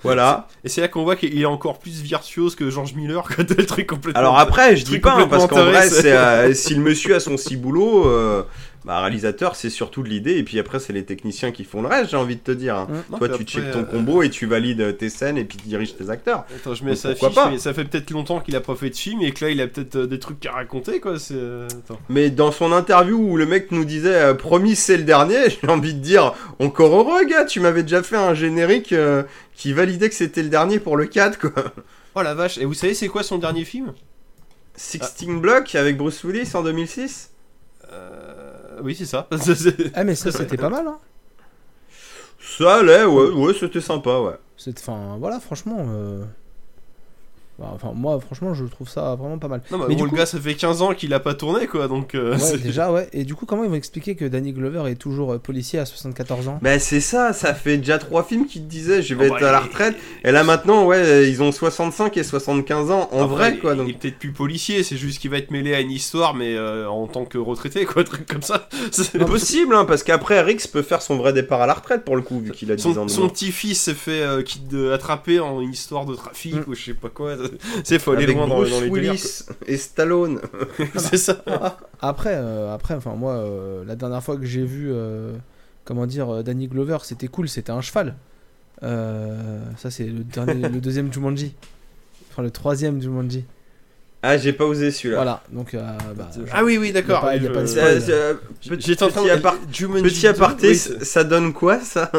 voilà. 0.04 0.48
Et 0.64 0.70
c'est 0.70 0.82
là 0.82 0.88
qu'on 0.88 1.04
voit 1.04 1.16
qu'il 1.16 1.40
est 1.40 1.46
encore 1.46 1.80
plus 1.80 2.02
virtuose 2.02 2.56
que 2.56 2.70
George 2.70 2.94
Miller, 2.94 3.28
quand 3.36 3.50
le 3.50 3.66
truc 3.66 3.88
complètement. 3.88 4.20
Alors 4.20 4.40
après, 4.40 4.76
je 4.78 4.86
dis 4.86 5.00
pas 5.00 5.16
hein, 5.16 5.28
parce 5.30 5.48
qu'en 5.48 5.66
vrai, 5.66 5.90
euh, 6.06 6.54
si 6.54 6.76
le 6.76 6.82
monsieur 6.82 7.16
a 7.16 7.20
son 7.20 7.38
si 7.38 7.58
boulot, 7.58 8.08
euh, 8.08 8.44
bah, 8.86 9.02
réalisateur, 9.02 9.56
c'est 9.56 9.70
surtout 9.70 10.04
de 10.04 10.10
l'idée 10.10 10.38
et 10.38 10.44
puis 10.44 10.58
après 10.58 10.80
c'est 10.80 10.94
les 10.94 11.04
techniciens 11.04 11.52
qui 11.52 11.66
font 11.66 11.82
le 11.82 11.90
reste. 11.90 12.12
J'ai 12.12 12.18
envie 12.18 12.38
de 12.38 12.42
te 12.42 12.52
dire. 12.52 12.76
hein. 12.76 12.88
Non, 13.12 13.18
Toi, 13.18 13.30
tu 13.30 13.44
checkes 13.44 13.72
ton 13.72 13.80
euh, 13.80 13.84
combo 13.84 14.22
et 14.24 14.30
tu 14.30 14.46
valides 14.46 14.98
tes 14.98 15.10
scènes 15.10 15.38
et 15.38 15.44
puis 15.44 15.58
tu 15.58 15.68
diriges 15.68 15.96
tes 15.98 16.10
acteurs. 16.10 16.46
Attends, 16.56 16.74
je 16.76 16.86
mets 16.86 16.94
Donc, 16.94 17.02
pourquoi 17.02 17.30
fiche, 17.30 17.36
pas 17.36 17.50
mais 17.50 17.58
ça 17.58 17.74
fait 17.74 17.84
peut-être 17.84 18.10
longtemps 18.12 18.40
qu'il 18.40 18.56
a 18.56 18.62
pas 18.62 18.76
fait 18.76 18.90
de 18.90 18.96
film 18.96 19.22
et 19.22 19.32
que 19.32 19.44
là 19.44 19.52
il 19.52 19.60
a 19.60 19.68
peut-être 19.68 19.96
euh, 19.98 20.08
des 20.08 20.20
trucs 20.20 20.46
à 20.46 20.54
raconter 20.54 21.00
quoi. 21.02 21.16
Euh, 21.32 21.68
Attends. 21.68 22.00
Mais 22.08 22.30
dans 22.30 22.52
son 22.52 22.72
interview 22.72 23.18
où 23.18 23.36
le 23.36 23.46
mec 23.46 23.72
nous 23.72 23.84
disait 23.86 24.16
euh, 24.16 24.34
promis 24.34 24.76
c'est 24.76 24.98
le 24.98 25.04
dernier, 25.04 25.50
j'ai 25.62 25.68
envie 25.70 25.94
de 25.94 26.00
dire 26.00 26.34
encore 26.60 26.96
heureux 26.96 27.26
gars, 27.26 27.46
tu 27.46 27.60
m'avais 27.60 27.84
déjà 27.84 28.02
fait 28.02 28.18
un 28.18 28.34
générique 28.34 28.94
qui 29.56 29.74
validait 29.74 30.08
que 30.08 30.16
c'était 30.16 30.44
le 30.44 30.50
dernier 30.50 30.80
pour 30.80 30.96
le 30.96 31.06
4 31.06 31.38
quoi. 31.40 31.52
Oh 32.16 32.22
la 32.22 32.34
vache, 32.34 32.58
et 32.58 32.66
vous 32.66 32.74
savez 32.74 32.94
c'est 32.94 33.08
quoi 33.10 33.24
son 33.24 33.38
dernier 33.38 33.66
film? 33.66 33.94
16 34.76 35.28
Block 35.42 35.76
avec 35.76 35.98
Bruce 35.98 36.24
Willis 36.24 36.52
en 36.54 36.64
2006 36.64 37.32
euh... 37.92 38.19
Oui, 38.84 38.96
c'est 38.96 39.06
ça. 39.06 39.28
Ah 39.94 40.04
mais 40.04 40.16
ça 40.16 40.32
c'était 40.32 40.58
pas 40.58 40.70
mal 40.70 40.88
hein. 40.88 40.98
Ça 42.58 42.78
allait, 42.78 43.06
ouais, 43.06 43.30
ouais, 43.32 43.54
c'était 43.54 43.82
sympa, 43.82 44.20
ouais. 44.20 44.36
Enfin 44.78 45.18
voilà 45.20 45.40
franchement 45.40 45.78
euh, 45.90 46.24
enfin 47.74 47.92
moi 47.96 48.20
franchement 48.20 48.54
je 48.54 48.66
trouve 48.66 48.88
ça 48.90 49.16
vraiment 49.16 49.38
pas 49.38 49.48
mal. 49.48 49.62
non, 49.72 49.78
mais, 49.80 49.86
Mais 49.90 49.96
bon, 49.96 50.00
du 50.00 50.04
le 50.06 50.10
coup- 50.10 50.16
gars, 50.16 50.26
ça 50.26 50.40
fait 50.40 50.56
15 50.56 50.82
ans 50.82 50.94
qu'il 50.94 51.14
a 51.14 51.20
pas 51.20 51.34
tourné 51.34 51.68
quoi, 51.68 51.88
donc. 51.88 52.16
euh, 52.16 52.38
Ouais, 52.38 52.58
déjà 52.58 52.92
ouais 52.92 53.08
et 53.14 53.24
du 53.24 53.36
coup 53.36 53.46
comment 53.46 53.64
ils 53.64 53.70
vont 53.70 53.76
expliquer 53.76 54.16
que 54.16 54.26
Danny 54.26 54.54
Glover 54.54 54.90
est 54.92 54.96
toujours 54.96 55.34
euh, 55.34 55.38
policier 55.40 55.80
à 55.80 55.86
74 55.86 56.48
ans? 56.48 56.60
Bah 56.62 56.80
c'est 56.80 57.00
ça, 57.02 57.34
ça 57.34 57.54
fait 57.54 57.78
déjà 57.78 57.98
trois 57.98 58.24
films 58.24 58.46
qui 58.46 58.60
te 58.62 58.68
disaient 58.70 59.02
je 59.02 59.14
vais 59.16 59.30
Oh, 59.30 59.34
être 59.36 59.42
bah, 59.42 59.50
à 59.50 59.52
la 59.52 59.60
retraite. 59.60 59.96
Et 60.24 60.32
là 60.32 60.44
maintenant, 60.44 60.86
ouais, 60.86 61.30
ils 61.30 61.42
ont 61.44 61.52
65 61.52 62.16
et 62.18 62.24
75 62.24 62.92
ans 62.92 63.10
en 63.12 63.26
vrai 63.28 63.58
quoi. 63.58 63.76
Donc... 63.76 63.88
Il 63.88 63.92
est 63.96 63.98
peut-être 63.98 64.20
plus 64.20 64.32
policier, 64.32 64.84
c'est 64.84 64.98
juste 64.98 65.20
qu'il 65.20 65.32
va 65.32 65.38
être 65.38 65.52
mêlé 65.52 65.74
à 65.74 65.80
une 65.82 65.92
histoire, 65.92 66.34
mais 66.36 66.56
euh, 66.56 66.88
en 66.90 67.08
tant 67.08 67.26
que 67.26 67.38
retraité, 67.38 67.86
quoi, 67.86 68.04
truc 68.06 68.26
comme 68.28 68.42
ça. 68.42 68.70
C'est- 68.92 69.18
possible, 69.26 69.76
hein, 69.76 69.86
parce 69.86 70.04
qu'après 70.04 70.42
Rix 70.42 70.68
peut 70.72 70.82
faire 70.82 71.02
son 71.02 71.18
vrai 71.18 71.34
départ 71.34 71.62
à 71.62 71.68
la 71.68 71.74
retraite 71.74 72.04
pour 72.06 72.16
le 72.16 72.22
coup, 72.22 72.40
vu 72.40 72.52
qu'il 72.52 72.72
a 72.72 72.76
10 72.76 72.86
ans 72.88 72.94
Son, 72.94 73.06
de 73.06 73.10
son 73.10 73.30
petit-fils 73.30 73.80
s'est 73.82 73.94
fait 73.94 74.22
euh, 74.22 74.94
attraper 74.94 75.40
en 75.40 75.62
une 75.62 75.72
histoire 75.72 76.06
de 76.06 76.16
trafic 76.16 76.56
Mm. 76.56 76.64
ou 76.68 76.74
je 76.76 76.84
sais 76.86 76.94
pas 76.94 77.10
quoi. 77.10 77.36
C'est 77.84 78.00
faut 78.00 78.12
aller 78.12 78.24
Avec 78.24 78.36
loin 78.36 78.48
dans, 78.48 78.56
Bruce 78.58 78.70
dans 78.72 78.82
les 78.82 78.90
délires. 78.90 79.12
Willis 79.14 79.44
et 79.68 79.78
Stallone. 79.78 80.40
c'est 80.96 81.18
ça. 81.18 81.44
Après 82.02 82.34
euh, 82.36 82.74
après 82.74 82.94
enfin 82.94 83.16
moi 83.16 83.34
euh, 83.34 83.84
la 83.86 83.96
dernière 83.96 84.24
fois 84.24 84.38
que 84.38 84.46
j'ai 84.46 84.64
vu 84.64 84.90
euh, 84.92 85.34
comment 85.86 86.06
dire 86.06 86.34
euh, 86.34 86.44
Danny 86.44 86.68
Glover 86.68 87.00
c'était 87.04 87.28
cool 87.28 87.50
c'était 87.50 87.72
un 87.72 87.82
cheval. 87.82 88.16
Euh, 88.84 89.60
ça 89.78 89.92
c'est 89.92 90.06
le 90.06 90.24
dernier 90.24 90.70
le 90.70 90.80
deuxième 90.82 91.12
Jumanji. 91.12 91.54
Enfin 92.32 92.44
le 92.44 92.52
troisième 92.52 93.02
Jumanji. 93.02 93.44
Ah, 94.22 94.38
j'ai 94.38 94.52
pas 94.54 94.66
osé 94.66 94.92
celui-là. 94.92 95.16
Voilà 95.18 95.44
donc 95.52 95.74
euh, 95.74 95.82
bah, 96.16 96.30
Ah 96.52 96.64
oui, 96.66 96.78
oui, 96.78 96.92
d'accord. 96.92 97.26
Il 97.36 97.42
y 97.44 97.48
a 97.48 97.50
pas- 97.50 97.56
pas 97.62 97.64
de 97.64 98.12
euh, 98.12 98.34
petit, 98.70 98.92
en 99.02 99.08
train 99.10 99.22
petit 99.22 99.30
de- 99.30 99.32
apart- 99.34 99.58
Jumanji 99.74 100.04
petit 100.04 100.22
2, 100.24 100.28
aparté, 100.30 100.70
oui, 100.70 100.76
ça 100.76 101.24
donne 101.24 101.54
quoi 101.54 101.80
ça 101.80 102.12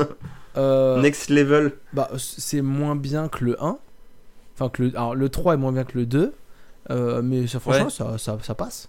euh, 0.56 1.00
Next 1.00 1.28
level. 1.30 1.72
Bah, 1.92 2.10
c'est 2.18 2.62
moins 2.62 2.96
bien 2.96 3.28
que 3.28 3.44
le 3.44 3.62
1. 3.62 3.78
Enfin, 4.60 4.68
que 4.70 4.82
le, 4.82 4.88
alors, 4.90 5.14
le 5.14 5.28
3 5.28 5.54
est 5.54 5.56
moins 5.56 5.72
bien 5.72 5.84
que 5.84 5.96
le 5.98 6.06
2. 6.06 6.32
euh, 6.90 7.22
mais 7.22 7.46
ça, 7.46 7.60
franchement, 7.60 7.84
Ouais. 7.86 7.90
ça, 7.90 8.18
ça, 8.18 8.38
ça 8.42 8.54
passe. 8.54 8.88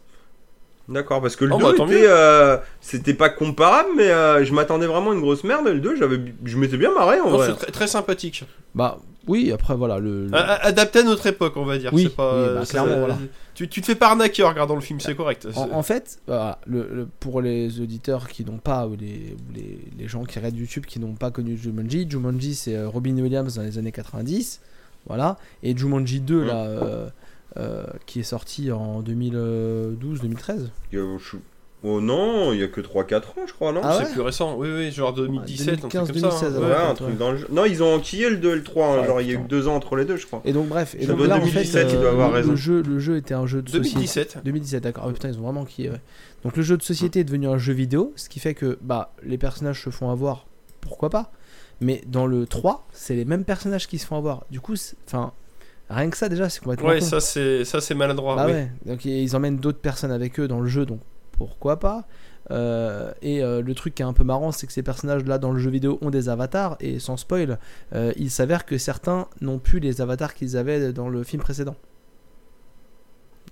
D'accord, 0.90 1.22
parce 1.22 1.36
que 1.36 1.46
le 1.46 1.54
Oh, 1.54 1.58
2 1.60 1.64
bah, 1.78 1.86
était, 1.86 2.06
euh, 2.08 2.58
c'était 2.82 3.14
pas 3.14 3.30
comparable, 3.30 3.90
mais 3.96 4.10
euh, 4.10 4.44
je 4.44 4.54
m'attendais 4.54 4.88
vraiment 4.88 5.12
à 5.12 5.14
une 5.14 5.22
grosse 5.22 5.44
merde. 5.44 5.68
Et 5.68 5.74
le 5.74 5.80
2, 5.80 5.96
j'avais, 5.96 6.20
je 6.44 6.58
m'étais 6.58 6.78
bien 6.78 6.92
marré 6.94 7.20
en 7.22 7.30
Non, 7.30 7.38
vrai. 7.38 7.48
c'est 7.50 7.56
très, 7.58 7.72
très 7.72 7.88
sympathique. 7.88 8.44
Bah, 8.76 8.98
oui, 9.28 9.52
après, 9.54 9.76
voilà. 9.76 10.00
Le, 10.00 10.28
Adapté 10.34 11.00
à 11.00 11.04
notre 11.04 11.28
époque, 11.28 11.54
on 11.56 11.64
va 11.66 11.78
dire. 11.78 11.94
Oui, 11.94 12.04
c'est 12.04 12.16
pas, 12.16 12.36
oui, 12.36 12.46
bah, 12.56 12.66
c'est- 12.66 12.72
clairement, 12.72 12.98
voilà. 12.98 13.18
Tu, 13.54 13.68
tu 13.70 13.82
te 13.82 13.86
fais 13.86 13.96
pas 13.96 14.08
arnaquer 14.08 14.44
en 14.44 14.50
regardant 14.50 14.76
le 14.76 14.82
film, 14.82 15.00
c'est 15.00 15.14
correct. 15.16 15.46
en, 15.56 15.66
C'est- 15.68 15.74
en 15.74 15.84
fait, 15.84 16.20
voilà, 16.26 16.58
le, 16.66 16.88
le- 16.92 17.08
pour 17.20 17.42
les 17.42 17.80
auditeurs 17.80 18.28
qui 18.28 18.44
n'ont 18.44 18.58
pas, 18.58 18.88
ou 18.88 18.96
les, 19.00 19.36
ou 19.38 19.54
les, 19.54 19.80
les 19.98 20.08
gens 20.08 20.24
qui 20.24 20.40
regardent 20.40 20.58
YouTube 20.58 20.86
qui 20.86 21.00
n'ont 21.00 21.14
pas 21.16 21.30
connu 21.32 21.58
Jumanji, 21.58 22.10
Jumanji, 22.10 22.56
c'est 22.56 22.84
Robin 22.84 23.16
Williams 23.18 23.56
dans 23.56 23.62
les 23.62 23.78
années 23.78 23.92
90. 23.92 24.62
Voilà. 25.08 25.38
Et 25.64 25.76
Jumanji 25.76 26.20
2, 26.22 26.44
Mm. 26.44 26.48
là, 26.48 26.66
euh, 26.66 27.10
euh, 27.58 27.84
qui 28.06 28.20
est 28.20 28.24
sorti 28.24 28.72
en 28.72 29.02
2012-2013. 29.02 30.70
Il 30.92 31.00
y 31.00 31.02
a- 31.02 31.18
je- 31.18 31.38
Oh 31.84 32.00
non, 32.00 32.54
il 32.54 32.60
y 32.60 32.64
a 32.64 32.68
que 32.68 32.80
3-4 32.80 33.30
ans, 33.32 33.42
je 33.48 33.54
crois, 33.54 33.72
non 33.72 33.82
Ah 33.84 33.94
c'est 33.98 34.04
ouais 34.06 34.12
plus 34.12 34.22
récent, 34.22 34.56
oui, 34.56 34.68
oui, 34.72 34.92
genre 34.92 35.14
2017, 35.14 35.68
un 35.74 35.78
truc 35.78 35.92
comme 35.94 36.06
2015, 36.06 36.32
ça. 36.40 36.46
hein. 36.46 36.50
2016, 36.52 36.58
Ouais, 36.62 36.70
ouais, 36.70 36.76
un 36.76 36.90
ouais. 36.90 36.94
truc 36.94 37.18
dans 37.18 37.32
le 37.32 37.38
jeu. 37.38 37.48
Non, 37.52 37.66
ils 37.66 37.82
ont 37.82 37.96
enquillé 37.96 38.30
le 38.30 38.38
2 38.38 38.52
et 38.52 38.56
le 38.58 38.64
3, 38.64 38.86
hein, 38.86 39.00
Ouais, 39.02 39.08
genre 39.08 39.20
il 39.22 39.28
y 39.28 39.32
a 39.32 39.34
eu 39.34 39.38
putain. 39.38 39.48
2 39.48 39.68
ans 39.68 39.76
entre 39.78 39.96
les 39.96 40.06
deux, 40.06 40.16
je 40.16 40.28
crois. 40.28 40.44
Et 40.46 40.54
donc, 40.54 40.68
bref. 40.68 40.94
Et 41.00 41.02
Ça 41.02 41.08
donc, 41.08 41.18
doit 41.18 41.26
là, 41.28 41.38
en 41.38 41.40
2017, 41.40 41.88
fait, 41.90 41.94
il 41.96 42.00
doit 42.00 42.12
avoir 42.12 42.28
le- 42.30 42.36
raison. 42.36 42.52
Le 42.52 42.56
jeu, 42.56 42.84
le 42.84 43.00
jeu 43.00 43.18
était 43.18 43.34
un 43.34 43.48
jeu 43.48 43.64
de 43.64 43.70
société. 43.70 43.90
2017. 43.96 44.38
2017, 44.46 44.84
d'accord. 44.84 45.06
Ah, 45.08 45.12
putain, 45.12 45.30
ils 45.30 45.40
ont 45.40 45.42
vraiment 45.42 45.66
qui. 45.66 45.90
Donc 46.44 46.56
le 46.56 46.62
jeu 46.62 46.78
de 46.78 46.84
société 46.84 47.22
est 47.22 47.24
devenu 47.24 47.48
un 47.48 47.58
jeu 47.58 47.74
vidéo, 47.74 48.14
ce 48.16 48.30
qui 48.30 48.40
fait 48.40 48.54
que 48.54 48.78
bah 48.84 49.12
les 49.24 49.40
personnages 49.40 49.84
se 49.84 49.90
font 49.90 50.12
avoir, 50.12 50.46
pourquoi 50.82 51.10
pas? 51.10 51.32
Mais 51.82 52.04
dans 52.08 52.28
le 52.28 52.46
3, 52.46 52.88
c'est 52.94 53.16
les 53.16 53.26
mêmes 53.26 53.44
personnages 53.44 53.88
qui 53.88 53.98
se 53.98 54.06
font 54.06 54.16
avoir. 54.16 54.46
Du 54.52 54.62
coup, 54.62 54.76
enfin, 55.08 55.34
rien 55.90 56.10
que 56.10 56.18
ça 56.18 56.30
déjà, 56.30 56.48
c'est 56.48 56.60
complètement. 56.60 56.90
Ouais, 56.90 57.00
con. 57.00 57.06
ça 57.06 57.20
c'est 57.20 57.66
ça 57.66 57.82
c'est 57.82 57.96
maladroit. 57.96 58.36
Bah 58.36 58.46
oui. 58.46 58.54
ouais. 58.54 58.72
Donc 58.86 59.04
ils 59.06 59.36
emmènent 59.36 59.58
d'autres 59.58 59.80
personnes 59.82 60.12
avec 60.12 60.40
eux 60.40 60.48
dans 60.48 60.60
le 60.60 60.68
jeu, 60.68 60.86
donc 60.86 61.00
pourquoi 61.32 61.80
pas. 61.80 62.06
Euh, 62.52 63.12
et 63.22 63.44
euh, 63.44 63.62
le 63.62 63.74
truc 63.76 63.96
qui 63.96 64.02
est 64.02 64.06
un 64.06 64.14
peu 64.14 64.24
marrant, 64.24 64.52
c'est 64.52 64.68
que 64.68 64.74
ces 64.74 64.84
personnages-là 64.84 65.38
dans 65.38 65.52
le 65.52 65.60
jeu 65.60 65.70
vidéo 65.70 65.98
ont 66.02 66.10
des 66.10 66.30
avatars, 66.30 66.76
et 66.80 67.00
sans 67.00 67.18
spoil, 67.18 67.60
euh, 67.94 68.12
il 68.18 68.30
s'avère 68.30 68.66
que 68.66 68.78
certains 68.78 69.28
n'ont 69.42 69.60
plus 69.60 69.80
les 69.80 70.02
avatars 70.02 70.34
qu'ils 70.34 70.58
avaient 70.58 70.94
dans 70.94 71.10
le 71.10 71.24
film 71.24 71.42
précédent. 71.42 71.76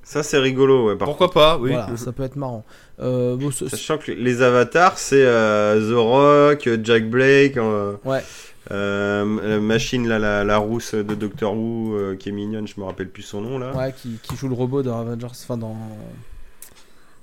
Ça, 0.10 0.23
c'est 0.23 0.40
rigolo, 0.40 0.88
ouais, 0.88 0.95
par 0.95 1.07
Pourquoi 1.07 1.30
pas, 1.30 1.60
oui. 1.60 1.69
Voilà, 1.69 1.95
ça 1.95 2.11
peut 2.11 2.23
être 2.23 2.36
marrant. 2.36 2.65
Euh, 2.99 3.36
bon, 3.36 3.52
ce- 3.52 3.68
Sachant 3.68 3.99
que 3.99 4.11
les 4.11 4.41
avatars, 4.41 4.98
c'est 4.98 5.23
euh, 5.23 5.80
The 5.80 5.95
Rock, 5.95 6.68
Jack 6.84 7.07
Blake, 7.07 7.57
euh, 7.57 7.94
Ouais. 8.03 8.23
euh, 8.72 9.40
la 9.48 9.60
machine, 9.60 10.07
là, 10.07 10.18
la, 10.18 10.44
la 10.44 10.57
rousse 10.57 10.95
de 10.95 11.14
Doctor 11.14 11.53
Who, 11.56 11.94
euh, 11.94 12.15
qui 12.15 12.30
est 12.30 12.31
mignonne, 12.31 12.68
je 12.68 12.73
me 12.80 12.86
rappelle 12.86 13.10
plus 13.10 13.22
son 13.22 13.41
nom, 13.41 13.60
là. 13.60 13.72
Ouais, 13.76 13.94
qui, 13.95 14.18
qui 14.23 14.36
joue 14.36 14.48
le 14.48 14.56
robot 14.56 14.81
dans 14.81 14.99
Avengers, 14.99 15.27
enfin 15.31 15.57
dans. 15.57 15.77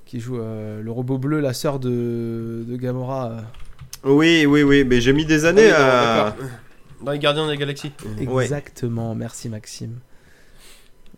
Qui 0.05 0.21
joue 0.21 0.39
euh, 0.39 0.81
le 0.81 0.91
robot 0.93 1.19
bleu, 1.19 1.41
la 1.41 1.55
sœur 1.55 1.81
de, 1.81 2.65
de 2.69 2.77
Gamora. 2.77 3.31
euh. 3.33 3.41
Oui, 4.05 4.47
oui, 4.47 4.63
oui, 4.63 4.85
mais 4.85 5.01
j'ai 5.01 5.13
mis 5.13 5.27
des 5.27 5.45
Ah 5.45 5.49
années 5.49 5.67
oui, 5.67 5.73
à... 5.77 6.37
Dans 7.03 7.11
les 7.11 7.19
Gardiens 7.19 7.47
de 7.47 7.51
la 7.51 7.57
Galaxie. 7.57 7.91
Ouais. 8.29 8.45
Exactement, 8.45 9.17
merci 9.17 9.49
Maxime. 9.49 9.99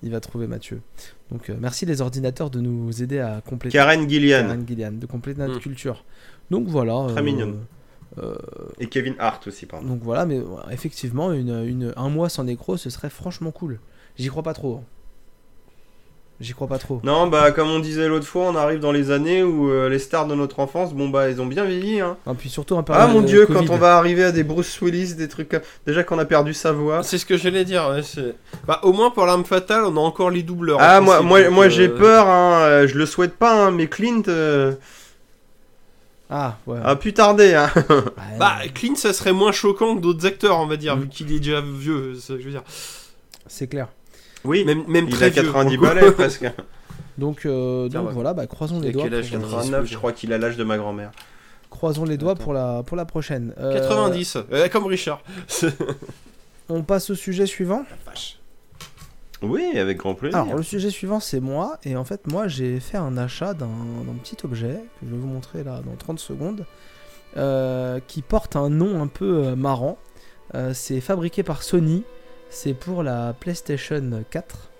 Il 0.02 0.10
va 0.10 0.20
trouver 0.20 0.46
Mathieu. 0.46 0.80
Donc 1.30 1.50
euh, 1.50 1.56
merci 1.60 1.84
les 1.86 2.00
ordinateurs 2.00 2.48
de 2.50 2.60
nous 2.60 3.02
aider 3.02 3.18
à 3.18 3.42
compléter. 3.46 3.76
Karen 3.76 4.09
Gillian 4.09 4.40
Karen 4.42 4.64
Gillian, 4.66 4.92
de 4.92 5.06
compléter 5.06 5.40
notre 5.40 5.56
Mm. 5.56 5.60
culture. 5.60 6.05
Donc 6.50 6.66
voilà. 6.68 7.06
Très 7.10 7.22
mignonne. 7.22 7.59
euh, 8.18 8.34
et 8.78 8.86
Kevin 8.86 9.14
Hart 9.18 9.46
aussi, 9.46 9.66
pardon. 9.66 9.86
donc 9.86 10.00
voilà, 10.02 10.24
mais 10.24 10.40
effectivement, 10.70 11.32
une, 11.32 11.62
une- 11.66 11.92
un 11.96 12.09
mois 12.09 12.28
sans 12.30 12.44
nécro, 12.44 12.76
ce 12.78 12.88
serait 12.90 13.10
franchement 13.10 13.50
cool. 13.50 13.78
J'y 14.16 14.28
crois 14.28 14.42
pas 14.42 14.55
trop. 14.55 14.76
hein. 14.76 14.84
J'y 16.40 16.52
crois 16.52 16.69
pas 16.69 16.78
trop. 16.78 17.01
Non, 17.02 17.27
bah 17.27 17.51
comme 17.51 17.69
on 17.69 17.81
disait 17.81 18.06
l'autre 18.06 18.27
fois, 18.27 18.44
on 18.44 18.55
arrive 18.55 18.78
dans 18.78 18.93
les 18.93 19.10
années 19.10 19.43
où 19.43 19.69
euh, 19.70 19.89
les 19.89 19.98
stars 19.98 20.27
de 20.28 20.36
notre 20.36 20.60
enfance, 20.60 20.94
bon 20.94 21.09
bah 21.09 21.28
ils 21.31 21.40
ont 21.40 21.47
bien 21.47 21.65
vieilli. 21.65 22.01
Hein. 22.01 22.16
Non, 22.28 22.36
puis 22.36 22.48
surtout 22.48 22.77
un 22.78 22.85
peu. 22.85 22.93
Ah 22.94 23.09
mon 23.09 23.23
dieu, 23.23 23.44
quand 23.47 23.69
on 23.70 23.77
va 23.77 23.97
arriver 23.98 24.23
à 24.23 24.31
des 24.31 24.44
Bruce 24.44 24.81
Willis, 24.81 25.15
des 25.15 25.27
trucs 25.27 25.48
comme... 25.48 25.62
Déjà 25.85 26.05
qu'on 26.05 26.16
a 26.20 26.24
perdu 26.24 26.55
sa 26.55 26.70
voix. 26.70 27.02
C'est 27.02 27.19
ce 27.19 27.27
que 27.27 27.36
j'allais 27.36 27.65
dire. 27.65 27.89
ouais, 27.90 28.02
bah, 28.69 28.78
au 28.85 28.93
moins 28.93 29.10
pour 29.10 29.27
l'arme 29.27 29.44
fatale, 29.44 29.82
on 29.85 29.97
a 29.97 30.01
encore 30.01 30.31
les 30.31 30.44
doubleurs. 30.44 30.78
Ah 30.81 31.01
moi, 31.01 31.23
moi, 31.23 31.43
donc, 31.43 31.51
moi 31.52 31.65
euh, 31.65 31.70
j'ai 31.70 31.89
peur, 31.89 32.28
hein, 32.28 32.60
euh, 32.62 32.86
je 32.86 32.97
le 32.97 33.06
souhaite 33.06 33.35
pas, 33.35 33.66
hein, 33.66 33.70
mais 33.73 33.89
Clint 33.89 34.23
euh, 34.28 34.74
Ah, 36.31 36.56
ouais. 36.69 36.78
a 36.85 36.94
pu 36.94 37.12
tarder. 37.15 37.55
Hein. 37.55 37.70
Bah, 38.39 38.59
Clint, 38.74 38.94
ça 38.94 39.12
serait 39.12 39.32
moins 39.32 39.51
choquant 39.51 39.97
que 39.97 40.01
d'autres 40.02 40.24
acteurs, 40.24 40.60
on 40.60 40.66
va 40.69 40.77
dire, 40.77 40.97
Mm. 40.97 41.01
vu 41.01 41.09
qu'il 41.09 41.32
est 41.32 41.39
déjà 41.40 41.60
vieux. 41.60 42.15
c'est 42.15 42.20
ça 42.28 42.35
que 42.35 42.40
je 42.40 42.44
veux 42.44 42.52
dire. 42.52 42.62
c'est 43.48 43.66
clair. 43.66 43.89
Oui, 44.44 44.65
Même, 44.65 44.85
même 44.89 45.06
il 45.09 45.12
très 45.12 45.27
a 45.27 45.28
vieux, 45.31 45.43
90 45.44 45.77
pour 45.77 45.86
le 45.86 45.90
coup. 45.90 46.01
balais 46.01 46.12
presque. 46.12 46.51
Donc, 47.19 47.47
euh, 47.47 47.89
donc 47.89 48.10
voilà, 48.10 48.32
bah, 48.35 48.47
croisons 48.47 48.81
les 48.81 48.93
doigts. 48.93 49.05
quel 49.05 49.15
âge, 49.15 49.31
pour, 49.31 49.39
euh, 49.39 49.43
89, 49.51 49.86
je 49.86 49.97
crois 49.97 50.12
qu'il 50.12 50.32
a 50.32 50.39
l'âge 50.39 50.56
de 50.56 50.62
ma 50.65 50.78
grand-mère. 50.78 51.10
croisons 51.70 52.05
les 52.05 52.16
doigts 52.16 52.32
Attends. 52.32 52.44
pour 52.44 52.52
la, 52.52 52.82
pour 52.86 52.97
la 52.97 53.05
prochaine. 53.05 53.52
Euh, 53.59 53.74
90, 53.74 54.39
euh, 54.52 54.69
comme 54.69 54.86
Richard. 54.86 55.20
On 56.69 56.82
passe 56.82 57.10
au 57.10 57.15
sujet 57.15 57.47
suivant. 57.47 57.85
Oui, 59.43 59.65
avec 59.78 59.98
grand 59.98 60.15
plaisir. 60.15 60.39
Alors, 60.40 60.56
le 60.56 60.62
sujet 60.62 60.90
suivant, 60.90 61.20
c'est 61.20 61.40
moi. 61.40 61.78
Et 61.85 61.97
en 61.97 62.05
fait, 62.05 62.27
moi, 62.27 62.48
j'ai 62.48 62.81
fait 62.81 62.97
un 62.98 63.16
achat 63.16 63.55
d'un 63.55 63.69
petit 64.23 64.36
objet 64.44 64.81
que 65.01 65.06
je 65.06 65.10
vais 65.15 65.16
vous 65.20 65.28
montrer 65.28 65.62
là 65.65 65.81
dans 65.85 65.94
30 65.97 66.19
secondes. 66.19 66.65
euh, 67.36 68.01
qui 68.09 68.23
porte 68.23 68.56
un 68.56 68.69
nom 68.70 69.02
un 69.02 69.06
peu 69.06 69.44
euh, 69.48 69.56
marrant. 69.56 69.98
Euh, 70.55 70.73
c'est 70.74 71.01
fabriqué 71.01 71.43
par 71.43 71.62
Sony. 71.62 72.02
C'est 72.50 72.74
pour 72.74 73.02
la 73.02 73.34
PlayStation 73.38 74.24
4. 74.30 74.70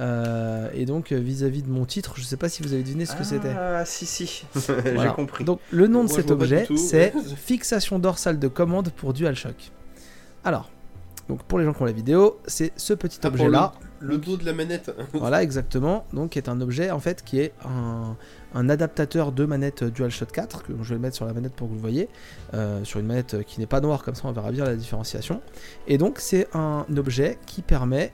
Euh, 0.00 0.68
et 0.74 0.86
donc, 0.86 1.12
euh, 1.12 1.18
vis-à-vis 1.18 1.62
de 1.62 1.70
mon 1.70 1.84
titre, 1.84 2.14
je 2.16 2.22
sais 2.24 2.36
pas 2.36 2.48
si 2.48 2.62
vous 2.62 2.72
avez 2.72 2.82
deviné 2.82 3.06
ce 3.06 3.14
que 3.14 3.22
c'était. 3.24 3.54
Ah, 3.56 3.84
si, 3.84 4.06
si, 4.06 4.44
Voilà. 4.54 5.02
j'ai 5.02 5.14
compris. 5.14 5.44
Donc, 5.44 5.60
le 5.70 5.86
nom 5.86 6.04
de 6.04 6.08
cet 6.08 6.30
objet, 6.30 6.66
c'est 6.76 7.12
fixation 7.36 7.98
dorsale 7.98 8.38
de 8.38 8.48
commande 8.48 8.90
pour 8.90 9.12
DualShock. 9.12 9.70
Alors, 10.44 10.70
donc 11.28 11.42
pour 11.44 11.58
les 11.58 11.64
gens 11.64 11.72
qui 11.72 11.82
ont 11.82 11.86
la 11.86 11.92
vidéo, 11.92 12.38
c'est 12.46 12.72
ce 12.76 12.92
petit 12.92 13.18
Ah, 13.22 13.28
objet 13.28 13.48
là. 13.48 13.72
Le 14.00 14.18
dos 14.18 14.36
de 14.36 14.44
la 14.44 14.52
manette. 14.52 14.94
Voilà, 15.14 15.42
exactement. 15.42 16.06
Donc, 16.12 16.30
qui 16.30 16.38
est 16.38 16.48
un 16.48 16.60
objet 16.60 16.90
en 16.90 17.00
fait 17.00 17.22
qui 17.24 17.40
est 17.40 17.52
un, 17.64 18.16
un 18.54 18.68
adaptateur 18.68 19.32
de 19.32 19.44
manette 19.44 19.82
DualShock 19.84 20.30
4, 20.32 20.62
que 20.62 20.72
je 20.82 20.88
vais 20.90 20.94
le 20.94 21.00
mettre 21.00 21.16
sur 21.16 21.26
la 21.26 21.32
manette 21.32 21.52
pour 21.54 21.66
que 21.66 21.70
vous 21.70 21.76
le 21.76 21.80
voyez, 21.82 22.08
euh, 22.54 22.84
sur 22.84 23.00
une 23.00 23.06
manette 23.06 23.42
qui 23.44 23.58
n'est 23.60 23.66
pas 23.66 23.80
noire, 23.80 24.04
comme 24.04 24.14
ça 24.14 24.22
on 24.26 24.32
verra 24.32 24.52
bien 24.52 24.64
la 24.64 24.76
différenciation. 24.76 25.40
Et 25.88 25.98
donc, 25.98 26.18
c'est 26.20 26.48
un 26.54 26.86
objet 26.96 27.38
qui 27.46 27.62
permet, 27.62 28.12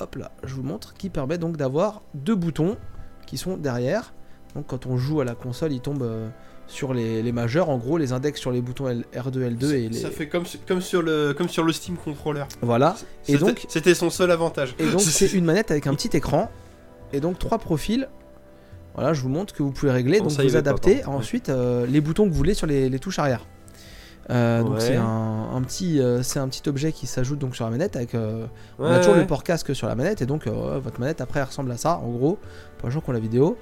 hop 0.00 0.14
là, 0.16 0.30
je 0.44 0.54
vous 0.54 0.62
montre, 0.62 0.94
qui 0.94 1.10
permet 1.10 1.38
donc 1.38 1.56
d'avoir 1.56 2.02
deux 2.14 2.36
boutons 2.36 2.76
qui 3.26 3.36
sont 3.36 3.56
derrière. 3.56 4.14
Donc, 4.54 4.66
quand 4.68 4.86
on 4.86 4.96
joue 4.96 5.20
à 5.20 5.24
la 5.24 5.34
console, 5.34 5.72
il 5.72 5.80
tombe 5.80 6.02
euh, 6.04 6.28
sur 6.68 6.94
les, 6.94 7.22
les 7.22 7.32
majeurs, 7.32 7.68
en 7.68 7.76
gros, 7.76 7.98
les 7.98 8.12
index 8.12 8.40
sur 8.40 8.52
les 8.52 8.60
boutons 8.62 8.88
L- 8.88 9.04
R2, 9.12 9.56
L2 9.56 9.72
et 9.72 9.88
les. 9.88 9.98
Ça 9.98 10.10
fait 10.10 10.28
comme, 10.28 10.46
su- 10.46 10.58
comme, 10.68 10.80
sur 10.80 11.02
le, 11.02 11.34
comme 11.36 11.48
sur 11.48 11.64
le 11.64 11.72
Steam 11.72 11.96
Controller. 11.96 12.44
Voilà. 12.62 12.94
Et 13.26 13.36
donc- 13.36 13.64
C'était 13.68 13.94
son 13.94 14.08
seul 14.10 14.30
avantage. 14.30 14.76
Et 14.78 14.86
donc 14.88 15.00
c'est 15.00 15.32
une 15.32 15.44
manette 15.44 15.72
avec 15.72 15.88
un 15.88 15.94
petit 15.94 16.16
écran 16.16 16.48
et 17.12 17.18
donc 17.20 17.40
trois 17.40 17.58
profils. 17.58 18.08
Voilà, 18.94 19.12
je 19.12 19.20
vous 19.22 19.28
montre 19.28 19.52
que 19.54 19.62
vous 19.62 19.72
pouvez 19.72 19.90
régler, 19.90 20.18
Bon, 20.20 20.26
donc 20.28 20.38
vous 20.40 20.50
pas, 20.52 20.56
adaptez 20.58 21.04
ensuite 21.04 21.48
euh, 21.48 21.84
les 21.86 22.00
boutons 22.00 22.24
que 22.24 22.30
vous 22.30 22.36
voulez 22.36 22.54
sur 22.54 22.66
les, 22.66 22.88
les 22.88 22.98
touches 22.98 23.18
arrière. 23.18 23.44
Euh, 24.30 24.62
Donc 24.62 24.74
Ouais. 24.74 24.80
c'est 24.80 24.96
un, 24.96 25.50
un 25.52 25.60
petit, 25.62 26.00
euh, 26.00 26.22
c'est 26.22 26.38
un 26.38 26.48
petit 26.48 26.66
objet 26.68 26.92
qui 26.92 27.06
s'ajoute 27.06 27.38
donc 27.38 27.54
sur 27.56 27.64
la 27.64 27.70
manette 27.70 27.96
avec. 27.96 28.14
euh, 28.14 28.46
on 28.78 28.86
a 28.86 28.98
toujours 28.98 29.14
ouais. 29.14 29.20
le 29.20 29.26
port 29.26 29.42
casque 29.42 29.74
sur 29.74 29.86
la 29.88 29.94
manette 29.94 30.22
et 30.22 30.26
donc 30.26 30.46
votre 30.46 30.98
manette 31.00 31.20
après 31.20 31.40
elle 31.40 31.46
ressemble 31.46 31.70
à 31.72 31.76
ça. 31.76 31.98
En 31.98 32.08
gros, 32.10 32.38
pour 32.78 32.88
les 32.88 32.94
gens 32.94 33.00
qui 33.00 33.10
ont 33.10 33.12
la 33.12 33.18
vidéo, 33.20 33.58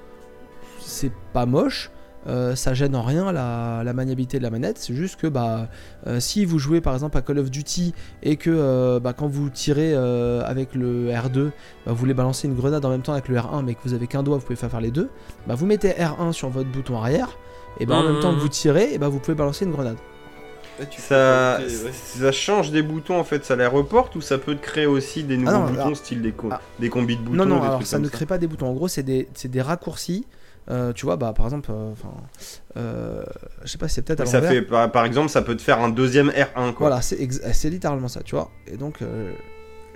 c'est 0.80 1.10
pas 1.32 1.46
moche. 1.46 1.90
Euh, 2.28 2.54
ça 2.54 2.72
gêne 2.74 2.94
en 2.94 3.02
rien 3.02 3.32
la, 3.32 3.82
la 3.84 3.92
maniabilité 3.92 4.38
de 4.38 4.42
la 4.42 4.50
manette, 4.50 4.78
c'est 4.78 4.94
juste 4.94 5.20
que 5.20 5.26
bah, 5.26 5.68
euh, 6.06 6.20
si 6.20 6.44
vous 6.44 6.58
jouez 6.58 6.80
par 6.80 6.94
exemple 6.94 7.16
à 7.18 7.22
Call 7.22 7.38
of 7.38 7.50
Duty 7.50 7.94
et 8.22 8.36
que 8.36 8.50
euh, 8.50 9.00
bah, 9.00 9.12
quand 9.12 9.26
vous 9.26 9.50
tirez 9.50 9.92
euh, 9.94 10.42
avec 10.44 10.74
le 10.74 11.10
R2, 11.10 11.46
bah, 11.46 11.50
vous 11.86 11.96
voulez 11.96 12.14
balancer 12.14 12.46
une 12.48 12.54
grenade 12.54 12.84
en 12.84 12.90
même 12.90 13.02
temps 13.02 13.12
avec 13.12 13.28
le 13.28 13.36
R1 13.36 13.64
mais 13.64 13.74
que 13.74 13.80
vous 13.84 13.94
avez 13.94 14.06
qu'un 14.06 14.22
doigt, 14.22 14.36
vous 14.36 14.44
pouvez 14.44 14.56
pas 14.58 14.68
faire 14.68 14.80
les 14.80 14.90
deux, 14.92 15.08
bah, 15.46 15.54
vous 15.56 15.66
mettez 15.66 15.90
R1 15.90 16.32
sur 16.32 16.48
votre 16.48 16.70
bouton 16.70 16.96
arrière 16.96 17.36
et 17.80 17.86
bah, 17.86 17.96
en 17.96 18.02
même 18.04 18.20
temps 18.20 18.30
que 18.30 18.36
Mhm. 18.36 18.40
vous 18.42 18.48
tirez, 18.48 18.92
et 18.94 18.98
bah, 18.98 19.08
vous 19.08 19.18
pouvez 19.18 19.34
balancer 19.34 19.64
une 19.64 19.72
grenade. 19.72 19.96
Ça, 20.98 21.58
ouais. 21.60 21.68
ça 21.92 22.32
change 22.32 22.70
des 22.70 22.82
boutons 22.82 23.18
en 23.18 23.24
fait, 23.24 23.44
ça 23.44 23.56
les 23.56 23.66
reporte 23.66 24.16
ou 24.16 24.20
ça 24.20 24.38
peut 24.38 24.54
te 24.54 24.62
créer 24.62 24.86
aussi 24.86 25.22
des 25.22 25.36
nouveaux 25.36 25.52
non, 25.52 25.66
boutons 25.66 25.80
alors- 25.82 25.96
style 25.96 26.22
des, 26.22 26.32
co- 26.32 26.48
Ah. 26.50 26.60
des 26.80 26.88
combis 26.88 27.16
de 27.16 27.22
boutons 27.22 27.36
non, 27.36 27.46
non, 27.46 27.56
des 27.56 27.62
alors 27.66 27.74
trucs 27.76 27.86
ça 27.86 27.96
comme 27.96 28.04
ne 28.04 28.08
crée 28.10 28.26
pas 28.26 28.38
des 28.38 28.46
boutons. 28.46 28.66
En 28.68 28.72
gros, 28.72 28.88
c'est 28.88 29.02
des, 29.02 29.28
c'est 29.34 29.50
des 29.50 29.62
raccourcis. 29.62 30.26
Euh, 30.70 30.92
tu 30.92 31.06
vois, 31.06 31.16
bah, 31.16 31.32
par 31.34 31.46
exemple, 31.46 31.70
euh, 31.72 31.92
euh, 32.76 33.24
je 33.64 33.68
sais 33.68 33.78
pas, 33.78 33.88
c'est 33.88 34.02
peut-être 34.02 34.20
à 34.20 34.26
Ça 34.26 34.40
fait 34.40 34.62
par, 34.62 34.90
par 34.92 35.04
exemple, 35.04 35.28
ça 35.28 35.42
peut 35.42 35.56
te 35.56 35.62
faire 35.62 35.80
un 35.80 35.88
deuxième 35.88 36.30
R1 36.30 36.72
quoi. 36.72 36.88
Voilà, 36.88 37.02
c'est 37.02 37.70
littéralement 37.70 38.08
ça, 38.08 38.22
tu 38.22 38.34
vois. 38.34 38.50
Et 38.66 38.76
donc, 38.76 39.02
euh, 39.02 39.32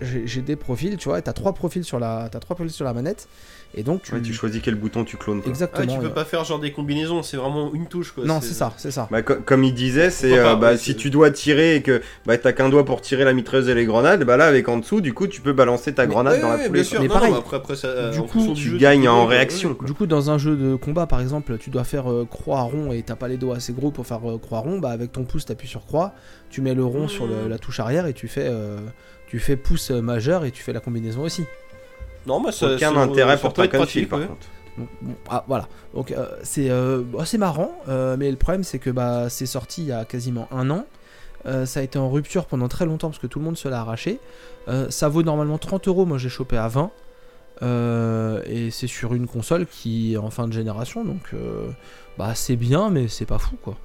j'ai 0.01 0.43
des 0.43 0.57
profils, 0.57 0.97
tu 0.97 1.09
vois, 1.09 1.19
et 1.19 1.23
t'as 1.23 1.33
trois 1.33 1.53
profils 1.53 1.85
sur 1.85 1.99
la, 1.99 2.29
t'as 2.31 2.41
trois 2.41 2.57
profils 2.57 2.73
sur 2.73 2.85
la 2.85 2.93
manette, 2.93 3.29
et 3.77 3.83
donc 3.83 4.03
tu, 4.03 4.15
Ouais, 4.15 4.21
tu 4.23 4.33
choisis 4.33 4.61
quel 4.63 4.75
bouton 4.75 5.05
tu 5.05 5.17
clones. 5.17 5.39
quoi. 5.39 5.45
Ah, 5.47 5.51
exactement. 5.51 5.95
tu 5.95 6.01
peux 6.01 6.07
euh, 6.07 6.11
pas 6.11 6.25
faire 6.25 6.45
genre 6.45 6.59
des 6.59 6.73
combinaisons, 6.73 7.23
c'est 7.23 7.37
vraiment 7.37 7.73
une 7.75 7.87
touche 7.87 8.13
quoi. 8.13 8.25
non, 8.25 8.41
c'est 8.41 8.55
ça, 8.55 8.73
c'est 8.77 8.91
ça. 8.91 9.07
Bah, 9.11 9.23
co- 9.23 9.37
comme 9.45 9.65
il 9.65 9.75
disait, 9.75 10.11
c'est 10.11 10.39
euh, 10.39 10.57
bah, 10.57 10.77
si 10.77 10.97
tu 10.97 11.11
dois 11.11 11.31
tirer 11.31 11.77
et 11.77 11.83
que 11.83 12.01
bah, 12.25 12.39
t'as 12.39 12.53
qu'un 12.53 12.69
doigt 12.69 12.85
pour 12.85 13.01
tirer 13.01 13.25
la 13.25 13.33
mitrailleuse 13.35 13.69
et 13.69 13.75
les 13.75 13.85
grenades, 13.85 14.25
bah 14.25 14.37
là 14.37 14.47
avec 14.47 14.69
en 14.69 14.79
dessous, 14.79 15.01
du 15.01 15.13
coup 15.15 15.27
tu 15.27 15.41
peux 15.41 15.53
balancer 15.53 15.93
ta 15.95 16.03
Mais- 16.07 16.09
grenade 16.13 16.35
ouais, 16.37 16.41
dans 16.41 16.51
la 16.51 16.59
foulée. 16.59 16.71
bien 16.71 16.85
sûr. 16.85 17.01
Mais 17.03 17.09
Non, 17.09 17.15
pareil, 17.15 17.33
non, 17.33 17.39
après, 17.39 17.57
après, 17.59 17.77
ça, 17.77 18.11
du 18.11 18.19
en 18.19 18.23
coup, 18.23 18.53
tu 18.55 18.61
jeu, 18.71 18.79
gagnes 18.79 19.09
en 19.09 19.27
réaction. 19.27 19.75
quoi. 19.75 19.87
Du 19.87 19.93
coup, 19.95 20.07
dans 20.07 20.31
un 20.31 20.39
jeu 20.39 20.57
de 20.57 20.75
combat, 20.77 21.07
par 21.07 21.21
exemple, 21.21 21.59
tu 21.59 21.71
dois 21.71 21.85
faire 21.85 22.11
euh, 22.11 22.25
croix 22.25 22.63
rond 22.63 22.93
et 22.93 23.03
t'as 23.03 23.17
pas 23.17 23.29
les 23.29 23.37
doigts 23.37 23.57
assez 23.57 23.73
gros 23.73 23.91
pour 23.91 24.07
faire 24.07 24.21
euh, 24.29 24.39
croix 24.39 24.61
rond. 24.61 24.79
Bah, 24.79 24.91
avec 24.91 25.13
ton 25.13 25.25
pouce, 25.25 25.45
t'appuies 25.45 25.69
sur 25.69 25.85
croix, 25.85 26.15
tu 26.51 26.61
mets 26.63 26.75
le 26.75 26.85
rond 26.85 27.09
sur 27.09 27.27
le- 27.27 27.49
la 27.49 27.59
touche 27.59 27.81
arrière 27.81 28.07
et 28.07 28.15
tu 28.15 28.27
fais, 28.29 28.47
euh, 28.49 28.79
tu 29.29 29.39
fais 29.39 29.57
pouce 29.57 29.91
majeur 29.91 30.45
et 30.45 30.51
tu 30.51 30.63
fais 30.63 30.73
la 30.73 30.81
combinaison 30.81 31.23
aussi. 31.23 31.45
Non, 32.27 32.41
moi 32.41 32.53
ça. 32.53 32.75
Aucun 32.75 32.97
intérêt 32.97 33.39
pour 33.39 33.53
config 33.53 33.71
pratique, 33.71 34.09
par 34.09 34.21
ouais. 34.21 34.27
contre. 34.27 34.47
Bon, 34.77 35.15
ah, 35.31 35.45
voilà. 35.49 35.69
Donc 35.95 36.13
euh, 36.13 36.27
c'est 36.43 36.71
euh, 36.71 37.03
bah, 37.03 37.25
c'est 37.25 37.39
marrant, 37.39 37.73
euh, 37.89 38.17
mais 38.19 38.31
le 38.31 38.37
problème 38.37 38.63
c'est 38.63 38.79
que 38.79 38.91
bah, 38.91 39.29
c'est 39.31 39.47
sorti 39.47 39.83
il 39.83 39.89
y 39.89 39.93
a 39.93 40.05
quasiment 40.05 40.49
un 40.51 40.71
an. 40.71 40.85
Euh, 41.47 41.65
ça 41.65 41.81
a 41.81 41.83
été 41.83 41.99
en 41.99 42.11
rupture 42.11 42.47
pendant 42.47 42.69
très 42.69 42.85
longtemps 42.87 43.09
parce 43.09 43.21
que 43.21 43.27
tout 43.27 43.39
le 43.39 43.45
monde 43.45 43.57
se 43.57 43.69
l'a 43.69 43.81
arraché. 43.81 44.19
Euh, 44.69 44.91
ça 44.91 45.09
vaut 45.09 45.23
normalement 45.23 45.59
30 45.59 45.89
euros, 45.89 46.05
moi 46.05 46.19
j'ai 46.19 46.29
chopé 46.29 46.57
à 46.57 46.69
20. 46.69 46.91
Euh, 47.63 48.43
et 48.45 48.71
c'est 48.71 48.87
sur 48.87 49.15
une 49.15 49.27
console 49.27 49.67
qui 49.67 50.13
est 50.13 50.17
en 50.19 50.29
fin 50.29 50.47
de 50.47 50.53
génération, 50.53 51.05
donc 51.05 51.31
euh, 51.33 51.71
bah 52.19 52.35
c'est 52.35 52.57
bien, 52.57 52.91
mais 52.91 53.09
c'est 53.09 53.25
pas 53.25 53.39
fou 53.39 53.57
quoi. 53.63 53.77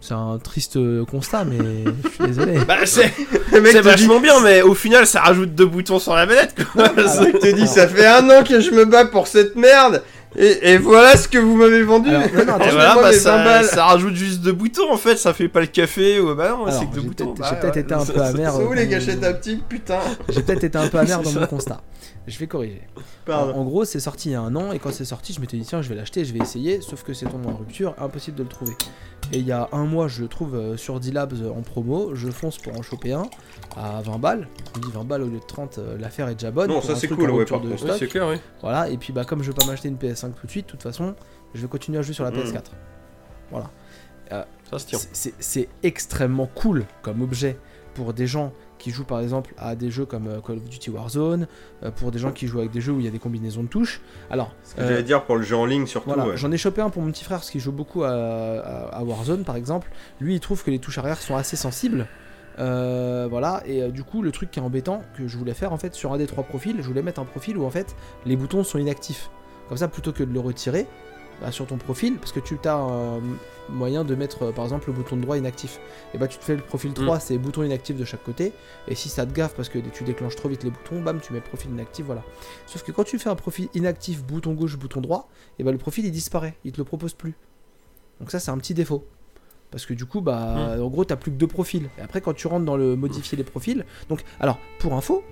C'est 0.00 0.14
un 0.14 0.38
triste 0.38 0.76
euh, 0.76 1.04
constat, 1.04 1.44
mais 1.44 1.58
je 1.58 2.08
suis 2.08 2.24
désolé. 2.26 2.58
Bah, 2.66 2.76
c'est 2.84 3.12
Le 3.52 3.60
mec 3.60 3.72
c'est 3.72 3.78
te 3.78 3.82
dit, 3.82 3.88
vachement 3.90 4.20
bien, 4.20 4.40
mais 4.40 4.62
au 4.62 4.74
final 4.74 5.06
ça 5.06 5.20
rajoute 5.22 5.54
deux 5.54 5.66
boutons 5.66 5.98
sur 5.98 6.14
la 6.14 6.24
manette 6.24 6.54
quoi. 6.72 6.84
le 6.96 7.24
mec 7.24 7.38
te 7.40 7.52
dit, 7.52 7.66
ça 7.66 7.88
fait 7.88 8.06
un 8.06 8.28
an 8.30 8.44
que 8.44 8.60
je 8.60 8.70
me 8.70 8.84
bats 8.84 9.06
pour 9.06 9.26
cette 9.26 9.56
merde, 9.56 10.02
et, 10.36 10.72
et 10.72 10.78
voilà 10.78 11.16
ce 11.16 11.26
que 11.26 11.38
vous 11.38 11.56
m'avez 11.56 11.82
vendu. 11.82 12.10
Alors, 12.10 12.22
non, 12.32 12.44
non, 12.58 12.64
Et 12.64 12.70
voilà, 12.70 12.94
bah, 12.94 13.12
ça, 13.12 13.38
20 13.38 13.44
balles. 13.44 13.64
ça 13.64 13.84
rajoute 13.86 14.14
juste 14.14 14.40
deux 14.40 14.52
boutons 14.52 14.92
en 14.92 14.96
fait, 14.98 15.16
ça 15.16 15.34
fait 15.34 15.48
pas 15.48 15.60
le 15.60 15.66
café 15.66 16.20
ou 16.20 16.32
bah 16.34 16.50
non, 16.50 16.66
Alors, 16.66 16.78
c'est 16.78 16.86
que 16.88 16.94
deux 16.94 17.00
j'ai 17.00 17.06
boutons. 17.08 17.26
peut-être- 17.34 17.40
Bah, 17.40 17.48
j'ai 17.50 17.60
peut-être 17.60 17.74
ouais. 17.74 17.80
été 17.80 17.94
un 17.94 18.04
peu 18.06 18.20
amer. 18.22 18.52
C'est 18.56 18.62
où 18.62 18.70
euh, 18.72 18.74
les 18.76 18.84
dans 18.84 18.90
gâchettes 18.92 19.20
mon- 19.20 19.26
à 19.28 19.32
petits, 19.32 19.62
putain 19.68 19.98
J'ai 20.28 20.42
peut-être 20.42 20.64
été 20.64 20.78
un 20.78 20.86
peu 20.88 20.98
amer 20.98 21.20
dans 21.22 21.32
mon 21.32 21.46
constat. 21.46 21.80
Je 22.28 22.38
vais 22.38 22.46
corriger. 22.46 22.82
Pardon. 23.24 23.54
En, 23.54 23.58
en 23.60 23.64
gros, 23.64 23.84
c'est 23.84 24.00
sorti 24.00 24.28
il 24.28 24.32
y 24.32 24.34
a 24.34 24.40
un 24.40 24.54
an 24.56 24.72
et 24.72 24.78
quand 24.78 24.92
c'est 24.92 25.04
sorti, 25.04 25.32
je 25.32 25.40
m'étais 25.40 25.56
dit 25.56 25.64
tiens, 25.64 25.82
je 25.82 25.88
vais 25.88 25.94
l'acheter, 25.94 26.24
je 26.24 26.32
vais 26.32 26.38
essayer. 26.40 26.80
Sauf 26.80 27.02
que 27.02 27.12
c'est 27.14 27.26
tombé 27.26 27.48
en 27.48 27.56
rupture, 27.56 27.94
impossible 27.98 28.36
de 28.36 28.42
le 28.42 28.48
trouver. 28.48 28.72
Et 29.32 29.38
il 29.38 29.46
y 29.46 29.52
a 29.52 29.68
un 29.72 29.84
mois, 29.84 30.08
je 30.08 30.22
le 30.22 30.28
trouve 30.28 30.54
euh, 30.54 30.76
sur 30.76 31.00
D-Labs 31.00 31.34
euh, 31.42 31.50
en 31.50 31.62
promo. 31.62 32.14
Je 32.14 32.30
fonce 32.30 32.58
pour 32.58 32.78
en 32.78 32.82
choper 32.82 33.12
un 33.12 33.24
à 33.76 34.00
20 34.02 34.18
balles. 34.18 34.48
Je 34.74 34.80
me 34.80 34.84
dis 34.86 34.92
20 34.92 35.04
balles 35.04 35.22
au 35.22 35.28
lieu 35.28 35.38
de 35.40 35.44
30, 35.46 35.78
euh, 35.78 35.98
l'affaire 35.98 36.28
est 36.28 36.34
déjà 36.34 36.50
bonne. 36.50 36.70
Non, 36.70 36.80
ça, 36.80 36.94
c'est 36.96 37.08
cool, 37.08 37.30
ouais, 37.30 37.44
par 37.44 37.60
de 37.60 37.68
contre. 37.70 37.96
C'est 37.98 38.06
clair, 38.08 38.28
oui. 38.28 38.36
Voilà, 38.62 38.88
et 38.88 38.96
puis 38.96 39.12
bah 39.12 39.24
comme 39.24 39.42
je 39.42 39.50
vais 39.50 39.54
pas 39.56 39.66
m'acheter 39.66 39.88
une 39.88 39.96
PS5 39.96 40.32
tout 40.32 40.46
de 40.46 40.50
suite, 40.50 40.66
de 40.66 40.70
toute 40.70 40.82
façon, 40.82 41.14
je 41.54 41.60
vais 41.62 41.68
continuer 41.68 41.98
à 41.98 42.02
jouer 42.02 42.14
sur 42.14 42.24
la 42.24 42.30
Mm. 42.30 42.34
PS4. 42.36 42.62
Ça 44.70 44.78
se 44.78 44.86
tient. 44.86 44.98
C'est- 44.98 45.08
C'est 45.12 45.34
c'est 45.38 45.68
extrêmement 45.82 46.46
cool 46.54 46.84
comme 47.02 47.22
objet 47.22 47.58
pour 47.94 48.12
des 48.12 48.26
gens 48.26 48.52
qui 48.78 48.90
jouent 48.90 49.04
par 49.04 49.20
exemple 49.20 49.52
à 49.58 49.74
des 49.76 49.90
jeux 49.90 50.06
comme 50.06 50.26
euh, 50.28 50.40
Call 50.40 50.56
of 50.56 50.64
Duty 50.68 50.90
Warzone, 50.90 51.46
euh, 51.82 51.90
pour 51.90 52.10
des 52.10 52.18
gens 52.18 52.32
qui 52.32 52.46
jouent 52.46 52.60
avec 52.60 52.70
des 52.70 52.80
jeux 52.80 52.92
où 52.92 52.98
il 53.00 53.04
y 53.04 53.08
a 53.08 53.10
des 53.10 53.18
combinaisons 53.18 53.62
de 53.64 53.68
touches. 53.68 54.00
Alors, 54.30 54.54
Ce 54.64 54.74
que 54.74 54.80
euh, 54.80 54.88
j'allais 54.88 55.02
dire 55.02 55.24
pour 55.24 55.36
le 55.36 55.42
jeu 55.42 55.56
en 55.56 55.66
ligne 55.66 55.86
surtout. 55.86 56.08
voilà, 56.10 56.26
ouais. 56.28 56.36
j'en 56.36 56.50
ai 56.52 56.56
chopé 56.58 56.80
un 56.80 56.90
pour 56.90 57.02
mon 57.02 57.10
petit 57.10 57.24
frère 57.24 57.38
parce 57.38 57.50
qu'il 57.50 57.60
joue 57.60 57.72
beaucoup 57.72 58.04
à, 58.04 58.10
à- 58.10 58.96
à 58.98 59.02
Warzone 59.04 59.44
par 59.44 59.56
exemple. 59.56 59.90
Lui, 60.20 60.34
il 60.34 60.40
trouve 60.40 60.62
que 60.64 60.70
les 60.70 60.78
touches 60.78 60.98
arrière 60.98 61.18
sont 61.20 61.36
assez 61.36 61.56
sensibles. 61.56 62.06
Euh, 62.58 63.28
voilà, 63.30 63.62
et 63.66 63.82
euh, 63.82 63.90
du 63.90 64.02
coup, 64.02 64.20
le 64.20 64.32
truc 64.32 64.50
qui 64.50 64.58
est 64.58 64.62
embêtant 64.62 65.04
que 65.16 65.28
je 65.28 65.36
voulais 65.36 65.54
faire 65.54 65.72
en 65.72 65.78
fait 65.78 65.94
sur 65.94 66.12
un 66.12 66.18
des 66.18 66.26
trois 66.26 66.42
profils, 66.42 66.76
je 66.80 66.86
voulais 66.86 67.02
mettre 67.02 67.20
un 67.20 67.24
profil 67.24 67.56
où 67.56 67.64
en 67.64 67.70
fait 67.70 67.94
les 68.26 68.36
boutons 68.36 68.64
sont 68.64 68.78
inactifs. 68.78 69.30
Comme 69.68 69.78
ça, 69.78 69.86
plutôt 69.86 70.12
que 70.12 70.24
de 70.24 70.32
le 70.32 70.40
retirer, 70.40 70.86
bah, 71.40 71.52
sur 71.52 71.66
ton 71.66 71.76
profil, 71.76 72.16
parce 72.16 72.32
que 72.32 72.40
tu 72.40 72.56
as 72.64 72.74
un 72.74 73.20
moyen 73.68 74.02
de 74.04 74.14
mettre 74.14 74.44
euh, 74.44 74.52
par 74.52 74.64
exemple 74.64 74.88
le 74.88 74.94
bouton 74.94 75.16
droit 75.16 75.36
inactif. 75.36 75.78
Et 76.14 76.18
bah 76.18 76.26
tu 76.26 76.38
te 76.38 76.44
fais 76.44 76.56
le 76.56 76.62
profil 76.62 76.94
3, 76.94 77.20
c'est 77.20 77.36
bouton 77.38 77.62
inactif 77.62 77.96
de 77.96 78.04
chaque 78.04 78.24
côté. 78.24 78.52
Et 78.88 78.94
si 78.94 79.08
ça 79.08 79.26
te 79.26 79.32
gaffe 79.32 79.54
parce 79.54 79.68
que 79.68 79.78
tu 79.78 80.04
déclenches 80.04 80.36
trop 80.36 80.48
vite 80.48 80.64
les 80.64 80.70
boutons, 80.70 81.02
bam, 81.02 81.20
tu 81.20 81.32
mets 81.32 81.40
profil 81.40 81.70
inactif, 81.70 82.06
voilà. 82.06 82.22
Sauf 82.66 82.82
que 82.82 82.92
quand 82.92 83.04
tu 83.04 83.18
fais 83.18 83.28
un 83.28 83.36
profil 83.36 83.68
inactif, 83.74 84.22
bouton 84.24 84.54
gauche, 84.54 84.76
bouton 84.78 85.00
droit, 85.00 85.28
et 85.58 85.64
bah 85.64 85.72
le 85.72 85.78
profil 85.78 86.04
il 86.06 86.10
disparaît, 86.12 86.56
il 86.64 86.72
te 86.72 86.78
le 86.78 86.84
propose 86.84 87.12
plus. 87.14 87.34
Donc 88.20 88.30
ça 88.30 88.40
c'est 88.40 88.50
un 88.50 88.58
petit 88.58 88.74
défaut. 88.74 89.04
Parce 89.70 89.84
que 89.84 89.92
du 89.92 90.06
coup, 90.06 90.22
bah, 90.22 90.76
Hmm. 90.78 90.82
en 90.82 90.88
gros, 90.88 91.04
t'as 91.04 91.16
plus 91.16 91.30
que 91.30 91.36
deux 91.36 91.46
profils. 91.46 91.90
Et 91.98 92.00
après, 92.00 92.22
quand 92.22 92.32
tu 92.32 92.46
rentres 92.46 92.64
dans 92.64 92.78
le 92.78 92.96
modifier 92.96 93.36
les 93.36 93.44
profils, 93.44 93.84
donc, 94.08 94.24
alors, 94.40 94.58
pour 94.78 94.94
info, 94.94 95.22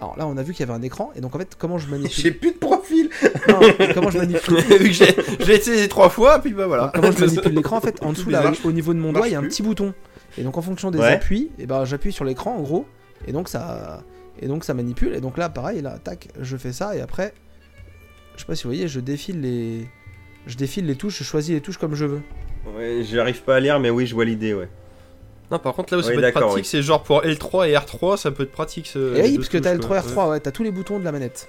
alors 0.00 0.16
là, 0.16 0.26
on 0.26 0.36
a 0.36 0.42
vu 0.42 0.52
qu'il 0.52 0.64
y 0.66 0.68
avait 0.70 0.78
un 0.78 0.82
écran, 0.82 1.10
et 1.16 1.20
donc 1.20 1.34
en 1.34 1.38
fait, 1.38 1.56
comment 1.58 1.76
je 1.78 1.88
manipule 1.88 2.12
J'ai 2.14 2.30
plus 2.30 2.52
de 2.52 2.58
profil. 2.58 3.10
Non, 3.48 3.60
comment 3.94 4.10
je 4.10 4.18
manipule 4.18 4.56
Vu 4.78 4.78
que 4.78 4.92
j'ai 4.92 5.14
j'ai 5.40 5.54
essayé 5.56 5.88
trois 5.88 6.08
fois, 6.08 6.38
puis 6.40 6.52
bah 6.52 6.66
voilà. 6.66 6.92
Comment 6.94 7.10
je 7.10 7.18
manipule 7.24 7.52
l'écran 7.54 7.78
En 7.78 7.80
fait, 7.80 8.02
en 8.02 8.12
dessous, 8.12 8.30
là, 8.30 8.52
au 8.64 8.72
niveau 8.72 8.94
de 8.94 8.98
mon 9.00 9.12
doigt, 9.12 9.26
il 9.26 9.32
y 9.32 9.36
a 9.36 9.38
un 9.40 9.42
petit 9.42 9.62
bouton. 9.62 9.92
Et 10.36 10.42
donc, 10.42 10.56
en 10.56 10.62
fonction 10.62 10.90
des 10.92 10.98
Ouais. 10.98 11.06
appuis, 11.12 11.50
et 11.58 11.66
ben, 11.66 11.84
j'appuie 11.84 12.12
sur 12.12 12.24
l'écran, 12.24 12.54
en 12.56 12.62
gros, 12.62 12.86
et 13.26 13.32
donc 13.32 13.48
ça, 13.48 14.04
et 14.40 14.46
donc 14.46 14.62
ça 14.64 14.72
manipule. 14.74 15.14
Et 15.14 15.20
donc 15.20 15.36
là, 15.36 15.48
pareil, 15.48 15.82
là, 15.82 15.98
tac, 15.98 16.28
je 16.40 16.56
fais 16.56 16.72
ça, 16.72 16.94
et 16.96 17.00
après, 17.00 17.34
je 18.36 18.40
sais 18.42 18.46
pas 18.46 18.54
si 18.54 18.62
vous 18.64 18.70
voyez, 18.70 18.86
je 18.86 19.00
défile 19.00 19.40
les, 19.40 19.88
je 20.46 20.56
défile 20.56 20.86
les 20.86 20.94
touches, 20.94 21.18
je 21.18 21.24
choisis 21.24 21.52
les 21.52 21.60
touches 21.60 21.78
comme 21.78 21.96
je 21.96 22.04
veux. 22.04 22.20
Ouais, 22.76 23.02
j'arrive 23.02 23.42
pas 23.42 23.56
à 23.56 23.60
lire, 23.60 23.80
mais 23.80 23.90
oui, 23.90 24.06
je 24.06 24.14
vois 24.14 24.24
l'idée, 24.24 24.54
ouais. 24.54 24.68
Non, 25.50 25.58
par 25.58 25.74
contre, 25.74 25.94
là 25.94 25.98
où 26.00 26.02
ça 26.02 26.10
Oui, 26.10 26.16
peut 26.16 26.24
être 26.24 26.34
pratique, 26.34 26.56
oui. 26.56 26.64
c'est 26.64 26.82
genre 26.82 27.02
pour 27.02 27.22
L3 27.22 27.68
et 27.68 27.74
R3, 27.74 28.16
ça 28.18 28.30
peut 28.30 28.42
être 28.42 28.52
pratique. 28.52 28.86
ce- 28.86 29.16
et 29.16 29.22
oui, 29.22 29.36
parce 29.36 29.48
que 29.48 29.58
t'as 29.58 29.72
le 29.72 29.78
quoi. 29.80 30.00
3 30.02 30.26
R3, 30.26 30.30
ouais, 30.30 30.40
t'as 30.40 30.50
tous 30.50 30.62
les 30.62 30.70
boutons 30.70 30.98
de 30.98 31.04
la 31.04 31.12
manette. 31.12 31.48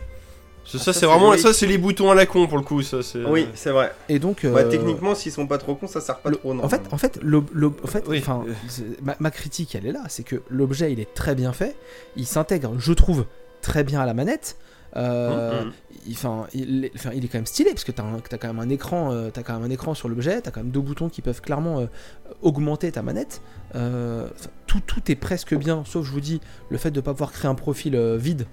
Ça, 0.65 0.73
Ah, 0.75 0.77
ça, 0.77 0.93
ça, 0.93 0.99
c'est 0.99 1.05
vraiment, 1.07 1.35
ça 1.35 1.51
c'est 1.51 1.65
les 1.65 1.77
boutons 1.79 2.11
à 2.11 2.15
la 2.15 2.25
con 2.27 2.45
pour 2.45 2.57
le 2.57 2.63
coup. 2.63 2.81
Ça, 2.83 3.01
c'est. 3.01 3.23
Oui, 3.25 3.47
c'est 3.55 3.71
vrai. 3.71 3.91
Et 4.07 4.19
donc, 4.19 4.45
Bah, 4.45 4.59
euh, 4.59 4.69
techniquement, 4.69 5.15
s'ils 5.15 5.31
sont 5.31 5.47
pas 5.47 5.57
trop 5.57 5.73
cons, 5.75 5.87
ça 5.87 5.99
sert 5.99 6.19
pas 6.19 6.29
Le- 6.29 6.35
trop, 6.37 6.53
non. 6.53 6.63
en 6.63 6.69
fait, 6.69 6.81
en 6.91 6.97
fait, 6.97 7.17
l'ob- 7.23 7.49
l'ob- 7.53 7.79
en 7.83 7.87
fait, 7.87 8.03
Oui. 8.07 8.19
enfin, 8.19 8.45
c'est- 8.67 9.01
ma, 9.01 9.15
ma 9.19 9.31
critique, 9.31 9.73
elle 9.75 9.87
est 9.87 9.91
là, 9.91 10.03
c'est 10.09 10.23
que 10.23 10.35
l'objet, 10.49 10.91
il 10.93 10.99
est 10.99 11.11
très 11.13 11.33
bien 11.33 11.53
fait, 11.53 11.75
il 12.15 12.27
s'intègre, 12.27 12.73
je 12.77 12.93
trouve, 12.93 13.25
très 13.61 13.83
bien 13.83 13.99
à 13.99 14.05
la 14.05 14.13
manette. 14.13 14.57
Euh, 14.95 15.65
il, 16.07 16.13
enfin, 16.13 16.47
il, 16.53 16.85
est- 16.85 16.91
enfin, 16.95 17.11
il 17.13 17.23
est 17.23 17.27
quand 17.27 17.37
même 17.37 17.45
stylé 17.45 17.71
parce 17.71 17.83
que 17.83 17.91
t'as 17.91 18.03
un- 18.03 18.19
t'as 18.19 18.37
quand 18.37 18.47
même 18.47 18.59
un 18.59 18.69
écran, 18.69 19.11
euh, 19.13 19.29
quand 19.33 19.53
même 19.53 19.63
un 19.63 19.69
écran 19.69 19.93
sur 19.93 20.09
l'objet, 20.09 20.41
t'as 20.41 20.51
quand 20.51 20.61
même 20.61 20.71
deux 20.71 20.79
boutons 20.81 21.09
qui 21.09 21.21
peuvent 21.21 21.41
clairement 21.41 21.79
euh, 21.81 21.85
augmenter 22.41 22.91
ta 22.91 23.01
manette. 23.01 23.41
Tout, 24.67 24.81
tout 24.85 25.11
est 25.11 25.15
presque 25.15 25.55
bien, 25.55 25.83
sauf 25.85 26.05
je 26.05 26.11
vous 26.11 26.21
dis 26.21 26.41
le 26.69 26.77
fait 26.77 26.91
de 26.91 27.01
pas 27.01 27.13
pouvoir 27.13 27.31
créer 27.31 27.49
un 27.49 27.55
profil 27.55 27.97
vide. 28.17 28.45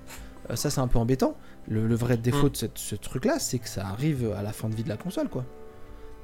ça 0.55 0.71
c'est 0.71 0.81
un 0.81 0.89
peu 0.89 0.99
embêtant. 0.99 1.37
Le, 1.69 1.87
le 1.89 1.95
vrai 1.97 2.17
défaut 2.17 2.49
de 2.49 2.57
cette- 2.57 2.79
ce 2.79 2.95
truc-là, 2.95 3.39
c'est 3.39 3.59
que 3.59 3.69
ça 3.69 3.87
arrive 3.87 4.33
à 4.39 4.43
la 4.43 4.53
fin 4.53 4.69
de 4.69 4.75
vie 4.75 4.85
de 4.85 4.89
la 4.89 4.97
console, 4.97 5.29
quoi. 5.29 5.45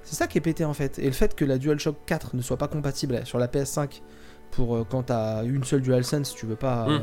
C'est 0.05 0.14
ça 0.16 0.26
qui 0.26 0.39
est 0.39 0.40
pété 0.40 0.64
en 0.64 0.74
fait. 0.74 0.98
Et 0.98 1.06
le 1.06 1.12
fait 1.12 1.34
que 1.34 1.44
la 1.44 1.59
DualShock 1.59 1.97
4 2.06 2.36
ne 2.36 2.43
soit 2.43 2.56
pas 2.56 2.68
compatible 2.68 3.20
sur 3.24 3.39
la 3.39 3.48
PS5 3.48 4.02
pour 4.51 4.86
quand 4.89 5.05
t'as 5.05 5.44
une 5.44 5.64
seule 5.64 5.80
DualSense, 5.82 6.34
tu 6.34 6.47
veux 6.47 6.56
pas. 6.56 6.86
Mm. 6.89 7.02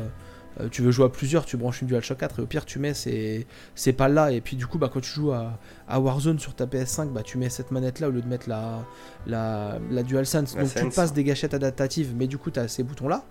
Euh, 0.58 0.68
tu 0.68 0.82
veux 0.82 0.90
jouer 0.90 1.04
à 1.04 1.08
plusieurs, 1.08 1.44
tu 1.44 1.56
branches 1.56 1.82
une 1.82 1.88
DualShock 1.88 2.18
4 2.18 2.40
et 2.40 2.42
au 2.42 2.46
pire 2.46 2.64
tu 2.64 2.78
mets 2.78 2.94
ces, 2.94 3.46
ces 3.74 3.92
pas 3.92 4.08
là 4.08 4.32
et 4.32 4.40
puis 4.40 4.56
du 4.56 4.66
coup 4.66 4.78
bah 4.78 4.90
quand 4.92 5.00
tu 5.00 5.10
joues 5.10 5.32
à, 5.32 5.58
à 5.88 6.00
Warzone 6.00 6.38
sur 6.38 6.54
ta 6.54 6.66
PS5 6.66 7.12
bah 7.12 7.22
tu 7.22 7.38
mets 7.38 7.50
cette 7.50 7.70
manette 7.70 8.00
là 8.00 8.08
au 8.08 8.10
lieu 8.10 8.20
de 8.20 8.26
mettre 8.26 8.48
la, 8.48 8.84
la, 9.26 9.78
la 9.90 10.02
DualSense 10.02 10.56
La 10.56 10.64
donc 10.64 10.74
tu 10.74 10.88
passes 10.88 11.12
des 11.12 11.22
gâchettes 11.24 11.54
adaptatives 11.54 12.14
mais 12.16 12.26
du 12.26 12.36
coup 12.36 12.50
t'as 12.50 12.66
ces 12.66 12.82
boutons 12.82 13.08
là 13.08 13.24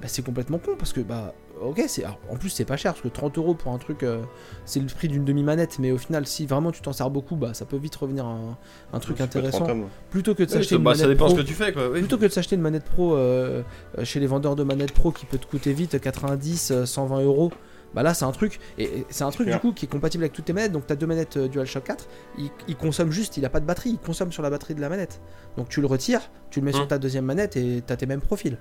bah 0.00 0.06
c'est 0.08 0.22
complètement 0.22 0.58
con 0.58 0.72
parce 0.78 0.92
que 0.92 1.00
bah 1.00 1.34
ok 1.60 1.82
c'est 1.88 2.04
alors, 2.04 2.18
en 2.30 2.36
plus 2.36 2.50
c'est 2.50 2.64
pas 2.64 2.76
cher 2.76 2.92
parce 2.92 3.02
que 3.02 3.08
30 3.08 3.36
euros 3.38 3.54
pour 3.54 3.72
un 3.72 3.78
truc 3.78 4.04
euh, 4.04 4.20
c'est 4.64 4.78
le 4.78 4.86
prix 4.86 5.08
d'une 5.08 5.24
demi 5.24 5.42
manette 5.42 5.78
mais 5.80 5.90
au 5.90 5.98
final 5.98 6.24
si 6.26 6.46
vraiment 6.46 6.70
tu 6.70 6.80
t'en 6.82 6.92
sers 6.92 7.10
beaucoup 7.10 7.34
bah 7.34 7.52
ça 7.52 7.64
peut 7.64 7.76
vite 7.78 7.96
revenir 7.96 8.24
à 8.24 8.28
un, 8.30 8.56
un 8.92 8.98
truc 9.00 9.20
intéressant 9.20 9.66
plutôt 10.10 10.34
que 10.36 10.44
de 10.44 10.50
s'acheter 10.50 10.76
une 10.76 10.84
bah, 10.84 10.94
ça 10.94 11.02
manette 11.02 11.16
dépend 11.18 11.26
pro 11.26 11.36
ce 11.36 11.40
que 11.42 11.46
tu 11.46 11.54
fais 11.54 11.72
quoi. 11.72 11.88
oui. 11.90 11.98
Plutôt 11.98 12.16
que 12.18 12.26
de 12.26 12.30
s'acheter 12.32 12.54
une 12.54 12.62
manette 12.62 12.84
pro 12.84 13.16
euh, 13.16 13.62
euh, 13.98 14.04
chez 14.04 14.20
les 14.20 14.26
vendeurs 14.28 14.54
de 14.54 14.62
manettes 14.62 14.92
pro 14.92 15.10
qui 15.10 15.26
peut 15.26 15.38
te 15.38 15.46
coûter 15.46 15.72
vite 15.72 16.00
90, 16.00 16.70
euh, 16.70 16.86
120 16.86 17.22
euros, 17.22 17.50
bah 17.94 18.02
là 18.04 18.14
c'est 18.14 18.24
un 18.26 18.32
truc, 18.32 18.60
et, 18.78 19.04
c'est 19.10 19.24
un 19.24 19.30
truc 19.30 19.46
Clair. 19.46 19.58
du 19.58 19.60
coup 19.60 19.72
qui 19.72 19.86
est 19.86 19.88
compatible 19.88 20.22
avec 20.22 20.32
toutes 20.34 20.44
tes 20.44 20.52
manettes. 20.52 20.72
Donc 20.72 20.86
t'as 20.86 20.94
deux 20.94 21.06
manettes 21.06 21.38
euh, 21.38 21.48
DualShock 21.48 21.82
4, 21.84 22.06
il, 22.38 22.50
il 22.68 22.76
consomme 22.76 23.10
juste, 23.10 23.36
il 23.36 23.44
a 23.44 23.48
pas 23.50 23.58
de 23.60 23.66
batterie, 23.66 23.90
il 23.90 23.98
consomme 23.98 24.30
sur 24.30 24.42
la 24.44 24.50
batterie 24.50 24.74
de 24.76 24.80
la 24.80 24.88
manette. 24.90 25.20
Donc 25.56 25.68
tu 25.70 25.80
le 25.80 25.86
retires, 25.88 26.20
tu 26.50 26.60
le 26.60 26.66
mets 26.66 26.72
sur 26.72 26.84
Hmm. 26.84 26.88
ta 26.88 26.98
deuxième 26.98 27.24
manette 27.24 27.56
et 27.56 27.82
t'as 27.84 27.96
tes 27.96 28.06
mêmes 28.06 28.20
profils, 28.20 28.58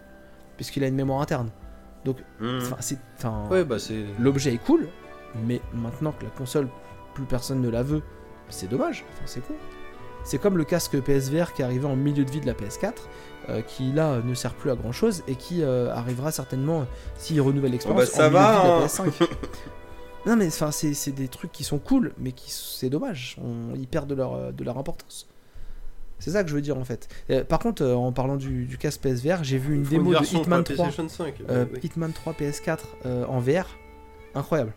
puisqu'il 0.57 0.83
a 0.83 0.87
une 0.87 0.95
mémoire 0.95 1.21
interne. 1.21 1.49
Mhm. 2.39 2.59
Enfin, 2.61 2.77
c'est- 2.79 2.99
Ouais, 3.49 3.65
bah 3.65 3.77
l'objet 4.19 4.53
est 4.53 4.63
cool, 4.63 4.87
mais 5.45 5.61
maintenant 5.73 6.11
que 6.13 6.23
la 6.23 6.29
console, 6.31 6.67
plus 7.13 7.25
personne 7.25 7.61
ne 7.61 7.69
la 7.69 7.83
veut, 7.83 8.01
c'est 8.49 8.69
dommage, 8.69 9.03
enfin, 9.13 9.23
c'est 9.25 9.41
con. 9.45 9.53
C'est 10.23 10.37
comme 10.39 10.57
le 10.57 10.63
casque 10.65 10.99
PSVR 11.01 11.53
qui 11.53 11.61
est 11.61 11.65
arrivé 11.65 11.85
en 11.85 11.95
milieu 11.95 12.23
de 12.25 12.31
vie 12.31 12.39
de 12.41 12.45
la 12.47 12.53
PS4, 12.53 12.93
euh, 13.49 13.61
qui 13.61 13.91
là 13.91 14.19
ne 14.23 14.33
sert 14.33 14.53
plus 14.53 14.71
à 14.71 14.75
grand 14.75 14.91
chose 14.91 15.23
et 15.27 15.35
qui 15.35 15.63
euh, 15.63 15.89
arrivera 15.93 16.31
certainement, 16.31 16.85
s'il 17.17 17.39
renouvelle 17.41 17.71
l'expérience, 17.71 18.01
bah, 18.03 18.05
ça 18.09 18.27
en 18.27 18.31
va, 18.31 18.51
de 18.63 18.67
la 18.67 18.75
hein. 18.75 18.85
PS5. 18.85 19.27
non 20.25 20.35
mais 20.35 20.47
enfin 20.47 20.71
c'est 20.71 20.93
c'est 20.93 21.11
des 21.13 21.27
trucs 21.29 21.51
qui 21.51 21.63
sont 21.63 21.79
cool, 21.79 22.13
mais 22.17 22.31
qui 22.33 22.51
c'est 22.51 22.89
dommage, 22.89 23.37
on, 23.41 23.73
ils 23.75 23.87
perdent 23.87 24.09
de 24.09 24.15
leur, 24.15 24.33
euh, 24.33 24.51
de 24.51 24.63
leur 24.63 24.77
importance. 24.77 25.27
C'est 26.19 26.31
ça 26.31 26.43
que 26.43 26.49
je 26.49 26.55
veux 26.55 26.61
dire 26.61 26.77
en 26.77 26.83
fait. 26.83 27.07
Euh, 27.29 27.43
par 27.43 27.59
contre, 27.59 27.83
euh, 27.83 27.93
en 27.95 28.11
parlant 28.11 28.35
du, 28.37 28.65
du 28.65 28.77
casque 28.77 29.01
PSVR, 29.01 29.43
j'ai 29.43 29.57
vu 29.57 29.75
une 29.75 29.83
démo 29.83 30.13
de 30.13 30.23
Hitman 30.25 30.63
pour 30.63 30.75
3. 30.75 30.85
la 30.87 30.91
PlayStation 30.91 31.07
5. 31.09 31.33
Euh, 31.49 31.65
oui. 31.73 31.79
Hitman 31.83 32.11
3 32.11 32.33
PS4 32.33 32.79
euh, 33.05 33.25
en 33.25 33.39
VR, 33.39 33.67
incroyable. 34.35 34.73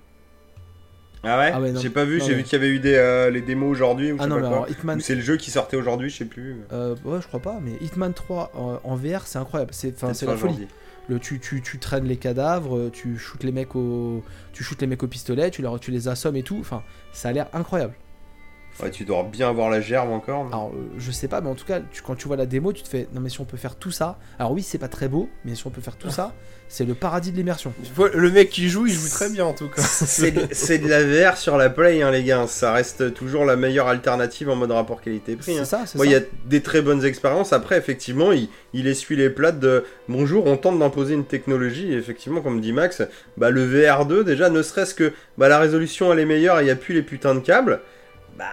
Ah 1.22 1.38
ouais, 1.38 1.50
Ah 1.54 1.60
ouais. 1.60 1.72
J'ai 1.76 1.90
pas 1.90 2.04
vu, 2.06 2.18
j'ai 2.20 2.28
mais- 2.28 2.34
vu 2.36 2.42
qu'il 2.44 2.52
y 2.58 2.62
avait 2.62 2.70
eu 2.70 2.78
des, 2.78 2.94
euh, 2.94 3.30
les 3.30 3.42
démos 3.42 3.70
aujourd'hui 3.70 4.10
ou 4.12 4.16
je 4.16 4.20
Ah 4.20 4.24
sais 4.24 4.28
non, 4.30 4.36
pas 4.36 4.40
mais 4.42 4.48
quoi. 4.48 4.56
alors 4.56 4.70
Hitman, 4.70 4.98
Ou 4.98 5.00
c'est 5.00 5.14
le 5.14 5.20
jeu 5.20 5.36
qui 5.36 5.50
sortait 5.50 5.76
aujourd'hui, 5.76 6.08
je 6.08 6.16
sais 6.16 6.24
plus. 6.24 6.56
euh, 6.72 6.96
ouais, 7.04 7.20
je 7.20 7.26
crois 7.26 7.40
pas, 7.40 7.58
mais 7.62 7.72
Hitman 7.82 8.14
3 8.14 8.52
en, 8.54 8.80
en 8.82 8.96
VR, 8.96 9.26
c'est 9.26 9.38
incroyable. 9.38 9.72
C'est, 9.74 10.00
la 10.02 10.14
folie. 10.36 10.66
Le, 11.08 11.18
tu, 11.18 11.38
tu, 11.40 11.60
tu 11.60 11.78
traînes 11.78 12.04
les 12.04 12.16
cadavres, 12.16 12.88
tu 12.90 13.18
shootes 13.18 13.42
les 13.44 13.52
mecs 13.52 13.74
au, 13.76 14.22
tu 14.52 14.62
shootes 14.62 14.80
les 14.80 14.86
mecs 14.86 15.02
au 15.02 15.08
pistolet, 15.08 15.50
tu, 15.50 15.60
leur, 15.60 15.78
tu 15.80 15.90
les 15.90 16.08
assommes 16.08 16.36
et 16.36 16.42
tout. 16.42 16.58
Enfin, 16.60 16.82
ça 17.12 17.30
a 17.30 17.32
l'air 17.32 17.48
incroyable. 17.52 17.94
Ouais, 18.82 18.90
tu 18.90 19.04
dois 19.04 19.22
bien 19.30 19.48
avoir 19.48 19.70
la 19.70 19.80
gerbe 19.80 20.10
encore. 20.10 20.44
mais- 20.44 20.52
Alors, 20.52 20.70
euh, 20.74 20.88
je 20.98 21.10
sais 21.10 21.28
pas, 21.28 21.40
mais 21.40 21.48
en 21.48 21.54
tout 21.54 21.66
cas, 21.66 21.80
tu- 21.92 22.02
quand 22.02 22.14
tu 22.14 22.26
vois 22.28 22.36
la 22.36 22.46
démo, 22.46 22.72
tu 22.72 22.82
te 22.82 22.88
fais, 22.88 23.08
non 23.14 23.20
mais 23.20 23.28
si 23.28 23.40
on 23.40 23.44
peut 23.44 23.56
faire 23.56 23.76
tout 23.76 23.90
ça. 23.90 24.18
Alors 24.38 24.52
oui, 24.52 24.62
c'est 24.62 24.78
pas 24.78 24.88
très 24.88 25.08
beau, 25.08 25.28
mais 25.44 25.54
si 25.54 25.66
on 25.66 25.70
peut 25.70 25.80
faire 25.80 25.96
tout 25.96 26.10
ça, 26.10 26.34
c'est 26.68 26.84
le 26.84 26.94
paradis 26.94 27.32
de 27.32 27.36
l'immersion. 27.36 27.72
Le 28.14 28.30
mec 28.30 28.48
qui 28.50 28.68
joue, 28.68 28.86
il 28.86 28.92
joue 28.92 29.08
très 29.08 29.28
bien 29.28 29.44
en 29.44 29.52
tout 29.52 29.68
cas. 29.68 29.82
C'est 29.82 30.30
de- 30.78 30.88
la 30.88 31.02
VR 31.04 31.36
sur 31.36 31.56
la 31.56 31.68
Play, 31.70 32.00
hein, 32.02 32.10
les 32.10 32.22
gars. 32.22 32.46
Ça 32.46 32.72
reste 32.72 33.12
toujours 33.14 33.44
la 33.44 33.56
meilleure 33.56 33.88
alternative 33.88 34.48
en 34.50 34.56
mode 34.56 34.70
rapport 34.70 35.00
qualité-prix. 35.00 35.54
C'est 35.54 35.60
hein. 35.60 35.64
ça, 35.64 35.82
c'est 35.86 35.96
Moi, 35.96 36.06
il 36.06 36.12
y 36.12 36.14
a 36.14 36.20
des 36.46 36.62
très 36.62 36.80
bonnes 36.80 37.04
expériences. 37.04 37.52
Après, 37.52 37.76
effectivement, 37.76 38.30
il, 38.32 38.48
il 38.72 38.86
essuie 38.86 39.16
les 39.16 39.30
plates 39.30 39.58
de 39.58 39.84
bonjour, 40.08 40.46
on 40.46 40.56
tente 40.56 40.78
d'imposer 40.78 41.14
une 41.14 41.24
technologie. 41.24 41.92
Et 41.92 41.96
effectivement, 41.96 42.40
comme 42.40 42.60
dit 42.60 42.72
Max, 42.72 43.02
bah, 43.36 43.50
le 43.50 43.66
VR2, 43.66 44.22
déjà, 44.24 44.48
ne 44.48 44.62
serait-ce 44.62 44.94
que 44.94 45.12
bah, 45.38 45.48
la 45.48 45.58
résolution, 45.58 46.12
elle 46.12 46.20
est 46.20 46.24
meilleure 46.26 46.58
et 46.60 46.62
il 46.62 46.66
n'y 46.66 46.70
a 46.70 46.76
plus 46.76 46.94
les 46.94 47.02
putains 47.02 47.34
de 47.34 47.40
câbles. 47.40 47.80
Bah 48.38 48.46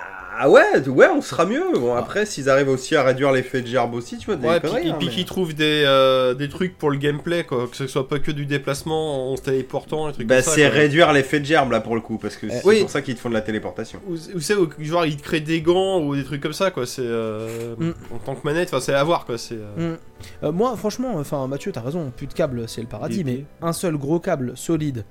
ouais, 0.45 0.87
ouais, 0.87 1.07
on 1.07 1.21
sera 1.21 1.45
mieux. 1.45 1.63
Bon, 1.73 1.95
après, 1.95 2.25
s'ils 2.25 2.49
arrivent 2.49 2.69
aussi 2.69 2.95
à 2.95 3.03
réduire 3.03 3.31
l'effet 3.31 3.61
de 3.61 3.67
gerbe 3.67 3.93
aussi, 3.93 4.17
tu 4.17 4.25
vois, 4.27 4.35
des 4.35 4.47
Ouais, 4.47 4.59
puis, 4.59 4.69
conneries, 4.69 4.89
hein, 4.89 4.95
puis 4.99 5.07
mais- 5.07 5.13
qu'ils 5.13 5.25
trouvent 5.25 5.53
des, 5.55 5.83
euh, 5.85 6.33
des 6.33 6.49
trucs 6.49 6.77
pour 6.77 6.91
le 6.91 6.97
gameplay, 6.97 7.43
quoi. 7.45 7.67
Que 7.67 7.75
ce 7.75 7.87
soit 7.87 8.07
pas 8.07 8.19
que 8.19 8.31
du 8.31 8.45
déplacement 8.45 9.31
en 9.31 9.37
se 9.37 9.41
téléportant, 9.41 10.09
et 10.09 10.13
trucs 10.13 10.27
Bah, 10.27 10.35
comme 10.35 10.43
ça. 10.43 10.51
c'est 10.51 10.61
quoi. 10.61 10.69
réduire 10.69 11.13
l'effet 11.13 11.39
de 11.39 11.45
gerbe 11.45 11.71
là 11.71 11.79
pour 11.79 11.95
le 11.95 12.01
coup, 12.01 12.17
parce 12.17 12.35
que 12.35 12.49
c'est 12.49 12.65
oui. 12.65 12.81
pour 12.81 12.89
ça 12.89 13.01
qu'ils 13.01 13.15
te 13.15 13.19
font 13.19 13.29
de 13.29 13.33
la 13.33 13.41
téléportation. 13.41 13.99
Ou, 14.07 14.13
ou 14.35 14.39
c'est 14.39 14.55
genre 14.81 15.05
ils 15.05 15.17
te 15.17 15.23
créent 15.23 15.39
des 15.39 15.61
gants 15.61 15.99
ou 16.01 16.15
des 16.15 16.23
trucs 16.23 16.41
comme 16.41 16.53
ça 16.53 16.69
quoi. 16.71 16.85
C'est 16.85 17.01
euh, 17.03 17.75
Mm. 17.77 17.91
en 18.13 18.17
tant 18.19 18.35
que 18.35 18.41
manette, 18.45 18.67
enfin 18.69 18.79
c'est 18.81 18.93
à 18.93 19.03
voir 19.03 19.25
quoi. 19.25 19.37
C'est 19.37 19.55
euh, 19.55 19.93
Mm. 19.93 19.97
Euh, 20.45 20.51
moi, 20.51 20.75
franchement, 20.75 21.13
enfin, 21.15 21.45
Mathieu, 21.47 21.71
t'as 21.71 21.81
raison, 21.81 22.11
plus 22.15 22.25
de 22.27 22.33
câbles, 22.33 22.67
c'est 22.67 22.81
le 22.81 22.87
paradis, 22.87 23.23
mais 23.23 23.45
un 23.61 23.71
seul 23.71 23.97
gros 23.97 24.19
câble 24.19 24.53
solide, 24.55 25.05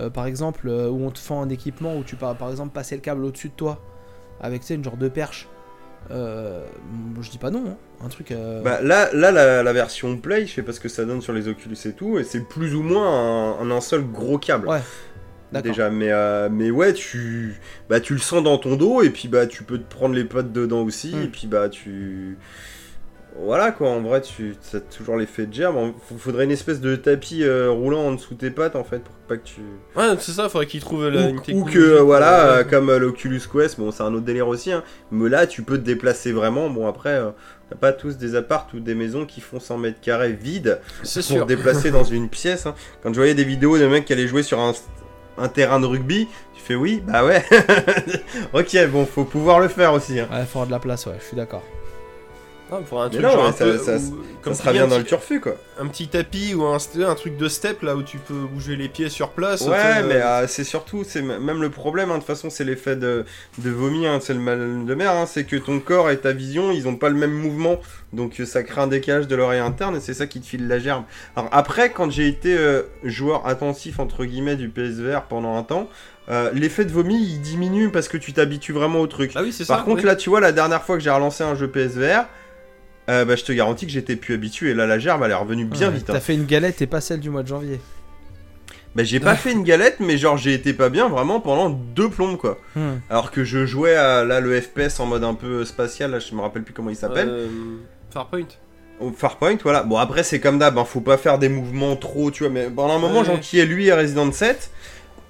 euh, 0.00 0.08
par 0.10 0.24
exemple, 0.26 0.68
euh, 0.68 0.88
où 0.88 1.04
on 1.06 1.10
te 1.10 1.18
fend 1.18 1.42
un 1.42 1.48
équipement, 1.50 1.94
où 1.96 2.02
tu 2.04 2.16
peux, 2.16 2.26
par 2.38 2.50
exemple, 2.50 2.72
passer 2.72 2.94
le 2.94 3.02
câble 3.02 3.24
au-dessus 3.24 3.48
de 3.48 3.54
toi, 3.54 3.80
avec, 4.40 4.68
une 4.70 4.84
genre 4.84 4.96
de 4.96 5.08
perche. 5.08 5.48
Euh, 6.12 6.64
je 7.20 7.30
dis 7.30 7.38
pas 7.38 7.50
non, 7.50 7.64
hein. 7.68 7.76
un 8.04 8.08
truc. 8.08 8.30
euh, 8.30 8.62
Bah 8.62 8.80
là, 8.80 9.08
là 9.12 9.32
la, 9.32 9.62
la 9.64 9.72
version 9.72 10.16
Play, 10.16 10.46
je 10.46 10.54
sais 10.54 10.62
pas 10.62 10.72
ce 10.72 10.78
que 10.78 10.88
ça 10.88 11.04
donne 11.04 11.20
sur 11.20 11.32
les 11.32 11.48
Oculus 11.48 11.76
et 11.84 11.92
tout, 11.92 12.18
et 12.18 12.24
c'est 12.24 12.40
plus 12.48 12.74
ou 12.76 12.82
moins 12.82 13.58
un, 13.60 13.70
un 13.70 13.80
seul 13.80 14.02
gros 14.04 14.38
câble. 14.38 14.68
Ouais. 14.68 14.80
Déjà, 15.62 15.88
mais, 15.90 16.10
euh, 16.12 16.48
mais 16.50 16.70
ouais, 16.70 16.92
tu, 16.92 17.54
bah, 17.88 17.98
tu 18.00 18.12
le 18.12 18.18
sens 18.18 18.42
dans 18.42 18.58
ton 18.58 18.76
dos, 18.76 19.02
et 19.02 19.10
puis 19.10 19.26
bah, 19.28 19.46
tu 19.46 19.62
peux 19.64 19.78
te 19.78 19.88
prendre 19.88 20.14
les 20.14 20.24
potes 20.24 20.52
dedans 20.52 20.82
aussi, 20.82 21.14
Mm. 21.14 21.22
et 21.22 21.26
puis 21.28 21.46
bah, 21.46 21.68
tu. 21.68 22.36
Voilà 23.44 23.70
quoi, 23.70 23.90
en 23.90 24.00
vrai, 24.00 24.22
tu 24.22 24.56
as 24.72 24.80
toujours 24.80 25.16
l'effet 25.16 25.46
de 25.46 25.52
gerbe. 25.52 25.76
Il 26.10 26.18
faudrait 26.18 26.44
une 26.44 26.50
espèce 26.50 26.80
de 26.80 26.96
tapis 26.96 27.44
euh, 27.44 27.70
roulant 27.70 28.00
en 28.06 28.12
dessous 28.12 28.34
de 28.34 28.38
tes 28.40 28.50
pattes 28.50 28.76
en 28.76 28.82
fait, 28.84 29.00
pour 29.00 29.14
pas 29.28 29.36
que 29.36 29.44
tu. 29.44 29.60
Ouais, 29.94 30.14
c'est 30.18 30.32
ça. 30.32 30.48
Faudrait 30.48 30.66
qu'ils 30.66 30.80
trouvent 30.80 31.08
la, 31.08 31.26
Ou, 31.26 31.36
une 31.48 31.58
ou 31.60 31.64
que 31.64 31.78
euh, 31.78 32.00
voilà, 32.00 32.46
euh, 32.48 32.64
comme 32.64 32.88
euh, 32.88 32.98
l'Oculus 32.98 33.42
Quest, 33.52 33.78
bon 33.78 33.90
c'est 33.90 34.02
un 34.02 34.14
autre 34.14 34.24
délire 34.24 34.48
aussi, 34.48 34.72
hein, 34.72 34.82
mais 35.10 35.28
là 35.28 35.46
tu 35.46 35.62
peux 35.62 35.76
te 35.76 35.82
déplacer 35.84 36.32
vraiment. 36.32 36.70
Bon 36.70 36.86
après, 36.88 37.10
euh, 37.14 37.30
t'as 37.68 37.76
pas 37.76 37.92
tous 37.92 38.16
des 38.16 38.36
apparts 38.36 38.68
ou 38.74 38.80
des 38.80 38.94
maisons 38.94 39.26
qui 39.26 39.40
font 39.42 39.60
100 39.60 39.78
mètres 39.78 40.00
carrés 40.00 40.32
vides 40.32 40.80
c'est 41.02 41.20
pour 41.20 41.28
sûr. 41.36 41.42
te 41.46 41.48
déplacer 41.48 41.90
dans 41.90 42.04
une 42.04 42.28
pièce. 42.30 42.64
hein. 42.66 42.74
Quand 43.02 43.10
je 43.10 43.16
voyais 43.18 43.34
des 43.34 43.44
vidéos 43.44 43.76
de 43.78 43.86
mecs 43.86 44.06
qui 44.06 44.12
allaient 44.14 44.28
jouer 44.28 44.42
sur 44.44 44.58
un, 44.60 44.72
un 45.36 45.48
terrain 45.48 45.78
de 45.78 45.86
rugby 45.86 46.26
Tu 46.54 46.62
fais 46.62 46.74
oui, 46.74 47.02
bah 47.06 47.24
ouais. 47.24 47.44
ok, 48.54 48.76
bon, 48.90 49.04
faut 49.04 49.24
pouvoir 49.24 49.60
le 49.60 49.68
faire 49.68 49.92
aussi. 49.92 50.18
Hein. 50.18 50.26
Ouais, 50.32 50.38
faut 50.46 50.58
avoir 50.60 50.66
de 50.68 50.72
la 50.72 50.78
place, 50.78 51.04
ouais, 51.06 51.16
je 51.20 51.24
suis 51.26 51.36
d'accord. 51.36 51.62
Non, 52.70 52.82
pour 52.82 53.00
un 53.00 53.04
Mais 53.06 53.10
truc 53.12 53.22
non, 53.22 53.30
genre 53.30 53.42
mais 53.44 53.48
un 53.48 53.52
ça- 53.52 53.64
peu- 53.64 53.98
où- 53.98 54.22
comme 54.42 54.54
dans 54.54 54.96
le 54.96 55.02
petit- 55.02 55.04
turfu 55.08 55.40
quoi. 55.40 55.54
Un 55.80 55.86
petit 55.86 56.08
tapis 56.08 56.54
ou 56.54 56.64
un, 56.64 56.76
un 56.76 57.14
truc 57.14 57.36
de 57.36 57.48
step 57.48 57.82
là 57.82 57.94
où 57.96 58.02
tu 58.02 58.18
peux 58.18 58.34
bouger 58.34 58.74
les 58.76 58.88
pieds 58.88 59.08
sur 59.08 59.30
place. 59.30 59.62
Ouais, 59.62 60.02
mais 60.02 60.14
euh, 60.16 60.46
c'est 60.48 60.64
surtout, 60.64 61.04
c'est 61.06 61.22
même 61.22 61.60
le 61.60 61.70
problème, 61.70 62.10
hein, 62.10 62.14
de 62.14 62.18
toute 62.18 62.26
façon, 62.26 62.50
c'est 62.50 62.64
l'effet 62.64 62.96
de, 62.96 63.24
de 63.58 63.70
vomi, 63.70 64.06
hein, 64.06 64.18
c'est 64.20 64.34
le 64.34 64.40
mal 64.40 64.84
de 64.84 64.94
mer, 64.94 65.10
hein, 65.12 65.26
c'est 65.26 65.44
que 65.44 65.56
ton 65.56 65.78
corps 65.80 66.10
et 66.10 66.18
ta 66.18 66.32
vision, 66.32 66.72
ils 66.72 66.88
ont 66.88 66.96
pas 66.96 67.08
le 67.08 67.14
même 67.16 67.32
mouvement, 67.32 67.78
donc 68.12 68.40
euh, 68.40 68.44
ça 68.46 68.62
crée 68.62 68.80
un 68.80 68.86
décalage 68.88 69.28
de 69.28 69.36
l'oreille 69.36 69.60
interne 69.60 69.96
et 69.96 70.00
c'est 70.00 70.14
ça 70.14 70.26
qui 70.26 70.40
te 70.40 70.46
file 70.46 70.66
la 70.68 70.78
gerbe. 70.78 71.04
Alors 71.36 71.48
après, 71.52 71.90
quand 71.90 72.10
j'ai 72.10 72.26
été 72.26 72.56
euh, 72.56 72.82
joueur 73.04 73.46
attentif, 73.46 73.98
entre 74.00 74.24
guillemets, 74.24 74.56
du 74.56 74.68
PSVR 74.68 75.22
pendant 75.28 75.56
un 75.56 75.62
temps, 75.62 75.88
euh, 76.28 76.50
l'effet 76.52 76.84
de 76.84 76.90
vomi, 76.90 77.16
il 77.22 77.40
diminue 77.40 77.90
parce 77.90 78.08
que 78.08 78.16
tu 78.16 78.32
t'habitues 78.32 78.72
vraiment 78.72 79.00
au 79.00 79.06
truc. 79.06 79.30
Ah 79.36 79.42
oui, 79.42 79.52
c'est 79.52 79.64
ça. 79.64 79.74
Par 79.76 79.84
contre, 79.84 80.00
oui. 80.00 80.06
là, 80.06 80.16
tu 80.16 80.30
vois, 80.30 80.40
la 80.40 80.50
dernière 80.52 80.82
fois 80.82 80.96
que 80.96 81.02
j'ai 81.02 81.10
relancé 81.10 81.44
un 81.44 81.54
jeu 81.54 81.68
PSVR, 81.68 82.26
euh, 83.08 83.24
bah, 83.24 83.36
je 83.36 83.44
te 83.44 83.52
garantis 83.52 83.86
que 83.86 83.92
j'étais 83.92 84.16
plus 84.16 84.34
habitué. 84.34 84.74
Là, 84.74 84.86
la 84.86 84.98
gerbe, 84.98 85.22
elle 85.24 85.30
est 85.30 85.34
revenue 85.34 85.64
bien 85.64 85.88
Ouais, 85.88 85.94
vite. 85.94 86.10
hein. 86.10 86.14
T'as 86.14 86.20
fait 86.20 86.34
une 86.34 86.46
galette 86.46 86.82
et 86.82 86.86
pas 86.86 87.00
celle 87.00 87.20
du 87.20 87.30
mois 87.30 87.42
de 87.42 87.48
janvier. 87.48 87.80
Bah, 88.94 89.04
j'ai 89.04 89.20
pas 89.20 89.36
fait 89.36 89.52
une 89.52 89.62
galette, 89.62 89.96
mais 90.00 90.16
genre, 90.16 90.38
j'ai 90.38 90.54
été 90.54 90.72
pas 90.72 90.88
bien 90.88 91.08
vraiment 91.08 91.38
pendant 91.38 91.68
deux 91.68 92.08
plombes, 92.08 92.38
quoi. 92.38 92.58
Hmm. 92.74 92.94
Alors 93.10 93.30
que 93.30 93.44
je 93.44 93.66
jouais 93.66 93.94
à 93.94 94.24
là 94.24 94.40
le 94.40 94.58
FPS 94.58 94.98
en 95.00 95.06
mode 95.06 95.22
un 95.22 95.34
peu 95.34 95.64
spatial, 95.66 96.12
là 96.12 96.18
je 96.18 96.34
me 96.34 96.40
rappelle 96.40 96.62
plus 96.62 96.72
comment 96.72 96.88
il 96.88 96.96
s'appelle. 96.96 97.28
Euh, 97.28 97.46
Farpoint. 98.10 98.46
Farpoint, 99.14 99.58
voilà. 99.62 99.82
Bon 99.82 99.98
après 99.98 100.22
c'est 100.22 100.40
comme 100.40 100.58
d'hab, 100.58 100.78
hein, 100.78 100.86
faut 100.86 101.02
pas 101.02 101.18
faire 101.18 101.38
des 101.38 101.50
mouvements 101.50 101.94
trop, 101.96 102.30
tu 102.30 102.44
vois. 102.44 102.50
Mais 102.52 102.70
pendant 102.74 102.94
un 102.94 102.98
moment 102.98 103.20
Ouais. 103.20 103.26
j'enquillais 103.26 103.66
lui 103.66 103.88
et 103.88 103.92
Resident 103.92 104.32
7. 104.32 104.70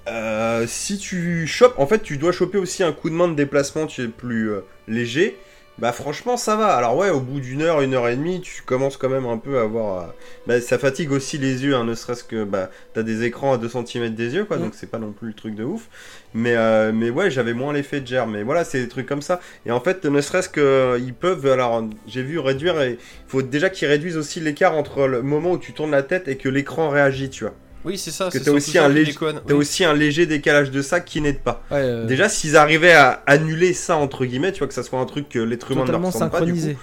Euh, 0.07 0.63
si 0.65 0.97
tu 0.97 1.45
chopes, 1.47 1.77
en 1.77 1.85
fait 1.87 2.01
tu 2.01 2.15
dois 2.15 2.31
choper 2.31 2.57
aussi 2.57 2.81
un 2.83 2.93
coup 2.93 3.09
de 3.09 3.15
main 3.15 3.27
de 3.27 3.33
déplacement, 3.35 3.85
tu 3.85 4.03
es 4.03 4.07
plus 4.07 4.49
euh, 4.51 4.61
léger. 4.87 5.37
Bah 5.79 5.91
franchement 5.91 6.37
ça 6.37 6.55
va. 6.55 6.75
Alors 6.75 6.97
ouais, 6.97 7.11
au 7.11 7.19
bout 7.19 7.39
d'une 7.39 7.61
heure, 7.61 7.81
une 7.81 7.93
heure 7.93 8.07
et 8.07 8.15
demie, 8.15 8.41
tu 8.41 8.63
commences 8.63 8.97
quand 8.97 9.09
même 9.09 9.27
un 9.27 9.37
peu 9.37 9.59
à 9.59 9.61
avoir... 9.61 10.01
euh, 10.01 10.07
Bah 10.47 10.59
ça 10.59 10.79
fatigue 10.79 11.11
aussi 11.11 11.37
les 11.37 11.63
yeux, 11.63 11.75
hein, 11.75 11.83
ne 11.83 11.93
serait-ce 11.93 12.23
que 12.23 12.43
bah 12.45 12.71
t'as 12.95 13.03
des 13.03 13.23
écrans 13.25 13.53
à 13.53 13.57
2 13.59 13.69
cm 13.69 14.15
des 14.15 14.33
yeux, 14.33 14.45
quoi, 14.45 14.57
Mm. 14.57 14.61
donc 14.61 14.73
c'est 14.73 14.89
pas 14.89 14.97
non 14.97 15.11
plus 15.11 15.27
le 15.27 15.33
truc 15.35 15.53
de 15.53 15.63
ouf. 15.63 15.87
Mais, 16.33 16.55
euh, 16.55 16.91
mais 16.91 17.11
ouais, 17.11 17.29
j'avais 17.29 17.53
moins 17.53 17.73
l'effet 17.73 18.01
de 18.01 18.07
germe. 18.07 18.31
Mais 18.33 18.41
voilà, 18.43 18.63
c'est 18.63 18.79
des 18.81 18.87
trucs 18.87 19.05
comme 19.07 19.21
ça. 19.21 19.39
Et 19.67 19.71
en 19.71 19.79
fait, 19.79 20.03
ne 20.05 20.19
serait-ce 20.21 20.49
que 20.49 20.59
euh, 20.61 20.99
ils 20.99 21.13
peuvent, 21.13 21.45
alors 21.45 21.83
j'ai 22.07 22.23
vu 22.23 22.39
réduire, 22.39 22.81
et 22.81 22.93
il 22.93 22.97
faut 23.29 23.43
déjà 23.43 23.69
qu'ils 23.69 23.87
réduisent 23.87 24.17
aussi 24.17 24.39
l'écart 24.39 24.75
entre 24.75 25.05
le 25.07 25.21
moment 25.21 25.51
où 25.51 25.57
tu 25.59 25.73
tournes 25.73 25.91
la 25.91 26.01
tête 26.03 26.27
et 26.27 26.37
que 26.37 26.49
l'écran 26.49 26.89
réagit, 26.89 27.29
tu 27.29 27.43
vois. 27.43 27.53
Oui, 27.87 27.97
c'est 27.97 28.11
ça. 28.11 28.25
que 28.25 28.37
c'est 28.37 28.43
t'as 28.43 28.51
aussi 28.51 28.71
ça 28.71 28.85
un 28.85 28.89
léger- 28.89 29.15
Oui. 29.21 29.53
aussi 29.53 29.83
un 29.85 29.93
léger 29.93 30.25
décalage 30.25 30.69
de 30.71 30.81
ça 30.81 30.99
qui 30.99 31.21
n'aide 31.21 31.39
pas. 31.39 31.63
Ouais, 31.71 31.77
euh, 31.79 32.05
Déjà, 32.05 32.27
s'ils 32.29 32.55
arrivaient 32.57 32.93
à 32.93 33.23
annuler 33.25 33.73
ça, 33.73 33.95
entre 33.95 34.25
guillemets, 34.25 34.51
tu 34.51 34.59
vois, 34.59 34.67
que 34.67 34.73
ça 34.73 34.83
soit 34.83 34.99
un 34.99 35.05
truc 35.05 35.29
que 35.29 35.39
l'être 35.39 35.71
humain 35.71 35.85
ne 35.85 35.91
leur 35.91 36.01
ressemble 36.03 36.29
pas, 36.31 36.41
du 36.41 36.51
coup. 36.51 36.57
synchronisé. 36.59 36.77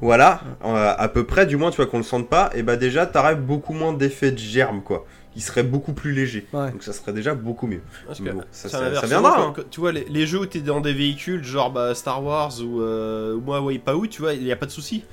Voilà, 0.00 0.40
euh, 0.64 0.94
à 0.96 1.08
peu 1.08 1.24
près, 1.24 1.46
du 1.46 1.56
moins, 1.56 1.70
tu 1.70 1.76
vois, 1.76 1.86
qu'on 1.86 1.98
le 1.98 2.02
sente 2.04 2.28
pas, 2.28 2.50
et 2.54 2.62
bah 2.62 2.76
déjà, 2.76 3.06
t'aurais 3.06 3.36
beaucoup 3.36 3.72
moins 3.74 3.92
d'effet 3.92 4.30
de 4.32 4.38
germe, 4.38 4.82
quoi. 4.82 5.06
Qui 5.34 5.40
serait 5.40 5.62
beaucoup 5.62 5.92
plus 5.94 6.12
léger. 6.12 6.46
Ouais. 6.52 6.70
Donc 6.72 6.82
ça 6.82 6.92
serait 6.92 7.12
déjà 7.12 7.34
beaucoup 7.34 7.66
mieux. 7.66 7.80
Parce 8.06 8.18
que 8.18 8.24
Mais 8.24 8.32
bon, 8.32 8.40
ça- 8.50 8.68
c'est 8.68 8.68
ça- 8.68 9.00
ça 9.00 9.06
viendra, 9.06 9.40
hein. 9.40 9.52
quand- 9.56 9.62
Tu 9.70 9.80
vois, 9.80 9.92
les, 9.92 10.04
les 10.10 10.26
jeux 10.26 10.40
où 10.40 10.46
t'es 10.46 10.60
dans 10.60 10.80
des 10.82 10.92
véhicules, 10.92 11.42
genre 11.44 11.70
bah, 11.70 11.94
Star 11.94 12.22
Wars 12.22 12.52
ou, 12.62 12.82
euh, 12.82 13.34
ou 13.34 13.40
moi 13.40 13.60
Wipeout, 13.62 14.08
tu 14.08 14.20
vois, 14.22 14.34
il 14.34 14.44
n'y 14.44 14.52
a 14.52 14.56
pas 14.56 14.66
de 14.66 14.70
souci. 14.70 15.04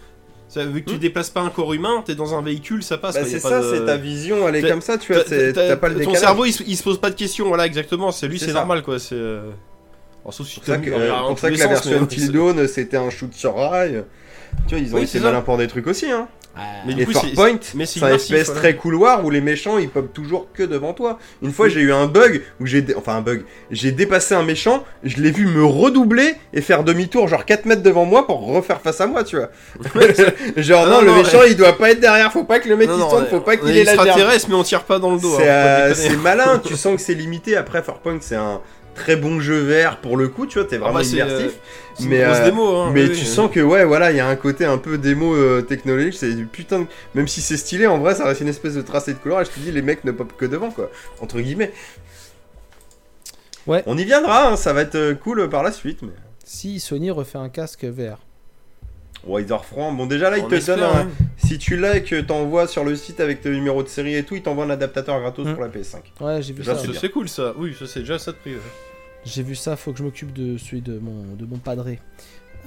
Ça, 0.50 0.66
vu 0.66 0.84
que 0.84 0.90
tu 0.90 0.96
Hmm. 0.96 1.00
déplaces 1.00 1.30
pas 1.30 1.42
un 1.42 1.50
corps 1.50 1.74
humain, 1.74 2.02
t'es 2.04 2.16
dans 2.16 2.34
un 2.36 2.42
véhicule, 2.42 2.82
ça 2.84 2.98
passe. 2.98 3.14
Bah, 3.16 3.22
c'est 3.24 3.40
pas 3.40 3.50
ça, 3.50 3.62
de- 3.62 3.76
c'est 3.76 3.86
ta 3.86 3.98
vision, 3.98 4.48
elle 4.50 4.56
est 4.56 4.68
comme 4.68 4.82
ça, 4.82 4.98
tu 4.98 5.14
vois, 5.14 5.24
t'as 5.24 5.76
pas 5.78 5.90
le 5.90 6.04
Ton 6.04 6.16
cerveau, 6.16 6.44
il, 6.46 6.54
se- 6.54 6.64
il 6.66 6.76
se 6.76 6.82
pose 6.84 7.00
pas 7.00 7.12
de 7.12 7.16
questions, 7.16 7.48
voilà, 7.48 7.66
exactement. 7.68 8.12
C'est 8.12 8.28
lui, 8.28 8.40
C'est 8.40 8.52
normal, 8.52 8.82
quoi. 8.82 8.98
C'est. 9.00 9.14
euh, 9.16 9.52
alors, 10.24 10.34
sauf 10.34 10.48
si 10.48 10.56
C'est 10.56 10.60
pour 10.62 10.66
ça 10.74 10.78
que, 10.80 10.90
euh, 10.90 11.14
en 11.14 11.28
pour 11.30 11.40
ça 11.40 11.48
tous 11.50 11.54
que 11.54 11.60
les 11.60 11.64
la 11.66 11.70
version 11.70 12.02
Until 12.02 12.32
Dawn, 12.32 12.68
c'était 12.68 12.98
un 12.98 13.10
shoot 13.12 13.32
sur 13.34 13.56
rail. 13.56 14.04
Tu 14.68 14.74
vois, 14.76 14.80
ils 14.84 14.92
ont 14.94 14.98
Oui, 14.98 15.04
essayé 15.04 15.24
implanter 15.24 15.64
des 15.64 15.70
trucs 15.70 15.86
aussi, 15.86 16.10
hein. 16.10 16.28
Mais 16.86 16.94
du 16.94 17.04
Et 17.04 17.06
coup, 17.06 17.14
c'est- 17.14 17.20
Farpoint, 17.36 17.58
c'est 17.86 18.04
un 18.04 18.18
FPS 18.18 18.46
voilà. 18.48 18.60
très 18.60 18.76
couloir 18.76 19.24
où 19.24 19.30
les 19.30 19.40
méchants 19.40 19.78
ils 19.78 19.88
popent 19.90 20.12
toujours 20.14 20.48
que 20.54 20.64
devant 20.64 20.94
toi. 20.94 21.18
Une 21.42 21.54
fois 21.54 21.68
Oui. 21.68 21.72
j'ai 21.72 21.80
eu 21.82 21.94
un 21.94 22.06
bug 22.08 22.42
où 22.60 22.66
j'ai 22.66 22.82
dé- 22.82 22.96
enfin 22.96 23.16
un 23.16 23.22
bug, 23.22 23.44
j'ai 23.72 23.92
dépassé 23.92 24.36
un 24.36 24.44
méchant, 24.44 24.84
je 25.04 25.18
l'ai 25.22 25.32
vu 25.32 25.46
me 25.46 25.64
redoubler 25.64 26.36
et 26.54 26.62
faire 26.62 26.84
demi-tour 26.84 27.28
genre 27.30 27.46
4 27.46 27.66
mètres 27.66 27.84
devant 27.84 28.04
moi 28.06 28.28
pour 28.28 28.46
refaire 28.46 28.82
face 28.82 29.00
à 29.00 29.08
moi, 29.08 29.24
tu 29.24 29.38
vois. 29.38 29.50
genre 30.58 30.84
Ah 30.86 30.90
non, 30.90 31.02
non, 31.02 31.14
le 31.16 31.24
méchant 31.24 31.44
il 31.48 31.56
doit 31.56 31.78
pas 31.78 31.92
être 31.92 32.00
derrière, 32.00 32.32
faut 32.32 32.44
pas 32.44 32.60
que 32.60 32.68
le 32.68 32.76
mec 32.76 32.90
Non, 32.90 32.96
il 32.98 33.10
tourne, 33.10 33.26
faut 33.28 33.40
pas 33.42 33.56
qu'il 33.58 33.70
est 33.70 33.82
ait 33.82 33.84
la 33.86 33.96
mais 34.50 34.56
on 34.56 34.64
tire 34.64 34.84
pas 34.84 35.00
dans 35.00 35.14
le 35.14 35.20
dos. 35.20 35.36
C'est 35.38 35.50
hein, 35.50 35.94
euh, 35.94 36.18
malin, 36.22 36.62
tu 36.64 36.76
sens 36.76 36.96
que 36.96 37.02
c'est 37.02 37.14
limité. 37.14 37.56
Après, 37.56 37.82
Farpoint, 37.84 38.18
c'est 38.22 38.36
un 38.36 38.62
très 39.00 39.16
bon 39.16 39.40
jeu 39.40 39.60
vert 39.60 40.02
pour 40.02 40.18
le 40.18 40.28
coup, 40.28 40.46
tu 40.46 40.60
vois, 40.60 40.68
t'es 40.68 40.76
Ah 40.76 40.80
vraiment 40.80 41.00
bah, 41.00 41.04
c'est, 41.04 41.18
immersif. 41.18 41.54
C'est 41.96 42.04
une 42.04 42.10
mais, 42.10 42.22
grosse 42.24 42.38
euh, 42.38 42.46
démo, 42.46 42.76
hein, 42.78 42.92
mais 42.94 43.04
oui, 43.04 43.12
tu 43.12 43.20
oui. 43.22 43.26
sens 43.26 43.50
que, 43.52 43.60
ouais, 43.60 43.84
voilà, 43.86 44.12
il 44.12 44.18
y 44.18 44.20
a 44.20 44.28
un 44.28 44.36
côté 44.36 44.66
un 44.66 44.78
peu 44.78 44.98
démo 44.98 45.34
euh, 45.36 45.62
technologique. 45.62 46.14
C'est 46.14 46.34
du 46.34 46.46
putain 46.46 46.80
de. 46.82 46.86
Même 47.16 47.28
si 47.28 47.42
c'est 47.42 47.58
stylé, 47.58 47.88
en 47.88 47.98
vrai, 47.98 48.16
ça 48.16 48.26
reste 48.26 48.42
une 48.42 48.48
espèce 48.48 48.76
de 48.76 48.82
tracé 48.82 49.14
de 49.14 49.18
couleur. 49.20 49.42
Et 49.42 49.46
je 49.46 49.50
te 49.52 49.60
dis, 49.60 49.72
les 49.72 49.82
mecs 49.82 50.04
ne 50.04 50.12
pop 50.12 50.32
que 50.38 50.46
devant, 50.46 50.72
quoi. 50.72 50.90
Entre 51.22 51.40
guillemets. 51.40 51.72
Ouais. 53.68 53.84
On 53.86 53.98
y 53.98 54.06
viendra, 54.06 54.50
hein, 54.52 54.56
ça 54.56 54.74
va 54.74 54.82
être 54.82 54.96
euh, 54.96 55.14
cool 55.16 55.50
par 55.50 55.64
la 55.64 55.72
suite. 55.72 56.02
Mais... 56.02 56.10
Si 56.44 56.80
Sony 56.80 57.12
refait 57.12 57.38
un 57.38 57.50
casque 57.50 57.86
VR. 57.86 58.18
Wiser 59.28 59.58
Franc, 59.70 59.92
bon, 59.92 60.06
déjà 60.06 60.30
là, 60.30 60.38
il 60.38 60.46
On 60.46 60.48
te 60.48 60.56
espère, 60.56 60.78
donne 60.78 60.86
un. 60.86 61.00
hein. 61.02 61.08
Si 61.38 61.58
tu 61.58 61.76
l'as 61.76 61.98
et 61.98 62.04
que 62.04 62.20
t'envoies 62.22 62.68
sur 62.68 62.86
le 62.86 62.96
site 62.96 63.20
avec 63.20 63.42
tes 63.42 63.50
numéros 63.50 63.84
de 63.84 63.90
série 63.90 64.16
et 64.16 64.24
tout, 64.24 64.36
il 64.36 64.42
t'envoie 64.42 64.64
un 64.64 64.70
adaptateur 64.70 65.20
gratos 65.20 65.46
Mm. 65.46 65.54
pour 65.56 65.62
la 65.62 65.68
PS5. 65.70 65.98
Ouais, 66.22 66.42
j'ai 66.42 66.54
vu 66.54 66.60
Déjà, 66.60 66.76
ça. 66.76 66.82
c'est 66.82 66.88
ouais. 66.88 66.94
Ça, 66.94 67.00
C'est 67.02 67.10
cool 67.10 67.28
ça, 67.28 67.54
oui, 67.58 67.76
ça 67.78 67.86
c'est 67.86 68.00
déjà 68.00 68.18
ça 68.18 68.32
de 68.32 68.38
prix. 68.38 68.54
ouais. 68.54 68.60
J'ai 69.32 69.44
vu 69.44 69.56
ça, 69.56 69.76
faut 69.76 69.92
que 69.92 69.98
je 70.00 70.04
m'occupe 70.04 70.34
de 70.34 70.58
celui 70.58 70.82
de 70.82 70.98
mon, 71.00 71.36
de 71.36 71.46
mon 71.46 71.58
padré. 71.58 72.00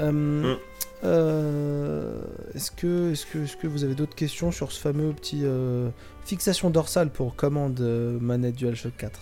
Euh, 0.01 0.55
Mm. 0.55 0.59
euh, 1.05 2.22
est-ce 2.55 2.70
que, 2.70 3.12
est-ce 3.12 3.26
que, 3.26 3.39
est-ce 3.44 3.56
que 3.56 3.66
vous 3.66 3.84
avez 3.84 3.94
d'autres 3.94 4.14
questions 4.14 4.51
sur 4.51 4.72
ce 4.72 4.80
fameux 4.80 5.12
petit 5.12 5.40
euh, 5.44 5.90
fixation 6.24 6.70
dorsale 6.70 7.10
pour 7.10 7.36
commande 7.36 7.78
euh, 7.80 8.18
manette 8.20 8.55
DualShock 8.56 8.97
4 8.97 9.20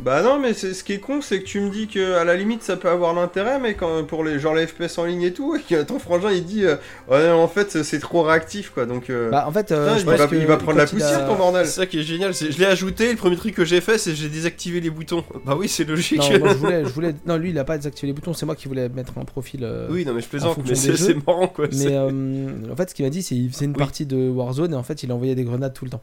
Bah 0.00 0.22
non, 0.22 0.38
mais 0.38 0.54
c'est- 0.54 0.74
ce 0.74 0.84
qui 0.84 0.92
est 0.92 0.98
con, 1.00 1.20
c'est 1.20 1.40
que 1.40 1.44
tu 1.44 1.60
me 1.60 1.70
dis 1.70 1.88
que 1.88 2.14
à 2.14 2.24
la 2.24 2.36
limite 2.36 2.62
ça 2.62 2.76
peut 2.76 2.88
avoir 2.88 3.14
l'intérêt, 3.14 3.58
mais 3.58 3.74
quand 3.74 4.04
pour 4.04 4.22
les 4.22 4.38
genre 4.38 4.54
les 4.54 4.66
FPS 4.68 4.96
en 4.98 5.04
ligne 5.04 5.22
et 5.22 5.32
tout, 5.32 5.56
et 5.56 5.60
que 5.60 5.82
ton 5.82 5.98
frangin 5.98 6.30
il 6.30 6.44
dit 6.44 6.64
euh, 6.64 6.76
ouais 7.10 7.28
en 7.30 7.48
fait 7.48 7.82
c'est- 7.82 7.98
trop 7.98 8.22
réactif 8.22 8.70
quoi, 8.70 8.86
donc 8.86 9.10
euh, 9.10 9.28
Bah 9.30 9.44
en 9.48 9.50
fait, 9.50 9.72
euh, 9.72 9.86
putain, 9.86 9.94
je 9.96 10.00
il, 10.02 10.04
pense 10.06 10.18
va, 10.20 10.26
que 10.28 10.34
il 10.36 10.46
va 10.46 10.56
prendre 10.56 10.78
la 10.78 10.84
il 10.84 10.90
poussière 10.90 11.24
a- 11.24 11.26
ton 11.26 11.34
bordel. 11.34 11.66
C'est 11.66 11.72
ça 11.80 11.86
qui 11.86 11.98
est 11.98 12.02
génial, 12.04 12.32
c'est 12.32 12.52
je 12.52 12.58
l'ai 12.60 12.66
ajouté, 12.66 13.10
le 13.10 13.16
premier 13.16 13.36
truc 13.36 13.56
que 13.56 13.64
j'ai 13.64 13.80
fait 13.80 13.98
c'est 13.98 14.14
j'ai 14.14 14.28
désactivé 14.28 14.80
les 14.80 14.90
boutons. 14.90 15.24
Bah 15.44 15.56
oui, 15.58 15.66
c'est 15.68 15.84
logique. 15.84 16.18
Non, 16.30 16.38
moi, 16.38 16.48
je 16.50 16.54
voulais, 16.58 16.84
je 16.84 16.90
voulais. 16.90 17.14
Non, 17.26 17.36
lui, 17.36 17.50
il 17.50 17.58
a 17.58 17.64
pas 17.64 17.76
désactivé 17.76 18.06
les 18.06 18.12
boutons. 18.12 18.34
C'est 18.34 18.46
moi 18.46 18.54
qui 18.54 18.68
voulais 18.68 18.88
mettre 18.88 19.18
un 19.18 19.24
profil. 19.24 19.64
euh, 19.64 19.88
oui, 19.90 20.04
non 20.04 20.14
mais 20.14 20.20
je 20.20 20.28
plaisante, 20.28 20.58
mais 20.64 20.76
c'est 20.76 21.26
marrant 21.26 21.48
quoi. 21.48 21.66
Mais 21.72 21.86
euh, 21.96 22.50
en 22.72 22.76
fait, 22.76 22.90
ce 22.90 22.94
qu'il 22.94 23.04
m'a 23.04 23.10
dit, 23.10 23.22
c'est 23.24 23.34
qu'il 23.34 23.50
faisait 23.50 23.64
une 23.64 23.72
Oui. 23.72 23.78
partie 23.78 24.06
de 24.06 24.28
Warzone 24.28 24.72
et 24.74 24.76
en 24.76 24.84
fait, 24.84 25.02
il 25.02 25.10
envoyait 25.12 25.34
des 25.34 25.44
grenades 25.44 25.74
tout 25.74 25.84
le 25.84 25.90
temps. 25.90 26.02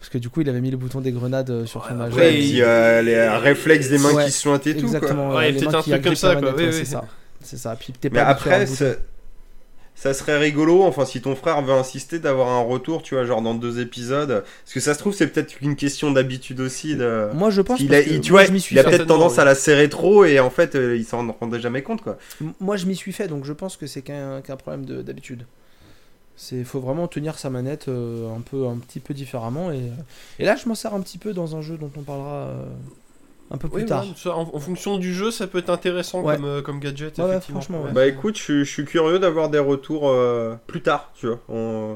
Parce 0.00 0.08
que 0.10 0.18
du 0.18 0.28
coup, 0.30 0.40
il 0.40 0.48
avait 0.48 0.60
mis 0.62 0.70
le 0.70 0.76
bouton 0.78 1.00
des 1.00 1.12
grenades 1.12 1.50
euh, 1.50 1.66
sur 1.66 1.86
son 1.86 1.94
majeur. 1.94 2.18
Ouais, 2.18 2.34
il- 2.34 2.50
puis 2.52 2.62
euh, 2.62 3.02
les 3.02 3.28
réflexes 3.28 3.88
des 3.90 3.98
mains 3.98 4.12
Ouais, 4.14 4.24
qui 4.24 4.30
se 4.32 4.40
sointent 4.40 4.66
et 4.66 4.74
tout 4.74 4.80
quoi. 4.86 4.96
Exactement. 4.96 5.34
Ouais, 5.36 5.52
les 5.52 5.58
peut-être 5.58 5.72
mains 5.72 5.78
un 5.78 5.82
qui 5.82 5.90
truc 5.90 6.02
comme 6.02 6.14
ça, 6.16 6.36
quoi, 6.36 6.54
ouais. 6.54 6.72
C'est 6.72 6.84
ça. 6.86 7.04
C'est 7.42 7.58
ça. 7.58 7.76
Puis 7.78 7.92
t'es 7.92 8.08
Mais 8.10 8.20
pas 8.20 8.26
après, 8.26 8.66
ça 9.94 10.14
serait 10.14 10.38
rigolo, 10.38 10.82
enfin 10.84 11.04
si 11.04 11.20
ton 11.20 11.36
frère 11.36 11.60
veut 11.60 11.74
insister 11.74 12.18
d'avoir 12.18 12.48
un 12.48 12.62
retour, 12.62 13.02
tu 13.02 13.14
vois, 13.16 13.24
genre 13.26 13.42
dans 13.42 13.54
deux 13.54 13.80
épisodes, 13.80 14.42
parce 14.64 14.72
que 14.72 14.80
ça 14.80 14.94
se 14.94 14.98
trouve 14.98 15.12
c'est 15.14 15.26
peut-être 15.26 15.60
une 15.60 15.76
question 15.76 16.10
d'habitude 16.10 16.60
aussi. 16.60 16.96
De... 16.96 17.28
Moi, 17.34 17.50
je 17.50 17.60
pense. 17.60 17.80
Il 17.80 17.88
parce 17.88 18.00
a, 18.00 18.04
que 18.04 18.10
il- 18.10 18.20
tu 18.22 18.32
moi, 18.32 18.40
vois, 18.40 18.46
je 18.48 18.52
m'y 18.52 18.60
suis 18.60 18.76
il 18.76 18.78
a 18.78 18.82
fait. 18.84 18.90
peut-être 18.90 19.06
tendance 19.06 19.34
oui. 19.34 19.40
à 19.40 19.44
la 19.44 19.54
serrer 19.54 19.90
trop 19.90 20.24
et 20.24 20.40
en 20.40 20.48
fait 20.48 20.74
euh, 20.74 20.96
il 20.96 21.04
s'en 21.04 21.30
rendait 21.38 21.60
jamais 21.60 21.82
compte 21.82 22.00
quoi. 22.02 22.16
Moi, 22.60 22.76
je 22.78 22.86
m'y 22.86 22.96
suis 22.96 23.12
fait, 23.12 23.28
donc 23.28 23.44
je 23.44 23.52
pense 23.52 23.76
que 23.76 23.86
c'est 23.86 24.00
qu'un 24.00 24.40
problème 24.58 24.86
de- 24.86 25.02
d'habitude. 25.02 25.44
C'est 26.42 26.64
faut 26.64 26.80
vraiment 26.80 27.06
tenir 27.06 27.38
sa 27.38 27.50
manette 27.50 27.88
euh, 27.88 28.34
un 28.34 28.40
peu, 28.40 28.66
un 28.66 28.76
petit 28.78 28.98
peu 28.98 29.12
différemment. 29.12 29.70
Et, 29.72 29.92
et 30.38 30.44
là, 30.46 30.56
je 30.56 30.66
m'en 30.68 30.74
sers 30.74 30.94
un 30.94 31.00
petit 31.02 31.18
peu 31.18 31.34
dans 31.34 31.54
un 31.54 31.60
jeu 31.60 31.76
dont 31.76 31.90
on 31.98 32.00
parlera 32.00 32.32
euh, 32.46 32.64
un 33.50 33.58
peu 33.58 33.68
plus 33.68 33.82
Oui, 33.82 33.86
tard. 33.86 34.06
ça, 34.16 34.34
en, 34.34 34.48
en 34.54 34.58
fonction 34.58 34.96
du 34.96 35.12
jeu, 35.12 35.30
ça 35.30 35.46
peut 35.46 35.58
être 35.58 35.68
intéressant 35.68 36.22
Ouais. 36.22 36.36
comme, 36.36 36.46
euh, 36.46 36.62
comme 36.62 36.80
gadget. 36.80 37.18
Ouais, 37.18 37.24
effectivement. 37.28 37.60
franchement, 37.60 37.82
ouais. 37.82 37.92
Bah 37.92 38.06
écoute, 38.06 38.38
je, 38.38 38.64
je 38.64 38.70
suis 38.70 38.86
curieux 38.86 39.18
d'avoir 39.18 39.50
des 39.50 39.58
retours 39.58 40.08
euh, 40.08 40.54
plus 40.66 40.80
tard, 40.80 41.12
tu 41.14 41.26
vois, 41.26 41.40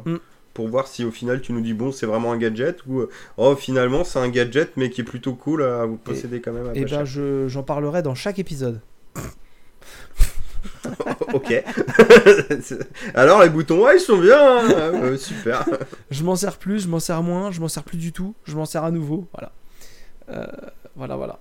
Mm. 0.05 0.17
pour 0.53 0.69
voir 0.69 0.89
si 0.89 1.07
au 1.07 1.11
final 1.11 1.41
tu 1.41 1.53
nous 1.55 1.63
dis 1.63 1.73
bon 1.73 1.91
c'est 1.91 2.05
vraiment 2.07 2.31
un 2.31 2.37
gadget 2.37 2.85
ou 2.87 3.05
oh 3.39 3.57
finalement 3.57 4.05
c'est 4.05 4.19
un 4.19 4.29
gadget 4.29 4.73
mais 4.77 4.91
qui 4.91 5.01
est 5.01 5.05
plutôt 5.05 5.33
cool 5.35 5.63
à 5.63 5.87
vous 5.87 5.97
posséder 5.97 6.43
quand 6.43 6.53
même. 6.53 6.69
À 6.69 6.75
Et 6.75 6.85
pas 6.85 6.99
ben, 6.99 7.05
je- 7.07 7.49
j'en 7.49 7.63
parlerai 7.63 8.03
dans 8.03 8.15
chaque 8.15 8.39
épisode. 8.39 8.81
ok. 11.33 11.65
Alors 13.15 13.43
les 13.43 13.49
boutons 13.51 13.83
ouais 13.85 13.97
ils 13.97 14.01
sont 14.01 14.19
bien, 14.19 14.39
hein. 14.41 14.63
Euh, 14.71 15.17
super. 15.17 15.65
Je 16.11 16.23
m'en 16.25 16.37
sers 16.37 16.57
plus, 16.57 16.81
je 16.85 16.89
m'en 16.89 17.01
sers 17.01 17.23
moins, 17.23 17.51
je 17.51 17.61
m'en 17.61 17.69
sers 17.69 17.83
plus 17.85 17.99
du 17.99 18.13
tout, 18.13 18.35
je 18.45 18.57
m'en 18.57 18.65
sers 18.67 18.85
à 18.85 18.91
nouveau. 18.91 19.27
Voilà. 19.33 19.53
Euh, 20.31 20.47
voilà, 20.97 21.17
voilà. 21.17 21.39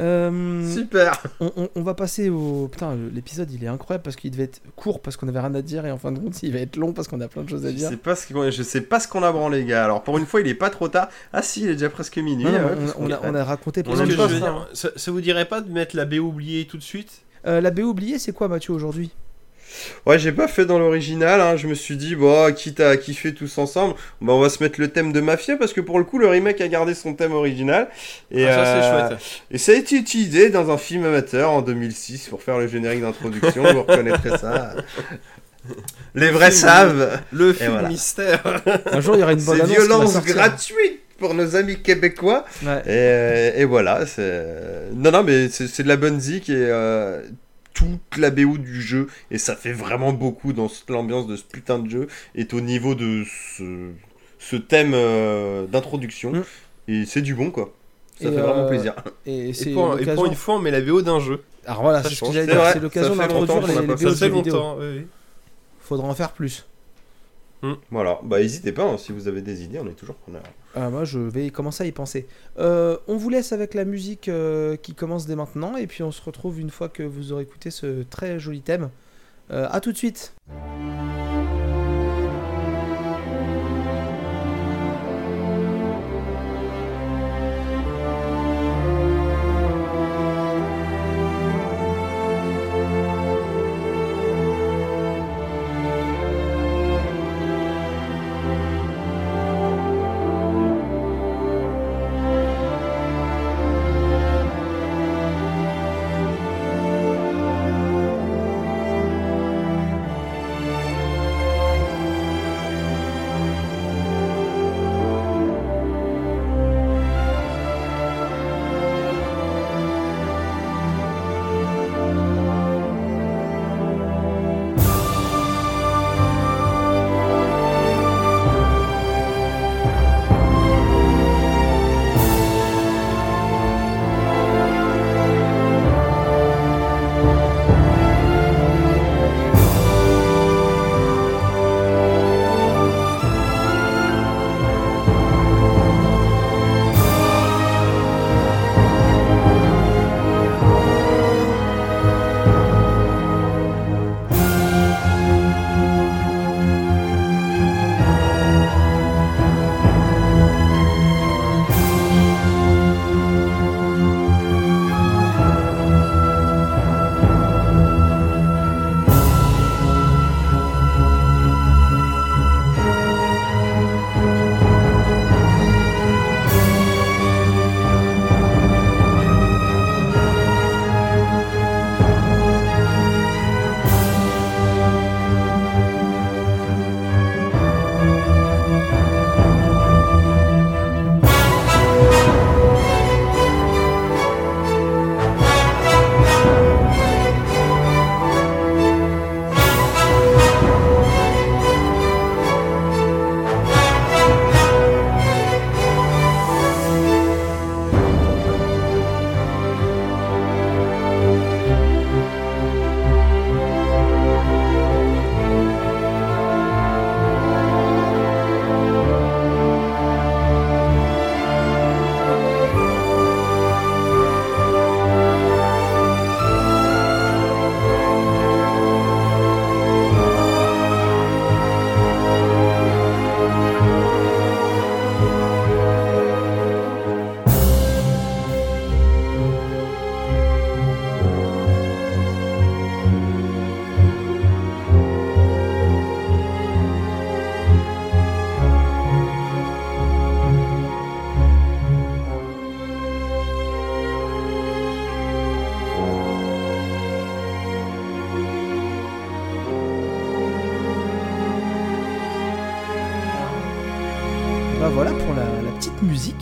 Euh, 0.00 0.70
Super. 0.72 1.20
on, 1.40 1.50
on- 1.56 1.68
on 1.74 1.82
va 1.82 1.92
passer 1.94 2.28
au. 2.28 2.68
Putain, 2.70 2.96
l'épisode 3.12 3.50
il 3.50 3.64
est 3.64 3.68
incroyable 3.68 4.04
parce 4.04 4.14
qu'il 4.14 4.30
devait 4.30 4.44
être 4.44 4.60
court 4.76 5.00
parce 5.02 5.16
qu'on 5.16 5.26
avait 5.26 5.40
rien 5.40 5.52
à 5.56 5.62
dire 5.62 5.84
et 5.86 5.90
en 5.90 5.98
fin 5.98 6.12
de 6.12 6.20
compte 6.20 6.40
il 6.44 6.52
va 6.52 6.60
être 6.60 6.76
long 6.76 6.92
parce 6.92 7.08
qu'on 7.08 7.20
a 7.20 7.26
plein 7.26 7.42
de 7.42 7.48
choses 7.48 7.66
à 7.66 7.70
Je 7.70 7.74
dire. 7.74 7.88
sais 7.88 7.96
pas 7.96 8.14
ce 8.14 8.32
qu'on, 8.32 8.48
je 8.48 8.62
sais 8.62 8.80
pas 8.82 9.00
ce 9.00 9.08
qu'on 9.08 9.24
a 9.24 9.32
branlé, 9.32 9.58
les 9.60 9.64
gars. 9.64 9.82
Alors 9.84 10.04
pour 10.04 10.16
une 10.18 10.26
fois, 10.26 10.40
il 10.40 10.46
est 10.46 10.54
pas 10.54 10.70
trop 10.70 10.86
tard. 10.86 11.08
Ah 11.32 11.42
si, 11.42 11.62
il 11.62 11.70
est 11.70 11.72
déjà 11.72 11.90
presque 11.90 12.16
minuit. 12.18 12.44
Non, 12.44 12.52
non, 12.52 12.58
ouais, 12.58 12.92
on, 12.96 13.10
a, 13.10 13.20
on 13.24 13.34
a 13.34 13.42
raconté 13.42 13.82
On 13.88 13.92
plein 13.94 14.04
de 14.04 14.10
je 14.12 14.16
choses. 14.16 14.92
ça 14.96 15.10
vous 15.10 15.20
dirait 15.20 15.46
pas 15.46 15.60
de 15.62 15.72
mettre 15.72 15.96
la 15.96 16.04
B 16.04 16.14
oubliée 16.14 16.66
tout 16.66 16.76
de 16.76 16.82
suite? 16.84 17.22
Euh, 17.46 17.60
la 17.60 17.70
B 17.70 17.80
oubliée, 17.80 18.18
c'est 18.18 18.32
quoi 18.32 18.48
Mathieu 18.48 18.72
aujourd'hui? 18.74 19.10
Ouais, 20.06 20.18
j'ai 20.18 20.32
pas 20.32 20.48
fait 20.48 20.64
dans 20.64 20.78
l'original. 20.78 21.40
hein. 21.40 21.56
Je 21.56 21.68
me 21.68 21.74
suis 21.74 21.96
dit, 21.96 22.16
bon, 22.16 22.52
quitte 22.54 22.80
à 22.80 22.96
kiffer 22.96 23.34
tous 23.34 23.58
ensemble, 23.58 23.94
bah, 24.20 24.32
on 24.32 24.40
va 24.40 24.48
se 24.48 24.62
mettre 24.62 24.80
le 24.80 24.88
thème 24.88 25.12
de 25.12 25.20
Mafia 25.20 25.56
parce 25.56 25.72
que 25.72 25.80
pour 25.80 25.98
le 25.98 26.04
coup, 26.04 26.18
le 26.18 26.26
remake 26.26 26.60
a 26.60 26.68
gardé 26.68 26.94
son 26.94 27.14
thème 27.14 27.32
original. 27.32 27.88
Et, 28.30 28.46
Ah, 28.46 28.52
Ça 28.54 28.60
euh, 28.60 28.80
c'est 28.82 29.08
chouette. 29.18 29.20
Et 29.50 29.58
ça 29.58 29.72
a 29.72 29.74
été 29.76 29.96
utilisé 29.96 30.48
dans 30.50 30.70
un 30.70 30.78
film 30.78 31.04
amateur 31.04 31.50
en 31.50 31.62
2006 31.62 32.28
pour 32.28 32.42
faire 32.42 32.58
le 32.58 32.66
générique 32.66 33.02
d'introduction. 33.02 33.62
vous 33.72 33.82
reconnaîtrez 33.82 34.38
ça. 34.38 34.74
Les 36.14 36.30
vrais 36.30 36.50
Film. 36.50 36.62
savent. 36.62 37.20
Le 37.32 37.52
film 37.52 37.72
voilà. 37.72 37.88
mystère. 37.88 38.42
Un 38.90 39.00
jour 39.00 39.16
il 39.16 39.20
y 39.20 39.22
aura 39.22 39.32
une 39.32 39.42
bonne 39.42 39.60
annonce. 39.60 39.70
qui 39.70 39.76
va 39.76 39.84
violence 39.84 40.24
gratuite 40.24 41.00
pour 41.18 41.34
nos 41.34 41.56
amis 41.56 41.80
québécois. 41.82 42.44
Ouais. 42.64 42.78
Et, 42.80 42.88
euh, 42.88 43.52
et 43.56 43.64
voilà, 43.64 44.06
c'est. 44.06 44.90
Non, 44.94 45.10
non, 45.10 45.22
mais 45.22 45.48
c'est 45.48 45.66
c'est 45.66 45.82
de 45.82 45.88
la 45.88 45.96
bonne 45.96 46.20
zik 46.20 46.48
et 46.48 46.54
euh, 46.56 47.22
toute 47.74 48.16
la 48.16 48.30
BO 48.30 48.56
du 48.58 48.80
jeu, 48.80 49.06
et 49.30 49.38
ça 49.38 49.54
fait 49.56 49.72
vraiment 49.72 50.12
beaucoup 50.12 50.52
dans 50.52 50.68
ce- 50.68 50.82
l'ambiance 50.88 51.26
de 51.26 51.36
ce 51.36 51.44
putain 51.44 51.78
de 51.78 51.88
jeu, 51.90 52.06
est 52.34 52.54
au 52.54 52.60
niveau 52.60 52.94
de 52.94 53.24
ce, 53.56 53.90
ce 54.38 54.56
thème 54.56 54.92
euh, 54.94 55.66
d'introduction. 55.66 56.32
Mm. 56.32 56.44
Et 56.88 57.04
c'est 57.06 57.22
du 57.22 57.34
bon, 57.34 57.50
quoi. 57.50 57.72
Ça 58.20 58.28
Et, 58.28 58.32
fait 58.32 58.40
vraiment 58.40 58.66
plaisir. 58.66 58.94
Et 59.26 59.50
Et 59.50 59.52
c'est 59.52 59.70
pour, 59.70 59.98
et 59.98 60.04
pour 60.14 60.26
une 60.26 60.34
fois, 60.34 60.54
on 60.56 60.58
met 60.58 60.70
la 60.72 60.80
BO 60.80 61.02
d'un 61.02 61.20
jeu. 61.20 61.42
Alors 61.66 61.82
voilà, 61.82 62.02
Ça 62.02 62.08
c'est 62.08 62.14
ce 62.16 62.20
que 62.24 62.32
j'allais 62.32 62.46
C'est 62.46 62.52
dire. 62.52 62.70
C'est 62.72 62.80
l'occasion 62.80 63.14
d'introduire 63.16 63.66
les, 63.66 63.76
a 63.76 63.80
les 63.82 63.96
fait. 63.96 64.08
Ça 64.08 64.14
fait 64.16 64.28
longtemps. 64.30 64.76
oui. 64.80 65.06
Faudra 65.80 66.08
en 66.08 66.14
faire 66.14 66.32
plus. 66.32 66.64
Voilà, 67.90 68.20
bah 68.22 68.38
n'hésitez 68.38 68.70
pas, 68.72 68.84
hein, 68.84 68.96
si 68.98 69.10
vous 69.12 69.26
avez 69.26 69.40
des 69.42 69.64
idées, 69.64 69.80
on 69.80 69.86
est 69.88 69.94
toujours 69.94 70.14
preneurs. 70.14 70.42
Ah, 70.80 70.90
moi, 70.90 71.02
je 71.02 71.18
vais 71.18 71.50
commencer 71.50 71.82
à 71.82 71.86
y 71.88 71.92
penser. 71.92 72.28
Euh, 72.60 72.98
on 73.08 73.16
vous 73.16 73.30
laisse 73.30 73.50
avec 73.50 73.74
la 73.74 73.84
musique 73.84 74.28
euh, 74.28 74.76
qui 74.76 74.94
commence 74.94 75.26
dès 75.26 75.34
maintenant, 75.34 75.76
et 75.76 75.88
puis 75.88 76.04
on 76.04 76.12
se 76.12 76.22
retrouve 76.22 76.60
une 76.60 76.70
fois 76.70 76.88
que 76.88 77.02
vous 77.02 77.32
aurez 77.32 77.42
écouté 77.42 77.72
ce 77.72 78.04
très 78.04 78.38
joli 78.38 78.60
thème. 78.60 78.90
Euh, 79.50 79.66
à 79.72 79.80
tout 79.80 79.90
de 79.90 79.96
suite. 79.96 80.34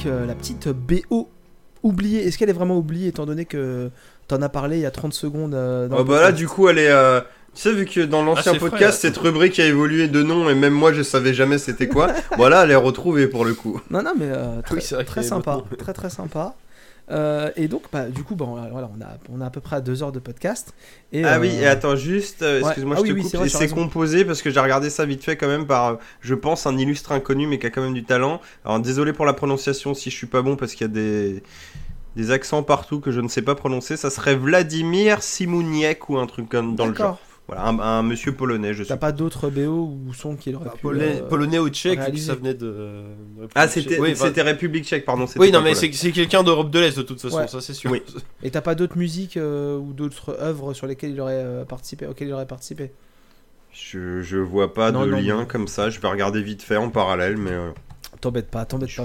Euh, 0.07 0.27
la 0.27 0.35
petite 0.35 0.69
BO 0.69 1.29
oubliée. 1.83 2.27
Est-ce 2.27 2.39
qu'elle 2.39 2.51
est 2.51 2.55
vraiment 2.55 2.77
oubliée 2.79 3.09
étant 3.09 3.27
donné 3.27 3.45
que 3.45 3.91
t'en 4.29 4.43
as 4.43 4.49
parlé 4.49 4.77
il 4.79 4.83
y 4.83 4.87
a 4.87 4.91
30 4.91 5.13
secondes 5.13 5.55
euh, 5.55 5.89
dans 5.89 5.99
Oh 5.99 6.05
bah 6.05 6.21
là, 6.21 6.33
du 6.33 6.49
coup, 6.49 6.69
elle 6.69 6.79
est. 6.79 6.91
euh, 6.91 7.21
Tu 7.55 7.63
sais, 7.63 7.73
vu 7.73 7.85
que 7.87 8.01
dans 8.01 8.23
l'ancien 8.25 8.53
Ah, 8.55 8.59
frais, 8.59 8.71
podcast, 8.71 9.01
cette 9.01 9.17
rubrique 9.17 9.59
a 9.61 9.65
évolué 9.67 10.09
de 10.09 10.23
nom 10.23 10.49
et 10.51 10.55
même 10.55 10.75
moi, 10.75 10.93
je 10.93 11.03
savais 11.03 11.33
jamais 11.35 11.59
c'était 11.59 11.89
quoi. 11.89 12.09
voilà, 12.37 12.65
elle 12.65 12.71
est 12.71 12.75
retrouvée 12.77 13.29
pour 13.29 13.45
le 13.45 13.55
coup. 13.55 13.81
Non, 13.91 14.03
non, 14.03 14.13
mais 14.19 14.29
euh, 14.29 14.61
très, 14.63 14.77
Oui, 14.77 15.25
sympa, 15.25 15.63
très 15.79 15.93
très 15.93 16.11
sympa. 16.11 16.55
Euh, 17.11 17.51
et 17.57 17.69
donc, 17.69 17.85
bah, 17.93 18.09
du 18.09 18.25
coup, 18.25 18.35
voilà, 18.37 18.91
on 18.97 19.01
a, 19.01 19.07
on 19.31 19.41
a 19.41 19.47
à 19.47 19.51
peu 19.51 19.61
près 19.61 19.77
à 19.77 19.81
deux 19.81 20.03
heures 20.03 20.13
de 20.13 20.19
podcast. 20.19 20.75
Et, 21.13 21.25
Ah 21.25 21.35
euh, 21.37 21.41
oui, 21.41 21.51
et 21.55 21.67
attends, 21.67 21.95
juste, 21.97 22.43
euh, 22.43 22.61
ouais. 22.61 22.67
excuse-moi, 22.67 22.97
Ah 22.97 22.99
je 22.99 23.03
oui, 23.03 23.09
te 23.11 23.15
oui, 23.15 23.31
coupe. 23.31 23.41
as 23.43 23.49
c'est 23.49 23.69
composé 23.69 24.25
parce 24.25 24.43
que 24.43 24.51
j'ai 24.51 24.61
regardé 24.61 24.91
ça 24.91 25.07
vite 25.07 25.23
fait 25.25 25.37
quand 25.37 25.47
même 25.47 25.67
par, 25.67 25.87
euh, 25.87 25.97
je 26.21 26.35
pense, 26.35 26.67
un 26.67 26.77
illustre 26.77 27.13
inconnu 27.13 27.47
mais 27.47 27.59
qui 27.59 27.67
a 27.67 27.71
quand 27.71 27.83
même 27.83 27.95
du 27.95 28.05
talent. 28.05 28.41
Alors 28.65 28.81
désolé 28.81 29.13
pour 29.13 29.25
la 29.25 29.35
prononciation 29.35 29.95
si 29.95 30.11
je 30.11 30.17
suis 30.17 30.27
pas 30.27 30.43
bon 30.43 30.57
parce 30.57 30.73
qu'il 30.75 30.87
y 30.87 30.91
a 30.91 30.93
des 30.93 31.43
des 32.17 32.31
accents 32.31 32.63
partout 32.63 33.01
que 33.01 33.11
je 33.13 33.21
ne 33.21 33.29
sais 33.29 33.43
pas 33.43 33.55
prononcer. 33.55 33.97
Ça 33.97 34.11
serait 34.11 34.35
Vladimir 34.37 35.23
Simouniek 35.23 36.09
ou 36.09 36.19
un 36.19 36.27
truc 36.27 36.49
comme 36.49 36.75
dans 36.75 36.87
le 36.87 36.95
genre. 36.95 37.26
Voilà, 37.49 37.67
un, 37.67 37.79
un 37.79 38.03
monsieur 38.03 38.33
polonais, 38.33 38.75
je 38.75 38.83
T'as 38.83 38.95
suis. 38.95 38.99
pas 38.99 39.13
d'autres 39.13 39.51
BO 39.51 39.97
ou 40.09 40.13
sons 40.15 40.35
qu'il 40.35 40.57
aurait 40.57 40.69
pu. 40.71 40.79
Polonais, 40.83 41.21
euh, 41.23 41.29
polonais 41.29 41.59
ou 41.61 41.69
tchèque, 41.69 42.01
ça 42.19 42.35
venait 42.35 42.55
de. 42.55 43.05
Ah, 43.55 43.69
c'était 43.69 44.01
Oui, 44.01 44.15
bah- 44.19 44.27
c'était 44.27 44.43
République 44.43 44.85
tchèque, 44.85 45.05
pardon. 45.05 45.27
Oui, 45.37 45.53
non, 45.53 45.63
mais 45.63 45.75
c'est 45.77 45.93
c'est 45.93 46.11
quelqu'un 46.11 46.43
d'Europe 46.43 46.71
de 46.71 46.81
l'Est 46.81 46.97
de 46.97 47.03
toute 47.03 47.21
façon, 47.21 47.37
Ouais. 47.37 47.47
ça 47.47 47.61
c'est 47.61 47.73
sûr. 47.75 47.91
Oui. 47.93 48.03
Et 48.43 48.51
t'as 48.51 48.63
pas 48.63 48.75
d'autres 48.75 48.99
musiques 48.99 49.37
euh, 49.37 49.77
ou 49.79 49.93
d'autres 49.93 50.37
œuvres 50.41 50.75
sur 50.75 50.89
lesquelles 50.89 51.11
il 51.13 51.21
aurait 51.21 51.35
euh, 51.45 51.65
participé, 51.65 52.07
auxquelles 52.07 52.29
il 52.29 52.33
aurait 52.35 52.47
participé? 52.47 52.91
Je, 53.73 54.23
je 54.23 54.39
vois 54.39 54.73
pas 54.75 54.91
Non, 54.91 55.05
de 55.07 55.11
non, 55.13 55.19
lien 55.21 55.45
comme 55.45 55.69
ça. 55.69 55.91
Je 55.91 56.01
vais 56.01 56.09
regarder 56.09 56.43
vite 56.43 56.63
fait 56.63 56.77
en 56.77 56.89
parallèle, 56.91 57.37
mais 57.37 57.53
euh, 57.53 57.71
T'embête 58.21 58.51
pas, 58.51 58.65
t'embête 58.65 58.89
pas. 58.97 59.05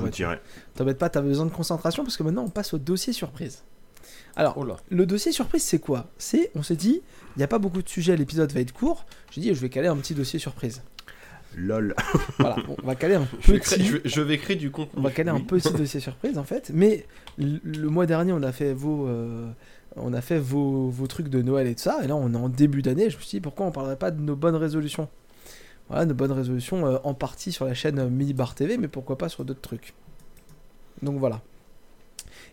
T'embête 0.73 0.97
pas, 0.97 1.09
t'as 1.09 1.21
besoin 1.21 1.45
de 1.45 1.51
concentration 1.51 2.03
parce 2.03 2.15
que 2.17 2.23
maintenant 2.23 2.43
on 2.45 2.49
passe 2.49 2.73
au 2.73 2.77
dossier 2.77 3.11
surprise. 3.13 3.63
Alors, 4.41 4.55
Oh 4.57 4.65
le 4.89 5.05
dossier 5.05 5.31
surprise, 5.31 5.61
c'est 5.61 5.77
quoi? 5.77 6.07
C'est, 6.17 6.49
on 6.55 6.63
s'est 6.63 6.75
dit, 6.75 7.01
il 7.35 7.39
n'y 7.39 7.43
a 7.43 7.47
pas 7.47 7.59
beaucoup 7.59 7.83
de 7.83 7.87
sujets, 7.87 8.17
l'épisode 8.17 8.51
va 8.51 8.59
être 8.59 8.73
court. 8.73 9.05
J'ai 9.29 9.39
dit, 9.39 9.53
je 9.53 9.61
vais 9.61 9.69
caler 9.69 9.87
un 9.87 9.95
petit 9.97 10.15
dossier 10.15 10.39
surprise. 10.39 10.81
Lol. 11.55 11.93
Voilà, 12.39 12.55
on 12.81 12.87
va 12.87 12.95
caler 12.95 13.15
un 13.15 13.27
Je 13.41 13.51
vais, 13.51 13.59
créer, 13.59 13.77
petit. 13.77 13.85
je, 13.87 13.97
vais, 13.97 14.01
je 14.03 14.21
vais 14.21 14.37
créer 14.39 14.55
du 14.55 14.71
contenu. 14.71 14.93
On 14.97 15.01
va 15.03 15.11
caler 15.11 15.29
un 15.29 15.41
petit 15.41 15.71
dossier 15.77 15.99
surprise 15.99 16.39
en 16.39 16.43
fait. 16.43 16.71
Mais 16.73 17.05
le, 17.37 17.59
le 17.63 17.89
mois 17.89 18.07
dernier, 18.07 18.33
on 18.33 18.41
a 18.41 18.51
fait 18.51 18.73
vos, 18.73 19.07
euh, 19.07 19.47
on 19.95 20.11
a 20.11 20.21
fait 20.21 20.39
vos, 20.39 20.89
vos 20.89 21.05
trucs 21.05 21.27
de 21.29 21.43
Noël 21.43 21.67
et 21.67 21.75
tout 21.75 21.83
ça. 21.83 21.99
Et 22.03 22.07
là, 22.07 22.15
on 22.15 22.33
est 22.33 22.37
en 22.37 22.49
début 22.49 22.81
d'année. 22.81 23.11
Je 23.11 23.17
me 23.17 23.21
suis 23.21 23.37
dit, 23.37 23.41
pourquoi 23.41 23.67
on 23.67 23.71
parlerait 23.71 23.95
pas 23.97 24.09
de 24.09 24.21
nos 24.21 24.35
bonnes 24.35 24.55
résolutions? 24.55 25.07
Voilà, 25.87 26.05
nos 26.05 26.15
bonnes 26.15 26.31
résolutions 26.31 26.87
euh, 26.87 26.97
en 27.03 27.13
partie 27.13 27.51
sur 27.51 27.65
la 27.65 27.75
chaîne 27.75 27.99
euh, 27.99 28.09
Mini 28.09 28.33
Bar 28.33 28.55
TV, 28.55 28.77
mais 28.77 28.87
pourquoi 28.87 29.19
pas 29.19 29.29
sur 29.29 29.45
d'autres 29.45 29.61
trucs. 29.61 29.93
Donc 31.03 31.19
voilà. 31.19 31.41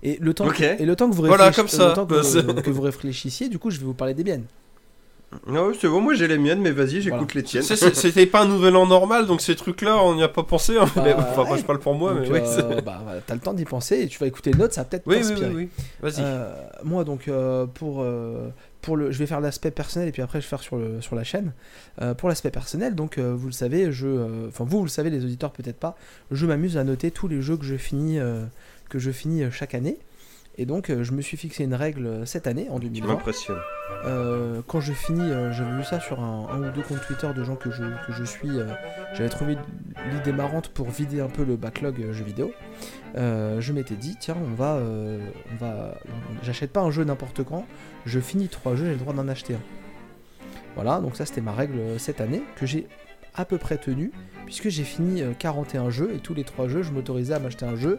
Et 0.02 0.16
le 0.20 0.32
temps, 0.34 0.48
que, 0.48 0.62
et 0.80 0.84
le 0.86 0.94
temps 0.96 1.08
que 1.10 1.14
vous 1.14 1.24
Voilà, 1.24 1.50
réfléchi- 1.50 1.56
comme 1.56 1.68
ça. 1.68 1.88
le 1.88 1.94
temps 1.94 2.06
que, 2.06 2.60
que 2.62 2.70
vous 2.70 2.82
réfléchissiez, 2.82 3.48
du 3.48 3.58
coup, 3.58 3.70
je 3.70 3.78
vais 3.80 3.84
vous 3.86 3.94
parler 3.94 4.14
des 4.14 4.24
miennes. 4.24 4.44
Ah 5.46 5.62
ouais, 5.66 5.74
c'est 5.78 5.88
bon, 5.88 6.00
moi 6.00 6.14
j'ai 6.14 6.26
les 6.26 6.38
miennes, 6.38 6.62
mais 6.62 6.70
vas-y, 6.70 7.02
j'écoute 7.02 7.18
Voilà. 7.18 7.32
les 7.34 7.42
tiennes. 7.42 7.62
C'était 7.62 8.24
pas 8.24 8.44
un 8.44 8.48
nouvel 8.48 8.74
an 8.76 8.86
normal, 8.86 9.26
donc 9.26 9.42
ces 9.42 9.54
trucs-là, 9.56 10.02
on 10.02 10.14
n'y 10.14 10.22
a 10.22 10.28
pas 10.28 10.42
pensé. 10.42 10.78
hein. 10.78 10.86
Bah, 10.96 11.02
Mais, 11.04 11.12
enfin, 11.12 11.44
moi 11.44 11.58
je 11.58 11.64
parle 11.64 11.80
pour 11.80 11.94
moi, 11.94 12.14
Donc, 12.14 12.22
mais 12.22 12.30
ouais. 12.30 12.42
euh, 12.46 12.80
bah, 12.80 13.02
t'as 13.26 13.34
le 13.34 13.40
temps 13.40 13.52
d'y 13.52 13.66
penser 13.66 14.00
et 14.00 14.06
tu 14.08 14.18
vas 14.18 14.26
écouter 14.26 14.52
les 14.52 14.58
notes, 14.58 14.72
ça 14.72 14.80
va 14.82 14.84
peut-être 14.86 15.02
Oui, 15.06 15.16
oui, 15.16 15.20
t'inspirer. 15.28 15.50
oui, 15.50 15.68
oui. 15.78 15.84
Vas-y. 16.00 16.22
Euh, 16.24 16.50
moi 16.82 17.04
donc 17.04 17.28
euh, 17.28 17.66
pour 17.66 18.00
euh, 18.00 18.48
pour 18.80 18.96
le 18.96 19.10
je 19.10 19.18
vais 19.18 19.26
faire 19.26 19.42
l'aspect 19.42 19.70
personnel 19.70 20.08
et 20.08 20.12
puis 20.12 20.22
après 20.22 20.40
je 20.40 20.46
vais 20.46 20.48
faire 20.48 20.62
sur 20.62 20.76
le 20.76 21.02
sur 21.02 21.14
la 21.14 21.24
chaîne 21.24 21.52
Euh, 22.00 22.14
pour 22.14 22.30
l'aspect 22.30 22.50
personnel 22.50 22.94
donc 22.94 23.18
euh, 23.18 23.34
vous 23.36 23.48
le 23.48 23.52
savez 23.52 23.92
je 23.92 24.06
euh, 24.06 24.48
enfin 24.48 24.64
vous 24.66 24.78
vous 24.78 24.84
le 24.84 24.88
savez 24.88 25.10
les 25.10 25.24
auditeurs 25.24 25.50
peut-être 25.50 25.78
pas 25.78 25.94
je 26.30 26.46
m'amuse 26.46 26.76
à 26.78 26.84
noter 26.84 27.10
tous 27.10 27.28
les 27.28 27.42
jeux 27.42 27.56
que 27.58 27.64
je 27.66 27.74
finis 27.74 28.18
euh, 28.18 28.44
que 28.88 28.98
je 28.98 29.10
finis 29.10 29.42
euh, 29.44 29.50
chaque 29.50 29.74
année 29.74 29.98
et 30.56 30.66
donc 30.66 30.90
euh, 30.90 31.04
je 31.04 31.12
me 31.12 31.20
suis 31.22 31.36
fixé 31.36 31.62
une 31.64 31.74
règle 31.74 32.06
euh, 32.06 32.24
cette 32.26 32.46
année 32.46 32.68
en 32.70 32.78
Tu 32.80 32.86
2020 32.86 33.06
m'impressionnes. 33.06 33.58
euh, 34.04 34.60
quand 34.66 34.80
je 34.80 34.92
finis, 34.92 35.30
euh, 35.30 35.52
j'avais 35.52 35.76
vu 35.76 35.84
ça 35.84 36.00
sur 36.00 36.20
un, 36.20 36.48
un 36.50 36.68
ou 36.68 36.72
deux 36.72 36.82
comptes 36.82 37.00
Twitter 37.06 37.28
de 37.34 37.44
gens 37.44 37.54
que 37.56 37.70
je, 37.70 37.82
que 38.06 38.12
je 38.12 38.24
suis. 38.24 38.50
euh, 38.58 38.66
J'avais 39.14 39.28
trouvé 39.28 39.56
l'idée 40.12 40.32
marrante 40.32 40.68
pour 40.70 40.88
vider 40.90 41.20
un 41.20 41.28
peu 41.28 41.44
le 41.44 41.56
backlog 41.56 41.96
jeux 42.12 42.24
vidéo. 42.24 42.52
Je 43.14 43.72
m'étais 43.72 43.94
dit, 43.96 44.16
tiens, 44.20 44.36
on 44.40 44.54
va, 44.54 44.80
on 44.80 45.56
va, 45.64 45.94
j'achète 46.42 46.72
pas 46.72 46.80
un 46.82 46.90
jeu 46.90 47.04
n'importe 47.04 47.42
quand. 47.44 47.64
Je 48.04 48.20
finis 48.20 48.48
trois 48.48 48.74
jeux, 48.76 48.84
j'ai 48.86 48.92
le 48.92 48.96
droit 48.98 49.14
d'en 49.14 49.26
acheter 49.28 49.54
un. 49.54 49.60
Voilà, 50.74 51.00
donc 51.00 51.16
ça 51.16 51.26
c'était 51.26 51.40
ma 51.40 51.52
règle 51.52 51.98
cette 51.98 52.20
année 52.20 52.42
que 52.56 52.66
j'ai 52.66 52.86
à 53.34 53.44
peu 53.44 53.58
près 53.58 53.76
tenue 53.78 54.12
puisque 54.46 54.68
j'ai 54.68 54.84
fini 54.84 55.22
euh, 55.22 55.32
41 55.38 55.90
jeux 55.90 56.12
et 56.14 56.18
tous 56.18 56.34
les 56.34 56.44
trois 56.44 56.68
jeux, 56.68 56.82
je 56.82 56.92
m'autorisais 56.92 57.34
à 57.34 57.38
m'acheter 57.38 57.64
un 57.66 57.76
jeu. 57.76 57.98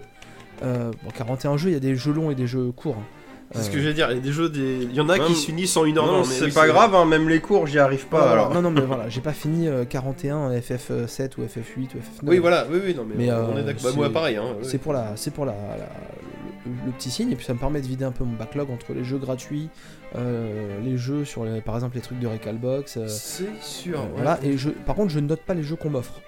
Euh, 0.64 0.91
bon, 1.03 1.10
41 1.15 1.57
jeux, 1.57 1.69
il 1.69 1.73
y 1.73 1.77
a 1.77 1.80
des 1.80 1.95
jeux 1.95 2.11
longs 2.14 2.31
et 2.31 2.36
des 2.36 2.48
jeux 2.48 2.72
courts. 2.72 2.98
hein. 2.99 3.03
C'est 3.52 3.64
ce 3.64 3.69
Euh, 3.69 3.73
que 3.73 3.80
je 3.80 3.88
vais 3.88 3.94
dire. 3.95 4.11
Il 4.11 4.18
y 4.18 4.19
a 4.19 4.22
des 4.22 4.31
jeux, 4.31 4.48
des... 4.49 4.84
il 4.84 4.94
y 4.94 5.02
en 5.02 5.10
a 5.10 5.18
Non, 5.18 5.26
qui 5.26 5.34
finissent 5.34 5.76
en 5.76 5.84
une 5.86 5.98
heure. 5.98 6.06
Non, 6.06 6.23
c'est 6.23 6.45
oui, 6.45 6.52
pas 6.52 6.68
grave, 6.68 6.94
hein, 6.94 7.06
même 7.06 7.27
les 7.27 7.40
cours, 7.40 7.65
j'y 7.65 7.80
arrive 7.80 8.06
pas. 8.06 8.18
Voilà, 8.19 8.31
alors. 8.34 8.53
Non, 8.53 8.61
non, 8.61 8.69
mais 8.69 8.81
voilà, 8.81 9.10
j'ai 9.10 9.22
pas 9.22 9.34
fini 9.34 9.68
euh, 9.68 9.86
41 9.86 10.52
FF7 10.52 11.31
ou 11.40 11.41
FF8 11.41 11.95
ou 11.95 11.98
FF9. 11.98 12.27
Oui, 12.27 12.38
voilà, 12.38 12.68
oui, 12.72 12.80
oui, 12.86 12.94
non, 12.94 13.06
mais, 13.10 13.15
Mais, 13.18 13.31
on 13.31 13.56
euh, 13.56 13.61
est 13.61 13.64
d'accord. 13.64 13.84
Bah, 13.84 13.90
c'est- 13.91 13.95
moi, 13.98 14.10
pareil. 14.11 14.36
Hein. 14.36 14.56
C'est 14.61 14.77
pour, 14.77 14.94
la, 14.94 15.14
c'est 15.15 15.31
pour 15.34 15.45
la, 15.45 15.53
la- 15.53 15.90
le, 16.68 16.72
le 16.88 16.91
petit 16.91 17.10
signe, 17.10 17.31
et 17.31 17.36
puis 17.36 17.45
ça 17.45 17.56
me 17.56 17.60
permet 17.60 17.81
de 17.81 17.88
vider 17.88 18.06
un 18.06 18.11
peu 18.11 18.23
mon 18.23 18.36
backlog 18.36 18.69
entre 18.69 18.94
les 18.94 19.03
jeux 19.03 19.18
gratuits, 19.18 19.69
euh, 20.15 20.80
les 20.84 20.98
jeux 20.98 21.26
sur, 21.26 21.44
les, 21.45 21.61
par 21.61 21.73
exemple, 21.73 21.95
les 21.95 22.02
trucs 22.02 22.19
de 22.19 22.27
Recalbox. 22.27 22.98
euh, 22.98 23.07
C'est 23.07 23.45
sûr. 23.64 23.98
euh, 23.99 24.03
ouais. 24.03 24.10
voilà, 24.15 24.38
et 24.44 24.57
je, 24.57 24.69
par 24.69 24.95
contre, 24.95 25.10
je 25.11 25.19
ne 25.19 25.27
note 25.27 25.41
pas 25.41 25.56
les 25.56 25.64
jeux 25.64 25.76
qu'on 25.76 25.90
m'offre. 25.90 26.22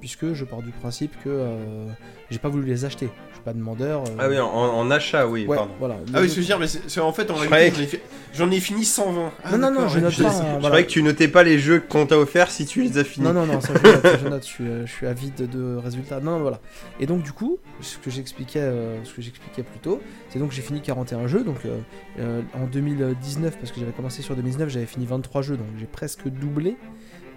Puisque 0.00 0.32
je 0.34 0.44
pars 0.44 0.62
du 0.62 0.70
principe 0.70 1.12
que 1.24 1.28
euh, 1.28 1.86
j'ai 2.30 2.38
pas 2.38 2.48
voulu 2.48 2.64
les 2.66 2.84
acheter. 2.84 3.08
Je 3.30 3.34
suis 3.36 3.42
pas 3.44 3.52
demandeur. 3.52 4.02
euh, 4.04 4.16
Ah 4.18 4.28
oui, 4.28 4.38
en, 4.38 4.46
en 4.48 4.90
achat, 4.90 5.26
oui, 5.26 5.46
ouais, 5.46 5.56
pardon. 5.56 5.72
voilà. 5.78 5.96
Ah 6.14 6.20
oui, 6.20 6.28
je 6.28 6.34
veux 6.34 6.42
dire, 6.42 6.58
mais 6.58 6.66
c'est 6.68 6.88
c'est- 6.88 7.00
en 7.00 7.12
fait, 7.12 7.30
en 7.30 7.36
Je 7.36 7.48
réalité, 7.48 7.70
croyais 7.70 7.72
j'en 7.74 7.82
ai, 7.82 7.86
fi- 7.86 8.00
j'en 8.34 8.50
ai 8.50 8.60
fini 8.60 8.84
120. 8.84 9.32
Ah, 9.44 9.56
Non, 9.56 9.70
non, 9.70 9.80
non, 9.82 9.88
je 9.88 9.98
note 9.98 10.12
je 10.12 10.22
pas. 10.22 10.30
Je 10.60 10.64
croyais 10.66 10.84
que 10.86 10.90
tu 10.90 11.02
notais 11.02 11.28
pas 11.28 11.42
les 11.42 11.58
jeux 11.58 11.80
qu'on 11.80 12.06
t'a 12.06 12.18
offerts 12.18 12.50
si 12.50 12.66
tu 12.66 12.82
les 12.82 12.98
as 12.98 13.04
finis. 13.04 13.26
Non, 13.26 13.32
non, 13.32 13.46
non, 13.46 13.60
ça 13.60 13.72
je 13.74 13.88
note, 13.90 14.02
ça, 14.02 14.18
je, 14.18 14.28
note, 14.28 14.42
je 14.42 14.48
suis, 14.48 14.64
euh, 14.64 14.86
je 14.86 14.92
suis 14.92 15.06
avide 15.06 15.48
de 15.50 15.76
résultats. 15.76 16.20
Non, 16.20 16.32
non, 16.32 16.40
voilà. 16.40 16.60
Et 17.00 17.06
donc, 17.06 17.22
du 17.22 17.32
coup, 17.32 17.58
ce 17.80 17.96
que 17.98 18.10
j'expliquais, 18.10 18.60
euh, 18.60 19.02
ce 19.04 19.12
que 19.14 19.22
j'expliquais 19.22 19.62
plus 19.62 19.80
tôt, 19.80 20.00
c'est 20.30 20.38
donc 20.38 20.52
j'ai 20.52 20.62
fini 20.62 20.80
41 20.82 21.26
jeux. 21.26 21.42
Donc, 21.44 21.58
euh, 21.64 21.78
euh, 22.20 22.42
en 22.54 22.66
2019, 22.66 23.56
parce 23.58 23.72
que 23.72 23.80
j'avais 23.80 23.92
commencé 23.92 24.22
sur 24.22 24.34
2019, 24.36 24.68
j'avais 24.68 24.86
fini 24.86 25.06
23 25.06 25.42
jeux, 25.42 25.56
donc 25.56 25.66
j'ai 25.78 25.86
presque 25.86 26.28
doublé. 26.28 26.76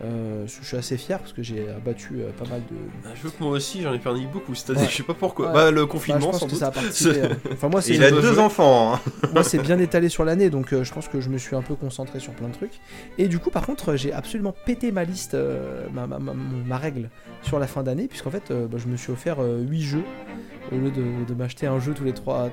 Euh, 0.02 0.46
je 0.48 0.66
suis 0.66 0.78
assez 0.78 0.96
fier 0.96 1.20
parce 1.20 1.34
que 1.34 1.44
j'ai 1.44 1.68
abattu 1.70 2.22
euh, 2.22 2.30
pas 2.32 2.46
mal 2.50 2.62
de. 2.72 3.10
Un 3.10 3.16
jeu 3.16 3.30
que 3.30 3.44
moi 3.44 3.52
aussi, 3.52 3.82
j'en 3.82 3.94
ai 3.94 4.00
perdu 4.00 4.28
beaucoup 4.28 4.56
cette 4.56 4.70
année, 4.70 4.80
Ouais. 4.82 4.88
je 4.90 4.96
sais 4.96 5.04
pas 5.04 5.14
pourquoi. 5.14 5.48
Ouais. 5.48 5.54
Bah, 5.54 5.72
le 5.72 5.76
Bah, 5.82 5.82
je 5.82 5.92
confinement, 5.92 6.28
pense 6.32 6.40
sans 6.40 6.46
que 6.46 6.52
doute. 6.52 6.60
ça 6.60 6.68
a 6.68 6.72
participé. 6.72 7.22
Enfin, 7.52 7.68
moi, 7.68 7.82
il 7.86 8.02
a 8.04 8.10
deux 8.10 8.40
enfants. 8.40 8.94
hein. 8.96 9.00
moi, 9.34 9.44
c'est 9.44 9.58
bien 9.60 9.78
étalé 9.78 10.08
sur 10.08 10.24
l'année, 10.24 10.50
donc 10.50 10.72
euh, 10.74 10.86
je 10.86 10.94
pense 10.94 11.10
que 11.10 11.20
je 11.20 11.28
me 11.28 11.38
suis 11.38 11.54
un 11.58 11.62
peu 11.62 11.76
concentré 11.76 12.22
sur 12.22 12.32
plein 12.34 12.48
de 12.48 12.54
trucs. 12.54 12.80
Et 13.18 13.28
du 13.28 13.40
coup, 13.40 13.50
par 13.50 13.66
contre, 13.66 13.98
j'ai 13.98 14.14
absolument 14.14 14.54
pété 14.66 14.94
ma 14.94 15.04
liste, 15.04 15.34
euh, 15.34 15.86
ma, 15.94 16.08
ma- 16.08 16.20
ma- 16.20 16.34
ma 16.34 16.78
règle 16.78 17.10
sur 17.42 17.60
la 17.60 17.68
fin 17.68 17.84
d'année, 17.84 18.08
puisqu'en 18.08 18.32
fait, 18.32 18.52
euh, 18.52 18.68
bah, 18.68 18.78
je 18.80 18.88
me 18.88 18.96
suis 18.96 19.12
offert 19.12 19.40
8 19.42 19.82
jeux 19.82 20.04
au 20.72 20.76
lieu 20.78 20.92
de, 20.92 21.26
de 21.28 21.34
m'acheter 21.34 21.68
un 21.68 21.80
jeu 21.80 21.94
tous 21.94 22.04
les 22.06 22.14
3, 22.14 22.52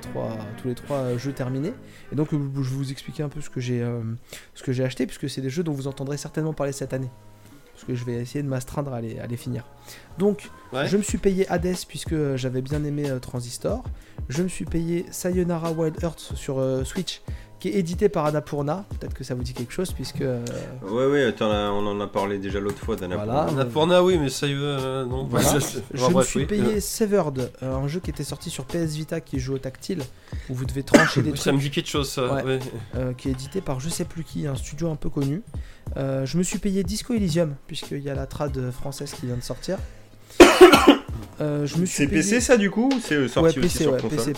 tous 0.61 0.67
les 0.67 0.75
trois 0.75 1.15
jeux 1.17 1.31
terminés. 1.33 1.73
Et 2.11 2.15
donc, 2.15 2.29
je 2.31 2.35
vais 2.37 2.43
vous 2.75 2.91
expliquer 2.91 3.23
un 3.23 3.29
peu 3.29 3.39
ce 3.39 3.49
que 3.49 3.61
j'ai 3.61 3.81
euh, 3.81 4.01
ce 4.53 4.63
que 4.63 4.73
j'ai 4.73 4.83
acheté, 4.83 5.05
puisque 5.05 5.29
c'est 5.29 5.39
des 5.41 5.49
jeux 5.51 5.63
dont 5.63 5.71
vous 5.73 5.87
entendrez 5.87 6.17
certainement 6.17 6.51
parler 6.53 6.73
cette 6.73 6.93
année. 6.93 7.09
Parce 7.77 7.85
que 7.85 7.93
je 7.93 8.05
vais 8.05 8.13
essayer 8.15 8.41
de 8.41 8.47
m'astreindre 8.49 8.91
à 8.91 9.01
les, 9.01 9.19
à 9.19 9.27
les 9.27 9.37
finir. 9.37 9.63
Donc, 10.17 10.49
Ouais. 10.73 10.87
je 10.87 10.97
me 10.97 11.03
suis 11.03 11.19
payé 11.19 11.47
Hades 11.47 11.75
puisque 11.87 12.11
euh, 12.13 12.35
j'avais 12.35 12.61
bien 12.63 12.83
aimé 12.83 13.07
euh, 13.07 13.19
Transistor. 13.19 13.83
Je 14.29 14.41
me 14.41 14.47
suis 14.47 14.65
payé 14.65 15.05
Sayonara 15.11 15.71
Wild 15.73 15.95
Earth 16.01 16.31
sur 16.35 16.57
euh, 16.59 16.83
Switch, 16.83 17.21
qui 17.59 17.69
est 17.69 17.73
édité 17.73 18.09
par 18.09 18.25
Annapurna. 18.25 18.83
Peut-être 18.99 19.13
que 19.13 19.23
ça 19.23 19.35
vous 19.35 19.43
dit 19.43 19.53
quelque 19.53 19.71
chose 19.71 19.91
puisque. 19.93 20.21
euh, 20.21 20.43
Ouais, 20.89 21.05
ouais, 21.05 21.23
attends, 21.23 21.47
là, 21.49 21.71
on 21.71 21.85
en 21.85 22.01
a 22.01 22.07
parlé 22.07 22.39
déjà 22.39 22.59
l'autre 22.59 22.79
fois 22.79 22.95
d'Annapurna. 22.95 23.31
Voilà. 23.43 23.49
Annapurna, 23.51 24.03
oui, 24.03 24.17
mais 24.17 24.29
ça 24.29 24.47
y 24.47 24.51
est, 24.53 24.55
euh, 24.55 25.05
non. 25.05 25.25
Voilà. 25.25 25.45
bah, 25.53 25.59
ça, 25.59 25.61
c'est- 25.61 25.83
je 25.93 25.99
enfin, 26.01 26.09
me 26.09 26.13
bref, 26.15 26.27
suis 26.27 26.39
oui. 26.41 26.45
payé 26.47 26.81
Severed, 26.81 27.51
euh, 27.61 27.75
un 27.75 27.87
jeu 27.87 27.99
qui 27.99 28.09
était 28.09 28.23
sorti 28.25 28.49
sur 28.49 28.65
PS 28.65 28.95
Vita 28.95 29.21
qui 29.21 29.39
joue 29.39 29.53
au 29.53 29.59
tactile, 29.59 30.01
où 30.49 30.55
vous 30.55 30.65
devez 30.65 30.81
trancher 30.83 31.21
des 31.21 31.29
trucs. 31.29 31.41
Ça 31.43 31.51
me 31.53 31.59
dit 31.59 31.69
quelque 31.69 31.89
chose, 31.89 32.09
ça. 32.09 32.33
Ouais. 32.33 32.43
ouais. 32.43 32.59
euh, 32.95 33.13
qui 33.13 33.29
est 33.29 33.31
édité 33.33 33.61
par 33.61 33.79
je 33.79 33.87
sais 33.89 34.03
plus 34.05 34.23
qui, 34.23 34.47
un 34.47 34.55
studio 34.55 34.89
un 34.91 34.95
peu 34.95 35.09
connu. 35.09 35.43
Euh, 35.95 36.25
je 36.25 36.37
me 36.37 36.43
suis 36.43 36.59
payé 36.59 36.83
Disco 36.83 37.13
Elysium, 37.13 37.55
puisqu'il 37.67 38.01
y 38.01 38.09
a 38.09 38.15
la 38.15 38.25
trad 38.25 38.71
française 38.71 39.11
qui 39.13 39.25
vient 39.25 39.37
de 39.37 39.41
sortir. 39.43 39.77
Euh, 41.39 41.67
je 41.67 41.77
me 41.77 41.85
suis 41.85 41.97
C'est 41.97 42.07
payé... 42.07 42.21
PC 42.21 42.41
ça 42.41 42.57
du 42.57 42.71
coup 42.71 42.89
ou 42.91 42.99
c'est 42.99 43.13
euh, 43.13 43.21
Ouais, 43.23 43.27
sorti 43.27 43.59
aussi 43.59 43.67
PC, 43.67 43.83
sur 43.83 43.93
ouais, 43.93 43.99
PC, 44.01 44.33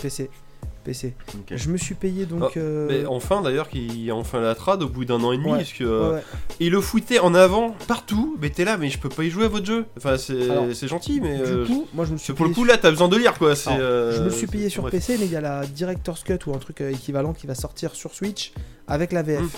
PC. 0.84 1.14
Je 1.50 1.68
me 1.68 1.76
suis 1.76 1.94
payé 1.94 2.26
donc. 2.26 2.42
Ah, 2.44 2.58
euh, 2.58 2.86
Mais 2.88 3.06
enfin, 3.06 3.42
d'ailleurs, 3.42 3.68
qu'il 3.68 4.02
y 4.02 4.10
a 4.10 4.14
enfin 4.16 4.40
la 4.40 4.54
trad 4.54 4.82
au 4.82 4.88
bout 4.88 5.04
d'un 5.04 5.22
an 5.22 5.32
et 5.32 5.36
demi, 5.38 5.50
Ouais. 5.50 5.58
parce 5.58 5.72
que. 5.72 5.84
ouais, 5.84 6.14
ouais. 6.16 6.22
Il 6.58 6.72
le 6.72 6.80
foutait 6.80 7.18
en 7.18 7.34
avant, 7.34 7.74
partout, 7.86 8.36
mais 8.40 8.50
t'es 8.50 8.64
là, 8.64 8.76
mais 8.76 8.88
je 8.88 8.98
peux 8.98 9.08
pas 9.08 9.24
y 9.24 9.30
jouer 9.30 9.44
à 9.44 9.48
votre 9.48 9.66
jeu. 9.66 9.86
Enfin, 9.96 10.16
c'est 10.18 10.50
Alors, 10.50 10.66
c'est 10.74 10.88
gentil, 10.88 11.20
mais. 11.20 11.36
Du 11.36 11.42
euh, 11.44 11.66
coup, 11.66 11.86
moi 11.94 12.04
je 12.04 12.12
me 12.12 12.18
suis 12.18 12.32
pour 12.32 12.46
le 12.46 12.52
coup, 12.52 12.64
là, 12.64 12.76
t'as 12.76 12.90
besoin 12.90 13.08
de 13.08 13.16
lire, 13.16 13.38
quoi. 13.38 13.54
c'est, 13.56 13.70
Alors, 13.70 13.80
euh, 13.82 14.16
Je 14.16 14.22
me 14.22 14.30
suis 14.30 14.46
payé 14.46 14.68
sur 14.68 14.82
bref. 14.82 14.92
PC, 14.92 15.16
mais 15.18 15.26
il 15.26 15.32
y 15.32 15.36
a 15.36 15.40
la 15.40 15.64
Director's 15.66 16.22
Cut 16.22 16.38
ou 16.46 16.54
un 16.54 16.58
truc 16.58 16.80
euh, 16.80 16.90
équivalent 16.90 17.32
qui 17.34 17.46
va 17.46 17.54
sortir 17.54 17.94
sur 17.94 18.14
Switch 18.14 18.52
avec 18.88 19.12
la 19.12 19.22
VF. 19.22 19.40
Mm. 19.42 19.48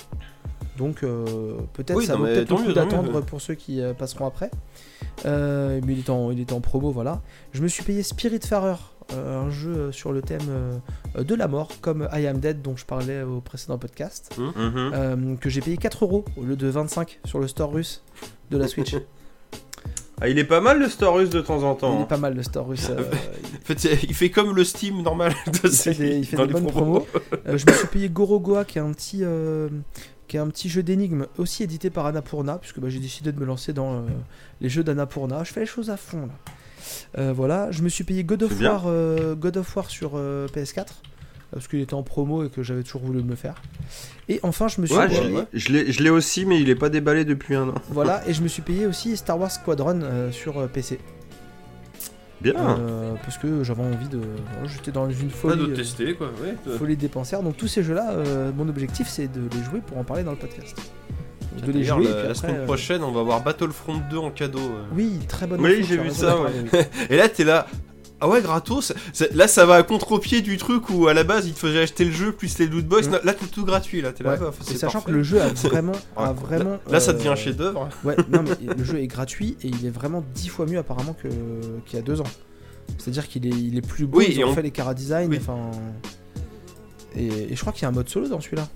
Donc 0.79 1.03
euh, 1.03 1.57
peut-être 1.75 1.97
Oui, 1.99 2.07
ça 2.07 2.17
vaut 2.17 2.25
peut-être 2.25 2.51
le 2.51 2.57
coup 2.57 2.73
d'attendre 2.73 3.21
pour 3.23 3.41
ceux 3.41 3.55
qui 3.55 3.81
euh, 3.81 3.93
passeront 3.93 4.27
après. 4.27 4.51
Euh, 5.27 5.81
mais 5.87 5.93
il 5.93 5.99
est, 6.01 6.11
en, 6.11 6.31
il 6.31 6.41
est 6.41 6.53
en 6.53 6.61
promo, 6.61 6.91
voilà. 6.91 7.21
Je 7.53 7.63
me 7.63 7.69
suis 7.69 7.83
payé 7.85 8.03
Spiritfarer, 8.03 8.77
euh, 9.13 9.43
un 9.43 9.51
jeu 9.51 9.93
sur 9.93 10.13
le 10.13 10.23
thème 10.23 10.41
euh, 11.19 11.23
de 11.25 11.35
la 11.35 11.47
mort, 11.49 11.69
comme 11.83 12.09
I 12.13 12.27
Am 12.27 12.39
Dead 12.39 12.63
dont 12.63 12.77
je 12.77 12.87
parlais 12.87 13.23
au 13.23 13.41
précédent 13.41 13.77
podcast, 13.79 14.35
Mhm. 14.39 14.53
euh, 14.95 15.37
que 15.37 15.51
j'ai 15.51 15.61
payé 15.61 15.77
4 15.77 16.05
euros 16.05 16.25
au 16.39 16.43
lieu 16.45 16.57
de 16.57 16.67
25 16.69 17.21
sur 17.27 17.39
le 17.39 17.49
store 17.49 17.73
russe 17.73 18.03
de 18.51 18.57
la 18.57 18.67
Switch. 18.69 18.95
Ah, 20.25 20.29
il 20.29 20.39
est 20.39 20.45
pas 20.45 20.61
mal 20.61 20.79
le 20.79 20.89
store 20.89 21.17
russe 21.17 21.31
de 21.31 21.41
temps 21.41 21.65
en 21.65 21.75
il 21.75 21.79
temps. 21.79 21.99
est 21.99 22.03
hein. 22.03 22.05
pas 22.05 22.17
mal 22.17 22.33
le 22.37 22.45
store 22.45 22.69
russe. 22.69 22.91
euh, 22.91 23.03
En 23.03 23.65
fait, 23.65 23.81
c'est- 23.81 24.05
il 24.05 24.15
fait 24.15 24.31
comme 24.31 24.55
le 24.55 24.63
Steam 24.63 25.03
normal. 25.03 25.35
il 25.65 25.71
fait 25.71 25.95
des, 25.95 26.17
il 26.19 26.25
fait 26.25 26.37
des 26.37 26.47
bonnes 26.53 26.69
promos. 26.69 27.05
Euh, 27.49 27.59
je 27.59 27.67
me 27.67 27.73
suis 27.77 27.89
payé 27.89 28.09
Gorogoa, 28.09 28.65
qui 28.65 28.79
est 28.79 28.83
un 28.83 28.93
petit, 28.93 29.21
euh, 29.23 29.69
qui 30.33 30.39
est 30.39 30.41
un 30.41 30.49
petit 30.49 30.71
jeu 30.71 30.83
d'énigmes, 30.83 31.27
aussi 31.37 31.63
édité 31.63 31.91
par 31.91 32.07
Annapurna, 32.07 32.57
puisque 32.57 32.81
bah, 32.81 32.89
j'ai 32.89 33.01
décidé 33.01 33.33
de 33.33 33.39
me 33.39 33.45
lancer 33.45 33.75
dans 33.75 33.97
euh, 33.97 34.01
les 34.63 34.71
jeux 34.71 34.83
d'Annapurna. 34.83 35.45
Je 35.45 35.53
fais 35.53 35.61
les 35.61 35.67
choses 35.67 35.91
à 35.91 35.99
fond 35.99 36.23
là. 36.23 36.33
Euh, 37.19 37.35
voilà, 37.35 37.71
je 37.71 37.83
me 37.83 37.91
suis 37.91 38.03
payé 38.03 38.25
God 38.25 38.43
of. 38.45 38.59
War, 38.59 38.85
euh, 38.87 39.35
God 39.35 39.59
of 39.59 39.77
War 39.77 39.91
sur 39.91 40.13
euh, 40.15 40.47
PS4. 40.49 40.87
parce 41.53 41.69
qu'il 41.69 41.81
était 41.81 41.93
en 41.93 42.03
promo 42.03 42.45
et 42.47 42.49
que 42.49 42.63
j'avais 42.63 42.83
toujours 42.83 43.03
voulu 43.03 43.23
me 43.23 43.29
le 43.29 43.37
faire. 43.37 43.61
Et 44.31 44.41
enfin, 44.43 44.69
je 44.69 44.81
me 44.81 44.87
suis 44.87 44.97
Ouais, 44.97 45.07
payé- 45.07 45.45
je 45.53 46.03
l'ai- 46.03 46.09
aussi, 46.09 46.47
mais 46.47 46.59
il 46.59 46.71
est 46.71 46.77
pas 46.77 46.89
déballé 46.89 47.27
depuis 47.27 47.55
un 47.55 47.69
an. 47.69 47.75
voilà, 47.91 48.27
et 48.27 48.33
je 48.33 48.41
me 48.41 48.49
suis 48.49 48.63
payé 48.63 48.87
aussi 48.87 49.19
Star 49.19 49.39
Wars 49.39 49.51
Squadron 49.51 50.01
sur 50.31 50.67
PC. 50.71 50.99
Bien. 52.43 52.55
Euh, 52.57 53.15
parce 53.23 53.39
que 53.39 53.63
j'avais 53.63 53.83
envie 53.83 54.09
de. 54.09 54.19
voilà, 54.53 54.69
J'étais 54.69 54.91
dans 54.91 55.09
une 55.09 55.31
folie, 55.31 55.57
de 55.67 55.73
euh, 55.73 55.77
tester 55.77 56.15
quoi. 56.15 56.29
Ouais. 56.43 56.77
folie 56.77 56.97
dépensière. 56.97 57.43
Donc 57.43 57.57
tous 57.57 57.69
ces 57.69 57.83
jeux-là, 57.83 58.13
euh, 58.13 58.51
mon 58.57 58.69
objectif 58.69 59.09
c'est 59.09 59.29
de 59.29 59.43
les 59.57 59.63
jouer 59.65 59.81
pour 59.87 59.99
en 59.99 60.05
parler 60.05 60.25
dans 60.25 60.33
le 60.33 60.37
podcast. 60.37 60.77
De 61.65 61.71
les 61.71 61.85
jouer. 61.85 62.05
la, 62.05 62.11
et 62.11 62.15
puis 62.15 62.29
la 62.29 62.35
semaine 62.35 62.57
euh, 62.57 62.65
prochaine, 62.65 63.03
on 63.05 63.13
va 63.13 63.21
avoir 63.21 63.43
Battlefront 63.43 64.01
2 64.11 64.17
en 64.17 64.31
cadeau. 64.31 64.73
Oui, 64.95 65.21
très 65.29 65.47
bonne 65.47 65.61
Oui, 65.61 65.85
j'ai 65.87 65.99
vu 65.99 66.11
ça, 66.11 66.41
ouais. 66.41 66.51
Et 67.11 67.17
là, 67.17 67.29
t'es 67.29 67.45
là. 67.45 67.67
Ah 68.25 68.29
ouais, 68.29 68.41
gratos. 68.41 68.93
Là, 69.35 69.49
ça 69.49 69.67
va 69.67 69.75
à 69.75 69.83
contre-pied 69.83 70.43
du 70.43 70.57
truc 70.57 70.89
où 70.91 71.09
à 71.09 71.15
la 71.15 71.25
base 71.25 71.47
il 71.49 71.55
te 71.55 71.59
faisait 71.59 71.83
acheter 71.83 72.05
le 72.05 72.13
jeu 72.13 72.31
plus 72.31 72.57
les 72.59 72.67
loot 72.69 72.87
box. 72.87 73.09
Mm. 73.09 73.19
Là, 73.25 73.35
t'es 73.35 73.47
tout 73.47 73.65
gratuit. 73.65 74.01
Là, 74.01 74.13
t'es 74.13 74.23
là. 74.23 74.35
Ouais, 74.37 74.49
Et 74.49 74.65
c'est 74.65 74.75
sachant 74.79 75.01
parfait. 75.01 75.07
que 75.11 75.17
le 75.17 75.23
jeu 75.25 75.43
a 75.43 75.49
vraiment, 75.69 75.93
a 76.17 76.33
vraiment. 76.33 76.71
Là, 76.71 76.79
là, 76.93 77.01
ça 77.01 77.11
euh, 77.11 77.15
devient 77.15 77.29
un 77.29 77.35
chef-d'œuvre. 77.35 77.89
Ouais, 78.05 78.15
non 78.31 78.45
mais 78.45 78.75
le 78.75 78.85
jeu 78.85 78.99
est 79.01 79.09
gratuit 79.09 79.57
et 79.63 79.67
il 79.69 79.85
est 79.87 79.91
vraiment 79.91 80.25
dix 80.35 80.49
fois 80.49 80.67
mieux 80.67 80.79
apparemment 80.79 81.15
que 81.21 81.27
qu'il 81.85 81.97
y 81.97 81.99
a 81.99 82.03
deux 82.03 82.21
ans. 82.21 82.31
C'est-à-dire 82.99 83.27
qu'il 83.27 83.45
est, 83.47 83.51
il 83.51 83.77
est 83.77 83.87
plus 83.87 84.07
beau, 84.07 84.19
Oui, 84.19 84.29
ils 84.31 84.45
ont 84.45 84.51
on- 84.51 84.55
fait 84.55 84.63
les 84.63 84.71
cara 84.71 84.95
design, 84.95 85.29
Oui. 85.31 85.39
enfin. 85.41 85.59
Et, 87.17 87.27
et 87.53 87.57
je 87.57 87.61
crois 87.61 87.73
qu'il 87.73 87.83
y 87.83 87.87
a 87.87 87.89
un 87.89 87.93
mode 87.93 88.09
solo 88.09 88.29
dans 88.29 88.41
celui-là. 88.41 88.69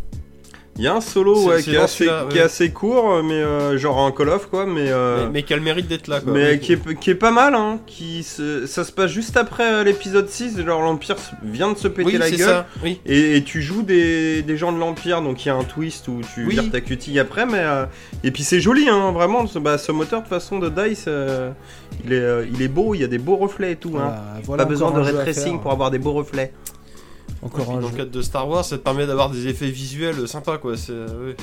Il 0.78 0.84
y 0.84 0.88
a 0.88 0.94
un 0.94 1.00
solo 1.00 1.46
ouais, 1.46 1.62
qui, 1.62 1.74
est 1.74 1.78
assez, 1.78 2.04
celui-là, 2.04 2.26
qui 2.28 2.36
est 2.36 2.40
ouais. 2.40 2.44
assez 2.46 2.70
court, 2.70 3.22
mais 3.24 3.34
euh, 3.34 3.78
genre 3.78 3.98
un 4.04 4.12
Call 4.12 4.28
of 4.28 4.48
quoi, 4.50 4.66
mais, 4.66 4.90
euh, 4.90 5.24
Mais, 5.26 5.32
mais 5.32 5.42
qui 5.42 5.54
a 5.54 5.56
le 5.56 5.62
mérite 5.62 5.88
d'être 5.88 6.06
là. 6.08 6.20
Quoi. 6.20 6.32
mais 6.34 6.58
qui, 6.58 6.74
est, 6.74 6.98
qui 7.00 7.10
est 7.10 7.14
pas 7.14 7.30
mal. 7.30 7.54
Hein, 7.54 7.78
qui 7.86 8.22
se- 8.22 8.66
ça 8.66 8.84
se 8.84 8.92
passe 8.92 9.10
juste 9.10 9.36
après 9.38 9.72
euh, 9.72 9.84
l'épisode 9.84 10.28
6, 10.28 10.60
genre 10.64 10.82
l'Empire 10.82 11.16
vient 11.42 11.72
de 11.72 11.78
se 11.78 11.88
péter 11.88 12.10
Oui, 12.12 12.18
la 12.18 12.26
c'est 12.26 12.36
gueule. 12.36 12.46
ça. 12.48 12.66
Oui. 12.84 13.00
Et, 13.06 13.36
et 13.38 13.42
tu 13.42 13.62
joues 13.62 13.82
des, 13.82 14.42
des 14.42 14.56
gens 14.58 14.70
de 14.72 14.78
l'Empire, 14.78 15.22
donc 15.22 15.44
il 15.44 15.48
y 15.48 15.50
a 15.50 15.54
un 15.56 15.64
twist 15.64 16.08
où 16.08 16.20
tu 16.34 16.44
Oui. 16.46 16.50
vires 16.54 16.70
ta 16.70 16.82
cutie 16.82 17.18
après, 17.18 17.46
mais 17.46 17.60
euh, 17.60 17.86
et 18.22 18.30
puis 18.30 18.42
c'est 18.42 18.60
joli, 18.60 18.86
hein, 18.88 19.12
vraiment. 19.12 19.46
Ce, 19.46 19.58
bah, 19.58 19.78
ce 19.78 19.92
moteur 19.92 20.20
de 20.20 20.24
toute 20.26 20.34
façon 20.34 20.58
de 20.58 20.68
Dice, 20.68 21.06
euh, 21.08 21.52
il, 22.04 22.12
est, 22.12 22.16
euh, 22.16 22.44
il 22.52 22.60
est 22.60 22.68
beau, 22.68 22.94
il 22.94 23.00
y 23.00 23.04
a 23.04 23.08
des 23.08 23.18
beaux 23.18 23.36
reflets 23.36 23.72
et 23.72 23.76
tout. 23.76 23.94
Hein. 23.96 24.12
Voilà, 24.12 24.22
voilà 24.44 24.64
Pas 24.64 24.68
besoin 24.68 24.90
de 24.90 25.00
ray 25.00 25.14
tracing 25.14 25.58
pour 25.60 25.72
avoir 25.72 25.90
des 25.90 25.98
beaux 25.98 26.12
reflets. 26.12 26.52
Encore 27.46 27.70
un 27.70 27.80
dans 27.80 27.86
jeu. 27.88 27.92
le 27.92 27.96
cadre 27.98 28.10
de 28.10 28.22
Star 28.22 28.48
Wars, 28.48 28.64
ça 28.64 28.76
te 28.78 28.82
permet 28.82 29.06
d'avoir 29.06 29.30
des 29.30 29.46
effets 29.48 29.70
visuels 29.70 30.26
sympas 30.28 30.58
quoi. 30.58 30.76
C'est. 30.76 30.92
euh, 30.92 31.28
ouais. 31.30 31.36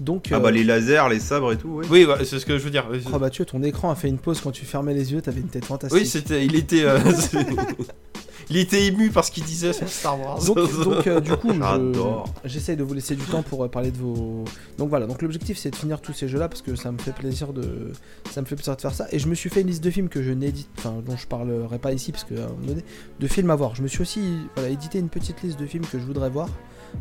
Donc, 0.00 0.26
Ah 0.30 0.36
euh, 0.36 0.38
bah 0.38 0.50
les 0.52 0.62
lasers, 0.62 1.08
les 1.10 1.18
sabres 1.18 1.50
et 1.52 1.56
tout, 1.56 1.70
oui. 1.80 1.86
Oui, 1.90 2.04
ouais, 2.04 2.24
c'est 2.24 2.38
ce 2.38 2.46
que 2.46 2.56
je 2.56 2.62
veux 2.62 2.70
dire. 2.70 2.86
Oui, 2.88 3.00
c'est- 3.02 3.10
oh, 3.12 3.18
Mathieu, 3.18 3.44
ton 3.44 3.62
écran 3.64 3.90
a 3.90 3.96
fait 3.96 4.06
une 4.08 4.18
pause 4.18 4.40
quand 4.40 4.52
tu 4.52 4.64
fermais 4.64 4.94
les 4.94 5.12
yeux, 5.12 5.20
t'avais 5.22 5.40
une 5.40 5.48
tête 5.48 5.64
fantastique. 5.64 5.98
Oui, 6.00 6.06
c'était, 6.06 6.44
il 6.46 6.54
était, 6.54 6.84
euh, 6.84 7.00
c'est- 7.14 7.38
il 8.50 8.56
était 8.56 8.86
ému 8.86 9.10
par 9.10 9.24
ce 9.24 9.30
qu'il 9.30 9.44
disait 9.44 9.72
sur 9.72 9.88
Star 9.88 10.18
Wars. 10.20 10.42
Donc, 10.44 10.56
donc, 10.84 11.06
euh, 11.06 11.20
du 11.20 11.32
coup, 11.36 11.52
je- 11.52 12.48
j'essaye 12.48 12.76
de 12.76 12.82
vous 12.82 12.94
laisser 12.94 13.14
du 13.14 13.24
temps 13.24 13.42
pour 13.42 13.64
euh, 13.64 13.68
parler 13.68 13.90
de 13.90 13.98
vos. 13.98 14.44
Donc 14.78 14.88
voilà, 14.88 15.06
donc 15.06 15.20
l'objectif 15.22 15.58
c'est 15.58 15.70
de 15.70 15.76
finir 15.76 16.00
tous 16.00 16.12
ces 16.12 16.28
jeux-là 16.28 16.48
parce 16.48 16.62
que 16.62 16.74
ça 16.76 16.90
me 16.92 16.98
fait 16.98 17.12
plaisir 17.12 17.52
de, 17.52 17.92
ça 18.30 18.40
me 18.40 18.46
fait 18.46 18.54
plaisir 18.56 18.74
de 18.76 18.80
faire 18.80 18.94
ça. 18.94 19.06
Et 19.12 19.18
je 19.18 19.28
me 19.28 19.34
suis 19.34 19.50
fait 19.50 19.60
une 19.60 19.68
liste 19.68 19.82
de 19.84 19.90
films 19.90 20.08
que 20.08 20.22
je 20.22 20.30
n'édite, 20.32 20.68
enfin 20.78 20.94
dont 21.04 21.16
je 21.16 21.26
parlerai 21.26 21.78
pas 21.78 21.92
ici 21.92 22.12
parce 22.12 22.24
que 22.24 22.34
à 22.34 22.44
un 22.44 22.48
moment 22.48 22.66
donné, 22.66 22.84
de 23.20 23.26
films 23.26 23.50
à 23.50 23.56
voir. 23.56 23.74
Je 23.74 23.82
me 23.82 23.88
suis 23.88 24.02
aussi 24.02 24.20
voilà, 24.56 24.70
édité 24.70 24.98
une 24.98 25.08
petite 25.10 25.42
liste 25.42 25.58
de 25.60 25.66
films 25.66 25.84
que 25.86 25.98
je 25.98 26.04
voudrais 26.04 26.30
voir. 26.30 26.48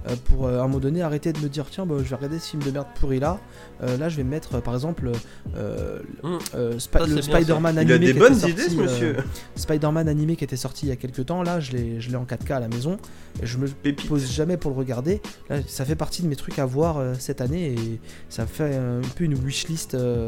Euh, 0.09 0.15
pour 0.25 0.47
euh, 0.47 0.59
à 0.59 0.63
un 0.63 0.67
moment 0.67 0.79
donné 0.79 1.01
arrêter 1.01 1.33
de 1.33 1.39
me 1.39 1.47
dire 1.49 1.65
tiens 1.69 1.85
bah, 1.85 1.95
je 1.99 2.03
vais 2.09 2.15
regarder 2.15 2.39
ce 2.39 2.49
film 2.51 2.63
de 2.63 2.71
merde 2.71 2.87
pourri 2.99 3.19
là 3.19 3.39
Euh, 3.83 3.95
là 3.97 4.09
je 4.09 4.17
vais 4.17 4.23
me 4.23 4.29
mettre 4.31 4.59
par 4.61 4.73
exemple 4.73 5.11
euh, 5.55 5.99
Mm. 6.23 6.37
euh, 6.55 6.79
Ça, 6.79 7.05
le 7.05 7.21
ça. 7.21 7.31
Spider-Man 7.31 7.75
Il 7.75 7.79
animé 7.79 7.93
a 7.93 7.97
des 7.99 8.05
qui 8.05 8.09
était 8.11 8.19
bonnes 8.19 8.33
sorti, 8.35 8.51
idées, 8.51 8.69
ce 8.69 8.75
euh, 8.77 8.81
monsieur. 8.83 9.15
Spider-Man 9.55 10.07
animé 10.07 10.35
qui 10.35 10.43
était 10.43 10.55
sorti 10.57 10.85
il 10.87 10.89
y 10.89 10.91
a 10.91 10.95
quelques 10.95 11.25
temps, 11.25 11.43
là 11.43 11.59
je 11.59 11.71
l'ai 11.73 12.01
je 12.01 12.09
l'ai 12.09 12.15
en 12.15 12.25
4K 12.25 12.53
à 12.53 12.59
la 12.59 12.67
maison, 12.67 12.97
et 13.41 13.45
je 13.45 13.57
me 13.57 13.67
Pépite. 13.67 14.07
pose 14.09 14.29
jamais 14.31 14.57
pour 14.57 14.71
le 14.71 14.77
regarder. 14.77 15.21
Là, 15.49 15.57
ça 15.67 15.85
fait 15.85 15.95
partie 15.95 16.21
de 16.23 16.27
mes 16.27 16.35
trucs 16.35 16.57
à 16.59 16.65
voir 16.65 16.97
euh, 16.97 17.13
cette 17.19 17.41
année 17.41 17.73
et 17.73 17.99
ça 18.29 18.43
me 18.43 18.47
fait 18.47 18.71
euh, 18.73 19.01
un 19.03 19.07
peu 19.15 19.23
une 19.25 19.35
wishlist 19.35 19.93
euh, 19.93 20.27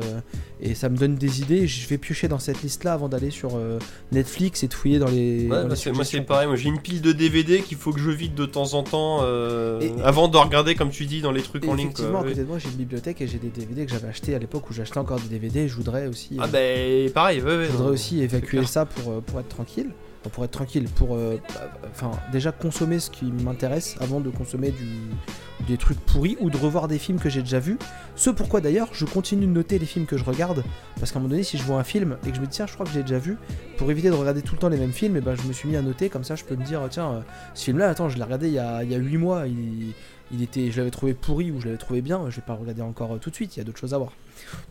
et 0.61 0.76
ça 0.76 0.90
me 0.90 0.98
donne 0.98 1.15
des 1.15 1.41
idées. 1.41 1.68
Je 1.68 1.88
vais 1.88 1.98
piocher 1.98 2.27
dans 2.27 2.40
cette 2.40 2.61
liste 2.61 2.84
là 2.84 2.94
avant 2.94 3.10
d'aller 3.10 3.31
sur 3.31 3.52
euh, 3.56 3.80
Netflix 4.11 4.64
et 4.64 4.68
de 4.68 4.73
fouiller 4.73 4.99
dans 4.99 5.07
les. 5.10 5.44
Ouais, 5.44 5.49
dans 5.49 5.64
bah, 5.64 5.69
les 5.69 5.76
c'est- 5.76 5.91
moi 5.91 6.06
c'est 6.06 6.22
pareil, 6.22 6.48
moi 6.48 6.56
j'ai 6.56 6.69
une 6.69 6.80
pile 6.81 7.02
de 7.02 7.11
DVD 7.11 7.61
qu'il 7.61 7.77
faut 7.77 7.91
que 7.94 7.99
je 7.99 8.11
vide 8.11 8.36
de 8.36 8.45
temps 8.45 8.73
en 8.73 8.84
temps 8.84 9.19
euh, 9.23 9.48
Et- 9.81 9.91
avant 10.03 10.27
de 10.27 10.38
regarder 10.38 10.76
comme 10.76 10.89
tu 10.89 11.05
dis 11.05 11.21
dans 11.21 11.31
les 11.31 11.41
trucs 11.41 11.65
en 11.67 11.73
ligne. 11.73 11.88
effectivement, 11.88 12.19
à 12.19 12.23
oui. 12.23 12.30
côté 12.30 12.41
de 12.41 12.47
moi, 12.47 12.57
j'ai 12.59 12.69
une 12.69 12.76
bibliothèque 12.76 13.21
et 13.21 13.27
j'ai 13.27 13.38
des 13.38 13.49
DVD 13.49 13.85
que 13.85 13.91
j'avais 13.91 14.07
acheté 14.07 14.35
à 14.35 14.39
l'époque 14.39 14.69
où 14.69 14.73
j'achetais 14.73 14.97
encore 14.97 15.19
des 15.19 15.27
DVD. 15.30 15.61
Et 15.61 15.67
je 15.67 15.76
voudrais 15.76 16.07
aussi. 16.07 16.38
Ah 16.39 16.45
euh, 16.53 17.05
bah 17.07 17.13
pareil, 17.13 17.41
ouais, 17.41 17.57
ouais. 17.57 17.65
Je 17.65 17.71
voudrais 17.71 17.88
non, 17.88 17.93
aussi 17.93 18.21
évacuer 18.21 18.65
ça 18.65 18.85
pour, 18.85 19.11
euh, 19.11 19.21
pour 19.21 19.39
être 19.39 19.49
tranquille. 19.49 19.89
Pour 20.33 20.43
être 20.43 20.51
tranquille, 20.51 20.85
pour 20.95 21.15
euh, 21.15 21.39
bah, 21.53 21.71
enfin 21.91 22.11
déjà 22.31 22.51
consommer 22.51 22.99
ce 22.99 23.09
qui 23.09 23.25
m'intéresse 23.31 23.95
avant 24.01 24.19
de 24.19 24.29
consommer 24.29 24.71
du, 24.71 25.65
des 25.65 25.77
trucs 25.77 25.99
pourris 25.99 26.35
ou 26.41 26.49
de 26.49 26.57
revoir 26.57 26.87
des 26.89 26.97
films 26.99 27.19
que 27.19 27.29
j'ai 27.29 27.41
déjà 27.41 27.59
vus. 27.59 27.77
Ce 28.17 28.29
pourquoi 28.29 28.59
d'ailleurs 28.59 28.89
je 28.91 29.05
continue 29.05 29.45
de 29.45 29.51
noter 29.51 29.79
les 29.79 29.85
films 29.85 30.05
que 30.05 30.17
je 30.17 30.25
regarde 30.25 30.63
parce 30.99 31.11
qu'à 31.13 31.19
un 31.19 31.21
moment 31.21 31.31
donné 31.31 31.43
si 31.43 31.57
je 31.57 31.63
vois 31.63 31.79
un 31.79 31.85
film 31.85 32.17
et 32.27 32.31
que 32.31 32.35
je 32.35 32.41
me 32.41 32.45
dis 32.47 32.51
tiens 32.51 32.67
je 32.67 32.73
crois 32.73 32.85
que 32.85 32.91
j'ai 32.91 33.01
déjà 33.01 33.17
vu 33.17 33.37
pour 33.77 33.89
éviter 33.91 34.09
de 34.09 34.13
regarder 34.15 34.41
tout 34.41 34.55
le 34.55 34.59
temps 34.59 34.67
les 34.69 34.77
mêmes 34.77 34.91
films 34.91 35.15
et 35.15 35.21
ben 35.21 35.35
je 35.35 35.47
me 35.47 35.53
suis 35.53 35.69
mis 35.69 35.77
à 35.77 35.81
noter 35.81 36.09
comme 36.09 36.25
ça 36.25 36.35
je 36.35 36.43
peux 36.43 36.55
me 36.57 36.65
dire 36.65 36.81
tiens 36.89 37.11
euh, 37.13 37.19
ce 37.53 37.63
film 37.63 37.77
là 37.77 37.87
attends 37.87 38.09
je 38.09 38.17
l'ai 38.17 38.23
regardé 38.23 38.47
il 38.47 38.53
y 38.53 38.59
a, 38.59 38.83
il 38.83 38.91
y 38.91 38.95
a 38.95 38.97
8 38.97 39.17
mois 39.17 39.47
il, 39.47 39.93
il 40.31 40.43
était 40.43 40.69
je 40.69 40.77
l'avais 40.79 40.91
trouvé 40.91 41.13
pourri 41.13 41.49
ou 41.51 41.61
je 41.61 41.65
l'avais 41.67 41.77
trouvé 41.77 42.01
bien 42.01 42.29
je 42.29 42.35
vais 42.35 42.41
pas 42.45 42.55
regarder 42.55 42.81
encore 42.81 43.13
euh, 43.15 43.17
tout 43.19 43.29
de 43.29 43.35
suite 43.35 43.55
il 43.55 43.59
y 43.59 43.61
a 43.61 43.63
d'autres 43.63 43.79
choses 43.79 43.93
à 43.93 43.97
voir. 43.97 44.11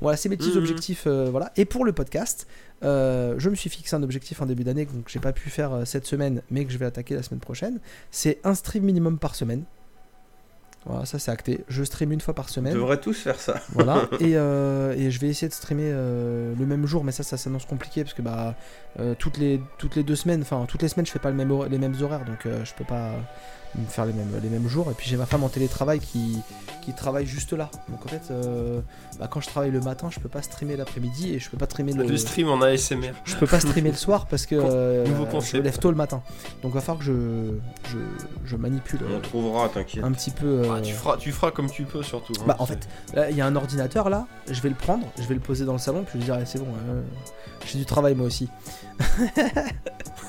Voilà 0.02 0.16
c'est 0.18 0.28
mes 0.28 0.36
petits 0.36 0.50
Mhm. 0.50 0.58
objectifs 0.58 1.04
euh, 1.06 1.28
voilà 1.30 1.52
et 1.56 1.64
pour 1.64 1.84
le 1.86 1.92
podcast 1.92 2.46
euh, 2.84 3.34
je 3.38 3.50
me 3.50 3.54
suis 3.54 3.70
fixé 3.70 3.96
un 3.96 4.02
objectif 4.02 4.40
en 4.40 4.46
début 4.46 4.62
d'année 4.64 4.84
donc 4.86 5.08
j'ai 5.08 5.18
pas 5.20 5.32
pu 5.32 5.50
faire 5.50 5.72
euh, 5.72 5.84
cette 5.84 6.06
semaine, 6.06 6.42
mais 6.50 6.64
que 6.64 6.70
je 6.72 6.78
vais 6.78 6.86
attaquer 6.86 7.14
la 7.14 7.22
semaine 7.22 7.40
prochaine. 7.40 7.80
C'est 8.10 8.38
un 8.44 8.54
stream 8.54 8.84
minimum 8.84 9.18
par 9.18 9.34
semaine. 9.34 9.64
Voilà, 10.86 11.04
ça 11.04 11.18
c'est 11.18 11.30
acté. 11.32 11.64
Je 11.68 11.82
stream 11.82 12.12
une 12.12 12.20
fois 12.20 12.34
par 12.34 12.46
On 12.46 12.48
semaine. 12.52 12.72
devrait 12.72 13.00
tous 13.00 13.18
faire 13.20 13.38
ça. 13.40 13.60
Voilà. 13.72 14.08
et, 14.20 14.36
euh, 14.36 14.94
et 14.96 15.10
je 15.10 15.20
vais 15.20 15.26
essayer 15.28 15.48
de 15.48 15.52
streamer 15.52 15.90
euh, 15.92 16.54
le 16.58 16.66
même 16.66 16.86
jour, 16.86 17.02
mais 17.04 17.12
ça, 17.12 17.24
ça 17.24 17.36
s'annonce 17.36 17.66
compliqué 17.66 18.04
parce 18.04 18.14
que 18.14 18.22
bah 18.22 18.54
euh, 19.00 19.14
toutes 19.18 19.38
les 19.38 19.60
toutes 19.78 19.96
les 19.96 20.04
deux 20.04 20.14
semaines, 20.16 20.40
enfin 20.42 20.64
toutes 20.68 20.80
les 20.82 20.88
semaines, 20.88 21.04
je 21.04 21.10
fais 21.10 21.18
pas 21.18 21.30
le 21.30 21.36
même 21.36 21.50
hor- 21.50 21.66
les 21.68 21.78
mêmes 21.78 21.96
horaires, 22.00 22.24
donc 22.24 22.38
je 22.44 22.72
peux 22.74 22.84
pas 22.84 23.10
me 23.76 23.86
faire 23.86 24.06
les 24.06 24.12
mêmes 24.12 24.32
les 24.42 24.48
mêmes 24.48 24.68
jours. 24.68 24.90
Et 24.90 24.94
puis 24.94 25.08
j'ai 25.08 25.16
ma 25.16 25.26
femme 25.26 25.44
en 25.44 25.48
télétravail 25.48 26.00
qui 26.00 26.38
qui 26.82 26.94
travaille 26.94 27.26
juste 27.26 27.52
là. 27.52 27.68
Donc 27.90 28.04
en 28.06 28.08
fait, 28.08 28.30
euh, 28.30 28.80
bah, 29.18 29.28
quand 29.30 29.40
je 29.42 29.48
travaille 29.48 29.70
le 29.70 29.80
matin, 29.80 30.08
je 30.10 30.18
peux 30.20 30.28
pas 30.30 30.40
streamer 30.40 30.74
l'après-midi 30.76 31.34
et 31.34 31.38
je 31.38 31.50
peux 31.50 31.58
pas 31.58 31.66
streamer 31.66 31.92
le 31.92 32.04
Le 32.04 32.16
stream 32.16 32.48
en 32.48 32.62
ASMR. 32.62 33.12
je 33.24 33.36
peux 33.36 33.46
pas 33.46 33.60
streamer 33.60 33.90
le 33.90 33.96
soir 33.96 34.26
parce 34.26 34.46
que 34.46 34.54
euh, 34.58 35.06
nouveau 35.06 35.26
je 35.26 35.30
concept. 35.30 35.54
me 35.56 35.62
lève 35.64 35.78
tôt 35.78 35.90
le 35.90 35.96
matin. 35.96 36.22
Donc 36.62 36.72
va 36.72 36.80
falloir 36.80 36.98
que 36.98 37.04
je, 37.04 37.90
je, 37.90 37.98
je 38.46 38.56
manipule 38.56 39.00
euh, 39.02 39.18
On 39.18 39.20
trouvera, 39.20 39.68
t'inquiète. 39.68 40.02
un 40.02 40.12
petit 40.12 40.30
peu. 40.30 40.46
euh, 40.46 40.72
Ah, 40.76 40.80
tu, 40.80 40.94
feras, 40.94 41.16
tu 41.18 41.30
feras 41.30 41.50
comme 41.50 41.70
tu 41.70 41.84
peux 41.84 42.02
surtout. 42.02 42.32
hein. 42.40 42.44
Bah 42.46 42.56
en 42.58 42.64
fait, 42.66 42.88
il 43.30 43.36
y 43.36 43.42
a 43.42 43.46
un 43.46 43.54
ordinateur 43.56 44.08
là, 44.08 44.26
je 44.50 44.60
vais 44.62 44.70
le 44.70 44.74
prendre, 44.74 45.06
je 45.18 45.24
vais 45.24 45.34
le 45.34 45.40
poser 45.40 45.66
dans 45.66 45.74
le 45.74 45.78
salon, 45.78 46.04
puis 46.04 46.14
je 46.14 46.26
vais 46.26 46.32
dire, 46.32 46.38
eh, 46.42 46.46
c'est 46.46 46.58
bon, 46.58 46.68
euh, 46.88 47.02
j'ai 47.66 47.78
du 47.78 47.84
travail 47.84 48.14
moi 48.14 48.26
aussi. 48.26 48.48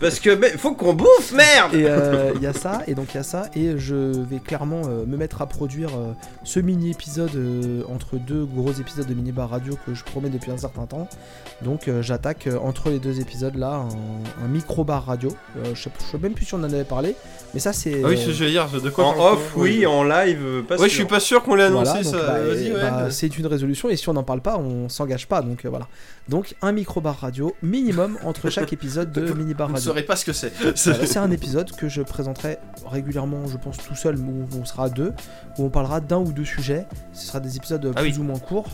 Parce 0.00 0.20
que 0.20 0.36
faut 0.56 0.74
qu'on 0.74 0.94
bouffe, 0.94 1.32
merde 1.32 1.74
Et 1.74 1.84
euh, 1.86 2.32
il 2.36 2.42
y 2.42 2.46
a 2.46 2.52
ça, 2.52 2.82
et 2.86 2.94
donc 2.94 3.14
il 3.14 3.16
y 3.16 3.20
a 3.20 3.24
ça, 3.24 3.46
et 3.54 3.78
je 3.78 3.94
vais 3.94 4.38
clairement 4.38 4.82
euh, 4.86 5.04
me 5.04 5.16
mettre 5.16 5.42
à 5.42 5.46
produire 5.46 5.90
euh, 5.96 6.12
ce 6.44 6.60
mini 6.60 6.90
épisode 6.90 7.34
euh, 7.34 7.82
entre 7.88 8.16
deux 8.16 8.44
gros 8.44 8.72
épisodes 8.72 9.06
de 9.06 9.14
mini 9.14 9.32
bar 9.32 9.50
radio 9.50 9.76
que 9.86 9.94
je 9.94 10.04
promets 10.04 10.30
depuis 10.30 10.52
un 10.52 10.58
certain 10.58 10.86
temps. 10.86 11.08
Donc 11.62 11.88
euh, 11.88 12.02
j'attaque 12.02 12.46
euh, 12.46 12.58
entre 12.58 12.90
les 12.90 12.98
deux 12.98 13.20
épisodes 13.20 13.56
là 13.56 13.84
un, 14.40 14.44
un 14.44 14.48
micro 14.48 14.84
bar 14.84 15.06
radio. 15.06 15.30
Euh, 15.56 15.74
je 15.74 15.82
sais 15.82 15.90
même 16.18 16.34
plus 16.34 16.44
si 16.44 16.54
on 16.54 16.58
en 16.58 16.64
avait 16.64 16.84
parlé, 16.84 17.16
mais 17.58 17.62
ça 17.62 17.72
c'est. 17.72 18.02
Ah 18.04 18.08
oui, 18.08 18.14
euh, 18.16 18.32
je 18.32 18.44
veux 18.44 18.50
dire, 18.50 18.68
de 18.70 18.88
quoi 18.88 19.06
En 19.06 19.32
off, 19.32 19.52
oui, 19.56 19.84
en 19.84 20.04
live, 20.04 20.38
euh, 20.44 20.62
pas 20.62 20.76
Ouais, 20.76 20.88
je 20.88 20.94
suis 20.94 21.06
pas 21.06 21.18
sûr 21.18 21.42
qu'on 21.42 21.56
l'ait 21.56 21.64
annoncé 21.64 21.90
Voilà, 21.90 22.02
donc, 22.04 22.14
ça. 22.14 22.26
bah, 22.26 22.38
Vas-y, 22.44 22.66
et, 22.68 22.72
ouais. 22.72 22.80
bah, 22.80 23.10
c'est 23.10 23.36
une 23.36 23.46
résolution 23.48 23.88
et 23.90 23.96
si 23.96 24.08
on 24.08 24.12
n'en 24.12 24.22
parle 24.22 24.40
pas, 24.42 24.56
on 24.58 24.88
s'engage 24.88 25.26
pas. 25.26 25.42
Donc 25.42 25.64
euh, 25.64 25.68
voilà. 25.68 25.88
Donc 26.28 26.54
un 26.62 26.70
micro 26.70 27.00
bar 27.00 27.18
radio 27.18 27.52
minimum 27.62 28.16
entre 28.24 28.48
chaque 28.56 28.72
épisode 28.72 29.10
de 29.10 29.32
mini 29.32 29.54
bar 29.54 29.66
Vous 29.66 29.72
ne 29.72 29.78
radio. 29.78 29.90
saurez 29.90 30.02
pas 30.04 30.14
ce 30.14 30.24
que 30.24 30.32
c'est. 30.32 30.52
Voilà, 30.60 30.76
c'est 31.06 31.16
un 31.18 31.30
épisode 31.32 31.72
que 31.74 31.88
je 31.88 32.02
présenterai 32.02 32.58
régulièrement, 32.88 33.48
je 33.48 33.56
pense 33.56 33.78
tout 33.78 33.96
seul, 33.96 34.16
où 34.20 34.46
on 34.56 34.64
sera 34.64 34.84
à 34.84 34.88
deux, 34.88 35.12
où 35.58 35.64
on 35.64 35.70
parlera 35.70 35.98
d'un 36.00 36.18
ou 36.18 36.30
deux 36.30 36.44
sujets. 36.44 36.86
Ce 37.12 37.26
sera 37.26 37.40
des 37.40 37.56
épisodes 37.56 37.92
Ah 37.96 38.00
plus 38.00 38.12
oui. 38.12 38.18
ou 38.18 38.22
moins 38.22 38.38
courts. 38.38 38.68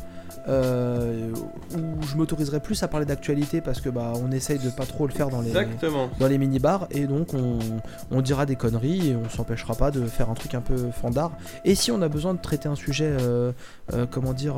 Euh, 0.46 1.30
où 1.74 2.02
je 2.06 2.16
m'autoriserai 2.16 2.60
plus 2.60 2.82
à 2.82 2.88
parler 2.88 3.06
d'actualité 3.06 3.62
parce 3.62 3.80
que 3.80 3.88
bah 3.88 4.12
on 4.22 4.30
essaye 4.30 4.58
de 4.58 4.68
pas 4.68 4.84
trop 4.84 5.06
le 5.06 5.12
faire 5.12 5.30
dans 5.30 5.40
les 5.40 5.48
Exactement. 5.48 6.10
dans 6.18 6.26
les 6.26 6.36
mini 6.36 6.58
bars 6.58 6.86
et 6.90 7.06
donc 7.06 7.32
on, 7.32 7.58
on 8.10 8.20
dira 8.20 8.44
des 8.44 8.54
conneries 8.54 9.10
et 9.10 9.16
on 9.16 9.26
s'empêchera 9.30 9.74
pas 9.74 9.90
de 9.90 10.04
faire 10.04 10.28
un 10.28 10.34
truc 10.34 10.54
un 10.54 10.60
peu 10.60 10.90
fandard 10.90 11.32
et 11.64 11.74
si 11.74 11.90
on 11.90 12.02
a 12.02 12.08
besoin 12.08 12.34
de 12.34 12.40
traiter 12.40 12.68
un 12.68 12.74
sujet 12.74 13.08
euh, 13.08 13.52
euh, 13.94 14.04
comment 14.10 14.34
dire 14.34 14.56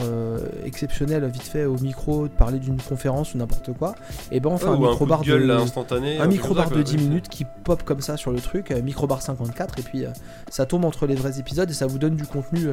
exceptionnel 0.64 1.24
vite 1.26 1.44
fait 1.44 1.66
au 1.66 1.78
micro 1.78 2.26
de 2.26 2.32
parler 2.32 2.58
d'une 2.58 2.80
conférence 2.82 3.34
ou 3.34 3.38
n'importe 3.38 3.72
quoi 3.72 3.94
et 4.32 4.40
ben 4.40 4.50
on 4.50 4.58
fait 4.58 4.66
un 4.66 4.78
micro 4.78 5.06
bar 5.06 5.20
de 5.20 5.26
gueule 5.26 5.42
de 5.42 5.46
là, 5.46 5.58
instantané. 5.58 6.18
un 6.18 6.26
micro 6.26 6.52
bar 6.52 6.68
de 6.68 6.82
10 6.82 6.96
minutes 6.98 7.28
qui 7.28 7.46
pop 7.62 7.84
comme 7.84 8.00
ça 8.00 8.16
sur 8.16 8.32
le 8.32 8.40
truc, 8.40 8.72
micro 8.82 9.06
bar 9.06 9.22
54 9.22 9.78
et 9.78 9.82
puis 9.82 10.04
ça 10.50 10.66
tombe 10.66 10.84
entre 10.84 11.06
les 11.06 11.14
vrais 11.14 11.38
épisodes 11.38 11.70
et 11.70 11.74
ça 11.74 11.86
vous 11.86 11.98
donne 11.98 12.16
du 12.16 12.26
contenu 12.26 12.66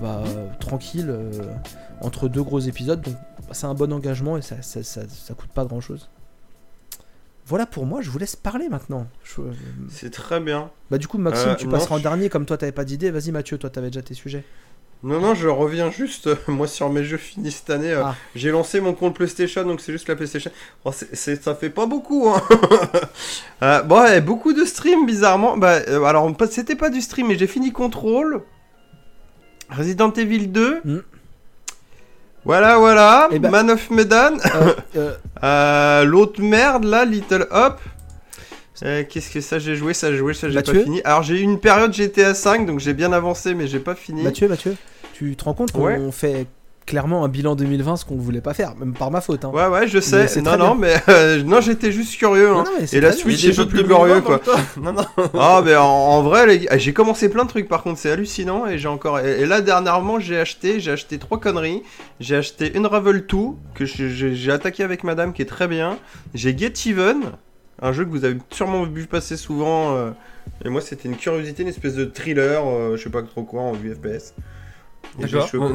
bah, 0.00 0.22
tranquille 0.60 1.14
entre 2.00 2.28
deux 2.28 2.42
gros 2.42 2.60
épisodes 2.60 3.00
donc 3.00 3.14
c'est 3.52 3.66
un 3.66 3.74
bon 3.74 3.92
engagement 3.92 4.36
et 4.36 4.42
ça, 4.42 4.60
ça, 4.62 4.82
ça, 4.82 5.02
ça 5.08 5.34
coûte 5.34 5.50
pas 5.50 5.64
grand 5.64 5.80
chose. 5.80 6.08
voilà 7.46 7.64
pour 7.66 7.86
moi, 7.86 8.00
je 8.02 8.10
vous 8.10 8.18
laisse 8.18 8.34
parler 8.36 8.68
maintenant. 8.68 9.06
Je- 9.24 9.40
euh, 9.40 9.52
C'est 9.88 10.10
très 10.12 10.40
bien. 10.40 10.70
Bah 10.90 10.98
du 10.98 11.06
coup 11.06 11.16
Maxime, 11.18 11.50
Euh, 11.50 11.54
tu 11.54 11.66
non, 11.66 11.72
passeras 11.72 11.94
en 11.94 11.98
je- 11.98 12.02
dernier 12.02 12.28
comme 12.28 12.44
toi 12.46 12.56
t'avais 12.58 12.72
pas 12.72 12.84
d'idée. 12.84 13.10
Vas-y 13.10 13.30
Mathieu, 13.30 13.56
toi 13.58 13.70
t'avais 13.70 13.88
déjà 13.90 14.02
tes 14.02 14.14
sujets. 14.14 14.44
Non, 15.02 15.20
non, 15.20 15.34
je 15.34 15.46
reviens 15.46 15.90
juste, 15.90 16.26
euh, 16.26 16.36
moi, 16.48 16.66
sur 16.66 16.88
mes 16.90 17.04
jeux 17.04 17.18
finis 17.18 17.50
cette 17.52 17.68
année. 17.70 17.92
euh, 17.92 18.02
Ah. 18.02 18.14
J'ai 18.34 18.50
lancé 18.50 18.80
mon 18.80 18.94
compte 18.94 19.14
PlayStation, 19.14 19.62
donc 19.62 19.80
c'est 19.82 19.92
juste 19.92 20.08
la 20.08 20.16
PlayStation. 20.16 20.50
Oh, 20.86 20.90
ça 20.90 21.54
fait 21.54 21.70
pas 21.70 21.84
beaucoup, 21.86 22.28
hein. 22.30 22.42
Euh, 23.62 23.82
bon, 23.82 24.00
ouais, 24.00 24.20
beaucoup 24.22 24.52
de 24.54 24.64
streams, 24.64 25.06
bizarrement. 25.06 25.56
Bah, 25.58 25.80
alors, 26.06 26.30
c'était 26.50 26.74
pas 26.76 26.88
du 26.90 27.00
stream, 27.02 27.28
mais 27.28 27.38
j'ai 27.38 27.46
fini 27.46 27.72
Control. 27.72 28.42
Resident 29.70 30.12
Evil 30.12 30.48
2. 30.48 30.80
Mm. 30.84 30.98
Voilà, 32.46 32.78
voilà. 32.78 33.28
Eh 33.32 33.38
ben- 33.38 33.50
Man 33.50 33.70
of 33.70 33.90
Medan. 33.90 34.36
Euh, 34.54 34.72
euh, 34.96 35.14
Euh, 35.44 36.04
L'autre 36.04 36.40
merde, 36.40 36.84
là, 36.84 37.04
Little 37.04 37.46
Hop. 37.50 37.78
Euh, 38.82 39.04
Qu'est-ce 39.08 39.30
que 39.30 39.40
ça 39.42 39.58
j'ai 39.58 39.74
joué, 39.76 39.92
ça 39.94 40.10
j'ai 40.10 40.16
joué, 40.18 40.32
ça 40.32 40.48
j'ai 40.48 40.62
pas 40.62 40.72
fini. 40.72 41.00
Alors 41.04 41.22
j'ai 41.22 41.36
eu 41.38 41.42
une 41.42 41.60
période 41.60 41.92
GTA 41.92 42.32
5, 42.34 42.64
donc 42.66 42.80
j'ai 42.80 42.94
bien 42.94 43.12
avancé, 43.12 43.52
mais 43.54 43.66
j'ai 43.66 43.78
pas 43.80 43.94
fini. 43.94 44.22
Mathieu, 44.22 44.48
Mathieu, 44.48 44.76
tu 45.14 45.34
te 45.36 45.44
rends 45.44 45.52
compte 45.54 45.72
qu'on 45.72 45.82
Ouais. 45.84 45.98
fait 46.12 46.46
clairement 46.86 47.24
un 47.24 47.28
bilan 47.28 47.56
2020, 47.56 47.96
ce 47.96 48.04
qu'on 48.04 48.16
voulait 48.16 48.40
pas 48.40 48.54
faire, 48.54 48.74
même 48.76 48.94
par 48.94 49.10
ma 49.10 49.20
faute. 49.20 49.44
Hein. 49.44 49.50
Ouais, 49.52 49.66
ouais, 49.66 49.88
je 49.88 49.98
sais. 49.98 50.28
c'est 50.28 50.40
Non, 50.40 50.50
très 50.52 50.58
non, 50.58 50.74
mais 50.76 50.94
euh, 51.08 51.42
non, 51.42 51.60
j'étais 51.60 51.90
juste 51.92 52.16
curieux. 52.16 52.48
Hein. 52.50 52.64
non, 52.64 52.86
Et 52.92 53.00
la. 53.00 53.12
Switch, 53.12 53.40
jeux 53.50 53.64
de 53.64 53.68
plus 53.70 53.82
glorieux, 53.82 54.20
2020 54.22 54.38
quoi. 54.38 54.40
Non, 54.80 54.92
non. 54.92 55.04
Ah, 55.34 55.62
mais 55.64 55.74
en, 55.76 55.84
en 55.84 56.22
vrai, 56.22 56.46
les 56.46 56.58
gars, 56.60 56.78
j'ai 56.78 56.92
commencé 56.92 57.28
plein 57.28 57.44
de 57.44 57.48
trucs 57.48 57.68
par 57.68 57.82
contre, 57.82 57.98
c'est 57.98 58.10
hallucinant. 58.10 58.66
Et 58.66 58.78
j'ai 58.78 58.88
encore. 58.88 59.18
Et, 59.20 59.40
et 59.40 59.46
là, 59.46 59.60
dernièrement, 59.60 60.20
j'ai 60.20 60.38
acheté, 60.38 60.78
j'ai 60.80 60.92
acheté 60.92 61.18
trois 61.18 61.40
conneries. 61.40 61.82
J'ai 62.20 62.36
acheté 62.36 62.72
Unravel 62.76 63.26
2, 63.26 63.36
que 63.74 63.84
j'ai 63.84 64.52
attaqué 64.52 64.82
avec 64.84 65.02
madame, 65.04 65.32
qui 65.32 65.42
est 65.42 65.46
très 65.46 65.66
bien. 65.68 65.98
J'ai 66.34 66.56
Get 66.56 66.72
Even, 66.86 67.20
un 67.82 67.92
jeu 67.92 68.04
que 68.04 68.10
vous 68.10 68.24
avez 68.24 68.38
sûrement 68.50 68.84
vu 68.84 69.06
passer 69.06 69.36
souvent. 69.36 69.96
euh, 69.96 70.10
et 70.64 70.68
moi, 70.68 70.80
c'était 70.80 71.08
une 71.08 71.16
curiosité, 71.16 71.64
une 71.64 71.68
espèce 71.68 71.94
de 71.96 72.04
thriller, 72.04 72.62
euh, 72.64 72.96
je 72.96 73.02
sais 73.02 73.10
pas 73.10 73.22
trop 73.22 73.42
quoi, 73.42 73.62
en 73.62 73.72
vue 73.72 73.92
FPS. 73.94 74.32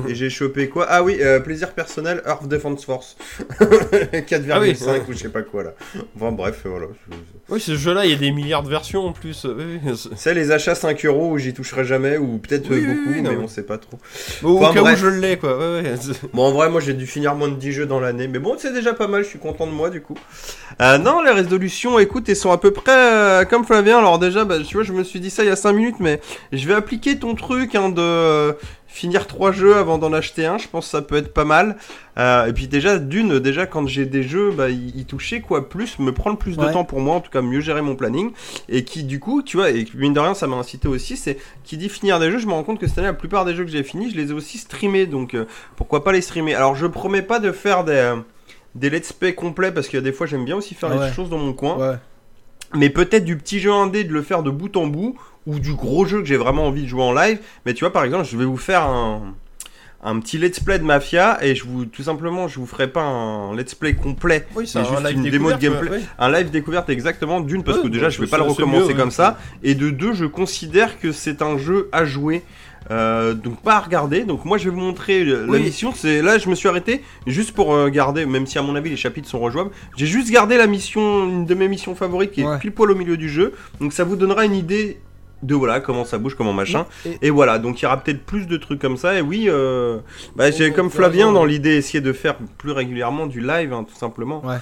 Et 0.07 0.15
j'ai 0.15 0.29
chopé, 0.29 0.69
quoi? 0.69 0.85
Ah 0.89 1.03
oui, 1.03 1.17
euh, 1.21 1.39
plaisir 1.39 1.71
personnel, 1.71 2.21
Earth 2.25 2.47
Defense 2.47 2.85
Force. 2.85 3.17
4,5 3.59 4.47
Ah 4.51 4.59
oui. 4.59 4.75
ou 5.09 5.13
je 5.13 5.17
sais 5.17 5.29
pas 5.29 5.41
quoi 5.41 5.63
là. 5.63 5.73
Enfin 6.15 6.31
bref, 6.31 6.61
voilà. 6.65 6.87
Oui, 7.49 7.59
ce 7.59 7.75
jeu-là, 7.75 8.05
il 8.05 8.11
y 8.11 8.13
a 8.13 8.17
des 8.17 8.31
milliards 8.31 8.63
de 8.63 8.69
versions 8.69 9.05
en 9.07 9.11
plus. 9.11 9.45
C'est- 10.15 10.33
les 10.33 10.51
achats 10.51 10.75
5 10.75 11.03
euros 11.05 11.31
où 11.31 11.37
j'y 11.37 11.53
toucherai 11.53 11.83
jamais, 11.83 12.17
ou 12.17 12.37
peut-être 12.37 12.69
Oui, 12.69 12.81
beaucoup, 12.85 13.09
oui, 13.09 13.21
mais 13.21 13.35
on 13.35 13.47
sait 13.47 13.63
pas 13.63 13.77
trop. 13.77 13.97
Bon, 14.41 14.57
Enfin, 14.57 14.69
au 14.69 14.73
cas 14.73 14.81
bref. 14.81 14.93
où 14.99 15.05
je 15.05 15.07
l'ai, 15.07 15.37
quoi. 15.37 15.57
Ouais, 15.57 15.81
ouais. 15.81 15.93
Bon, 16.33 16.43
en 16.45 16.51
vrai, 16.51 16.69
moi 16.69 16.79
j'ai 16.79 16.93
dû 16.93 17.05
finir 17.07 17.35
moins 17.35 17.49
de 17.49 17.55
10 17.55 17.71
jeux 17.73 17.85
dans 17.85 17.99
l'année, 17.99 18.27
mais 18.27 18.39
bon, 18.39 18.55
c'est 18.57 18.71
déjà 18.73 18.93
pas 18.93 19.07
mal, 19.07 19.23
je 19.23 19.29
suis 19.29 19.39
content 19.39 19.67
de 19.67 19.71
moi 19.71 19.89
du 19.89 20.01
coup. 20.01 20.15
Euh, 20.81 20.97
non, 20.97 21.21
les 21.21 21.31
résolutions, 21.31 21.99
écoute, 21.99 22.29
elles 22.29 22.35
sont 22.35 22.51
à 22.51 22.57
peu 22.57 22.71
près 22.71 22.91
euh, 22.95 23.45
comme 23.45 23.65
Flavien. 23.65 23.97
Alors, 23.97 24.17
déjà, 24.19 24.45
bah, 24.45 24.55
tu 24.65 24.75
vois, 24.75 24.83
je 24.83 24.93
me 24.93 25.03
suis 25.03 25.19
dit 25.19 25.29
ça 25.29 25.43
il 25.43 25.47
y 25.47 25.51
a 25.51 25.55
5 25.55 25.73
minutes, 25.73 25.95
mais 25.99 26.21
je 26.53 26.65
vais 26.67 26.73
appliquer 26.73 27.19
ton 27.19 27.35
truc 27.35 27.75
hein, 27.75 27.89
de 27.89 28.55
finir 28.93 29.25
3 29.25 29.51
jeux 29.53 29.75
avant 29.77 29.97
d'en 29.97 30.11
acheter 30.13 30.45
un. 30.45 30.57
Je 30.57 30.67
pense 30.67 30.85
que 30.85 30.91
ça 30.91 31.01
peut 31.01 31.15
être 31.15 31.33
pas 31.33 31.45
mal. 31.45 31.77
Euh, 32.19 32.45
et 32.47 32.53
puis, 32.53 32.67
déjà, 32.67 32.99
d'une, 32.99 33.39
déjà, 33.39 33.65
quand 33.65 33.87
j'ai 33.87 34.05
des 34.05 34.21
jeux, 34.21 34.51
bah, 34.51 34.69
y, 34.69 34.89
y 34.99 35.05
toucher 35.05 35.39
quoi 35.41 35.69
plus, 35.69 35.97
me 35.97 36.11
prendre 36.11 36.37
plus 36.37 36.57
de 36.57 36.63
Ouais. 36.65 36.73
temps 36.73 36.83
pour 36.83 36.99
moi, 36.99 37.15
en 37.15 37.21
tout 37.21 37.31
cas, 37.31 37.41
mieux 37.41 37.61
gérer 37.61 37.81
mon 37.81 37.95
planning. 37.95 38.31
Et 38.67 38.83
qui, 38.83 39.03
du 39.05 39.19
coup, 39.19 39.41
tu 39.41 39.57
vois, 39.57 39.69
et 39.71 39.85
mine 39.95 40.13
de 40.13 40.19
rien, 40.19 40.33
ça 40.33 40.45
m'a 40.47 40.57
incité 40.57 40.87
aussi, 40.89 41.15
c'est 41.15 41.37
qui 41.63 41.77
dit 41.77 41.87
finir 41.89 42.19
des 42.19 42.29
jeux, 42.31 42.37
je 42.39 42.47
me 42.47 42.51
rends 42.51 42.63
compte 42.63 42.79
que 42.79 42.87
cette 42.87 42.97
année, 42.97 43.07
la 43.07 43.13
plupart 43.13 43.45
des 43.45 43.55
jeux 43.55 43.63
que 43.63 43.71
j'ai 43.71 43.83
finis, 43.83 44.11
je 44.11 44.17
les 44.17 44.31
ai 44.31 44.33
aussi 44.33 44.57
streamés. 44.57 45.05
Donc, 45.05 45.33
euh, 45.35 45.45
pourquoi 45.77 46.03
pas 46.03 46.11
les 46.11 46.21
streamer? 46.21 46.53
Alors, 46.53 46.75
je 46.75 46.85
promets 46.85 47.21
pas 47.21 47.39
de 47.39 47.51
faire 47.53 47.83
des. 47.85 47.93
euh, 47.93 48.15
des 48.75 48.89
let's 48.89 49.11
play 49.13 49.33
complets 49.35 49.71
parce 49.71 49.87
qu'il 49.87 49.97
y 49.97 50.01
a 50.01 50.03
des 50.03 50.13
fois 50.13 50.27
j'aime 50.27 50.45
bien 50.45 50.55
aussi 50.55 50.75
faire 50.75 50.89
Ah 50.91 50.95
les 50.95 50.99
ouais. 51.01 51.13
choses 51.13 51.29
dans 51.29 51.37
mon 51.37 51.51
coin 51.51 51.75
Ouais. 51.77 51.95
mais 52.73 52.89
peut-être 52.89 53.25
du 53.25 53.35
petit 53.37 53.59
jeu 53.59 53.71
indé 53.73 54.05
de 54.05 54.13
le 54.13 54.21
faire 54.21 54.43
de 54.43 54.49
bout 54.49 54.77
en 54.77 54.87
bout 54.87 55.17
ou 55.47 55.59
du 55.59 55.73
gros 55.73 56.05
jeu 56.05 56.19
que 56.21 56.25
j'ai 56.27 56.37
vraiment 56.37 56.65
envie 56.67 56.83
de 56.83 56.87
jouer 56.87 57.03
en 57.03 57.13
live 57.13 57.39
mais 57.65 57.73
tu 57.73 57.83
vois 57.83 57.91
par 57.93 58.03
exemple 58.03 58.25
je 58.25 58.37
vais 58.37 58.45
vous 58.45 58.57
faire 58.57 58.83
un 58.83 59.33
un 60.03 60.19
petit 60.19 60.39
let's 60.39 60.59
play 60.59 60.79
de 60.79 60.83
Mafia 60.83 61.37
et 61.45 61.53
je 61.53 61.63
vous 61.63 61.85
tout 61.85 62.01
simplement 62.01 62.47
je 62.47 62.59
vous 62.59 62.65
ferai 62.65 62.87
pas 62.87 63.03
un 63.03 63.55
let's 63.55 63.75
play 63.75 63.93
complet 63.93 64.47
Oui, 64.55 64.67
Mais 64.73 64.81
juste 64.83 65.11
une 65.11 65.23
démo 65.29 65.51
de 65.51 65.57
gameplay. 65.57 65.89
ouais. 65.91 66.01
un 66.17 66.31
live 66.31 66.49
découverte 66.49 66.89
exactement 66.89 67.39
d'une 67.39 67.63
parce 67.63 67.77
Ouais, 67.77 67.83
que 67.83 67.89
déjà 67.89 68.05
bah, 68.05 68.09
je 68.09 68.19
vais 68.21 68.27
pas 68.27 68.37
le 68.37 68.43
recommencer 68.43 68.89
mieux, 68.89 68.93
comme 68.95 69.09
ouais. 69.09 69.13
ça 69.13 69.37
et 69.61 69.75
de 69.75 69.91
deux 69.91 70.13
je 70.13 70.25
considère 70.25 70.99
que 70.99 71.11
c'est 71.11 71.41
un 71.43 71.57
jeu 71.57 71.87
à 71.91 72.05
jouer 72.05 72.41
Euh, 72.89 73.35
donc 73.35 73.61
pas 73.61 73.75
à 73.75 73.79
regarder 73.79 74.23
donc 74.23 74.43
moi 74.43 74.57
je 74.57 74.63
vais 74.67 74.71
vous 74.75 74.81
montrer 74.81 75.23
le- 75.23 75.45
la 75.45 75.51
Oui. 75.51 75.61
mission 75.61 75.93
c'est 75.95 76.23
là 76.23 76.39
je 76.39 76.49
me 76.49 76.55
suis 76.55 76.67
arrêté 76.67 77.03
juste 77.27 77.51
pour 77.51 77.75
euh, 77.75 77.89
garder 77.89 78.25
même 78.25 78.47
si 78.47 78.57
à 78.57 78.63
mon 78.63 78.75
avis 78.75 78.89
les 78.89 78.97
chapitres 78.97 79.29
sont 79.29 79.37
rejouables 79.39 79.69
j'ai 79.95 80.07
juste 80.07 80.31
gardé 80.31 80.57
la 80.57 80.65
mission 80.65 81.25
une 81.29 81.45
de 81.45 81.53
mes 81.53 81.67
missions 81.67 81.93
favorites 81.93 82.31
qui 82.31 82.41
est 82.41 82.59
pile 82.59 82.71
poil 82.71 82.89
au 82.89 82.95
milieu 82.95 83.17
du 83.17 83.29
jeu 83.29 83.53
donc 83.79 83.93
ça 83.93 84.03
vous 84.03 84.15
donnera 84.15 84.45
une 84.45 84.55
idée 84.55 84.97
de 85.43 85.55
voilà 85.55 85.79
comment 85.79 86.05
ça 86.05 86.17
bouge 86.17 86.35
comment 86.35 86.53
machin 86.53 86.85
Et- 87.05 87.27
et 87.27 87.29
voilà 87.29 87.57
donc 87.59 87.79
il 87.81 87.83
y 87.83 87.85
aura 87.85 87.97
peut-être 87.97 88.23
plus 88.25 88.45
de 88.47 88.57
trucs 88.57 88.79
comme 88.79 88.97
ça 88.97 89.17
et 89.17 89.21
oui 89.21 89.45
euh, 89.47 89.99
bah, 90.35 90.51
j'ai 90.51 90.71
comme 90.71 90.89
t'as 90.89 90.95
Flavien 90.97 91.25
raison, 91.27 91.33
dans 91.33 91.45
l'idée 91.45 91.75
essayer 91.75 92.01
de 92.01 92.13
faire 92.13 92.35
plus 92.57 92.71
régulièrement 92.71 93.25
du 93.27 93.41
live 93.41 93.73
hein, 93.73 93.83
tout 93.87 93.95
simplement 93.97 94.45
Ouais. 94.45 94.57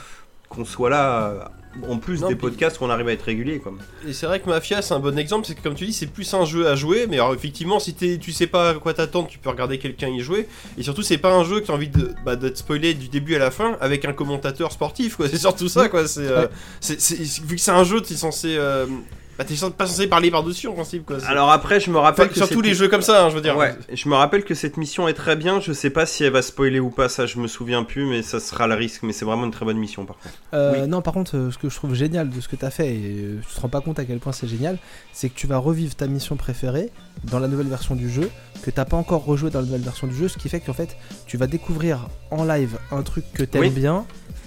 qu'on 0.47 0.63
soit 0.65 0.89
là 0.89 1.27
euh, 1.27 1.39
en 1.87 1.97
plus 1.97 2.21
Non, 2.21 2.29
des 2.29 2.35
puis- 2.35 2.41
podcasts 2.49 2.77
qu'on 2.79 2.89
arrive 2.89 3.07
à 3.09 3.11
être 3.11 3.21
régulier 3.23 3.59
quoi. 3.59 3.71
Et 4.07 4.11
c'est 4.13 4.25
vrai 4.25 4.39
que 4.39 4.49
Mafia, 4.49 4.81
c'est 4.81 4.93
un 4.95 4.99
bon 4.99 5.17
exemple, 5.19 5.45
c'est 5.45 5.53
que 5.53 5.61
comme 5.61 5.75
tu 5.75 5.85
dis, 5.85 5.93
c'est 5.93 6.07
plus 6.07 6.33
un 6.33 6.43
jeu 6.43 6.67
à 6.67 6.75
jouer, 6.75 7.05
mais 7.07 7.17
alors 7.17 7.31
effectivement, 7.35 7.79
si 7.79 7.93
tu 7.93 8.31
sais 8.31 8.47
pas 8.47 8.71
à 8.71 8.73
quoi 8.73 8.95
t'attendre, 8.95 9.27
tu 9.27 9.37
peux 9.37 9.49
regarder 9.51 9.77
quelqu'un 9.77 10.07
y 10.07 10.19
jouer. 10.21 10.47
Et 10.79 10.83
surtout, 10.83 11.03
c'est 11.03 11.19
pas 11.19 11.31
un 11.31 11.43
jeu 11.43 11.59
qui 11.61 11.69
a 11.69 11.75
envie 11.75 11.87
de, 11.89 12.15
bah, 12.25 12.35
d'être 12.35 12.57
spoilé 12.57 12.95
du 12.95 13.07
début 13.09 13.35
à 13.35 13.39
la 13.39 13.51
fin 13.51 13.77
avec 13.81 14.03
un 14.05 14.13
commentateur 14.13 14.71
sportif, 14.71 15.15
quoi. 15.17 15.27
C'est 15.29 15.37
surtout 15.37 15.67
ça, 15.67 15.89
quoi. 15.89 16.07
C'est, 16.07 16.21
euh, 16.21 16.41
Ouais. 16.45 16.49
c'est- 16.81 16.99
c'est- 16.99 17.43
vu 17.43 17.55
que 17.55 17.61
c'est 17.61 17.69
un 17.71 17.83
jeu, 17.83 18.01
t'es 18.01 18.15
censé. 18.15 18.55
euh, 18.57 18.87
bah, 19.39 19.45
t'es 19.45 19.55
pas 19.71 19.87
censé 19.87 20.07
parler 20.07 20.29
par-dessus 20.29 20.67
en 20.67 20.73
principe, 20.73 21.05
quoi. 21.05 21.17
Alors 21.25 21.49
après 21.49 21.79
je 21.79 21.89
me 21.89 21.97
rappelle 21.97 22.25
Enfin, 22.25 22.33
que 22.33 22.37
surtout 22.39 22.55
cette- 22.55 22.65
les 22.65 22.73
jeux 22.75 22.89
comme 22.89 23.01
ça, 23.01 23.23
hein, 23.25 23.29
je 23.29 23.35
veux 23.35 23.41
dire. 23.41 23.55
Ouais, 23.57 23.73
je 23.91 24.09
me 24.09 24.13
rappelle 24.15 24.43
que 24.43 24.53
cette 24.53 24.75
mission 24.77 25.07
est 25.07 25.13
très 25.13 25.35
bien, 25.37 25.61
je 25.61 25.71
sais 25.71 25.89
pas 25.89 26.05
si 26.05 26.25
elle 26.25 26.33
va 26.33 26.41
spoiler 26.41 26.79
ou 26.81 26.89
pas, 26.89 27.07
ça 27.09 27.25
je 27.25 27.39
me 27.39 27.47
souviens 27.47 27.83
plus, 27.83 28.05
mais 28.05 28.21
ça 28.21 28.39
sera 28.41 28.67
le 28.67 28.75
risque, 28.75 29.01
mais 29.03 29.13
c'est 29.13 29.23
vraiment 29.25 29.45
une 29.45 29.51
très 29.51 29.63
bonne 29.65 29.77
mission 29.77 30.05
par 30.05 30.17
contre. 30.17 30.35
Euh, 30.53 30.81
Oui. 30.83 30.87
Non, 30.89 31.01
par 31.01 31.13
contre, 31.13 31.37
euh, 31.37 31.51
ce 31.51 31.57
que 31.57 31.69
je 31.69 31.75
trouve 31.75 31.93
génial 31.95 32.29
de 32.29 32.41
ce 32.41 32.47
que 32.49 32.57
tu 32.57 32.65
as 32.65 32.69
fait, 32.69 32.93
et 32.93 32.99
euh, 33.17 33.39
tu 33.47 33.55
te 33.55 33.61
rends 33.61 33.69
pas 33.69 33.79
compte 33.81 33.97
à 33.97 34.03
quel 34.05 34.19
point 34.19 34.33
c'est 34.33 34.47
génial, 34.47 34.77
c'est 35.13 35.29
que 35.29 35.35
tu 35.39 35.47
vas 35.47 35.57
revivre 35.57 35.95
ta 35.95 36.07
mission 36.07 36.35
préférée 36.35 36.91
dans 37.23 37.39
la 37.39 37.47
nouvelle 37.47 37.67
version 37.67 37.95
du 37.95 38.09
jeu, 38.09 38.29
que 38.61 38.71
t'as 38.71 38.83
pas 38.85 38.97
encore 38.97 39.23
rejoué 39.23 39.49
dans 39.51 39.59
la 39.59 39.65
nouvelle 39.65 39.81
version 39.81 40.05
du 40.07 40.15
jeu, 40.15 40.27
ce 40.27 40.37
qui 40.37 40.49
fait 40.49 40.59
qu'en 40.59 40.73
fait, 40.73 40.97
tu 41.27 41.37
vas 41.37 41.47
découvrir 41.47 42.09
en 42.31 42.43
live 42.43 42.77
un 42.91 43.03
truc 43.03 43.23
que 43.33 43.43
t'aimes 43.43 43.61
Oui. 43.61 43.69
bien, 43.69 44.05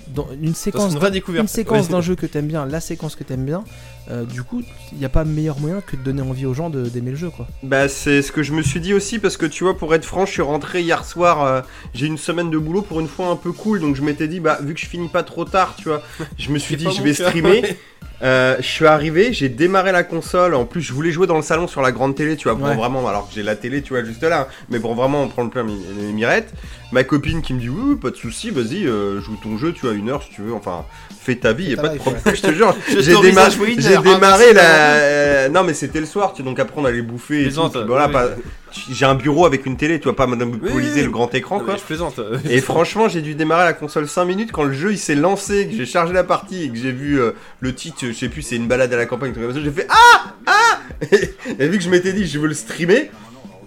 dans 0.08 0.26
une 0.40 0.54
C'est 0.54 0.70
séquence, 0.70 0.92
une 0.92 0.98
vraie 0.98 1.10
découverte. 1.10 1.42
une 1.42 1.48
séquence 1.48 1.86
Oui. 1.86 1.92
d'un 1.92 2.00
jeu 2.00 2.14
que 2.16 2.26
t'aimes 2.26 2.46
bien, 2.46 2.66
la 2.66 2.80
séquence 2.80 3.14
que 3.16 3.24
t'aimes 3.24 3.44
bien. 3.44 3.64
euh, 4.10 4.24
du 4.24 4.42
coup, 4.42 4.62
il 4.92 4.98
n'y 4.98 5.04
a 5.04 5.08
pas 5.08 5.22
meilleur 5.24 5.60
moyen 5.60 5.80
que 5.80 5.94
de 5.96 6.02
donner 6.02 6.22
envie 6.22 6.44
aux 6.44 6.54
gens 6.54 6.70
de- 6.70 6.88
d'aimer 6.88 7.12
le 7.12 7.16
jeu, 7.16 7.30
quoi. 7.30 7.46
Bah 7.62 7.86
c'est 7.88 8.20
ce 8.20 8.32
que 8.32 8.42
je 8.42 8.52
me 8.52 8.60
suis 8.62 8.80
dit 8.80 8.94
aussi, 8.94 9.20
parce 9.20 9.36
que 9.36 9.46
tu 9.46 9.62
vois, 9.62 9.76
pour 9.78 9.94
être 9.94 10.04
franc, 10.04 10.26
je 10.26 10.32
suis 10.32 10.42
rentré 10.42 10.82
hier 10.82 11.04
soir, 11.04 11.44
euh, 11.44 11.60
j'ai 11.94 12.06
une 12.06 12.18
semaine 12.18 12.50
de 12.50 12.58
boulot 12.58 12.82
pour 12.82 12.98
une 12.98 13.06
fois 13.06 13.28
un 13.28 13.36
peu 13.36 13.52
cool, 13.52 13.78
donc 13.80 13.94
je 13.94 14.02
m'étais 14.02 14.26
dit, 14.26 14.40
bah 14.40 14.58
vu 14.60 14.74
que 14.74 14.80
je 14.80 14.86
finis 14.86 15.06
pas 15.08 15.22
trop 15.22 15.44
tard, 15.44 15.76
tu 15.78 15.84
vois, 15.88 16.02
je 16.38 16.50
me 16.50 16.58
suis 16.58 16.76
dit, 16.76 16.88
je 16.94 17.00
vais 17.00 17.14
streamer. 17.14 17.76
Euh, 18.22 18.56
je 18.60 18.66
suis 18.66 18.86
arrivé, 18.86 19.32
j'ai 19.32 19.48
démarré 19.48 19.90
la 19.90 20.04
console. 20.04 20.54
En 20.54 20.64
plus, 20.64 20.80
je 20.80 20.92
voulais 20.92 21.10
jouer 21.10 21.26
dans 21.26 21.36
le 21.36 21.42
salon 21.42 21.66
sur 21.66 21.82
la 21.82 21.90
grande 21.90 22.14
télé, 22.14 22.36
tu 22.36 22.48
vois, 22.48 22.56
pour 22.56 22.68
Ouais. 22.68 22.76
vraiment. 22.76 23.06
Alors 23.08 23.26
que 23.28 23.34
j'ai 23.34 23.42
la 23.42 23.56
télé, 23.56 23.82
tu 23.82 23.94
vois, 23.94 24.04
juste 24.04 24.22
là. 24.22 24.46
Mais 24.68 24.78
pour 24.78 24.94
vraiment 24.94 25.26
prendre 25.26 25.50
plein 25.50 25.64
mi- 25.64 25.84
les 25.98 26.12
mirettes. 26.12 26.52
Ma 26.92 27.02
copine 27.04 27.42
qui 27.42 27.52
me 27.54 27.58
dit 27.58 27.68
oui, 27.68 27.82
oui, 27.84 27.96
pas 27.96 28.10
de 28.10 28.16
souci, 28.16 28.50
vas-y, 28.50 28.86
euh, 28.86 29.20
joue 29.20 29.36
ton 29.42 29.56
jeu, 29.58 29.72
tu 29.72 29.88
as 29.88 29.92
une 29.92 30.08
heure 30.10 30.22
si 30.22 30.30
tu 30.30 30.42
veux. 30.42 30.52
Enfin, 30.54 30.84
fais 31.20 31.34
ta 31.36 31.52
vie, 31.52 31.70
y 31.70 31.72
a 31.72 31.76
pas 31.82 31.88
de 31.88 31.98
problème. 31.98 32.22
je 32.34 32.40
te 32.42 32.52
jure, 32.52 32.76
j'ai 32.88 33.16
démarré. 33.20 33.54
Ah, 34.06 34.18
merci, 34.20 34.52
la. 34.54 34.62
Euh, 34.62 35.48
Non, 35.48 35.64
mais 35.64 35.74
c'était 35.74 36.00
le 36.00 36.06
soir, 36.06 36.32
tu 36.34 36.42
donc 36.42 36.60
après 36.60 36.80
on 36.80 36.84
allait 36.84 37.02
bouffer. 37.02 37.34
Et 37.34 37.38
tout, 37.44 37.48
Plaisante, 37.48 37.72
puis 37.72 37.82
voilà, 37.86 38.06
oui, 38.06 38.12
pas- 38.12 38.26
oui. 38.36 38.42
J'ai 38.90 39.04
un 39.04 39.14
bureau 39.14 39.46
avec 39.46 39.66
une 39.66 39.76
télé, 39.76 39.98
tu 39.98 40.04
vois, 40.04 40.16
pas 40.16 40.26
monopoliser 40.26 41.00
oui. 41.00 41.02
le 41.04 41.10
grand 41.10 41.32
écran, 41.34 41.58
Non, 41.58 41.64
quoi. 41.64 41.74
mais 41.74 41.80
Je 41.80 41.84
plaisante. 41.84 42.20
Et 42.48 42.60
franchement, 42.60 43.08
j'ai 43.08 43.20
dû 43.22 43.34
démarrer 43.34 43.64
la 43.64 43.72
console 43.72 44.08
5 44.08 44.24
minutes 44.24 44.52
quand 44.52 44.62
le 44.64 44.72
jeu 44.72 44.92
il 44.92 44.98
s'est 44.98 45.14
lancé, 45.14 45.66
que 45.68 45.76
j'ai 45.76 45.86
chargé 45.86 46.12
la 46.12 46.24
partie 46.24 46.64
et 46.64 46.68
que 46.70 46.76
j'ai 46.76 46.92
vu 46.92 47.20
euh, 47.20 47.32
le 47.60 47.74
titre, 47.74 47.98
je 48.06 48.12
sais 48.12 48.28
plus, 48.28 48.42
c'est 48.42 48.56
une 48.56 48.66
balade 48.68 48.92
à 48.92 48.96
la 48.96 49.06
campagne, 49.06 49.32
j'ai 49.54 49.70
fait 49.70 49.86
Ah 49.90 50.34
Ah 50.46 50.78
et, 51.10 51.34
et 51.64 51.68
vu 51.68 51.78
que 51.78 51.84
je 51.84 51.90
m'étais 51.90 52.12
dit 52.12 52.26
je 52.26 52.38
veux 52.38 52.48
le 52.48 52.54
streamer, 52.54 53.10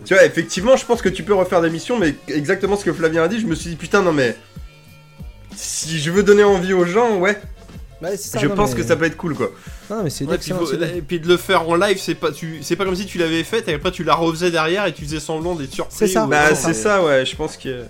tu 0.05 0.13
vois, 0.13 0.23
effectivement, 0.25 0.75
je 0.77 0.85
pense 0.85 1.01
que 1.01 1.09
tu 1.09 1.23
peux 1.23 1.33
refaire 1.33 1.61
des 1.61 1.69
missions, 1.69 1.97
mais 1.99 2.15
exactement 2.27 2.75
ce 2.75 2.85
que 2.85 2.93
Flavien 2.93 3.23
a 3.23 3.27
dit, 3.27 3.39
je 3.39 3.47
me 3.47 3.55
suis 3.55 3.71
dit 3.71 3.75
putain, 3.75 4.01
non 4.01 4.13
mais. 4.13 4.35
Si 5.57 5.99
je 5.99 6.11
veux 6.11 6.21
donner 6.23 6.43
envie 6.43 6.73
aux 6.73 6.83
gens, 6.85 7.17
ouais, 7.17 7.39
je 8.01 8.47
pense 8.47 8.75
que 8.75 8.83
ça 8.83 8.95
peut 8.95 9.05
être 9.05 9.17
cool 9.17 9.35
quoi. 9.35 9.51
Non, 9.89 10.03
mais 10.03 10.09
c'est 10.09 10.25
Ouais, 10.25 10.37
puis, 10.37 10.51
faut- 10.51 10.71
et 10.73 11.01
puis 11.01 11.19
de 11.19 11.27
le 11.27 11.37
faire 11.37 11.67
en 11.67 11.75
live, 11.75 11.97
c'est 11.99 12.15
pas, 12.15 12.31
tu, 12.31 12.59
c'est 12.61 12.75
pas 12.75 12.85
comme 12.85 12.95
si 12.95 13.05
tu 13.05 13.17
l'avais 13.17 13.43
fait 13.43 13.67
et 13.69 13.73
après 13.73 13.91
tu 13.91 14.03
la 14.03 14.15
refaisais 14.15 14.51
derrière 14.51 14.85
et 14.85 14.93
tu 14.93 15.03
faisais 15.03 15.19
semblant 15.19 15.55
d'être 15.55 15.71
surpris. 15.73 15.95
C'est 15.97 16.07
ça. 16.07 16.25
ou- 16.25 16.27
Bah, 16.27 16.53
c'est 16.55 16.73
ça, 16.73 17.03
ouais, 17.03 17.25
je 17.25 17.35
pense 17.35 17.57
que. 17.57 17.83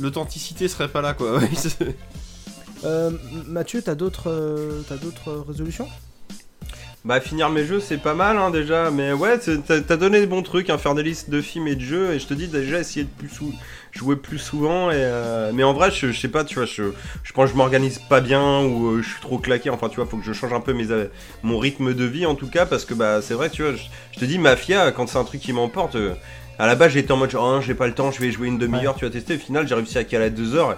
L'authenticité 0.00 0.68
serait 0.68 0.86
pas 0.88 1.00
là 1.00 1.14
quoi. 1.14 1.40
Euh, 2.84 3.10
Mathieu, 3.46 3.82
t'as 3.82 3.96
d'autres 3.96 4.30
euh, 4.30 4.82
t'as 4.88 4.96
d'autres 4.96 5.44
résolutions? 5.48 5.88
Bah 7.04 7.20
finir 7.20 7.48
mes 7.50 7.64
jeux 7.64 7.80
c'est 7.80 7.96
pas 7.96 8.14
mal 8.14 8.36
hein, 8.38 8.50
déjà, 8.50 8.90
mais 8.90 9.12
ouais 9.12 9.38
t'as 9.38 9.96
donné 9.96 10.20
des 10.20 10.26
bons 10.26 10.42
trucs, 10.42 10.68
hein, 10.70 10.78
faire 10.78 10.94
des 10.94 11.02
listes 11.02 11.30
de 11.30 11.40
films 11.40 11.66
et 11.68 11.74
de 11.74 11.80
jeux, 11.80 12.12
et 12.12 12.18
je 12.20 12.26
te 12.26 12.34
dis 12.34 12.46
déjà 12.48 12.78
essayer 12.80 13.04
de 13.04 13.10
plus 13.10 13.28
sou- 13.28 13.54
jouer 13.98 14.16
plus 14.16 14.38
souvent. 14.38 14.90
Et, 14.90 14.94
euh, 14.96 15.50
mais 15.52 15.62
en 15.64 15.72
vrai, 15.72 15.90
je, 15.90 16.12
je 16.12 16.18
sais 16.18 16.28
pas, 16.28 16.44
tu 16.44 16.54
vois, 16.54 16.64
je, 16.64 16.84
je 17.22 17.32
pense 17.32 17.46
que 17.46 17.52
je 17.52 17.56
m'organise 17.56 17.98
pas 17.98 18.20
bien 18.20 18.62
ou 18.62 18.88
euh, 18.88 19.02
je 19.02 19.08
suis 19.08 19.20
trop 19.20 19.38
claqué. 19.38 19.70
Enfin, 19.70 19.88
tu 19.88 19.96
vois, 19.96 20.06
faut 20.06 20.16
que 20.16 20.24
je 20.24 20.32
change 20.32 20.52
un 20.52 20.60
peu 20.60 20.72
mes, 20.72 20.90
euh, 20.90 21.06
mon 21.42 21.58
rythme 21.58 21.92
de 21.94 22.04
vie 22.04 22.26
en 22.26 22.34
tout 22.34 22.48
cas, 22.48 22.64
parce 22.66 22.84
que 22.84 22.94
bah, 22.94 23.20
c'est 23.20 23.34
vrai, 23.34 23.50
tu 23.50 23.62
vois, 23.62 23.72
je, 23.72 23.82
je 24.12 24.20
te 24.20 24.24
dis, 24.24 24.38
Mafia, 24.38 24.92
quand 24.92 25.06
c'est 25.08 25.18
un 25.18 25.24
truc 25.24 25.40
qui 25.40 25.52
m'emporte. 25.52 25.96
à 26.58 26.66
la 26.66 26.74
base, 26.74 26.92
j'étais 26.92 27.12
en 27.12 27.16
mode, 27.16 27.34
oh, 27.38 27.60
j'ai 27.60 27.74
pas 27.74 27.86
le 27.86 27.94
temps, 27.94 28.10
je 28.10 28.20
vais 28.20 28.30
jouer 28.30 28.48
une 28.48 28.58
demi-heure, 28.58 28.94
tu 28.96 29.04
vas 29.04 29.10
tester. 29.10 29.34
Au 29.34 29.38
final, 29.38 29.68
j'ai 29.68 29.74
réussi 29.74 29.98
à 29.98 30.04
caler 30.04 30.26
à 30.26 30.30
deux 30.30 30.54
heures. 30.54 30.72
et 30.72 30.76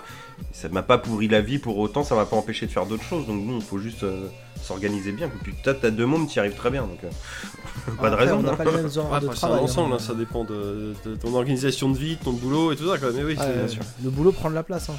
Ça 0.53 0.69
m'a 0.69 0.83
pas 0.83 0.99
pourri 0.99 1.29
la 1.29 1.41
vie 1.41 1.59
pour 1.59 1.79
autant, 1.79 2.03
ça 2.05 2.15
m'a 2.15 2.25
pas 2.27 2.37
empêché 2.37 2.67
de 2.67 2.71
faire 2.73 2.87
d'autres 2.87 3.03
choses. 3.05 3.27
Donc, 3.27 3.47
bon, 3.47 3.61
faut 3.61 3.79
juste 3.79 4.03
euh, 4.03 4.27
s'organiser 4.61 5.12
bien. 5.12 5.31
Puis, 5.43 5.55
toi, 5.62 5.75
t'as 5.75 5.91
deux 5.91 6.07
mômes, 6.07 6.27
t'y 6.27 6.39
arrives 6.41 6.55
très 6.55 6.71
bien. 6.71 6.83
Donc, 6.83 6.99
euh, 7.05 7.93
pas 8.01 8.11
de 8.11 8.15
raison. 8.17 8.39
On 8.39 8.43
n'a 8.43 8.53
hein. 8.53 8.57
pas 8.57 8.65
les 8.65 8.73
mêmes 8.73 8.91
horaires 8.97 9.23
Ouais, 9.23 9.29
de 9.29 9.35
travail. 9.35 9.61
ensemble, 9.61 9.93
hein. 9.93 9.97
hein, 9.97 10.05
ça 10.05 10.15
dépend 10.15 10.45
de, 10.45 10.95
de 11.05 11.15
ton 11.15 11.35
organisation 11.35 11.89
de 11.91 11.97
vie, 11.97 12.17
de 12.17 12.23
ton 12.25 12.33
boulot 12.33 12.73
et 12.73 12.77
tout 12.77 12.89
ça. 12.89 12.99
Quoi. 12.99 13.11
Mais 13.15 13.23
oui, 13.25 13.35
Ouais, 13.37 13.43
euh, 13.45 13.59
bien 13.65 13.69
sûr. 13.69 13.83
le 14.03 14.11
boulot 14.11 14.33
prend 14.33 14.51
de 14.51 14.55
la 14.55 14.62
place. 14.62 14.91
hein. 14.91 14.95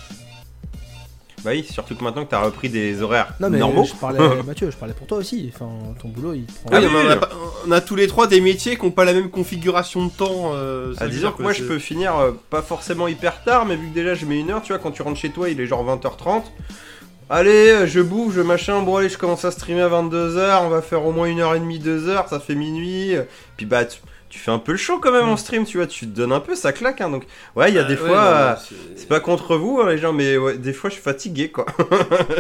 Bah 1.44 1.52
oui, 1.54 1.66
surtout 1.70 1.96
que 1.96 2.04
maintenant 2.04 2.24
que 2.24 2.30
t'as 2.30 2.42
repris 2.42 2.70
des 2.70 3.02
horaires 3.02 3.34
Non 3.40 3.50
mais 3.50 3.58
normaux. 3.58 3.84
je 3.84 3.94
parlais, 3.96 4.20
Mathieu, 4.46 4.70
je 4.70 4.78
parlais 4.78 4.94
pour 4.94 5.08
toi 5.08 5.18
aussi. 5.18 5.52
Enfin, 5.56 5.70
ton 6.00 6.08
boulot, 6.10 6.34
il 6.34 6.44
prend. 6.46 6.70
Ah 6.72 6.80
Oui, 6.80 6.86
oui, 6.86 6.92
mais 6.94 7.00
on, 7.08 7.10
a 7.10 7.14
oui. 7.16 7.20
pas- 7.20 7.30
on 7.68 7.72
a 7.72 7.82
tous 7.82 7.96
les 7.96 8.08
trois 8.08 8.28
des 8.28 8.42
métiers 8.42 8.78
qui 8.78 8.86
n'ont 8.86 8.92
pas 8.92 9.06
la 9.06 9.14
même 9.14 9.30
configuration 9.32 10.06
de 10.06 10.12
temps. 10.12 10.52
Euh, 10.54 10.94
ça 10.96 11.04
À 11.04 11.08
veut 11.08 11.12
10 11.14 11.18
dire 11.20 11.28
heures, 11.30 11.36
que 11.36 11.42
moi 11.42 11.54
c'est- 11.54 11.64
je 11.64 11.68
peux 11.68 11.80
finir 11.80 12.16
euh, 12.18 12.32
pas 12.52 12.62
forcément 12.62 13.08
hyper 13.08 13.44
tard, 13.44 13.66
mais 13.66 13.76
vu 13.76 13.90
que 13.90 13.94
déjà 13.96 14.14
je 14.14 14.26
mets 14.28 14.40
une 14.40 14.52
heure, 14.52 14.62
tu 14.62 14.72
vois, 14.72 14.80
quand 14.80 14.92
tu 14.92 15.02
rentres 15.02 15.20
chez 15.20 15.32
toi, 15.32 15.50
il 15.50 15.60
est 15.60 15.66
genre 15.66 15.84
20h30. 15.84 16.44
Allez, 17.30 17.70
euh, 17.70 17.88
je 17.88 18.02
bouffe, 18.02 18.36
je 18.36 18.42
machin, 18.42 18.82
bon 18.84 18.98
allez, 18.98 19.08
je 19.10 19.18
commence 19.18 19.46
à 19.46 19.52
streamer 19.52 19.82
à 19.82 19.88
22h, 19.90 20.64
on 20.64 20.70
va 20.70 20.82
faire 20.82 21.06
au 21.06 21.14
moins 21.14 21.28
une 21.28 21.40
heure 21.40 21.56
et 21.56 21.60
demie, 21.60 21.80
deux 21.80 22.10
heures, 22.10 22.28
ça 22.28 22.40
fait 22.42 22.56
minuit. 22.56 23.16
euh, 23.16 23.24
Puis 23.56 23.66
bah, 23.66 23.86
tu, 23.86 24.00
tu 24.32 24.40
fais 24.40 24.50
un 24.52 24.58
peu 24.60 24.72
le 24.72 24.78
show 24.80 24.98
quand 25.00 25.12
même 25.12 25.28
en 25.28 25.38
stream, 25.38 25.66
tu 25.66 25.78
vois, 25.78 25.86
tu 25.86 26.08
te 26.08 26.16
donnes 26.16 26.32
un 26.32 26.40
peu, 26.40 26.56
ça 26.56 26.72
claque, 26.74 27.02
hein, 27.02 27.10
donc 27.10 27.26
ouais, 27.56 27.70
il 27.70 27.76
y 27.76 27.80
a 27.80 27.84
Ah, 27.86 27.88
des 27.88 27.96
fois, 27.98 28.18
euh, 28.24 28.56
c'est- 28.96 29.08
pas 29.08 29.20
contre 29.20 29.58
vous 29.58 29.80
hein, 29.82 29.90
les 29.92 29.98
gens, 29.98 30.14
mais 30.14 30.38
ouais, 30.38 30.58
des 30.58 30.74
fois 30.74 30.90
je 30.90 30.96
suis 30.96 31.04
fatigué 31.04 31.50
quoi. 31.50 31.66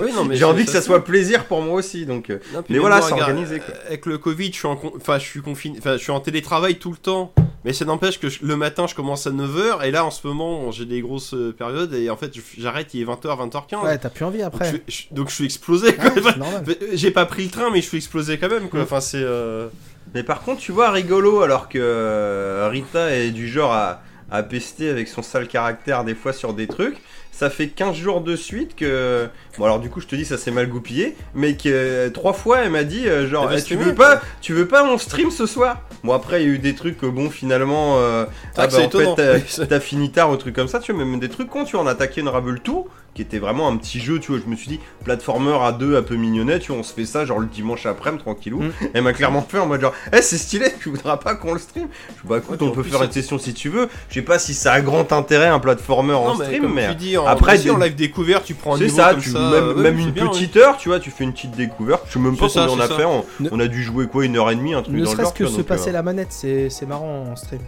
Oui, 0.01 0.11
non, 0.15 0.25
mais 0.25 0.35
J'ai 0.37 0.45
envie 0.45 0.65
que 0.65 0.71
ça 0.71 0.81
soit 0.81 1.03
plaisir 1.03 1.45
pour 1.45 1.61
moi 1.61 1.75
aussi, 1.75 2.05
donc. 2.05 2.29
euh, 2.29 2.39
Non, 2.53 2.63
Mais 2.69 2.79
voilà, 2.79 3.01
c'est 3.01 3.13
organisé, 3.13 3.59
quoi. 3.59 3.73
euh, 3.75 3.87
Avec 3.87 4.05
le 4.05 4.17
Covid, 4.17 4.47
je 4.51 4.57
suis 4.57 4.67
en, 4.67 4.79
enfin, 4.95 5.19
je 5.19 5.25
suis 5.25 5.41
confiné, 5.41 5.77
enfin, 5.79 5.93
je 5.93 6.01
suis 6.01 6.11
en 6.11 6.19
télétravail 6.19 6.75
tout 6.75 6.91
le 6.91 6.97
temps. 6.97 7.33
Mais 7.63 7.73
ça 7.73 7.85
n'empêche 7.85 8.19
que 8.19 8.27
je- 8.27 8.39
le 8.43 8.55
matin, 8.55 8.87
je 8.87 8.95
commence 8.95 9.27
à 9.27 9.29
9h 9.29 9.83
et 9.85 9.91
là, 9.91 10.03
en 10.03 10.09
ce 10.09 10.25
moment, 10.25 10.71
j'ai 10.71 10.85
des 10.85 10.99
grosses 11.01 11.35
périodes 11.59 11.93
et 11.93 12.09
en 12.09 12.17
fait, 12.17 12.31
j'arrête, 12.57 12.91
il 12.95 13.01
est 13.01 13.05
20h, 13.05 13.37
20h15. 13.37 13.83
Ouais, 13.83 13.97
t'as 13.99 14.09
plus 14.09 14.25
envie 14.25 14.39
donc, 14.39 14.47
après. 14.47 14.81
je, 14.87 14.91
je- 14.91 15.03
donc 15.11 15.29
je 15.29 15.35
suis 15.35 15.45
explosé. 15.45 15.89
Enfin, 15.99 16.33
J'ai 16.93 17.11
pas 17.11 17.27
pris 17.27 17.43
le 17.43 17.51
train, 17.51 17.69
mais 17.71 17.81
je 17.81 17.87
suis 17.87 17.97
explosé 17.97 18.39
quand 18.39 18.49
même. 18.49 18.67
Quoi. 18.67 18.79
Mm. 18.79 18.83
Enfin, 18.83 18.99
c'est. 18.99 19.21
euh, 19.21 19.67
Mais 20.13 20.23
par 20.23 20.41
contre, 20.41 20.59
tu 20.61 20.71
vois, 20.71 20.89
rigolo, 20.91 21.41
alors 21.41 21.69
que 21.69 21.77
euh, 21.81 22.67
Rita 22.69 23.15
est 23.15 23.31
du 23.31 23.47
genre 23.47 23.71
à, 23.73 24.01
à 24.29 24.43
pester 24.43 24.89
avec 24.89 25.07
son 25.07 25.21
sale 25.21 25.47
caractère 25.47 26.03
des 26.03 26.15
fois 26.15 26.33
sur 26.33 26.53
des 26.53 26.67
trucs. 26.67 26.97
Ça 27.31 27.49
fait 27.49 27.69
15 27.69 27.95
jours 27.95 28.21
de 28.21 28.35
suite 28.35 28.75
que. 28.75 29.27
Bon, 29.57 29.63
alors 29.65 29.79
du 29.79 29.89
coup, 29.89 29.99
je 30.01 30.05
te 30.07 30.15
dis, 30.15 30.25
ça 30.25 30.37
s'est 30.37 30.51
mal 30.51 30.67
goupillé. 30.67 31.15
Mais 31.33 31.55
que 31.55 31.69
euh, 31.69 32.09
trois 32.09 32.33
fois, 32.33 32.59
elle 32.59 32.71
m'a 32.71 32.83
dit, 32.83 33.07
euh, 33.07 33.27
genre, 33.27 33.49
Eh, 33.51 33.63
tu 33.63 33.77
veux 33.77 33.95
pas, 33.95 34.21
tu 34.41 34.53
veux 34.53 34.67
pas, 34.67 34.83
on 34.83 34.97
stream 34.97 35.31
ce 35.31 35.45
soir? 35.45 35.81
Bon, 36.03 36.13
après, 36.13 36.43
il 36.43 36.47
y 36.47 36.51
a 36.51 36.53
eu 36.55 36.59
des 36.59 36.75
trucs, 36.75 37.03
euh, 37.03 37.09
bon, 37.09 37.29
finalement. 37.29 37.97
euh, 37.97 38.25
ah, 38.57 38.67
que 38.67 38.73
bah, 38.73 38.83
en 39.07 39.15
fait, 39.15 39.65
t'as 39.69 39.79
fini 39.79 40.11
tard 40.11 40.29
ou 40.29 40.35
trucs 40.35 40.55
comme 40.55 40.67
ça, 40.67 40.79
tu 40.79 40.91
vois, 40.91 41.03
même 41.03 41.19
des 41.19 41.29
trucs 41.29 41.49
cons, 41.49 41.63
tu 41.63 41.77
vois, 41.77 41.85
on 41.85 41.87
attaquait 41.87 42.21
une 42.21 42.27
Rabble 42.29 42.59
Tour, 42.59 42.89
qui 43.13 43.21
était 43.21 43.39
vraiment 43.39 43.67
un 43.67 43.75
petit 43.75 43.99
jeu, 43.99 44.19
tu 44.19 44.31
vois, 44.31 44.41
je 44.43 44.49
me 44.49 44.55
suis 44.55 44.69
dit, 44.69 44.79
platformer 45.03 45.53
à 45.61 45.73
deux, 45.73 45.97
un 45.97 46.01
peu 46.01 46.15
mignonnet, 46.15 46.59
tu 46.59 46.71
vois, 46.71 46.79
on 46.79 46.83
se 46.83 46.93
fait 46.93 47.05
ça, 47.05 47.25
genre 47.25 47.39
le 47.39 47.45
dimanche 47.47 47.85
après-midi, 47.85 48.23
tranquillou. 48.23 48.61
Mm. 48.61 48.71
Elle 48.93 49.03
m'a 49.03 49.11
clairement 49.11 49.41
fait 49.41 49.59
en 49.59 49.65
mode 49.65 49.81
genre, 49.81 49.93
eh, 50.13 50.21
c'est 50.21 50.37
stylé, 50.37 50.67
tu 50.81 50.89
voudras 50.89 51.17
pas 51.17 51.35
qu'on 51.35 51.53
le 51.53 51.59
stream? 51.59 51.87
Je 52.23 52.27
bah 52.27 52.37
écoute, 52.37 52.61
Ouais, 52.61 52.67
on 52.67 52.71
peut 52.71 52.83
faire 52.83 53.03
une 53.03 53.11
session 53.11 53.37
si 53.37 53.53
tu 53.53 53.67
veux, 53.67 53.89
je 54.07 54.13
sais 54.13 54.21
pas 54.21 54.39
si 54.39 54.53
ça 54.53 54.71
a 54.73 54.81
grand 54.81 55.11
intérêt 55.11 55.47
un 55.47 55.59
platformer 55.59 56.13
en 56.13 56.35
mais 56.37 56.45
stream, 56.45 56.71
mais. 56.73 56.87
tu 56.89 56.95
dis, 56.95 57.17
en, 57.17 57.25
après, 57.25 57.55
aussi, 57.57 57.69
en 57.69 57.77
live 57.77 57.95
découvert, 57.95 58.43
tu 58.43 58.53
prends 58.53 58.75
un 58.75 58.77
C'est 58.77 58.87
ça, 58.89 59.11
comme 59.11 59.21
tu, 59.21 59.31
ça. 59.31 59.39
même, 59.39 59.53
euh, 59.53 59.73
ouais, 59.75 59.81
même 59.83 59.97
c'est 59.97 60.03
une 60.03 60.11
bien, 60.11 60.27
petite 60.27 60.55
heure, 60.55 60.77
tu 60.77 60.87
vois, 60.87 60.99
tu 61.01 61.11
fais 61.11 61.25
une 61.25 61.33
petite 61.33 61.51
découverte. 61.51 62.03
Je 62.07 62.13
sais 62.13 62.19
même 62.19 62.37
pas 62.37 62.47
combien 62.47 62.69
on 62.69 62.79
a 62.79 62.87
fait. 62.87 63.03
On, 63.05 63.25
Ne- 63.41 63.49
on 63.51 63.59
a 63.59 63.67
dû 63.67 63.83
jouer 63.83 64.07
quoi, 64.07 64.23
une 64.23 64.37
heure 64.37 64.49
et 64.49 64.55
demie, 64.55 64.73
un 64.73 64.83
truc 64.83 64.95
Ne 64.95 65.03
dans 65.03 65.11
le 65.11 65.17
genre. 65.17 65.25
serait-ce 65.27 65.37
que 65.37 65.47
se 65.49 65.57
donc, 65.57 65.65
passer 65.65 65.89
euh, 65.89 65.93
la 65.93 66.01
manette, 66.03 66.31
c'est 66.31 66.69
c'est 66.69 66.85
marrant 66.85 67.25
en 67.31 67.35
stream. 67.35 67.61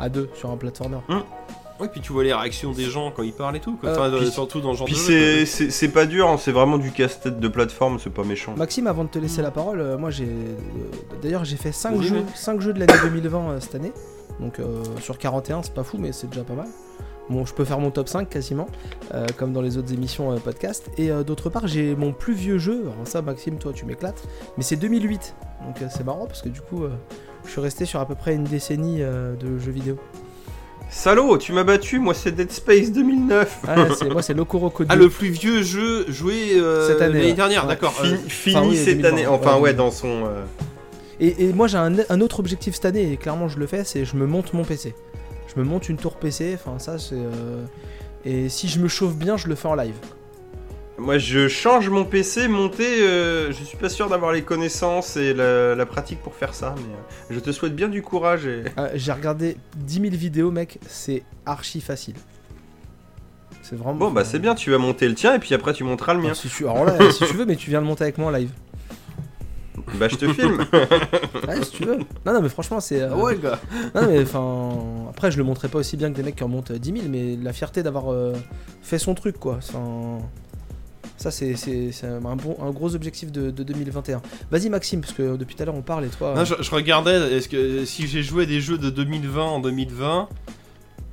À 0.00 0.08
deux 0.08 0.28
sur 0.34 0.50
un 0.50 0.56
platformer. 0.56 0.98
Oui, 1.80 1.86
puis 1.92 2.00
tu 2.00 2.12
vois 2.12 2.24
les 2.24 2.32
réactions 2.34 2.72
des 2.72 2.84
gens 2.84 3.10
quand 3.14 3.22
ils 3.22 3.32
parlent 3.32 3.56
et 3.56 3.60
tout. 3.60 3.76
Quoi. 3.76 3.90
Euh, 3.90 3.92
Enfin, 4.08 4.16
puis- 4.18 4.30
surtout 4.30 4.60
dans 4.60 4.70
le 4.72 4.76
genre 4.76 4.86
Puis 4.86 4.94
de 4.96 5.44
c'est- 5.46 5.88
pas 5.88 6.06
dur, 6.06 6.28
hein, 6.28 6.36
c'est 6.38 6.52
vraiment 6.52 6.78
du 6.78 6.90
casse-tête 6.90 7.38
de 7.40 7.48
plateforme, 7.48 7.98
c'est 7.98 8.10
pas 8.12 8.24
méchant. 8.24 8.54
Maxime, 8.56 8.86
avant 8.86 9.04
de 9.04 9.08
te 9.10 9.18
laisser 9.18 9.42
la 9.42 9.50
parole, 9.50 9.80
euh, 9.80 9.96
moi 9.98 10.10
j'ai. 10.10 10.24
euh, 10.24 10.56
D'ailleurs, 11.22 11.44
j'ai 11.44 11.56
fait 11.56 11.72
5 11.72 11.94
Vas-y, 11.96 12.06
jeux, 12.06 12.16
ouais. 12.16 12.24
5 12.34 12.60
jeux 12.60 12.72
de 12.72 12.80
l'année 12.80 12.92
2020 13.02 13.50
euh, 13.50 13.60
cette 13.60 13.74
année. 13.74 13.92
Donc 14.40 14.58
euh, 14.60 14.82
sur 15.00 15.18
41, 15.18 15.62
c'est 15.62 15.74
pas 15.74 15.84
fou, 15.84 15.96
mais 15.98 16.12
c'est 16.12 16.28
déjà 16.28 16.42
pas 16.44 16.54
mal. 16.54 16.68
Bon, 17.30 17.44
je 17.44 17.52
peux 17.52 17.64
faire 17.66 17.78
mon 17.78 17.90
top 17.90 18.08
5 18.08 18.28
quasiment, 18.30 18.66
euh, 19.12 19.26
comme 19.36 19.52
dans 19.52 19.60
les 19.60 19.76
autres 19.76 19.92
émissions 19.92 20.32
euh, 20.32 20.36
podcast. 20.38 20.86
Et 20.96 21.10
euh, 21.10 21.22
d'autre 21.24 21.50
part, 21.50 21.66
j'ai 21.66 21.94
mon 21.94 22.12
plus 22.12 22.32
vieux 22.32 22.56
jeu. 22.58 22.82
Alors, 22.92 23.06
ça, 23.06 23.20
Maxime, 23.20 23.58
toi, 23.58 23.72
tu 23.74 23.84
m'éclates. 23.84 24.22
Mais 24.56 24.62
c'est 24.62 24.76
2008. 24.76 25.34
Donc 25.66 25.82
euh, 25.82 25.86
c'est 25.90 26.04
marrant 26.04 26.26
parce 26.26 26.40
que 26.40 26.48
du 26.48 26.60
coup, 26.62 26.84
euh, 26.84 26.90
je 27.44 27.50
suis 27.50 27.60
resté 27.60 27.84
sur 27.84 28.00
à 28.00 28.06
peu 28.06 28.14
près 28.14 28.34
une 28.34 28.44
décennie 28.44 29.02
euh, 29.02 29.34
de 29.36 29.58
jeux 29.58 29.72
vidéo. 29.72 29.98
Salaud, 30.90 31.36
tu 31.38 31.52
m'as 31.52 31.64
battu, 31.64 31.98
moi 31.98 32.14
c'est 32.14 32.32
Dead 32.32 32.50
Space 32.50 32.90
2009. 32.92 33.58
Ah, 33.68 33.76
c'est- 33.98 34.08
moi, 34.10 34.22
c'est 34.22 34.34
Code 34.34 34.86
Ah, 34.88 34.96
le 34.96 35.08
plus 35.08 35.28
vieux 35.28 35.62
jeu 35.62 36.06
joué 36.10 36.52
euh, 36.54 36.86
Cette 36.88 37.02
année, 37.02 37.18
l'année 37.20 37.32
dernière, 37.34 37.62
Ouais. 37.64 37.68
d'accord. 37.68 37.92
Fi- 37.92 38.06
euh, 38.12 38.16
fini 38.28 38.56
enfin, 38.56 38.66
oui, 38.68 38.76
cette 38.76 39.00
2020, 39.00 39.08
année, 39.08 39.26
enfin 39.26 39.54
ouais, 39.56 39.60
ouais, 39.60 39.72
2020. 39.74 39.76
dans 39.84 39.90
son. 39.90 40.24
euh, 40.26 40.44
Et, 41.20 41.44
et 41.48 41.52
moi 41.52 41.66
j'ai 41.66 41.76
un, 41.78 41.92
un 42.08 42.20
autre 42.20 42.40
objectif 42.40 42.74
cette 42.74 42.86
année, 42.86 43.12
et 43.12 43.16
clairement 43.16 43.48
je 43.48 43.58
le 43.58 43.66
fais, 43.66 43.84
c'est 43.84 44.04
je 44.04 44.16
me 44.16 44.26
monte 44.26 44.54
mon 44.54 44.64
PC. 44.64 44.94
Je 45.54 45.60
me 45.60 45.64
monte 45.66 45.88
une 45.88 45.96
tour 45.96 46.16
PC, 46.16 46.54
enfin 46.54 46.78
ça 46.78 46.98
c'est... 46.98 47.14
euh, 47.16 47.64
Et 48.24 48.48
si 48.48 48.68
je 48.68 48.78
me 48.80 48.88
chauffe 48.88 49.14
bien, 49.16 49.36
je 49.36 49.48
le 49.48 49.54
fais 49.54 49.68
en 49.68 49.74
live. 49.74 49.94
Moi 50.98 51.18
je 51.18 51.46
change 51.46 51.88
mon 51.90 52.04
PC, 52.04 52.48
monter, 52.48 53.02
euh, 53.02 53.52
je 53.52 53.62
suis 53.64 53.76
pas 53.76 53.88
sûr 53.88 54.08
d'avoir 54.08 54.32
les 54.32 54.42
connaissances 54.42 55.16
et 55.16 55.32
la, 55.32 55.76
la 55.76 55.86
pratique 55.86 56.20
pour 56.20 56.34
faire 56.34 56.54
ça, 56.54 56.74
mais 56.76 56.82
euh, 56.94 57.34
je 57.36 57.38
te 57.38 57.52
souhaite 57.52 57.76
bien 57.76 57.88
du 57.88 58.02
courage 58.02 58.46
et. 58.46 58.64
Euh, 58.78 58.88
J'ai 58.94 59.12
regardé 59.12 59.56
10 59.76 59.94
000 59.94 60.06
vidéos 60.16 60.50
mec, 60.50 60.78
c'est 60.88 61.22
archi 61.46 61.80
facile. 61.80 62.14
C'est 63.62 63.76
vraiment... 63.76 63.94
Bon 63.94 64.10
bah 64.10 64.24
c'est 64.24 64.40
bien, 64.40 64.56
tu 64.56 64.70
vas 64.72 64.78
monter 64.78 65.06
le 65.08 65.14
tien 65.14 65.34
et 65.34 65.38
puis 65.38 65.54
après 65.54 65.72
tu 65.72 65.84
monteras 65.84 66.14
le 66.14 66.18
mien. 66.20 66.26
Alors, 66.26 66.36
si 66.36 66.48
tu... 66.48 66.66
Alors 66.66 66.84
là, 66.84 66.96
si 67.12 67.24
tu 67.26 67.34
veux, 67.34 67.44
mais 67.46 67.54
tu 67.56 67.70
viens 67.70 67.80
le 67.80 67.86
monter 67.86 68.02
avec 68.02 68.18
moi 68.18 68.28
en 68.28 68.30
live. 68.30 68.50
Bah 69.94 70.08
je 70.08 70.16
te 70.16 70.26
filme. 70.32 70.64
Ouais, 71.46 71.62
si 71.62 71.70
tu 71.70 71.84
veux. 71.84 71.98
Non, 72.26 72.32
non, 72.34 72.42
mais 72.42 72.48
franchement, 72.48 72.80
c'est... 72.80 73.00
euh, 73.00 73.10
Ah 73.12 73.16
ouais, 73.16 73.38
gars. 73.38 73.58
Non, 73.94 74.06
mais 74.08 74.20
enfin... 74.22 75.08
Après, 75.10 75.30
je 75.30 75.38
le 75.38 75.44
montrerai 75.44 75.68
pas 75.68 75.78
aussi 75.78 75.96
bien 75.96 76.10
que 76.10 76.16
des 76.16 76.22
mecs 76.22 76.36
qui 76.36 76.44
en 76.44 76.48
montent 76.48 76.72
euh, 76.72 76.78
10 76.78 76.92
000, 76.92 77.04
mais 77.08 77.38
la 77.40 77.52
fierté 77.54 77.82
d'avoir 77.82 78.12
euh, 78.12 78.34
fait 78.82 78.98
son 78.98 79.14
truc, 79.14 79.38
quoi. 79.38 79.60
Ça, 81.18 81.30
c'est 81.30 81.54
un, 82.04 82.70
gros 82.72 82.94
objectif 82.94 83.32
de, 83.32 83.50
de 83.50 83.62
2021. 83.62 84.22
Vas-y, 84.50 84.68
Maxime, 84.68 85.00
parce 85.00 85.12
que 85.12 85.36
depuis 85.36 85.56
tout 85.56 85.62
à 85.62 85.66
l'heure, 85.66 85.74
on 85.74 85.82
parle 85.82 86.04
et 86.04 86.08
toi... 86.08 86.34
Non, 86.34 86.44
je, 86.44 86.54
je 86.60 86.70
regardais, 86.70 87.36
est-ce 87.36 87.48
que 87.48 87.84
si 87.84 88.06
j'ai 88.06 88.22
joué 88.22 88.46
des 88.46 88.60
jeux 88.60 88.78
de 88.78 88.88
2020 88.88 89.42
en 89.42 89.60
2020, 89.60 90.28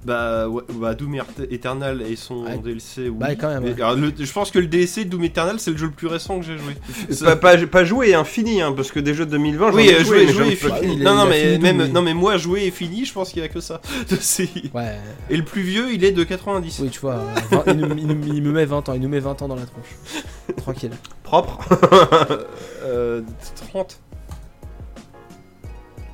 bah, 0.06 0.48
ouais, 0.48 0.62
bah 0.74 0.94
Doom 0.94 1.20
Eternal 1.50 2.02
et 2.04 2.16
son 2.16 2.44
Ouais. 2.44 2.58
DLC, 2.58 3.10
oui. 3.10 3.16
Bah, 3.20 3.36
quand 3.36 3.50
même, 3.50 3.64
Mais, 3.64 3.70
ouais. 3.74 3.82
alors, 3.82 3.96
le- 3.96 4.14
je 4.18 4.32
pense 4.32 4.52
que 4.52 4.60
le 4.60 4.68
DLC 4.68 5.06
de 5.06 5.10
Doom 5.10 5.24
Eternal, 5.24 5.60
c'est 5.60 5.72
le 5.72 5.78
jeu 5.78 5.88
le 5.88 5.92
plus 5.92 6.08
récent 6.08 6.40
que 6.40 6.46
j'ai 6.46 6.58
joué. 6.58 6.76
Pas, 7.24 7.36
pas, 7.36 7.58
pas 7.66 7.84
joué, 7.84 8.14
hein, 8.14 8.24
fini, 8.24 8.62
hein, 8.62 8.72
parce 8.72 8.92
que 8.92 9.00
des 9.00 9.14
jeux 9.14 9.26
de 9.26 9.32
2020, 9.32 9.72
j'en 9.72 9.78
Oui, 9.78 9.88
ai 9.88 9.96
euh, 9.96 10.04
joué, 10.04 10.04
jouer, 10.06 10.26
mais 10.28 10.32
jouer 10.34 10.58
j'en 10.70 10.76
et 10.76 10.80
fini. 10.82 10.98
Non, 10.98 11.16
non, 11.16 11.26
mais 11.28 11.42
fini 11.54 11.64
même, 11.64 11.78
Doom, 11.78 11.88
oui. 11.88 11.94
non, 11.94 12.02
mais 12.04 12.14
moi, 12.14 12.38
jouer 12.38 12.66
et 12.66 12.72
fini, 12.72 13.04
je 13.06 13.14
pense 13.14 13.32
qu'il 13.32 13.42
y 13.42 13.46
a 13.46 13.50
que 13.50 13.60
ça. 13.60 13.82
Ouais, 14.74 14.98
Et 15.30 15.38
le 15.38 15.44
plus 15.44 15.62
vieux, 15.62 15.94
il 15.94 16.04
est 16.04 16.12
de 16.12 16.24
90. 16.24 16.80
oui, 16.84 16.90
tu 16.90 17.00
vois, 17.00 17.22
il, 17.68 17.74
nous- 17.74 17.96
il 17.98 18.08
nous- 18.08 18.34
il 18.36 18.42
me 18.44 18.52
met 18.52 18.66
20 18.66 18.88
ans, 18.90 18.94
il 18.94 19.02
nous 19.02 19.10
met 19.10 19.20
20 19.20 19.42
ans 19.42 19.48
dans 19.48 19.56
la 19.56 19.66
tronche. 19.66 20.56
Tranquille. 20.58 20.92
Propre. 21.24 21.60
Euh, 22.84 23.22
30. 23.72 24.00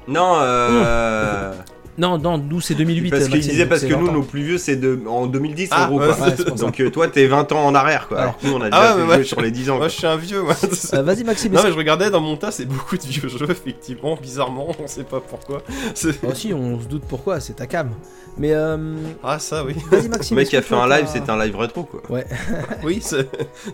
Non, 0.08 0.36
euh. 0.40 1.54
Non, 1.98 2.18
non, 2.18 2.38
nous 2.38 2.62
c'est 2.62 2.74
2008. 2.76 3.10
parce 3.12 3.28
qu'il 3.28 3.40
disait 3.42 3.66
parce 3.66 3.82
que 3.82 3.94
nous, 3.94 4.06
20 4.06 4.10
ans. 4.12 4.14
nos 4.14 4.24
plus 4.24 4.42
vieux, 4.44 4.58
c'est 4.58 4.76
de... 4.78 5.00
en 5.08 5.28
2010 5.28 5.68
Ah, 5.72 5.86
en 5.86 5.88
gros. 5.90 6.00
ouais, 6.00 6.08
quoi. 6.16 6.28
Ouais, 6.28 6.36
pour 6.36 6.58
ça. 6.58 6.66
Donc 6.66 6.80
euh, 6.80 6.90
toi, 6.90 7.08
t'es 7.08 7.28
20 7.28 7.52
ans 7.52 7.66
en 7.66 7.76
arrière, 7.76 8.08
quoi. 8.08 8.20
Alors 8.22 8.38
que 8.38 8.48
nous, 8.48 8.54
on 8.54 8.62
a 8.62 8.70
déjà 8.70 8.78
Ah, 8.82 8.94
fait 8.94 9.00
mais 9.00 9.06
jouer 9.08 9.18
ouais. 9.18 9.24
sur 9.24 9.42
les 9.42 9.52
10 9.52 9.70
ans. 9.70 9.74
Moi, 9.74 9.80
quoi. 9.82 9.88
je 9.90 9.96
suis 9.98 10.08
un 10.08 10.16
vieux, 10.18 10.42
moi. 10.42 10.56
Euh, 10.94 11.02
Vas-y, 11.04 11.24
Maxime. 11.24 11.52
Non 11.54 11.62
mais 11.64 11.72
je 11.72 11.78
regardais 11.78 12.10
dans 12.10 12.22
mon 12.22 12.38
tas, 12.38 12.52
c'est 12.52 12.66
beaucoup 12.66 12.98
de 12.98 13.04
vieux 13.04 13.28
jeux 13.30 13.50
effectivement, 13.50 14.18
bizarrement, 14.22 14.68
on 14.82 14.88
sait 14.88 15.04
pas 15.04 15.20
pourquoi. 15.20 15.62
C'est- 15.94 16.18
Ah, 16.28 16.34
si, 16.34 16.54
on 16.54 16.80
se 16.80 16.86
doute 16.88 17.04
pourquoi, 17.08 17.40
c'est 17.40 17.54
ta 17.54 17.68
cam. 17.68 17.90
Mais 18.38 18.54
euh, 18.54 18.78
Ah 19.24 19.40
ça 19.40 19.66
oui. 19.66 19.76
vas-y, 19.92 20.04
Le 20.04 20.10
Maxime. 20.10 20.36
mec 20.38 20.44
est-ce 20.44 20.50
qui 20.52 20.58
a 20.58 20.62
fait 20.62 20.76
un 20.76 20.88
live, 20.88 21.06
c'est 21.12 21.30
un 21.30 21.44
live 21.44 21.56
rétro, 21.58 21.84
quoi. 21.84 22.02
Oui, 22.84 23.00
c'est 23.02 23.28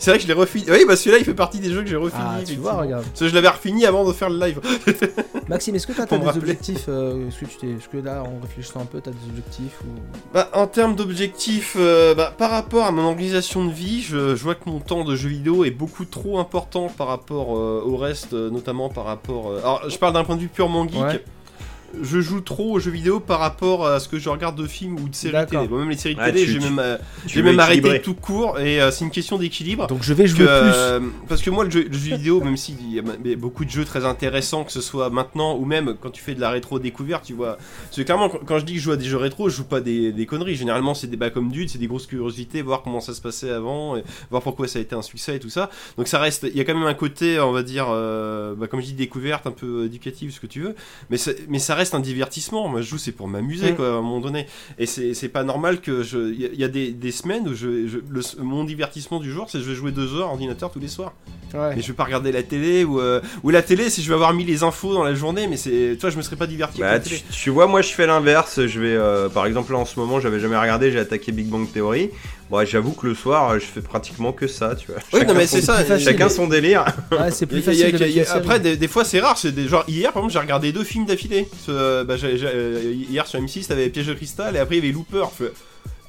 vrai 0.05 0.17
que 0.17 0.23
je 0.23 0.27
l'ai 0.27 0.33
refini. 0.33 0.65
Oui, 0.69 0.83
bah 0.87 0.95
celui-là 0.95 1.19
il 1.19 1.25
fait 1.25 1.33
partie 1.35 1.59
des 1.59 1.69
jeux 1.71 1.83
que 1.83 1.87
j'ai 1.89 1.95
refini. 1.95 2.23
Ah, 2.25 2.39
tu 2.45 2.55
vois, 2.55 2.73
regarde. 2.73 3.03
Parce 3.03 3.19
que 3.19 3.27
je 3.27 3.35
l'avais 3.35 3.47
refini 3.49 3.85
avant 3.85 4.03
de 4.07 4.11
faire 4.13 4.29
le 4.31 4.39
live. 4.39 4.59
Maxime, 5.47 5.75
est-ce 5.75 5.85
que 5.87 5.93
toi, 5.93 6.05
t'as 6.07 6.17
des 6.17 6.27
objectifs 6.37 6.87
Est-ce 6.89 7.39
que, 7.39 7.45
tu 7.45 7.57
t'es- 7.57 7.75
là, 8.07 8.23
en 8.23 8.41
réfléchissant 8.41 8.81
un 8.81 8.85
peu, 8.85 8.99
t'as 9.01 9.11
des 9.11 9.29
objectifs 9.29 9.79
ou... 9.81 9.99
Bah 10.33 10.49
en 10.53 10.65
termes 10.67 10.95
d'objectifs, 10.95 11.75
euh, 11.79 12.15
bah, 12.15 12.33
par 12.37 12.49
rapport 12.51 12.85
à 12.85 12.91
mon 12.91 13.03
organisation 13.03 13.65
de 13.65 13.71
vie, 13.71 14.01
je, 14.01 14.35
je 14.35 14.43
vois 14.43 14.55
que 14.55 14.67
mon 14.69 14.79
temps 14.79 15.03
de 15.03 15.15
jeu 15.15 15.29
vidéo 15.29 15.63
est 15.65 15.71
beaucoup 15.71 16.05
trop 16.05 16.39
important 16.39 16.87
par 16.89 17.07
rapport 17.07 17.55
euh, 17.55 17.83
au 17.85 17.95
reste, 17.97 18.33
euh, 18.33 18.49
notamment 18.49 18.89
par 18.89 19.05
rapport... 19.05 19.51
euh, 19.51 19.59
Alors 19.59 19.89
je 19.89 19.97
parle 19.97 20.13
d'un 20.13 20.23
point 20.23 20.35
de 20.35 20.41
vue 20.41 20.47
purement 20.47 20.87
geek. 20.87 21.01
Ouais. 21.01 21.23
Je 22.01 22.21
joue 22.21 22.41
trop 22.41 22.73
aux 22.73 22.79
jeux 22.79 22.91
vidéo 22.91 23.19
par 23.19 23.39
rapport 23.39 23.87
à 23.87 23.99
ce 23.99 24.07
que 24.07 24.19
je 24.19 24.29
regarde 24.29 24.55
de 24.55 24.67
films 24.67 24.95
ou 24.99 25.09
de 25.09 25.15
séries 25.15 25.45
télé. 25.47 25.67
Bon, 25.67 25.77
même 25.79 25.89
les 25.89 25.97
séries 25.97 26.15
Ah, 26.19 26.31
télé, 26.31 26.45
j'ai 26.45 26.59
même, 26.59 26.79
euh, 26.79 26.97
Tu 27.27 27.41
même 27.43 27.59
arrêté 27.59 27.77
équilibrer. 27.79 28.01
tout 28.01 28.13
court 28.13 28.59
et 28.59 28.81
euh, 28.81 28.91
c'est 28.91 29.05
une 29.05 29.11
question 29.11 29.37
d'équilibre. 29.37 29.87
Donc 29.87 30.03
je 30.03 30.13
vais 30.13 30.23
Que, 30.23 30.29
jouer 30.29 30.45
plus. 30.45 30.47
euh, 30.47 30.99
parce 31.27 31.41
que 31.41 31.49
moi, 31.49 31.63
le 31.65 31.71
jeu, 31.71 31.83
le 31.87 31.93
jeu 31.93 32.15
vidéo, 32.15 32.41
même 32.41 32.57
s'il 32.57 32.75
y 32.93 32.99
a 32.99 33.35
beaucoup 33.35 33.65
de 33.65 33.69
jeux 33.69 33.85
très 33.85 34.05
intéressants, 34.05 34.63
que 34.63 34.71
ce 34.71 34.81
soit 34.81 35.09
maintenant 35.09 35.55
ou 35.57 35.65
même 35.65 35.95
quand 36.01 36.09
tu 36.11 36.21
fais 36.21 36.35
de 36.35 36.41
la 36.41 36.49
rétro 36.49 36.79
découverte, 36.79 37.25
tu 37.25 37.33
vois. 37.33 37.57
Parce 37.85 37.97
que 37.97 38.01
clairement, 38.03 38.29
quand- 38.29 38.39
quand 38.45 38.59
je 38.59 38.65
dis 38.65 38.73
que 38.73 38.79
je 38.79 38.83
joue 38.85 38.91
à 38.91 38.97
des 38.97 39.05
jeux 39.05 39.17
rétro, 39.17 39.49
je 39.49 39.55
joue 39.57 39.63
pas 39.65 39.81
des, 39.81 40.11
des 40.11 40.25
conneries. 40.25 40.55
Généralement, 40.55 40.93
c'est 40.93 41.07
des 41.07 41.17
bas 41.17 41.29
comme 41.29 41.51
dudes, 41.51 41.69
c'est 41.69 41.77
des 41.77 41.87
grosses 41.87 42.07
curiosités, 42.07 42.61
voir 42.61 42.81
comment 42.83 43.01
ça 43.01 43.13
se 43.13 43.21
passait 43.21 43.51
avant, 43.51 43.97
et 43.97 44.03
voir 44.29 44.41
pourquoi 44.41 44.67
ça 44.67 44.79
a 44.79 44.81
été 44.81 44.95
un 44.95 45.01
succès 45.01 45.35
et 45.35 45.39
tout 45.39 45.49
ça. 45.49 45.69
Donc 45.97 46.07
ça 46.07 46.19
reste, 46.19 46.43
il 46.49 46.57
y 46.57 46.61
a 46.61 46.63
quand 46.63 46.73
même 46.75 46.87
un 46.87 46.93
côté, 46.93 47.39
on 47.39 47.51
va 47.51 47.63
dire, 47.63 47.87
euh, 47.89 48.55
bah, 48.55 48.67
comme 48.67 48.81
je 48.81 48.85
dis, 48.87 48.93
découverte, 48.93 49.47
un 49.47 49.51
peu 49.51 49.85
éducative, 49.85 50.31
ce 50.33 50.39
que 50.39 50.47
tu 50.47 50.61
veux. 50.61 50.75
Mais, 51.09 51.17
mais 51.49 51.59
ça 51.59 51.75
reste 51.75 51.86
un 51.95 51.99
divertissement. 51.99 52.67
Moi, 52.67 52.81
je 52.81 52.87
joue, 52.89 52.97
c'est 52.97 53.11
pour 53.11 53.27
m'amuser, 53.27 53.71
Mm. 53.71 53.75
quoi, 53.75 53.87
à 53.87 53.91
un 53.91 54.01
moment 54.01 54.19
donné. 54.19 54.47
Et 54.79 54.85
c'est 54.85 55.13
c'est 55.13 55.29
pas 55.29 55.43
normal 55.43 55.81
que 55.81 56.03
je. 56.03 56.31
Il 56.33 56.59
y 56.59 56.63
a- 56.63 56.67
des, 56.67 56.91
des 56.91 57.11
semaines 57.11 57.47
où 57.47 57.53
je, 57.55 57.87
je- 57.87 57.97
le- 58.09 58.43
mon 58.43 58.63
divertissement 58.63 59.19
du 59.19 59.31
jour, 59.31 59.47
c'est 59.49 59.59
que 59.59 59.63
je 59.63 59.69
vais 59.69 59.75
jouer 59.75 59.91
deux 59.91 60.13
heures 60.15 60.27
à 60.27 60.31
ordinateur 60.31 60.71
tous 60.71 60.79
les 60.79 60.87
soirs. 60.87 61.13
Ouais. 61.53 61.75
Mais 61.75 61.81
je 61.81 61.87
vais 61.87 61.93
pas 61.93 62.03
regarder 62.03 62.31
la 62.33 62.43
télé 62.43 62.83
ou, 62.83 62.99
euh, 62.99 63.21
ou 63.43 63.49
la 63.51 63.61
télé 63.61 63.89
si 63.89 64.01
je 64.03 64.09
vais 64.09 64.15
avoir 64.15 64.33
mis 64.33 64.43
les 64.43 64.63
infos 64.63 64.93
dans 64.93 65.03
la 65.03 65.13
journée. 65.15 65.47
Mais 65.47 65.55
c'est, 65.55 65.91
tu 65.93 66.01
vois, 66.01 66.09
je 66.09 66.17
me 66.17 66.21
serais 66.21 66.35
pas 66.35 66.45
diverti. 66.47 66.81
Bah, 66.81 66.99
tu, 66.99 67.49
vois, 67.49 67.67
moi 67.67 67.81
je 67.81 67.89
fais 67.93 68.05
l'inverse. 68.05 68.65
Je 68.65 68.79
vais, 68.81 68.95
euh, 68.95 69.29
par 69.29 69.45
exemple, 69.45 69.71
là 69.71 69.77
en 69.79 69.85
ce 69.85 69.97
moment, 69.99 70.19
j'avais 70.19 70.39
jamais 70.41 70.57
regardé, 70.57 70.91
j'ai 70.91 70.99
attaqué 70.99 71.31
Big 71.31 71.47
Bang 71.47 71.65
Theory. 71.71 72.09
Bon, 72.49 72.65
j'avoue 72.65 72.91
que 72.93 73.05
le 73.07 73.13
soir, 73.13 73.49
euh, 73.51 73.59
je 73.59 73.65
fais 73.65 73.81
pratiquement 73.81 74.31
que 74.31 74.47
ça, 74.47 74.73
tu 74.75 74.87
vois. 74.87 75.01
Oui, 75.11 75.19
Chacun 75.19 75.33
non, 75.33 75.37
mais 75.37 75.47
c'est 75.47 75.61
ça. 75.61 75.83
facile. 75.83 76.05
Chacun 76.05 76.29
son 76.29 76.47
délire. 76.47 76.85
Ouais, 77.11 77.29
c'est 77.31 77.45
plus 77.45 77.57
a- 77.67 77.71
a- 77.71 77.75
facile. 77.91 78.21
a- 78.25 78.33
après, 78.35 78.59
des, 78.61 78.77
des 78.77 78.87
fois, 78.87 79.03
c'est 79.03 79.19
rare. 79.19 79.37
C'est 79.37 79.51
des, 79.53 79.67
genre 79.67 79.83
hier, 79.87 80.13
par 80.13 80.21
exemple, 80.21 80.33
j'ai 80.33 80.39
regardé 80.39 80.71
deux 80.71 80.83
films 80.85 81.05
d'affilée. 81.05 81.47
Bah, 81.67 81.73
euh, 82.23 82.93
hier 83.09 83.27
sur 83.27 83.39
M6, 83.41 83.67
t'avais 83.67 83.89
Piège 83.89 84.07
de 84.07 84.13
cristal 84.13 84.55
et 84.55 84.59
après 84.59 84.77
il 84.77 84.83
y 84.85 84.87
avait 84.87 84.93
Looper. 84.93 85.25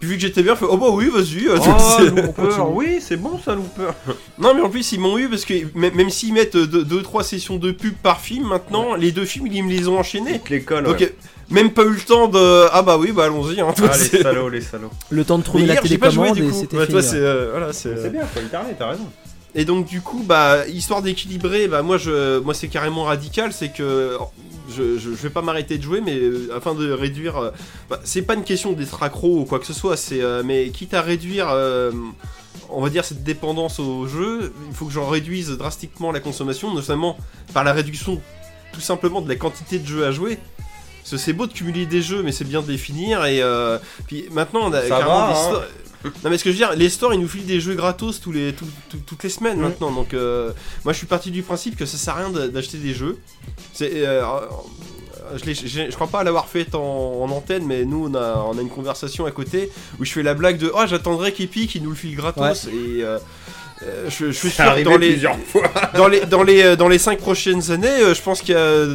Puis 0.00 0.08
vu 0.10 0.14
que 0.14 0.20
j'étais 0.20 0.42
bien, 0.44 0.54
je 0.54 0.60
fais, 0.60 0.66
oh 0.68 0.76
bah 0.76 0.86
oui, 0.92 1.08
vas-y. 1.12 1.48
euh, 1.48 1.56
Oh, 1.58 1.76
c'est- 1.98 2.04
Looper, 2.10 2.62
oui, 2.72 2.98
c'est 3.00 3.16
bon 3.16 3.38
ça, 3.44 3.54
Looper. 3.56 3.90
Non 4.38 4.54
mais 4.54 4.60
en 4.60 4.70
plus 4.70 4.92
ils 4.92 5.00
m'ont 5.00 5.18
eu 5.18 5.28
parce 5.28 5.44
que 5.44 5.54
même, 5.76 5.94
même 5.94 6.10
s'ils 6.10 6.32
mettent 6.32 6.54
2-3 6.56 7.24
sessions 7.24 7.56
de 7.56 7.72
pub 7.72 7.94
par 7.94 8.20
film 8.20 8.46
maintenant, 8.46 8.94
les 8.94 9.10
deux 9.10 9.24
films 9.24 9.48
ils 9.48 9.62
me 9.64 9.70
les 9.70 9.88
ont 9.88 9.98
enchaînés. 9.98 10.40
L'école. 10.48 10.84
Donc 10.84 11.00
ouais. 11.00 11.06
euh, 11.06 11.54
même 11.54 11.70
pas 11.72 11.82
eu 11.82 11.90
le 11.94 12.00
temps 12.00 12.28
de... 12.28 12.66
Ah 12.72 12.82
bah 12.82 12.96
oui 12.98 13.10
bah 13.10 13.24
allons-y. 13.24 13.60
Hein, 13.60 13.72
toi, 13.76 13.88
Ah, 13.92 13.96
les 13.96 14.22
salauds, 14.22 14.48
les 14.48 14.60
salauds. 14.60 14.90
Le 15.10 15.24
temps 15.24 15.38
de 15.38 15.42
trouver 15.42 15.62
Mais 15.62 15.68
la 15.68 15.74
hier 15.74 15.82
j'ai 15.84 15.98
pas 15.98 16.10
joué 16.10 16.28
télécommande 16.28 16.36
du 16.36 16.48
et 16.48 16.52
coup. 16.54 16.60
c'était 16.60 16.76
Ouais, 16.76 16.86
fini. 16.86 16.92
toi, 16.92 17.02
c'est, 17.02 17.16
euh, 17.16 17.48
voilà, 17.50 17.72
c'est, 17.72 17.96
C'est 18.00 18.10
bien, 18.10 18.24
faut 18.26 18.38
alterner, 18.38 18.74
t'as 18.78 18.90
raison. 18.90 19.08
Et 19.58 19.64
donc 19.64 19.86
du 19.86 20.00
coup, 20.00 20.22
bah, 20.24 20.68
histoire 20.68 21.02
d'équilibrer, 21.02 21.66
bah 21.66 21.82
moi 21.82 21.98
je, 21.98 22.38
moi 22.38 22.54
c'est 22.54 22.68
carrément 22.68 23.02
radical, 23.02 23.52
c'est 23.52 23.70
que 23.70 24.16
je, 24.70 24.98
je, 24.98 25.10
je 25.10 25.16
vais 25.16 25.30
pas 25.30 25.42
m'arrêter 25.42 25.78
de 25.78 25.82
jouer, 25.82 26.00
mais 26.00 26.14
euh, 26.14 26.48
afin 26.56 26.76
de 26.76 26.92
réduire, 26.92 27.36
euh, 27.38 27.50
bah, 27.90 27.98
c'est 28.04 28.22
pas 28.22 28.34
une 28.34 28.44
question 28.44 28.72
d'être 28.72 29.02
accro 29.02 29.40
ou 29.40 29.44
quoi 29.44 29.58
que 29.58 29.66
ce 29.66 29.72
soit, 29.72 29.96
c'est, 29.96 30.22
euh, 30.22 30.44
mais 30.44 30.68
quitte 30.68 30.94
à 30.94 31.02
réduire, 31.02 31.48
euh, 31.50 31.90
on 32.70 32.80
va 32.80 32.88
dire 32.88 33.04
cette 33.04 33.24
dépendance 33.24 33.80
au 33.80 34.06
jeu, 34.06 34.52
il 34.68 34.76
faut 34.76 34.86
que 34.86 34.92
j'en 34.92 35.08
réduise 35.08 35.50
drastiquement 35.50 36.12
la 36.12 36.20
consommation, 36.20 36.72
notamment 36.72 37.16
par 37.52 37.64
la 37.64 37.72
réduction 37.72 38.20
tout 38.72 38.80
simplement 38.80 39.20
de 39.22 39.28
la 39.28 39.34
quantité 39.34 39.80
de 39.80 39.88
jeux 39.88 40.06
à 40.06 40.12
jouer. 40.12 40.38
Parce 41.00 41.10
que 41.10 41.16
c'est 41.16 41.32
beau 41.32 41.48
de 41.48 41.52
cumuler 41.52 41.86
des 41.86 42.02
jeux, 42.02 42.22
mais 42.22 42.30
c'est 42.30 42.44
bien 42.44 42.62
de 42.62 42.70
les 42.70 42.78
finir. 42.78 43.24
Et 43.24 43.42
euh, 43.42 43.78
puis 44.06 44.26
maintenant, 44.30 44.60
on 44.64 44.72
a 44.72 44.82
Ça 44.82 44.88
carrément 44.88 45.26
va, 45.26 45.32
des 45.32 45.56
hein. 45.56 45.60
Non 46.04 46.30
mais 46.30 46.38
ce 46.38 46.44
que 46.44 46.50
je 46.50 46.54
veux 46.54 46.58
dire, 46.66 46.72
les 46.76 46.88
stores 46.88 47.12
ils 47.14 47.20
nous 47.20 47.28
filent 47.28 47.44
des 47.44 47.60
jeux 47.60 47.74
gratos 47.74 48.20
tous 48.20 48.30
les, 48.32 48.52
tout- 48.52 48.64
tout- 48.88 49.00
toutes 49.06 49.22
les 49.24 49.30
semaines 49.30 49.58
Mm. 49.58 49.62
maintenant. 49.62 49.90
Donc 49.90 50.14
euh, 50.14 50.52
moi 50.84 50.92
je 50.92 50.98
suis 50.98 51.06
parti 51.06 51.30
du 51.30 51.42
principe 51.42 51.76
que 51.76 51.86
ça 51.86 51.96
sert 51.96 52.14
à 52.14 52.18
rien 52.18 52.30
d'acheter 52.48 52.78
des 52.78 52.94
jeux. 52.94 53.18
C'est, 53.72 53.90
euh, 54.06 54.22
euh, 54.24 55.38
je, 55.44 55.52
je 55.90 55.94
crois 55.94 56.06
pas 56.06 56.22
l'avoir 56.24 56.46
fait 56.46 56.74
en, 56.74 56.78
en 57.22 57.28
antenne, 57.30 57.64
mais 57.66 57.84
nous 57.84 58.08
on 58.10 58.14
a, 58.14 58.46
on 58.48 58.56
a 58.56 58.60
une 58.60 58.70
conversation 58.70 59.26
à 59.26 59.30
côté 59.32 59.70
où 59.98 60.04
je 60.04 60.12
fais 60.12 60.22
la 60.22 60.34
blague 60.34 60.58
de 60.58 60.70
oh 60.74 60.82
j'attendrai 60.86 61.32
qu'Epic 61.32 61.74
il 61.74 61.82
nous 61.82 61.90
le 61.90 61.96
file 61.96 62.14
gratos 62.16 62.66
et 62.66 63.02
euh, 63.02 63.18
euh, 63.82 64.08
je, 64.08 64.26
je 64.26 64.30
suis 64.32 64.50
sûr 64.50 64.64
dans 64.84 64.96
les, 64.96 65.16
fois. 65.46 65.62
dans 65.96 66.08
les 66.08 66.20
dans 66.26 66.42
les 66.42 66.76
dans 66.76 66.88
les 66.88 66.98
5 66.98 67.18
prochaines 67.18 67.70
années, 67.72 68.14
je 68.14 68.22
pense 68.22 68.40
qu'il 68.40 68.54
y 68.54 68.58
a 68.58 68.86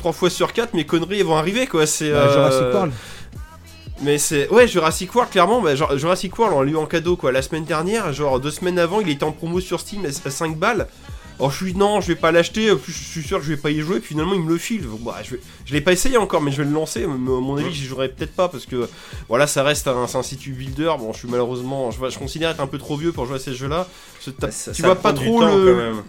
3 0.00 0.12
fois 0.12 0.30
sur 0.30 0.52
4 0.52 0.74
mes 0.74 0.84
conneries 0.86 1.22
vont 1.22 1.36
arriver 1.36 1.66
quoi. 1.66 1.86
C'est 1.86 2.10
Bah, 2.12 2.18
euh. 2.52 2.72
Mais 4.02 4.18
c'est. 4.18 4.48
Ouais, 4.50 4.68
Jurassic 4.68 5.14
World, 5.14 5.30
clairement, 5.30 5.60
bah, 5.60 5.74
genre, 5.74 5.96
Jurassic 5.98 6.38
World, 6.38 6.54
on 6.56 6.62
l'a 6.62 6.70
eu 6.70 6.76
en 6.76 6.86
cadeau 6.86 7.16
quoi. 7.16 7.32
La 7.32 7.42
semaine 7.42 7.64
dernière, 7.64 8.12
genre 8.12 8.40
deux 8.40 8.50
semaines 8.50 8.78
avant, 8.78 9.00
il 9.00 9.08
était 9.08 9.24
en 9.24 9.32
promo 9.32 9.60
sur 9.60 9.80
Steam 9.80 10.04
à 10.04 10.08
à 10.08 10.30
5 10.30 10.56
balles. 10.56 10.86
Alors 11.38 11.52
je 11.52 11.64
suis 11.64 11.74
non, 11.74 12.00
je 12.00 12.08
vais 12.08 12.16
pas 12.16 12.32
l'acheter, 12.32 12.68
je 12.84 12.92
suis 12.92 13.22
sûr 13.22 13.38
que 13.38 13.44
je 13.44 13.50
vais 13.50 13.56
pas 13.56 13.70
y 13.70 13.78
jouer, 13.78 14.00
puis 14.00 14.08
finalement 14.08 14.34
il 14.34 14.42
me 14.42 14.48
le 14.48 14.58
file. 14.58 14.84
Bah, 15.04 15.18
je, 15.22 15.32
vais... 15.36 15.40
je 15.66 15.72
l'ai 15.72 15.80
pas 15.80 15.92
essayé 15.92 16.16
encore, 16.16 16.40
mais 16.40 16.50
je 16.50 16.58
vais 16.58 16.64
le 16.64 16.72
lancer. 16.74 17.06
Mais, 17.06 17.12
à 17.14 17.40
mon 17.40 17.56
avis, 17.56 17.72
j'y 17.72 17.84
jouerai 17.84 18.08
peut-être 18.08 18.34
pas 18.34 18.48
parce 18.48 18.66
que 18.66 18.88
voilà, 19.28 19.46
ça 19.46 19.62
reste 19.62 19.86
un, 19.86 20.02
un 20.12 20.22
site 20.24 20.48
builder. 20.48 20.92
Bon, 20.98 21.12
je 21.12 21.18
suis 21.18 21.28
malheureusement, 21.28 21.92
je, 21.92 21.98
je 22.10 22.18
considère 22.18 22.50
être 22.50 22.60
un 22.60 22.66
peu 22.66 22.78
trop 22.78 22.96
vieux 22.96 23.12
pour 23.12 23.26
jouer 23.26 23.36
à 23.36 23.38
ces 23.38 23.54
jeux-là. 23.54 23.86
Ça- 24.20 24.32
tu 24.32 24.82
ça 24.82 24.86
vois 24.86 24.96
pas 24.96 25.12
trop 25.12 25.40
temps, 25.40 25.46
le. 25.56 25.72
quand 25.72 25.78
même. 25.78 26.02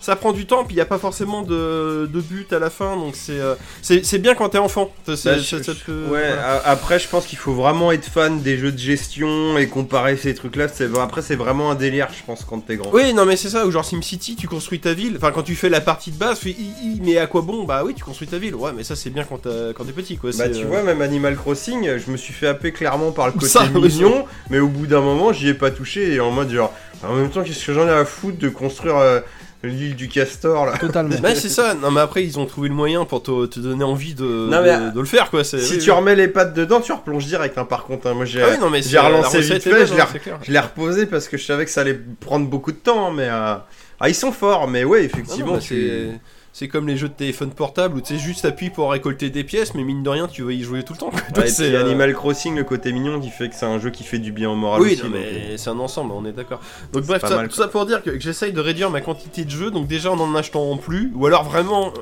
Ça 0.00 0.14
prend 0.14 0.32
du 0.32 0.46
temps, 0.46 0.64
puis 0.64 0.74
il 0.74 0.78
y 0.78 0.82
a 0.82 0.84
pas 0.86 0.98
forcément 0.98 1.42
de, 1.42 2.08
de 2.12 2.20
but 2.20 2.52
à 2.52 2.58
la 2.58 2.70
fin, 2.70 2.96
donc 2.96 3.14
c'est 3.16 3.40
euh, 3.40 3.54
c'est 3.82 4.18
bien 4.18 4.34
quand 4.34 4.50
t'es 4.50 4.58
enfant. 4.58 4.92
Bah, 5.06 5.14
je- 5.16 5.40
je- 5.40 5.92
ouais, 5.92 6.06
voilà. 6.08 6.62
après 6.64 6.98
je 6.98 7.08
pense 7.08 7.26
qu'il 7.26 7.38
faut 7.38 7.54
vraiment 7.54 7.90
être 7.92 8.04
fan 8.04 8.40
des 8.40 8.56
jeux 8.58 8.72
de 8.72 8.78
gestion 8.78 9.56
et 9.58 9.68
comparer 9.68 10.16
ces 10.16 10.34
trucs-là. 10.34 10.66
Après 11.02 11.22
c'est 11.22 11.36
vraiment 11.36 11.70
un 11.70 11.74
délire, 11.74 12.08
je 12.16 12.24
pense, 12.24 12.44
quand 12.44 12.60
t'es 12.60 12.76
grand. 12.76 12.90
Oui, 12.92 13.12
non, 13.14 13.24
mais 13.24 13.36
c'est 13.36 13.48
ça, 13.48 13.66
ou 13.66 13.70
genre 13.70 13.84
SimCity, 13.84 14.36
tu 14.36 14.46
construis 14.48 14.80
ta 14.80 14.92
ville. 14.92 15.14
Enfin, 15.16 15.32
quand 15.32 15.42
tu 15.42 15.54
fais 15.54 15.68
la 15.68 15.80
partie 15.80 16.10
de 16.10 16.18
base, 16.18 16.38
tu 16.40 16.52
fais, 16.52 16.56
mais 17.02 17.18
à 17.18 17.26
quoi 17.26 17.42
bon? 17.42 17.64
Bah 17.64 17.82
oui, 17.84 17.94
tu 17.94 18.04
construis 18.04 18.28
ta 18.28 18.38
ville. 18.38 18.54
Ouais, 18.54 18.70
mais 18.76 18.84
ça, 18.84 18.96
c'est 18.96 19.10
bien 19.10 19.24
quand 19.24 19.38
t'es 19.42 19.92
petit, 19.92 20.16
quoi. 20.16 20.30
Bah 20.36 20.48
tu 20.48 20.64
euh, 20.64 20.66
vois, 20.66 20.82
même 20.82 21.00
Animal 21.02 21.36
Crossing, 21.36 21.96
je 21.98 22.10
me 22.10 22.16
suis 22.16 22.32
fait 22.32 22.46
happer 22.48 22.72
clairement 22.72 23.12
par 23.12 23.26
le 23.26 23.32
côté 23.32 23.46
Ça, 23.46 23.66
mignon, 23.66 24.24
mais 24.50 24.58
au 24.58 24.68
bout 24.68 24.86
d'un 24.86 25.00
moment, 25.00 25.32
j'y 25.32 25.48
ai 25.48 25.54
pas 25.54 25.70
touché 25.70 26.12
et 26.14 26.20
en 26.20 26.30
mode 26.30 26.50
genre, 26.50 26.72
en 27.02 27.14
même 27.14 27.30
temps, 27.30 27.42
qu'est-ce 27.42 27.64
que 27.64 27.72
j'en 27.72 27.86
ai 27.86 27.90
à 27.92 28.04
foutre 28.04 28.38
de 28.38 28.48
construire 28.48 28.96
euh, 28.96 29.20
l'île 29.66 29.96
du 29.96 30.08
castor 30.08 30.66
là 30.66 30.78
Totalement. 30.78 31.14
Ouais, 31.22 31.34
c'est 31.34 31.48
ça. 31.48 31.74
Non, 31.74 31.90
mais 31.90 32.00
après, 32.00 32.24
ils 32.24 32.38
ont 32.38 32.46
trouvé 32.46 32.68
le 32.68 32.74
moyen 32.74 33.04
pour 33.04 33.22
te, 33.22 33.46
te 33.46 33.60
donner 33.60 33.84
envie 33.84 34.14
de, 34.14 34.24
Non, 34.24 34.58
de, 34.58 34.62
mais, 34.62 34.90
de 34.92 35.00
le 35.00 35.06
faire, 35.06 35.30
quoi. 35.30 35.44
c'est- 35.44 35.58
Si 35.58 35.74
oui, 35.74 35.78
tu 35.78 35.90
oui. 35.90 35.96
remets 35.96 36.14
les 36.14 36.28
pattes 36.28 36.54
dedans, 36.54 36.80
tu 36.80 36.92
replonges 36.92 37.26
direct, 37.26 37.56
hein, 37.58 37.64
par 37.64 37.84
contre. 37.84 38.06
hein. 38.06 38.14
Moi 38.14 38.24
j'ai 38.24 38.42
Ah 38.42 38.48
oui, 38.52 38.58
non, 38.60 38.70
mais 38.70 38.82
j'ai 38.82 38.90
c'est- 38.90 38.94
la 38.96 39.02
relancé 39.02 39.40
vite 39.40 39.62
fait, 39.62 39.70
bonne, 39.70 39.86
je 39.86 39.94
l'ai 39.94 40.00
hein, 40.00 40.08
je 40.42 40.52
l'ai 40.52 40.58
reposé 40.60 41.06
parce 41.06 41.28
que 41.28 41.36
je 41.36 41.44
savais 41.44 41.64
que 41.64 41.70
ça 41.70 41.80
allait 41.82 41.98
prendre 42.20 42.46
beaucoup 42.48 42.72
de 42.72 42.76
temps, 42.78 43.10
mais 43.10 43.28
euh, 43.28 43.54
ah, 44.00 44.08
ils 44.08 44.14
sont 44.14 44.32
forts, 44.32 44.68
mais 44.68 44.84
ouais, 44.84 45.00
Non, 45.00 45.04
effectivement, 45.06 45.52
bah, 45.54 45.58
tu- 45.60 46.08
c'est. 46.58 46.68
Comme 46.68 46.86
les 46.88 46.96
jeux 46.96 47.08
de 47.08 47.14
téléphone 47.14 47.50
portable 47.50 47.96
où 47.96 48.00
tu 48.00 48.14
sais 48.14 48.18
juste 48.18 48.44
appuies 48.44 48.70
pour 48.70 48.90
récolter 48.90 49.30
des 49.30 49.44
pièces, 49.44 49.74
mais 49.74 49.84
mine 49.84 50.02
de 50.02 50.08
rien, 50.10 50.26
tu 50.26 50.42
vas 50.42 50.52
y 50.52 50.62
jouer 50.62 50.82
tout 50.82 50.94
le 50.94 50.98
temps. 50.98 51.10
Ouais, 51.36 51.48
C'est, 51.48 51.74
euh, 51.74 51.80
Animal 51.84 52.12
Crossing, 52.14 52.56
le 52.56 52.64
côté 52.64 52.92
mignon 52.92 53.20
qui 53.20 53.30
fait 53.30 53.48
que 53.48 53.54
c'est 53.54 53.66
un 53.66 53.78
jeu 53.78 53.90
qui 53.90 54.04
fait 54.04 54.18
du 54.18 54.32
bien 54.32 54.50
au 54.50 54.56
moral 54.56 54.80
Oui, 54.82 54.92
aussi. 54.94 55.02
non, 55.04 55.10
donc, 55.10 55.16
euh, 55.18 55.32
mais 55.50 55.56
c'est 55.58 55.70
un 55.70 55.78
ensemble, 55.78 56.12
on 56.12 56.24
est 56.24 56.32
d'accord. 56.32 56.60
Donc 56.92 57.04
bref, 57.04 57.20
pas 57.22 57.28
ça- 57.28 57.36
mal, 57.36 57.48
tout 57.48 57.56
ça 57.56 57.68
pour 57.68 57.84
dire 57.86 58.02
que, 58.02 58.10
que 58.10 58.20
j'essaye 58.20 58.52
de 58.52 58.60
réduire 58.60 58.90
ma 58.90 59.00
quantité 59.00 59.44
de 59.44 59.50
jeux, 59.50 59.70
donc 59.70 59.86
déjà 59.86 60.10
en 60.10 60.18
en 60.18 60.34
achetant 60.34 60.76
plus, 60.76 61.12
ou 61.14 61.26
alors 61.26 61.44
vraiment, 61.44 61.92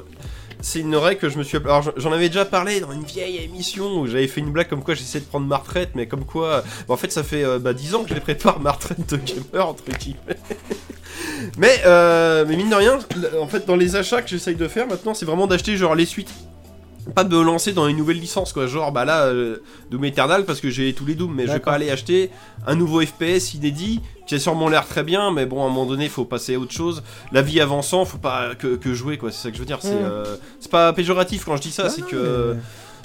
c'est 0.65 0.81
une 0.81 0.97
règle 0.97 1.21
que 1.21 1.29
je 1.29 1.37
me 1.39 1.43
suis... 1.45 1.59
Alors 1.59 1.83
j'en- 1.97 2.13
avais 2.13 2.29
déjà 2.29 2.45
parlé 2.45 2.81
dans 2.81 2.91
une 2.93 3.05
vieille 3.05 3.37
émission 3.37 4.01
où 4.01 4.07
j'avais 4.07 4.27
fait 4.27 4.41
une 4.41 4.51
blague 4.51 4.69
comme 4.69 4.83
quoi 4.83 4.95
j'essaie 4.95 5.21
de 5.21 5.25
prendre 5.27 5.47
ma 5.47 5.59
retraite, 5.59 5.91
mais 5.95 6.07
comme 6.07 6.25
quoi... 6.25 6.63
bah, 6.89 6.95
en 6.95 6.97
fait 6.97 7.13
ça 7.13 7.23
fait 7.23 7.45
euh, 7.45 7.59
bah, 7.59 7.75
10 7.75 7.95
ans 7.95 8.03
que 8.03 8.09
je 8.09 8.15
les 8.15 8.21
prépare 8.21 8.59
ma 8.61 8.73
retraite 8.73 9.09
de 9.11 9.17
gamer, 9.19 9.69
entre 9.69 9.85
guillemets. 9.99 10.39
mais, 11.59 11.81
euh, 11.85 12.45
mais 12.49 12.57
mine 12.57 12.71
de 12.71 12.75
rien, 12.75 12.99
en 13.41 13.47
fait 13.47 13.67
dans 13.67 13.77
les 13.77 13.95
achats 13.97 14.23
que 14.23 14.29
j'essaye 14.29 14.57
de 14.57 14.67
faire 14.69 14.87
maintenant, 14.87 15.13
c'est 15.15 15.27
vraiment 15.27 15.47
d'acheter 15.47 15.77
genre 15.77 15.95
les 15.95 16.07
suites. 16.07 16.33
Pas 17.15 17.25
de 17.25 17.37
me 17.37 17.43
lancer 17.43 17.73
dans 17.73 17.87
une 17.87 17.97
nouvelle 17.99 18.19
licence 18.19 18.53
quoi, 18.53 18.67
genre 18.67 18.91
bah 18.93 19.05
là 19.05 19.25
euh, 19.27 19.59
Doom 19.91 20.05
Eternal 20.07 20.45
parce 20.47 20.61
que 20.61 20.71
j'ai 20.71 20.93
tous 20.95 21.05
les 21.05 21.15
Doom 21.15 21.35
mais 21.35 21.47
je 21.47 21.53
vais 21.53 21.59
pas 21.61 21.73
aller 21.73 21.91
acheter 21.91 22.31
un 22.67 22.75
nouveau 22.77 23.03
FPS 23.05 23.53
inédit 23.55 24.01
qui 24.27 24.35
a 24.37 24.39
sûrement 24.39 24.69
l'air 24.71 24.87
très 24.89 25.03
bien 25.03 25.31
mais 25.31 25.45
bon 25.45 25.63
à 25.63 25.67
un 25.67 25.69
moment 25.69 25.85
donné 25.85 26.09
faut 26.09 26.25
passer 26.25 26.55
à 26.55 26.59
autre 26.59 26.73
chose. 26.73 27.03
La 27.31 27.43
vie 27.43 27.61
avançant, 27.61 28.05
faut 28.07 28.17
pas 28.19 28.55
que, 28.55 28.77
que 28.77 28.95
jouer 28.95 29.19
quoi, 29.19 29.31
c'est 29.33 29.43
ça 29.43 29.51
que 29.51 29.57
je 29.57 29.61
veux 29.61 29.67
dire, 29.67 29.79
c'est 29.83 29.95
Mm. 29.95 30.05
euh, 30.05 30.37
c'est 30.61 30.71
pas 30.71 30.93
péjoratif 30.95 31.45
quand 31.45 31.57
je 31.57 31.63
dis 31.63 31.71
ça, 31.73 31.91
c'est 31.91 32.03
que 32.07 32.57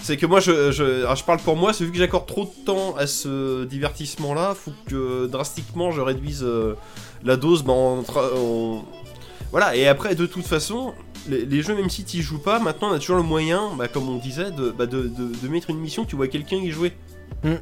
c'est 0.01 0.15
que 0.15 0.25
moi 0.25 0.39
je, 0.39 0.71
je, 0.71 1.01
alors, 1.01 1.17
je 1.17 1.25
parle 1.25 1.39
pour 1.39 1.57
moi, 1.57 1.73
c'est 1.73 1.83
vu 1.83 1.91
que 1.91 1.97
j'accorde 1.97 2.25
trop 2.25 2.45
de 2.45 2.65
temps 2.65 2.95
à 2.97 3.05
ce 3.05 3.65
divertissement 3.65 4.33
là, 4.33 4.55
faut 4.55 4.71
que 4.87 5.27
drastiquement 5.27 5.91
je 5.91 5.99
réduise 5.99 6.41
euh, 6.43 6.75
la 7.25 7.35
dose 7.35 7.63
bah, 7.63 7.73
en 7.73 7.99
en- 8.15 8.85
voilà 9.51 9.75
et 9.75 9.87
après 9.87 10.15
de 10.15 10.25
toute 10.25 10.45
façon 10.45 10.93
les, 11.27 11.45
les 11.45 11.61
jeux, 11.61 11.75
même 11.75 11.89
si 11.89 12.03
tu 12.05 12.21
joues 12.21 12.39
pas, 12.39 12.59
maintenant 12.59 12.89
on 12.91 12.93
a 12.93 12.99
toujours 12.99 13.17
le 13.17 13.23
moyen, 13.23 13.71
bah, 13.77 13.87
comme 13.87 14.07
on 14.09 14.15
disait, 14.17 14.51
de, 14.51 14.71
bah, 14.71 14.85
de, 14.85 15.03
de- 15.03 15.31
de 15.41 15.47
mettre 15.49 15.69
une 15.69 15.79
mission, 15.79 16.05
tu 16.05 16.15
vois 16.15 16.27
quelqu'un 16.27 16.55
y 16.57 16.71
jouer. 16.71 16.93
Mm. 17.43 17.55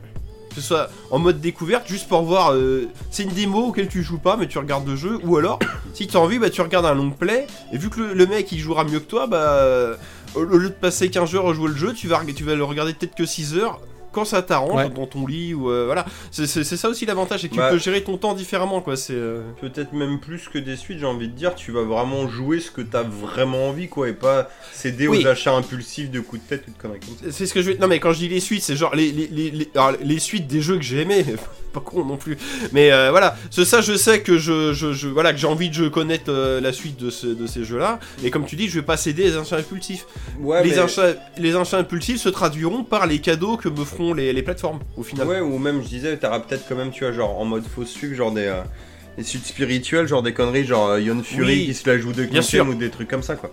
Que 0.50 0.56
ce 0.56 0.62
soit 0.62 0.90
en 1.12 1.20
mode 1.20 1.42
découverte, 1.42 1.88
juste 1.88 2.08
pour 2.08 2.22
voir. 2.22 2.54
euh, 2.54 2.88
c'est 3.12 3.24
une 3.24 3.30
démo 3.34 3.66
auquel 3.68 3.88
tu 3.90 4.04
joues 4.04 4.20
pas, 4.20 4.38
mais 4.38 4.48
tu 4.48 4.58
regardes 4.60 4.88
le 4.88 4.96
jeu. 4.96 5.20
Ou 5.24 5.38
alors, 5.38 5.60
si 5.94 6.08
tu 6.08 6.16
as 6.18 6.20
envie, 6.20 6.40
bah, 6.40 6.50
tu 6.50 6.62
regardes 6.62 6.86
un 6.86 6.94
long 6.96 7.10
play. 7.12 7.46
Et 7.74 7.78
vu 7.78 7.90
que 7.90 8.00
le, 8.00 8.14
le 8.14 8.26
mec 8.28 8.52
il 8.52 8.60
jouera 8.60 8.84
mieux 8.84 9.00
que 9.00 9.06
toi, 9.10 9.28
bah, 9.28 9.98
au 10.36 10.40
au 10.42 10.58
lieu 10.58 10.70
de 10.70 10.74
passer 10.76 11.10
15 11.10 11.36
heures 11.36 11.48
à 11.50 11.54
jouer 11.54 11.70
le 11.70 11.76
jeu, 11.76 11.94
tu 11.94 12.08
vas, 12.08 12.22
tu 12.36 12.44
vas 12.44 12.56
le 12.56 12.64
regarder 12.64 12.94
peut-être 12.94 13.16
que 13.16 13.26
6 13.26 13.56
heures. 13.58 13.82
Quand 14.18 14.26
ça 14.26 14.42
t'arrange 14.42 14.74
Ouais. 14.86 14.90
dans 14.90 15.06
ton 15.06 15.28
lit 15.28 15.54
ou 15.54 15.70
euh, 15.70 15.86
voilà. 15.86 16.06
C'est 16.32 16.48
ça 16.48 16.90
aussi 16.90 17.06
l'avantage, 17.06 17.42
c'est 17.42 17.50
que 17.50 17.54
tu 17.54 17.60
Bah. 17.60 17.70
peux 17.70 17.78
gérer 17.78 18.02
ton 18.04 18.18
temps 18.18 18.34
différemment 18.34 18.82
quoi. 18.82 18.98
C'est 18.98 19.14
euh, 19.14 19.42
Peut-être 19.62 19.94
même 19.94 20.20
plus 20.20 20.48
que 20.50 20.58
des 20.58 20.76
suites, 20.76 20.98
j'ai 21.00 21.06
envie 21.06 21.28
de 21.28 21.34
dire, 21.34 21.54
tu 21.54 21.72
vas 21.72 21.84
vraiment 21.84 22.28
jouer 22.28 22.60
ce 22.60 22.72
que 22.72 22.82
t'as 22.82 23.04
vraiment 23.04 23.70
envie, 23.70 23.88
quoi, 23.90 24.10
et 24.10 24.14
pas 24.14 24.50
céder 24.74 25.08
Oui. 25.08 25.24
aux 25.24 25.28
achats 25.28 25.54
impulsifs 25.54 26.10
de 26.10 26.20
coups 26.20 26.42
de 26.42 26.48
tête 26.48 26.64
ou 26.68 26.72
de 26.72 26.78
conneries 26.78 27.00
comme 27.02 27.16
ça. 27.18 27.26
c'est 27.32 27.46
ce 27.46 27.54
que 27.54 27.62
je 27.62 27.72
vais. 27.72 27.78
Non 27.78 27.88
mais 27.88 28.00
quand 28.00 28.12
je 28.12 28.18
dis 28.20 28.30
les 28.30 28.40
suites, 28.40 28.64
c'est 28.64 28.76
genre 28.76 28.96
les 28.96 29.12
les, 29.12 29.28
les, 29.28 29.52
les- 29.52 29.70
alors, 29.76 29.92
les 30.04 30.20
suites 30.20 30.48
des 30.48 30.62
jeux 30.62 30.78
que 30.78 30.84
j'ai 30.84 31.02
aimés. 31.02 31.24
Pas 31.78 31.84
con 31.84 32.04
non 32.06 32.18
plus. 32.18 32.38
Mais 32.72 32.92
euh, 32.92 33.10
voilà, 33.12 33.36
c'est 33.52 33.66
ça 33.66 33.82
je 33.82 33.96
sais 33.96 34.22
que 34.22 34.38
je, 34.38 34.74
je, 34.74 34.94
je- 34.94 35.08
voilà 35.08 35.32
que 35.34 35.38
j'ai 35.40 35.48
envie 35.48 35.70
de 35.70 35.88
connaître 35.90 36.30
euh, 36.32 36.60
la 36.62 36.74
suite 36.74 36.98
de, 37.00 37.10
ce- 37.10 37.28
de 37.28 37.46
ces 37.48 37.64
jeux-là. 37.64 38.00
Et 38.24 38.32
comme 38.32 38.46
tu 38.46 38.56
dis, 38.56 38.68
je 38.68 38.80
vais 38.80 38.86
pas 38.86 38.98
céder 38.98 39.24
les 39.24 39.38
achats 39.38 39.58
impulsifs. 39.58 40.06
Ouais, 40.40 40.64
les, 40.64 40.76
mais- 40.76 41.16
les 41.38 41.56
impulsifs 41.56 42.20
se 42.22 42.30
traduiront 42.30 42.84
par 42.84 43.06
les 43.06 43.20
cadeaux 43.20 43.58
que 43.58 43.70
me 43.70 43.84
feront 43.86 44.14
les, 44.14 44.34
les 44.34 44.42
plateformes 44.44 44.80
au 44.96 45.04
final. 45.04 45.28
Ouais, 45.28 45.40
ou 45.40 45.58
même, 45.60 45.82
je 45.84 45.88
disais, 45.88 46.18
t'auras 46.18 46.40
peut-être 46.40 46.64
quand 46.68 46.76
même, 46.76 46.92
tu 46.92 47.04
vois, 47.04 47.14
genre 47.14 47.40
en 47.40 47.46
mode 47.46 47.64
faux 47.66 47.86
sucre, 47.86 48.16
genre 48.16 48.32
des, 48.32 48.46
euh, 48.46 48.62
des 49.18 49.24
suites 49.24 49.46
spirituelles, 49.46 50.08
genre 50.08 50.24
des 50.24 50.34
conneries, 50.34 50.66
genre 50.66 50.98
Yon 50.98 51.22
Fury 51.24 51.46
Oui, 51.46 51.66
qui 51.66 51.74
se 51.74 51.88
la 51.90 51.98
joue 52.00 52.14
de 52.14 52.42
sûr. 52.42 52.68
ou 52.68 52.74
des 52.74 52.90
trucs 52.90 53.08
comme 53.10 53.24
ça, 53.24 53.36
quoi. 53.36 53.52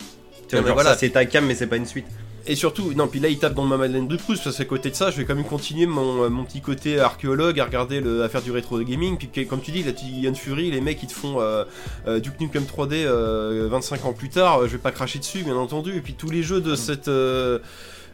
Tu 0.49 0.57
vois, 0.57 0.61
mais 0.63 0.67
genre 0.69 0.75
voilà. 0.77 0.97
c'est 0.97 1.11
ta 1.11 1.25
cam, 1.25 1.45
mais 1.47 1.55
c'est 1.55 1.67
pas 1.67 1.77
une 1.77 1.87
suite. 1.87 2.07
Et 2.47 2.57
surtout, 2.57 2.93
non, 2.95 3.09
puis 3.09 3.21
là 3.21 3.29
il 3.29 3.39
tape 3.39 3.55
dans 3.55 3.65
ma 3.65 3.77
Madeleine 3.79 4.07
de 4.07 4.17
Proust, 4.17 4.45
parce 4.45 4.59
qu'à 4.59 4.65
côté 4.67 4.91
de 4.91 4.95
ça, 4.95 5.11
je 5.11 5.17
vais 5.17 5.25
quand 5.25 5.35
même 5.35 5.45
continuer 5.47 5.87
mon, 5.87 6.25
euh, 6.25 6.29
mon 6.29 6.45
petit 6.45 6.61
côté 6.61 7.01
archéologue 7.01 7.59
à 7.59 7.65
regarder 7.65 8.01
le, 8.01 8.23
à 8.23 8.29
faire 8.29 8.43
du 8.43 8.51
rétro 8.51 8.79
gaming. 8.81 9.17
Puis 9.17 9.47
comme 9.47 9.61
tu 9.63 9.71
dis, 9.71 9.83
la 9.83 9.93
petite 9.93 10.09
Ian 10.11 10.35
Fury, 10.35 10.71
les 10.71 10.81
mecs 10.83 11.03
ils 11.03 11.07
te 11.09 11.15
font 11.15 11.41
euh, 11.41 11.65
euh, 12.07 12.21
Duke 12.21 12.39
Nukem 12.41 12.65
3D 12.65 13.05
euh, 13.07 13.67
25 13.71 14.05
ans 14.05 14.13
plus 14.13 14.29
tard, 14.29 14.59
euh, 14.61 14.67
je 14.67 14.73
vais 14.73 14.79
pas 14.79 14.91
cracher 14.93 15.19
dessus, 15.19 15.43
bien 15.43 15.57
entendu. 15.57 15.97
Et 15.97 16.01
puis 16.01 16.15
tous 16.15 16.29
les 16.31 16.43
jeux 16.43 16.61
de 16.61 16.75
cette. 16.75 17.09
Euh, 17.09 17.59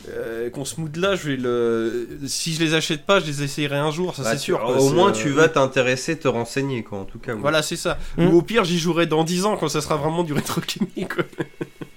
euh, 0.08 0.48
qu'on 0.48 0.64
se 0.64 0.80
mood 0.80 0.96
là, 0.96 1.14
je 1.16 1.28
vais 1.30 1.36
le. 1.36 2.08
Si 2.26 2.54
je 2.54 2.60
les 2.60 2.72
achète 2.74 3.04
pas, 3.04 3.20
je 3.20 3.26
les 3.26 3.42
essayerai 3.42 3.76
un 3.76 3.90
jour, 3.90 4.14
ça 4.16 4.22
Bah, 4.22 4.30
c'est 4.30 4.36
tu- 4.38 4.44
sûr. 4.44 4.60
quoi, 4.60 4.80
Au 4.80 4.90
moins, 4.90 5.10
euh, 5.10 5.12
tu 5.12 5.28
vas 5.28 5.48
t'intéresser, 5.48 6.16
te 6.18 6.26
renseigner, 6.28 6.82
quoi, 6.82 7.00
en 7.00 7.04
tout 7.04 7.18
cas. 7.18 7.34
oui. 7.34 7.38
Voilà, 7.42 7.60
c'est 7.62 7.76
ça. 7.76 7.98
Mm. 8.16 8.28
Ou 8.28 8.38
au 8.38 8.42
pire, 8.42 8.64
j'y 8.64 8.78
jouerai 8.78 9.04
dans 9.06 9.24
10 9.24 9.44
ans 9.44 9.56
quand 9.58 9.68
ça 9.68 9.82
sera 9.82 9.96
vraiment 9.96 10.22
du 10.24 10.32
rétro 10.32 10.60
gaming. 10.62 11.06
quoi. 11.06 11.24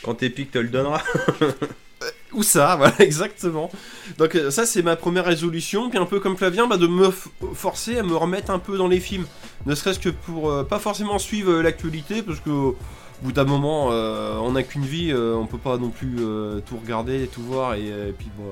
Quand 0.04 0.22
Epic 0.22 0.52
te 0.52 0.58
le 0.60 0.68
donnera. 0.68 1.02
Ou 2.34 2.44
ça, 2.44 2.76
voilà, 2.78 2.96
exactement. 3.00 3.70
Donc 4.18 4.36
euh, 4.36 4.52
ça, 4.52 4.66
c'est 4.66 4.82
ma 4.82 4.96
première 4.96 5.26
résolution. 5.26 5.90
Puis 5.90 6.00
un 6.00 6.06
peu 6.06 6.20
comme 6.20 6.38
Flavien, 6.38 6.68
bah, 6.68 6.78
de 6.78 6.88
me 6.88 7.10
forcer 7.54 8.00
à 8.00 8.04
me 8.04 8.16
remettre 8.16 8.52
un 8.52 8.60
peu 8.60 8.78
dans 8.78 8.88
les 8.88 9.00
films. 9.00 9.26
Ne 9.66 9.76
serait-ce 9.76 10.00
que 10.00 10.10
pour 10.10 10.50
euh, 10.50 10.64
pas 10.64 10.80
forcément 10.80 11.20
suivre 11.20 11.52
euh, 11.52 11.62
l'actualité, 11.62 12.22
parce 12.22 12.40
que 12.40 12.50
au 12.50 12.76
bout 13.22 13.32
d'un 13.32 13.46
moment, 13.46 13.88
on 13.88 14.52
n'a 14.52 14.64
qu'une 14.64 14.84
vie, 14.84 15.14
on 15.14 15.46
peut 15.46 15.58
pas 15.58 15.78
non 15.78 15.92
plus 15.92 16.18
tout 16.66 16.78
regarder, 16.78 17.28
tout 17.28 17.42
voir, 17.42 17.76
et, 17.76 18.14
puis 18.18 18.28
bon, 18.38 18.52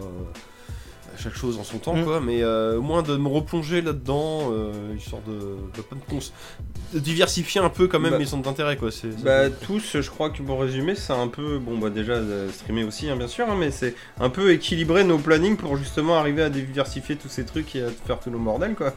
chaque 1.22 1.36
chose 1.36 1.58
en 1.58 1.64
son 1.64 1.78
temps, 1.78 1.96
Mm. 1.96 2.04
quoi. 2.04 2.20
Mais 2.22 2.42
euh, 2.44 2.78
au 2.78 2.82
moins 2.82 3.04
de 3.04 3.16
me 3.16 3.28
replonger 3.28 3.82
là-dedans, 3.82 4.50
euh, 4.52 4.72
histoire 4.98 5.22
de, 5.28 5.58
diversifier 7.00 7.62
un 7.62 7.70
peu 7.70 7.88
quand 7.88 8.00
même 8.00 8.12
Bah, 8.12 8.18
mes 8.20 8.26
centres 8.26 8.44
d'intérêt, 8.44 8.76
quoi. 8.78 8.92
C'est, 8.92 9.24
Bah 9.24 9.50
tous, 9.50 9.98
je 10.02 10.10
crois 10.10 10.30
que 10.30 10.42
pour 10.42 10.60
résumer, 10.62 10.96
c'est 10.96 11.14
un 11.14 11.28
peu, 11.28 11.58
bon 11.58 11.78
bah 11.78 11.90
déjà 11.90 12.14
euh, 12.14 12.50
streamer 12.52 12.84
aussi 12.84 13.10
hein, 13.10 13.16
bien 13.16 13.28
sûr, 13.28 13.50
hein, 13.50 13.56
mais 13.58 13.72
c'est 13.72 13.96
un 14.20 14.30
peu 14.30 14.52
équilibrer 14.52 15.04
nos 15.04 15.18
plannings 15.18 15.56
pour 15.58 15.78
justement 15.78 16.16
arriver 16.18 16.44
à 16.44 16.50
diversifier 16.50 17.16
tous 17.16 17.30
ces 17.30 17.46
trucs 17.46 17.76
et 17.76 17.84
à 17.84 17.90
faire 18.06 18.20
tout 18.20 18.30
le 18.30 18.38
bordel 18.38 18.76
quoi. 18.76 18.94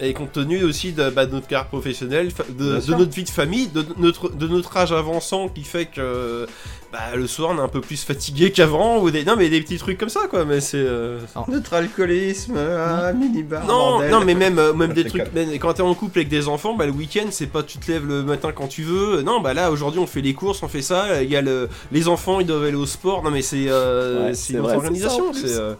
Et 0.00 0.12
compte 0.12 0.32
tenu 0.32 0.62
aussi 0.62 0.92
de, 0.92 1.10
bah, 1.10 1.26
notre 1.26 1.46
carrière 1.46 1.68
professionnelle, 1.68 2.28
de, 2.50 2.94
notre 2.94 3.12
vie 3.12 3.24
de 3.24 3.28
famille, 3.30 3.68
de 3.68 3.84
notre, 3.98 4.30
de 4.30 4.46
notre 4.46 4.76
âge 4.76 4.92
avançant 4.92 5.48
qui 5.48 5.64
fait 5.64 5.86
que 5.86 6.46
bah, 6.92 7.16
le 7.16 7.26
soir 7.26 7.50
on 7.54 7.58
est 7.58 7.62
un 7.62 7.68
peu 7.68 7.80
plus 7.80 8.04
fatigué 8.04 8.52
qu'avant, 8.52 9.00
ou 9.00 9.10
des, 9.10 9.24
non 9.24 9.34
mais 9.36 9.48
des 9.48 9.60
petits 9.62 9.78
trucs 9.78 9.96
comme 9.98 10.10
ça 10.10 10.20
quoi, 10.28 10.44
mais 10.44 10.60
c'est... 10.60 10.76
euh, 10.76 11.18
Notre 11.48 11.72
alcoolisme, 11.74 12.56
ah, 12.58 13.12
minibar, 13.14 13.62
Non, 13.66 13.68
bordel. 13.98 14.10
non 14.10 14.24
mais 14.24 14.34
même, 14.34 14.58
euh, 14.58 14.72
même 14.74 14.90
Je 14.90 14.94
des 15.02 15.04
trucs, 15.06 15.32
même 15.32 15.50
quand 15.58 15.72
t'es 15.72 15.82
en 15.82 15.94
couple 15.94 16.18
avec 16.18 16.28
des 16.28 16.48
enfants, 16.48 16.74
bah, 16.74 16.84
le 16.86 16.92
week-end 16.92 17.26
c'est 17.30 17.46
pas 17.46 17.62
tu 17.62 17.78
te 17.78 17.90
lèves 17.90 18.06
le 18.06 18.22
matin 18.22 18.50
quand 18.54 18.68
tu 18.68 18.82
veux, 18.82 19.22
non 19.22 19.40
bah 19.40 19.54
là 19.54 19.70
aujourd'hui 19.70 20.00
on 20.00 20.06
fait 20.06 20.20
les 20.20 20.34
courses, 20.34 20.62
on 20.62 20.68
fait 20.68 20.82
ça, 20.82 21.22
il 21.22 21.30
y 21.30 21.36
a 21.36 21.40
le, 21.42 21.68
les 21.92 22.08
enfants 22.08 22.40
ils 22.40 22.46
doivent 22.46 22.64
aller 22.64 22.74
au 22.74 22.86
sport, 22.86 23.22
non 23.22 23.30
mais 23.30 23.42
c'est 23.42 23.66
euh, 23.68 24.26
Ouais, 24.26 24.34
c'est 24.34 24.48
c'est 24.48 24.52
une 24.54 24.58
vrai, 24.60 24.74
organisation, 24.74 25.32
c'est... 25.32 25.56
euh, 25.56 25.74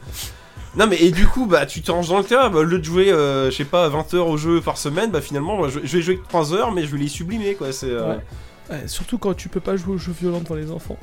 Non 0.77 0.87
mais 0.87 0.97
et 1.03 1.11
du 1.11 1.27
coup 1.27 1.45
bah 1.47 1.67
tu 1.67 1.83
te 1.83 1.93
ranges 1.93 2.09
dans 2.09 2.19
le 2.19 2.25
cas, 2.25 2.49
bah, 2.49 2.61
au 2.61 2.63
lieu 2.63 2.79
de 2.79 2.85
jouer 2.85 3.13
euh, 3.13 3.51
je 3.51 3.57
sais 3.59 3.65
pas 3.67 3.89
20 3.91 4.15
heures 4.15 4.29
au 4.29 4.39
jeu 4.39 4.63
par 4.63 4.79
semaine, 4.79 5.11
bah 5.11 5.21
finalement 5.21 5.61
bah, 5.61 5.69
je, 5.69 5.81
je 5.85 5.97
vais 5.99 6.03
jouer 6.03 6.17
que 6.17 6.27
3 6.27 6.55
heures 6.55 6.73
mais 6.73 6.85
je 6.87 6.93
vais 6.93 6.99
les 6.99 7.09
sublimer 7.09 7.55
quoi, 7.55 7.71
c'est... 7.73 7.91
euh, 7.91 8.15
Ouais. 8.17 8.21
Ouais, 8.71 8.83
surtout 8.87 9.19
quand 9.19 9.35
tu 9.35 9.49
peux 9.49 9.61
pas 9.61 9.77
jouer 9.77 9.95
aux 9.95 9.99
jeux 9.99 10.15
violents 10.19 10.41
devant 10.41 10.55
les 10.55 10.71
enfants. 10.71 10.99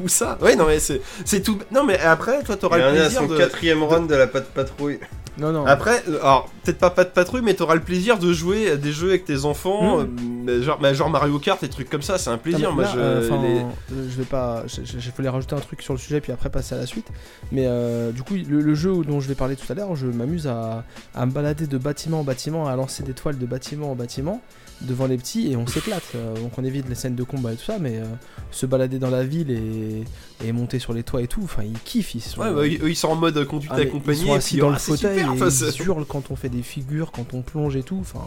Ou 0.00 0.08
ça 0.08 0.38
Ouais 0.40 0.56
non 0.56 0.66
mais 0.66 0.80
c'est 0.80 1.40
tout... 1.42 1.58
Non 1.70 1.84
mais 1.84 1.98
après 2.00 2.42
toi 2.42 2.56
t'auras 2.56 2.78
Il 2.78 2.82
le 2.82 2.88
en 2.90 2.94
est 2.94 2.98
à 2.98 3.02
plaisir 3.02 3.20
son 3.20 3.26
de... 3.28 3.36
quatrième 3.38 3.82
run 3.84 4.02
de 4.06 4.14
la 4.14 4.26
patte 4.26 4.48
patrouille. 4.48 4.98
Non, 5.38 5.50
non. 5.50 5.64
Après, 5.64 6.02
euh, 6.10 6.18
alors 6.20 6.50
peut-être 6.62 6.76
pas 6.78 6.90
pas 6.90 7.04
de 7.04 7.08
patrouille, 7.08 7.40
mais 7.40 7.54
t'auras 7.54 7.74
le 7.74 7.80
plaisir 7.80 8.18
de 8.18 8.34
jouer 8.34 8.72
à 8.72 8.76
des 8.76 8.92
jeux 8.92 9.08
avec 9.08 9.24
tes 9.24 9.46
enfants, 9.46 10.00
Mm. 10.02 10.46
euh, 10.46 10.62
genre, 10.62 10.94
genre 10.94 11.08
Mario 11.08 11.38
Kart 11.38 11.62
et 11.62 11.70
trucs 11.70 11.88
comme 11.88 12.02
ça, 12.02 12.18
c'est 12.18 12.28
un 12.28 12.36
plaisir. 12.36 12.70
Moi, 12.72 12.82
là, 12.84 12.90
je, 12.92 12.98
euh, 13.00 13.26
enfin, 13.30 13.42
les- 13.42 13.60
euh, 13.60 14.10
je 14.10 14.16
vais 14.18 14.26
pas. 14.26 14.64
Je, 14.66 14.82
je- 14.84 14.98
je 14.98 15.10
voulais 15.16 15.30
rajouter 15.30 15.54
un 15.54 15.60
truc 15.60 15.80
sur 15.80 15.94
le 15.94 15.98
sujet 15.98 16.20
puis 16.20 16.32
après 16.32 16.50
passer 16.50 16.74
à 16.74 16.78
la 16.78 16.84
suite. 16.84 17.06
Mais 17.50 17.64
euh, 17.66 18.10
du 18.12 18.22
coup, 18.22 18.34
le, 18.34 18.60
le 18.60 18.74
jeu 18.74 18.92
dont 19.08 19.20
je 19.20 19.28
vais 19.28 19.34
parler 19.34 19.56
tout 19.56 19.64
à 19.72 19.74
l'heure, 19.74 19.96
je 19.96 20.06
m'amuse 20.06 20.46
à, 20.48 20.84
à 21.14 21.24
me 21.24 21.30
balader 21.30 21.66
de 21.66 21.78
bâtiment 21.78 22.20
en 22.20 22.24
bâtiment, 22.24 22.68
à 22.68 22.76
lancer 22.76 23.02
des 23.02 23.14
toiles 23.14 23.38
de 23.38 23.46
bâtiment 23.46 23.90
en 23.92 23.94
bâtiment 23.94 24.42
devant 24.86 25.06
les 25.06 25.16
petits 25.16 25.52
et 25.52 25.56
on 25.56 25.66
s'éclate. 25.66 26.02
Euh, 26.14 26.34
donc 26.36 26.56
on 26.58 26.64
évite 26.64 26.88
les 26.88 26.94
scènes 26.94 27.14
de 27.14 27.22
combat 27.22 27.52
et 27.52 27.56
tout 27.56 27.64
ça, 27.64 27.78
mais 27.78 27.98
euh, 27.98 28.04
se 28.50 28.66
balader 28.66 28.98
dans 28.98 29.10
la 29.10 29.24
ville 29.24 29.50
et, 29.50 30.04
et 30.46 30.52
monter 30.52 30.78
sur 30.78 30.92
les 30.92 31.02
toits 31.02 31.22
et 31.22 31.26
tout, 31.28 31.42
enfin 31.44 31.62
ils 31.64 31.78
kiffent. 31.80 32.14
Ils 32.14 32.20
sont, 32.20 32.40
Ouais, 32.40 32.52
bah, 32.52 32.62
eux, 32.66 32.90
ils 32.90 32.96
sont 32.96 33.08
en 33.08 33.16
mode 33.16 33.44
conduite 33.46 33.72
Ah, 33.74 33.78
accompagnée. 33.80 34.20
ils 34.20 34.26
sont 34.26 34.32
et 34.34 34.36
assis 34.36 34.54
puis, 34.54 34.60
dans 34.60 34.68
ah, 34.70 34.72
le 34.72 34.78
fauteuil 34.78 35.18
super, 35.20 35.32
et 35.46 35.50
ils 35.80 35.86
hurlent 35.86 36.06
quand 36.06 36.30
on 36.30 36.36
fait 36.36 36.48
des 36.48 36.62
figures, 36.62 37.12
quand 37.12 37.34
on 37.34 37.42
plonge 37.42 37.76
et 37.76 37.82
tout. 37.82 37.98
Enfin, 38.00 38.24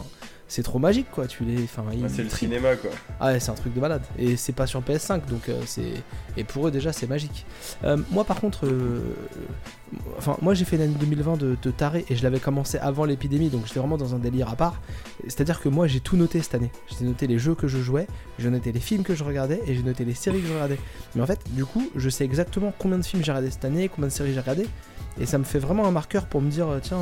c'est 0.48 0.64
trop 0.64 0.80
magique 0.80 1.07
quoi. 1.11 1.27
Tu 1.27 1.43
les, 1.43 1.64
enfin, 1.64 1.83
Bah, 1.83 2.07
c'est 2.07 2.24
le 2.24 2.30
cinéma 2.30 2.75
quoi. 2.75 2.91
Ah 3.19 3.27
ouais, 3.27 3.40
c'est 3.40 3.51
un 3.51 3.56
truc 3.56 3.74
de 3.74 3.80
malade. 3.80 4.03
Et 4.17 4.35
c'est 4.35 4.53
pas 4.53 4.67
sur 4.67 4.82
PS5, 4.82 5.25
donc 5.27 5.49
euh, 5.49 5.61
c'est. 5.65 5.93
Et 6.38 6.43
pour 6.43 6.67
eux 6.67 6.72
déjà, 6.72 6.93
c'est 6.93 7.07
magique. 7.07 7.45
Euh, 7.83 7.98
moi 8.11 8.24
par 8.25 8.40
contre, 8.40 8.65
euh, 8.65 8.99
enfin 10.17 10.38
moi 10.41 10.53
j'ai 10.53 10.65
fait 10.65 10.77
l'année 10.77 10.95
2020 10.99 11.38
de, 11.38 11.57
de 11.61 11.72
taré 11.72 12.06
et 12.09 12.15
je 12.15 12.24
l'avais 12.24 12.40
commencé 12.40 12.77
avant 12.77 13.06
l'épidémie, 13.06 13.49
donc 13.49 13.65
j'étais 13.65 13.80
vraiment 13.80 13.98
dans 13.98 14.14
un 14.14 14.19
délire 14.19 14.49
à 14.49 14.56
part. 14.56 14.82
C'est-à-dire 15.24 15.59
que 15.59 15.69
moi 15.69 15.88
j'ai 15.88 15.99
tout 15.99 16.17
noté 16.17 16.41
cette 16.41 16.56
année. 16.56 16.72
J'ai 16.88 17.06
noté 17.06 17.25
les 17.27 17.40
jeux 17.40 17.56
que 17.56 17.67
je 17.67 17.80
jouais, 17.80 18.07
j'ai 18.38 18.49
noté 18.49 18.72
les 18.72 18.80
films 18.80 19.03
que 19.03 19.15
je 19.15 19.24
regardais 19.24 19.61
et 19.65 19.75
j'ai 19.75 19.83
noté 19.83 20.06
les 20.06 20.14
séries 20.14 20.41
que 20.41 20.48
je 20.48 20.53
regardais. 20.53 20.80
Mais 21.15 21.22
en 21.22 21.25
fait, 21.27 21.40
du 21.51 21.65
coup, 21.65 21.90
je 21.95 22.09
sais 22.09 22.24
exactement 22.25 22.72
combien 22.77 22.99
de 22.99 23.06
films 23.06 23.24
j'ai 23.24 23.32
regardé 23.32 23.49
cette 23.49 23.65
année, 23.65 23.90
combien 23.90 24.07
de 24.07 24.14
séries 24.14 24.33
j'ai 24.33 24.40
regardé. 24.40 24.67
Et 25.19 25.25
ça 25.25 25.38
me 25.38 25.45
fait 25.45 25.59
vraiment 25.59 25.88
un 25.88 25.91
marqueur 25.91 26.25
pour 26.25 26.41
me 26.41 26.49
dire, 26.51 26.67
tiens, 26.82 26.99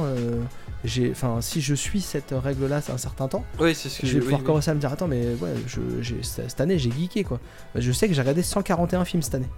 enfin, 1.12 1.40
si 1.42 1.62
je 1.62 1.74
suis 1.76 2.02
cette 2.02 2.32
règle-là, 2.32 2.82
c'est 2.82 2.92
un 2.92 2.98
certain 2.98 3.28
temps, 3.28 3.46
Ouais, 3.60 3.74
c'est 3.74 3.90
ce 3.90 4.02
que 4.02 4.08
je 4.08 4.14
vais 4.14 4.20
oui, 4.20 4.24
pouvoir 4.26 4.42
oui. 4.42 4.46
commencer 4.46 4.72
à 4.72 4.74
me 4.74 4.80
dire 4.80 4.92
attends 4.92 5.08
mais 5.08 5.28
ouais 5.42 5.54
je, 5.68 5.80
j'ai- 6.02 6.22
cette 6.24 6.60
année 6.60 6.78
j'ai 6.78 6.92
geeké 6.92 7.24
quoi 7.24 7.40
je 7.76 7.92
sais 7.92 8.08
que 8.08 8.14
j'ai 8.14 8.22
regardé 8.22 8.44
141 8.44 9.06
films 9.06 9.22
cette 9.24 9.36
année 9.36 9.50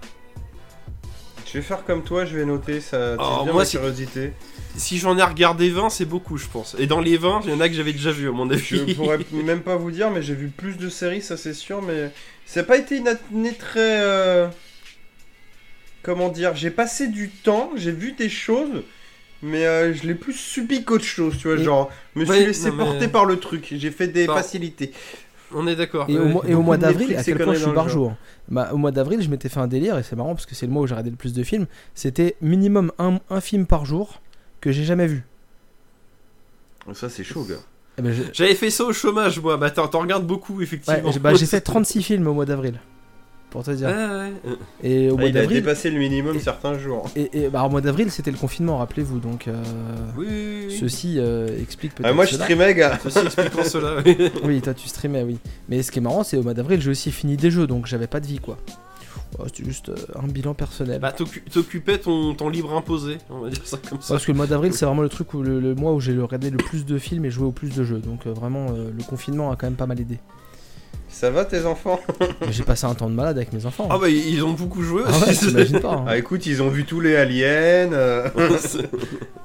Je 1.47 1.53
vais 1.59 1.61
faire 1.63 1.83
comme 1.85 2.03
toi, 2.03 2.25
je 2.25 2.37
vais 2.37 2.45
noter 2.45 2.81
ça. 2.81 3.15
Oh, 3.17 3.43
bien 3.43 3.53
moi, 3.53 3.61
ma 3.61 3.65
c'est- 3.65 3.77
curiosité. 3.77 4.33
Si 4.75 4.97
j'en 4.97 5.17
ai 5.17 5.23
regardé 5.23 5.69
20, 5.69 5.89
c'est 5.89 6.03
beaucoup, 6.03 6.35
je 6.37 6.47
pense. 6.47 6.75
Et 6.77 6.85
dans 6.85 6.99
les 6.99 7.15
20, 7.15 7.41
il 7.45 7.51
y 7.51 7.53
en 7.53 7.61
a 7.61 7.69
que 7.69 7.73
j'avais 7.75 7.93
déjà 7.93 8.11
vu, 8.11 8.27
à 8.27 8.31
mon 8.33 8.49
avis. 8.49 8.61
Je 8.65 8.93
pourrais 8.93 9.19
même 9.31 9.61
pas 9.61 9.77
vous 9.77 9.89
dire, 9.89 10.11
mais 10.11 10.21
j'ai 10.21 10.33
vu 10.35 10.49
plus 10.49 10.75
de 10.77 10.89
séries, 10.89 11.21
ça 11.21 11.37
c'est 11.37 11.53
sûr, 11.53 11.81
mais 11.81 12.11
ça 12.45 12.59
n'a 12.59 12.65
pas 12.67 12.77
été 12.77 12.97
une 12.97 13.07
année 13.07 13.53
très. 13.53 14.01
euh, 14.01 14.47
Comment 16.03 16.29
dire 16.29 16.55
J'ai 16.55 16.71
passé 16.71 17.07
du 17.07 17.29
temps, 17.29 17.71
j'ai 17.75 17.91
vu 17.91 18.11
des 18.11 18.29
choses, 18.29 18.83
mais 19.43 19.65
euh, 19.65 19.93
je 19.93 20.03
l'ai 20.07 20.15
plus 20.15 20.33
subi 20.33 20.83
qu'autre 20.83 21.03
chose, 21.03 21.37
tu 21.37 21.47
vois. 21.49 21.57
Et- 21.57 21.63
Genre, 21.63 21.91
me 22.15 22.25
suis 22.25 22.33
Ouais, 22.33 22.45
laissé 22.47 22.69
non, 22.69 22.75
mais- 22.77 22.83
porter 22.85 23.07
par 23.07 23.25
le 23.25 23.37
truc, 23.39 23.67
j'ai 23.75 23.91
fait 23.91 24.07
des 24.07 24.25
facilités. 24.25 24.91
On 25.53 25.67
est 25.67 25.75
d'accord. 25.75 26.05
et, 26.09 26.13
ouais. 26.13 26.19
au, 26.19 26.25
mois- 26.25 26.43
et 26.47 26.53
au 26.53 26.57
beaucoup 26.57 26.65
mois 26.65 26.77
de 26.77 26.81
d'avril 26.81 27.15
à 27.15 27.23
quel 27.23 27.37
point 27.37 27.53
je 27.53 27.59
suis 27.59 27.67
le 27.67 27.73
barjot 27.73 28.07
hein. 28.09 28.17
Bah, 28.49 28.69
au 28.73 28.77
mois 28.77 28.91
d'avril 28.91 29.21
je 29.21 29.29
m'étais 29.29 29.47
fait 29.47 29.59
un 29.59 29.67
délire 29.67 29.97
et 29.97 30.03
c'est 30.03 30.15
marrant 30.15 30.33
parce 30.33 30.45
que 30.47 30.55
c'est 30.55 30.65
le 30.65 30.71
mois 30.71 30.81
où 30.81 30.87
j'ai 30.87 30.93
regardé 30.95 31.11
le 31.11 31.15
plus 31.15 31.33
de 31.33 31.43
films 31.43 31.67
c'était 31.93 32.35
minimum 32.41 32.91
un, 32.97 33.19
un 33.29 33.41
film 33.41 33.65
par 33.67 33.85
jour 33.85 34.21
que 34.59 34.71
j'ai 34.71 34.83
jamais 34.83 35.05
vu 35.07 35.23
Ça 36.93 37.09
c'est 37.09 37.23
chaud, 37.23 37.43
gars. 37.47 37.55
Eh 37.97 38.01
ben, 38.01 38.13
J'avais 38.33 38.55
fait 38.55 38.69
ça 38.69 38.83
au 38.83 38.91
chômage, 38.91 39.39
moi. 39.39 39.55
Bah, 39.57 39.69
t'en 39.69 39.87
t'en 39.87 39.99
regardes 39.99 40.27
beaucoup, 40.27 40.61
effectivement. 40.61 41.11
bah, 41.21 41.33
j'ai 41.35 41.45
fait 41.45 41.61
36 41.61 42.01
films 42.03 42.27
au 42.27 42.33
mois 42.33 42.45
d'avril 42.45 42.79
pour 43.55 43.63
te 43.63 43.71
dire 43.71 43.87
Ouais, 43.87 43.93
ouais. 43.95 44.55
Et 44.83 45.09
au 45.09 45.15
Ah, 45.15 45.19
mois 45.21 45.29
il 45.29 45.37
a 45.37 45.41
d'avril 45.41 45.61
dépassé 45.61 45.89
le 45.89 45.97
minimum 45.99 46.35
et- 46.35 46.39
certains 46.39 46.77
jours. 46.77 47.09
et, 47.15 47.29
et- 47.45 47.49
bah, 47.49 47.63
au 47.63 47.69
mois 47.69 47.81
d'avril 47.81 48.11
c'était 48.11 48.31
le 48.31 48.37
confinement 48.37 48.77
rappelez-vous 48.77 49.19
donc 49.19 49.47
euh, 49.47 49.53
Oui, 50.17 50.25
oui, 50.29 50.65
oui. 50.69 50.77
ceci 50.79 51.15
euh, 51.17 51.47
explique 51.61 51.95
peut-être 51.95 52.09
Ah, 52.09 52.13
moi 52.13 52.25
je 52.25 52.33
cela. 52.33 52.43
streamais, 52.43 52.73
gars. 52.75 52.99
Ceci 53.03 53.19
expliquant 53.19 53.63
cela. 53.63 54.01
oui. 54.05 54.17
Oui, 54.43 54.61
toi 54.61 54.73
tu 54.73 54.87
streamais, 54.87 55.23
oui. 55.23 55.37
Mais 55.69 55.81
ce 55.83 55.91
qui 55.91 55.99
est 55.99 56.01
marrant, 56.01 56.23
c'est 56.23 56.37
au 56.37 56.43
mois 56.43 56.53
d'avril, 56.53 56.81
j'ai 56.81 56.91
aussi 56.91 57.11
fini 57.11 57.37
des 57.37 57.49
jeux, 57.51 57.65
donc 57.67 57.85
j'avais 57.87 58.07
pas 58.07 58.19
de 58.19 58.27
vie, 58.27 58.39
quoi. 58.39 58.57
Oh, 59.39 59.43
C'était 59.47 59.65
juste 59.65 59.89
euh, 59.89 59.95
un 60.21 60.27
bilan 60.27 60.53
personnel. 60.53 60.99
Bah, 61.01 61.11
t'occu- 61.11 61.41
t'occupais 61.51 61.97
ton, 61.97 62.33
ton 62.35 62.47
libre 62.47 62.73
imposé, 62.73 63.17
on 63.29 63.39
va 63.39 63.49
dire 63.49 63.65
ça 63.65 63.77
comme 63.89 63.99
ça. 64.01 64.13
Parce 64.13 64.25
que 64.25 64.31
le 64.31 64.37
mois 64.37 64.47
d'avril, 64.47 64.71
c'est 64.73 64.85
vraiment 64.85 65.01
le 65.01 65.09
truc 65.09 65.33
où 65.33 65.41
le, 65.41 65.59
le 65.59 65.75
mois 65.75 65.93
où 65.93 65.99
j'ai 65.99 66.17
regardé 66.17 66.49
le 66.49 66.57
plus 66.57 66.85
de 66.85 66.97
films 66.97 67.25
et 67.25 67.31
joué 67.31 67.45
au 67.45 67.51
plus 67.51 67.75
de 67.75 67.83
jeux. 67.83 67.99
Donc 67.99 68.27
euh, 68.27 68.31
vraiment, 68.33 68.67
euh, 68.69 68.91
le 68.97 69.03
confinement 69.03 69.51
a 69.51 69.55
quand 69.57 69.67
même 69.67 69.75
pas 69.75 69.87
mal 69.87 69.99
aidé. 69.99 70.19
Ça 71.15 71.31
va 71.31 71.45
tes 71.45 71.65
enfants 71.65 72.01
J'ai 72.51 72.63
passé 72.63 72.85
un 72.85 72.93
temps 72.93 73.09
de 73.09 73.15
malade 73.15 73.37
avec 73.37 73.53
mes 73.53 73.65
enfants. 73.65 73.87
Ah 73.89 73.97
bah 73.97 74.09
ils 74.09 74.43
ont 74.43 74.51
beaucoup 74.51 74.83
joué 74.83 75.03
Ah 75.05 75.17
ouais, 75.19 75.29
aussi. 75.29 75.47
t'imagines 75.47 75.79
pas. 75.79 75.93
hein. 75.93 76.05
Ah 76.07 76.17
écoute, 76.17 76.45
ils 76.45 76.61
ont 76.61 76.67
vu 76.67 76.83
tous 76.83 76.99
les 76.99 77.15
aliens. 77.15 77.93
euh, 77.93 78.27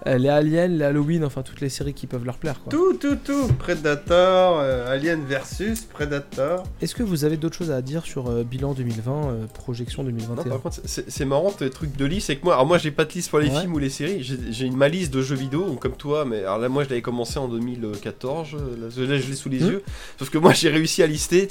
Euh, 0.07 0.17
Les 0.17 0.31
Aliens, 0.31 0.67
les 0.67 0.85
Halloween, 0.87 1.25
enfin 1.27 1.43
toutes 1.43 1.61
les 1.61 1.69
séries 1.69 1.93
qui 1.93 2.07
peuvent 2.07 2.25
leur 2.25 2.39
plaire. 2.39 2.61
quoi. 2.65 2.71
tout, 2.71 2.95
tout, 2.95 3.17
tout. 3.23 3.49
Predator, 3.59 4.59
euh, 4.59 4.91
Alien 4.91 5.21
versus 5.27 5.83
Predator. 5.83 6.65
Est-ce 6.81 6.95
que 6.95 7.03
vous 7.03 7.25
avez 7.27 7.37
d'autres 7.37 7.57
choses 7.57 7.71
à 7.71 7.83
dire 7.83 8.05
sur 8.07 8.29
euh, 8.31 8.43
bilan 8.43 8.73
2020, 8.73 9.13
euh, 9.13 9.47
projection 9.53 10.03
Non, 10.03 10.09
2021 10.11 10.45
par 10.51 10.63
contre, 10.63 10.81
c'est 10.87 11.11
c'est 11.11 11.25
marrant 11.27 11.51
tes 11.51 11.69
trucs 11.69 11.95
de 11.97 12.05
liste, 12.07 12.29
c'est 12.29 12.37
que 12.37 12.45
moi, 12.45 12.55
alors 12.55 12.65
moi 12.67 12.79
j'ai 12.79 12.91
pas 12.91 13.05
de 13.05 13.13
liste 13.13 13.29
pour 13.29 13.41
les 13.41 13.51
Ouais. 13.51 13.61
films 13.61 13.75
ou 13.75 13.79
les 13.79 13.91
séries, 13.91 14.23
j'ai 14.23 14.39
j'ai 14.51 14.65
une 14.65 14.77
ma 14.77 14.89
liste 14.89 15.13
de 15.13 15.21
jeux 15.21 15.37
vidéo 15.37 15.65
comme 15.79 15.93
toi, 15.97 16.25
mais 16.25 16.39
alors 16.41 16.59
là 16.59 16.71
moi 16.71 16.83
je 16.85 16.89
l'avais 16.89 17.03
commencé 17.03 17.39
en 17.39 17.49
2014, 17.49 18.49
euh, 18.55 18.59
là, 18.81 18.87
là, 19.07 19.19
je 19.19 19.29
l'ai 19.29 19.37
sous 19.37 19.51
les 19.51 19.61
Hmm. 19.61 19.69
yeux, 19.71 19.83
sauf 20.19 20.31
que 20.31 20.39
moi 20.39 20.55
j'ai 20.55 20.71
réussi 20.71 21.03
à 21.03 21.07
lister 21.07 21.49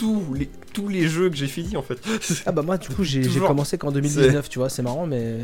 tous 0.00 0.34
les, 0.34 0.46
tous 0.72 0.88
les 0.88 1.06
jeux 1.08 1.28
que 1.30 1.36
j'ai 1.36 1.46
fini 1.46 1.76
en 1.76 1.82
fait. 1.82 1.98
Ah 2.46 2.52
bah 2.52 2.62
moi 2.62 2.78
du 2.78 2.88
coup 2.88 3.04
j'ai 3.04 3.22
commencé 3.40 3.76
qu'en 3.78 3.92
2019, 3.92 4.48
tu 4.48 4.58
vois, 4.58 4.68
c'est 4.68 4.82
marrant 4.82 5.06
mais 5.06 5.38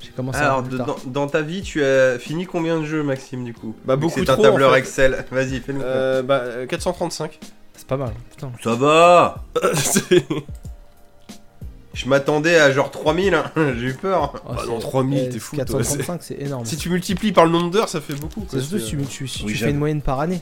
j'ai 0.00 0.10
commencé 0.10 0.38
Alors, 0.40 0.62
de- 0.64 0.78
dans, 0.78 0.96
dans 1.06 1.26
ta 1.28 1.42
vie, 1.42 1.62
tu 1.62 1.84
as 1.84 2.18
fini 2.18 2.44
combien 2.46 2.80
de 2.80 2.84
jeux, 2.84 3.02
Maxime, 3.04 3.44
du 3.44 3.54
coup? 3.54 3.74
Bah, 3.84 3.94
beaucoup 3.94 4.18
C'est 4.18 4.28
un 4.30 4.36
tableur 4.36 4.70
en 4.70 4.72
fait. 4.72 4.80
Excel. 4.80 5.24
Vas-y, 5.30 5.60
fais-nous. 5.60 5.80
Euh, 5.82 6.22
bah 6.22 6.40
euh, 6.42 6.66
435. 6.66 7.38
C'est 7.76 7.86
pas 7.86 7.96
mal, 7.96 8.12
putain. 8.30 8.50
Ça 8.64 8.74
va 8.74 9.44
Je 11.94 12.08
m'attendais 12.08 12.56
à 12.56 12.72
genre 12.72 12.90
3000, 12.90 13.34
hein. 13.34 13.44
j'ai 13.56 13.88
eu 13.88 13.94
peur. 13.94 14.32
Ah, 14.48 14.54
Bah 14.56 14.62
non, 14.66 14.78
3000, 14.78 15.18
eh, 15.18 15.28
t'es 15.28 15.38
fou, 15.38 15.56
toi, 15.56 15.64
435 15.66 16.22
c'est 16.22 16.40
énorme. 16.40 16.64
si 16.64 16.76
tu 16.78 16.88
multiplies 16.88 17.32
par 17.32 17.44
le 17.44 17.50
nombre 17.52 17.70
d'heures, 17.70 17.88
ça 17.90 18.00
fait 18.00 18.14
beaucoup. 18.14 18.40
quoi, 18.40 18.48
C'est 18.58 18.60
surtout 18.60 18.78
si 18.84 18.96
tu, 18.96 19.04
tu- 19.04 19.28
si 19.28 19.44
Oui, 19.44 19.52
tu 19.52 19.58
fais 19.58 19.70
une 19.70 19.76
moyenne 19.78 20.00
par 20.00 20.20
année. 20.20 20.40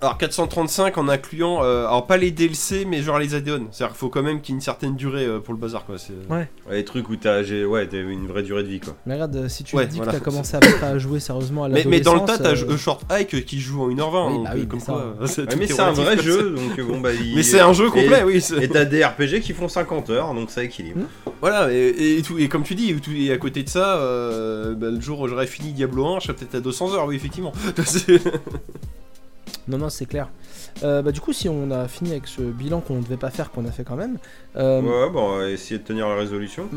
Alors 0.00 0.18
435 0.18 0.96
en 0.98 1.08
incluant, 1.08 1.62
euh, 1.62 1.86
alors 1.86 2.06
pas 2.06 2.16
les 2.16 2.30
DLC 2.30 2.84
mais 2.86 3.02
genre 3.02 3.18
les 3.18 3.34
add-ons. 3.34 3.66
C'est-à-dire 3.70 3.88
qu'il 3.92 3.98
faut 3.98 4.08
quand 4.08 4.22
même 4.22 4.40
qu'il 4.40 4.54
y 4.54 4.56
ait 4.56 4.58
une 4.58 4.62
certaine 4.62 4.96
durée 4.96 5.26
euh, 5.26 5.38
pour 5.40 5.54
le 5.54 5.60
bazar 5.60 5.84
quoi. 5.84 5.98
c'est- 5.98 6.12
Ouais. 6.30 6.48
Ouais, 6.68 6.76
les 6.76 6.84
trucs 6.84 7.08
où 7.08 7.16
t'as 7.16 7.42
j'ai- 7.42 7.64
ouais, 7.64 7.86
t'as 7.86 7.98
une 7.98 8.26
vraie 8.26 8.42
durée 8.42 8.62
de 8.62 8.68
vie, 8.68 8.80
quoi. 8.80 8.96
Mais 9.06 9.14
regarde, 9.14 9.36
euh, 9.36 9.48
si 9.48 9.64
tu 9.64 9.76
Ouais, 9.76 9.86
te 9.86 9.90
dis 9.90 9.96
voilà, 9.98 10.12
que 10.12 10.18
t'as 10.18 10.24
commencé 10.24 10.56
à, 10.56 10.60
peu 10.60 10.72
près 10.72 10.86
à 10.86 10.98
jouer 10.98 11.20
sérieusement 11.20 11.64
à 11.64 11.68
Mais, 11.68 11.84
mais 11.86 12.00
dans 12.00 12.14
le 12.14 12.20
tas, 12.20 12.38
t'as 12.38 12.50
euh, 12.54 12.70
euh, 12.70 12.76
Short 12.76 13.02
Hike 13.10 13.44
qui 13.44 13.60
joue 13.60 13.82
en 13.82 13.88
1h20. 13.90 13.94
Oui, 14.28 14.34
donc, 14.34 14.44
bah 14.44 14.50
euh, 14.52 14.54
oui, 14.58 14.66
comme 14.68 14.78
mais 14.78 14.84
ça, 14.84 14.92
quoi, 14.92 15.14
c'est 15.26 15.40
Ouais, 15.42 15.46
tout 15.48 15.58
mais 15.58 15.64
est 15.64 15.68
c'est 15.68 15.80
un 15.80 15.90
relatif 15.90 16.04
vrai 16.04 16.16
comme 16.16 16.24
jeu, 16.24 16.50
donc 16.56 16.78
euh, 16.78 16.84
bon 16.84 17.00
bah. 17.00 17.10
il- 17.12 17.34
Mais 17.36 17.42
c'est 17.42 17.60
un 17.60 17.72
jeu 17.72 17.86
complet, 17.90 18.20
Et- 18.20 18.24
oui. 18.24 18.40
c'est- 18.40 18.62
Et 18.62 18.68
t'as 18.68 18.84
des 18.84 19.04
RPG 19.04 19.40
qui 19.42 19.52
font 19.52 19.68
50 19.68 20.10
heures, 20.10 20.32
donc 20.34 20.50
ça 20.50 20.62
équilibre. 20.64 21.00
Voilà, 21.40 21.72
et, 21.72 22.18
et 22.18 22.22
tout, 22.22 22.38
et 22.38 22.48
comme 22.48 22.62
tu 22.64 22.74
dis, 22.74 22.90
et, 22.90 22.94
tout- 22.96 23.10
et 23.14 23.32
à 23.32 23.36
côté 23.38 23.62
de 23.62 23.68
ça, 23.68 23.96
euh, 23.96 24.74
bah, 24.74 24.88
le 24.90 25.00
jour 25.00 25.20
où 25.20 25.28
j'aurais 25.28 25.46
fini 25.46 25.72
Diablo 25.72 26.06
1, 26.06 26.20
je 26.20 26.24
serais 26.26 26.34
peut-être 26.34 26.54
à 26.56 26.60
200 26.60 26.94
heures, 26.94 27.06
oui, 27.06 27.16
effectivement. 27.16 27.52
C'est- 27.84 28.20
Non, 29.68 29.78
non, 29.78 29.88
c'est 29.88 30.06
clair. 30.06 30.28
Euh, 30.82 31.02
bah, 31.02 31.12
du 31.12 31.20
coup, 31.20 31.32
si 31.32 31.48
on 31.48 31.70
a 31.70 31.86
fini 31.88 32.10
avec 32.12 32.26
ce 32.26 32.40
bilan 32.42 32.80
qu'on 32.80 32.96
ne 32.96 33.02
devait 33.02 33.16
pas 33.16 33.30
faire, 33.30 33.50
qu'on 33.50 33.64
a 33.66 33.70
fait 33.70 33.84
quand 33.84 33.96
même. 33.96 34.18
euh, 34.56 34.80
Ouais, 34.80 35.10
bon, 35.12 35.34
on 35.34 35.38
va 35.38 35.48
essayer 35.48 35.78
de 35.78 35.84
tenir 35.84 36.08
la 36.08 36.14
résolution. 36.16 36.68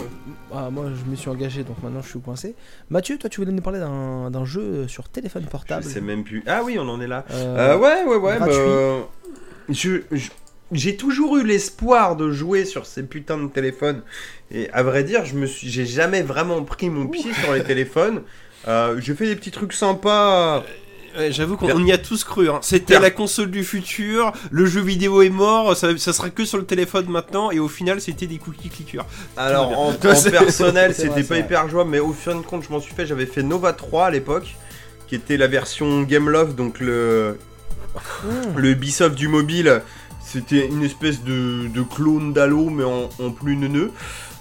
ah, 0.53 0.69
moi, 0.69 0.85
je 0.93 1.09
me 1.09 1.15
suis 1.15 1.29
engagé, 1.29 1.63
donc 1.63 1.81
maintenant 1.83 2.01
je 2.01 2.09
suis 2.09 2.19
coincé. 2.19 2.55
Mathieu, 2.89 3.17
toi, 3.17 3.29
tu 3.29 3.39
voulais 3.41 3.51
nous 3.53 3.61
parler 3.61 3.79
d'un 3.79 4.29
d'un 4.31 4.45
jeu 4.45 4.87
sur 4.87 5.09
téléphone 5.09 5.45
portable. 5.45 5.83
Je 5.83 5.89
sais 5.89 6.01
même 6.01 6.23
plus. 6.23 6.43
Ah 6.47 6.61
oui, 6.63 6.77
on 6.79 6.87
en 6.89 6.99
est 7.01 7.07
là. 7.07 7.25
Euh, 7.31 7.75
Euh, 7.75 7.77
ouais, 7.77 8.03
ouais, 8.05 8.17
ouais. 8.17 8.39
bah, 8.39 8.47
je- 9.69 10.01
je- 10.11 10.29
J'ai 10.71 10.95
toujours 10.97 11.37
eu 11.37 11.43
l'espoir 11.45 12.15
de 12.15 12.31
jouer 12.31 12.65
sur 12.65 12.87
ces 12.87 13.03
putains 13.03 13.37
de 13.37 13.47
téléphones. 13.47 14.01
Et 14.49 14.71
à 14.71 14.81
vrai 14.81 15.03
dire, 15.03 15.23
je 15.23 15.35
me 15.35 15.45
suis, 15.45 15.69
j'ai 15.69 15.85
jamais 15.85 16.23
vraiment 16.23 16.63
pris 16.63 16.89
mon 16.89 17.05
pied 17.07 17.31
sur 17.33 17.53
les 17.53 17.63
téléphones. 17.63 18.21
Euh, 18.67 18.99
j'ai 18.99 19.13
fait 19.13 19.27
des 19.27 19.35
petits 19.35 19.51
trucs 19.51 19.73
sympas. 19.73 20.63
Ouais, 21.17 21.31
J'avoue 21.31 21.57
qu'on 21.57 21.85
y 21.85 21.91
a 21.91 21.97
tous 21.97 22.23
cru. 22.23 22.49
Hein. 22.49 22.59
C'était 22.61 22.99
la 22.99 23.11
console 23.11 23.51
du 23.51 23.63
futur, 23.63 24.31
le 24.51 24.65
jeu 24.65 24.81
vidéo 24.81 25.21
est 25.21 25.29
mort, 25.29 25.75
ça, 25.77 25.95
ça 25.97 26.13
sera 26.13 26.29
que 26.29 26.45
sur 26.45 26.57
le 26.57 26.65
téléphone 26.65 27.05
maintenant, 27.07 27.51
et 27.51 27.59
au 27.59 27.67
final, 27.67 28.01
c'était 28.01 28.25
des 28.27 28.37
cookies 28.37 28.69
clickers. 28.69 29.05
Alors 29.37 29.77
en, 29.79 29.89
en 29.91 29.93
personnel, 29.93 30.93
c'était 30.95 31.23
pas 31.23 31.37
hyper 31.37 31.67
jouable, 31.69 31.91
mais 31.91 31.99
au 31.99 32.13
fin 32.13 32.35
de 32.35 32.41
compte, 32.41 32.63
je 32.63 32.69
m'en 32.69 32.79
suis 32.79 32.93
fait. 32.93 33.05
J'avais 33.05 33.25
fait 33.25 33.43
Nova 33.43 33.73
3 33.73 34.07
à 34.07 34.09
l'époque, 34.11 34.55
qui 35.07 35.15
était 35.15 35.37
la 35.37 35.47
version 35.47 36.01
Game 36.03 36.29
Love, 36.29 36.55
donc 36.55 36.79
le 36.79 37.37
hmm, 38.23 38.57
le 38.57 38.69
Ubisoft 38.71 39.15
du 39.15 39.27
mobile. 39.27 39.81
C'était 40.25 40.65
une 40.65 40.83
espèce 40.83 41.21
de, 41.23 41.67
de 41.67 41.81
clone 41.83 42.33
d'Halo, 42.33 42.69
mais 42.69 42.85
en, 42.85 43.09
en 43.19 43.29
plus 43.29 43.55
neuneux. 43.55 43.91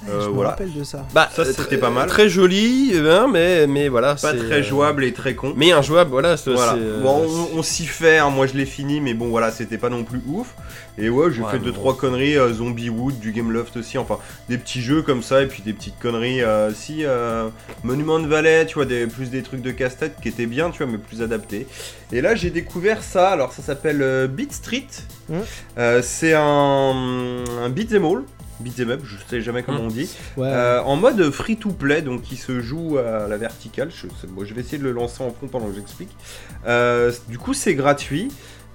Euh, 0.08 0.22
je 0.22 0.28
me 0.28 0.32
voilà. 0.34 0.50
rappelle 0.50 0.72
de 0.72 0.82
ça. 0.84 1.06
Bah, 1.14 1.28
Ça, 1.32 1.44
c'était 1.44 1.78
pas 1.78 1.90
mal. 1.90 2.08
Très 2.08 2.28
joli, 2.28 2.92
hein, 2.96 3.28
mais, 3.32 3.66
mais 3.66 3.88
voilà. 3.88 4.16
Pas 4.16 4.32
très 4.34 4.60
euh, 4.60 4.62
jouable 4.62 5.04
et 5.04 5.12
très 5.12 5.34
con. 5.34 5.52
Mais 5.56 5.72
injouable, 5.72 6.10
voilà. 6.10 6.36
c'est- 6.36 6.50
Voilà. 6.52 6.74
euh, 6.74 7.00
Bon, 7.00 7.24
on, 7.54 7.58
on 7.58 7.62
s'y 7.62 7.86
fait, 7.86 8.18
hein, 8.18 8.30
moi 8.30 8.46
je 8.46 8.54
l'ai 8.54 8.66
fini, 8.66 9.00
mais 9.00 9.14
bon 9.14 9.28
voilà, 9.28 9.50
c'était 9.52 9.78
pas 9.78 9.88
non 9.90 10.02
plus 10.04 10.20
ouf. 10.26 10.54
Et 10.98 11.08
ouais, 11.08 11.30
j'ai 11.32 11.40
Ouais, 11.42 11.50
fait 11.52 11.58
mais 11.58 11.64
deux 11.64 11.70
bon. 11.72 11.78
trois 11.78 11.96
conneries, 11.96 12.36
euh, 12.36 12.52
Zombie 12.52 12.90
Wood, 12.90 13.18
du 13.18 13.32
Game 13.32 13.50
Loft 13.50 13.76
aussi, 13.78 13.96
enfin 13.96 14.18
des 14.48 14.58
petits 14.58 14.82
jeux 14.82 15.00
comme 15.02 15.22
ça, 15.22 15.42
et 15.42 15.46
puis 15.46 15.62
des 15.62 15.72
petites 15.72 15.98
conneries. 15.98 16.42
euh, 16.42 16.70
si 16.74 17.04
euh, 17.04 17.48
Monument 17.82 18.18
Valley, 18.20 18.66
tu 18.66 18.74
vois, 18.74 18.84
des, 18.84 19.06
plus 19.06 19.30
des 19.30 19.42
trucs 19.42 19.62
de 19.62 19.70
casse-tête 19.70 20.16
qui 20.20 20.28
étaient 20.28 20.46
bien, 20.46 20.70
tu 20.70 20.78
vois, 20.82 20.86
mais 20.92 20.98
plus 20.98 21.22
adaptés. 21.22 21.66
Et 22.12 22.20
là 22.20 22.34
j'ai 22.34 22.50
découvert 22.50 23.02
ça, 23.02 23.30
alors 23.30 23.52
ça 23.52 23.62
s'appelle 23.62 24.02
euh, 24.02 24.26
Beat 24.26 24.52
Street. 24.52 24.86
Euh, 25.78 26.02
c'est 26.02 26.34
un, 26.34 26.42
un 27.62 27.68
beat'em 27.70 28.04
all. 28.04 28.22
Beat'em 28.62 28.90
up, 28.90 29.00
je 29.04 29.16
sais 29.28 29.40
jamais 29.42 29.62
comment 29.62 29.80
on 29.82 29.88
dit. 29.88 30.08
Ouais. 30.36 30.48
Euh, 30.48 30.80
en 30.82 30.96
mode 30.96 31.30
free 31.30 31.56
to 31.56 31.70
play, 31.70 32.00
donc 32.02 32.22
qui 32.22 32.36
se 32.36 32.60
joue 32.60 32.96
à 32.98 33.28
la 33.28 33.36
verticale. 33.36 33.90
Je, 33.90 34.06
sais- 34.20 34.26
bon, 34.28 34.44
je 34.44 34.54
vais 34.54 34.60
essayer 34.62 34.78
de 34.78 34.84
le 34.84 34.92
lancer 34.92 35.22
en 35.22 35.30
fond 35.30 35.46
pendant 35.48 35.66
que 35.68 35.74
j'explique. 35.74 36.10
Euh, 36.66 37.12
du 37.28 37.38
coup, 37.38 37.52
c'est 37.54 37.74
gratuit. 37.74 38.30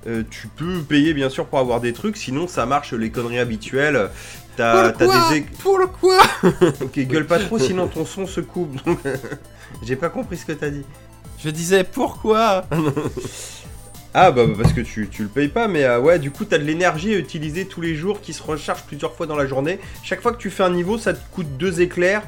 Euh, 0.05 0.23
tu 0.29 0.47
peux 0.47 0.79
payer 0.81 1.13
bien 1.13 1.29
sûr 1.29 1.47
pour 1.47 1.59
avoir 1.59 1.81
des 1.81 1.91
trucs, 1.91 2.15
sinon 2.17 2.47
ça 2.47 2.65
marche 2.65 2.93
les 2.93 3.09
conneries 3.09 3.39
habituelles. 3.39 4.09
T'as 4.55 4.89
é- 5.35 5.45
Pourquoi 5.63 6.17
Ok, 6.81 6.99
gueule 6.99 7.25
pas 7.25 7.39
trop, 7.39 7.57
sinon 7.59 7.87
ton 7.87 8.05
son 8.05 8.25
se 8.27 8.39
coupe. 8.41 8.77
J'ai 9.83 9.95
pas 9.95 10.09
compris 10.09 10.37
ce 10.37 10.45
que 10.45 10.53
t'as 10.53 10.69
dit. 10.69 10.83
Je 11.43 11.49
disais 11.49 11.83
pourquoi? 11.83 12.65
Ah 14.13 14.31
bah 14.31 14.43
parce 14.57 14.73
que 14.73 14.81
tu, 14.81 15.07
tu 15.09 15.23
le 15.23 15.29
payes 15.29 15.49
pas, 15.49 15.67
mais 15.67 15.83
euh, 15.83 15.99
ouais, 15.99 16.17
du 16.17 16.31
coup 16.31 16.45
t'as 16.45 16.57
de 16.57 16.63
l'énergie 16.63 17.13
à 17.13 17.17
utiliser 17.17 17.65
tous 17.65 17.81
les 17.81 17.93
jours 17.95 18.21
qui 18.21 18.33
se 18.33 18.41
recharge 18.41 18.83
plusieurs 18.83 19.13
fois 19.13 19.27
dans 19.27 19.35
la 19.35 19.45
journée. 19.45 19.79
Chaque 20.03 20.21
fois 20.21 20.31
que 20.31 20.37
tu 20.37 20.49
fais 20.49 20.63
un 20.63 20.71
niveau, 20.71 20.97
ça 20.97 21.13
te 21.13 21.19
coûte 21.31 21.57
deux 21.57 21.81
éclairs. 21.81 22.23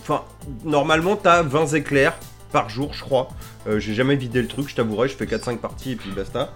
Enfin, 0.00 0.22
normalement 0.64 1.16
t'as 1.16 1.42
20 1.42 1.74
éclairs 1.74 2.14
par 2.52 2.68
jour, 2.68 2.92
je 2.94 3.00
crois. 3.00 3.28
Euh, 3.66 3.78
J'ai 3.78 3.94
jamais 3.94 4.16
vidé 4.16 4.42
le 4.42 4.48
truc, 4.48 4.68
je 4.68 4.74
t'avouerai, 4.74 5.08
je 5.08 5.14
fais 5.16 5.26
4-5 5.26 5.58
parties 5.58 5.92
et 5.92 5.96
puis 5.96 6.10
basta. 6.10 6.52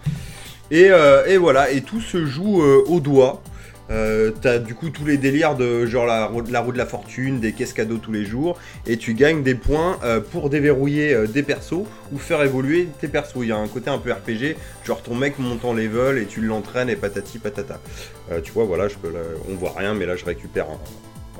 Et, 0.71 0.91
euh, 0.91 1.25
et 1.27 1.39
voilà, 1.39 1.71
et 1.71 1.81
tout 1.81 2.01
se 2.01 2.27
joue 2.27 2.61
au 2.63 3.01
doigt. 3.01 3.43
Euh, 3.91 4.31
T'as 4.43 4.59
du 4.59 4.75
coup 4.75 4.91
tous 4.91 5.05
les 5.07 5.17
délires 5.17 5.55
de 5.57 5.87
genre 5.87 6.05
la, 6.07 6.27
roue- 6.27 6.43
la 6.51 6.61
roue 6.61 6.73
de 6.73 6.79
la 6.79 6.85
fortune, 6.87 7.41
des 7.41 7.53
caisses 7.53 7.73
cadeaux 7.73 7.97
tous 7.97 8.13
les 8.13 8.25
jours, 8.27 8.59
et 8.87 8.97
tu 8.99 9.15
gagnes 9.15 9.43
des 9.43 9.55
points 9.55 9.99
euh, 10.05 10.21
pour 10.21 10.51
déverrouiller 10.51 11.15
euh, 11.15 11.27
des 11.27 11.43
persos 11.43 11.85
ou 12.13 12.19
faire 12.19 12.43
évoluer 12.43 12.89
tes 13.01 13.09
persos. 13.09 13.37
Il 13.43 13.49
y 13.49 13.53
a 13.53 13.57
un 13.57 13.69
côté 13.69 13.89
un 13.89 13.99
peu 13.99 14.13
RPG, 14.13 14.57
genre 14.85 15.03
ton 15.03 15.15
mec 15.15 15.39
monte 15.39 15.65
en 15.65 15.73
level 15.73 16.19
et 16.19 16.27
tu 16.27 16.41
l'entraînes 16.43 16.91
et 16.91 16.97
patati 16.97 17.39
patata. 17.39 17.81
Euh, 18.31 18.41
tu 18.43 18.53
vois, 18.53 18.65
voilà, 18.65 18.89
je 18.89 18.97
peux, 18.97 19.09
là, 19.11 19.21
on 19.51 19.55
voit 19.55 19.73
rien, 19.77 19.95
mais 19.95 20.05
là 20.07 20.17
je 20.17 20.25
récupère 20.25 20.67
un. 20.67 20.79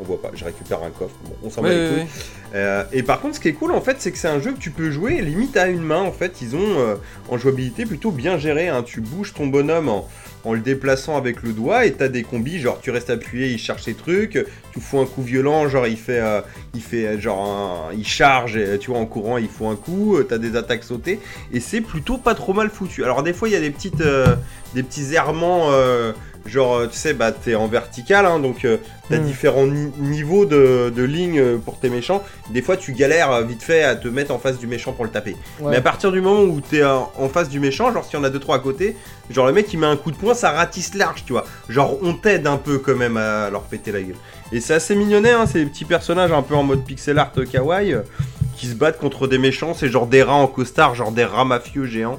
On 0.01 0.05
voit 0.05 0.23
pas, 0.23 0.31
je 0.33 0.45
récupère 0.45 0.85
un 0.85 0.91
coffre. 0.91 1.17
Bon, 1.25 1.35
on 1.43 1.51
s'en 1.51 1.61
bat 1.61 1.71
Ouais, 1.71 1.75
les. 1.75 2.07
Euh, 2.55 2.85
et 2.93 3.03
par 3.03 3.21
contre, 3.21 3.35
ce 3.35 3.41
qui 3.41 3.49
est 3.49 3.53
cool 3.53 3.73
en 3.73 3.81
fait, 3.81 3.97
c'est 3.99 4.13
que 4.13 4.17
c'est 4.19 4.29
un 4.29 4.41
jeu 4.41 4.53
que 4.53 4.59
tu 4.61 4.71
peux 4.71 4.93
jouer 4.93 5.21
limite 5.21 5.57
à 5.57 5.67
une 5.67 5.83
main. 5.83 6.01
En 6.03 6.13
fait, 6.13 6.41
ils 6.41 6.55
ont 6.55 6.79
euh, 6.79 6.95
en 7.29 7.37
jouabilité 7.37 7.85
plutôt 7.85 8.13
bien 8.13 8.39
géré. 8.39 8.69
hein. 8.69 8.85
Tu 8.85 9.01
bouges 9.01 9.35
ton 9.35 9.49
bonhomme 9.49 9.89
en, 9.89 10.09
en 10.45 10.53
le 10.55 10.61
déplaçant 10.61 11.17
avec 11.17 11.43
le 11.43 11.53
doigt 11.53 11.85
et 11.87 11.93
t'as 11.93 12.09
des 12.09 12.23
combis. 12.23 12.59
Genre, 12.61 12.81
tu 12.81 12.91
restes 12.91 13.11
appuyé, 13.11 13.49
il 13.49 13.59
cherche 13.59 13.83
ses 13.85 13.95
trucs. 13.95 14.45
Tu 14.73 14.81
fous 14.81 14.99
un 15.01 15.07
coup 15.07 15.23
violent, 15.23 15.69
genre 15.69 15.87
il 15.87 15.97
fait, 15.97 16.21
euh, 16.21 16.41
il 16.75 16.83
fait 16.83 17.07
euh, 17.07 17.21
genre 17.21 17.91
il 17.97 18.07
charge. 18.07 18.59
Tu 18.81 18.91
vois, 18.91 19.01
en 19.01 19.07
courant, 19.07 19.39
il 19.39 19.49
faut 19.49 19.67
un 19.69 19.77
coup. 19.77 20.17
euh, 20.17 20.23
T'as 20.23 20.39
des 20.39 20.57
attaques 20.57 20.85
sautées 20.85 21.21
et 21.53 21.61
c'est 21.61 21.81
plutôt 21.81 22.19
pas 22.19 22.35
trop 22.35 22.53
mal 22.53 22.71
foutu. 22.71 23.05
Alors 23.05 23.23
des 23.23 23.33
fois, 23.33 23.49
il 23.49 23.53
y 23.53 23.57
a 23.57 23.61
des 23.61 23.71
petites, 23.71 24.03
des 24.75 24.83
petits 24.83 25.15
errements. 25.15 25.71
Genre, 26.47 26.77
euh, 26.77 26.87
tu 26.87 26.97
sais, 26.97 27.13
bah, 27.15 27.31
t'es 27.33 27.55
en 27.55 27.67
vertical, 27.67 28.25
hein, 28.25 28.39
donc 28.39 28.65
euh, 28.65 28.79
t'as 29.11 29.19
Hmm. 29.19 29.25
différents 29.25 29.67
ni- 29.67 29.93
niveaux 29.99 30.47
de, 30.47 30.91
de 30.95 31.03
lignes 31.03 31.39
euh, 31.41 31.57
pour 31.59 31.79
tes 31.79 31.91
méchants. 31.91 32.23
Des 32.51 32.63
fois, 32.63 32.77
tu 32.77 32.93
galères 32.93 33.43
vite 33.43 33.63
fait 33.63 33.83
à 33.83 33.97
te 33.97 34.09
mettre 34.09 34.33
en 34.33 34.39
face 34.39 34.59
du 34.59 34.67
méchant 34.67 34.93
pour 34.93 35.05
le 35.05 35.11
taper. 35.11 35.37
Ouais. 35.61 35.71
Mais 35.73 35.77
à 35.77 35.81
partir 35.83 36.11
du 36.13 36.21
moment 36.21 36.43
où 36.43 36.61
t'es 36.61 36.85
en, 36.85 37.11
en 37.19 37.29
face 37.29 37.49
du 37.49 37.61
méchant, 37.61 37.93
genre 37.93 38.05
s'il 38.05 38.19
y 38.19 38.21
en 38.21 38.25
a 38.25 38.31
deux 38.31 38.39
trois 38.41 38.57
à 38.57 38.61
côté, 38.61 38.97
genre 39.31 39.47
le 39.47 39.53
mec 39.53 39.73
il 39.73 39.79
met 39.79 39.87
un 39.87 39.97
coup 39.97 40.11
de 40.11 40.17
poing, 40.17 40.35
ça 40.35 40.51
ratisse 40.53 40.95
large, 40.95 41.25
tu 41.27 41.33
vois. 41.33 41.45
Genre 41.69 41.99
on 42.03 42.15
t'aide 42.15 42.47
un 42.47 42.57
peu 42.57 42.79
quand 42.79 42.97
même 42.97 43.17
à 43.19 43.51
leur 43.51 43.63
péter 43.63 43.93
la 43.93 44.01
gueule. 44.03 44.17
Et 44.53 44.61
c'est 44.61 44.75
assez 44.75 44.95
mignonnet, 44.95 45.33
hein, 45.33 45.45
c'est 45.47 45.59
des 45.63 45.67
petits 45.71 45.85
personnages 45.85 46.33
un 46.33 46.43
peu 46.43 46.55
en 46.55 46.63
mode 46.63 46.85
pixel 46.85 47.19
art 47.19 47.33
kawaii 47.53 47.95
qui 48.57 48.67
se 48.67 48.75
battent 48.75 48.99
contre 48.99 49.27
des 49.29 49.39
méchants, 49.39 49.75
c'est 49.75 49.89
genre 49.89 50.07
des 50.07 50.23
rats 50.23 50.33
en 50.35 50.47
costard, 50.47 50.95
genre 50.95 51.13
des 51.13 51.25
rats 51.25 51.45
mafieux 51.45 51.85
géants. 51.85 52.19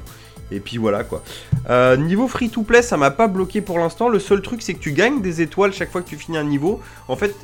Et 0.51 0.59
puis 0.59 0.77
voilà 0.77 1.03
quoi. 1.03 1.23
Euh, 1.69 1.97
niveau 1.97 2.27
free 2.27 2.49
to 2.49 2.63
play, 2.63 2.81
ça 2.81 2.97
m'a 2.97 3.11
pas 3.11 3.27
bloqué 3.27 3.61
pour 3.61 3.79
l'instant. 3.79 4.09
Le 4.09 4.19
seul 4.19 4.41
truc, 4.41 4.61
c'est 4.61 4.73
que 4.73 4.79
tu 4.79 4.91
gagnes 4.91 5.21
des 5.21 5.41
étoiles 5.41 5.73
chaque 5.73 5.91
fois 5.91 6.01
que 6.01 6.09
tu 6.09 6.15
finis 6.15 6.37
un 6.37 6.43
niveau. 6.43 6.81
En 7.07 7.15
fait, 7.15 7.35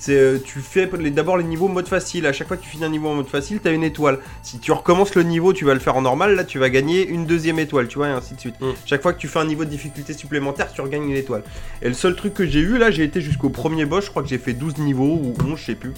C'est 0.00 0.16
euh, 0.16 0.38
tu 0.38 0.60
fais 0.60 0.86
d'abord 1.10 1.36
les 1.36 1.44
niveaux 1.44 1.66
mode 1.66 1.88
facile. 1.88 2.26
À 2.26 2.32
chaque 2.32 2.46
fois 2.46 2.56
que 2.56 2.62
tu 2.62 2.68
finis 2.68 2.84
un 2.84 2.88
niveau 2.88 3.08
en 3.08 3.14
mode 3.14 3.26
facile, 3.26 3.58
t'as 3.60 3.72
une 3.72 3.82
étoile. 3.82 4.20
Si 4.44 4.60
tu 4.60 4.70
recommences 4.70 5.16
le 5.16 5.24
niveau, 5.24 5.52
tu 5.52 5.64
vas 5.64 5.74
le 5.74 5.80
faire 5.80 5.96
en 5.96 6.02
normal. 6.02 6.36
Là, 6.36 6.44
tu 6.44 6.60
vas 6.60 6.70
gagner 6.70 7.04
une 7.08 7.26
deuxième 7.26 7.58
étoile, 7.58 7.88
tu 7.88 7.98
vois, 7.98 8.08
et 8.08 8.12
ainsi 8.12 8.34
de 8.34 8.40
suite. 8.40 8.60
Mm. 8.60 8.70
Chaque 8.86 9.02
fois 9.02 9.12
que 9.12 9.18
tu 9.18 9.26
fais 9.26 9.40
un 9.40 9.44
niveau 9.44 9.64
de 9.64 9.70
difficulté 9.70 10.12
supplémentaire, 10.12 10.72
tu 10.72 10.80
regagnes 10.82 11.10
une 11.10 11.16
étoile. 11.16 11.42
Et 11.82 11.88
le 11.88 11.94
seul 11.94 12.14
truc 12.14 12.34
que 12.34 12.46
j'ai 12.46 12.60
eu 12.60 12.78
là, 12.78 12.92
j'ai 12.92 13.02
été 13.02 13.20
jusqu'au 13.20 13.50
premier 13.50 13.86
boss. 13.86 14.04
Je 14.04 14.10
crois 14.10 14.22
que 14.22 14.28
j'ai 14.28 14.38
fait 14.38 14.52
12 14.52 14.78
niveaux 14.78 15.20
ou 15.20 15.34
11, 15.44 15.58
je 15.58 15.64
sais 15.64 15.74
plus. 15.74 15.94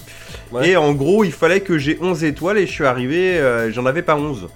Ouais. 0.51 0.69
Et 0.69 0.77
en 0.77 0.93
gros, 0.93 1.23
il 1.23 1.31
fallait 1.31 1.61
que 1.61 1.77
j'ai 1.77 1.99
11 2.01 2.23
étoiles 2.23 2.57
et 2.57 2.65
je 2.65 2.71
suis 2.71 2.85
arrivé, 2.85 3.37
euh, 3.37 3.71
j'en 3.71 3.85
avais 3.85 4.01
pas 4.01 4.15
11 4.15 4.47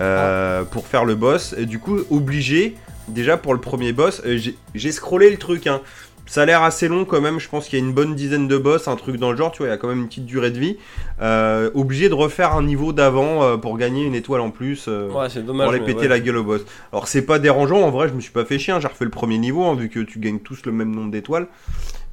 euh, 0.00 0.64
pour 0.64 0.86
faire 0.86 1.04
le 1.04 1.14
boss. 1.14 1.54
Et 1.58 1.66
du 1.66 1.78
coup, 1.78 1.98
obligé, 2.10 2.76
déjà 3.08 3.36
pour 3.36 3.54
le 3.54 3.60
premier 3.60 3.92
boss, 3.92 4.22
euh, 4.26 4.38
j'ai- 4.74 4.92
scrollé 4.92 5.30
le 5.30 5.36
truc. 5.36 5.66
Hein. 5.66 5.80
Ça 6.26 6.42
a 6.42 6.44
l'air 6.46 6.62
assez 6.62 6.86
long 6.86 7.04
quand 7.04 7.20
même, 7.20 7.40
je 7.40 7.48
pense 7.48 7.66
qu'il 7.66 7.76
y 7.76 7.82
a 7.82 7.84
une 7.84 7.92
bonne 7.92 8.14
dizaine 8.14 8.46
de 8.46 8.56
boss, 8.56 8.86
un 8.86 8.94
truc 8.94 9.16
dans 9.16 9.32
le 9.32 9.36
genre, 9.36 9.50
tu 9.50 9.58
vois, 9.58 9.66
il 9.66 9.70
y 9.70 9.72
a 9.72 9.76
quand 9.78 9.88
même 9.88 10.02
une 10.02 10.06
petite 10.06 10.26
durée 10.26 10.52
de 10.52 10.60
vie. 10.60 10.76
Euh, 11.20 11.70
obligé 11.74 12.08
de 12.08 12.14
refaire 12.14 12.54
un 12.54 12.62
niveau 12.62 12.92
d'avant 12.92 13.42
euh, 13.42 13.56
pour 13.56 13.76
gagner 13.76 14.04
une 14.04 14.14
étoile 14.14 14.40
en 14.40 14.50
plus. 14.50 14.84
euh, 14.86 15.10
Ouais, 15.10 15.28
c'est 15.28 15.44
dommage. 15.44 15.66
pour 15.66 15.74
aller 15.74 15.84
péter 15.84 16.02
ouais. 16.02 16.08
la 16.08 16.20
gueule 16.20 16.36
au 16.36 16.44
boss. 16.44 16.60
Alors 16.92 17.08
c'est 17.08 17.22
pas 17.22 17.40
dérangeant, 17.40 17.80
en 17.80 17.90
vrai 17.90 18.08
je 18.08 18.14
me 18.14 18.20
suis 18.20 18.30
pas 18.30 18.44
fait 18.44 18.60
chier, 18.60 18.72
hein, 18.72 18.78
j'ai 18.78 18.86
refait 18.86 19.04
le 19.06 19.10
premier 19.10 19.38
niveau, 19.38 19.64
hein, 19.64 19.74
vu 19.74 19.88
que 19.88 19.98
tu 19.98 20.20
gagnes 20.20 20.38
tous 20.38 20.64
le 20.66 20.70
même 20.70 20.94
nombre 20.94 21.10
d'étoiles. 21.10 21.48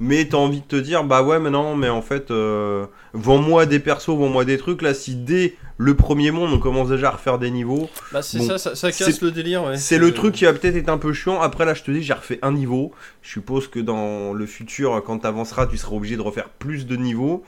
Mais 0.00 0.26
t'as 0.26 0.36
envie 0.36 0.60
de 0.60 0.64
te 0.66 0.76
dire, 0.76 1.02
bah 1.04 1.22
ouais 1.22 1.40
mais 1.40 1.50
non, 1.50 1.74
mais 1.74 1.88
en 1.88 2.02
fait, 2.02 2.30
euh, 2.30 2.86
vends-moi 3.14 3.66
des 3.66 3.80
persos, 3.80 4.10
vends-moi 4.16 4.44
des 4.44 4.56
trucs, 4.56 4.80
là 4.82 4.94
si 4.94 5.16
dès 5.16 5.56
le 5.76 5.94
premier 5.94 6.30
monde 6.30 6.50
on 6.52 6.58
commence 6.58 6.88
déjà 6.88 7.08
à 7.08 7.10
refaire 7.12 7.38
des 7.38 7.50
niveaux, 7.50 7.88
Bah, 8.12 8.22
c'est 8.22 8.38
Bon, 8.38 8.46
ça, 8.46 8.58
ça, 8.58 8.74
ça 8.76 8.92
casse 8.92 9.20
le 9.20 9.30
délire. 9.32 9.64
Ouais. 9.64 9.76
c'est 9.76 9.98
le 9.98 10.12
truc 10.14 10.34
qui 10.34 10.44
va 10.44 10.52
peut-être 10.52 10.76
être 10.76 10.88
un 10.88 10.98
peu 10.98 11.12
chiant. 11.12 11.40
Après 11.40 11.64
là 11.64 11.74
je 11.74 11.82
te 11.82 11.90
dis, 11.90 12.02
j'ai 12.02 12.12
refait 12.12 12.38
un 12.42 12.52
niveau, 12.52 12.92
je 13.22 13.30
suppose 13.30 13.66
que 13.68 13.80
dans 13.80 14.32
le 14.32 14.46
futur, 14.46 15.02
quand 15.04 15.18
t'avanceras, 15.18 15.66
tu 15.66 15.76
seras 15.76 15.96
obligé 15.96 16.16
de 16.16 16.22
refaire 16.22 16.48
plus 16.48 16.86
de 16.86 16.94
niveaux. 16.96 17.42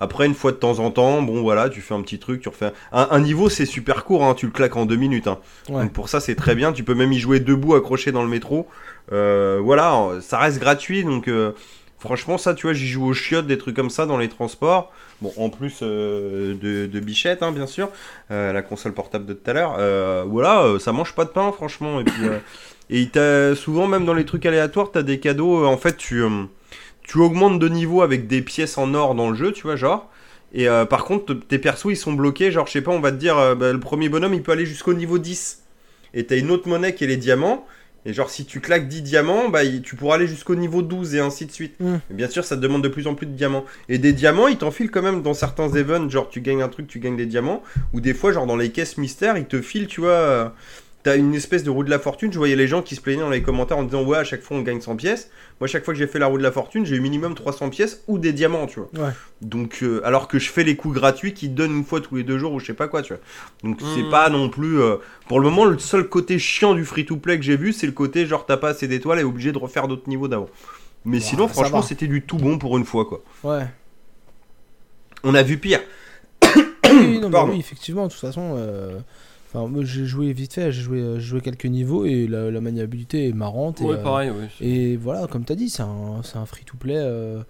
Après, 0.00 0.26
une 0.26 0.34
fois 0.34 0.50
de 0.50 0.56
temps 0.56 0.80
en 0.80 0.90
temps, 0.90 1.22
bon 1.22 1.42
voilà, 1.42 1.68
tu 1.68 1.80
fais 1.80 1.94
un 1.94 2.02
petit 2.02 2.18
truc, 2.18 2.40
tu 2.40 2.48
refais 2.48 2.72
un, 2.90 3.06
un 3.12 3.20
niveau, 3.20 3.48
c'est 3.48 3.66
super 3.66 4.02
court, 4.04 4.24
hein, 4.24 4.34
tu 4.34 4.46
le 4.46 4.52
claques 4.52 4.74
en 4.76 4.84
deux 4.84 4.96
minutes. 4.96 5.28
hein. 5.28 5.38
Ouais. 5.68 5.82
Donc 5.82 5.92
pour 5.92 6.08
ça, 6.08 6.18
c'est 6.18 6.34
très 6.34 6.56
bien. 6.56 6.72
Tu 6.72 6.82
peux 6.82 6.94
même 6.94 7.12
y 7.12 7.20
jouer 7.20 7.38
debout, 7.38 7.74
accroché 7.76 8.10
dans 8.10 8.22
le 8.24 8.28
métro. 8.28 8.66
Euh, 9.12 9.60
voilà, 9.62 10.08
ça 10.20 10.38
reste 10.38 10.58
gratuit. 10.58 11.04
Donc 11.04 11.28
euh, 11.28 11.52
franchement, 12.02 12.36
ça, 12.36 12.52
tu 12.54 12.66
vois, 12.66 12.74
j'y 12.74 12.88
joue 12.88 13.06
aux 13.06 13.14
chiottes, 13.14 13.46
des 13.46 13.58
trucs 13.58 13.76
comme 13.76 13.90
ça 13.90 14.06
dans 14.06 14.18
les 14.18 14.28
transports. 14.28 14.92
Bon, 15.20 15.32
en 15.36 15.50
plus 15.50 15.78
euh, 15.82 16.54
de, 16.60 16.86
de 16.86 17.00
Bichette, 17.00 17.42
hein, 17.42 17.52
bien 17.52 17.66
sûr, 17.66 17.90
euh, 18.30 18.52
la 18.52 18.62
console 18.62 18.92
portable 18.92 19.24
de 19.24 19.34
tout 19.34 19.48
à 19.48 19.54
l'heure. 19.54 19.76
Euh, 19.78 20.24
voilà, 20.26 20.78
ça 20.80 20.92
mange 20.92 21.14
pas 21.14 21.24
de 21.24 21.30
pain, 21.30 21.52
franchement. 21.52 22.00
Et 22.00 22.04
puis, 22.04 22.24
et 22.90 23.54
souvent, 23.54 23.86
même 23.86 24.04
dans 24.04 24.14
les 24.14 24.24
trucs 24.24 24.44
aléatoires, 24.44 24.90
t'as 24.90 25.02
des 25.02 25.20
cadeaux. 25.20 25.64
en 25.64 25.76
fait, 25.76 25.96
tu, 25.96 26.24
tu 27.02 27.18
augmentes 27.18 27.58
de 27.60 27.68
niveau 27.68 28.02
avec 28.02 28.26
des 28.26 28.42
pièces 28.42 28.78
en 28.78 28.92
or 28.94 29.14
dans 29.14 29.30
le 29.30 29.36
jeu, 29.36 29.52
tu 29.52 29.62
vois, 29.62 29.76
genre. 29.76 30.10
Et 30.52 30.66
par 30.90 31.04
contre, 31.04 31.32
tes 31.34 31.58
persos, 31.58 31.86
ils 31.90 31.96
sont 31.96 32.12
bloqués. 32.12 32.50
Genre, 32.50 32.66
je 32.66 32.72
sais 32.72 32.82
pas, 32.82 32.90
on 32.90 33.00
va 33.00 33.12
te 33.12 33.16
dire, 33.16 33.56
bah, 33.56 33.72
le 33.72 33.80
premier 33.80 34.08
bonhomme, 34.08 34.34
il 34.34 34.42
peut 34.42 34.52
aller 34.52 34.66
jusqu'au 34.66 34.92
niveau 34.92 35.18
10. 35.18 35.62
Et 36.14 36.26
t'as 36.26 36.36
une 36.36 36.50
autre 36.50 36.68
monnaie 36.68 36.94
qui 36.94 37.04
est 37.04 37.06
les 37.06 37.16
diamants. 37.16 37.64
Et 38.04 38.12
genre, 38.12 38.30
si 38.30 38.44
tu 38.44 38.60
claques 38.60 38.88
10 38.88 39.02
diamants, 39.02 39.48
bah, 39.48 39.60
tu 39.82 39.94
pourras 39.94 40.16
aller 40.16 40.26
jusqu'au 40.26 40.56
niveau 40.56 40.82
12 40.82 41.14
et 41.14 41.20
ainsi 41.20 41.46
de 41.46 41.52
suite. 41.52 41.78
Mm. 41.78 41.96
Et 42.10 42.14
bien 42.14 42.28
sûr, 42.28 42.44
ça 42.44 42.56
te 42.56 42.60
demande 42.60 42.82
de 42.82 42.88
plus 42.88 43.06
en 43.06 43.14
plus 43.14 43.26
de 43.26 43.32
diamants. 43.32 43.64
Et 43.88 43.98
des 43.98 44.12
diamants, 44.12 44.48
ils 44.48 44.58
t'enfilent 44.58 44.90
quand 44.90 45.02
même 45.02 45.22
dans 45.22 45.34
certains 45.34 45.68
events. 45.76 46.08
Genre, 46.08 46.28
tu 46.28 46.40
gagnes 46.40 46.62
un 46.62 46.68
truc, 46.68 46.88
tu 46.88 46.98
gagnes 46.98 47.16
des 47.16 47.26
diamants. 47.26 47.62
Ou 47.92 48.00
des 48.00 48.14
fois, 48.14 48.32
genre, 48.32 48.46
dans 48.46 48.56
les 48.56 48.70
caisses 48.70 48.98
mystères, 48.98 49.36
ils 49.36 49.46
te 49.46 49.60
filent, 49.60 49.86
tu 49.86 50.00
vois. 50.00 50.54
T'as 51.04 51.16
une 51.16 51.34
espèce 51.34 51.64
de 51.64 51.70
roue 51.70 51.82
de 51.82 51.90
la 51.90 51.98
fortune. 51.98 52.32
Je 52.32 52.38
voyais 52.38 52.54
les 52.54 52.68
gens 52.68 52.80
qui 52.80 52.94
se 52.94 53.00
plaignaient 53.00 53.22
dans 53.22 53.30
les 53.30 53.42
commentaires 53.42 53.76
en 53.78 53.82
disant 53.82 54.04
Ouais, 54.04 54.18
à 54.18 54.24
chaque 54.24 54.42
fois 54.42 54.56
on 54.56 54.62
gagne 54.62 54.80
100 54.80 54.94
pièces. 54.94 55.30
Moi, 55.60 55.66
chaque 55.66 55.84
fois 55.84 55.92
que 55.94 55.98
j'ai 55.98 56.06
fait 56.06 56.20
la 56.20 56.26
roue 56.26 56.38
de 56.38 56.42
la 56.44 56.52
fortune, 56.52 56.86
j'ai 56.86 56.94
eu 56.94 57.00
minimum 57.00 57.34
300 57.34 57.70
pièces 57.70 58.02
ou 58.06 58.18
des 58.18 58.32
diamants, 58.32 58.66
tu 58.66 58.78
vois. 58.80 59.06
Ouais. 59.08 59.12
Donc, 59.40 59.78
euh, 59.82 60.00
alors 60.04 60.28
que 60.28 60.38
je 60.38 60.48
fais 60.48 60.62
les 60.62 60.76
coups 60.76 60.94
gratuits 60.94 61.34
qui 61.34 61.48
donnent 61.48 61.76
une 61.78 61.84
fois 61.84 62.00
tous 62.00 62.14
les 62.16 62.22
deux 62.22 62.38
jours 62.38 62.52
ou 62.52 62.60
je 62.60 62.66
sais 62.66 62.74
pas 62.74 62.86
quoi, 62.86 63.02
tu 63.02 63.14
vois. 63.14 63.22
Donc, 63.64 63.80
c'est 63.80 64.02
Mhm. 64.04 64.10
pas 64.10 64.28
non 64.30 64.48
plus. 64.48 64.80
euh, 64.80 64.96
pour 65.26 65.40
le 65.40 65.48
moment, 65.50 65.64
le 65.64 65.78
seul 65.78 66.08
côté 66.08 66.38
chiant 66.38 66.74
du 66.74 66.84
free-to-play 66.84 67.36
que 67.38 67.44
j'ai 67.44 67.56
vu, 67.56 67.72
c'est 67.72 67.86
le 67.86 67.92
côté 67.92 68.24
genre 68.26 68.46
t'as 68.46 68.56
pas 68.56 68.68
assez 68.68 68.86
d'étoiles 68.86 69.18
et 69.18 69.24
obligé 69.24 69.50
de 69.50 69.58
refaire 69.58 69.88
d'autres 69.88 70.08
niveaux 70.08 70.28
d'avant. 70.28 70.48
Mais 71.04 71.18
sinon, 71.18 71.48
franchement, 71.48 71.82
c'était 71.82 72.06
du 72.06 72.22
tout 72.22 72.36
bon 72.36 72.58
pour 72.58 72.78
une 72.78 72.84
fois, 72.84 73.06
quoi. 73.06 73.22
Ouais. 73.42 73.66
On 75.24 75.34
a 75.34 75.42
vu 75.42 75.58
pire. 75.58 75.80
Oui, 76.84 77.18
non, 77.18 77.28
mais 77.28 77.32
Pardon. 77.32 77.52
oui, 77.52 77.58
effectivement, 77.58 78.06
de 78.06 78.12
toute 78.12 78.20
façon. 78.20 78.54
euh, 78.56 78.98
Enfin, 79.54 79.70
j'ai 79.82 80.06
joué 80.06 80.32
vite 80.32 80.54
fait, 80.54 80.72
j'ai 80.72 80.80
joué, 80.82 81.00
euh, 81.00 81.20
joué 81.20 81.40
quelques 81.42 81.66
niveaux 81.66 82.04
et 82.06 82.26
la, 82.26 82.50
la 82.50 82.60
maniabilité 82.60 83.28
est 83.28 83.32
marrante. 83.32 83.80
Et, 83.80 83.84
Ouais, 83.84 83.94
euh, 83.96 84.02
pareil, 84.02 84.30
ouais. 84.30 84.48
Et 84.60 84.96
voilà, 84.96 85.26
comme 85.26 85.44
tu 85.44 85.52
as 85.52 85.56
dit, 85.56 85.68
c'est 85.68 85.82
un, 85.82 86.20
un 86.34 86.46
free-to-play. 86.46 86.96
euh, 86.96 87.42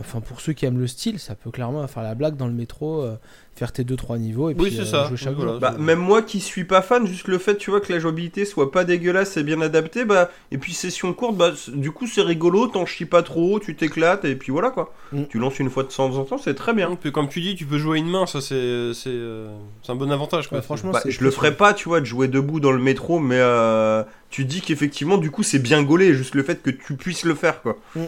enfin, 0.00 0.20
pour 0.20 0.40
ceux 0.40 0.52
qui 0.52 0.66
aiment 0.66 0.78
le 0.80 0.86
style, 0.86 1.18
ça 1.18 1.34
peut 1.34 1.50
clairement 1.50 1.86
faire 1.88 2.02
la 2.02 2.14
blague 2.14 2.36
dans 2.36 2.46
le 2.46 2.52
métro, 2.52 3.02
euh, 3.02 3.16
faire 3.54 3.72
tes 3.72 3.82
2-3 3.84 4.18
niveaux 4.18 4.50
et 4.50 4.54
Oui, 4.56 4.70
puis 4.70 4.80
euh, 4.80 4.84
ça. 4.84 5.06
jouer 5.08 5.16
chaque 5.16 5.34
Voilà. 5.34 5.52
jour. 5.52 5.60
Bah, 5.60 5.74
même 5.78 5.98
moi 5.98 6.22
qui 6.22 6.40
suis 6.40 6.64
pas 6.64 6.80
fan, 6.82 7.06
juste 7.06 7.26
le 7.28 7.38
fait, 7.38 7.56
tu 7.56 7.70
vois, 7.70 7.80
que 7.80 7.92
la 7.92 7.98
jouabilité 7.98 8.44
soit 8.44 8.70
pas 8.70 8.84
dégueulasse 8.84 9.36
et 9.36 9.42
bien 9.42 9.60
adaptée, 9.60 10.04
bah, 10.04 10.30
et 10.52 10.58
puis 10.58 10.72
session 10.72 11.12
courte, 11.12 11.36
bah, 11.36 11.52
du 11.74 11.90
coup, 11.90 12.06
c'est 12.06 12.22
rigolo, 12.22 12.68
t'en 12.68 12.86
chies 12.86 13.04
pas 13.04 13.22
trop, 13.22 13.58
tu 13.58 13.74
t'éclates, 13.74 14.24
et 14.24 14.36
puis 14.36 14.52
voilà, 14.52 14.70
quoi. 14.70 14.92
Mm. 15.12 15.24
Tu 15.28 15.38
lances 15.38 15.58
une 15.58 15.70
fois 15.70 15.82
de 15.82 15.88
temps 15.88 16.14
en 16.16 16.24
temps, 16.24 16.38
c'est 16.38 16.54
très 16.54 16.72
bien. 16.74 16.96
Puis, 17.00 17.10
comme 17.12 17.28
tu 17.28 17.40
dis, 17.40 17.56
tu 17.56 17.64
peux 17.66 17.78
jouer 17.78 17.98
à 17.98 18.00
une 18.00 18.08
main, 18.10 18.26
ça 18.26 18.40
c'est 18.40 18.92
c'est 18.94 19.08
euh, 19.10 19.48
c'est 19.82 19.90
un 19.92 19.96
bon 19.96 20.10
avantage. 20.12 20.48
Quoi. 20.48 20.58
Ouais, 20.58 20.62
franchement, 20.64 20.92
Bah, 20.92 21.02
je 21.06 21.24
le 21.24 21.30
ferais 21.30 21.54
pas, 21.56 21.74
tu 21.74 21.88
vois, 21.88 22.00
de 22.00 22.06
jouer 22.06 22.28
debout 22.28 22.60
dans 22.60 22.72
le 22.72 22.78
métro, 22.82 23.18
mais 23.18 23.38
euh, 23.38 24.04
tu 24.30 24.44
dis 24.44 24.60
qu'effectivement, 24.60 25.18
du 25.18 25.30
coup, 25.32 25.42
c'est 25.42 25.58
bien 25.58 25.82
gaulé, 25.82 26.14
juste 26.14 26.34
le 26.36 26.42
fait 26.44 26.62
que 26.62 26.70
tu 26.70 26.94
puisses 26.96 27.24
le 27.24 27.34
faire, 27.34 27.60
quoi. 27.62 27.76
Mm. 27.96 28.00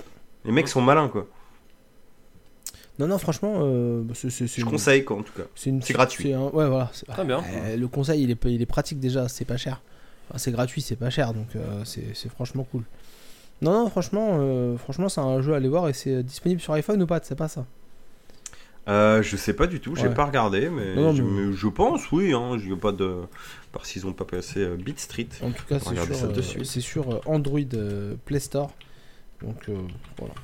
Les 0.44 0.52
mecs 0.52 0.68
sont 0.68 0.80
malins, 0.80 1.08
quoi. 1.08 1.26
Non, 3.00 3.06
non, 3.08 3.18
franchement, 3.18 3.54
euh, 3.62 4.02
bah, 4.02 4.12
c'est 4.14 4.28
c'est- 4.30 4.46
c'est 4.46 4.60
Je 4.60 4.66
une- 4.66 4.70
conseille, 4.72 5.04
quoi, 5.04 5.16
en 5.16 5.22
tout 5.22 5.32
cas. 5.32 5.44
c'est 5.54 5.70
une- 5.70 5.80
c'est 5.82 5.94
gratuit. 5.94 6.32
un- 6.34 6.42
ouais, 6.50 6.68
voilà. 6.68 6.90
c'est- 6.92 7.06
Très 7.06 7.24
bien. 7.24 7.42
Euh, 7.52 7.76
le 7.76 7.88
conseil, 7.88 8.22
il 8.22 8.30
est, 8.30 8.44
il 8.44 8.60
est 8.60 8.66
pratique 8.66 9.00
déjà, 9.00 9.26
c'est 9.28 9.46
pas 9.46 9.56
cher. 9.56 9.80
Enfin, 10.28 10.38
c'est 10.38 10.52
gratuit, 10.52 10.82
c'est 10.82 10.96
pas 10.96 11.10
cher, 11.10 11.32
donc 11.32 11.48
euh, 11.56 11.82
c'est 11.84 12.14
c'est 12.14 12.28
franchement 12.30 12.64
cool. 12.70 12.82
Non, 13.62 13.72
non, 13.72 13.90
franchement, 13.90 14.36
euh, 14.40 14.76
franchement, 14.76 15.08
c'est 15.08 15.20
un 15.20 15.40
jeu 15.42 15.54
à 15.54 15.56
aller 15.56 15.68
voir 15.68 15.88
et 15.88 15.92
c'est 15.92 16.22
disponible 16.22 16.60
sur 16.60 16.72
iPhone 16.74 17.02
ou 17.02 17.06
pas, 17.06 17.20
c'est 17.22 17.34
pas 17.34 17.48
ça? 17.48 17.64
Euh, 18.88 19.22
je 19.22 19.36
sais 19.36 19.52
pas 19.52 19.66
du 19.66 19.78
tout, 19.80 19.94
j'ai 19.96 20.08
Ouais. 20.08 20.14
pas 20.14 20.24
regardé, 20.24 20.68
mais, 20.70 20.94
Non, 20.94 21.02
non, 21.02 21.14
je, 21.14 21.22
mais- 21.22 21.46
mais 21.48 21.52
je 21.52 21.68
pense, 21.68 22.10
oui, 22.12 22.32
hein, 22.32 22.56
j'ai 22.58 22.74
pas 22.76 22.92
de. 22.92 23.16
Parce 23.72 23.90
qu'ils 23.92 24.06
ont 24.06 24.12
pas 24.12 24.24
passé 24.24 24.60
euh, 24.60 24.76
Beat 24.76 24.98
Street. 24.98 25.28
En 25.42 25.50
tout 25.52 25.64
cas, 25.66 25.78
c'est 25.78 25.94
sur, 26.14 26.24
euh, 26.28 26.64
c'est 26.64 26.80
sur 26.80 27.20
Android 27.28 27.60
euh, 27.74 28.14
Play 28.24 28.40
Store. 28.40 28.72
Donc 29.42 29.68
euh, 29.68 29.74
voilà. 30.18 30.34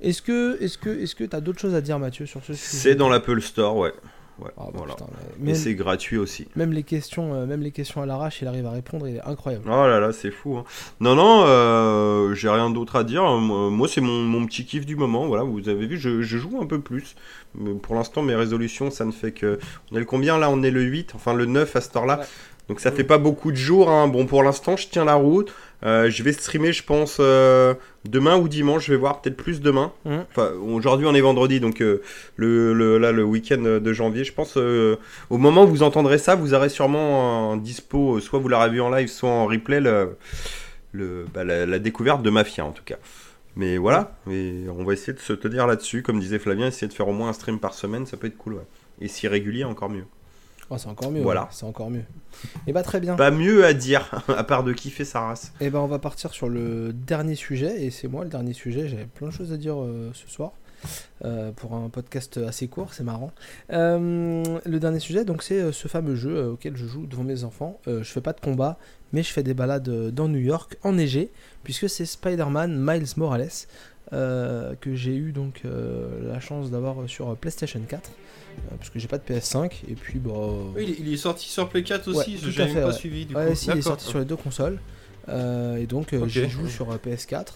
Est-ce 0.00 0.22
que, 0.22 0.62
est-ce 0.62 0.76
que, 0.78 0.90
est-ce 0.90 1.14
que 1.14 1.24
t'as 1.24 1.40
d'autres 1.40 1.60
choses 1.60 1.74
à 1.74 1.80
dire, 1.80 1.98
Mathieu, 1.98 2.26
sur 2.26 2.40
ce 2.44 2.52
sujet? 2.54 2.76
C'est 2.76 2.94
dans 2.94 3.08
l'Apple 3.08 3.40
Store, 3.40 3.76
ouais. 3.76 3.92
Ouais, 4.38 4.50
Ah, 4.58 4.64
bah, 4.66 4.72
voilà. 4.74 4.92
putain, 4.92 5.06
mais 5.38 5.54
c'est 5.54 5.74
gratuit 5.74 6.18
aussi. 6.18 6.46
même 6.56 6.70
les 6.72 6.82
questions, 6.82 7.32
euh, 7.32 7.46
même 7.46 7.62
les 7.62 7.70
questions 7.70 8.02
à 8.02 8.06
l'arrache, 8.06 8.42
il 8.42 8.48
arrive 8.48 8.66
à 8.66 8.70
répondre, 8.70 9.08
il 9.08 9.16
est 9.16 9.24
incroyable. 9.24 9.64
Oh 9.66 9.86
là 9.86 9.98
là, 9.98 10.12
c'est 10.12 10.30
fou. 10.30 10.58
hein. 10.58 10.64
Non, 11.00 11.14
non, 11.14 11.44
euh, 11.46 12.34
j'ai 12.34 12.50
rien 12.50 12.68
d'autre 12.68 12.96
à 12.96 13.04
dire. 13.04 13.22
Moi, 13.24 13.70
moi, 13.70 13.88
c'est 13.88 14.02
mon, 14.02 14.12
mon 14.24 14.44
petit 14.44 14.66
kiff 14.66 14.84
du 14.84 14.94
moment. 14.94 15.26
Voilà, 15.26 15.42
vous 15.44 15.70
avez 15.70 15.86
vu, 15.86 15.96
je, 15.96 16.20
je 16.20 16.36
joue 16.36 16.60
un 16.60 16.66
peu 16.66 16.82
plus. 16.82 17.14
Mais 17.54 17.72
pour 17.72 17.94
l'instant, 17.94 18.20
mes 18.20 18.34
résolutions, 18.34 18.90
ça 18.90 19.06
ne 19.06 19.12
fait 19.12 19.32
que. 19.32 19.58
On 19.90 19.96
est 19.96 20.00
le 20.00 20.04
combien 20.04 20.36
là? 20.36 20.50
On 20.50 20.62
est 20.62 20.70
le 20.70 20.82
8, 20.82 21.12
enfin 21.14 21.32
le 21.32 21.46
9 21.46 21.74
à 21.74 21.80
heure-là. 21.96 22.18
Ouais. 22.18 22.26
Donc 22.68 22.80
ça 22.80 22.92
fait 22.92 23.04
pas 23.04 23.16
beaucoup 23.18 23.52
de 23.52 23.56
jours. 23.56 23.88
hein. 23.90 24.06
Bon, 24.06 24.26
pour 24.26 24.42
l'instant, 24.42 24.76
je 24.76 24.88
tiens 24.90 25.06
la 25.06 25.14
route. 25.14 25.50
Euh, 25.84 26.08
je 26.10 26.22
vais 26.22 26.32
streamer, 26.32 26.72
je 26.72 26.82
pense, 26.82 27.18
euh, 27.20 27.74
demain 28.06 28.36
ou 28.38 28.48
dimanche. 28.48 28.86
Je 28.86 28.92
vais 28.92 28.98
voir 28.98 29.20
peut-être 29.20 29.36
plus 29.36 29.60
demain. 29.60 29.92
Mhm. 30.04 30.24
Enfin, 30.30 30.50
aujourd'hui, 30.62 31.06
on 31.06 31.14
est 31.14 31.20
vendredi, 31.20 31.60
donc 31.60 31.80
euh, 31.82 32.02
le, 32.36 32.72
le- 32.72 32.98
là, 32.98 33.12
le 33.12 33.24
week-end 33.24 33.60
de 33.80 33.92
janvier, 33.92 34.24
je 34.24 34.32
pense. 34.32 34.56
au 34.56 35.38
moment 35.38 35.64
où 35.64 35.68
vous 35.68 35.82
entendrez 35.82 36.18
ça, 36.18 36.34
vous 36.34 36.54
aurez 36.54 36.68
sûrement 36.70 37.52
un 37.52 37.56
dispo, 37.58 38.20
soit 38.20 38.38
vous 38.38 38.48
l'aurez 38.48 38.70
vu 38.70 38.80
en 38.80 38.90
live, 38.90 39.08
soit 39.08 39.28
en 39.28 39.46
replay, 39.46 39.80
le, 39.80 40.16
le- 40.92 41.26
bah, 41.34 41.44
la, 41.44 41.66
la 41.66 41.78
découverte 41.78 42.22
de 42.22 42.30
Mafia 42.30 42.64
en 42.64 42.72
tout 42.72 42.84
cas. 42.84 42.96
Mais 43.54 43.78
voilà, 43.78 44.18
et 44.30 44.64
on 44.68 44.84
va 44.84 44.92
essayer 44.92 45.14
de 45.14 45.18
se 45.18 45.32
tenir 45.32 45.66
là-dessus. 45.66 46.02
Comme 46.02 46.20
disait 46.20 46.38
Flavien, 46.38 46.66
essayer 46.66 46.88
de 46.88 46.92
faire 46.92 47.08
au 47.08 47.12
moins 47.12 47.30
un 47.30 47.32
stream 47.32 47.58
par 47.58 47.72
semaine, 47.74 48.04
ça 48.04 48.16
peut 48.18 48.26
être 48.26 48.36
cool. 48.36 48.54
Ouais. 48.54 48.66
Et 49.00 49.08
si 49.08 49.28
régulier, 49.28 49.64
encore 49.64 49.88
mieux. 49.88 50.04
Oh, 50.70 50.78
c'est 50.78 50.88
encore 50.88 51.12
mieux. 51.12 51.22
Voilà. 51.22 51.42
ouais, 51.42 51.48
c'est 51.50 51.64
encore 51.64 51.90
mieux. 51.90 52.04
Et 52.66 52.72
bah 52.72 52.82
très 52.82 52.98
bien. 53.00 53.14
Pas 53.14 53.30
mieux 53.30 53.64
à 53.64 53.72
dire, 53.72 54.24
à 54.36 54.42
part 54.44 54.64
de 54.64 54.72
kiffer 54.72 55.04
sa 55.04 55.20
race. 55.20 55.52
Et 55.60 55.70
ben 55.70 55.78
on 55.78 55.86
va 55.86 55.98
partir 55.98 56.32
sur 56.32 56.48
le 56.48 56.92
dernier 56.92 57.36
sujet, 57.36 57.84
et 57.84 57.90
c'est 57.90 58.08
moi 58.08 58.24
le 58.24 58.30
dernier 58.30 58.52
sujet, 58.52 58.88
j'avais 58.88 59.06
plein 59.06 59.28
de 59.28 59.32
choses 59.32 59.52
à 59.52 59.56
dire 59.56 59.80
euh, 59.80 60.10
ce 60.12 60.28
soir, 60.28 60.52
euh, 61.24 61.52
pour 61.52 61.74
un 61.74 61.88
podcast 61.88 62.38
assez 62.38 62.66
court, 62.66 62.94
c'est 62.94 63.04
marrant. 63.04 63.30
Euh, 63.72 64.42
le 64.64 64.80
dernier 64.80 64.98
sujet, 64.98 65.24
donc 65.24 65.44
c'est 65.44 65.70
ce 65.72 65.86
fameux 65.86 66.16
jeu 66.16 66.48
auquel 66.48 66.76
je 66.76 66.86
joue 66.86 67.06
devant 67.06 67.24
mes 67.24 67.44
enfants. 67.44 67.80
Je 67.86 68.02
fais 68.02 68.20
pas 68.20 68.32
de 68.32 68.40
combat, 68.40 68.76
mais 69.12 69.22
je 69.22 69.32
fais 69.32 69.44
des 69.44 69.54
balades 69.54 70.10
dans 70.10 70.26
New 70.26 70.40
York, 70.40 70.78
enneigé, 70.82 71.30
puisque 71.62 71.88
c'est 71.88 72.06
Spider-Man 72.06 72.76
Miles 72.76 73.06
Morales, 73.16 73.48
que 74.10 74.94
j'ai 74.94 75.14
eu 75.14 75.30
donc 75.30 75.62
la 75.64 76.40
chance 76.40 76.72
d'avoir 76.72 77.08
sur 77.08 77.36
PlayStation 77.36 77.80
4, 77.88 78.10
euh, 78.10 78.25
parce 78.78 78.90
que 78.90 78.98
j'ai 78.98 79.08
pas 79.08 79.18
de 79.18 79.24
PS5, 79.24 79.70
et 79.88 79.94
puis 79.94 80.18
bah... 80.18 80.30
Oui, 80.74 80.96
il 80.98 81.12
est- 81.12 81.16
sorti 81.16 81.48
sur 81.48 81.68
Play 81.68 81.82
4 81.82 82.10
Ouais, 82.10 82.16
aussi, 82.18 82.38
j'avais 82.38 82.52
fait, 82.68 82.74
même 82.74 82.82
pas 82.84 82.88
ouais. 82.90 82.92
suivi 82.94 83.26
du 83.26 83.34
Ouais, 83.34 83.48
coup. 83.48 83.54
si, 83.54 83.70
il 83.70 83.78
est 83.78 83.82
sorti 83.82 84.06
sur 84.06 84.18
les 84.18 84.24
deux 84.24 84.36
consoles. 84.36 84.78
Euh, 85.28 85.74
et 85.78 85.86
donc 85.86 86.12
euh, 86.12 86.20
Ok. 86.20 86.28
j'y 86.28 86.48
joue 86.48 86.68
sur 86.68 86.92
euh, 86.92 86.98
PS4. 87.04 87.46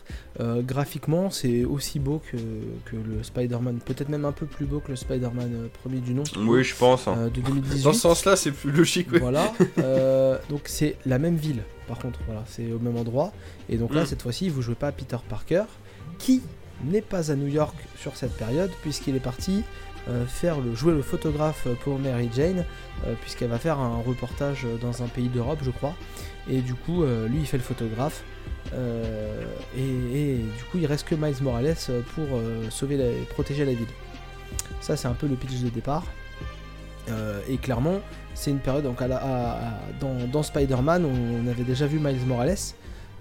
Euh, 0.40 0.60
graphiquement, 0.60 1.30
c'est 1.30 1.64
aussi 1.64 2.00
beau 2.00 2.20
que, 2.32 2.36
que 2.36 2.96
le 2.96 3.22
Spider-Man, 3.22 3.78
peut-être 3.84 4.08
même 4.08 4.24
un 4.24 4.32
peu 4.32 4.44
plus 4.46 4.66
beau 4.66 4.80
que 4.80 4.88
le 4.90 4.96
Spider-Man 4.96 5.52
euh, 5.54 5.68
premier 5.80 6.00
du 6.00 6.12
nom 6.12 6.24
Oui, 6.36 6.64
je 6.64 6.74
pense. 6.74 7.06
hein. 7.06 7.14
euh, 7.16 7.30
de 7.30 7.40
2018. 7.40 7.84
Dans 7.84 7.92
ce 7.92 8.00
sens-là, 8.00 8.34
c'est 8.34 8.50
plus 8.50 8.72
logique. 8.72 9.12
ouais. 9.12 9.20
Voilà. 9.20 9.52
Euh, 9.78 10.36
donc 10.48 10.62
c'est 10.64 10.96
la 11.06 11.18
même 11.20 11.36
ville, 11.36 11.62
par 11.86 11.98
contre. 12.00 12.18
Voilà, 12.26 12.42
c'est 12.48 12.72
au 12.72 12.80
même 12.80 12.96
endroit. 12.96 13.32
Et 13.68 13.76
donc 13.76 13.94
là, 13.94 14.02
Mm. 14.02 14.06
cette 14.06 14.22
fois-ci, 14.22 14.48
vous 14.48 14.62
jouez 14.62 14.74
pas 14.74 14.88
à 14.88 14.92
Peter 14.92 15.16
Parker, 15.28 15.62
qui 16.18 16.42
n'est 16.84 17.02
pas 17.02 17.30
à 17.30 17.36
New 17.36 17.46
York 17.46 17.76
sur 18.00 18.16
cette 18.16 18.32
période, 18.36 18.70
puisqu'il 18.82 19.14
est 19.14 19.20
parti 19.20 19.58
euh, 19.60 19.62
faire 20.26 20.60
le 20.60 20.74
jouer 20.74 20.92
le 20.92 21.02
photographe 21.02 21.66
pour 21.82 21.98
Mary 21.98 22.28
Jane, 22.34 22.64
euh, 23.06 23.14
puisqu'elle 23.20 23.50
va 23.50 23.58
faire 23.58 23.78
un 23.78 23.98
reportage 24.00 24.66
dans 24.80 25.02
un 25.02 25.06
pays 25.06 25.28
d'Europe, 25.28 25.60
je 25.62 25.70
crois. 25.70 25.94
Et 26.48 26.60
du 26.60 26.74
coup, 26.74 27.02
euh, 27.02 27.28
lui, 27.28 27.39
il 27.40 27.47
fait 27.47 27.56
le 27.58 27.62
photographe. 27.62 28.24
Euh, 28.74 29.44
et, 29.76 30.36
du 30.36 30.64
coup, 30.70 30.78
il 30.78 30.86
reste 30.86 31.06
que 31.06 31.14
Miles 31.14 31.42
Morales 31.42 31.74
pour 32.14 32.26
euh, 32.32 32.68
sauver 32.70 32.97
la- 32.97 33.24
protéger 33.30 33.64
la 33.64 33.72
ville. 33.72 33.86
Ça, 34.80 34.97
c'est 34.97 35.08
un 35.08 35.14
peu 35.14 35.26
le 35.26 35.36
pitch 35.36 35.60
de 35.60 35.68
départ. 35.68 36.05
Euh, 37.08 37.40
et 37.48 37.56
clairement, 37.56 38.00
c'est 38.34 38.50
une 38.50 38.58
période 38.58 38.84
donc 38.84 39.00
à 39.02 39.08
dans, 40.00 40.14
dans 40.30 40.42
Spider-Man 40.42 41.05
on, 41.05 41.48
avait 41.50 41.64
déjà 41.64 41.86
vu 41.86 41.98
Miles 41.98 42.24
Morales 42.26 42.56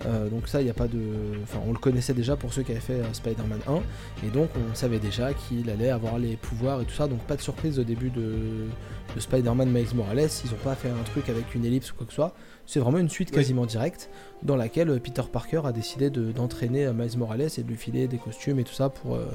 Euh, 0.06 0.30
donc 0.30 0.48
ça 0.48 0.62
il 0.62 0.64
n'y 0.64 0.70
a 0.70 0.74
pas 0.74 0.88
de 0.88 0.98
enfin 1.44 1.60
on 1.68 1.74
le 1.74 1.78
connaissait 1.78 2.14
déjà 2.14 2.38
pour 2.38 2.54
ceux 2.54 2.64
qui 2.64 2.72
avaient 2.72 2.80
fait 2.80 2.94
euh, 3.02 3.12
Spider-Man 3.12 3.60
1 3.68 4.26
et 4.26 4.30
donc 4.30 4.48
on 4.56 4.74
savait 4.74 4.98
déjà 5.00 5.34
qu'il 5.34 5.70
allait 5.70 5.90
avoir 5.90 6.18
les 6.20 6.38
pouvoirs 6.38 6.80
et 6.82 6.86
tout 6.86 6.94
ça. 6.96 7.08
Donc 7.08 7.20
pas 7.24 7.36
de 7.36 7.42
surprise 7.42 7.80
au 7.80 7.84
début 7.84 8.10
de, 8.10 8.68
de 9.14 9.20
Spider-Man 9.20 9.70
Miles 9.70 9.94
Morales. 9.96 10.30
Ils 10.46 10.54
ont 10.54 10.64
pas 10.64 10.76
fait 10.76 10.90
un 10.90 11.04
truc 11.04 11.28
avec 11.28 11.54
une 11.54 11.66
ellipse 11.66 11.92
ou 11.92 11.96
quoi 11.96 12.06
que 12.06 12.14
ce 12.14 12.16
soit. 12.16 12.34
C'est 12.66 12.80
vraiment 12.80 13.00
une 13.00 13.10
suite 13.10 13.30
Oui. 13.32 13.36
quasiment 13.36 13.66
directe 13.66 14.10
dans 14.42 14.56
laquelle 14.56 14.90
euh, 14.90 15.00
Peter 15.00 15.24
Parker 15.32 15.62
a 15.66 15.72
décidé 15.74 16.10
de- 16.10 16.32
d'entraîner 16.32 16.90
Miles 16.94 17.18
Morales 17.18 17.50
et 17.58 17.64
de 17.64 17.68
lui 17.68 17.76
filer 17.76 18.08
des 18.08 18.18
costumes 18.20 18.60
et 18.60 18.64
tout 18.64 18.74
ça 18.74 18.90
pour 18.90 19.16
euh, 19.16 19.26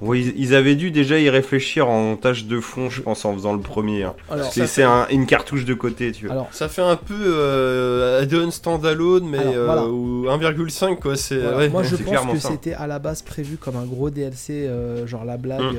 Oui, 0.00 0.32
ils- 0.36 0.54
avaient 0.54 0.74
dû 0.74 0.90
déjà 0.90 1.18
y 1.18 1.30
réfléchir 1.30 1.88
en 1.88 2.16
tâche 2.16 2.44
de 2.46 2.60
fond, 2.60 2.90
je 2.90 3.00
pense, 3.00 3.24
en 3.24 3.32
faisant 3.34 3.52
le 3.54 3.60
premier. 3.60 4.02
hein. 4.02 4.14
alors 4.30 4.52
C'est 4.52 4.66
c'est 4.66 4.82
un- 4.82 5.06
une 5.08 5.24
cartouche 5.26 5.64
de 5.64 5.72
côté, 5.74 6.12
tu 6.12 6.26
vois. 6.26 6.34
alors 6.34 6.48
Ça 6.50 6.68
fait 6.68 6.82
un 6.82 6.96
peu 6.96 7.14
euh, 7.14 8.22
add-on 8.22 8.50
standalone, 8.50 9.24
mais 9.26 9.38
euh, 9.38 9.64
voilà. 9.66 9.86
ou 9.86 10.26
1,5 10.28 10.96
quoi. 11.00 11.16
C'est 11.16 11.38
Voilà. 11.38 11.56
ouais. 11.58 11.68
Moi 11.68 11.82
je 11.84 11.96
pense 11.96 12.32
que 12.32 12.38
ça. 12.38 12.48
c'était 12.50 12.74
à 12.74 12.86
la 12.86 12.98
base 12.98 13.22
prévu 13.22 13.56
comme 13.56 13.76
un 13.76 13.84
gros 13.86 14.10
DLC, 14.10 14.66
euh, 14.66 15.06
genre 15.06 15.24
la 15.24 15.36
blague. 15.36 15.60
Mm. 15.62 15.76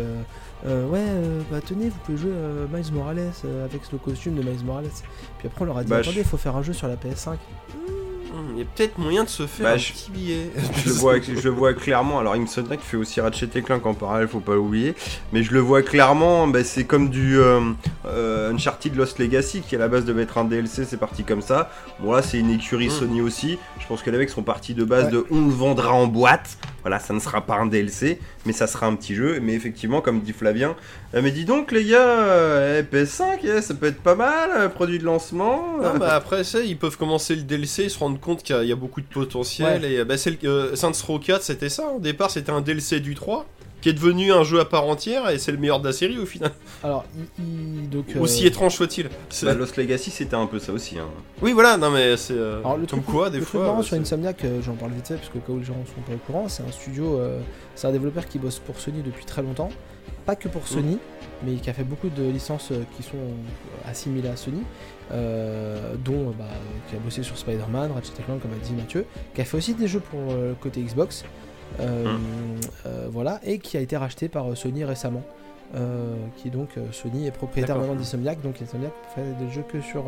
euh, 0.67 0.87
ouais, 0.87 0.99
euh, 0.99 1.41
bah 1.51 1.57
tenez, 1.63 1.89
vous 1.89 1.99
pouvez 2.05 2.17
jouer 2.17 2.31
euh, 2.33 2.65
Miles 2.73 2.91
Morales 2.93 3.31
euh, 3.45 3.65
avec 3.65 3.81
le 3.91 3.97
costume 3.99 4.35
de 4.35 4.41
Miles 4.41 4.63
Morales. 4.65 4.85
Puis 5.39 5.47
après 5.47 5.61
on 5.63 5.65
leur 5.65 5.77
a 5.77 5.83
dit 5.83 5.89
Bah, 5.89 5.97
attendez, 5.97 6.15
je- 6.15 6.19
il 6.21 6.25
faut 6.25 6.37
faire 6.37 6.55
un 6.55 6.63
jeu 6.63 6.73
sur 6.73 6.87
la 6.87 6.95
PS5. 6.95 7.35
Il 8.53 8.59
y 8.59 8.61
a 8.61 8.65
peut-être 8.65 8.97
moyen 8.97 9.23
de 9.23 9.29
se 9.29 9.47
faire 9.47 9.65
Bah, 9.65 9.73
un 9.73 9.77
je- 9.77 9.91
petit 9.93 10.11
billet. 10.11 10.51
Je 10.83 10.89
le 10.89 10.95
vois, 10.95 11.19
je 11.21 11.31
le 11.41 11.49
vois 11.49 11.73
clairement. 11.73 12.19
Alors, 12.19 12.33
Insomniac 12.33 12.79
fait 12.81 12.97
aussi 12.97 13.19
Ratchet 13.21 13.49
et 13.55 13.61
Clank 13.61 13.85
en 13.85 13.93
parallèle, 13.93 14.27
faut 14.27 14.39
pas 14.39 14.55
l'oublier. 14.55 14.95
Mais 15.33 15.43
je 15.43 15.53
le 15.53 15.59
vois 15.59 15.81
clairement. 15.81 16.47
bah, 16.47 16.63
c'est 16.63 16.83
comme 16.85 17.09
du 17.09 17.37
euh, 17.39 17.59
euh, 18.05 18.51
Uncharted 18.53 18.95
Lost 18.95 19.19
Legacy 19.19 19.61
qui 19.61 19.75
à 19.75 19.79
la 19.79 19.87
base 19.87 20.05
devait 20.05 20.23
être 20.23 20.37
un 20.37 20.45
DLC, 20.45 20.85
c'est 20.85 20.97
parti 20.97 21.23
comme 21.23 21.41
ça. 21.41 21.69
Bon 21.99 22.11
là, 22.13 22.21
c'est 22.21 22.37
une 22.39 22.51
écurie 22.51 22.87
Mm. 22.87 22.91
Sony 22.91 23.21
aussi. 23.21 23.57
Je 23.79 23.87
pense 23.87 24.01
que 24.03 24.09
les 24.09 24.17
mecs 24.17 24.29
sont 24.29 24.43
partis 24.43 24.73
de 24.73 24.83
base 24.83 25.05
Ouais. 25.05 25.11
de 25.11 25.25
on 25.31 25.45
le 25.47 25.53
vendra 25.53 25.91
en 25.93 26.07
boîte. 26.07 26.57
Voilà, 26.85 26.99
ça 26.99 27.15
ne 27.15 27.19
sera 27.19 27.41
pas 27.41 27.55
un 27.55 27.65
DLC, 27.65 28.19
mais 28.45 28.53
ça 28.53 28.67
sera 28.67 28.85
un 28.85 28.95
petit 28.95 29.15
jeu. 29.15 29.39
Mais 29.41 29.53
effectivement, 29.55 30.01
comme 30.01 30.21
dit 30.21 30.33
Flavien, 30.33 30.75
euh, 31.15 31.21
mais 31.23 31.31
dis 31.31 31.43
donc 31.43 31.71
les 31.71 31.83
gars, 31.83 31.97
euh, 32.19 32.81
eh, 32.81 32.95
PS5, 32.95 33.39
eh, 33.43 33.61
ça 33.61 33.73
peut 33.73 33.87
être 33.87 34.01
pas 34.01 34.13
mal, 34.13 34.51
euh, 34.55 34.69
produit 34.69 34.99
de 34.99 35.03
lancement. 35.03 35.77
Non, 35.81 35.97
bah 35.97 36.13
après 36.13 36.43
ça, 36.43 36.59
ils 36.61 36.77
peuvent 36.77 36.95
commencer 36.97 37.35
le 37.35 37.41
DLC, 37.41 37.89
se 37.89 37.97
rendre 37.97 38.19
compte 38.19 38.43
qu'il 38.43 38.55
y, 38.55 38.59
a- 38.59 38.63
il 38.63 38.69
y 38.69 38.71
a 38.71 38.75
beaucoup 38.75 39.01
de 39.01 39.07
potentiel. 39.07 39.83
Et 39.83 40.03
bah, 40.05 40.15
c'est 40.17 40.29
le- 40.43 40.47
euh, 40.47 40.75
Saints 40.75 40.91
Row 41.07 41.17
4, 41.17 41.41
c'était 41.41 41.69
ça. 41.69 41.87
Au 41.87 41.99
départ, 41.99 42.29
c'était 42.29 42.51
un 42.51 42.61
DLC 42.61 42.99
du 42.99 43.15
3 43.15 43.47
qui 43.81 43.89
est 43.89 43.93
devenu 43.93 44.31
un 44.31 44.43
jeu 44.43 44.59
à 44.59 44.65
part 44.65 44.85
entière 44.87 45.29
et 45.29 45.37
c'est 45.37 45.51
le 45.51 45.57
meilleur 45.59 45.79
de 45.79 45.85
la 45.87 45.93
série 45.93 46.17
au 46.17 46.25
final. 46.25 46.51
Alors, 46.83 47.05
il, 47.37 47.87
donc. 47.89 48.05
euh, 48.15 48.19
Aussi 48.19 48.47
étrange 48.47 48.73
soit-il. 48.75 49.09
Bah, 49.43 49.53
Lost 49.53 49.77
Legacy, 49.77 50.09
c'était 50.09 50.35
un 50.35 50.47
peu 50.47 50.57
ça 50.59 50.71
aussi. 50.73 50.97
hein. 50.97 51.05
Oui, 51.41 51.51
voilà, 51.53 51.77
non 51.77 51.91
mais 51.91 52.17
c'est. 52.17 52.33
euh, 52.33 52.59
Alors, 52.61 52.77
le 52.77 52.87
comme 52.87 53.01
truc, 53.03 53.13
quoi, 53.15 53.29
des 53.29 53.39
le 53.39 53.45
fois. 53.45 53.59
truc 53.61 53.67
marrant 53.69 53.79
euh, 53.79 53.83
sur 53.83 53.97
Insomniac, 53.97 54.43
euh, 54.43 54.61
j'en 54.63 54.73
parle 54.73 54.91
vite 54.93 55.07
fait 55.07 55.15
parce 55.15 55.29
que 55.29 55.37
au 55.37 55.41
cas 55.41 55.51
où 55.53 55.59
les 55.59 55.63
gens 55.65 55.75
sont 55.85 56.01
pas 56.01 56.13
au 56.13 56.17
courant, 56.25 56.49
c'est 56.49 56.63
un 56.63 56.71
studio, 56.71 57.19
euh, 57.19 57.39
c'est 57.75 57.87
un 57.87 57.91
développeur 57.91 58.25
qui 58.27 58.39
bosse 58.39 58.59
pour 58.59 58.79
Sony 58.79 59.01
depuis 59.03 59.25
très 59.25 59.41
longtemps. 59.43 59.69
Pas 60.25 60.35
que 60.35 60.47
Mm. 60.47 60.51
pour 60.51 60.67
Sony, 60.67 60.97
mais 61.45 61.53
qui 61.55 61.69
a 61.69 61.73
fait 61.73 61.83
beaucoup 61.83 62.09
de 62.09 62.23
licences 62.23 62.71
qui 62.97 63.03
sont 63.03 63.17
assimilées 63.87 64.29
à 64.29 64.35
Sony, 64.35 64.61
euh, 65.11 65.93
dont 66.03 66.33
bah, 66.37 66.45
qui 66.89 66.95
a 66.95 66.99
bossé 66.99 67.21
sur 67.23 67.37
Spider-Man, 67.37 67.91
Ratchet 67.93 68.13
Clank 68.25 68.41
comme 68.41 68.51
a 68.53 68.65
dit 68.65 68.73
Mathieu, 68.73 69.05
qui 69.35 69.41
a 69.41 69.45
fait 69.45 69.57
aussi 69.57 69.73
des 69.75 69.87
jeux 69.87 69.99
pour 69.99 70.19
euh, 70.31 70.49
le 70.49 70.55
côté 70.55 70.81
Xbox, 70.81 71.23
euh, 71.79 72.15
euh, 72.85 73.07
voilà, 73.11 73.39
et 73.43 73.59
qui 73.59 73.77
a 73.77 73.79
été 73.81 73.97
racheté 73.97 74.27
par 74.29 74.51
euh, 74.51 74.55
Sony 74.55 74.83
récemment. 74.83 75.23
Qui 76.37 76.49
donc 76.51 76.69
Sony 76.93 77.27
est 77.27 77.31
propriétaire 77.31 77.75
maintenant 77.77 77.95
d'Insomniac, 77.95 78.41
donc 78.41 78.61
Insomniac 78.61 78.93
fait 79.13 79.23
des 79.43 79.51
jeux 79.51 79.63
que 79.67 79.81
sur 79.81 80.05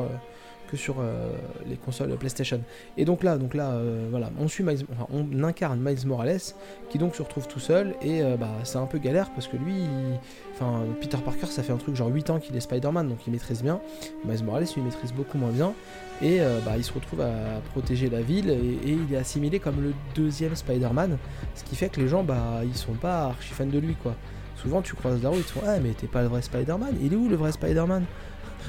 que 0.71 0.77
sur 0.77 0.95
euh, 0.99 1.31
les 1.65 1.75
consoles 1.77 2.09
PlayStation. 2.17 2.59
Et 2.97 3.05
donc 3.05 3.23
là, 3.23 3.37
donc 3.37 3.53
là, 3.53 3.71
euh, 3.71 4.07
voilà, 4.11 4.29
on 4.39 4.47
suit 4.49 4.63
Miles- 4.65 4.85
enfin, 4.93 5.07
on 5.13 5.43
incarne 5.43 5.79
Miles 5.81 6.05
Morales, 6.05 6.39
qui 6.89 6.97
donc 6.97 7.15
se 7.15 7.21
retrouve 7.21 7.47
tout 7.47 7.59
seul 7.61 7.95
et 8.01 8.21
euh, 8.21 8.35
bah 8.37 8.49
c'est 8.65 8.77
un 8.77 8.85
peu 8.85 8.97
galère 8.97 9.29
parce 9.31 9.47
que 9.47 9.55
lui, 9.57 9.75
il- 9.75 10.19
enfin 10.53 10.81
Peter 11.01 11.17
Parker, 11.23 11.45
ça 11.47 11.63
fait 11.63 11.71
un 11.73 11.77
truc 11.77 11.95
genre 11.95 12.09
8 12.09 12.29
ans 12.29 12.39
qu'il 12.39 12.55
est 12.55 12.59
Spider-Man, 12.61 13.07
donc 13.09 13.19
il 13.27 13.31
maîtrise 13.31 13.61
bien. 13.63 13.79
Miles 14.25 14.43
Morales, 14.43 14.63
lui, 14.63 14.73
il 14.77 14.83
maîtrise 14.83 15.11
beaucoup 15.13 15.37
moins 15.37 15.51
bien. 15.51 15.73
Et 16.21 16.41
euh, 16.41 16.59
bah, 16.65 16.73
il 16.77 16.83
se 16.83 16.91
retrouve 16.93 17.21
à 17.21 17.61
protéger 17.71 18.09
la 18.09 18.21
ville 18.21 18.49
et, 18.49 18.89
et 18.89 18.97
il 19.07 19.13
est 19.13 19.17
assimilé 19.17 19.59
comme 19.59 19.81
le 19.81 19.93
deuxième 20.15 20.55
Spider-Man, 20.55 21.17
ce 21.55 21.63
qui 21.63 21.75
fait 21.75 21.89
que 21.89 21.99
les 21.99 22.07
gens, 22.07 22.23
bah, 22.23 22.61
ils 22.63 22.75
sont 22.75 22.93
pas 22.93 23.25
archi 23.25 23.53
fans 23.53 23.65
de 23.67 23.77
lui, 23.77 23.95
quoi. 24.01 24.15
Souvent, 24.55 24.81
tu 24.81 24.95
croises 24.95 25.21
la 25.21 25.29
rue, 25.29 25.37
ils 25.37 25.43
te 25.43 25.51
font 25.51 25.61
Ah, 25.67 25.77
mais 25.79 25.89
t'es 25.91 26.07
pas 26.07 26.23
le 26.23 26.27
vrai 26.29 26.41
Spider-Man, 26.41 26.95
il 27.03 27.13
est 27.13 27.15
où 27.15 27.29
le 27.29 27.35
vrai 27.35 27.51
Spider-Man? 27.51 28.03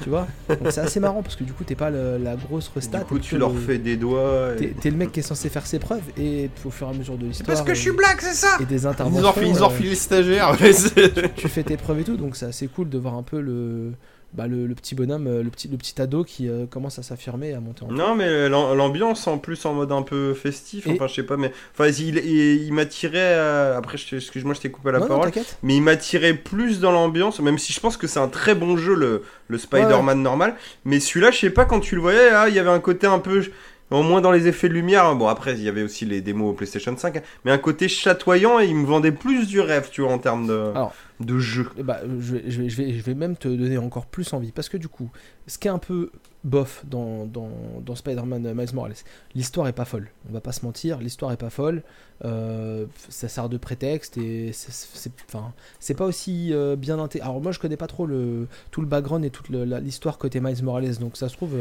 Tu 0.03 0.09
vois? 0.09 0.27
Donc 0.47 0.59
c'est 0.71 0.79
assez 0.81 0.99
marrant 0.99 1.23
parce 1.23 1.35
que 1.35 1.43
du 1.43 1.51
coup, 1.51 1.63
t'es 1.63 1.73
pas 1.75 1.89
le- 1.89 2.17
la 2.19 2.35
grosse 2.35 2.71
restat. 2.73 2.99
Du 2.99 3.05
coup, 3.05 3.19
tu 3.19 3.37
leur 3.37 3.51
le- 3.51 3.59
fais 3.59 3.79
des 3.79 3.97
doigts. 3.97 4.51
et- 4.61 4.69
T'es 4.69 4.91
le 4.91 4.95
mec 4.95 5.11
qui 5.11 5.19
est 5.19 5.23
censé 5.23 5.49
faire 5.49 5.65
ses 5.65 5.79
preuves 5.79 6.03
et 6.17 6.49
au 6.63 6.69
fur 6.69 6.87
et 6.87 6.91
à 6.91 6.93
mesure 6.93 7.17
de 7.17 7.25
l'histoire. 7.25 7.47
Parce 7.47 7.63
que 7.63 7.71
et- 7.71 7.75
je 7.75 7.81
suis 7.81 7.91
black, 7.91 8.21
c'est 8.21 8.35
ça 8.35 8.55
Et 8.61 8.65
des 8.65 8.83
Ils 8.83 8.87
interventions. 8.87 9.27
ont 9.27 9.41
ils 9.41 9.57
ont 9.61 9.65
euh, 9.65 9.67
refilé 9.67 9.89
le 9.89 9.95
stagiaire. 9.95 10.55
ouais, 10.61 10.71
c'est- 10.71 11.33
tu 11.35 11.49
fais 11.49 11.63
tes 11.63 11.75
preuves 11.75 11.99
et 11.99 12.03
tout, 12.03 12.15
donc 12.15 12.35
c'est 12.37 12.45
assez 12.45 12.67
cool 12.67 12.87
de 12.87 12.97
voir 12.99 13.15
un 13.15 13.23
peu 13.23 13.41
le, 13.41 13.91
bah, 14.33 14.47
le, 14.47 14.67
le 14.67 14.75
petit 14.75 14.93
bonhomme, 14.95 15.27
euh, 15.27 15.41
le 15.43 15.49
petit, 15.49 15.67
le 15.67 15.77
petit 15.77 15.99
ado 16.01 16.23
qui 16.23 16.47
euh, 16.47 16.65
commence 16.67 16.99
à 16.99 17.03
s'affirmer, 17.03 17.53
à 17.53 17.59
monter 17.59 17.83
en 17.83 17.91
Non, 17.91 18.13
mais 18.15 18.47
l'am- 18.47 18.75
l'ambiance 18.77 19.25
en 19.27 19.37
plus 19.39 19.65
en 19.65 19.73
mode 19.73 19.91
un 19.91 20.03
peu 20.03 20.33
festif, 20.35 20.85
Et- 20.87 20.91
enfin 20.91 21.07
je 21.07 21.15
sais 21.15 21.23
pas, 21.23 21.35
mais 21.37 21.51
enfin 21.73 21.87
il, 21.87 22.17
il, 22.17 22.63
il 22.63 22.73
m'attirait. 22.73 23.17
euh, 23.17 23.77
Après, 23.77 23.97
excuse-moi, 24.11 24.53
je 24.53 24.61
t'ai 24.61 24.71
coupé 24.71 24.91
la 24.91 24.99
Non, 24.99 25.07
parole, 25.07 25.31
mais 25.63 25.75
il 25.75 25.81
m'attirait 25.81 26.35
plus 26.35 26.79
dans 26.79 26.91
l'ambiance, 26.91 27.39
même 27.39 27.57
si 27.57 27.73
je 27.73 27.79
pense 27.79 27.97
que 27.97 28.07
c'est 28.07 28.19
un 28.19 28.27
très 28.29 28.53
bon 28.55 28.77
jeu 28.77 28.93
le, 28.95 29.23
le 29.47 29.57
Spider-Man 29.57 30.21
normal. 30.21 30.55
Mais 30.85 30.99
celui-là, 30.99 31.31
je 31.31 31.37
sais 31.39 31.49
pas, 31.49 31.65
quand 31.65 31.79
tu 31.79 31.95
le 31.95 32.01
voyais, 32.01 32.29
ah, 32.31 32.49
il 32.49 32.55
y 32.55 32.59
avait 32.59 32.69
un 32.69 32.79
côté 32.79 33.07
un 33.07 33.19
peu. 33.19 33.43
Au 33.91 34.03
moins 34.03 34.21
dans 34.21 34.31
les 34.31 34.45
effets 34.47 34.69
de 34.69 34.75
lumière, 34.75 35.15
bon 35.15 35.27
après 35.27 35.53
il 35.53 35.63
y 35.63 35.67
avait 35.67 35.81
aussi 35.81 36.05
les 36.05 36.21
démos 36.21 36.51
au 36.51 36.53
PlayStation 36.53 36.95
5, 36.95 37.17
hein, 37.17 37.21
mais 37.43 37.49
un 37.49 37.57
côté 37.57 37.87
chatoyant 37.87 38.59
et 38.59 38.67
il 38.67 38.75
me 38.75 38.85
vendait 38.85 39.11
plus 39.11 39.47
du 39.47 39.59
rêve, 39.61 39.89
tu 39.91 40.01
vois, 40.01 40.11
en 40.11 40.19
termes 40.19 40.45
de, 40.45 40.69
Alors, 40.75 40.93
de 41.19 41.37
jeu. 41.37 41.69
Eh 41.77 41.83
bah, 41.83 41.99
je, 42.19 42.35
vais, 42.35 42.49
je, 42.49 42.61
vais, 42.61 42.93
je, 42.93 43.03
vais, 43.03 43.13
même 43.13 43.35
te 43.35 43.47
donner 43.47 43.77
encore 43.77 44.05
plus 44.05 44.31
envie. 44.33 44.51
Parce 44.51 44.69
que 44.69 44.77
du 44.77 44.87
coup, 44.87 45.09
ce 45.47 45.57
qui 45.57 45.67
est 45.67 45.71
un 45.71 45.79
peu 45.79 46.11
bof 46.43 46.85
dans, 46.87 47.25
dans, 47.25 47.95
Spider-Man 47.95 48.45
euh, 48.45 48.53
Miles 48.53 48.73
Morales, 48.73 48.93
l'histoire 49.35 49.67
est 49.67 49.73
pas 49.73 49.85
folle. 49.85 50.09
On 50.29 50.33
va 50.33 50.41
pas 50.41 50.53
se 50.53 50.65
mentir, 50.65 50.99
l'histoire 50.99 51.31
est 51.31 51.37
pas 51.37 51.49
folle. 51.49 51.83
Euh, 52.23 52.85
ça 53.09 53.27
sert 53.27 53.49
de 53.49 53.57
prétexte 53.57 54.17
et 54.17 54.51
c'est- 54.53 55.95
pas 55.95 56.05
aussi 56.05 56.53
euh, 56.53 56.75
bien 56.75 56.99
intégré. 56.99 57.27
Alors 57.27 57.41
moi 57.41 57.51
je 57.51 57.59
connais 57.59 57.77
pas 57.77 57.87
trop 57.87 58.05
le, 58.05 58.47
tout 58.71 58.81
le 58.81 58.87
background 58.87 59.25
et 59.25 59.29
toute 59.29 59.49
l'histoire 59.49 60.17
côté 60.17 60.39
Miles 60.39 60.63
Morales. 60.63 60.97
Donc 60.97 61.17
ça 61.17 61.27
se 61.27 61.35
trouve, 61.35 61.55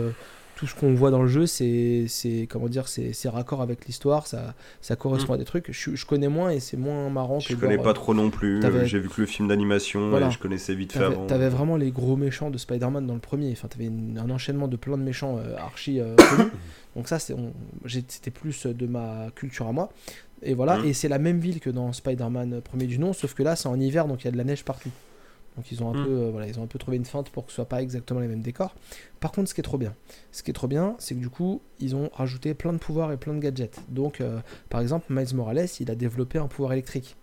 tout 0.59 0.67
ce 0.67 0.75
qu'on 0.75 0.93
voit 0.93 1.13
dans 1.13 1.23
le 1.23 1.29
jeu, 1.29 1.47
c'est 1.47 2.07
c'est- 2.09 2.49
comment 2.51 2.67
dire, 2.69 2.89
c'est 2.89 3.13
c'est 3.13 3.29
raccord 3.29 3.63
avec 3.63 3.87
l'histoire, 3.87 4.27
ça, 4.27 4.55
ça 4.81 4.97
correspond 4.97 5.35
à 5.35 5.39
des 5.39 5.45
trucs. 5.45 5.71
Je, 5.71 5.95
je 5.95 6.05
connais 6.05 6.27
moins 6.27 6.51
et 6.51 6.59
c'est 6.59 6.77
moins 6.77 7.09
marrant 7.11 7.39
que 7.39 7.45
Je 7.45 7.55
connais 7.55 7.79
pas 7.79 7.91
euh, 7.91 7.93
trop 7.93 8.13
non 8.13 8.29
plus, 8.31 8.59
t'avais- 8.59 8.85
j'ai 8.85 8.99
vu 8.99 9.09
que 9.09 9.21
le 9.21 9.29
film 9.29 9.47
d'animation 9.47 10.11
Voilà. 10.11 10.27
et 10.27 10.31
je 10.33 10.39
connaissais 10.41 10.75
vite 10.75 10.93
fait 10.93 10.99
T'avais 10.99 11.15
avant. 11.15 11.27
t'avais 11.27 11.49
vraiment 11.49 11.77
les 11.77 11.93
gros 11.93 12.17
méchants 12.17 12.51
de 12.51 12.59
Spider-Man 12.59 13.07
dans 13.07 13.15
le 13.15 13.21
premier. 13.21 13.53
Enfin, 13.53 13.69
t'avais 13.69 13.85
une- 13.87 14.19
un 14.19 14.29
enchaînement 14.31 14.67
de 14.67 14.77
plein 14.77 14.99
de 14.99 15.03
méchants 15.05 15.39
euh, 15.39 15.57
archi 15.57 16.01
euh. 16.01 16.17
Donc 16.97 17.07
ça, 17.07 17.21
c'est- 17.21 17.35
on- 17.35 17.53
c'était 17.87 18.33
plus 18.33 18.67
de 18.67 18.87
ma 18.87 19.29
culture 19.37 19.69
à 19.69 19.73
moi. 19.73 19.91
Et 20.43 20.55
voilà. 20.55 20.79
Mhm. 20.79 20.87
Et 20.87 20.93
c'est 20.93 21.09
la 21.09 21.19
même 21.21 21.39
ville 21.39 21.61
que 21.61 21.71
dans 21.71 21.93
Spider-Man 21.93 22.55
euh, 22.55 22.61
premier 22.61 22.87
du 22.87 22.99
nom, 22.99 23.13
sauf 23.13 23.33
que 23.35 23.45
là, 23.45 23.55
c'est 23.55 23.69
en 23.69 23.79
hiver, 23.79 24.07
donc 24.09 24.23
il 24.23 24.25
y 24.25 24.29
a 24.29 24.33
de 24.33 24.37
la 24.37 24.45
neige 24.45 24.65
partout. 24.65 24.91
Donc 25.59 25.73
ils 25.73 25.83
ont 25.83 25.91
un 25.91 26.05
peu, 26.05 26.09
euh, 26.09 26.29
voilà, 26.31 26.47
ils 26.47 26.61
ont 26.61 26.63
un 26.63 26.69
peu 26.69 26.79
trouvé 26.79 26.97
une 26.97 27.05
feinte 27.05 27.31
pour 27.31 27.45
que 27.45 27.51
ce 27.51 27.57
soit 27.57 27.65
pas 27.65 27.83
exactement 27.83 28.21
les 28.21 28.29
mêmes 28.29 28.43
décors. 28.43 28.77
Par 29.19 29.33
contre, 29.33 29.49
ce 29.49 29.55
qui 29.55 29.61
est 29.61 29.65
trop 29.65 29.77
bien, 29.77 29.93
ce 30.31 30.45
qui 30.45 30.53
est 30.53 30.55
trop 30.55 30.69
bien, 30.69 30.95
c'est 31.01 31.17
que 31.17 31.21
du 31.21 31.31
coup, 31.31 31.61
ils 31.81 31.97
ont 31.97 32.11
rajouté 32.13 32.55
plein 32.55 32.73
de 32.73 32.79
pouvoirs 32.79 33.11
et 33.11 33.17
plein 33.17 33.35
de 33.35 33.41
gadgets. 33.41 33.81
Donc, 33.89 34.21
euh, 34.21 34.39
par 34.69 34.81
exemple, 34.81 35.07
Miles 35.13 35.35
Morales, 35.35 35.67
il 35.81 35.91
a 35.91 35.97
développé 35.97 36.39
un 36.39 36.47
pouvoir 36.47 36.75
électrique. 36.75 37.17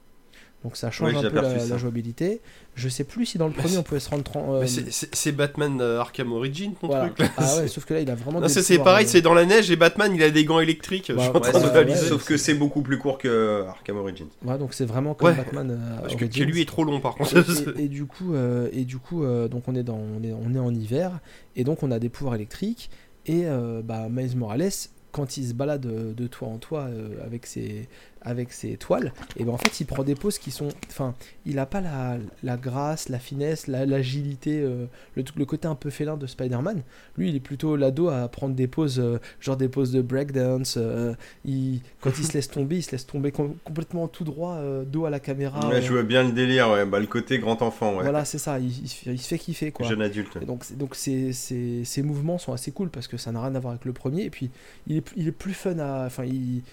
Donc 0.66 0.78
ça 0.78 0.90
change 0.90 1.14
Oui, 1.14 1.18
un 1.24 1.30
peu 1.30 1.42
la, 1.42 1.78
jouabilité. 1.78 2.42
Je 2.74 2.90
sais 2.90 3.04
plus 3.04 3.28
si 3.28 3.38
dans 3.38 3.46
le 3.46 3.54
premier 3.54 3.78
on 3.78 3.84
pouvait 3.84 4.00
se 4.00 4.10
rendre. 4.10 4.24
euh, 4.36 4.62
Mais 4.62 4.68
c'est- 4.68 5.32
Batman 5.32 5.78
euh, 5.80 6.00
Arkham 6.00 6.32
Origin, 6.34 6.74
ton 6.74 6.88
voilà. 6.88 7.06
truc 7.10 7.20
là. 7.20 7.28
Ah 7.38 7.58
ouais, 7.58 7.68
sauf 7.68 7.86
que 7.86 7.94
là 7.94 8.00
il 8.00 8.10
a 8.10 8.16
vraiment. 8.16 8.40
Non, 8.42 8.48
des 8.48 8.52
c'est 8.52 8.80
pareil, 8.80 9.06
euh, 9.06 9.10
c'est 9.10 9.22
dans 9.22 9.36
la 9.36 9.46
neige 9.46 9.70
et 9.70 9.76
Batman 9.76 10.12
il 10.16 10.24
a 10.24 10.32
des 10.32 10.44
gants 10.44 10.60
électriques. 10.60 11.12
Bah, 11.12 11.18
je 11.24 11.28
suis 11.30 11.38
en 11.38 11.40
train 11.40 11.60
de 11.60 11.66
ouais, 11.66 11.72
réaliser. 11.72 12.02
ouais, 12.02 12.08
Sauf 12.08 12.26
que 12.26 12.36
c'est 12.38 12.56
beaucoup 12.56 12.82
plus 12.82 12.98
court 12.98 13.20
que 13.20 13.64
Arkham 13.68 13.98
Origins. 13.98 14.26
Ouais, 14.44 14.58
donc 14.58 14.74
c'est 14.74 14.86
vraiment 14.86 15.14
comme 15.14 15.30
Ouais. 15.30 15.36
Batman 15.36 15.70
euh, 15.70 15.98
Parce 16.02 16.16
que, 16.16 16.24
Origins. 16.26 16.46
que 16.46 16.52
lui 16.52 16.62
est 16.62 16.66
trop 16.68 16.84
long 16.84 17.00
par 17.00 17.14
contre. 17.14 17.38
et, 17.38 17.80
et- 17.82 17.84
et 17.84 17.88
du 17.88 18.06
coup, 18.08 18.34
euh, 18.34 18.68
et 18.74 18.86
du 18.86 18.98
coup 18.98 19.24
euh, 19.24 19.48
donc 19.48 19.66
on 19.68 19.76
est, 19.76 19.84
dans, 19.84 20.00
on, 20.00 20.24
est, 20.24 20.34
on 20.34 20.52
est 20.56 20.60
en 20.60 20.74
hiver, 20.74 21.20
et 21.56 21.64
donc 21.64 21.84
on 21.84 21.92
a 21.92 22.00
des 22.00 22.10
pouvoirs 22.10 22.34
électriques, 22.34 22.90
et 23.28 23.44
euh, 23.46 23.84
bah, 23.84 24.08
Miles 24.10 24.36
Morales, 24.36 24.72
quand 25.12 25.38
il 25.38 25.48
se 25.48 25.54
balade 25.54 25.82
de 26.16 26.28
toit 26.28 26.48
en 26.48 26.58
toit 26.58 26.88
euh, 26.90 27.10
avec, 27.24 27.46
ses, 27.46 27.88
avec 28.26 28.52
ses 28.52 28.76
toiles, 28.78 29.14
et 29.38 29.44
ben 29.46 29.52
en 29.54 29.58
fait 29.58 29.80
il 29.80 29.86
prend 29.86 30.04
des 30.04 30.16
poses 30.16 30.40
qui 30.40 30.52
sont... 30.52 30.70
Enfin, 30.90 31.14
il 31.46 31.60
a 31.60 31.66
pas 31.66 31.80
la, 31.82 32.18
la 32.44 32.58
grâce, 32.58 33.08
la 33.10 33.20
finesse, 33.20 33.68
la- 33.68 33.86
l'agilité, 33.86 34.62
euh, 34.62 34.86
le, 35.16 35.24
le 35.36 35.46
côté 35.46 35.68
un 35.68 35.76
peu 35.76 35.90
félin 35.90 36.18
de 36.18 36.26
Spider-Man. 36.28 36.82
Lui, 37.18 37.30
il 37.30 37.36
est 37.36 37.40
plutôt 37.40 37.76
l'ado 37.76 38.10
à 38.10 38.28
prendre 38.28 38.56
des 38.56 38.68
poses, 38.68 39.00
euh, 39.00 39.20
genre 39.40 39.58
des 39.58 39.70
poses 39.70 39.92
de 39.92 40.02
breakdance. 40.02 40.76
euh, 40.78 41.14
il, 41.46 41.82
quand 42.02 42.12
il 42.18 42.26
se 42.26 42.34
laisse 42.34 42.50
tomber, 42.50 42.78
il 42.78 42.84
se 42.84 42.92
laisse 42.92 43.06
tomber 43.06 43.32
com- 43.32 43.56
complètement 43.64 44.08
tout 44.08 44.24
droit, 44.24 44.56
euh, 44.56 44.84
dos 44.84 45.06
à 45.06 45.10
la 45.10 45.20
caméra. 45.20 45.70
ouais, 45.70 45.82
je 45.82 45.92
vois 45.92 46.04
bien 46.04 46.24
le 46.24 46.32
délire, 46.32 46.70
ouais. 46.72 46.86
Bah, 46.86 47.00
le 47.00 47.08
côté 47.08 47.38
grand 47.40 47.62
enfant, 47.62 47.96
ouais. 47.98 48.04
voilà, 48.04 48.26
c'est 48.26 48.38
ça, 48.40 48.60
il, 48.60 48.68
il 48.68 48.88
se 48.90 48.96
fait- 48.96 49.14
il 49.14 49.20
se 49.20 49.28
fait 49.28 49.38
kiffer 49.40 49.72
quoi. 49.72 49.88
Jeune 49.88 50.02
adulte. 50.02 50.38
Et 50.42 50.46
donc, 50.46 50.66
donc 50.76 50.96
ces, 50.96 51.32
ces, 51.34 51.84
ces 51.86 52.02
mouvements 52.02 52.38
sont 52.38 52.54
assez 52.54 52.72
cool 52.72 52.90
parce 52.90 53.08
que 53.08 53.18
ça 53.18 53.32
n'a 53.32 53.42
rien 53.42 53.54
à 53.56 53.60
voir 53.60 53.74
avec 53.74 53.86
le 53.86 53.94
premier. 53.94 54.24
Et 54.24 54.30
puis, 54.30 54.50
il 54.88 54.98
est, 54.98 55.02
plus- 55.02 55.16
il 55.18 55.28
est 55.28 55.32
plus 55.32 55.54
fun 55.54 55.78
à. 55.80 56.06
Enfin, 56.08 56.26
il. 56.26 56.64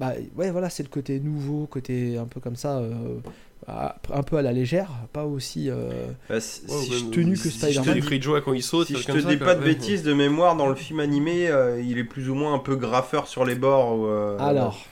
Bah, 0.00 0.12
ouais, 0.36 0.50
voilà, 0.50 0.70
c'est 0.70 0.82
le 0.82 0.88
côté 0.88 1.20
nouveau, 1.20 1.66
côté 1.66 2.16
un 2.16 2.24
peu 2.24 2.40
comme 2.40 2.56
ça, 2.56 2.78
euh, 2.78 3.18
un 3.66 4.22
peu 4.22 4.36
à 4.38 4.42
la 4.42 4.52
légère, 4.52 4.90
pas 5.12 5.26
aussi. 5.26 5.68
euh, 5.68 6.06
Bah, 6.28 6.40
si, 6.40 6.62
Ouais, 6.62 6.76
si 6.78 7.04
ouais, 7.04 7.10
tenu 7.10 7.32
que 7.32 7.38
si- 7.38 7.50
si 7.50 7.58
je 7.72 7.80
te 7.80 7.90
Spider-Man. 7.90 8.42
quand 8.44 8.52
il 8.54 8.62
saute. 8.62 8.86
Si 8.86 8.96
je 8.96 9.04
te 9.06 9.20
ça, 9.20 9.28
dis 9.28 9.36
pas 9.36 9.54
de 9.54 9.60
Ouais. 9.60 9.66
bêtises 9.66 10.02
de 10.02 10.14
mémoire, 10.14 10.56
dans 10.56 10.68
le 10.68 10.74
film 10.74 11.00
animé, 11.00 11.48
euh, 11.48 11.80
il 11.82 11.98
est 11.98 12.04
plus 12.04 12.30
ou 12.30 12.34
moins 12.34 12.54
un 12.54 12.58
peu 12.58 12.76
graffeur 12.76 13.26
sur 13.28 13.44
les 13.44 13.54
bords. 13.56 14.06
euh, 14.06 14.38
Alors, 14.38 14.86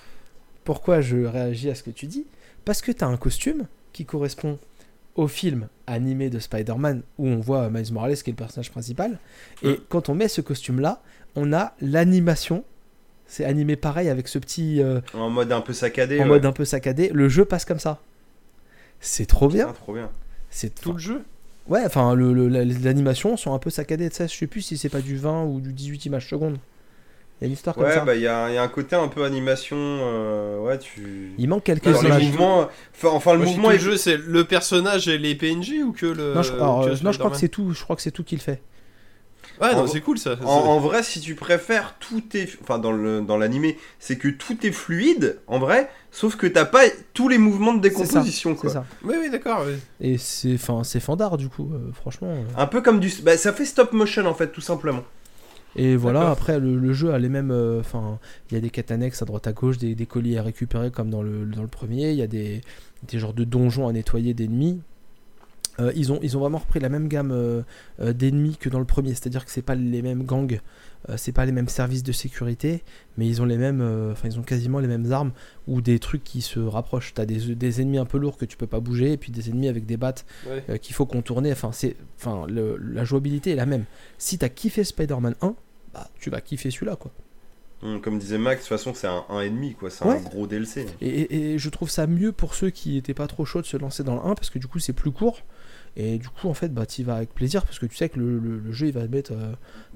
pourquoi 0.64 1.00
je 1.00 1.16
réagis 1.24 1.70
à 1.70 1.74
ce 1.74 1.82
que 1.82 1.90
tu 1.90 2.06
dis? 2.06 2.26
Parce 2.64 2.82
que 2.82 2.92
tu 2.92 3.02
as 3.04 3.06
un 3.06 3.16
costume 3.16 3.66
qui 3.92 4.04
correspond 4.04 4.58
au 5.14 5.28
film 5.28 5.68
animé 5.86 6.28
de 6.28 6.38
Spider-Man 6.38 7.02
où 7.18 7.26
on 7.28 7.38
voit 7.38 7.70
Miles 7.70 7.92
Morales 7.94 8.16
qui 8.16 8.28
est 8.28 8.32
le 8.32 8.36
personnage 8.36 8.70
principal. 8.70 9.18
Et 9.62 9.70
Mm. 9.70 9.76
quand 9.88 10.08
on 10.10 10.14
met 10.14 10.28
ce 10.28 10.42
costume-là, 10.42 11.00
on 11.34 11.54
a 11.54 11.72
l'animation. 11.80 12.64
C'est 13.28 13.44
animé 13.44 13.76
pareil 13.76 14.08
avec 14.08 14.28
ce 14.28 14.38
petit. 14.38 14.80
euh, 14.80 15.00
En 15.14 15.30
mode 15.30 15.50
un 15.52 15.60
peu 15.60 15.72
saccadé. 15.72 16.18
en 16.18 16.22
ouais. 16.22 16.28
mode 16.28 16.46
un 16.46 16.52
peu 16.52 16.64
saccadé. 16.64 17.10
Le 17.12 17.28
jeu 17.28 17.44
passe 17.44 17.64
comme 17.64 17.80
ça. 17.80 18.00
C'est 19.00 19.26
trop 19.26 19.48
bien. 19.48 19.66
Ah, 19.70 19.72
trop 19.72 19.94
bien. 19.94 20.10
C'est 20.50 20.74
Tout 20.80 20.92
le 20.92 20.98
jeu 20.98 21.22
Ouais, 21.68 21.82
enfin, 21.84 22.14
le, 22.14 22.32
le- 22.32 22.48
les 22.62 22.86
animations 22.86 23.36
sont 23.36 23.52
un 23.52 23.58
peu 23.58 23.70
saccadées. 23.70 24.08
Ça, 24.10 24.28
je 24.28 24.34
sais 24.36 24.46
plus 24.46 24.62
si 24.62 24.78
c'est 24.78 24.88
pas 24.88 25.00
du 25.00 25.16
20 25.16 25.44
ou 25.44 25.60
du 25.60 25.72
18 25.72 26.06
images 26.06 26.28
secondes. 26.28 26.58
Il 27.40 27.42
y 27.42 27.44
a 27.44 27.46
une 27.48 27.52
histoire 27.52 27.74
comme 27.74 27.84
Ouais, 27.84 27.92
ça. 27.92 28.04
bah 28.04 28.14
il 28.14 28.22
y, 28.22 28.28
a 28.28 28.48
il 28.48 28.54
y 28.54 28.56
a 28.56 28.62
un 28.62 28.68
côté 28.68 28.94
un 28.96 29.08
peu 29.08 29.24
animation. 29.24 29.76
euh, 29.76 30.60
ouais, 30.60 30.78
tu. 30.78 31.32
Il 31.36 31.48
manque 31.48 31.64
quelques 31.64 31.88
Alors, 31.88 32.02
les 32.02 32.08
images. 32.08 32.24
mouvements. 32.28 32.68
Enfin, 32.94 33.08
enfin, 33.08 33.32
le 33.32 33.38
Moi, 33.40 33.46
mouvement 33.48 33.70
est. 33.72 33.74
le 33.74 33.80
jeu, 33.80 33.96
c'est 33.96 34.16
le 34.16 34.44
personnage 34.44 35.08
et 35.08 35.18
les 35.18 35.34
PNJ 35.34 35.72
ou 35.84 35.92
que 35.92 36.06
le. 36.06 36.32
Non, 36.34 36.42
je, 36.42 36.52
alors, 36.52 36.84
que 36.84 36.90
euh, 36.90 36.96
non, 37.02 37.10
je 37.12 37.18
crois 37.18 37.30
que 37.32 37.36
c'est 37.36 37.48
tout. 37.48 37.72
Je 37.74 37.82
crois 37.82 37.96
que 37.96 38.02
c'est 38.02 38.12
tout 38.12 38.24
qu'il 38.24 38.40
fait. 38.40 38.62
Ouais, 39.60 39.74
non, 39.74 39.82
En- 39.82 39.86
c'est 39.86 40.00
cool 40.00 40.18
ça. 40.18 40.36
En, 40.44 40.46
en 40.48 40.78
vrai, 40.80 41.02
si 41.02 41.20
tu 41.20 41.34
préfères, 41.34 41.94
tout 41.98 42.22
est. 42.34 42.48
Enfin, 42.62 42.78
dans 42.78 42.92
le 42.92 43.20
dans 43.22 43.38
l'animé, 43.38 43.78
c'est 43.98 44.16
que 44.18 44.28
tout 44.28 44.66
est 44.66 44.72
fluide, 44.72 45.38
en 45.46 45.58
vrai, 45.58 45.88
sauf 46.10 46.36
que 46.36 46.46
t'as 46.46 46.64
pas 46.66 46.82
tous 47.14 47.28
les 47.28 47.38
mouvements 47.38 47.72
de 47.74 47.82
C'est 47.88 47.94
ça, 47.94 48.02
décomposition, 48.04 48.50
C'est 48.54 48.60
quoi. 48.60 48.70
ça. 48.70 48.84
Oui, 49.04 49.14
oui, 49.20 49.30
d'accord. 49.30 49.62
oui. 49.66 49.74
Et 50.00 50.18
c'est, 50.18 50.54
enfin, 50.54 50.84
c'est 50.84 51.00
fandard 51.00 51.36
du 51.38 51.48
coup, 51.48 51.70
euh, 51.72 51.90
franchement. 51.92 52.28
euh. 52.30 52.42
Un 52.60 52.66
peu 52.66 52.82
comme 52.82 53.00
du. 53.00 53.10
Bah, 53.22 53.36
ça 53.36 53.52
fait 53.52 53.64
stop 53.64 53.92
motion, 53.92 54.26
en 54.26 54.34
fait, 54.34 54.48
tout 54.52 54.60
simplement. 54.60 55.02
Et 55.78 55.94
voilà, 55.96 56.20
D'accord. 56.20 56.32
après 56.32 56.58
le, 56.58 56.76
le 56.76 56.92
jeu 56.94 57.12
a 57.12 57.18
les 57.18 57.28
mêmes. 57.28 57.50
euh, 57.50 57.80
Enfin, 57.80 58.18
il 58.50 58.54
y 58.54 58.56
a 58.56 58.60
des 58.60 58.70
quêtes 58.70 58.90
annexes 58.90 59.20
à 59.20 59.26
droite 59.26 59.46
à 59.46 59.52
gauche, 59.52 59.76
des, 59.78 59.94
des 59.94 60.06
colis 60.06 60.38
à 60.38 60.42
récupérer 60.42 60.90
comme 60.90 61.10
dans 61.10 61.22
le, 61.22 61.44
dans 61.44 61.60
le 61.62 61.68
premier. 61.68 62.10
Il 62.12 62.16
y 62.16 62.22
a 62.22 62.26
des, 62.26 62.62
des 63.08 63.18
genres 63.18 63.34
de 63.34 63.44
donjons 63.44 63.86
à 63.88 63.92
nettoyer 63.92 64.32
d'ennemis. 64.32 64.80
Euh, 65.78 65.92
ils, 65.94 66.10
ont, 66.12 66.18
ils 66.22 66.36
ont 66.36 66.40
vraiment 66.40 66.58
repris 66.58 66.80
la 66.80 66.88
même 66.88 67.06
gamme 67.08 67.30
euh, 67.32 67.62
euh, 68.00 68.12
d'ennemis 68.12 68.56
que 68.56 68.68
dans 68.70 68.78
le 68.78 68.84
premier, 68.86 69.10
c'est-à-dire 69.10 69.44
que 69.44 69.50
c'est 69.50 69.60
pas 69.62 69.74
les 69.74 70.00
mêmes 70.00 70.22
gangs, 70.24 70.58
euh, 71.10 71.16
c'est 71.18 71.32
pas 71.32 71.44
les 71.44 71.52
mêmes 71.52 71.68
services 71.68 72.02
de 72.02 72.12
sécurité, 72.12 72.82
mais 73.18 73.26
ils 73.26 73.42
ont 73.42 73.44
les 73.44 73.58
mêmes, 73.58 73.80
euh, 73.82 74.12
enfin 74.12 74.26
ils 74.28 74.38
ont 74.38 74.42
quasiment 74.42 74.78
les 74.78 74.88
mêmes 74.88 75.12
armes 75.12 75.32
ou 75.66 75.82
des 75.82 75.98
trucs 75.98 76.24
qui 76.24 76.40
se 76.40 76.58
rapprochent. 76.60 77.12
T'as 77.12 77.26
des, 77.26 77.54
des 77.54 77.80
ennemis 77.82 77.98
un 77.98 78.06
peu 78.06 78.16
lourds 78.16 78.38
que 78.38 78.46
tu 78.46 78.56
peux 78.56 78.66
pas 78.66 78.80
bouger, 78.80 79.12
et 79.12 79.16
puis 79.18 79.32
des 79.32 79.50
ennemis 79.50 79.68
avec 79.68 79.84
des 79.84 79.96
battes 79.98 80.24
Ouais. 80.48 80.64
euh, 80.70 80.76
qu'il 80.78 80.94
faut 80.94 81.04
contourner. 81.06 81.52
Enfin, 81.52 81.72
c'est, 81.72 81.96
enfin, 82.18 82.46
le- 82.48 82.76
la 82.78 83.04
jouabilité 83.04 83.50
est 83.50 83.56
la 83.56 83.66
même. 83.66 83.84
Si 84.16 84.38
t'as 84.38 84.48
kiffé 84.48 84.82
Spider-Man 84.82 85.34
1, 85.42 85.54
bah, 85.92 86.08
tu 86.18 86.30
vas 86.30 86.40
kiffer 86.40 86.70
celui-là, 86.70 86.96
quoi. 86.96 87.10
Hum, 87.82 88.00
Comme 88.00 88.18
disait 88.18 88.38
Max, 88.38 88.62
de 88.62 88.68
toute 88.68 88.78
façon, 88.78 88.94
c'est 88.94 89.06
un 89.06 89.26
1,5, 89.28 89.74
quoi. 89.74 89.90
C'est 89.90 90.06
Ouais. 90.06 90.16
un 90.16 90.20
gros 90.22 90.46
DLC. 90.46 90.86
Et, 91.02 91.06
et- 91.08 91.52
et 91.52 91.58
je 91.58 91.68
trouve 91.68 91.90
ça 91.90 92.06
mieux 92.06 92.32
pour 92.32 92.54
ceux 92.54 92.70
qui 92.70 92.96
étaient 92.96 93.12
pas 93.12 93.26
trop 93.26 93.44
chauds 93.44 93.60
de 93.60 93.66
se 93.66 93.76
lancer 93.76 94.02
dans 94.02 94.14
le 94.14 94.22
1 94.22 94.34
parce 94.34 94.48
que 94.48 94.58
du 94.58 94.66
coup 94.66 94.78
c'est 94.78 94.94
plus 94.94 95.10
court. 95.12 95.42
Et 95.96 96.18
du 96.18 96.28
coup, 96.28 96.48
en 96.48 96.54
fait, 96.54 96.72
bah, 96.74 96.84
t'y 96.86 97.02
vas 97.02 97.14
avec 97.16 97.32
plaisir 97.34 97.64
parce 97.64 97.78
que 97.78 97.86
tu 97.86 97.96
sais 97.96 98.08
que 98.08 98.18
le, 98.18 98.38
le- 98.38 98.58
le 98.58 98.72
jeu 98.72 98.88
il 98.88 98.92
va 98.92 99.06
mettre 99.08 99.32
euh, 99.32 99.36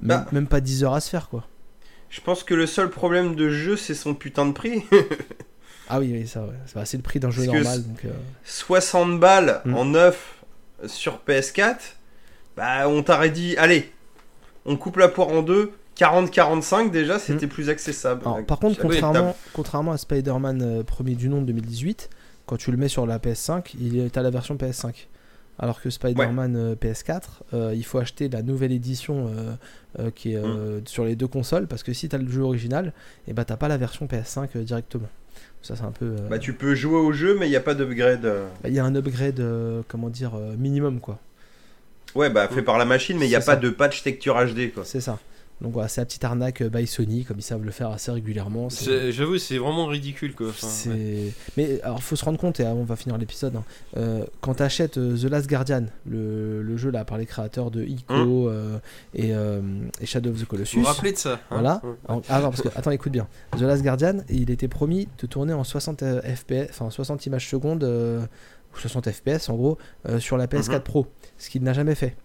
même, 0.00 0.18
Bah. 0.24 0.26
même 0.32 0.46
pas 0.46 0.60
10 0.60 0.84
heures 0.84 0.94
à 0.94 1.00
se 1.00 1.10
faire, 1.10 1.28
quoi. 1.28 1.46
Je 2.08 2.20
pense 2.20 2.42
que 2.42 2.54
le 2.54 2.66
seul 2.66 2.90
problème 2.90 3.34
de 3.36 3.50
jeu, 3.50 3.76
c'est 3.76 3.94
son 3.94 4.14
putain 4.14 4.46
de 4.46 4.52
prix. 4.52 4.82
Ah 5.88 5.98
oui, 6.00 6.10
oui, 6.12 6.26
ça, 6.26 6.42
ouais. 6.42 6.54
C'est 6.66 6.74
bah, 6.74 6.84
c'est 6.84 6.96
le 6.96 7.02
prix 7.02 7.20
d'un 7.20 7.30
jeu 7.30 7.44
normal. 7.44 7.82
Donc, 7.84 8.04
euh, 8.04 8.10
60 8.44 9.20
balles 9.20 9.60
Mm. 9.64 9.74
en 9.74 9.84
neuf 9.84 10.42
sur 10.86 11.20
PS4, 11.28 11.76
bah 12.56 12.88
on 12.88 13.02
t'aurait 13.02 13.30
dit, 13.30 13.56
allez, 13.58 13.92
on 14.64 14.76
coupe 14.76 14.96
la 14.96 15.08
poire 15.08 15.28
en 15.28 15.42
deux, 15.42 15.72
40-45 15.96 16.90
déjà, 16.90 17.18
c'était 17.18 17.46
plus 17.46 17.68
accessible. 17.68 18.20
Alors, 18.24 18.44
par 18.46 18.58
contre, 18.58 18.80
contrairement, 18.80 19.36
contrairement 19.52 19.92
à 19.92 19.98
Spider-Man 19.98 20.62
euh, 20.62 20.82
premier 20.82 21.14
du 21.14 21.28
nom 21.28 21.40
de 21.42 21.46
2018, 21.46 22.08
quand 22.46 22.56
tu 22.56 22.70
le 22.70 22.76
mets 22.78 22.88
sur 22.88 23.06
la 23.06 23.18
PS5, 23.18 23.74
il 23.78 23.98
est 23.98 24.16
à 24.16 24.22
la 24.22 24.30
version 24.30 24.56
PS5. 24.56 25.06
Alors 25.62 25.82
que 25.82 25.90
Spider-Man 25.90 26.56
euh, 26.56 26.74
PS4, 26.74 27.22
euh, 27.52 27.74
il 27.76 27.84
faut 27.84 27.98
acheter 27.98 28.30
la 28.30 28.40
nouvelle 28.42 28.72
édition 28.72 29.30
euh, 29.98 30.10
qui 30.14 30.32
est 30.32 30.36
euh, 30.36 30.80
sur 30.86 31.04
les 31.04 31.16
deux 31.16 31.26
consoles 31.26 31.66
parce 31.66 31.82
que 31.82 31.92
si 31.92 32.08
t'as 32.08 32.16
le 32.16 32.30
jeu 32.30 32.42
original, 32.42 32.92
et 33.28 33.32
bah 33.32 33.44
t'as 33.44 33.56
pas 33.56 33.68
la 33.68 33.76
version 33.76 34.06
PS5 34.06 34.48
euh, 34.56 34.62
directement. 34.62 35.08
Ça 35.62 35.76
c'est 35.76 35.82
un 35.82 35.90
peu. 35.90 36.14
Bah 36.30 36.38
tu 36.38 36.54
peux 36.54 36.74
jouer 36.74 36.98
au 36.98 37.12
jeu, 37.12 37.36
mais 37.38 37.46
il 37.46 37.50
n'y 37.50 37.56
a 37.56 37.60
pas 37.60 37.74
d'upgrade. 37.74 38.22
Bah, 38.22 38.68
Il 38.68 38.72
y 38.72 38.78
a 38.78 38.84
un 38.84 38.94
upgrade, 38.94 39.44
comment 39.88 40.08
dire, 40.08 40.32
minimum 40.56 41.00
quoi. 41.00 41.18
Ouais, 42.14 42.30
bah 42.30 42.48
fait 42.48 42.62
par 42.62 42.78
la 42.78 42.84
machine, 42.86 43.18
mais 43.18 43.26
il 43.26 43.30
n'y 43.30 43.34
a 43.34 43.40
pas 43.40 43.56
de 43.56 43.68
patch 43.68 44.02
texture 44.02 44.36
HD 44.36 44.72
quoi. 44.72 44.84
C'est 44.86 45.00
ça. 45.00 45.18
Donc 45.60 45.72
voilà, 45.72 45.88
c'est 45.88 46.00
la 46.00 46.06
petite 46.06 46.24
arnaque 46.24 46.62
euh, 46.62 46.68
by 46.70 46.86
Sony, 46.86 47.24
comme 47.24 47.38
ils 47.38 47.42
savent 47.42 47.62
le 47.64 47.70
faire 47.70 47.90
assez 47.90 48.10
régulièrement. 48.10 48.68
J'avoue, 49.10 49.36
c'est 49.38 49.58
vraiment 49.58 49.86
ridicule 49.86 50.34
quoi. 50.34 50.48
Enfin, 50.48 50.90
ouais. 50.90 51.32
Mais 51.56 51.80
alors, 51.82 52.02
faut 52.02 52.16
se 52.16 52.24
rendre 52.24 52.38
compte, 52.38 52.60
et 52.60 52.66
on 52.66 52.84
va 52.84 52.96
finir 52.96 53.18
l'épisode, 53.18 53.56
hein, 53.56 53.64
euh, 53.96 54.24
quand 54.40 54.54
tu 54.54 54.62
achètes 54.62 54.92
The 54.94 55.24
Last 55.24 55.48
Guardian, 55.50 55.84
le, 56.06 56.62
le 56.62 56.76
jeu 56.76 56.90
là 56.90 57.04
par 57.04 57.18
les 57.18 57.26
créateurs 57.26 57.70
de 57.70 57.82
Ico 57.84 58.48
euh, 58.48 58.78
et, 59.14 59.34
euh, 59.34 59.60
et 60.00 60.06
Shadow 60.06 60.30
of 60.30 60.36
the 60.36 60.40
Vous 60.40 60.46
Colossus. 60.46 60.78
vous 60.80 60.86
rappelez 60.86 61.12
de 61.12 61.18
ça 61.18 61.34
hein 61.34 61.38
Voilà. 61.50 61.82
Ah 62.08 62.40
parce 62.40 62.62
que, 62.62 62.68
attends, 62.74 62.90
écoute 62.90 63.12
bien. 63.12 63.28
The 63.56 63.60
Last 63.62 63.82
Guardian, 63.82 64.18
il 64.30 64.50
était 64.50 64.68
promis 64.68 65.08
de 65.20 65.26
tourner 65.26 65.52
en 65.52 65.64
60 65.64 66.02
euh, 66.02 66.20
FPS, 66.22 66.70
enfin 66.70 66.88
60 66.90 67.26
images 67.26 67.48
secondes, 67.48 67.84
euh, 67.84 68.24
ou 68.74 68.78
60 68.78 69.10
FPS 69.10 69.48
en 69.50 69.56
gros, 69.56 69.76
euh, 70.08 70.18
sur 70.20 70.36
la 70.38 70.46
PS4 70.46 70.72
Mhm. 70.76 70.80
Pro. 70.80 71.06
Ce 71.38 71.50
qu'il 71.50 71.62
n'a 71.62 71.72
jamais 71.74 71.94
fait. 71.94 72.16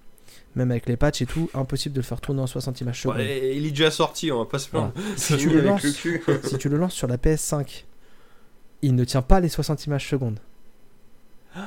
Même 0.55 0.71
avec 0.71 0.87
les 0.87 0.95
patchs 0.95 1.21
et 1.21 1.25
tout, 1.25 1.49
impossible 1.53 1.93
de 1.93 1.99
le 1.99 2.05
faire 2.05 2.21
tourner 2.21 2.41
en 2.41 2.47
60 2.47 2.79
images 2.81 3.01
secondes. 3.01 3.17
Ouais, 3.17 3.55
il 3.55 3.65
est 3.65 3.71
déjà 3.71 3.91
sorti, 3.91 4.31
on 4.31 4.39
va 4.39 4.45
pas 4.45 4.59
se 4.59 4.69
plaindre. 4.69 4.93
Si 5.17 5.35
tu, 5.37 5.49
le 5.49 5.61
lances, 5.61 5.83
le 5.83 5.91
cul. 5.91 6.23
si 6.43 6.57
tu 6.57 6.69
le 6.69 6.77
lances 6.77 6.93
sur 6.93 7.07
la 7.07 7.17
PS5, 7.17 7.83
il 8.81 8.95
ne 8.95 9.03
tient 9.03 9.21
pas 9.21 9.39
les 9.39 9.49
60 9.49 9.85
images 9.85 10.07
secondes. 10.09 10.39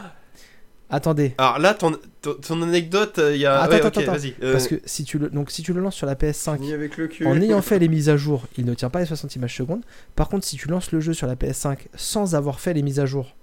Attendez, 0.91 1.35
Alors 1.37 1.59
là, 1.59 1.75
ton, 1.75 1.99
ton, 2.23 2.33
ton 2.35 2.63
anecdote, 2.63 3.21
il 3.23 3.37
y 3.37 3.45
a. 3.45 3.61
Attends, 3.61 3.73
ouais, 3.73 3.77
attends, 3.85 3.89
ok, 3.89 3.99
attends. 4.05 4.13
vas-y. 4.13 4.35
Euh, 4.43 4.53
parce 4.53 4.69
que 4.69 4.77
si 4.87 5.05
tu 5.05 5.19
le, 5.19 5.29
donc 5.29 5.51
si 5.51 5.63
tu 5.63 5.75
le 5.75 5.83
lances 5.83 5.97
sur 5.97 6.07
la 6.07 6.15
PS5, 6.15 6.57
Fini 6.57 6.73
avec 6.73 6.97
le 6.97 7.09
cul. 7.09 7.27
en 7.27 7.39
ayant 7.43 7.61
fait 7.63 7.79
les 7.79 7.89
mises 7.89 8.09
à 8.09 8.17
jour, 8.17 8.47
il 8.57 8.65
ne 8.65 8.73
tient 8.73 8.89
pas 8.89 9.01
les 9.01 9.05
60 9.05 9.37
images 9.37 9.55
secondes. 9.55 9.83
Par 10.17 10.31
contre, 10.31 10.47
si 10.47 10.57
tu 10.57 10.67
lances 10.69 10.91
le 10.93 11.01
jeu 11.01 11.13
sur 11.13 11.27
la 11.27 11.35
PS5 11.35 11.77
sans 11.95 12.35
avoir 12.35 12.59
fait 12.59 12.73
les 12.73 12.81
mises 12.81 13.01
à 13.01 13.05
jour 13.07 13.35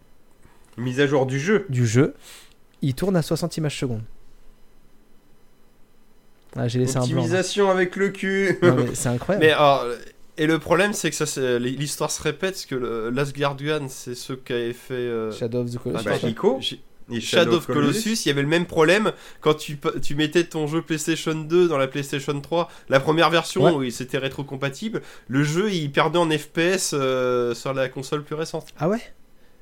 Mise 0.77 0.99
à 0.99 1.05
jour 1.05 1.27
du 1.27 1.39
jeu. 1.39 1.67
du 1.69 1.85
jeu, 1.85 2.15
il 2.81 2.95
tourne 2.95 3.15
à 3.15 3.21
60 3.21 3.57
images 3.57 3.79
secondes. 3.79 4.01
Ah, 6.55 6.67
j'ai 6.67 6.79
laissé 6.79 6.97
un 6.97 7.01
blanc. 7.01 7.07
là. 7.07 7.13
Optimisation 7.21 7.69
avec 7.69 7.95
le 7.95 8.09
cul. 8.09 8.59
C'est 8.93 9.09
incroyable. 9.09 9.45
Mais 9.45 9.51
alors, 9.51 9.85
et 10.37 10.47
le 10.47 10.59
problème, 10.59 10.93
c'est 10.93 11.09
que 11.11 11.15
ça, 11.25 11.59
l'histoire 11.59 12.11
se 12.11 12.21
répète, 12.21 12.51
parce 12.51 12.65
que 12.65 12.75
le 12.75 13.09
Last 13.09 13.35
Guardian, 13.37 13.87
c'est 13.89 14.15
ceux 14.15 14.35
qui 14.37 14.53
avaient 14.53 14.73
fait. 14.73 14.93
euh, 14.93 15.31
Shadow 15.31 15.61
of 15.63 15.71
the 15.71 15.77
Colossus. 15.77 16.05
bah, 16.05 16.15
Ico. 16.29 16.59
Et 17.11 17.21
Shadow 17.21 17.57
of 17.57 17.67
Colossus, 17.67 18.25
il 18.25 18.29
y 18.29 18.31
avait 18.31 18.41
le 18.41 18.47
même 18.47 18.65
problème 18.65 19.11
quand 19.39 19.53
tu, 19.53 19.77
tu 20.01 20.15
mettais 20.15 20.43
ton 20.45 20.65
jeu 20.65 20.81
PlayStation 20.81 21.35
2 21.35 21.67
dans 21.67 21.77
la 21.77 21.87
PlayStation 21.87 22.39
3, 22.41 22.67
la 22.89 22.99
première 22.99 23.29
version 23.29 23.63
Ouais. 23.65 23.71
où 23.71 23.83
il- 23.83 23.91
c'était 23.91 24.17
rétro-compatible, 24.17 25.03
le 25.27 25.43
jeu 25.43 25.71
il 25.71 25.91
perdait 25.91 26.17
en 26.17 26.27
FPS 26.31 26.91
euh, 26.93 27.53
sur 27.53 27.75
la 27.75 27.89
console 27.89 28.23
plus 28.23 28.33
récente. 28.33 28.69
Ah 28.79 28.89
ouais? 28.89 29.01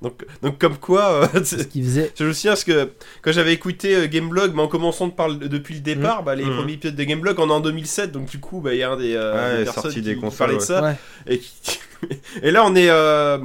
Donc, 0.03 0.25
donc 0.43 0.59
comme 0.59 0.77
quoi, 0.77 1.27
euh, 1.33 1.43
Ce 1.43 1.55
qu'il 1.63 1.83
faisait. 1.83 2.11
je 2.19 2.25
me 2.25 2.33
souviens 2.33 2.51
parce 2.51 2.63
que 2.65 2.89
quand 3.23 3.31
j'avais 3.31 3.53
écouté 3.53 3.95
euh, 3.95 4.07
Gameblog, 4.07 4.53
mais 4.53 4.61
en 4.61 4.67
commençant 4.67 5.07
de 5.07 5.13
parler 5.13 5.47
depuis 5.47 5.73
le 5.75 5.79
départ, 5.81 6.21
bah, 6.23 6.35
les 6.35 6.43
Mhm. 6.45 6.57
premiers 6.57 6.73
épisodes 6.73 6.95
de 6.95 7.03
Gameblog, 7.03 7.39
on 7.39 7.47
est 7.49 7.53
en 7.53 7.61
2007, 7.61 8.11
donc 8.11 8.29
du 8.29 8.39
coup, 8.39 8.59
bah, 8.61 8.73
il 8.73 8.79
y 8.79 8.83
a 8.83 8.91
un 8.91 8.97
des, 8.97 9.15
euh, 9.15 9.33
Ouais, 9.33 9.57
des 9.59 9.63
personnes 9.63 9.83
sorti 9.83 9.95
qui, 9.97 10.01
des 10.03 10.15
qui 10.15 10.21
consoles, 10.21 10.37
parlait 10.37 10.55
de 10.57 10.59
ça. 10.61 10.83
Ouais. 10.83 10.95
Et, 11.27 11.39
qui- 11.39 11.79
et 12.43 12.51
là, 12.51 12.63
on 12.65 12.75
est 12.75 12.89
euh, 12.89 13.37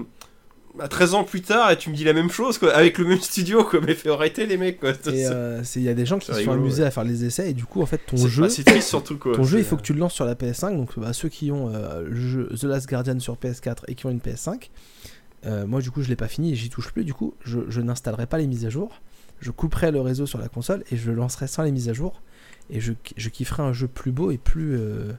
à 0.81 0.87
13 0.89 1.15
ans 1.15 1.25
plus 1.25 1.43
tard, 1.43 1.71
et 1.73 1.77
tu 1.77 1.91
me 1.91 1.95
dis 1.97 2.05
la 2.05 2.13
même 2.13 2.31
chose, 2.31 2.57
quoi, 2.59 2.73
avec 2.73 2.99
le 2.99 3.05
même 3.05 3.21
studio, 3.21 3.65
quoi. 3.65 3.81
Mais 3.85 3.95
fait 3.95 4.11
arrêter 4.11 4.47
les 4.47 4.57
mecs, 4.57 4.79
quoi. 4.79 4.93
Euh, 5.09 5.63
il 5.77 5.83
y 5.83 5.89
a 5.89 5.95
des 5.95 6.07
gens 6.07 6.19
qui 6.19 6.27
se 6.27 6.33
sont 6.33 6.39
rigolo, 6.39 6.61
amusés 6.61 6.83
ouais. 6.83 6.89
à 6.89 6.91
faire 6.93 7.05
les 7.05 7.25
essais 7.25 7.51
et 7.51 7.53
du 7.53 7.65
coup 7.65 7.83
en 7.83 7.87
fait 7.87 7.99
ton 8.07 8.17
jeu, 8.17 8.43
bah, 8.43 8.49
c'est 8.49 8.63
triste 8.65 8.89
surtout, 8.89 9.17
quoi. 9.17 9.35
ton 9.35 9.43
jeu 9.45 9.59
il 9.59 9.65
faut 9.65 9.77
que 9.77 9.83
tu 9.83 9.93
le 9.93 9.99
lances 9.99 10.15
sur 10.15 10.25
la 10.25 10.35
PS5 10.35 10.77
donc 10.77 10.91
bah, 10.99 11.13
ceux 11.13 11.29
qui 11.29 11.51
ont 11.51 11.73
euh, 11.75 12.03
le 12.09 12.15
jeu 12.17 12.49
The 12.61 12.65
Last 12.65 12.89
Guardian 12.89 13.19
sur 13.19 13.35
PS4 13.37 13.77
et 13.89 13.95
qui 13.97 14.07
ont 14.07 14.11
une 14.11 14.21
PS5, 14.21 14.71
euh, 15.49 15.67
moi 15.67 15.81
du 15.81 15.91
coup 15.91 16.03
je 16.03 16.09
l'ai 16.09 16.17
pas 16.17 16.29
fini 16.29 16.53
et 16.53 16.55
j'y 16.55 16.69
touche 16.71 16.93
plus 16.93 17.05
du 17.05 17.15
coup 17.15 17.35
je, 17.45 17.61
je 17.69 17.81
n'installerai 17.81 18.27
pas 18.27 18.39
les 18.39 18.47
mises 18.47 18.67
à 18.67 18.71
jour, 18.71 19.01
je 19.41 19.51
couperai 19.51 19.91
le 19.91 20.01
réseau 20.01 20.27
sur 20.27 20.39
la 20.39 20.49
console 20.49 20.85
et 20.91 20.97
je 20.97 21.11
le 21.11 21.17
lancerai 21.17 21.47
sans 21.47 21.63
les 21.63 21.73
mises 21.73 21.89
à 21.89 21.93
jour 21.95 22.21
et 22.71 22.81
je, 22.81 22.93
je 23.17 23.29
kifferai 23.29 23.63
un 23.63 23.73
jeu 23.73 23.89
plus 23.89 24.13
beau 24.13 24.31
et 24.31 24.39
plus 24.39 24.77
euh, 24.77 25.13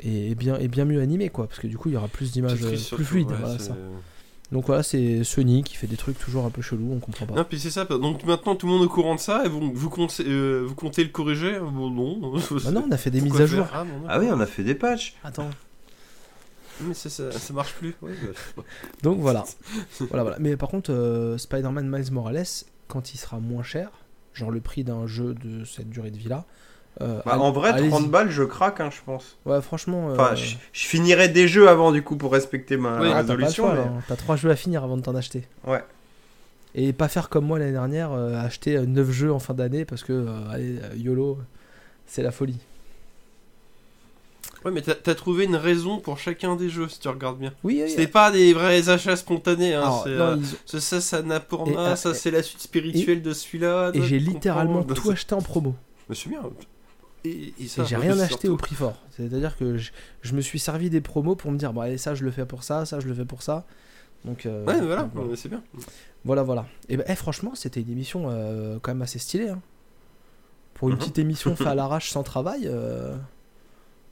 et, 0.00 0.30
et 0.30 0.34
bien 0.34 0.56
et 0.58 0.68
bien 0.68 0.84
mieux 0.84 1.00
animé 1.00 1.28
quoi 1.30 1.46
parce 1.48 1.58
que 1.60 1.66
du 1.66 1.76
coup 1.78 1.88
il 1.88 1.94
y 1.94 1.96
aura 1.96 2.08
plus 2.08 2.32
d'images 2.32 2.62
euh, 2.62 2.68
plus 2.68 2.78
surtout, 2.78 3.04
fluides 3.04 3.30
ouais, 3.30 3.36
voilà 3.40 3.58
c'est- 3.58 3.64
ça. 3.68 3.76
Donc 4.52 4.66
voilà 4.66 4.84
c'est 4.84 5.24
Sony 5.24 5.64
qui 5.64 5.74
fait 5.74 5.88
des 5.88 5.96
trucs 5.96 6.18
toujours 6.20 6.44
un 6.44 6.50
peu 6.50 6.62
chelous 6.62 6.92
on 6.92 7.00
comprend 7.00 7.26
pas. 7.26 7.34
Non, 7.34 7.42
puis 7.44 7.58
c'est 7.58 7.70
ça. 7.72 7.84
Donc 7.84 8.22
maintenant, 8.22 8.54
tout 8.54 8.66
le 8.68 8.72
monde 8.74 8.82
est 8.82 8.86
au 8.86 8.88
courant 8.88 9.16
de 9.16 9.20
ça, 9.20 9.44
et 9.44 9.48
vous, 9.48 9.72
vous, 9.74 9.90
comptez, 9.90 10.22
euh, 10.24 10.62
vous 10.64 10.76
comptez 10.76 11.02
le 11.02 11.10
corriger? 11.10 11.58
Bon, 11.58 11.90
non. 11.90 12.32
Bah 12.62 12.70
non 12.70 12.84
on 12.86 12.92
a 12.92 12.96
fait 12.96 13.10
des 13.10 13.18
Pourquoi 13.18 13.40
mises 13.40 13.52
à 13.52 13.56
jour. 13.56 13.66
Ah, 13.74 13.82
non, 13.82 13.98
non. 13.98 14.06
Ah 14.08 14.20
oui, 14.20 14.28
on 14.30 14.38
a 14.38 14.46
fait 14.46 14.62
des 14.62 14.76
patchs. 14.76 15.16
Attends. 15.24 15.50
Mais 16.82 16.94
ça, 16.94 17.08
ça, 17.10 17.30
ça 17.32 17.52
marche 17.54 17.74
plus. 17.74 17.94
Ouais, 18.02 18.12
bah, 18.56 18.62
Donc 19.02 19.18
voilà. 19.20 19.44
voilà, 20.00 20.22
voilà. 20.22 20.36
Mais 20.40 20.56
par 20.56 20.68
contre, 20.68 20.92
euh, 20.92 21.38
Spider-Man 21.38 21.88
Miles 21.88 22.12
Morales, 22.12 22.44
quand 22.88 23.14
il 23.14 23.18
sera 23.18 23.38
moins 23.40 23.62
cher, 23.62 23.90
genre 24.34 24.50
le 24.50 24.60
prix 24.60 24.84
d'un 24.84 25.06
jeu 25.06 25.34
de 25.34 25.64
cette 25.64 25.88
durée 25.90 26.10
de 26.10 26.18
vie 26.18 26.28
là. 26.28 26.44
euh, 27.00 27.20
Bah, 27.24 27.38
en 27.38 27.50
vrai, 27.52 27.70
allez-y. 27.70 27.88
30 27.90 28.10
balles, 28.10 28.30
je 28.30 28.42
craque, 28.42 28.80
hein, 28.80 28.90
je 28.90 29.00
pense. 29.04 29.36
Ouais, 29.46 29.60
franchement. 29.62 30.10
euh, 30.10 30.12
Enfin, 30.14 30.34
je, 30.34 30.56
je 30.72 30.86
finirai 30.86 31.28
des 31.28 31.48
jeux 31.48 31.68
avant, 31.68 31.92
du 31.92 32.02
coup, 32.02 32.16
pour 32.16 32.32
respecter 32.32 32.76
ma 32.76 33.00
Oui, 33.00 33.08
ah, 33.10 33.24
t'as 33.24 33.34
résolution. 33.34 33.72
mais- 33.72 33.80
hein. 33.80 34.02
T'as 34.08 34.16
trois 34.16 34.36
jeux 34.36 34.50
à 34.50 34.56
finir 34.56 34.84
avant 34.84 34.96
de 34.96 35.02
t'en 35.02 35.14
acheter. 35.14 35.44
Ouais. 35.66 35.82
Et 36.74 36.92
pas 36.92 37.08
faire 37.08 37.30
comme 37.30 37.46
moi 37.46 37.58
l'année 37.58 37.72
dernière, 37.72 38.12
euh, 38.12 38.34
acheter 38.38 38.78
9 38.86 39.10
jeux 39.10 39.32
en 39.32 39.38
fin 39.38 39.54
d'année 39.54 39.86
parce 39.86 40.04
que, 40.04 40.12
euh, 40.12 40.50
allez, 40.50 40.78
euh, 40.82 40.94
YOLO, 40.96 41.38
c'est 42.06 42.22
la 42.22 42.30
folie. 42.32 42.58
Ouais, 44.66 44.72
mais 44.72 44.82
t'as 44.82 44.94
t'as 44.96 45.14
trouvé 45.14 45.44
une 45.44 45.56
raison 45.56 46.00
pour 46.00 46.18
chacun 46.18 46.56
des 46.56 46.68
jeux, 46.68 46.88
si 46.88 46.98
tu 47.00 47.08
regardes 47.08 47.38
bien. 47.38 47.52
Oui, 47.64 47.80
oui. 47.84 47.88
C'était 47.90 48.08
pas 48.08 48.30
des 48.32 48.52
vrais 48.52 48.88
achats 48.88 49.14
spontanés. 49.16 49.74
Hein, 49.74 49.80
Alors, 49.82 50.02
c'est, 50.04 50.10
non, 50.16 50.24
euh, 50.24 50.36
ils- 50.74 50.80
ça, 50.80 51.00
ça, 51.00 51.22
n'a 51.22 51.38
pour 51.40 51.68
Et, 51.68 51.70
moi, 51.70 51.80
euh, 51.80 51.96
ça 51.96 52.12
c'est 52.14 52.30
la 52.32 52.42
suite 52.42 52.60
spirituelle 52.60 53.22
de 53.22 53.32
celui-là. 53.32 53.92
Et 53.94 54.02
j'ai 54.02 54.18
littéralement 54.18 54.82
de- 54.82 54.92
tout 54.92 55.10
acheté 55.10 55.34
en 55.34 55.40
promo. 55.40 55.74
Mais 56.08 56.14
c'est 56.16 56.28
bien. 56.28 56.42
Et, 57.24 57.54
et 57.60 57.66
j'ai 57.86 57.96
rien 57.96 58.14
surtout- 58.16 58.20
acheté 58.34 58.48
au 58.48 58.56
prix 58.56 58.74
fort. 58.74 58.96
C'est-à-dire 59.16 59.56
que 59.56 59.76
je, 59.78 59.90
je 60.22 60.34
me 60.34 60.40
suis 60.40 60.58
servi 60.58 60.90
des 60.90 61.00
promos 61.00 61.36
pour 61.36 61.50
me 61.52 61.58
dire, 61.58 61.72
bon, 61.72 61.80
allez, 61.80 61.96
ça 61.98 62.14
je 62.14 62.24
le 62.24 62.30
fais 62.30 62.44
pour 62.44 62.62
ça, 62.64 62.84
ça 62.86 63.00
je 63.00 63.06
le 63.08 63.14
fais 63.14 63.24
pour 63.24 63.42
ça. 63.42 63.64
Donc, 64.24 64.46
euh, 64.46 64.64
Ouais, 64.64 64.80
voilà, 64.80 65.08
voilà. 65.14 65.36
c'est 65.36 65.48
bien. 65.48 65.62
Voilà, 66.24 66.42
voilà. 66.42 66.66
Et 66.88 66.96
ben, 66.96 67.04
eh, 67.08 67.14
franchement, 67.14 67.52
c'était 67.54 67.80
une 67.80 67.90
émission 67.92 68.24
euh, 68.30 68.78
quand 68.82 68.90
même 68.92 69.02
assez 69.02 69.20
stylée. 69.20 69.50
hein. 69.50 69.60
Pour 70.74 70.88
une 70.88 70.94
Mhm. 70.94 70.98
petite 71.00 71.18
émission 71.20 71.54
faite 71.56 71.68
à 71.68 71.74
l'arrache 71.76 72.10
sans 72.10 72.22
travail, 72.24 72.62
euh, 72.66 73.16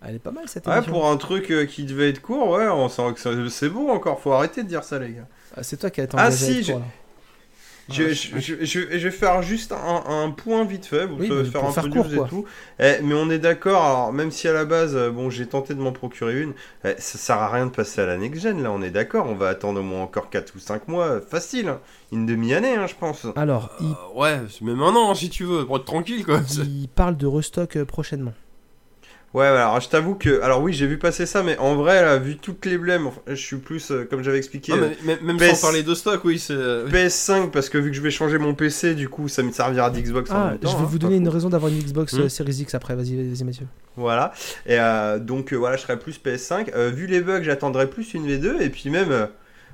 elle 0.08 0.16
est 0.16 0.18
pas 0.18 0.30
mal 0.30 0.44
cette 0.48 0.66
Ouais, 0.66 0.74
émission. 0.74 0.92
pour 0.92 1.08
un 1.08 1.16
truc 1.16 1.50
euh, 1.50 1.66
qui 1.66 1.84
devait 1.84 2.08
être 2.10 2.20
court, 2.22 2.50
ouais, 2.50 2.68
on 2.68 2.88
sent 2.88 3.12
que 3.14 3.20
ça- 3.20 3.30
c'est 3.50 3.68
bon 3.68 3.90
encore. 3.90 4.20
Faut 4.20 4.32
arrêter 4.32 4.62
de 4.62 4.68
dire 4.68 4.84
ça, 4.84 4.98
les 4.98 5.12
gars. 5.12 5.28
Ah, 5.56 5.62
c'est 5.62 5.76
toi 5.76 5.90
qui 5.90 6.00
as 6.00 6.04
été 6.04 6.16
Ah, 6.18 6.30
si, 6.30 6.44
avec 6.50 6.64
je- 6.64 6.72
toi. 6.72 6.82
Je, 7.90 8.02
Ouais, 8.02 8.14
je, 8.14 8.38
je- 8.38 8.64
je- 8.64 8.98
je 8.98 9.08
vais 9.08 9.10
faire 9.10 9.42
juste 9.42 9.70
un, 9.70 10.04
un 10.08 10.30
point 10.30 10.64
vite 10.64 10.86
fait, 10.86 11.04
vous 11.04 11.16
Oui, 11.18 11.28
mais 11.30 11.44
faire 11.44 11.66
un 11.66 11.70
faire 11.70 11.82
peu 11.82 11.90
de 11.90 11.94
court, 11.94 12.06
et 12.26 12.28
tout. 12.30 12.46
Eh, 12.80 12.94
mais 13.02 13.12
on 13.12 13.28
est 13.28 13.38
d'accord, 13.38 13.84
alors 13.84 14.10
même 14.14 14.30
si 14.30 14.48
à 14.48 14.54
la 14.54 14.64
base, 14.64 14.96
euh, 14.96 15.10
bon, 15.10 15.28
j'ai 15.28 15.44
tenté 15.46 15.74
de 15.74 15.80
m'en 15.80 15.92
procurer 15.92 16.40
une, 16.40 16.54
eh, 16.86 16.94
ça 16.96 17.18
sert 17.18 17.36
à 17.36 17.50
rien 17.50 17.66
de 17.66 17.70
passer 17.72 18.00
à 18.00 18.06
la 18.06 18.16
next 18.16 18.40
gen, 18.40 18.62
là, 18.62 18.72
on 18.72 18.80
est 18.80 18.88
d'accord, 18.90 19.26
on 19.28 19.34
va 19.34 19.48
attendre 19.50 19.80
au 19.80 19.82
moins 19.82 20.00
encore 20.00 20.30
4 20.30 20.54
ou 20.56 20.60
5 20.60 20.88
mois, 20.88 21.04
euh, 21.04 21.20
facile, 21.20 21.68
hein. 21.68 21.80
une 22.10 22.24
demi-année, 22.24 22.74
hein, 22.74 22.86
je 22.86 22.94
pense. 22.94 23.26
Alors, 23.36 23.68
il, 23.82 23.88
Euh, 23.90 24.18
ouais, 24.18 24.40
même 24.62 24.80
un 24.80 24.94
an 24.96 25.14
si 25.14 25.28
tu 25.28 25.44
veux, 25.44 25.66
pour 25.66 25.76
être 25.76 25.84
tranquille 25.84 26.24
quoi. 26.24 26.40
Il 26.64 26.88
parle 26.88 27.18
de 27.18 27.26
restock 27.26 27.82
prochainement. 27.84 28.32
Ouais, 29.34 29.46
alors 29.46 29.80
je 29.80 29.88
t'avoue 29.88 30.14
que, 30.14 30.40
alors 30.42 30.62
oui, 30.62 30.72
j'ai 30.72 30.86
vu 30.86 30.96
passer 30.96 31.26
ça, 31.26 31.42
mais 31.42 31.58
en 31.58 31.74
vrai, 31.74 32.00
là, 32.02 32.18
vu 32.18 32.36
toutes 32.36 32.64
les 32.66 32.78
blèmes, 32.78 33.08
enfin, 33.08 33.20
je 33.26 33.34
suis 33.34 33.56
plus, 33.56 33.90
euh, 33.90 34.04
comme 34.08 34.22
j'avais 34.22 34.38
expliqué, 34.38 34.70
Non, 34.72 34.78
euh, 34.84 34.88
mais 35.04 35.18
même 35.22 35.36
PS- 35.38 35.56
sans 35.56 35.66
parler 35.66 35.82
de 35.82 35.92
stock, 35.92 36.24
oui, 36.24 36.40
oui. 36.48 36.56
PS5, 36.92 37.50
parce 37.50 37.68
que 37.68 37.76
vu 37.76 37.90
que 37.90 37.96
je 37.96 38.00
vais 38.00 38.12
changer 38.12 38.38
mon 38.38 38.54
PC, 38.54 38.94
du 38.94 39.08
coup, 39.08 39.26
ça 39.26 39.42
me 39.42 39.50
servira 39.50 39.90
d'Xbox 39.90 40.30
en 40.30 40.34
Ah, 40.36 40.50
même 40.50 40.58
temps. 40.58 40.70
je 40.70 40.76
vais 40.76 40.82
hein, 40.82 40.86
vous 40.88 40.98
donner 41.00 41.16
une 41.16 41.28
raison 41.28 41.48
d'avoir 41.48 41.72
une 41.72 41.80
Xbox 41.80 42.12
Hmm. 42.12 42.20
euh, 42.20 42.28
Series 42.28 42.60
X 42.60 42.74
après. 42.76 42.94
Vas-y, 42.94 43.16
vas-y, 43.16 43.42
Mathieu. 43.44 43.66
Voilà. 43.96 44.32
Et 44.66 44.78
euh, 44.78 45.18
donc 45.18 45.52
euh, 45.52 45.56
voilà, 45.56 45.76
je 45.76 45.82
serai 45.82 45.98
plus 45.98 46.16
PS5. 46.24 46.70
Euh, 46.76 46.90
vu 46.94 47.06
les 47.08 47.20
bugs, 47.20 47.42
j'attendrai 47.42 47.90
plus 47.90 48.14
une 48.14 48.26
V2. 48.28 48.60
Et 48.62 48.70
puis 48.70 48.88
même. 48.88 49.28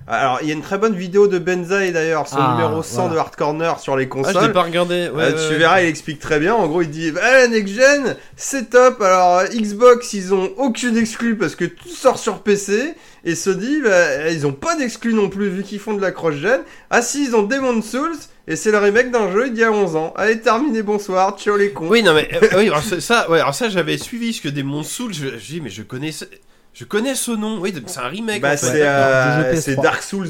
Alors, 0.06 0.38
il 0.42 0.48
y 0.48 0.50
a 0.50 0.54
une 0.54 0.62
très 0.62 0.78
bonne 0.78 0.94
vidéo 0.96 1.28
de 1.28 1.38
Benzaï 1.38 1.92
d'ailleurs, 1.92 2.26
son 2.26 2.38
Ah, 2.38 2.54
numéro 2.56 2.82
100 2.82 2.94
voilà. 3.02 3.14
de 3.14 3.18
Hard 3.20 3.36
Corner 3.36 3.78
sur 3.80 3.96
les 3.96 4.04
Ah, 4.10 4.14
je 4.14 4.18
l'ai 4.28 4.34
consoles. 4.34 4.52
pas 4.52 4.62
regardé. 4.62 5.08
Ouais, 5.14 5.22
Euh, 5.22 5.26
ouais, 5.28 5.34
tu 5.34 5.52
ouais. 5.52 5.58
verras, 5.58 5.82
il 5.82 5.88
explique 5.88 6.18
très 6.18 6.40
bien. 6.40 6.54
En 6.54 6.66
gros, 6.66 6.82
il 6.82 6.90
dit 6.90 7.12
bah, 7.12 7.46
Next 7.48 7.74
Gen, 7.74 8.16
c'est 8.36 8.70
top. 8.70 9.00
Alors, 9.02 9.38
euh, 9.38 9.44
Xbox, 9.46 10.12
ils 10.14 10.34
ont 10.34 10.50
aucune 10.56 10.96
exclue 10.96 11.36
parce 11.36 11.54
que 11.54 11.64
tout 11.64 11.88
sort 11.88 12.18
sur 12.18 12.42
PC. 12.42 12.94
Et 13.24 13.34
Sony, 13.34 13.82
bah, 13.82 14.30
ils 14.30 14.46
ont 14.46 14.52
pas 14.52 14.76
d'exclus 14.76 15.12
non 15.14 15.28
plus 15.28 15.48
vu 15.50 15.62
qu'ils 15.62 15.78
font 15.78 15.92
de 15.94 16.00
la 16.00 16.10
cross-gen. 16.10 16.60
Ah, 16.88 17.02
si, 17.02 17.24
ils 17.26 17.36
ont 17.36 17.42
Demon's 17.42 17.84
Souls. 17.88 18.16
Et 18.48 18.56
c'est 18.56 18.72
le 18.72 18.78
remake 18.78 19.10
d'un 19.12 19.30
jeu 19.30 19.50
d'il 19.50 19.60
y 19.60 19.64
a 19.64 19.70
11 19.70 19.94
ans. 19.94 20.12
Allez, 20.16 20.40
terminé, 20.40 20.82
bonsoir. 20.82 21.38
Ciao 21.38 21.56
les 21.56 21.70
cons. 21.70 21.86
Oui, 21.88 22.02
non, 22.02 22.14
mais 22.14 22.28
euh, 22.32 22.46
oui, 22.56 22.66
alors 22.68 22.82
ça- 22.82 23.30
ouais, 23.30 23.38
alors 23.38 23.54
ça 23.54 23.68
j'avais 23.68 23.96
suivi 23.98 24.32
ce 24.32 24.40
que 24.40 24.48
des 24.48 24.62
Mondes 24.64 24.86
Souls. 24.86 25.12
Je, 25.14 25.28
je 25.38 25.46
dis, 25.46 25.60
mais 25.60 25.70
je 25.70 25.82
connais, 25.82 26.10
ce- 26.10 26.24
je 26.72 26.84
connais 26.84 27.14
ce 27.14 27.32
nom. 27.32 27.58
Oui, 27.60 27.72
donc 27.72 27.84
c'est 27.86 27.98
un 28.00 28.06
remake. 28.08 28.40
Bah, 28.40 28.48
en 28.48 28.50
fait. 28.52 28.56
c'est 28.58 28.78
d'accord. 28.78 29.44
euh, 29.44 29.54
c'est 29.56 29.74
PS3. 29.74 29.82
Dark 29.82 30.02
Souls 30.02 30.28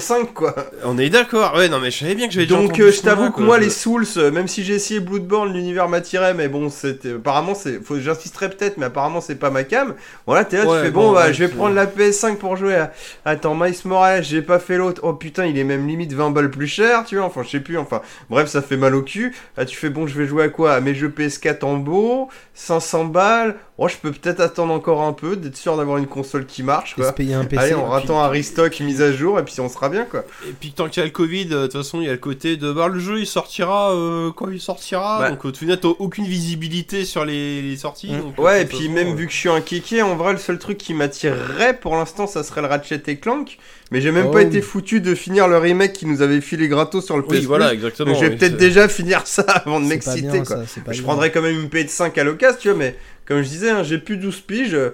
05 0.00 0.32
quoi. 0.32 0.54
On 0.84 0.96
est 0.96 1.10
d'accord. 1.10 1.54
Ouais, 1.56 1.68
non, 1.68 1.80
mais 1.80 1.90
je 1.90 1.98
savais 1.98 2.14
bien 2.14 2.28
que 2.28 2.32
j'avais 2.34 2.46
Donc 2.46 2.78
euh, 2.78 2.92
je 2.92 3.00
t'avoue 3.02 3.30
que 3.30 3.36
quoi. 3.36 3.44
moi 3.44 3.58
Je- 3.58 3.64
les 3.64 3.70
Souls, 3.70 4.06
euh, 4.16 4.30
même 4.30 4.46
si 4.48 4.62
j'ai 4.64 4.74
essayé 4.74 5.00
Bloodborne, 5.00 5.52
l'univers 5.52 5.88
m'attirait, 5.88 6.34
mais 6.34 6.48
bon, 6.48 6.70
c'était 6.70 7.12
apparemment 7.14 7.54
c'est, 7.54 7.82
faut 7.84 7.98
j'insisterai 7.98 8.48
peut-être, 8.50 8.78
mais 8.78 8.86
apparemment 8.86 9.20
c'est 9.20 9.34
pas 9.34 9.50
ma 9.50 9.64
cam. 9.64 9.94
Voilà, 10.26 10.44
t'es 10.44 10.58
là, 10.58 10.66
Ouais, 10.66 10.78
tu 10.78 10.84
fais 10.86 10.90
bon, 10.92 11.08
bon, 11.08 11.12
bah, 11.14 11.26
ouais, 11.26 11.34
je 11.34 11.44
vais 11.44 11.48
prendre 11.48 11.74
la 11.74 11.86
PS5 11.86 12.36
pour 12.36 12.56
jouer. 12.56 12.76
À... 12.76 12.92
Attends, 13.24 13.54
Miles 13.56 13.74
Morales, 13.84 14.22
j'ai 14.24 14.40
pas 14.42 14.60
fait 14.60 14.76
l'autre. 14.76 15.00
Oh 15.04 15.12
putain, 15.14 15.46
il 15.46 15.58
est 15.58 15.64
même 15.64 15.86
limite 15.88 16.12
20 16.12 16.30
balles 16.30 16.50
plus 16.50 16.68
cher, 16.68 17.04
tu 17.04 17.16
vois. 17.16 17.26
Enfin, 17.26 17.42
je 17.42 17.50
sais 17.50 17.60
plus. 17.60 17.76
Enfin, 17.76 18.00
bref, 18.30 18.48
ça 18.48 18.62
fait 18.62 18.76
mal 18.76 18.94
au 18.94 19.02
cul. 19.02 19.34
Ah, 19.56 19.64
tu 19.64 19.76
fais 19.76 19.90
bon, 19.90 20.06
je 20.06 20.16
vais 20.16 20.26
jouer 20.26 20.44
à 20.44 20.48
quoi? 20.48 20.74
À 20.74 20.80
mes 20.80 20.94
jeux 20.94 21.08
PS4 21.08 21.64
en 21.64 21.76
beau, 21.76 22.28
500 22.54 23.06
balles. 23.06 23.56
Oh, 23.78 23.88
je 23.88 23.96
peux 23.96 24.12
peut-être 24.12 24.40
attendre 24.40 24.72
encore 24.74 25.00
un 25.02 25.14
peu, 25.14 25.34
d'être 25.34 25.56
sûr 25.56 25.78
d'avoir 25.78 25.96
une 25.96 26.06
console 26.06 26.44
qui 26.44 26.62
marche. 26.62 26.90
Et 26.92 27.00
se 27.00 27.06
Quoi. 27.06 27.12
payer 27.12 27.32
un 27.34 27.44
PC. 27.44 27.62
Allez, 27.62 27.74
on 27.74 27.88
puis- 27.90 28.04
attend 28.04 28.22
un 28.22 28.28
restock, 28.28 28.78
mise 28.80 29.00
à 29.00 29.12
jour, 29.12 29.38
et 29.38 29.44
puis 29.44 29.54
on 29.60 29.68
sera 29.70 29.88
bien 29.88 30.04
quoi. 30.04 30.24
Et 30.46 30.52
puis 30.52 30.72
tant 30.72 30.88
qu'il 30.88 31.00
y 31.00 31.02
a 31.02 31.06
le 31.06 31.10
Covid, 31.10 31.48
euh, 31.52 31.62
de 31.62 31.66
toute 31.68 31.72
façon, 31.78 32.00
il 32.02 32.04
y 32.04 32.08
a 32.08 32.12
le 32.12 32.18
côté 32.18 32.58
de 32.58 32.70
bah, 32.70 32.88
le 32.88 32.98
jeu 33.00 33.18
il 33.20 33.26
sortira 33.26 33.92
euh, 33.94 34.30
quand 34.30 34.50
il 34.50 34.60
sortira. 34.60 35.20
Bah. 35.20 35.30
Donc 35.30 35.44
au 35.46 35.52
final, 35.54 35.80
t'as 35.80 35.88
aucune 35.88 36.26
visibilité 36.26 37.06
sur 37.06 37.24
les, 37.24 37.62
les 37.62 37.76
sorties. 37.78 38.12
Mm. 38.12 38.20
donc, 38.20 38.34
euh, 38.38 38.42
Ouais, 38.42 38.58
de 38.58 38.62
et 38.64 38.66
puis 38.66 38.76
façon, 38.78 38.90
même 38.92 39.08
euh, 39.08 39.14
vu 39.14 39.26
que 39.26 39.32
je 39.32 39.38
suis 39.38 39.48
un 39.48 39.62
kéké, 39.62 40.02
en 40.02 40.16
vrai, 40.16 40.32
le 40.32 40.38
seul 40.38 40.58
truc 40.58 40.76
qui 40.76 40.92
m'attirerait 40.92 41.78
pour 41.78 41.96
l'instant, 41.96 42.26
ça 42.26 42.42
serait 42.44 42.60
le 42.60 42.66
Ratchet 42.68 43.02
et 43.06 43.16
Clank. 43.16 43.56
Mais 43.90 44.00
j'ai 44.00 44.10
même 44.10 44.26
Oh 44.28 44.32
pas 44.32 44.38
oui. 44.38 44.44
été 44.46 44.62
foutu 44.62 45.00
de 45.02 45.14
finir 45.14 45.48
le 45.48 45.58
remake 45.58 45.92
qui 45.92 46.06
nous 46.06 46.22
avait 46.22 46.40
filé 46.40 46.66
gratos 46.68 47.04
sur 47.04 47.16
le 47.18 47.22
PS 47.24 47.30
Oui, 47.30 47.44
voilà, 47.44 47.74
exactement. 47.74 48.10
Donc 48.12 48.16
je 48.20 48.24
vais 48.26 48.32
oui, 48.32 48.38
peut-être 48.38 48.56
déjà 48.56 48.88
finir 48.88 49.26
ça 49.26 49.42
avant 49.42 49.80
de 49.80 49.86
m'exciter, 49.86 50.38
quoi. 50.38 50.44
ça, 50.46 50.64
Je 50.88 50.92
bien. 50.92 51.02
prendrais 51.02 51.30
quand 51.30 51.42
même 51.42 51.58
une 51.60 51.68
PS5 51.68 52.18
à 52.18 52.24
l'occasion, 52.24 52.58
tu 52.60 52.68
vois, 52.70 52.78
mais 52.78 52.96
comme 53.32 53.42
je 53.42 53.48
disais, 53.48 53.70
hein, 53.70 53.82
j'ai 53.82 53.98
plus 53.98 54.16
12 54.16 54.40
piges. 54.40 54.74
euh, 54.74 54.90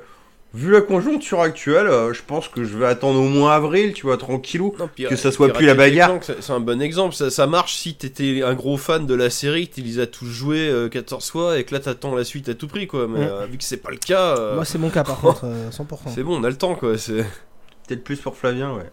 Vu 0.55 0.73
la 0.73 0.81
conjoncture 0.81 1.43
actuelle, 1.43 1.89
euh, 1.89 2.15
je 2.15 2.23
pense 2.27 2.49
que 2.49 2.65
je 2.65 2.79
vais 2.79 2.87
attendre 2.87 3.21
au 3.21 3.29
moins 3.29 3.53
avril, 3.53 3.93
tu 3.93 4.07
vois, 4.07 4.17
tranquillou. 4.17 4.75
Non, 4.79 4.89
que 4.97 5.03
euh, 5.13 5.15
ça 5.17 5.31
soit 5.31 5.51
plus 5.53 5.67
la 5.67 5.75
bagarre. 5.75 6.19
C'est 6.23 6.51
un 6.53 6.59
bon 6.61 6.81
exemple. 6.81 7.15
Ça, 7.15 7.29
ça 7.31 7.47
marche 7.47 7.77
si 7.77 7.95
t'étais 7.95 8.41
un 8.43 8.55
gros 8.55 8.79
fan 8.79 9.05
de 9.07 9.15
la 9.15 9.29
série, 9.29 9.69
que 9.69 9.75
tu 9.75 9.81
les 9.83 9.99
as 10.01 10.07
tous 10.07 10.25
joués 10.25 10.71
euh, 10.71 10.89
14 10.89 11.31
fois 11.31 11.59
et 11.59 11.65
que 11.65 11.75
là 11.75 11.81
t'attends 11.81 12.15
la 12.15 12.25
suite 12.25 12.49
à 12.49 12.55
tout 12.55 12.67
prix, 12.67 12.87
quoi. 12.87 13.07
Mais 13.07 13.21
euh, 13.29 13.45
vu 13.45 13.59
que 13.59 13.63
c'est 13.65 13.77
pas 13.77 13.91
le 13.91 13.99
cas, 13.99 14.39
euh, 14.39 14.55
Moi, 14.55 14.65
c'est 14.65 14.79
mon 14.79 14.89
cas 14.89 15.05
par 15.05 15.21
contre, 15.21 15.43
euh, 15.45 15.69
100%. 15.71 15.85
c'est 16.15 16.23
bon, 16.23 16.41
on 16.41 16.45
a 16.45 16.49
le 16.49 16.57
temps, 16.57 16.75
quoi. 16.75 16.97
c'est- 16.97 17.27
Peut-être 17.87 18.03
plus 18.03 18.17
pour 18.17 18.35
Flavien, 18.35 18.73
ouais. 18.75 18.91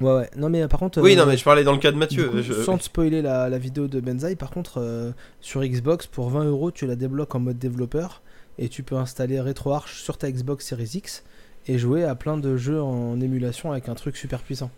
Ouais, 0.00 0.12
ouais. 0.14 0.30
Non, 0.36 0.48
mais 0.48 0.62
euh, 0.62 0.68
par 0.68 0.78
contre. 0.78 1.00
Oui, 1.02 1.14
euh, 1.14 1.16
non, 1.16 1.26
mais 1.26 1.36
je 1.36 1.42
parlais 1.44 1.64
dans 1.64 1.72
le 1.72 1.78
cas 1.78 1.90
de 1.90 1.96
Mathieu. 1.96 2.28
coup, 2.28 2.40
je- 2.40 2.52
Sans 2.52 2.78
te 2.78 2.84
spoiler 2.84 3.20
la, 3.20 3.48
la 3.48 3.58
vidéo 3.58 3.88
de 3.88 3.98
Benzaï, 3.98 4.36
par 4.36 4.50
contre, 4.50 4.74
euh, 4.80 5.10
sur 5.40 5.60
Xbox, 5.64 6.06
pour 6.06 6.30
20 6.30 6.44
euros, 6.44 6.70
tu 6.70 6.86
la 6.86 6.94
débloques 6.94 7.34
en 7.34 7.40
mode 7.40 7.58
développeur 7.58 8.22
et 8.58 8.68
tu 8.68 8.82
peux 8.82 8.96
installer 8.96 9.40
RetroArch 9.40 10.00
sur 10.02 10.16
ta 10.18 10.30
Xbox 10.30 10.66
Series 10.66 10.90
X 10.94 11.24
et 11.66 11.78
jouer 11.78 12.04
à 12.04 12.14
plein 12.14 12.36
de 12.36 12.56
jeux 12.56 12.80
en 12.82 13.20
émulation 13.20 13.72
avec 13.72 13.88
un 13.88 13.94
truc 13.94 14.16
super 14.16 14.42
puissant. 14.42 14.70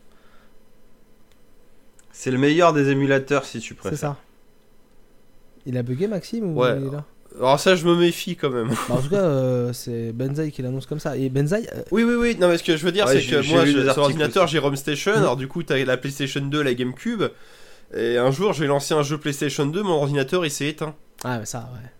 C'est 2.12 2.30
le 2.30 2.38
meilleur 2.38 2.72
des 2.72 2.88
émulateurs 2.90 3.44
si 3.44 3.60
tu 3.60 3.68
C'est 3.68 3.74
préfères. 3.74 3.98
ça. 3.98 4.16
Il 5.66 5.76
a 5.76 5.82
bugué 5.82 6.06
Maxime 6.06 6.56
ou 6.56 6.60
Ouais. 6.62 6.76
il 6.80 6.86
est 6.86 6.90
là 6.90 7.04
Alors 7.38 7.60
ça, 7.60 7.74
je 7.74 7.84
me 7.86 7.94
méfie 7.96 8.36
quand 8.36 8.50
même. 8.50 8.68
Bah, 8.88 8.94
en 8.94 9.02
tout 9.02 9.10
cas, 9.10 9.16
euh, 9.24 9.72
c'est 9.72 10.12
Benzaï 10.12 10.50
qui 10.52 10.62
l'annonce 10.62 10.86
comme 10.86 11.00
ça. 11.00 11.16
Et 11.16 11.28
Benzaï, 11.28 11.68
euh, 11.74 11.82
Oui, 11.90 12.04
oui, 12.04 12.14
oui. 12.14 12.36
Non, 12.40 12.48
mais 12.48 12.56
ce 12.56 12.62
que 12.62 12.76
je 12.76 12.84
veux 12.84 12.92
dire, 12.92 13.04
Ouais, 13.06 13.20
c'est 13.20 13.26
que 13.26 13.34
moi, 13.36 13.42
sur 13.44 14.02
aussi. 14.42 14.52
j'ai 14.52 14.58
Home 14.60 14.76
Station. 14.76 15.12
Alors, 15.12 15.36
du 15.36 15.48
coup, 15.48 15.62
t'as 15.62 15.84
la 15.84 15.96
PlayStation 15.96 16.40
2, 16.40 16.62
la 16.62 16.72
GameCube. 16.74 17.24
Et 17.94 18.16
un 18.16 18.30
jour, 18.30 18.52
j'ai 18.52 18.66
lancé 18.66 18.94
un 18.94 19.02
jeu 19.02 19.18
PlayStation 19.18 19.66
2, 19.66 19.82
mon 19.82 19.94
ordinateur, 19.94 20.44
il 20.46 20.50
s'est 20.50 20.68
éteint. 20.68 20.94
ah, 21.24 21.38
mais 21.40 21.46
ça, 21.46 21.68
ouais. 21.74 21.90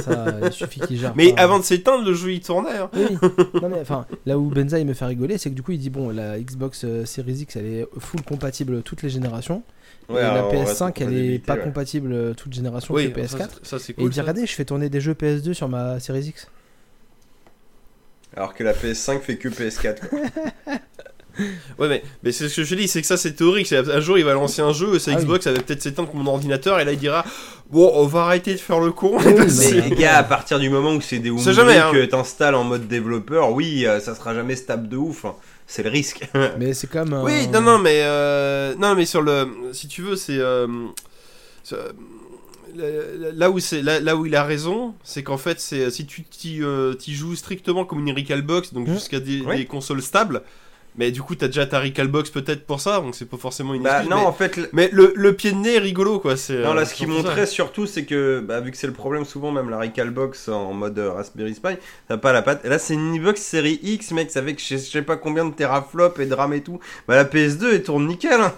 Ça, 0.00 0.26
il 0.44 0.52
suffit 0.52 0.80
qu'il 0.80 0.98
gère. 0.98 1.12
Mais 1.16 1.32
pas. 1.32 1.42
avant 1.42 1.58
de 1.58 1.64
s'éteindre, 1.64 2.04
le 2.04 2.14
jeu, 2.14 2.32
il 2.32 2.40
tournait. 2.40 2.76
hein. 2.78 2.90
Oui, 2.94 3.06
oui. 3.10 3.28
Non, 3.62 3.68
mais 3.68 3.80
enfin, 3.80 4.06
là 4.26 4.38
où 4.38 4.48
Benzaï 4.48 4.84
me 4.84 4.94
fait 4.94 5.04
rigoler, 5.06 5.38
c'est 5.38 5.50
que 5.50 5.54
du 5.54 5.62
coup, 5.62 5.72
il 5.72 5.78
dit 5.78 5.90
bon, 5.90 6.10
la 6.10 6.38
Xbox 6.38 6.82
euh, 6.84 7.04
Series 7.04 7.40
X, 7.42 7.56
elle 7.56 7.66
est 7.66 7.86
full 7.98 8.22
compatible 8.22 8.82
toutes 8.82 9.02
les 9.02 9.08
générations. 9.10 9.62
Ouais, 10.08 10.20
et 10.20 10.22
la 10.22 10.32
alors, 10.34 10.52
PS5, 10.54 10.92
elle 11.00 11.14
est 11.16 11.38
pas 11.38 11.54
ouais. 11.54 11.60
compatible 11.62 12.12
euh, 12.12 12.32
toutes 12.34 12.52
générations 12.54 12.94
Oui, 12.94 13.12
que 13.12 13.26
ça, 13.26 13.36
PS4. 13.38 13.48
c'est- 13.62 13.78
ça, 13.78 13.92
Et 13.92 13.94
il 13.98 14.08
dit 14.10 14.20
regardez, 14.20 14.46
je 14.46 14.52
fais 14.52 14.64
tourner 14.64 14.88
des 14.88 15.00
jeux 15.00 15.14
PS2 15.14 15.52
sur 15.52 15.68
ma 15.68 15.98
Series 15.98 16.26
X. 16.28 16.48
Alors 18.36 18.54
que 18.54 18.62
la 18.64 18.72
PS5 18.72 19.20
fait 19.20 19.36
que 19.36 19.48
PS4. 19.48 20.08
quoi. 20.08 20.20
Ouais, 21.78 21.86
mais, 21.90 22.02
mais 22.22 22.32
c'est 22.32 22.48
ce 22.48 22.56
que 22.56 22.64
je 22.64 22.74
dis, 22.74 22.88
c'est 22.88 23.02
que 23.02 23.06
ça, 23.06 23.18
c'est 23.18 23.34
théorique. 23.34 23.70
Un 23.70 24.00
jour, 24.00 24.16
il 24.16 24.24
va 24.24 24.32
lancer 24.32 24.62
un 24.62 24.72
jeu, 24.72 24.98
sa 24.98 25.10
Ah 25.10 25.16
oui. 25.16 25.20
Xbox, 25.20 25.44
ça 25.44 25.52
va 25.52 25.60
peut-être 25.60 25.82
s'éteindre 25.82 26.10
comme 26.10 26.22
mon 26.22 26.30
ordinateur, 26.30 26.80
et 26.80 26.84
là, 26.86 26.92
il 26.92 26.98
dira 26.98 27.26
Bon, 27.70 27.90
on 27.94 28.06
va 28.06 28.22
arrêter 28.26 28.52
de 28.54 28.58
faire 28.60 28.78
le 28.80 28.92
con. 28.92 29.16
Oui, 29.18 29.24
mais- 29.34 29.44
que- 29.44 29.88
Les 29.88 29.96
gars, 29.96 30.18
à 30.18 30.22
partir 30.22 30.58
du 30.60 30.70
moment 30.70 30.94
où 30.94 31.00
c'est 31.00 31.18
des 31.18 31.30
Windows 31.30 31.52
jamais, 31.52 31.76
hein. 31.78 31.90
que 31.92 32.04
t'installes 32.04 32.54
en 32.54 32.62
mode 32.64 32.86
développeur, 32.86 33.50
oui, 33.52 33.84
euh, 33.86 33.98
ça 34.00 34.14
sera 34.14 34.34
jamais 34.34 34.54
stable 34.56 34.88
de 34.88 34.96
ouf. 34.96 35.24
hein. 35.24 35.34
C'est 35.66 35.82
le 35.82 35.90
risque. 35.90 36.28
Mais 36.58 36.74
c'est 36.74 36.88
comme. 36.88 37.12
un- 37.12 37.24
Oui, 37.24 37.48
non, 37.48 37.60
non, 37.60 37.78
mais 37.78 38.02
euh, 38.04 38.74
non, 38.78 38.94
mais 38.94 39.04
sur 39.04 39.20
le, 39.20 39.48
si 39.72 39.88
tu 39.88 40.02
veux, 40.02 40.14
c'est 40.14 40.38
euh, 40.38 40.68
euh, 41.72 43.32
là- 43.34 43.50
où 43.50 43.58
c'est 43.58 43.82
là, 43.82 43.98
là 44.00 44.16
où 44.16 44.26
il 44.26 44.36
a 44.36 44.44
raison, 44.44 44.94
c'est 45.02 45.22
qu'en 45.24 45.38
fait, 45.38 45.58
c'est 45.60 45.90
si 45.90 46.06
tu 46.06 46.22
t'y 46.22 46.62
euh, 46.62 46.94
joues 47.08 47.34
strictement 47.34 47.84
comme 47.84 48.06
une 48.06 48.14
Recalbox, 48.14 48.74
donc 48.74 48.86
Mm. 48.88 48.94
jusqu'à 48.94 49.18
des 49.20 49.66
consoles 49.68 50.02
stables, 50.02 50.42
mais 50.98 51.10
du 51.10 51.22
coup, 51.22 51.34
t'as 51.34 51.46
déjà 51.46 51.66
ta 51.66 51.80
Recalbox 51.80 52.30
peut-être 52.30 52.66
pour 52.66 52.80
ça, 52.80 53.00
donc 53.00 53.14
c'est 53.14 53.24
pas 53.28 53.36
forcément 53.36 53.74
une 53.74 53.82
Bah 53.82 53.96
excuse, 53.98 54.10
non, 54.10 54.16
mais, 54.20 54.26
en 54.26 54.32
fait, 54.32 54.56
le- 54.56 54.68
mais 54.72 54.88
le, 54.92 55.12
le 55.16 55.32
pied 55.34 55.52
de 55.52 55.56
nez 55.56 55.74
est 55.74 55.78
rigolo, 55.78 56.18
quoi. 56.20 56.36
C'est 56.36 56.62
non, 56.62 56.70
euh, 56.70 56.74
là, 56.74 56.84
ce 56.84 56.90
c'est 56.90 56.96
qui 56.96 57.02
ça. 57.04 57.08
montrait 57.10 57.46
surtout, 57.46 57.86
c'est 57.86 58.04
que, 58.04 58.40
bah, 58.40 58.60
vu 58.60 58.70
que 58.70 58.76
c'est 58.76 58.86
le 58.86 58.92
problème 58.92 59.24
souvent, 59.24 59.52
même 59.52 59.68
la 59.70 59.78
Recalbox 59.78 60.48
en 60.48 60.72
mode 60.72 60.98
euh, 60.98 61.12
Raspberry 61.12 61.52
Pi, 61.54 61.76
t'as 62.08 62.16
pas 62.16 62.32
la 62.32 62.42
patte. 62.42 62.64
Et 62.64 62.68
là, 62.68 62.78
c'est 62.78 62.94
une 62.94 63.16
Xbox 63.18 63.40
série 63.40 63.78
X, 63.82 64.12
mec, 64.12 64.30
ça 64.30 64.42
fait 64.42 64.54
que 64.54 64.60
je 64.60 64.66
sais- 64.66 64.78
je 64.78 64.90
sais 64.90 65.02
pas 65.02 65.16
combien 65.16 65.44
de 65.44 65.54
teraflops 65.54 66.18
et 66.20 66.26
de 66.26 66.34
RAM 66.34 66.52
et 66.52 66.62
tout. 66.62 66.80
Bah, 67.08 67.16
la 67.16 67.24
PS2, 67.24 67.72
elle 67.74 67.82
tourne 67.82 68.06
nickel. 68.06 68.40
hein. 68.40 68.52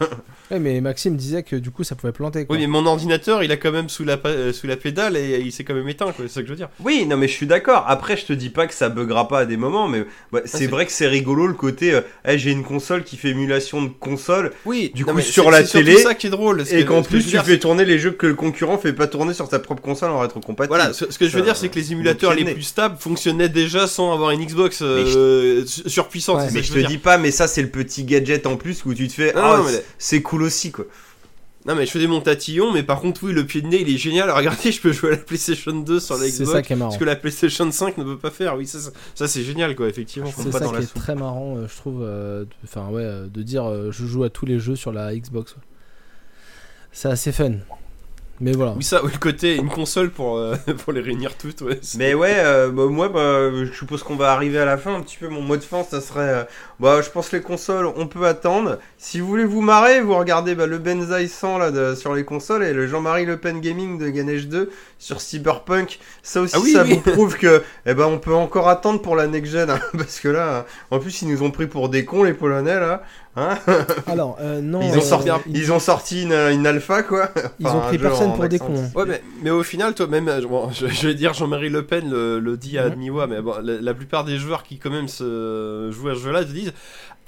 Ouais, 0.50 0.58
mais 0.58 0.80
Maxime 0.80 1.16
disait 1.16 1.42
que 1.42 1.56
du 1.56 1.70
coup, 1.70 1.84
ça 1.84 1.94
pouvait 1.94 2.12
planter. 2.12 2.46
Quoi. 2.46 2.56
Oui, 2.56 2.62
mais 2.62 2.68
mon 2.68 2.86
ordinateur, 2.86 3.42
il 3.44 3.52
a 3.52 3.56
quand 3.56 3.72
même 3.72 3.88
sous 3.88 4.04
la, 4.04 4.18
euh, 4.26 4.52
sous 4.52 4.66
la 4.66 4.76
pédale 4.76 5.16
et 5.16 5.40
il 5.40 5.52
s'est 5.52 5.64
quand 5.64 5.74
même 5.74 5.88
éteint, 5.88 6.06
quoi. 6.12 6.24
C'est 6.26 6.28
ça 6.34 6.40
que 6.40 6.46
je 6.46 6.52
veux 6.52 6.56
dire. 6.56 6.68
Oui, 6.80 7.06
non, 7.06 7.16
mais 7.16 7.28
je 7.28 7.32
suis 7.34 7.46
d'accord. 7.46 7.84
Après, 7.86 8.16
je 8.16 8.24
te 8.26 8.32
dis 8.32 8.48
pas 8.50 8.66
que 8.66 8.74
ça 8.74 8.88
buggera 8.88 9.28
pas 9.28 9.40
à 9.40 9.44
des 9.46 9.56
moments, 9.56 9.88
mais 9.88 10.04
bah, 10.32 10.40
c'est 10.44 10.58
c'est- 10.58 10.66
vrai 10.66 10.86
que 10.86 10.92
c'est 10.92 11.06
rigolo 11.08 11.46
le 11.46 11.54
côté. 11.54 11.92
euh, 11.92 12.00
hey, 12.24 12.38
j'ai 12.38 12.50
une 12.50 12.64
console 12.64 13.04
qui 13.04 13.16
fait 13.16 13.28
émulation 13.28 13.82
de 13.82 13.88
console 13.88 14.52
Oui, 14.64 14.90
Du 14.94 15.04
non, 15.04 15.14
coup, 15.14 15.20
sur 15.20 15.44
c'est- 15.44 15.50
la 15.50 15.64
c'est 15.66 15.78
télé, 15.78 15.96
ça 15.98 16.14
qui 16.14 16.28
est 16.28 16.30
drôle. 16.30 16.62
et 16.62 16.64
que- 16.64 16.88
qu'en 16.88 17.02
plus 17.02 17.22
tu 17.24 17.30
dire, 17.30 17.44
fais 17.44 17.58
tourner 17.58 17.84
les 17.84 17.98
jeux 17.98 18.10
que 18.12 18.26
le 18.26 18.34
concurrent 18.34 18.78
fait 18.78 18.92
pas 18.92 19.06
tourner 19.06 19.34
sur 19.34 19.48
sa 19.48 19.58
propre 19.58 19.82
console 19.82 20.10
en 20.10 20.18
rétrocompatible. 20.20 20.74
Voilà, 20.74 20.92
ce, 20.92 21.10
ce 21.10 21.18
que 21.18 21.26
je 21.26 21.32
veux 21.32 21.38
Ça, 21.40 21.44
dire, 21.44 21.56
c'est 21.56 21.68
que 21.68 21.78
les 21.78 21.92
émulateurs 21.92 22.32
le 22.34 22.38
les 22.42 22.52
plus 22.54 22.62
stables 22.62 22.96
fonctionnaient 22.98 23.48
déjà 23.48 23.86
sans 23.86 24.12
avoir 24.12 24.30
une 24.30 24.44
Xbox 24.44 24.80
euh, 24.82 25.64
su- 25.66 25.88
surpuissante. 25.88 26.40
C'est 26.48 26.54
Mais 26.54 26.62
je 26.62 26.72
te 26.72 26.78
dis 26.78 26.98
pas, 26.98 27.18
mais 27.18 27.30
ça 27.30 27.46
c'est 27.48 27.62
le 27.62 27.68
petit 27.68 28.04
gadget 28.04 28.46
en 28.46 28.56
plus 28.56 28.84
où 28.84 28.94
tu 28.94 29.08
te 29.08 29.12
fais 29.12 29.32
ah 29.36 29.60
c'est- 29.68 29.84
c'est 29.98 30.22
cool 30.38 30.46
aussi 30.46 30.70
quoi. 30.72 30.84
Non, 31.66 31.74
mais 31.74 31.84
je 31.86 31.90
faisais 31.90 32.06
mon 32.06 32.20
tatillon, 32.20 32.72
mais 32.72 32.82
par 32.84 33.00
contre, 33.00 33.24
oui, 33.24 33.32
le 33.32 33.44
pied 33.44 33.60
de 33.60 33.66
nez, 33.66 33.80
il 33.82 33.92
est 33.92 33.98
génial. 33.98 34.30
Regardez, 34.40 34.70
je 34.72 34.80
peux 34.80 34.92
jouer 34.92 35.08
à 35.08 35.12
la 35.12 35.18
PlayStation 35.18 35.72
2 35.72 36.00
sur 36.00 36.14
la 36.16 36.20
C'est 36.26 36.44
Xbox. 36.44 36.52
ça 36.52 36.62
qui 36.62 36.72
est 36.72 36.76
marrant. 36.76 36.90
Ce 36.92 36.98
que 36.98 37.04
la 37.04 37.16
PlayStation 37.16 37.70
5 37.70 37.98
ne 37.98 38.04
peut 38.04 38.16
pas 38.16 38.30
faire. 38.30 38.56
Oui, 38.56 38.66
ça, 38.66 38.78
ça, 38.78 38.90
ça, 39.14 39.28
c'est 39.28 39.42
génial, 39.42 39.74
quoi, 39.74 39.88
effectivement. 39.88 40.30
Je 40.30 40.40
C'est 40.44 40.52
ça 40.52 40.60
dans 40.60 40.68
qui 40.68 40.74
la 40.76 40.80
est 40.80 40.86
soupe. 40.86 40.94
très 40.94 41.14
marrant, 41.16 41.56
euh, 41.58 41.66
je 41.68 41.76
trouve. 41.76 42.00
euh, 42.02 42.44
Enfin, 42.64 42.88
ouais, 42.90 43.02
euh, 43.02 43.26
de 43.26 43.42
dire 43.42 43.64
euh, 43.68 43.90
je 43.90 44.06
joue 44.06 44.22
à 44.22 44.30
tous 44.30 44.46
les 44.46 44.58
jeux 44.60 44.76
sur 44.76 44.92
la 44.92 45.14
Xbox. 45.14 45.52
ouais. 45.56 45.62
C'est 46.92 47.08
assez 47.08 47.32
fun. 47.32 47.54
Mais 48.40 48.52
voilà. 48.52 48.72
Oui, 48.76 48.84
ça, 48.84 49.02
oui, 49.04 49.10
le 49.12 49.18
côté, 49.18 49.56
une 49.56 49.68
console 49.68 50.10
pour, 50.10 50.36
euh, 50.38 50.54
pour 50.84 50.92
les 50.92 51.00
réunir 51.00 51.36
toutes, 51.36 51.60
ouais. 51.62 51.80
Mais 51.96 52.14
ouais, 52.14 52.34
euh, 52.38 52.70
bah, 52.70 52.86
moi 52.86 53.08
bah, 53.08 53.50
je 53.64 53.72
suppose 53.72 54.02
qu'on 54.04 54.14
va 54.14 54.30
arriver 54.32 54.58
à 54.60 54.64
la 54.64 54.76
fin 54.78 54.94
un 54.94 55.00
petit 55.00 55.16
peu. 55.16 55.28
Mon 55.28 55.40
mot 55.42 55.56
de 55.56 55.62
fin 55.62 55.82
ça 55.82 56.00
serait 56.00 56.20
euh, 56.20 56.44
bah 56.78 57.00
je 57.02 57.10
pense 57.10 57.32
les 57.32 57.40
consoles 57.42 57.86
on 57.96 58.06
peut 58.06 58.26
attendre. 58.26 58.78
Si 58.96 59.18
vous 59.18 59.26
voulez 59.26 59.44
vous 59.44 59.60
marrer, 59.60 60.00
vous 60.00 60.14
regardez 60.16 60.54
bah, 60.54 60.66
le 60.66 60.78
Benzaï 60.78 61.28
100 61.28 61.58
là 61.58 61.70
de- 61.72 61.94
sur 61.96 62.14
les 62.14 62.24
consoles 62.24 62.62
et 62.62 62.72
le 62.72 62.86
Jean-Marie 62.86 63.24
Le 63.24 63.38
Pen 63.38 63.60
Gaming 63.60 63.98
de 63.98 64.08
Ganesh 64.08 64.46
2 64.46 64.70
sur 64.98 65.20
Cyberpunk. 65.20 65.98
Ça 66.22 66.40
aussi 66.40 66.54
Ah 66.56 66.60
oui, 66.62 66.72
ça 66.72 66.84
oui. 66.84 66.94
vous 67.04 67.10
prouve 67.12 67.36
que 67.36 67.62
eh 67.86 67.94
ben 67.94 68.06
on 68.06 68.18
peut 68.18 68.34
encore 68.34 68.68
attendre 68.68 69.02
pour 69.02 69.16
la 69.16 69.26
next 69.26 69.50
gen 69.52 69.68
hein, 69.70 69.80
parce 69.98 70.20
que 70.20 70.28
là 70.28 70.64
en 70.92 71.00
plus 71.00 71.22
ils 71.22 71.28
nous 71.28 71.42
ont 71.42 71.50
pris 71.50 71.66
pour 71.66 71.88
des 71.88 72.04
cons 72.04 72.22
les 72.22 72.34
Polonais 72.34 72.78
là. 72.78 73.02
Hein 73.38 73.58
Alors, 74.06 74.36
euh, 74.40 74.60
non. 74.60 74.80
Ils 74.82 74.94
ont 74.94 74.98
euh, 74.98 75.00
sorti, 75.00 75.28
ils, 75.46 75.56
ils 75.56 75.72
ont 75.72 75.78
sorti 75.78 76.22
une, 76.22 76.32
une 76.32 76.66
alpha 76.66 77.02
quoi. 77.02 77.30
ils 77.60 77.66
ont 77.68 77.80
pris 77.80 77.98
personne 77.98 78.34
pour 78.34 78.48
des 78.48 78.58
cons. 78.58 78.74
hein. 78.76 78.90
Ouais, 78.94 79.04
mais, 79.06 79.22
mais 79.42 79.50
au 79.50 79.62
final, 79.62 79.94
toi, 79.94 80.06
même, 80.06 80.28
euh, 80.28 80.40
bon, 80.46 80.70
je, 80.72 80.86
je 80.86 81.06
vais 81.08 81.14
dire 81.14 81.34
Jean-Marie 81.34 81.68
Le 81.70 81.84
Pen 81.84 82.10
le, 82.10 82.38
le 82.40 82.56
dit 82.56 82.78
à 82.78 82.84
Mhm. 82.86 82.90
demi-voix, 82.94 83.26
mais 83.26 83.40
bon, 83.40 83.54
la, 83.62 83.80
la 83.80 83.94
plupart 83.94 84.24
des 84.24 84.38
joueurs 84.38 84.62
qui, 84.62 84.78
quand 84.78 84.90
même, 84.90 85.08
se 85.08 85.90
jouent 85.92 86.08
à 86.08 86.14
ce 86.14 86.20
jeu-là 86.20 86.44
te 86.44 86.50
disent 86.50 86.72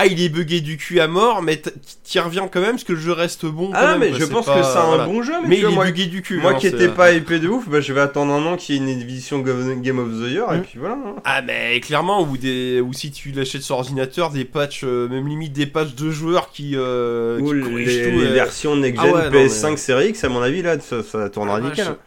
Ah, 0.03 0.07
il 0.07 0.23
est 0.23 0.31
bugué 0.31 0.63
du 0.63 0.79
cul 0.79 0.99
à 0.99 1.09
mort, 1.09 1.43
mais 1.43 1.61
t'y 2.05 2.19
reviens 2.21 2.49
quand 2.49 2.61
même 2.63 2.71
parce 2.73 2.85
que 2.85 2.95
le 2.95 2.99
jeu 2.99 3.13
reste 3.13 3.45
bon. 3.45 3.71
Ah 3.75 3.81
quand 3.81 3.87
non, 3.93 3.99
même, 3.99 4.13
mais 4.15 4.19
je 4.19 4.25
pense 4.25 4.47
pas- 4.47 4.59
que 4.59 4.63
c'est 4.65 4.79
un 4.79 4.87
voilà. 4.87 5.05
bon 5.05 5.23
jeu, 5.23 5.35
mais, 5.47 5.57
il 5.59 5.63
vois, 5.63 5.71
est 5.71 5.75
moi, 5.75 5.85
bugué 5.85 6.07
du 6.07 6.23
cul. 6.23 6.39
Moi 6.39 6.53
hein, 6.53 6.55
qui 6.59 6.69
étais 6.69 6.85
euh, 6.89 6.93
pas 6.93 7.13
épais 7.13 7.39
de 7.39 7.49
ouf, 7.49 7.69
bah, 7.69 7.83
je 7.83 7.93
vais 7.93 8.01
attendre 8.01 8.33
un 8.33 8.47
an 8.47 8.57
qu'il 8.57 8.77
y 8.77 8.79
ait 8.79 8.81
une 8.81 8.89
édition 8.89 9.41
Game 9.41 9.99
of 9.99 10.09
the 10.09 10.31
Year 10.31 10.53
et 10.55 10.59
Mm. 10.59 10.63
puis 10.63 10.79
voilà. 10.79 10.95
hein. 10.95 11.17
Ah, 11.25 11.43
mais 11.43 11.79
clairement, 11.81 12.23
ou, 12.23 12.39
des, 12.39 12.81
ou 12.81 12.93
si 12.95 13.11
tu 13.11 13.31
l'achètes 13.33 13.61
sur 13.63 13.77
ordinateur, 13.77 14.31
des 14.31 14.47
patchs, 14.47 14.85
euh, 14.85 15.07
même 15.09 15.29
limite 15.29 15.53
des 15.53 15.67
patchs 15.67 15.95
de 15.95 16.11
joueurs 16.11 16.51
qui, 16.51 16.73
euh, 16.77 17.39
qui 17.47 17.53
les, 17.55 17.61
corrigent 17.61 17.87
les 17.87 18.11
tout. 18.13 18.21
euh, 18.21 18.33
versions 18.33 18.77
next 18.77 19.01
ah 19.03 19.07
gen 19.07 19.15
ouais, 19.15 19.25
non, 19.25 19.31
PS5 19.31 19.71
mais- 19.73 19.77
Series 19.77 20.09
X, 20.09 20.25
à 20.25 20.29
mon 20.31 20.41
avis, 20.41 20.63
là, 20.63 20.81
ça, 20.81 21.03
ça 21.03 21.29
tournera 21.29 21.57
Ah, 21.59 21.61
nickel. 21.61 21.85
vache. 21.85 21.89
hein. 21.95 21.99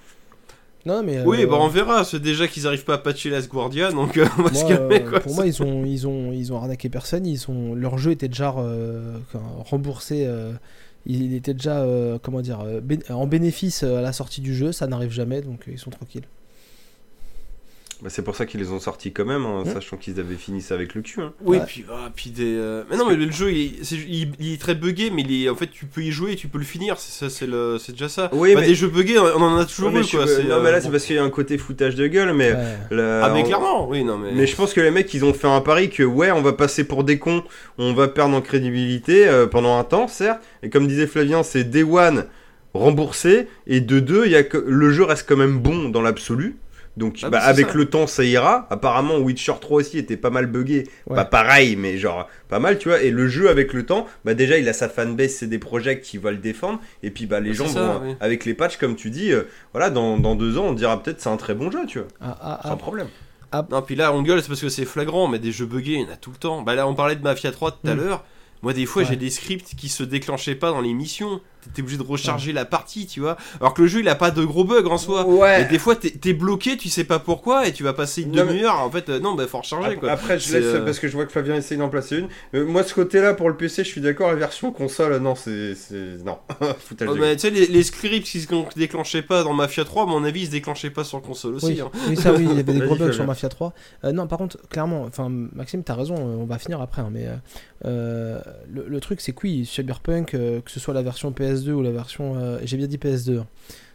Non, 0.85 1.01
mais. 1.03 1.21
Oui, 1.21 1.43
euh, 1.43 1.47
bah 1.47 1.57
on 1.59 1.67
verra. 1.69 2.03
C'est 2.03 2.19
déjà 2.19 2.47
qu'ils 2.47 2.67
arrivent 2.67 2.83
pas 2.83 2.95
à 2.95 2.97
patcher 2.97 3.29
Last 3.29 3.49
Guardian, 3.49 3.91
donc 3.93 4.17
euh, 4.17 4.25
on 4.37 4.43
va 4.43 4.53
se 4.53 4.63
moi, 4.63 4.69
calmer 4.75 5.01
euh, 5.01 5.09
quoi. 5.09 5.19
pour 5.21 5.33
moi, 5.35 5.45
ils 5.47 5.63
ont, 5.63 5.85
ils 5.85 6.07
ont, 6.07 6.31
ils 6.33 6.51
ont 6.51 6.57
arnaqué 6.57 6.89
personne. 6.89 7.25
Ils 7.25 7.49
ont, 7.49 7.73
leur 7.73 7.97
jeu 7.97 8.11
était 8.11 8.27
déjà 8.27 8.53
euh, 8.57 9.17
remboursé. 9.65 10.25
euh, 10.27 10.53
il 11.05 11.33
était 11.33 11.53
déjà, 11.53 11.79
euh, 11.81 12.17
comment 12.21 12.41
dire, 12.41 12.61
euh, 12.65 12.79
en 13.09 13.27
bénéfice 13.27 13.83
euh, 13.83 13.97
à 13.97 14.01
la 14.01 14.13
sortie 14.13 14.39
du 14.41 14.55
jeu. 14.55 14.71
Ça 14.71 14.87
n'arrive 14.87 15.11
jamais, 15.11 15.41
donc 15.41 15.67
euh, 15.67 15.71
ils 15.73 15.79
sont 15.79 15.89
tranquilles. 15.89 16.23
Bah, 18.03 18.09
c'est 18.09 18.21
pour 18.21 18.35
ça 18.35 18.45
qu'ils 18.45 18.59
les 18.59 18.69
ont 18.71 18.81
sortis 18.81 19.13
quand 19.13 19.23
même, 19.23 19.45
hein, 19.45 19.63
Mm. 19.65 19.71
sachant 19.73 19.95
qu'ils 19.95 20.19
avaient 20.19 20.35
fini 20.35 20.61
ça 20.61 20.75
avec 20.75 20.93
le 20.93 21.01
cul. 21.01 21.21
hein. 21.21 21.31
Oui, 21.41 21.57
Ouais. 21.57 21.63
puis, 21.65 21.85
ah, 21.89 22.11
puis 22.13 22.31
des. 22.31 22.53
euh, 22.57 22.83
Mais 22.91 22.97
non, 22.97 23.07
mais 23.07 23.15
le 23.15 23.31
jeu, 23.31 23.49
il 23.53 23.61
est, 23.79 23.83
c'est- 23.85 23.95
il- 23.95 24.33
il 24.41 24.53
est 24.53 24.59
très 24.61 24.75
buggé, 24.75 25.09
mais 25.09 25.21
il 25.21 25.45
est... 25.45 25.47
en 25.49 25.55
fait, 25.55 25.67
tu 25.67 25.85
peux 25.85 26.01
y 26.01 26.11
jouer 26.11 26.33
et 26.33 26.35
tu 26.35 26.49
peux 26.49 26.57
le 26.57 26.65
finir. 26.65 26.97
C'est, 26.99 27.17
ça, 27.17 27.29
c'est, 27.29 27.47
le... 27.47 27.77
c'est 27.79 27.93
déjà 27.93 28.09
ça. 28.09 28.29
Oui, 28.33 28.55
Bah, 28.55 28.59
mais- 28.59 28.67
Des 28.67 28.75
jeux 28.75 28.89
buggés, 28.89 29.17
on 29.17 29.23
en 29.41 29.57
a 29.57 29.63
toujours 29.65 29.93
Ouais, 29.93 30.01
eu, 30.01 30.05
quoi. 30.05 30.27
euh, 30.27 30.43
non, 30.43 30.55
euh, 30.55 30.61
mais 30.61 30.71
là, 30.71 30.79
bon. 30.79 30.83
c'est 30.85 30.91
parce 30.91 31.05
qu'il 31.05 31.15
y 31.15 31.19
a 31.19 31.23
un 31.23 31.29
côté 31.29 31.57
foutage 31.57 31.95
de 31.95 32.05
gueule, 32.07 32.33
mais. 32.33 32.51
Ouais. 32.51 32.77
la- 32.91 33.23
Ah, 33.25 33.29
mais 33.33 33.39
on- 33.41 33.45
clairement, 33.45 33.87
oui, 33.89 34.03
non, 34.03 34.17
mais. 34.17 34.33
Mais 34.33 34.47
je 34.47 34.55
pense 34.57 34.73
que 34.73 34.81
les 34.81 34.91
mecs, 34.91 35.13
ils 35.13 35.23
ont 35.23 35.33
fait 35.33 35.47
un 35.47 35.61
pari 35.61 35.89
que, 35.89 36.03
ouais, 36.03 36.29
on 36.31 36.41
va 36.41 36.51
passer 36.51 36.83
pour 36.83 37.05
des 37.05 37.19
cons, 37.19 37.41
on 37.77 37.93
va 37.93 38.09
perdre 38.09 38.35
en 38.35 38.41
crédibilité 38.41 39.29
euh, 39.29 39.47
pendant 39.47 39.77
un 39.79 39.83
temps, 39.85 40.09
certes. 40.09 40.41
Et 40.61 40.69
comme 40.69 40.87
disait 40.87 41.07
Flavien, 41.07 41.41
c'est 41.41 41.63
Day 41.63 41.83
One 41.83 42.25
remboursé, 42.73 43.47
et 43.67 43.79
de 43.81 43.99
deux, 43.99 44.25
il 44.25 44.31
y 44.31 44.35
a 44.35 44.43
que... 44.43 44.57
le 44.57 44.91
jeu 44.91 45.03
reste 45.03 45.25
quand 45.29 45.37
même 45.37 45.59
bon 45.59 45.89
dans 45.89 46.01
l'absolu. 46.01 46.57
Donc, 46.95 47.17
Ah, 47.23 47.29
bah, 47.29 47.39
c'est 47.41 47.47
avec 47.47 47.67
ça. 47.69 47.73
le 47.73 47.85
temps, 47.85 48.05
ça 48.05 48.23
ira. 48.23 48.67
Apparemment, 48.69 49.17
Witcher 49.17 49.53
3 49.59 49.77
aussi 49.79 49.97
était 49.97 50.15
pas 50.17 50.29
mal 50.29 50.45
buggé. 50.45 50.83
Ouais. 51.07 51.15
Pas 51.15 51.25
pareil, 51.25 51.75
mais 51.75 51.97
genre 51.97 52.27
pas 52.49 52.59
mal, 52.59 52.77
tu 52.77 52.89
vois. 52.89 53.01
Et 53.01 53.09
le 53.09 53.27
jeu, 53.27 53.49
avec 53.49 53.73
le 53.73 53.83
temps, 53.85 54.05
bah, 54.25 54.35
déjà, 54.35 54.57
il 54.59 54.69
a 54.69 54.73
sa 54.73 54.89
fanbase, 54.89 55.31
c'est 55.31 55.47
des 55.47 55.57
projets 55.57 55.99
qui 56.01 56.19
veulent 56.19 56.35
le 56.35 56.39
défendre. 56.39 56.79
Et 57.01 57.09
puis, 57.09 57.25
bah, 57.25 57.39
les 57.39 57.49
Bah, 57.49 57.55
gens, 57.55 57.67
ça, 57.67 57.81
vont- 57.93 58.01
oui. 58.09 58.15
avec 58.19 58.45
les 58.45 58.53
patchs, 58.53 58.77
comme 58.77 58.95
tu 58.95 59.09
dis, 59.09 59.31
euh, 59.31 59.43
voilà, 59.73 59.89
dans, 59.89 60.17
dans 60.19 60.35
deux 60.35 60.57
ans, 60.59 60.65
on 60.65 60.73
dira 60.73 61.01
peut-être 61.01 61.19
c'est 61.19 61.29
un 61.29 61.37
très 61.37 61.55
bon 61.55 61.71
jeu, 61.71 61.85
tu 61.87 61.97
vois. 61.97 62.07
Ah, 62.21 62.37
ah, 62.41 62.59
ah. 62.63 62.67
Sans 62.69 62.77
problème. 62.77 63.07
Non, 63.71 63.81
puis 63.81 63.95
là, 63.95 64.13
on 64.13 64.21
gueule, 64.23 64.41
c'est 64.41 64.47
parce 64.47 64.61
que 64.61 64.69
c'est 64.69 64.85
flagrant, 64.85 65.27
mais 65.27 65.37
des 65.39 65.51
jeux 65.51 65.65
buggés, 65.67 65.93
il 65.93 66.01
y 66.01 66.05
en 66.05 66.11
a 66.13 66.15
tout 66.17 66.31
le 66.31 66.37
temps. 66.37 66.61
Bah 66.63 66.73
là, 66.75 66.87
on 66.87 66.95
parlait 66.95 67.15
de 67.15 67.21
Mafia 67.23 67.51
3 67.51 67.71
tout 67.71 67.87
à 67.87 67.93
Mm. 67.93 67.97
l'heure. 67.97 68.23
Moi, 68.63 68.73
des 68.73 68.85
fois, 68.85 69.01
Ouais. 69.03 69.07
j'ai 69.09 69.15
des 69.15 69.29
scripts 69.29 69.75
qui 69.75 69.89
se 69.89 70.03
déclenchaient 70.03 70.55
pas 70.55 70.69
dans 70.71 70.81
les 70.81 70.93
missions. 70.93 71.39
T'étais 71.63 71.81
obligé 71.81 71.97
de 71.97 72.03
recharger 72.03 72.53
la 72.53 72.65
partie, 72.65 73.07
tu 73.07 73.19
vois. 73.19 73.37
Alors 73.59 73.73
que 73.73 73.81
le 73.81 73.87
jeu, 73.87 73.99
il 73.99 74.09
a 74.09 74.15
pas 74.15 74.31
de 74.31 74.43
gros 74.43 74.63
bugs 74.63 74.85
en 74.85 74.97
soi. 74.97 75.25
Ouais. 75.25 75.63
Et 75.63 75.65
des 75.65 75.79
fois, 75.79 75.95
t'es 75.95 76.11
t'es 76.11 76.33
bloqué, 76.33 76.77
tu 76.77 76.89
sais 76.89 77.03
pas 77.03 77.19
pourquoi, 77.19 77.67
et 77.67 77.73
tu 77.73 77.83
vas 77.83 77.93
passer 77.93 78.23
une 78.23 78.31
demi-heure. 78.31 78.79
En 78.79 78.91
fait, 78.91 79.09
euh, 79.09 79.19
non, 79.19 79.35
bah 79.35 79.47
faut 79.47 79.59
recharger 79.59 79.85
Après, 79.87 79.97
quoi. 79.97 80.11
après, 80.11 80.39
je 80.39 80.53
laisse 80.53 80.65
euh, 80.65 80.85
parce 80.85 80.99
que 80.99 81.07
je 81.07 81.13
vois 81.13 81.25
que 81.25 81.31
Flavien 81.31 81.55
essaye 81.55 81.77
d'en 81.77 81.89
placer 81.89 82.19
une. 82.19 82.27
Euh, 82.55 82.65
moi, 82.65 82.83
ce 82.83 82.93
côté-là, 82.93 83.33
pour 83.33 83.49
le 83.49 83.57
PC, 83.57 83.83
je 83.83 83.89
suis 83.89 84.01
d'accord. 84.01 84.29
La 84.29 84.35
version 84.35 84.71
console, 84.71 85.17
non, 85.17 85.35
c'est. 85.35 85.73
Non. 86.25 86.37
Foutage 86.79 87.09
tu 87.13 87.39
sais, 87.39 87.49
les, 87.49 87.67
les 87.67 87.83
scripts 87.83 88.25
qui 88.25 88.41
se 88.41 88.47
déclenchaient 88.77 89.21
pas 89.21 89.43
dans 89.43 89.53
Mafia 89.53 89.85
3, 89.85 90.03
à 90.03 90.05
mon 90.05 90.23
avis, 90.23 90.41
ils 90.41 90.45
se 90.47 90.51
déclenchaient 90.51 90.89
pas 90.89 91.03
sur 91.03 91.21
console 91.21 91.55
aussi. 91.55 91.65
Oui, 91.65 91.81
hein. 91.81 91.91
oui, 92.09 92.15
ça 92.15 92.33
oui, 92.33 92.47
il 92.49 92.57
y 92.57 92.59
avait 92.59 92.63
des 92.73 92.79
gros 92.79 92.95
bugs 92.95 92.99
Fabien. 92.99 93.13
sur 93.13 93.25
Mafia 93.25 93.49
3. 93.49 93.73
Euh, 94.05 94.11
non, 94.11 94.27
par 94.27 94.37
contre, 94.37 94.57
clairement, 94.69 95.03
enfin, 95.03 95.29
Maxime, 95.29 95.83
t'as 95.83 95.95
raison, 95.95 96.15
on 96.15 96.45
va 96.45 96.57
finir 96.59 96.81
après, 96.81 97.01
hein, 97.01 97.09
mais 97.11 97.27
le, 97.83 98.85
le 98.87 98.99
truc, 98.99 99.21
c'est 99.21 99.33
que 99.33 99.39
oui, 99.43 99.65
Cyberpunk, 99.65 100.33
euh, 100.33 100.61
que 100.61 100.71
ce 100.71 100.79
soit 100.79 100.93
la 100.93 101.01
version 101.01 101.31
PS2 101.53 101.71
ou 101.71 101.81
la 101.81 101.91
version. 101.91 102.35
euh, 102.37 102.59
J'ai 102.63 102.77
bien 102.77 102.87
dit 102.87 102.97
PS2, 102.97 103.39
hein, 103.39 103.47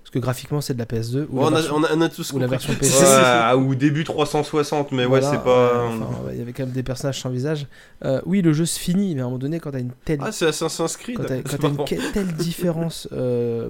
Parce 0.03 0.11
que 0.11 0.19
graphiquement, 0.19 0.61
c'est 0.61 0.75
de 0.75 0.79
la 0.79 0.87
PS2 0.87 1.27
ou, 1.31 1.41
on, 1.41 1.51
la 1.51 1.59
a, 1.59 1.61
version, 1.61 1.75
on, 1.77 1.85
a, 1.85 1.89
on 1.95 2.01
a 2.01 2.09
tous 2.09 2.33
ou 2.33 2.39
la 2.39 2.47
compris. 2.47 2.51
version 2.67 2.73
Ouais, 2.73 2.79
PC. 2.79 3.55
ou 3.57 3.75
début 3.75 4.05
360, 4.05 4.93
mais 4.93 5.05
Voilà, 5.07 5.31
ouais, 5.31 5.37
c'est 5.37 5.43
pas. 5.45 5.51
euh, 5.51 5.87
enfin, 5.89 6.09
Il 6.33 6.39
y 6.39 6.43
avait 6.43 6.53
quand 6.53 6.65
même 6.65 6.73
des 6.73 6.83
personnages 6.83 7.21
sans 7.21 7.31
visage. 7.31 7.67
Euh, 8.05 8.21
oui, 8.27 8.43
le 8.43 8.53
jeu 8.53 8.65
se 8.67 8.79
finit, 8.79 9.15
mais 9.15 9.21
à 9.21 9.25
un 9.25 9.27
moment 9.29 9.39
donné, 9.39 9.61
quand 9.61 9.71
t'as 9.73 9.81
une 9.81 9.93
telle, 10.05 10.19
Ah, 10.23 10.33
c'est 10.33 10.47
Assassin's 10.47 10.97
Creed. 10.97 11.17
quand 11.19 11.25
t'as- 11.25 11.37
quand 11.43 11.51
C'est 11.51 11.59
t'as 11.59 11.97
une 11.97 12.13
telle 12.13 12.33
différence 12.35 13.09
euh, 13.13 13.69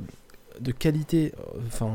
de 0.61 0.73
qualité, 0.73 1.33
enfin, 1.67 1.91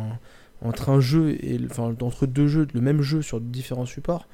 entre 0.62 0.90
un 0.90 1.00
jeu 1.00 1.36
et, 1.42 1.58
le- 1.58 1.68
enfin, 1.70 1.94
entre 2.02 2.26
deux 2.26 2.48
jeux, 2.48 2.68
le 2.74 2.82
même 2.82 3.02
jeu 3.02 3.22
sur 3.22 3.40
différents 3.42 3.86
supports. 3.86 4.28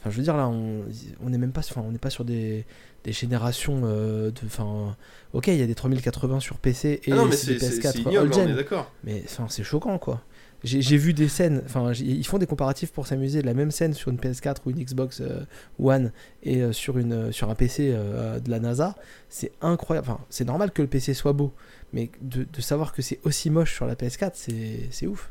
Enfin, 0.00 0.10
je 0.10 0.16
veux 0.16 0.22
dire 0.22 0.36
là, 0.36 0.46
on 0.48 0.82
on 1.24 1.30
n'est 1.30 1.38
même 1.38 1.52
pas, 1.52 1.60
enfin, 1.60 1.82
on 1.86 1.90
n'est 1.92 1.98
pas 1.98 2.10
sur 2.10 2.24
des, 2.24 2.64
des 3.06 3.12
générations 3.12 3.82
euh, 3.84 4.30
de, 4.30 4.40
enfin, 4.44 4.96
ok, 5.32 5.46
il 5.46 5.56
y 5.56 5.62
a 5.62 5.66
des 5.66 5.74
3080 5.74 6.40
sur 6.40 6.58
PC 6.58 7.00
et 7.04 7.12
Ah 7.12 7.16
non, 7.16 7.26
mais 7.26 7.36
c'est 7.36 7.54
des 7.54 7.58
c'est 7.60 7.70
c'est- 7.70 7.80
c'est 7.80 7.88
PS4 7.88 8.00
ignoble, 8.00 8.16
on 8.18 8.22
old-gen. 8.22 8.48
est 8.50 8.54
d'accord. 8.54 8.92
Mais 9.04 9.22
enfin, 9.24 9.46
c'est 9.48 9.62
choquant 9.64 9.98
quoi. 9.98 10.22
J'ai 10.64 10.82
j'ai 10.82 10.96
vu 10.96 11.12
des 11.12 11.28
scènes, 11.28 11.62
enfin, 11.66 11.92
ils 11.92 12.26
font 12.26 12.38
des 12.38 12.46
comparatifs 12.46 12.90
pour 12.90 13.06
s'amuser. 13.06 13.42
La 13.42 13.54
même 13.54 13.70
scène 13.70 13.94
sur 13.94 14.10
une 14.10 14.16
PS4 14.18 14.56
ou 14.66 14.70
une 14.70 14.82
Xbox 14.82 15.20
euh, 15.20 15.44
One 15.78 16.10
et 16.42 16.62
euh, 16.62 16.72
sur, 16.72 16.98
une, 16.98 17.30
sur 17.30 17.48
un 17.50 17.54
PC 17.54 17.92
de 17.92 18.50
la 18.50 18.58
NASA, 18.58 18.96
c'est 19.28 19.52
incroyable. 19.60 20.08
Enfin, 20.10 20.20
c'est 20.30 20.44
normal 20.46 20.72
que 20.72 20.82
le 20.82 20.88
PC 20.88 21.14
soit 21.14 21.34
beau, 21.34 21.52
mais 21.92 22.10
de, 22.22 22.44
de 22.52 22.60
savoir 22.60 22.92
que 22.92 23.02
c'est 23.02 23.20
aussi 23.24 23.50
moche 23.50 23.74
sur 23.74 23.86
la 23.86 23.94
PS4, 23.94 24.30
c'est 24.34 24.88
c'est 24.90 25.06
ouf. 25.06 25.30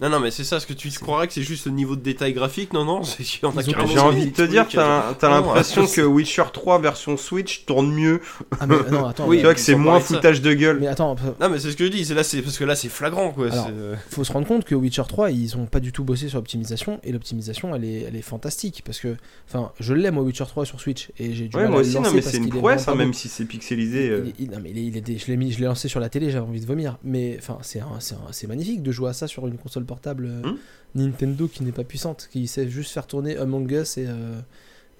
Non, 0.00 0.08
non, 0.10 0.20
mais 0.20 0.30
c'est 0.30 0.44
ça, 0.44 0.56
parce 0.56 0.66
que 0.66 0.72
tu 0.74 0.90
te 0.90 0.98
croirais 1.00 1.26
que 1.26 1.32
c'est 1.32 1.42
juste 1.42 1.66
le 1.66 1.72
niveau 1.72 1.96
de 1.96 2.00
détail 2.00 2.32
graphique? 2.32 2.72
Non, 2.72 2.84
non, 2.84 3.02
J'ai 3.18 3.98
envie 3.98 4.26
de 4.26 4.30
te 4.30 4.42
dire, 4.42 4.66
t'as 4.68 5.14
t'as 5.14 5.28
Non, 5.28 5.34
l'impression 5.46 5.86
que 5.92 6.00
Witcher 6.02 6.44
3 6.52 6.78
version 6.80 7.16
Switch 7.16 7.64
tourne 7.66 7.92
mieux. 7.92 8.20
Ah, 8.60 8.66
mais 8.66 8.76
non, 8.92 9.06
attends, 9.08 9.26
Oui, 9.26 9.36
tu 9.36 9.40
mais, 9.40 9.44
vois 9.44 9.54
que 9.54 9.60
c'est 9.60 9.74
moins 9.74 10.00
foutage 10.00 10.40
de 10.40 10.54
gueule. 10.54 10.78
mais 10.80 10.86
attends, 10.86 11.16
Non, 11.40 11.48
mais 11.48 11.58
c'est 11.58 11.72
ce 11.72 11.76
que 11.76 11.84
je 11.86 11.90
dis, 11.90 12.04
c'est 12.04 12.14
là, 12.14 12.22
c'est 12.22 12.42
parce 12.42 12.58
que 12.58 12.64
là, 12.64 12.76
c'est 12.76 12.88
flagrant, 12.88 13.30
quoi. 13.32 13.50
Alors, 13.50 13.68
euh, 13.72 13.96
faut 14.10 14.24
se 14.24 14.32
rendre 14.32 14.46
compte 14.46 14.64
que 14.64 14.74
Witcher 14.74 15.02
3 15.08 15.30
ils 15.32 15.56
ont 15.56 15.66
pas 15.66 15.80
du 15.80 15.90
tout 15.92 16.04
bossé 16.04 16.28
sur 16.28 16.38
l'optimisation 16.38 17.00
et 17.02 17.12
l'optimisation 17.12 17.74
elle 17.74 17.84
est, 17.84 18.02
elle 18.08 18.16
est 18.16 18.22
fantastique 18.22 18.82
parce 18.84 19.00
que 19.00 19.16
enfin 19.48 19.72
je 19.80 19.94
l'aime 19.94 20.14
moi 20.14 20.22
Witcher 20.22 20.44
3 20.46 20.64
sur 20.64 20.80
Switch 20.80 21.10
et 21.18 21.32
j'ai 21.34 21.48
du 21.48 21.56
Ouais, 21.56 21.62
mal 21.62 21.70
moi 21.72 21.80
à 21.80 21.82
le 21.82 21.88
aussi, 21.88 21.96
non, 21.96 22.02
lancer 22.02 22.14
mais 22.16 22.20
parce 22.22 22.32
c'est 22.32 22.38
une 22.38 22.48
prouesse, 22.50 22.88
hein, 22.88 22.94
même 22.94 23.12
si 23.14 23.28
c'est 23.28 23.44
pixelisé. 23.44 24.08
euh. 24.10 24.24
Il- 24.38 24.44
il- 24.44 24.50
non, 24.50 24.58
mais 24.62 24.70
il 24.70 24.96
est- 24.96 25.18
je 25.18 25.26
l'ai 25.26 25.36
mis 25.36 25.52
je 25.52 25.58
l'ai 25.60 25.66
lancé 25.66 25.88
sur 25.88 26.00
la 26.00 26.08
télé 26.08 26.30
j'avais 26.30 26.46
envie 26.46 26.60
de 26.60 26.66
vomir 26.66 26.98
mais 27.04 27.36
enfin 27.38 27.58
c'est 27.62 28.46
magnifique 28.46 28.82
de 28.82 28.92
jouer 28.92 29.10
à 29.10 29.12
ça 29.12 29.26
sur 29.26 29.46
une 29.46 29.56
console 29.58 29.67
portable 29.84 30.26
euh, 30.26 30.42
Hmm. 30.50 30.56
Nintendo 30.94 31.46
qui 31.48 31.62
n'est 31.64 31.72
pas 31.72 31.84
puissante 31.84 32.28
qui 32.32 32.46
sait 32.48 32.68
juste 32.68 32.92
faire 32.92 33.06
tourner 33.06 33.36
Among 33.36 33.70
Us 33.70 33.98
et 33.98 34.06
euh, 34.08 34.40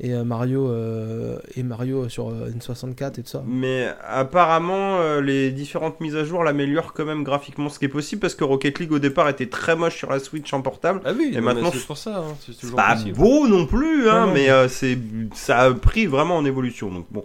et 0.00 0.12
euh, 0.14 0.22
Mario 0.22 0.68
euh, 0.70 1.40
et 1.56 1.62
Mario 1.64 2.08
sur 2.08 2.28
euh, 2.28 2.50
N64 2.56 3.18
et 3.18 3.22
tout 3.24 3.28
ça 3.30 3.42
Mais 3.48 3.88
apparemment, 4.06 5.00
euh, 5.00 5.20
les 5.20 5.50
différentes 5.50 6.00
mises 6.00 6.14
à 6.14 6.22
jour 6.24 6.44
l'améliorent 6.44 6.92
quand 6.92 7.04
même 7.04 7.24
graphiquement, 7.24 7.68
ce 7.68 7.80
qui 7.80 7.86
est 7.86 7.88
possible 7.88 8.20
parce 8.20 8.36
que 8.36 8.44
Rocket 8.44 8.78
League 8.78 8.92
au 8.92 9.00
départ 9.00 9.28
était 9.28 9.48
très 9.48 9.74
moche 9.74 9.96
sur 9.96 10.10
la 10.10 10.20
Switch 10.20 10.52
en 10.52 10.62
portable. 10.62 11.00
Ah 11.04 11.10
oui, 11.18 11.32
Et 11.34 11.40
maintenant, 11.40 11.70
c'est 11.72 11.84
pour 11.84 11.98
ça, 11.98 12.18
hein, 12.18 12.36
c'est 12.46 12.70
pas 12.76 12.94
possible. 12.94 13.16
beau 13.18 13.48
non 13.48 13.66
plus, 13.66 14.08
hein, 14.08 14.20
Non, 14.20 14.26
non. 14.28 14.34
mais 14.34 14.50
euh, 14.50 14.68
c'est 14.68 14.96
ça 15.34 15.58
a 15.62 15.72
pris 15.74 16.06
vraiment 16.06 16.36
en 16.36 16.44
évolution. 16.44 16.90
Donc 16.92 17.06
bon. 17.10 17.24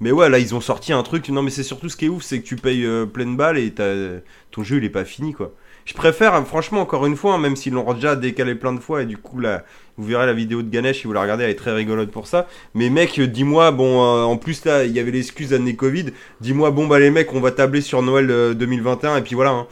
Mais 0.00 0.12
ouais, 0.12 0.28
là 0.28 0.38
ils 0.38 0.54
ont 0.54 0.60
sorti 0.60 0.92
un 0.92 1.02
truc. 1.02 1.28
Non, 1.30 1.42
mais 1.42 1.50
c'est 1.50 1.62
surtout 1.62 1.88
ce 1.88 1.96
qui 1.96 2.04
est 2.04 2.08
ouf, 2.08 2.22
c'est 2.24 2.40
que 2.40 2.46
tu 2.46 2.56
payes 2.56 2.84
euh, 2.84 3.06
pleine 3.06 3.36
balle 3.36 3.58
et 3.58 3.70
t'as- 3.72 4.20
ton 4.50 4.62
jeu 4.64 4.76
il 4.78 4.84
est 4.84 4.90
pas 4.90 5.04
fini 5.06 5.32
quoi. 5.32 5.52
Je 5.88 5.94
préfère, 5.94 6.34
hein, 6.34 6.44
franchement, 6.44 6.82
encore 6.82 7.06
une 7.06 7.16
fois, 7.16 7.32
hein, 7.32 7.38
même 7.38 7.56
s'ils 7.56 7.72
l'ont 7.72 7.94
déjà 7.94 8.14
décalé 8.14 8.54
plein 8.54 8.74
de 8.74 8.78
fois, 8.78 9.02
et 9.02 9.06
du 9.06 9.16
coup, 9.16 9.40
là, 9.40 9.64
vous 9.96 10.04
verrez 10.04 10.26
la 10.26 10.34
vidéo 10.34 10.60
de 10.60 10.68
Ganesh 10.68 11.00
si 11.00 11.06
vous 11.06 11.14
la 11.14 11.22
regardez, 11.22 11.44
elle 11.44 11.50
est 11.50 11.54
très 11.54 11.72
rigolote 11.72 12.10
pour 12.10 12.26
ça. 12.26 12.46
Mais 12.74 12.90
mec, 12.90 13.18
euh, 13.18 13.26
dis-moi, 13.26 13.70
bon, 13.70 14.04
euh, 14.04 14.24
en 14.24 14.36
plus, 14.36 14.66
là, 14.66 14.84
il 14.84 14.92
y 14.92 15.00
avait 15.00 15.12
l'excuse 15.12 15.54
année 15.54 15.76
Covid, 15.76 16.10
dis-moi, 16.42 16.72
bon, 16.72 16.86
bah 16.86 16.98
les 16.98 17.10
mecs, 17.10 17.32
on 17.32 17.40
va 17.40 17.52
tabler 17.52 17.80
sur 17.80 18.02
Noël 18.02 18.30
euh, 18.30 18.52
2021, 18.52 19.16
et 19.16 19.22
puis 19.22 19.34
voilà. 19.34 19.52
hein. 19.52 19.66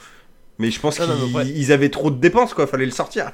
Mais 0.58 0.70
je 0.70 0.80
pense 0.80 0.98
qu'ils 0.98 1.34
ouais. 1.36 1.70
avaient 1.70 1.90
trop 1.90 2.10
de 2.10 2.16
dépenses, 2.16 2.54
quoi, 2.54 2.66
fallait 2.66 2.86
le 2.86 2.92
sortir. 2.92 3.32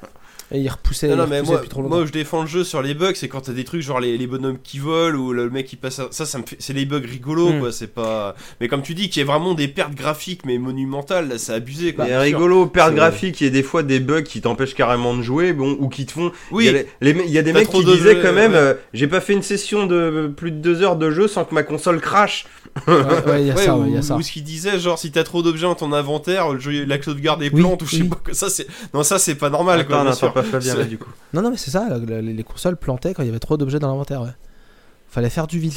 Et 0.52 0.60
ils 0.60 0.68
repoussaient, 0.68 1.08
Non, 1.08 1.16
non, 1.16 1.26
mais 1.28 1.42
moi, 1.42 1.56
depuis 1.56 1.68
trop 1.68 1.80
moi 1.80 1.90
longtemps 1.90 2.02
où 2.02 2.06
je 2.06 2.12
défends 2.12 2.42
le 2.42 2.46
jeu 2.46 2.62
sur 2.64 2.82
les 2.82 2.94
bugs, 2.94 3.12
c'est 3.14 3.28
quand 3.28 3.40
t'as 3.42 3.52
des 3.52 3.64
trucs 3.64 3.82
genre 3.82 4.00
les, 4.00 4.16
les 4.18 4.26
bonhommes 4.26 4.58
qui 4.62 4.78
volent 4.78 5.18
ou 5.18 5.32
le 5.32 5.48
mec 5.50 5.66
qui 5.66 5.76
passe. 5.76 5.98
à- 5.98 6.08
Ça, 6.10 6.26
ça 6.26 6.38
me 6.38 6.44
fait. 6.46 6.56
C'est 6.58 6.74
des 6.74 6.84
bugs 6.86 7.00
rigolos, 7.04 7.54
Mm. 7.54 7.60
quoi. 7.60 7.72
C'est 7.72 7.86
pas. 7.86 8.34
Mais 8.60 8.68
comme 8.68 8.82
tu 8.82 8.94
dis, 8.94 9.08
qu'il 9.08 9.20
y 9.20 9.22
ait 9.22 9.26
vraiment 9.26 9.54
des 9.54 9.68
pertes 9.68 9.94
graphiques, 9.94 10.44
mais 10.44 10.58
monumentales, 10.58 11.28
là, 11.28 11.38
c'est 11.38 11.52
abusé, 11.54 11.94
quoi. 11.94 12.04
Mais 12.04 12.16
rigolo, 12.16 12.66
perte 12.66 12.90
C'est- 12.90 12.94
graphique, 12.96 13.40
il 13.40 13.44
y 13.44 13.46
a 13.46 13.50
des 13.50 13.62
fois 13.62 13.82
des 13.82 14.00
bugs 14.00 14.22
qui 14.22 14.40
t'empêchent 14.40 14.74
carrément 14.74 15.16
de 15.16 15.22
jouer, 15.22 15.52
bon, 15.52 15.76
ou 15.80 15.88
qui 15.88 16.06
te 16.06 16.12
font. 16.12 16.32
Il 16.52 16.64
y 16.64 16.68
a, 16.68 16.72
Oui, 16.72 16.84
les- 17.00 17.12
les- 17.14 17.24
il 17.24 17.30
y 17.30 17.38
a 17.38 17.42
des 17.42 17.52
mecs 17.52 17.68
qui 17.70 17.84
de 17.84 17.92
disaient 17.92 18.14
jeux, 18.16 18.22
quand 18.22 18.32
même, 18.32 18.52
ouais. 18.52 18.58
euh, 18.58 18.74
j'ai 18.92 19.06
pas 19.06 19.20
fait 19.20 19.32
une 19.32 19.42
session 19.42 19.86
de 19.86 20.32
plus 20.36 20.50
de 20.50 20.56
deux 20.58 20.82
heures 20.82 20.96
de 20.96 21.10
jeu 21.10 21.28
sans 21.28 21.44
que 21.44 21.54
ma 21.54 21.62
console 21.62 22.00
crache. 22.00 22.46
ouais, 22.88 22.94
ouais, 23.26 23.42
il 23.42 23.46
y 23.48 23.50
a 23.50 23.54
Ouais, 23.54 23.64
ça 23.64 23.76
ou, 23.76 23.82
ouais, 23.82 23.88
il 23.90 23.94
y 23.94 23.98
a 23.98 24.02
ça 24.02 24.16
ou 24.16 24.22
ce 24.22 24.32
qu'il 24.32 24.44
disait, 24.44 24.78
genre 24.78 24.98
si 24.98 25.10
t'as 25.12 25.24
trop 25.24 25.42
d'objets 25.42 25.66
dans 25.66 25.74
ton 25.74 25.92
inventaire, 25.92 26.52
le 26.54 26.58
jeu, 26.58 26.84
la 26.86 27.00
sauvegarde 27.02 27.42
est 27.42 27.52
Oui, 27.52 27.60
plante 27.60 27.82
ou 27.82 27.86
je 27.86 27.96
sais 27.96 28.02
oui. 28.02 28.08
pas 28.08 28.16
que 28.24 28.32
ça 28.34 28.48
c'est. 28.48 28.66
Non, 28.94 29.02
ça 29.02 29.18
c'est 29.18 29.34
pas 29.34 29.50
normal, 29.50 29.86
quoi. 29.86 30.00
Attends, 30.00 30.12
sûr. 30.14 30.32
Pas 30.42 30.48
Fabien, 30.60 30.74
là, 30.76 30.82
C'est- 30.84 30.88
du 30.88 30.98
coup. 30.98 31.10
non 31.34 31.42
non 31.42 31.50
mais 31.50 31.56
c'est 31.56 31.70
ça 31.70 31.88
la- 31.88 31.98
la- 31.98 32.20
les 32.20 32.44
consoles 32.44 32.76
plantaient 32.76 33.14
quand 33.14 33.22
il 33.22 33.26
y 33.26 33.30
avait 33.30 33.38
trop 33.38 33.56
d'objets 33.56 33.78
dans 33.78 33.88
l'inventaire 33.88 34.22
ouais. 34.22 34.28
fallait 35.08 35.30
faire 35.30 35.46
du 35.46 35.58
vide 35.58 35.74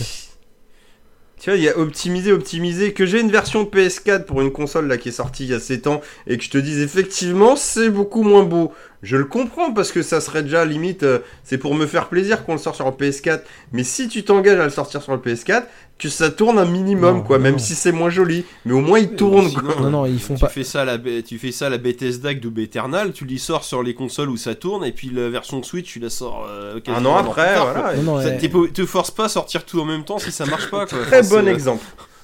Tu 1.38 1.50
vois, 1.50 1.58
il 1.58 1.64
y 1.66 1.69
a 1.69 1.77
optimisé, 1.77 2.32
optimisé, 2.32 2.94
que 2.94 3.06
j'ai 3.06 3.19
une 3.19 3.30
version 3.30 3.66
PS4 3.66 4.24
pour 4.26 4.42
une 4.42 4.52
console 4.53 4.88
là 4.88 4.98
qui 4.98 5.10
est 5.10 5.11
sortie 5.11 5.44
il 5.44 5.50
y 5.52 5.53
a 5.53 5.60
7 5.60 5.85
ans 5.88 6.00
et 6.27 6.38
que 6.38 6.44
je 6.44 6.50
te 6.50 6.58
dise 6.58 6.80
effectivement 6.80 7.56
c'est 7.58 7.90
beaucoup 7.90 8.24
moins 8.24 8.44
beau. 8.44 8.72
Je 9.03 9.18
le 9.18 9.26
comprends 9.26 9.72
parce 9.74 9.92
que 9.92 10.02
ça 10.02 10.22
serait 10.22 10.44
déjà 10.44 10.64
limite, 10.66 11.03
euh, 11.03 11.19
c'est 11.44 11.58
pour 11.60 11.76
me 11.76 11.85
faire 11.88 12.08
plaisir 12.08 12.45
qu'on 12.45 12.53
le 12.53 12.58
sort 12.58 12.74
sur 12.74 12.85
le 12.85 12.94
PS4. 12.94 13.42
Mais 13.74 13.84
si 13.84 14.08
tu 14.08 14.24
t'engages 14.24 14.60
à 14.60 14.64
le 14.64 14.69
sortir 14.72 15.02
sur 15.03 15.11
le 15.11 15.19
PS4, 15.19 15.64
que 15.98 16.09
ça 16.09 16.30
tourne 16.30 16.59
un 16.59 16.65
minimum 16.65 17.17
Non, 17.17 17.22
quoi, 17.24 17.38
non, 17.38 17.43
même 17.43 17.53
non. 17.53 17.57
si 17.59 17.74
c'est 17.74 17.93
moins 17.93 18.09
joli. 18.09 18.43
Mais 18.65 18.74
au 18.74 18.82
moins 18.82 18.99
il 18.99 19.15
tourne 19.15 19.48
Sinon, 19.49 19.61
quoi. 19.61 19.75
non 19.82 19.90
non 19.91 20.06
ils 20.06 20.19
font 20.19 20.35
Tu 20.35 20.41
pas 20.41 20.49
fais 20.49 20.65
ça 20.65 20.82
à 20.82 20.85
la, 20.85 20.98
B- 20.98 21.24
tu 21.24 21.38
fais 21.40 21.51
ça 21.53 21.67
à 21.67 21.69
la 21.69 21.77
Bethesda 21.77 22.33
Doom 22.33 22.59
Eternal, 22.59 23.14
tu 23.14 23.24
l'y 23.25 23.40
sors 23.40 23.64
sur 23.64 23.82
les 23.82 23.93
consoles 23.93 24.30
où 24.30 24.35
ça 24.38 24.56
tourne, 24.56 24.83
et 24.83 24.91
puis 24.91 25.09
la 25.14 25.30
version 25.30 25.64
Switch, 25.64 25.88
tu 25.91 25.99
la 25.99 26.09
sors 26.09 26.45
euh, 26.49 26.80
Un 26.88 27.06
an 27.06 27.15
après, 27.17 27.53
tard, 27.53 27.72
voilà. 27.72 27.95
Ça, 28.22 28.30
ouais. 28.57 28.69
te 28.74 28.85
force 28.85 29.11
pas 29.11 29.25
à 29.25 29.30
sortir 29.30 29.64
tout 29.65 29.80
en 29.80 29.85
même 29.85 30.03
temps 30.03 30.19
si 30.19 30.32
ça 30.33 30.45
marche 30.45 30.69
pas. 30.69 30.85
Quoi. 30.85 30.99
Très 31.06 31.19
Enfin, 31.22 31.30
bon 31.41 31.45
c'est- 31.45 31.51
exemple. 31.53 31.83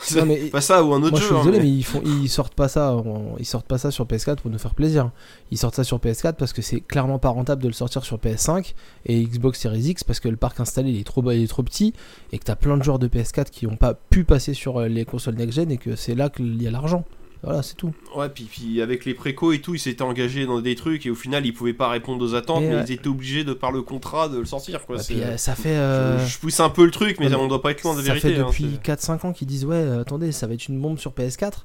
c'est 0.00 0.20
Non, 0.20 0.26
mais- 0.26 0.36
Pas 0.50 0.60
ça 0.60 0.82
ou 0.84 0.92
un 0.94 1.02
autre 1.02 1.10
Moi 1.12 1.20
je 1.20 1.24
jeu. 1.24 1.26
suis 1.28 1.34
hein, 1.34 1.38
désolé, 1.38 1.58
mais- 1.58 1.64
mais, 1.64 1.70
ils, 1.70 1.82
font, 1.84 2.02
ils 2.04 2.28
sortent 2.28 2.54
pas 2.54 2.68
ça, 2.68 2.96
ils 3.38 3.44
sortent 3.46 3.66
pas 3.66 3.78
ça 3.78 3.90
sur 3.90 4.04
PS4 4.06 4.36
pour 4.42 4.50
nous 4.50 4.58
faire 4.58 4.74
plaisir. 4.74 5.10
Ils 5.50 5.58
sortent 5.58 5.74
ça 5.76 5.84
sur 5.84 5.98
PS4 5.98 6.34
parce 6.34 6.52
que 6.52 6.62
c'est 6.62 6.80
clairement 6.80 7.18
pas 7.18 7.28
rentable 7.30 7.62
de 7.62 7.68
le 7.68 7.74
sortir 7.74 8.04
sur 8.04 8.18
PS5 8.18 8.74
et 9.06 9.22
Xbox 9.24 9.60
Series 9.60 9.80
X 9.90 10.04
parce 10.04 10.20
que 10.20 10.28
le 10.28 10.36
parc 10.36 10.60
installé 10.60 10.90
il 10.90 11.00
est 11.00 11.04
trop, 11.04 11.22
bas- 11.22 11.34
il 11.34 11.42
est 11.44 11.48
trop 11.48 11.62
petit 11.62 11.92
et 12.32 12.38
que 12.38 12.44
t'as 12.44 12.56
plein 12.56 12.76
de 12.76 12.82
joueurs 12.82 12.98
de 12.98 13.08
PS4 13.08 13.50
qui 13.50 13.66
ont 13.66 13.76
pas 13.76 13.94
pu 13.94 14.24
passer 14.24 14.54
sur 14.54 14.78
euh, 14.80 14.88
les 14.88 15.04
consoles 15.04 15.34
next-gen 15.36 15.70
et 15.70 15.78
que 15.78 15.96
c'est 15.96 16.14
là 16.14 16.28
qu'il 16.28 16.62
y 16.62 16.66
a 16.66 16.70
l'argent. 16.70 17.04
Voilà, 17.42 17.62
c'est 17.62 17.74
tout. 17.76 17.92
Ouais, 18.16 18.28
puis, 18.28 18.44
puis 18.44 18.82
avec 18.82 19.04
les 19.04 19.14
précos 19.14 19.52
et 19.52 19.60
tout, 19.60 19.74
ils 19.74 19.78
s'étaient 19.78 20.02
engagés 20.02 20.44
dans 20.44 20.60
des 20.60 20.74
trucs 20.74 21.06
et 21.06 21.10
au 21.10 21.14
final 21.14 21.46
ils 21.46 21.52
pouvaient 21.52 21.72
pas 21.72 21.88
répondre 21.88 22.24
aux 22.24 22.34
attentes, 22.34 22.62
Et 22.62 22.68
mais 22.68 22.74
ouais. 22.76 22.84
ils 22.86 22.92
étaient 22.92 23.06
obligés 23.08 23.44
de 23.44 23.52
par 23.52 23.70
le 23.70 23.82
contrat 23.82 24.28
de 24.28 24.38
le 24.38 24.44
sortir. 24.44 24.84
Quoi. 24.86 24.96
Puis, 24.98 25.20
euh, 25.22 25.36
ça 25.36 25.54
fait. 25.54 25.74
je- 25.74 25.78
euh, 25.78 26.26
Je, 26.26 26.38
pousse 26.38 26.58
un 26.60 26.68
peu 26.70 26.84
le 26.84 26.90
truc, 26.90 27.18
mais 27.20 27.26
non, 27.28 27.38
mais 27.38 27.44
on 27.44 27.48
doit 27.48 27.62
pas 27.62 27.70
être 27.70 27.82
loin 27.84 27.92
de 27.94 27.98
la 28.00 28.04
ça 28.06 28.12
vérité. 28.14 28.34
fait 28.34 28.40
hein, 28.40 28.46
depuis 28.46 28.70
c'est- 28.74 28.82
4-5 28.82 29.24
ans 29.24 29.32
qu'ils 29.32 29.46
disent 29.46 29.64
ouais 29.64 29.76
euh, 29.76 30.00
attendez 30.00 30.32
ça 30.32 30.46
va 30.48 30.54
être 30.54 30.66
une 30.68 30.80
bombe 30.80 30.98
sur 30.98 31.12
PS4 31.12 31.64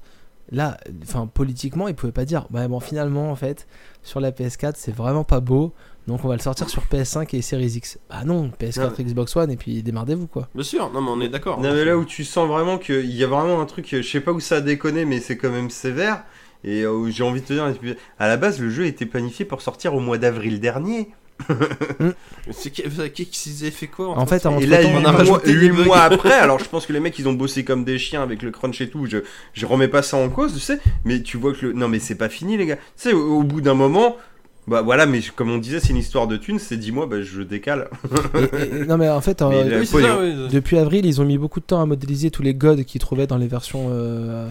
là 0.52 0.78
enfin 1.04 1.26
politiquement 1.26 1.88
ils 1.88 1.96
pouvaient 1.96 2.12
pas 2.12 2.26
dire 2.26 2.46
ouais 2.54 2.68
bon 2.68 2.80
finalement 2.82 3.32
en 3.32 3.36
fait 3.36 3.66
sur 4.04 4.20
la 4.20 4.32
PS4 4.32 4.74
c'est 4.76 4.94
vraiment 4.94 5.24
pas 5.24 5.40
beau 5.40 5.74
donc 6.08 6.26
on 6.26 6.28
va 6.28 6.36
le 6.36 6.42
sortir 6.42 6.70
sur 6.70 6.84
PS5 6.84 7.36
et 7.36 7.42
Series 7.42 7.74
X 7.76 8.00
bah 8.10 8.24
non 8.26 8.52
PS4 8.60 9.02
Xbox 9.02 9.36
One 9.36 9.52
et 9.52 9.58
puis 9.58 9.82
démerdez-vous 9.84 10.28
quoi 10.28 10.50
Bien 10.54 10.64
sûr, 10.64 10.92
non 10.92 11.02
mais 11.02 11.10
on 11.12 11.22
est 11.22 11.30
d'accord. 11.30 11.60
Non 11.60 11.74
mais 11.74 11.86
là 11.86 11.98
où 11.98 12.06
tu 12.06 12.24
sens 12.24 12.48
vraiment 12.48 12.78
qu'il 12.78 13.12
y 13.14 13.24
a 13.24 13.28
vraiment 13.28 13.62
un 13.62 13.66
truc, 13.66 13.88
je 13.90 14.02
sais 14.02 14.20
pas 14.20 14.32
où 14.32 14.40
ça 14.40 14.58
a 14.58 14.62
déconné, 14.62 15.06
mais 15.06 15.20
c'est 15.20 15.38
quand 15.38 15.52
même 15.52 15.70
sévère. 15.70 16.24
Et 16.64 16.84
euh, 16.84 17.10
j'ai 17.10 17.24
envie 17.24 17.42
de 17.42 17.46
te 17.46 17.54
dire, 17.54 17.96
à 18.20 18.28
la 18.28 18.38
base, 18.38 18.60
le 18.60 18.70
jeu 18.70 18.86
était 18.86 19.06
planifié 19.06 19.44
pour 19.44 19.62
sortir 19.62 19.94
au 19.96 20.00
mois 20.00 20.18
d'avril 20.18 20.60
dernier. 20.60 21.10
C'est 22.52 22.70
qui, 22.70 22.84
qui, 23.14 23.26
qui 23.26 23.40
s'est 23.40 23.72
fait 23.72 23.88
quoi 23.88 24.10
en 24.10 24.26
fait 24.26 24.46
Et 24.62 24.66
là, 24.66 24.78
entre-temps, 24.80 25.02
on 25.02 25.06
a 25.06 25.50
8 25.52 25.72
mois, 25.72 25.86
mois 25.86 26.02
après, 26.02 26.32
alors 26.40 26.60
je 26.60 26.70
pense 26.70 26.86
que 26.86 26.94
les 26.94 27.00
mecs 27.00 27.18
ils 27.18 27.28
ont 27.28 27.34
bossé 27.34 27.66
comme 27.66 27.84
des 27.84 27.98
chiens 27.98 28.22
avec 28.22 28.44
le 28.44 28.52
crunch 28.52 28.80
et 28.82 28.90
tout. 28.90 29.08
Je, 29.08 29.18
je 29.54 29.66
remets 29.66 29.88
pas 29.88 30.04
ça 30.04 30.16
en 30.18 30.30
cause, 30.30 30.54
tu 30.54 30.60
sais. 30.60 30.80
Mais 31.06 31.22
tu 31.22 31.38
vois 31.38 31.54
que 31.54 31.66
le. 31.66 31.74
Non, 31.74 31.88
mais 31.88 32.00
c'est 32.00 32.16
pas 32.16 32.30
fini, 32.30 32.56
les 32.56 32.68
gars. 32.68 32.76
Tu 32.76 32.82
sais, 32.96 33.14
au, 33.14 33.40
au 33.40 33.44
bout 33.44 33.62
d'un 33.62 33.74
moment. 33.74 34.16
Bah 34.68 34.82
voilà, 34.82 35.06
mais 35.06 35.20
comme 35.36 35.52
on 35.52 35.58
disait, 35.58 35.80
c'est 35.82 35.90
une 35.90 35.98
histoire 35.98 36.26
de 36.28 36.38
thunes, 36.38 36.58
c'est 36.60 36.78
10 36.78 36.92
mois, 36.94 37.06
bah 37.06 37.22
je 37.22 37.42
décale. 37.42 37.90
et- 38.36 38.82
et- 38.82 38.86
non 38.86 38.98
mais 38.98 39.10
en 39.10 39.20
fait 39.20 39.42
euh, 39.42 39.50
Mais 39.68 39.80
Oui, 39.80 39.86
ça, 39.86 40.20
oui. 40.20 40.34
depuis 40.52 40.78
avril 40.78 41.06
ils 41.06 41.20
ont 41.22 41.26
mis 41.26 41.38
beaucoup 41.38 41.60
de 41.60 41.66
temps 41.66 41.82
à 41.82 41.86
modéliser 41.86 42.32
tous 42.32 42.44
les 42.44 42.54
gods 42.54 42.84
qu'ils 42.86 43.02
trouvaient 43.02 43.28
dans 43.28 43.38
les 43.38 43.48
versions 43.48 43.88
euh, 43.92 44.48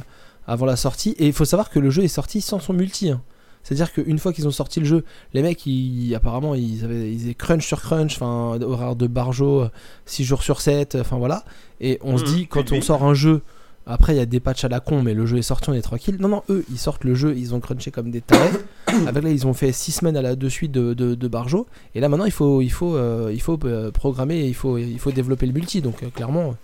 avant 0.47 0.66
la 0.66 0.76
sortie 0.76 1.10
et 1.18 1.26
il 1.28 1.32
faut 1.32 1.47
savoir 1.47 1.70
que 1.70 1.78
le 1.78 1.89
jeu 1.91 2.02
est 2.02 2.08
sorti 2.08 2.41
sans 2.42 2.60
son 2.60 2.74
multi 2.74 3.10
hein. 3.10 3.23
C'est-à-dire 3.65 3.92
qu'une 3.92 4.18
fois 4.18 4.32
qu'ils 4.32 4.49
ont 4.49 4.50
sorti 4.50 4.81
le 4.81 4.86
jeu, 4.86 5.05
les 5.34 5.41
mecs, 5.41 5.65
ils, 5.66 6.12
apparemment, 6.16 6.57
ils 6.57 6.84
avaient, 6.84 7.12
ils 7.12 7.23
avaient 7.26 7.34
crunch 7.34 7.65
sur 7.65 7.81
crunch, 7.81 8.16
enfin, 8.16 8.58
horaire 8.60 8.97
de 8.97 9.07
barjo, 9.07 9.66
6 10.05 10.24
jours 10.24 10.42
sur 10.42 10.60
7, 10.60 10.97
enfin 11.00 11.16
voilà. 11.16 11.44
Et 11.81 12.00
on 12.02 12.18
se 12.18 12.24
Mhm, 12.24 12.28
dit, 12.28 12.47
quand 12.49 12.73
on 12.73 12.81
sort 12.81 13.05
un 13.05 13.15
jeu, 13.15 13.41
après 13.86 14.15
il 14.15 14.19
y 14.19 14.20
a 14.20 14.27
des 14.27 14.41
patchs 14.41 14.65
à 14.65 14.69
la 14.69 14.81
con, 14.81 15.02
mais 15.02 15.15
le 15.15 15.27
jeu 15.27 15.39
est 15.39 15.43
sorti, 15.43 15.70
on 15.70 15.75
est 15.75 15.83
tranquille. 15.83 16.17
Non, 16.20 16.28
non, 16.28 16.43
eux, 16.49 16.65
ils 16.70 16.78
sortent 16.78 17.05
le 17.05 17.15
jeu, 17.15 17.35
ils 17.36 17.55
ont 17.55 17.61
crunché 17.61 17.91
comme 17.91 18.11
des 18.11 18.20
tarés. 18.20 18.51
Avec 19.07 19.25
là, 19.25 19.31
ils 19.31 19.47
ont 19.47 19.55
fait 19.55 19.73
6 19.73 19.93
semaines 19.93 20.17
à 20.17 20.23
la 20.23 20.36
de 20.36 20.49
suite 20.49 20.73
de, 20.73 20.94
de, 20.94 21.15
de 21.15 21.28
barjo. 21.28 21.67
Et 21.94 22.01
là, 22.01 22.09
maintenant, 22.09 22.25
il 22.25 22.33
faut, 22.33 22.62
il 22.62 22.70
faut, 22.70 22.97
euh, 22.97 23.31
il 23.33 23.41
faut 23.41 23.59
euh, 23.65 23.91
programmer, 23.91 24.36
et 24.41 24.47
il 24.47 24.55
faut, 24.55 24.78
il 24.78 24.99
faut 24.99 25.11
développer 25.11 25.47
le 25.47 25.52
multi. 25.52 25.81
Donc, 25.81 26.02
euh, 26.02 26.11
clairement, 26.11 26.55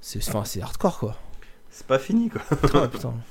c'est 0.00 0.26
enfin, 0.28 0.44
c'est 0.44 0.60
hardcore, 0.60 0.98
quoi. 0.98 1.16
C'est 1.70 1.86
pas 1.86 1.98
fini, 1.98 2.28
quoi. 2.28 2.42
Ah, 2.74 2.88
putain. 2.88 3.14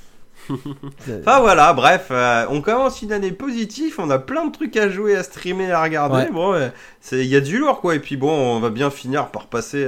Enfin 0.50 1.40
voilà, 1.40 1.72
bref, 1.74 2.08
euh, 2.10 2.48
on 2.50 2.62
commence 2.62 3.04
une 3.04 3.14
année 3.14 3.32
positive, 3.32 3.96
on 4.00 4.10
a 4.10 4.18
plein 4.18 4.48
de 4.48 4.52
trucs 4.52 4.76
à 4.76 4.90
jouer, 4.90 5.16
à 5.16 5.22
streamer, 5.22 5.70
à 5.70 5.84
regarder. 5.84 6.16
Ouais. 6.16 6.32
Bon, 6.32 6.54
ouais, 6.54 6.72
il 7.12 7.26
y 7.26 7.36
a 7.36 7.42
du 7.42 7.60
lourd 7.60 7.80
quoi. 7.80 7.94
Et 7.94 8.00
puis 8.00 8.18
bon, 8.18 8.32
on 8.32 8.60
va 8.60 8.72
bien 8.72 8.90
finir 8.90 9.30
par 9.30 9.46
passer 9.46 9.88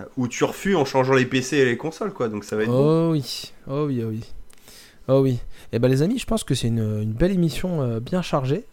euh, 0.00 0.04
où 0.16 0.28
tu 0.28 0.44
refus 0.44 0.74
en 0.76 0.84
changeant 0.84 1.14
les 1.14 1.26
PC 1.26 1.56
et 1.58 1.64
les 1.64 1.76
consoles 1.76 2.12
quoi. 2.12 2.28
Donc 2.28 2.44
ça 2.44 2.56
va 2.56 2.62
être 2.62 2.70
bon. 2.70 3.08
Oh 3.08 3.12
oui, 3.12 3.52
oh 3.68 3.84
oui, 3.86 4.02
oh 4.04 4.08
oui. 4.08 4.24
Oh 5.08 5.20
oui. 5.20 5.40
Et 5.72 5.78
ben 5.80 5.88
les 5.88 6.02
amis, 6.02 6.18
je 6.18 6.26
pense 6.26 6.44
que 6.44 6.54
c'est 6.54 6.68
une, 6.68 6.78
une 7.02 7.12
belle 7.12 7.32
émission 7.32 7.82
euh, 7.82 7.98
bien 7.98 8.22
chargée. 8.22 8.64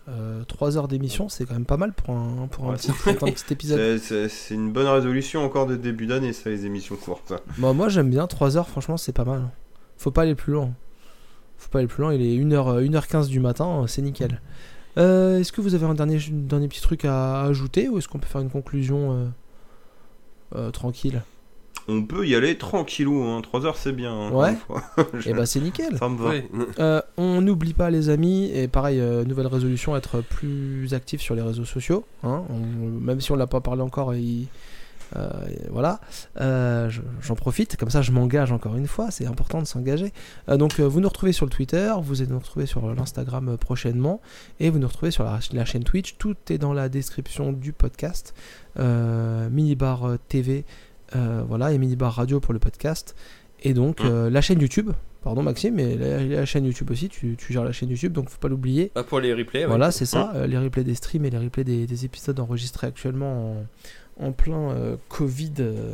3 0.48 0.77
heures 0.77 0.88
d'émission, 0.88 1.27
c'est 1.27 1.45
quand 1.45 1.53
même 1.56 1.65
pas 1.65 1.77
mal 1.77 1.91
pour 1.93 2.11
un, 2.11 2.48
pour 2.51 2.65
un, 2.65 2.69
Ouais. 2.72 2.75
petit, 2.75 2.91
pour 2.91 3.27
un 3.27 3.31
petit 3.31 3.51
épisode. 3.53 3.98
C'est- 4.30 4.53
une 4.53 4.72
bonne 4.72 4.85
résolution 4.88 5.43
encore 5.43 5.65
de 5.65 5.75
début 5.75 6.06
d'année, 6.06 6.33
ça, 6.33 6.49
les 6.51 6.65
émissions 6.67 6.95
courtes. 6.98 7.33
Moi, 7.57 7.73
moi 7.73 7.89
j'aime 7.89 8.09
bien 8.11 8.27
3 8.27 8.57
heures, 8.57 8.67
franchement, 8.69 8.98
c'est 8.98 9.11
pas 9.14 9.25
mal. 9.25 9.49
Faut 9.98 10.11
pas 10.11 10.22
aller 10.22 10.35
plus 10.35 10.53
loin. 10.53 10.72
Faut 11.57 11.69
pas 11.69 11.80
aller 11.80 11.88
plus 11.88 12.01
loin, 12.03 12.14
il 12.14 12.22
est 12.22 12.38
1h, 12.41 12.88
1h15 12.89 13.27
du 13.27 13.39
matin, 13.39 13.85
c'est 13.88 14.01
nickel. 14.03 14.39
Euh, 14.98 15.39
est-ce 15.39 15.51
que 15.51 15.61
vous 15.61 15.73
avez 15.75 15.85
un 15.85 15.93
dernier, 15.95 16.17
un 16.17 16.48
dernier 16.48 16.67
petit 16.67 16.81
truc 16.81 17.06
à 17.06 17.41
ajouter 17.43 17.89
ou 17.89 17.98
est-ce 17.98 18.07
qu'on 18.07 18.19
peut 18.19 18.27
faire 18.27 18.41
une 18.41 18.49
conclusion 18.51 19.31
euh, 20.55 20.71
tranquille 20.71 21.21
On 21.87 22.03
peut 22.03 22.27
y 22.27 22.35
aller 22.35 22.57
tranquillou, 22.57 23.23
hein. 23.23 23.41
3 23.41 23.65
heures 23.65 23.77
c'est 23.77 23.91
bien. 23.93 24.13
hein, 24.13 24.31
Ouais. 24.31 24.55
Je- 25.15 25.29
Et 25.29 25.33
bah 25.33 25.45
c'est 25.45 25.59
nickel. 25.59 25.97
Ça 25.97 26.07
me 26.09 26.17
va. 26.17 26.31
Euh, 26.79 27.01
on 27.17 27.41
n'oublie 27.41 27.73
pas 27.73 27.89
les 27.89 28.09
amis, 28.09 28.51
et 28.53 28.67
pareil, 28.67 28.99
euh, 28.99 29.23
nouvelle 29.25 29.47
résolution, 29.47 29.95
être 29.95 30.21
plus 30.21 30.93
actif 30.93 31.21
sur 31.21 31.33
les 31.35 31.41
réseaux 31.41 31.65
sociaux. 31.65 32.05
hein. 32.23 32.43
On- 32.49 32.89
même 33.01 33.21
si 33.21 33.31
on 33.31 33.35
l'a 33.35 33.47
pas 33.47 33.61
parlé 33.61 33.81
encore, 33.81 34.13
il- 34.13 34.47
euh, 35.15 35.27
voilà. 35.71 35.99
Euh, 36.39 36.87
je- 36.91 37.01
J'en 37.21 37.33
profite, 37.33 37.75
comme 37.77 37.89
ça 37.89 38.03
je 38.03 38.11
m'engage 38.11 38.51
encore 38.51 38.75
une 38.75 38.85
fois, 38.85 39.09
c'est 39.09 39.25
important 39.25 39.59
de 39.59 39.65
s'engager. 39.65 40.13
Euh, 40.49 40.57
donc 40.57 40.79
euh, 40.79 40.83
vous 40.83 40.99
nous 41.01 41.07
retrouvez 41.09 41.31
sur 41.33 41.47
le 41.47 41.51
Twitter, 41.51 41.91
vous 42.03 42.23
nous 42.25 42.37
retrouver 42.37 42.67
sur 42.67 42.93
l'Instagram 42.93 43.57
prochainement, 43.57 44.21
et 44.59 44.69
vous 44.69 44.77
nous 44.77 44.87
retrouvez 44.87 45.09
sur 45.09 45.23
la, 45.23 45.39
la 45.53 45.65
chaîne 45.65 45.83
Twitch. 45.83 46.17
Tout 46.19 46.35
est 46.51 46.59
dans 46.59 46.73
la 46.73 46.89
description 46.89 47.51
du 47.51 47.73
podcast. 47.73 48.35
Euh, 48.77 49.49
Minibar 49.49 50.06
euh, 50.06 50.17
TV, 50.27 50.65
euh, 51.15 51.43
voilà, 51.48 51.72
et 51.73 51.77
Minibar 51.77 52.14
Radio 52.14 52.39
pour 52.39 52.53
le 52.53 52.59
podcast. 52.59 53.15
Et 53.64 53.73
donc 53.73 54.01
Mm. 54.03 54.27
la 54.27 54.41
chaîne 54.41 54.59
YouTube. 54.61 54.91
Pardon 55.22 55.43
Maxime, 55.43 55.75
mais 55.75 55.98
la, 55.98 56.23
la 56.23 56.45
chaîne 56.45 56.64
YouTube 56.64 56.91
aussi, 56.91 57.09
tu, 57.09 57.35
tu 57.38 57.51
gères 57.51 57.65
la 57.65 57.73
chaîne 57.73 57.89
YouTube, 57.89 58.14
donc 58.14 58.30
faut 58.30 58.39
pas 58.39 58.48
l'oublier. 58.48 58.89
Ah, 58.95 59.03
pour 59.03 59.19
les 59.19 59.33
replays, 59.33 59.61
ouais. 59.64 59.65
Voilà, 59.67 59.91
c'est 59.91 60.06
ça, 60.06 60.31
euh, 60.35 60.48
les 60.48 60.57
replays 60.57 60.85
des 60.85 60.95
streams 60.95 61.25
et 61.25 61.30
les 61.30 61.38
replays 61.38 61.65
des, 61.65 61.85
des 61.85 62.06
épisodes 62.06 62.39
enregistrés 62.39 62.88
actuellement 62.88 63.65
en, 64.17 64.27
en 64.27 64.31
plein 64.31 64.72
euh, 64.72 64.95
Covid 65.09 65.51
euh, 65.59 65.93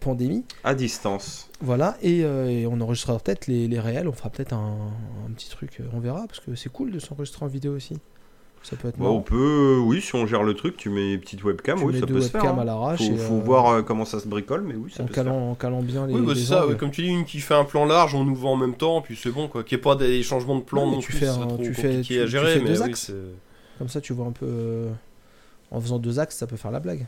pandémie. 0.00 0.44
À 0.64 0.74
distance. 0.74 1.48
Voilà, 1.60 1.96
et, 2.02 2.24
euh, 2.24 2.48
et 2.48 2.66
on 2.66 2.80
enregistrera 2.80 3.16
peut-être 3.20 3.46
les, 3.46 3.68
les 3.68 3.78
réels, 3.78 4.08
on 4.08 4.12
fera 4.12 4.28
peut-être 4.28 4.54
un, 4.54 4.90
un 5.28 5.30
petit 5.32 5.48
truc, 5.48 5.80
on 5.92 6.00
verra, 6.00 6.26
parce 6.26 6.40
que 6.40 6.56
c'est 6.56 6.68
cool 6.72 6.90
de 6.90 6.98
s'enregistrer 6.98 7.44
en 7.44 7.48
vidéo 7.48 7.72
aussi. 7.76 7.96
Ça 8.62 8.76
peut 8.76 8.88
être 8.88 8.96
Bon, 8.98 9.16
on 9.16 9.20
peut, 9.20 9.78
oui, 9.84 10.00
si 10.00 10.14
on 10.14 10.24
gère 10.26 10.42
le 10.44 10.54
truc, 10.54 10.76
tu 10.76 10.88
mets 10.88 11.14
une 11.14 11.20
petite 11.20 11.42
webcam, 11.42 11.78
Tu 11.78 11.84
oui, 11.84 11.94
mets 11.94 12.00
ça 12.00 12.06
deux 12.06 12.14
peut 12.14 12.20
se 12.20 12.28
faire. 12.28 12.42
webcams 12.42 12.58
hein. 12.58 12.62
à 12.62 12.64
l'arrache 12.64 12.98
Faut, 13.00 13.12
et, 13.12 13.16
faut 13.16 13.34
euh, 13.34 13.40
voir 13.40 13.68
euh, 13.68 13.82
comment 13.82 14.04
ça 14.04 14.20
se 14.20 14.28
bricole, 14.28 14.62
mais 14.62 14.74
oui, 14.74 14.90
ça 14.90 15.02
en 15.02 15.06
peut 15.06 15.10
se 15.12 15.14
faire. 15.16 15.24
calant, 15.24 15.50
en 15.50 15.54
calant 15.56 15.82
bien 15.82 16.06
les, 16.06 16.14
Oui, 16.14 16.22
bah, 16.24 16.32
les 16.34 16.40
ça, 16.40 16.66
ouais, 16.66 16.76
comme 16.76 16.90
tu 16.92 17.02
dis, 17.02 17.08
une 17.08 17.24
qui 17.24 17.40
fait 17.40 17.54
un 17.54 17.64
plan 17.64 17.84
large, 17.86 18.14
on 18.14 18.24
nous 18.24 18.34
voit 18.36 18.50
en 18.50 18.56
même 18.56 18.74
temps, 18.76 19.00
puis 19.00 19.16
c'est 19.20 19.30
bon, 19.32 19.48
quoi. 19.48 19.64
Qu'il 19.64 19.76
n'y 19.76 19.80
ait 19.80 19.82
pas 19.82 19.96
des 19.96 20.22
changements 20.22 20.56
de 20.56 20.62
plan 20.62 20.86
Non, 20.86 20.98
tu 20.98 21.10
plus, 21.10 21.18
fais 21.18 21.26
trop 21.26 21.56
tu 21.58 21.74
fais- 21.74 22.00
tu- 22.02 22.20
à 22.20 22.24
tu 22.24 22.30
gérer, 22.30 22.54
fais 22.54 22.60
mais 22.60 22.68
deux 22.70 22.82
axes. 22.82 23.12
Comme 23.78 23.88
ça, 23.88 24.00
tu 24.00 24.12
vois 24.12 24.26
un 24.26 24.32
peu. 24.32 24.46
euh, 24.48 24.90
en 25.72 25.80
faisant 25.80 25.98
deux 25.98 26.18
axes, 26.20 26.36
ça 26.36 26.46
peut 26.46 26.56
faire 26.56 26.70
la 26.70 26.80
blague. 26.80 27.06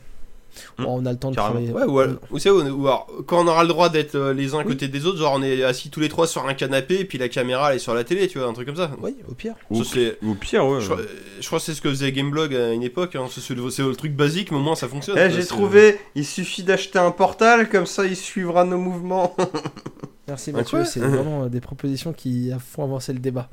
Bon, 0.78 1.00
on 1.00 1.06
a 1.06 1.12
le 1.12 1.18
temps 1.18 1.30
de 1.30 1.36
travailler. 1.36 1.70
Ouais, 1.70 1.84
ou, 1.84 1.98
alors- 1.98 2.16
ou 2.30 2.86
alors, 2.86 3.06
quand 3.26 3.44
on 3.44 3.46
aura 3.48 3.62
le 3.62 3.68
droit 3.68 3.88
d'être 3.88 4.14
euh, 4.14 4.32
les 4.34 4.54
uns 4.54 4.58
à 4.58 4.62
Oui. 4.62 4.68
côté 4.68 4.88
des 4.88 5.06
autres, 5.06 5.18
genre 5.18 5.34
on 5.36 5.42
est 5.42 5.62
assis 5.64 5.90
tous 5.90 6.00
les 6.00 6.08
trois 6.08 6.26
sur 6.26 6.46
un 6.46 6.54
canapé, 6.54 7.00
et 7.00 7.04
puis 7.04 7.18
la 7.18 7.28
caméra 7.28 7.70
elle 7.70 7.76
est 7.76 7.80
sur 7.80 7.94
la 7.94 8.04
télé, 8.04 8.28
tu 8.28 8.38
vois, 8.38 8.48
un 8.48 8.52
truc 8.52 8.66
comme 8.66 8.76
ça. 8.76 8.90
Oui, 9.02 9.16
au 9.28 9.34
pire. 9.34 9.54
Ou, 9.70 9.82
Ça, 9.84 9.90
c'est- 9.94 10.18
ou 10.22 10.34
pire, 10.34 10.66
ouais. 10.66 10.80
Je, 10.80 10.86
crois- 10.90 11.02
je 11.40 11.46
crois 11.46 11.58
que 11.58 11.64
c'est 11.64 11.74
ce 11.74 11.80
que 11.80 11.88
faisait 11.90 12.12
Gameblog 12.12 12.54
à 12.54 12.72
une 12.72 12.82
époque, 12.82 13.16
hein. 13.16 13.26
c'est 13.30 13.40
c'est 13.40 13.54
le, 13.54 13.68
c'est 13.70 13.82
le 13.82 13.94
truc 13.96 14.14
basique, 14.14 14.50
mais 14.50 14.56
au 14.58 14.60
moins 14.60 14.74
ça 14.76 14.88
fonctionne. 14.88 15.18
Eh, 15.18 15.30
j'ai 15.30 15.44
trouvé, 15.46 15.98
il 16.14 16.24
suffit 16.26 16.62
d'acheter 16.62 16.98
un 16.98 17.10
portal, 17.10 17.68
comme 17.68 17.86
ça 17.86 18.04
il 18.06 18.16
suivra 18.16 18.64
nos 18.64 18.78
mouvements. 18.78 19.36
Merci 20.28 20.52
Mathieu, 20.52 20.84
c'est 20.86 21.00
vraiment 21.00 21.44
euh, 21.44 21.48
des 21.48 21.60
propositions 21.60 22.12
qui 22.14 22.50
font 22.58 22.82
avancer 22.84 23.12
le 23.12 23.18
débat. 23.18 23.50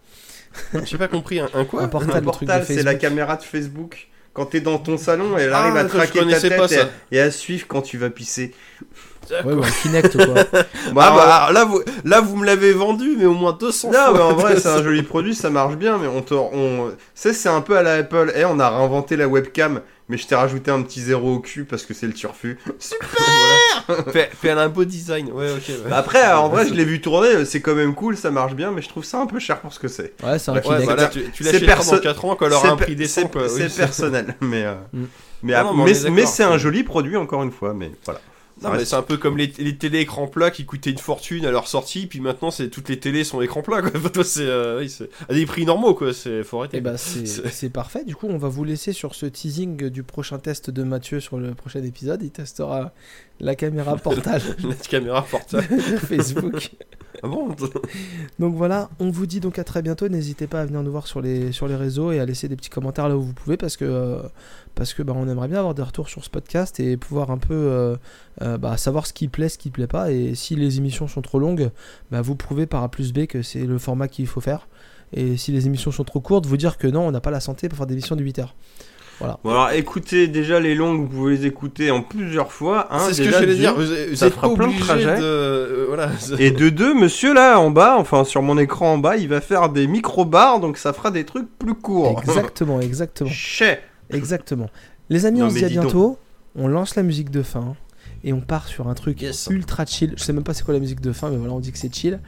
J'ai 0.86 0.98
pas 0.98 1.08
compris, 1.10 1.40
un, 1.40 1.50
un 1.54 1.66
quoi 1.66 1.82
un 1.84 1.88
portal, 1.88 2.12
un 2.12 2.20
le 2.20 2.26
truc 2.32 2.48
de 2.48 2.54
portal, 2.54 2.66
c'est 2.66 2.84
la 2.84 2.96
caméra 2.96 3.36
de 3.38 3.44
Facebook. 3.44 4.08
Quand 4.34 4.46
t'es 4.46 4.62
dans 4.62 4.78
ton 4.78 4.98
salon, 4.98 5.38
elle 5.38 5.52
Ah, 5.54 5.60
arrive 5.64 5.76
à 5.78 5.84
je 5.84 5.88
traquer 5.88 6.26
ta 6.26 6.40
tête 6.40 6.58
pas, 6.58 6.72
et, 6.72 7.16
et 7.18 7.20
à 7.20 7.32
suivre 7.32 7.66
quand 7.68 7.82
tu 7.82 7.98
vas 7.98 8.10
pisser. 8.10 8.54
Ouais, 9.30 9.54
ou 9.54 9.64
un 9.64 9.70
Kinect 9.70 10.16
quoi. 10.16 10.34
Bah, 10.34 10.44
Ah, 10.54 10.92
bah, 10.94 11.14
bah, 11.16 11.36
alors 11.36 11.52
là, 11.54 11.66
vous, 11.66 11.82
là, 12.06 12.22
vous 12.22 12.36
me 12.38 12.46
l'avez 12.46 12.72
vendu, 12.74 13.16
mais 13.18 13.26
au 13.26 13.34
moins 13.34 13.54
200 13.54 13.90
Non, 13.92 13.94
fois. 13.94 14.14
mais 14.14 14.20
en 14.20 14.34
vrai, 14.34 14.56
c'est 14.60 14.70
un 14.70 14.82
joli 14.84 15.04
produit, 15.04 15.36
ça 15.36 15.50
marche 15.50 15.76
bien, 15.76 15.98
mais 15.98 16.08
on 16.08 16.22
te. 16.22 16.34
On... 16.34 16.90
tu 16.90 16.96
sais, 17.14 17.34
c'est 17.34 17.50
un 17.50 17.62
peu 17.62 17.78
à 17.78 17.84
la 17.84 17.96
Apple. 17.96 18.32
Eh, 18.36 18.46
on 18.46 18.60
a 18.60 18.70
réinventé 18.70 19.16
la 19.18 19.28
webcam, 19.28 19.82
mais 20.12 20.18
je 20.18 20.28
t'ai 20.28 20.36
rajouté 20.36 20.70
un 20.70 20.82
petit 20.84 21.02
zéro 21.02 21.36
au 21.36 21.40
cul 21.40 21.64
parce 21.64 21.86
que 21.86 21.94
c'est 21.94 22.06
le 22.06 22.14
turfu. 22.14 22.60
voilà. 23.88 24.04
Fait, 24.12 24.30
fait 24.40 24.50
un 24.52 24.70
beau 24.70 24.86
design, 24.86 25.32
ouais, 25.32 25.52
ok. 25.52 25.64
ouais. 25.70 25.76
Bah, 25.90 25.98
Après, 25.98 26.32
en 26.34 26.50
vrai, 26.50 26.68
je 26.68 26.74
l'ai 26.74 26.84
vu 26.86 27.02
tourner, 27.02 27.46
c'est 27.46 27.62
quand 27.62 27.74
même 27.76 27.96
cool, 27.96 28.16
ça 28.18 28.30
marche 28.32 28.54
bien, 28.54 28.72
mais 28.72 28.82
je 28.82 28.90
trouve 28.90 29.04
ça 29.06 29.20
un 29.20 29.26
peu 29.26 29.40
cher 29.40 29.60
pour 29.60 29.74
ce 29.74 29.80
que 29.80 29.88
c'est. 29.88 30.14
Ouais, 30.24 30.38
c'est 30.38 30.52
un 30.52 30.56
Ouais, 30.56 30.86
bah 30.86 30.96
là, 30.96 31.08
tu, 31.08 31.24
tu 31.32 31.44
c'est 31.44 31.52
l'achèteras 31.54 31.76
perso- 31.78 31.96
dans 31.96 32.02
4 32.02 32.26
ans 32.26 32.36
quand 32.36 32.46
elle 32.46 32.54
aura 32.54 32.70
un 32.70 32.76
prix 32.78 32.96
décent, 32.96 33.30
c'est- 33.34 33.64
oui, 33.64 33.70
personnel, 33.76 34.36
mais. 34.42 34.64
euh, 34.66 34.76
Mm. 34.94 35.06
Mais, 35.44 35.54
non, 35.64 35.74
mais 36.12 36.26
c'est 36.28 36.44
un 36.44 36.58
joli 36.60 36.84
produit, 36.84 37.18
encore 37.18 37.42
une 37.42 37.52
fois, 37.52 37.74
mais 37.74 37.92
voilà. 38.06 38.22
Non, 38.62 38.72
mais 38.72 38.86
c'est 38.86 38.96
un 38.96 39.02
peu 39.02 39.18
comme 39.18 39.38
les, 39.38 39.52
les 39.58 39.76
télé 39.76 40.00
écran 40.00 40.28
plat 40.28 40.52
qui 40.52 40.66
coûtaient 40.66 40.92
une 40.92 40.98
fortune 40.98 41.46
à 41.46 41.52
leur 41.52 41.68
sortie, 41.68 42.08
puis 42.08 42.20
maintenant 42.20 42.52
c'est 42.52 42.70
toutes 42.70 42.90
les 42.90 43.00
télés 43.00 43.24
sont 43.24 43.42
écran 43.42 43.62
plat, 43.62 43.82
quoi. 43.82 43.92
C'est 44.24 44.42
euh, 44.42 44.88
c'est 44.88 45.10
à 45.30 45.34
des 45.34 45.46
prix 45.46 45.66
normaux, 45.66 45.94
quoi. 45.96 46.14
C'est 46.14 46.44
faut 46.44 46.60
arrêter. 46.60 46.78
Et 46.78 46.82
bah 46.82 46.98
c'est 46.98 47.70
parfait. 47.70 48.04
Du 48.04 48.16
coup, 48.16 48.28
on 48.28 48.38
va 48.38 48.50
vous 48.50 48.64
laisser 48.64 48.94
sur 48.94 49.16
ce 49.16 49.26
teasing 49.26 49.90
du 49.90 50.04
prochain 50.04 50.38
test 50.38 50.70
de 50.70 50.84
Mathieu 50.84 51.20
sur 51.20 51.38
le 51.38 51.54
prochain 51.54 51.84
épisode. 51.84 52.22
Il 52.24 52.32
testera 52.32 52.94
la 53.42 53.56
caméra 53.56 53.98
portale 53.98 54.42
La 54.64 54.76
caméra 54.76 55.24
portable. 55.24 55.68
de 55.72 55.78
Facebook. 55.98 56.72
ah 57.24 57.28
bon 57.28 57.50
Donc 58.40 58.56
voilà, 58.56 58.90
on 59.00 59.10
vous 59.10 59.26
dit 59.26 59.40
donc 59.40 59.58
à 59.58 59.64
très 59.64 59.82
bientôt. 59.82 60.08
N'hésitez 60.08 60.46
pas 60.46 60.62
à 60.62 60.66
venir 60.66 60.84
nous 60.84 60.92
voir 60.92 61.08
sur 61.08 61.22
les, 61.22 61.52
sur 61.52 61.68
les 61.68 61.76
réseaux 61.76 62.12
et 62.12 62.20
à 62.20 62.26
laisser 62.26 62.48
des 62.48 62.56
petits 62.56 62.70
commentaires 62.70 63.10
là 63.10 63.18
où 63.18 63.22
vous 63.22 63.34
pouvez 63.34 63.58
parce 63.58 63.78
que, 63.78 63.86
euh, 63.86 64.22
parce 64.76 64.94
que 64.94 65.02
bah, 65.02 65.14
on 65.16 65.28
aimerait 65.28 65.48
bien 65.48 65.58
avoir 65.58 65.74
des 65.74 65.82
retours 65.82 66.08
sur 66.08 66.24
ce 66.24 66.30
podcast 66.30 66.80
et 66.80 66.98
pouvoir 66.98 67.32
un 67.32 67.40
peu 67.40 67.54
euh, 67.54 67.96
euh, 68.44 68.58
bah, 68.58 68.78
savoir 68.78 69.08
ce 69.08 69.14
qui 69.14 69.28
plaît, 69.28 69.50
ce 69.50 69.58
qui 69.58 69.72
plaît 69.72 69.88
pas. 69.88 70.12
Et 70.12 70.36
si 70.36 70.56
les 70.56 70.78
émissions 70.78 71.08
sont 71.08 71.24
trop 71.24 71.40
longues, 71.40 71.72
bah, 72.12 72.22
vous 72.22 72.36
prouvez 72.36 72.68
par 72.68 72.84
A 72.84 72.90
plus 72.90 73.12
B 73.12 73.26
que 73.26 73.42
c'est 73.42 73.66
le 73.66 73.80
format 73.80 74.08
qu'il 74.08 74.28
faut 74.28 74.42
faire. 74.42 74.68
Et 75.14 75.36
si 75.36 75.52
les 75.52 75.66
émissions 75.66 75.92
sont 75.92 76.04
trop 76.04 76.22
courtes, 76.22 76.46
vous 76.46 76.58
dire 76.58 76.78
que 76.78 76.88
non, 76.88 77.08
on 77.08 77.12
n'a 77.12 77.22
pas 77.22 77.32
la 77.32 77.42
santé 77.42 77.68
pour 77.68 77.78
faire 77.78 77.88
des 77.88 77.96
émissions 77.96 78.16
de 78.16 78.24
8 78.24 78.40
heures. 78.40 78.56
Bon, 79.44 79.50
alors 79.52 79.72
écoutez 79.72 80.28
déjà 80.28 80.60
les 80.60 80.76
longues, 80.76 81.02
vous 81.02 81.08
pouvez 81.08 81.38
les 81.38 81.46
écouter 81.46 81.92
en 81.92 82.02
plusieurs 82.02 82.52
fois. 82.52 82.88
hein, 82.92 83.00
C'est 83.08 83.14
ce 83.16 83.22
que 83.24 83.30
j'allais 83.32 83.48
d'une. 83.48 83.56
dire. 83.58 83.76
Vous, 83.76 84.16
ça 84.16 84.28
êtes 84.28 84.34
fera 84.34 84.50
pas 84.50 84.56
plein 84.56 84.68
de 84.68 84.80
trajets. 84.80 85.18
de. 85.18 85.24
euh, 85.24 85.86
voilà. 85.88 86.10
Et 86.40 86.52
de 86.52 86.70
deux, 86.70 86.94
monsieur 86.94 87.34
là 87.34 87.60
en 87.60 87.72
bas, 87.72 87.96
enfin 87.98 88.24
sur 88.24 88.42
mon 88.42 88.58
écran 88.58 88.94
en 88.94 88.98
bas, 88.98 89.18
il 89.18 89.28
va 89.28 89.42
faire 89.42 89.70
des 89.70 89.88
micro-bars, 89.88 90.60
donc 90.60 90.78
ça 90.78 90.94
fera 90.94 91.12
des 91.12 91.24
trucs 91.26 91.48
plus 91.60 91.76
courts. 91.76 92.20
Exactement, 92.24 92.80
exactement. 92.82 93.30
Chais. 93.30 93.82
Exactement. 94.10 94.70
Les 95.10 95.26
amis, 95.26 95.40
Non, 95.40 95.48
on 95.48 95.50
se 95.50 95.56
dit 95.56 95.66
à 95.66 95.70
donc. 95.70 95.80
bientôt. 95.82 96.18
On 96.56 96.68
lance 96.68 96.96
la 96.96 97.04
musique 97.04 97.30
de 97.32 97.44
fin. 97.44 97.76
Et 98.24 98.34
on 98.34 98.42
part 98.42 98.68
sur 98.68 98.88
un 98.88 98.94
truc 98.94 99.20
Yes. 99.22 99.48
ultra 99.50 99.84
chill. 99.86 100.14
Je 100.16 100.24
sais 100.24 100.32
même 100.34 100.44
pas 100.44 100.54
c'est 100.54 100.64
quoi 100.64 100.76
la 100.76 100.80
musique 100.80 101.02
de 101.02 101.12
fin, 101.12 101.30
mais 101.32 101.38
voilà, 101.38 101.54
on 101.54 101.60
dit 101.60 101.72
que 101.72 101.78
c'est 101.80 101.92
chill. 101.94 102.20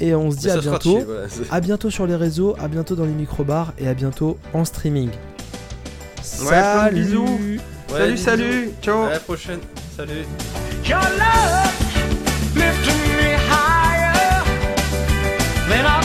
Et 0.00 0.14
on 0.14 0.30
se 0.30 0.36
dit 0.38 0.46
Mais 0.46 0.52
à 0.52 0.58
bientôt. 0.58 0.96
chill, 0.96 1.04
voilà, 1.04 1.26
À 1.50 1.60
bientôt 1.60 1.90
sur 1.90 2.06
les 2.06 2.16
réseaux, 2.16 2.56
à 2.58 2.68
bientôt 2.68 2.94
dans 2.94 3.04
les 3.04 3.12
micro-bars 3.12 3.74
et 3.78 3.86
à 3.86 3.92
bientôt 3.92 4.38
en 4.54 4.64
streaming. 4.64 5.10
Plein 6.22 6.90
de 6.90 6.94
bisous. 6.94 7.24
Ouais, 7.90 7.98
salut, 7.98 8.12
bisous. 8.12 8.24
salut. 8.24 8.70
Ciao. 8.82 9.02
À 9.04 9.10
la 9.10 9.20
prochaine. 9.20 9.60
Salut. 9.96 10.26
Your 10.84 11.00
love 11.00 11.72
lifted 12.54 12.96
me 13.16 13.34
higher 13.50 14.44
than 15.68 15.86
I 15.86 16.01